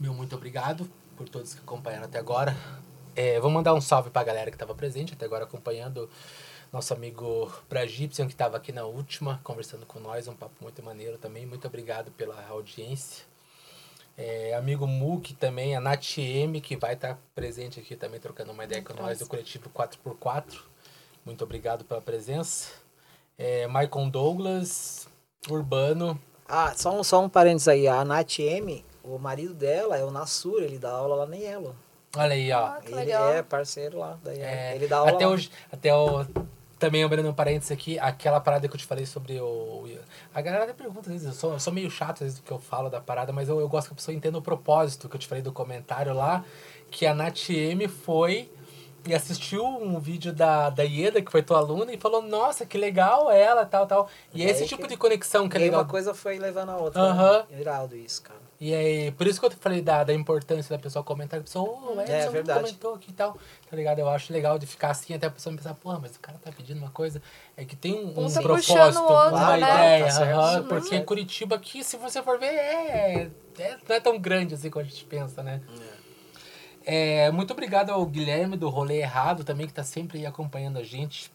meu 0.00 0.14
muito 0.14 0.34
obrigado 0.34 0.90
por 1.14 1.28
todos 1.28 1.52
que 1.52 1.60
acompanharam 1.60 2.06
até 2.06 2.18
agora. 2.18 2.56
É, 3.14 3.38
vou 3.40 3.50
mandar 3.50 3.74
um 3.74 3.80
salve 3.80 4.08
pra 4.08 4.24
galera 4.24 4.50
que 4.50 4.54
estava 4.54 4.74
presente 4.74 5.12
até 5.12 5.26
agora 5.26 5.44
acompanhando. 5.44 6.08
Nosso 6.72 6.94
amigo 6.94 7.52
Bragipsian, 7.68 8.26
que 8.26 8.32
estava 8.32 8.56
aqui 8.56 8.72
na 8.72 8.84
última, 8.84 9.38
conversando 9.44 9.84
com 9.84 10.00
nós, 10.00 10.26
um 10.26 10.34
papo 10.34 10.54
muito 10.62 10.82
maneiro 10.82 11.18
também. 11.18 11.44
Muito 11.44 11.66
obrigado 11.66 12.10
pela 12.12 12.42
audiência. 12.48 13.26
É, 14.16 14.54
amigo 14.54 14.86
Muk 14.86 15.34
também, 15.34 15.76
a 15.76 15.80
Nath 15.80 16.16
M, 16.16 16.62
que 16.62 16.74
vai 16.74 16.94
estar 16.94 17.18
presente 17.34 17.80
aqui 17.80 17.96
também, 17.96 18.18
trocando 18.18 18.50
uma 18.50 18.64
ideia 18.64 18.82
com 18.82 18.94
nós 18.94 19.18
do 19.18 19.26
coletivo 19.26 19.68
4x4. 19.68 20.58
Muito 21.22 21.44
obrigado 21.44 21.84
pela 21.84 22.00
presença. 22.00 22.70
É, 23.36 23.66
Maicon 23.66 24.08
Douglas, 24.08 25.06
Urbano, 25.50 26.18
Ah, 26.48 26.72
só 26.74 26.98
um, 26.98 27.04
só 27.04 27.20
um 27.20 27.28
parênteses 27.28 27.68
aí. 27.68 27.86
A 27.86 28.04
Nath 28.04 28.38
M, 28.38 28.84
o 29.04 29.18
marido 29.18 29.52
dela 29.54 29.96
é 29.96 30.04
o 30.04 30.10
Nassur, 30.10 30.62
ele 30.62 30.78
dá 30.78 30.90
aula 30.90 31.14
lá 31.16 31.26
na 31.26 31.36
Yellow. 31.36 31.74
Olha 32.16 32.32
aí, 32.32 32.50
ó. 32.52 32.66
Ah, 32.66 32.80
que 32.80 32.88
Ele 32.88 32.96
legal. 32.96 33.32
é 33.32 33.42
parceiro 33.42 33.98
lá 33.98 34.18
da 34.24 34.32
Yellow. 34.32 34.46
É, 34.48 34.74
ele 34.74 34.86
dá 34.86 34.98
aula 34.98 35.10
até 35.12 35.26
lá. 35.26 35.32
hoje, 35.32 35.50
até 35.70 35.94
o 35.94 36.24
também 36.78 37.02
abrindo 37.02 37.28
um 37.28 37.34
parênteses 37.34 37.72
aqui, 37.72 37.98
aquela 37.98 38.40
parada 38.40 38.68
que 38.68 38.74
eu 38.74 38.78
te 38.78 38.86
falei 38.86 39.04
sobre 39.04 39.40
o 39.40 39.84
a 40.32 40.40
galera 40.40 40.62
até 40.62 40.72
pergunta 40.72 41.00
às 41.00 41.06
vezes, 41.08 41.26
eu 41.26 41.32
sou, 41.32 41.52
eu 41.54 41.58
sou 41.58 41.72
meio 41.72 41.90
chato 41.90 42.18
às 42.18 42.20
vezes 42.20 42.38
do 42.38 42.42
que 42.44 42.52
eu 42.52 42.58
falo 42.60 42.88
da 42.88 43.00
parada, 43.00 43.32
mas 43.32 43.48
eu, 43.48 43.58
eu 43.58 43.68
gosto 43.68 43.88
que 43.88 43.94
a 43.94 43.96
pessoa 43.96 44.14
entenda 44.14 44.38
o 44.38 44.42
propósito 44.42 45.08
que 45.08 45.16
eu 45.16 45.18
te 45.18 45.26
falei 45.26 45.42
do 45.42 45.52
comentário 45.52 46.14
lá, 46.14 46.44
que 46.88 47.04
a 47.04 47.12
Nath 47.12 47.50
M 47.50 47.88
foi 47.88 48.48
e 49.08 49.14
assistiu 49.14 49.64
um 49.64 49.98
vídeo 49.98 50.32
da, 50.32 50.70
da 50.70 50.82
Ieda, 50.82 51.20
que 51.22 51.30
foi 51.32 51.42
tua 51.42 51.58
aluna, 51.58 51.92
e 51.92 51.96
falou, 51.98 52.22
nossa, 52.22 52.64
que 52.66 52.76
legal 52.78 53.30
ela, 53.30 53.64
tal, 53.66 53.86
tal. 53.86 54.08
E 54.34 54.42
é 54.42 54.46
E 54.46 54.50
esse 54.50 54.66
tipo 54.66 54.82
que- 54.82 54.88
de 54.88 54.96
conexão 54.96 55.48
que 55.48 55.56
é 55.56 55.60
E 55.60 55.64
legal. 55.64 55.80
uma 55.80 55.86
coisa 55.86 56.12
foi 56.14 56.38
levando 56.38 56.70
a 56.70 56.76
outra. 56.76 57.00
Aham. 57.00 57.46
Né? 57.50 57.60
Irado 57.60 57.96
isso, 57.96 58.22
cara. 58.22 58.38
E 58.60 58.74
aí, 58.74 59.12
por 59.12 59.26
isso 59.28 59.38
que 59.38 59.46
eu 59.46 59.50
falei 59.52 59.80
da, 59.80 60.02
da 60.02 60.12
importância 60.12 60.76
da 60.76 60.82
pessoa 60.82 61.04
comentar. 61.04 61.38
A 61.38 61.42
pessoa, 61.44 61.68
ô, 61.70 61.94
o 61.96 62.00
Edson 62.00 62.12
É 62.12 62.28
verdade. 62.28 62.58
comentou 62.60 62.94
aqui 62.94 63.10
e 63.10 63.12
tal. 63.14 63.38
Tá 63.70 63.76
ligado? 63.76 64.00
Eu 64.00 64.08
acho 64.08 64.32
legal 64.32 64.58
de 64.58 64.66
ficar 64.66 64.90
assim, 64.90 65.14
até 65.14 65.28
a 65.28 65.30
pessoa 65.30 65.54
pensar, 65.54 65.74
porra, 65.74 66.00
mas 66.02 66.16
o 66.16 66.20
cara 66.20 66.36
tá 66.42 66.50
pedindo 66.50 66.78
uma 66.78 66.90
coisa. 66.90 67.22
É 67.56 67.64
que 67.64 67.76
tem 67.76 67.94
um, 67.94 68.18
Um 68.18 68.26
um 68.26 68.32
tá 68.32 68.40
propósito, 68.42 69.00
outro, 69.00 69.36
uma 69.36 69.56
né? 69.56 69.58
ideia. 69.60 70.04
Tá 70.06 70.10
certo. 70.10 70.38
aham, 70.40 70.56
Uhum. 70.62 70.66
porque 70.68 70.88
Certo. 70.88 71.04
Curitiba 71.04 71.54
aqui, 71.54 71.84
se 71.84 71.96
você 71.96 72.20
for 72.20 72.36
ver, 72.38 72.46
é, 72.46 73.30
é- 73.60 73.76
não 73.88 73.94
é 73.96 74.00
tão 74.00 74.18
grande 74.18 74.54
assim 74.54 74.68
como 74.70 74.84
a 74.84 74.88
gente 74.88 75.04
pensa, 75.04 75.40
né? 75.40 75.60
É, 75.80 75.97
muito 77.32 77.50
obrigado 77.52 77.90
ao 77.90 78.04
Guilherme 78.06 78.56
do 78.56 78.68
Rolê 78.68 78.98
Errado 79.00 79.44
também, 79.44 79.66
que 79.66 79.72
tá 79.72 79.84
sempre 79.84 80.18
aí 80.18 80.26
acompanhando 80.26 80.78
a 80.78 80.82
gente. 80.82 81.30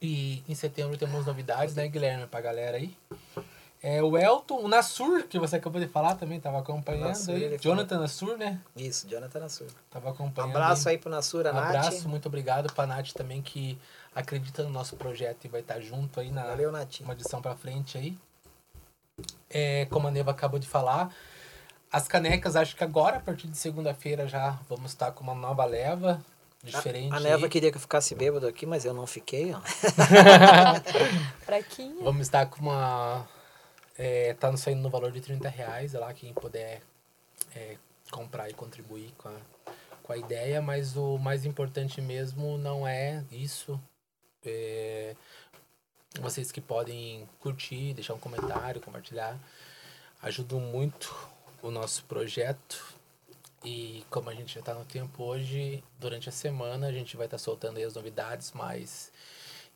E 0.00 0.42
em 0.48 0.54
setembro 0.54 0.96
temos 0.96 1.26
novidades, 1.26 1.74
né, 1.74 1.88
Guilherme, 1.88 2.26
pra 2.26 2.40
galera 2.40 2.76
aí. 2.76 2.94
É, 3.82 4.02
o 4.02 4.16
Elton, 4.16 4.60
o 4.60 4.68
Nassur, 4.68 5.24
que 5.24 5.38
você 5.38 5.56
acabou 5.56 5.80
de 5.80 5.86
falar 5.86 6.14
também, 6.14 6.40
tava 6.40 6.58
acompanhando 6.58 7.08
Nassur, 7.08 7.34
aí. 7.34 7.58
Jonathan 7.58 7.98
Nassur, 8.00 8.36
né? 8.38 8.58
Isso, 8.74 9.06
Jonathan 9.08 9.40
Nassur. 9.40 9.66
Tava 9.90 10.10
acompanhando. 10.10 10.52
Abraço 10.52 10.88
aí 10.88 10.96
pro 10.96 11.10
Nassur, 11.10 11.46
a 11.46 11.50
Um 11.50 11.54
Nath. 11.54 11.64
abraço, 11.66 12.08
muito 12.08 12.26
obrigado 12.26 12.72
pra 12.72 12.86
Nath 12.86 13.12
também, 13.12 13.42
que 13.42 13.78
acredita 14.14 14.62
no 14.62 14.70
nosso 14.70 14.96
projeto 14.96 15.44
e 15.44 15.48
vai 15.48 15.60
estar 15.60 15.80
junto 15.80 16.18
aí 16.20 16.30
na 16.30 16.44
Valeu, 16.44 16.72
Nath. 16.72 17.00
uma 17.00 17.12
edição 17.12 17.42
pra 17.42 17.54
frente 17.56 17.98
aí. 17.98 18.16
É, 19.50 19.84
como 19.90 20.08
a 20.08 20.10
Neva 20.10 20.30
acabou 20.30 20.58
de 20.58 20.66
falar, 20.66 21.14
as 21.94 22.08
canecas, 22.08 22.56
acho 22.56 22.74
que 22.74 22.82
agora, 22.82 23.18
a 23.18 23.20
partir 23.20 23.46
de 23.46 23.56
segunda-feira, 23.56 24.26
já 24.26 24.58
vamos 24.68 24.90
estar 24.90 25.12
com 25.12 25.22
uma 25.22 25.34
nova 25.34 25.64
leva, 25.64 26.20
diferente. 26.60 27.14
A 27.14 27.20
Neva 27.20 27.46
aí. 27.46 27.48
queria 27.48 27.70
que 27.70 27.76
eu 27.76 27.80
ficasse 27.80 28.16
bêbado 28.16 28.48
aqui, 28.48 28.66
mas 28.66 28.84
eu 28.84 28.92
não 28.92 29.06
fiquei, 29.06 29.54
ó. 29.54 29.60
Fraquinha. 31.46 32.02
Vamos 32.02 32.22
estar 32.22 32.46
com 32.46 32.62
uma. 32.62 33.24
É, 33.96 34.34
tá 34.34 34.50
nos 34.50 34.60
saindo 34.60 34.82
no 34.82 34.90
valor 34.90 35.12
de 35.12 35.20
30 35.20 35.48
reais, 35.48 35.94
é 35.94 36.00
lá 36.00 36.12
quem 36.12 36.34
puder 36.34 36.82
é, 37.54 37.76
comprar 38.10 38.50
e 38.50 38.54
contribuir 38.54 39.14
com 39.16 39.28
a, 39.28 39.36
com 40.02 40.12
a 40.12 40.16
ideia, 40.16 40.60
mas 40.60 40.96
o 40.96 41.16
mais 41.16 41.44
importante 41.44 42.00
mesmo 42.00 42.58
não 42.58 42.84
é 42.84 43.22
isso. 43.30 43.80
É, 44.44 45.14
vocês 46.20 46.50
que 46.50 46.60
podem 46.60 47.28
curtir, 47.38 47.94
deixar 47.94 48.14
um 48.14 48.18
comentário, 48.18 48.80
compartilhar, 48.80 49.38
ajudam 50.20 50.58
muito 50.58 51.32
o 51.64 51.70
nosso 51.70 52.04
projeto. 52.04 52.94
E 53.64 54.04
como 54.10 54.28
a 54.28 54.34
gente 54.34 54.52
já 54.52 54.60
está 54.60 54.74
no 54.74 54.84
tempo 54.84 55.24
hoje, 55.24 55.82
durante 55.98 56.28
a 56.28 56.32
semana 56.32 56.88
a 56.88 56.92
gente 56.92 57.16
vai 57.16 57.26
estar 57.26 57.38
soltando 57.38 57.78
aí 57.78 57.84
as 57.84 57.94
novidades, 57.94 58.52
mas 58.52 59.10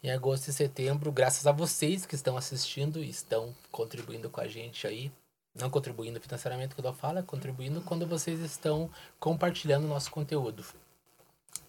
em 0.02 0.10
agosto 0.10 0.48
e 0.48 0.52
setembro, 0.52 1.10
graças 1.10 1.46
a 1.46 1.52
vocês 1.52 2.04
que 2.04 2.14
estão 2.14 2.36
assistindo 2.36 3.02
e 3.02 3.08
estão 3.08 3.54
contribuindo 3.72 4.28
com 4.28 4.40
a 4.40 4.46
gente 4.46 4.86
aí. 4.86 5.10
Não 5.54 5.70
contribuindo 5.70 6.20
financeiramente, 6.20 6.74
quando 6.74 6.86
eu 6.86 6.92
falo, 6.92 7.18
é 7.18 7.22
contribuindo 7.22 7.80
quando 7.80 8.06
vocês 8.06 8.38
estão 8.40 8.90
compartilhando 9.18 9.86
o 9.86 9.88
nosso 9.88 10.10
conteúdo. 10.10 10.64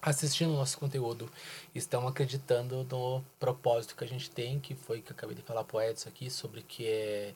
Assistindo 0.02 0.52
o 0.52 0.58
nosso 0.58 0.78
conteúdo, 0.78 1.32
estão 1.74 2.08
acreditando 2.08 2.84
no 2.84 3.24
propósito 3.40 3.96
que 3.96 4.04
a 4.04 4.08
gente 4.08 4.30
tem, 4.30 4.60
que 4.60 4.76
foi 4.76 5.02
que 5.02 5.12
eu 5.12 5.16
acabei 5.16 5.36
de 5.36 5.42
falar 5.42 5.64
pro 5.64 5.82
Edson 5.82 6.10
aqui, 6.10 6.30
sobre 6.30 6.62
que 6.62 6.86
é 6.86 7.34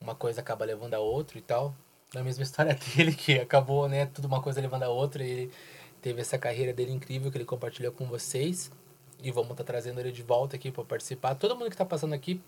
uma 0.00 0.14
coisa 0.14 0.40
acaba 0.40 0.64
levando 0.64 0.94
a 0.94 1.00
outra 1.00 1.36
e 1.36 1.42
tal. 1.42 1.74
Na 2.14 2.22
mesma 2.22 2.42
história 2.42 2.74
dele, 2.96 3.12
que 3.14 3.38
acabou, 3.38 3.88
né, 3.88 4.06
tudo 4.06 4.26
uma 4.26 4.40
coisa 4.40 4.60
levando 4.60 4.84
a 4.84 4.88
outra, 4.88 5.24
e 5.24 5.30
ele 5.30 5.50
teve 6.00 6.20
essa 6.20 6.38
carreira 6.38 6.72
dele 6.72 6.92
incrível 6.92 7.30
que 7.30 7.36
ele 7.36 7.44
compartilhou 7.44 7.92
com 7.92 8.06
vocês. 8.06 8.70
E 9.22 9.30
vamos 9.30 9.50
estar 9.52 9.64
trazendo 9.64 10.00
ele 10.00 10.12
de 10.12 10.22
volta 10.22 10.56
aqui 10.56 10.70
para 10.70 10.84
participar. 10.84 11.34
Todo 11.34 11.56
mundo 11.56 11.68
que 11.68 11.74
está 11.74 11.84
passando 11.84 12.12
aqui, 12.12 12.40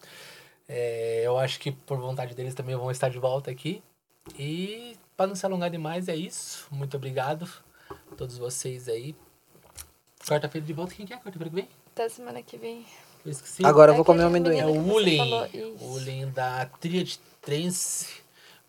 é, 0.69 1.23
eu 1.25 1.39
acho 1.39 1.59
que 1.59 1.73
por 1.73 1.99
vontade 1.99 2.35
deles 2.35 2.55
também 2.55 2.77
vão 2.77 2.91
estar 2.91 3.09
de 3.09 3.19
volta 3.19 3.51
aqui. 3.51 3.83
E 4.39 4.97
para 5.17 5.27
não 5.27 5.35
se 5.35 5.47
alongar 5.47 5.71
demais, 5.71 6.09
é 6.09 6.15
isso. 6.15 6.67
Muito 6.71 6.97
obrigado 6.97 7.49
a 7.91 8.15
todos 8.15 8.37
vocês 8.37 8.89
aí. 8.89 9.17
Quarta-feira 10.27 10.67
de 10.67 10.73
volta, 10.73 10.95
quem 10.95 11.07
que 11.07 11.15
é? 11.15 11.17
Quarta-feira 11.17 11.49
que 11.49 11.57
vem? 11.57 11.69
Até 11.93 12.09
semana 12.09 12.43
que 12.43 12.59
vem. 12.59 12.85
Eu 13.25 13.33
esqueci. 13.33 13.65
Agora 13.65 13.93
eu 13.93 13.97
vou 13.97 14.05
comer 14.05 14.25
um 14.25 14.27
amendoim. 14.27 14.59
É 14.59 14.67
o 14.67 14.71
Ulen. 14.71 15.21
O 15.81 15.95
Ulen 15.95 16.31
da 16.31 16.67
Tríade 16.67 17.19
Trance 17.41 18.26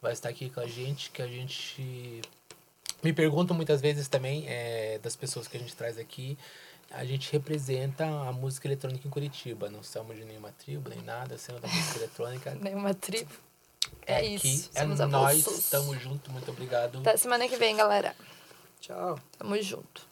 vai 0.08 0.14
estar 0.14 0.30
aqui 0.30 0.50
com 0.50 0.62
a 0.62 0.68
gente, 0.68 1.12
que 1.12 1.22
a 1.22 1.28
gente 1.28 2.22
me 3.04 3.12
perguntam 3.12 3.56
muitas 3.56 3.82
vezes 3.82 4.08
também 4.08 4.46
é, 4.48 5.00
das 5.00 5.16
pessoas 5.16 5.48
que 5.48 5.58
a 5.58 5.60
gente 5.60 5.76
traz 5.76 5.98
aqui. 5.98 6.38
A 6.90 7.04
gente 7.04 7.30
representa 7.34 8.06
a 8.06 8.32
música 8.32 8.68
eletrônica 8.68 9.06
em 9.06 9.12
Curitiba. 9.12 9.70
Não 9.70 9.84
somos 9.84 10.16
de 10.16 10.24
nenhuma 10.24 10.54
tribo, 10.54 10.90
nem 10.90 11.02
nada, 11.02 11.38
sendo 11.38 11.60
da 11.60 11.68
música 11.68 11.98
eletrônica. 12.00 12.56
Nenhuma 12.62 12.94
tribo. 12.94 13.30
É 14.06 14.18
aqui, 14.18 14.48
isso, 14.48 14.70
É 14.74 14.82
somos 14.82 15.00
nós, 15.00 15.70
tamo 15.70 15.98
junto, 16.00 16.32
muito 16.32 16.50
obrigado. 16.50 17.00
Até 17.00 17.18
semana 17.18 17.48
que 17.48 17.58
vem, 17.58 17.76
galera. 17.76 18.16
Tchau. 18.80 19.20
Tamo 19.38 19.62
junto. 19.62 20.07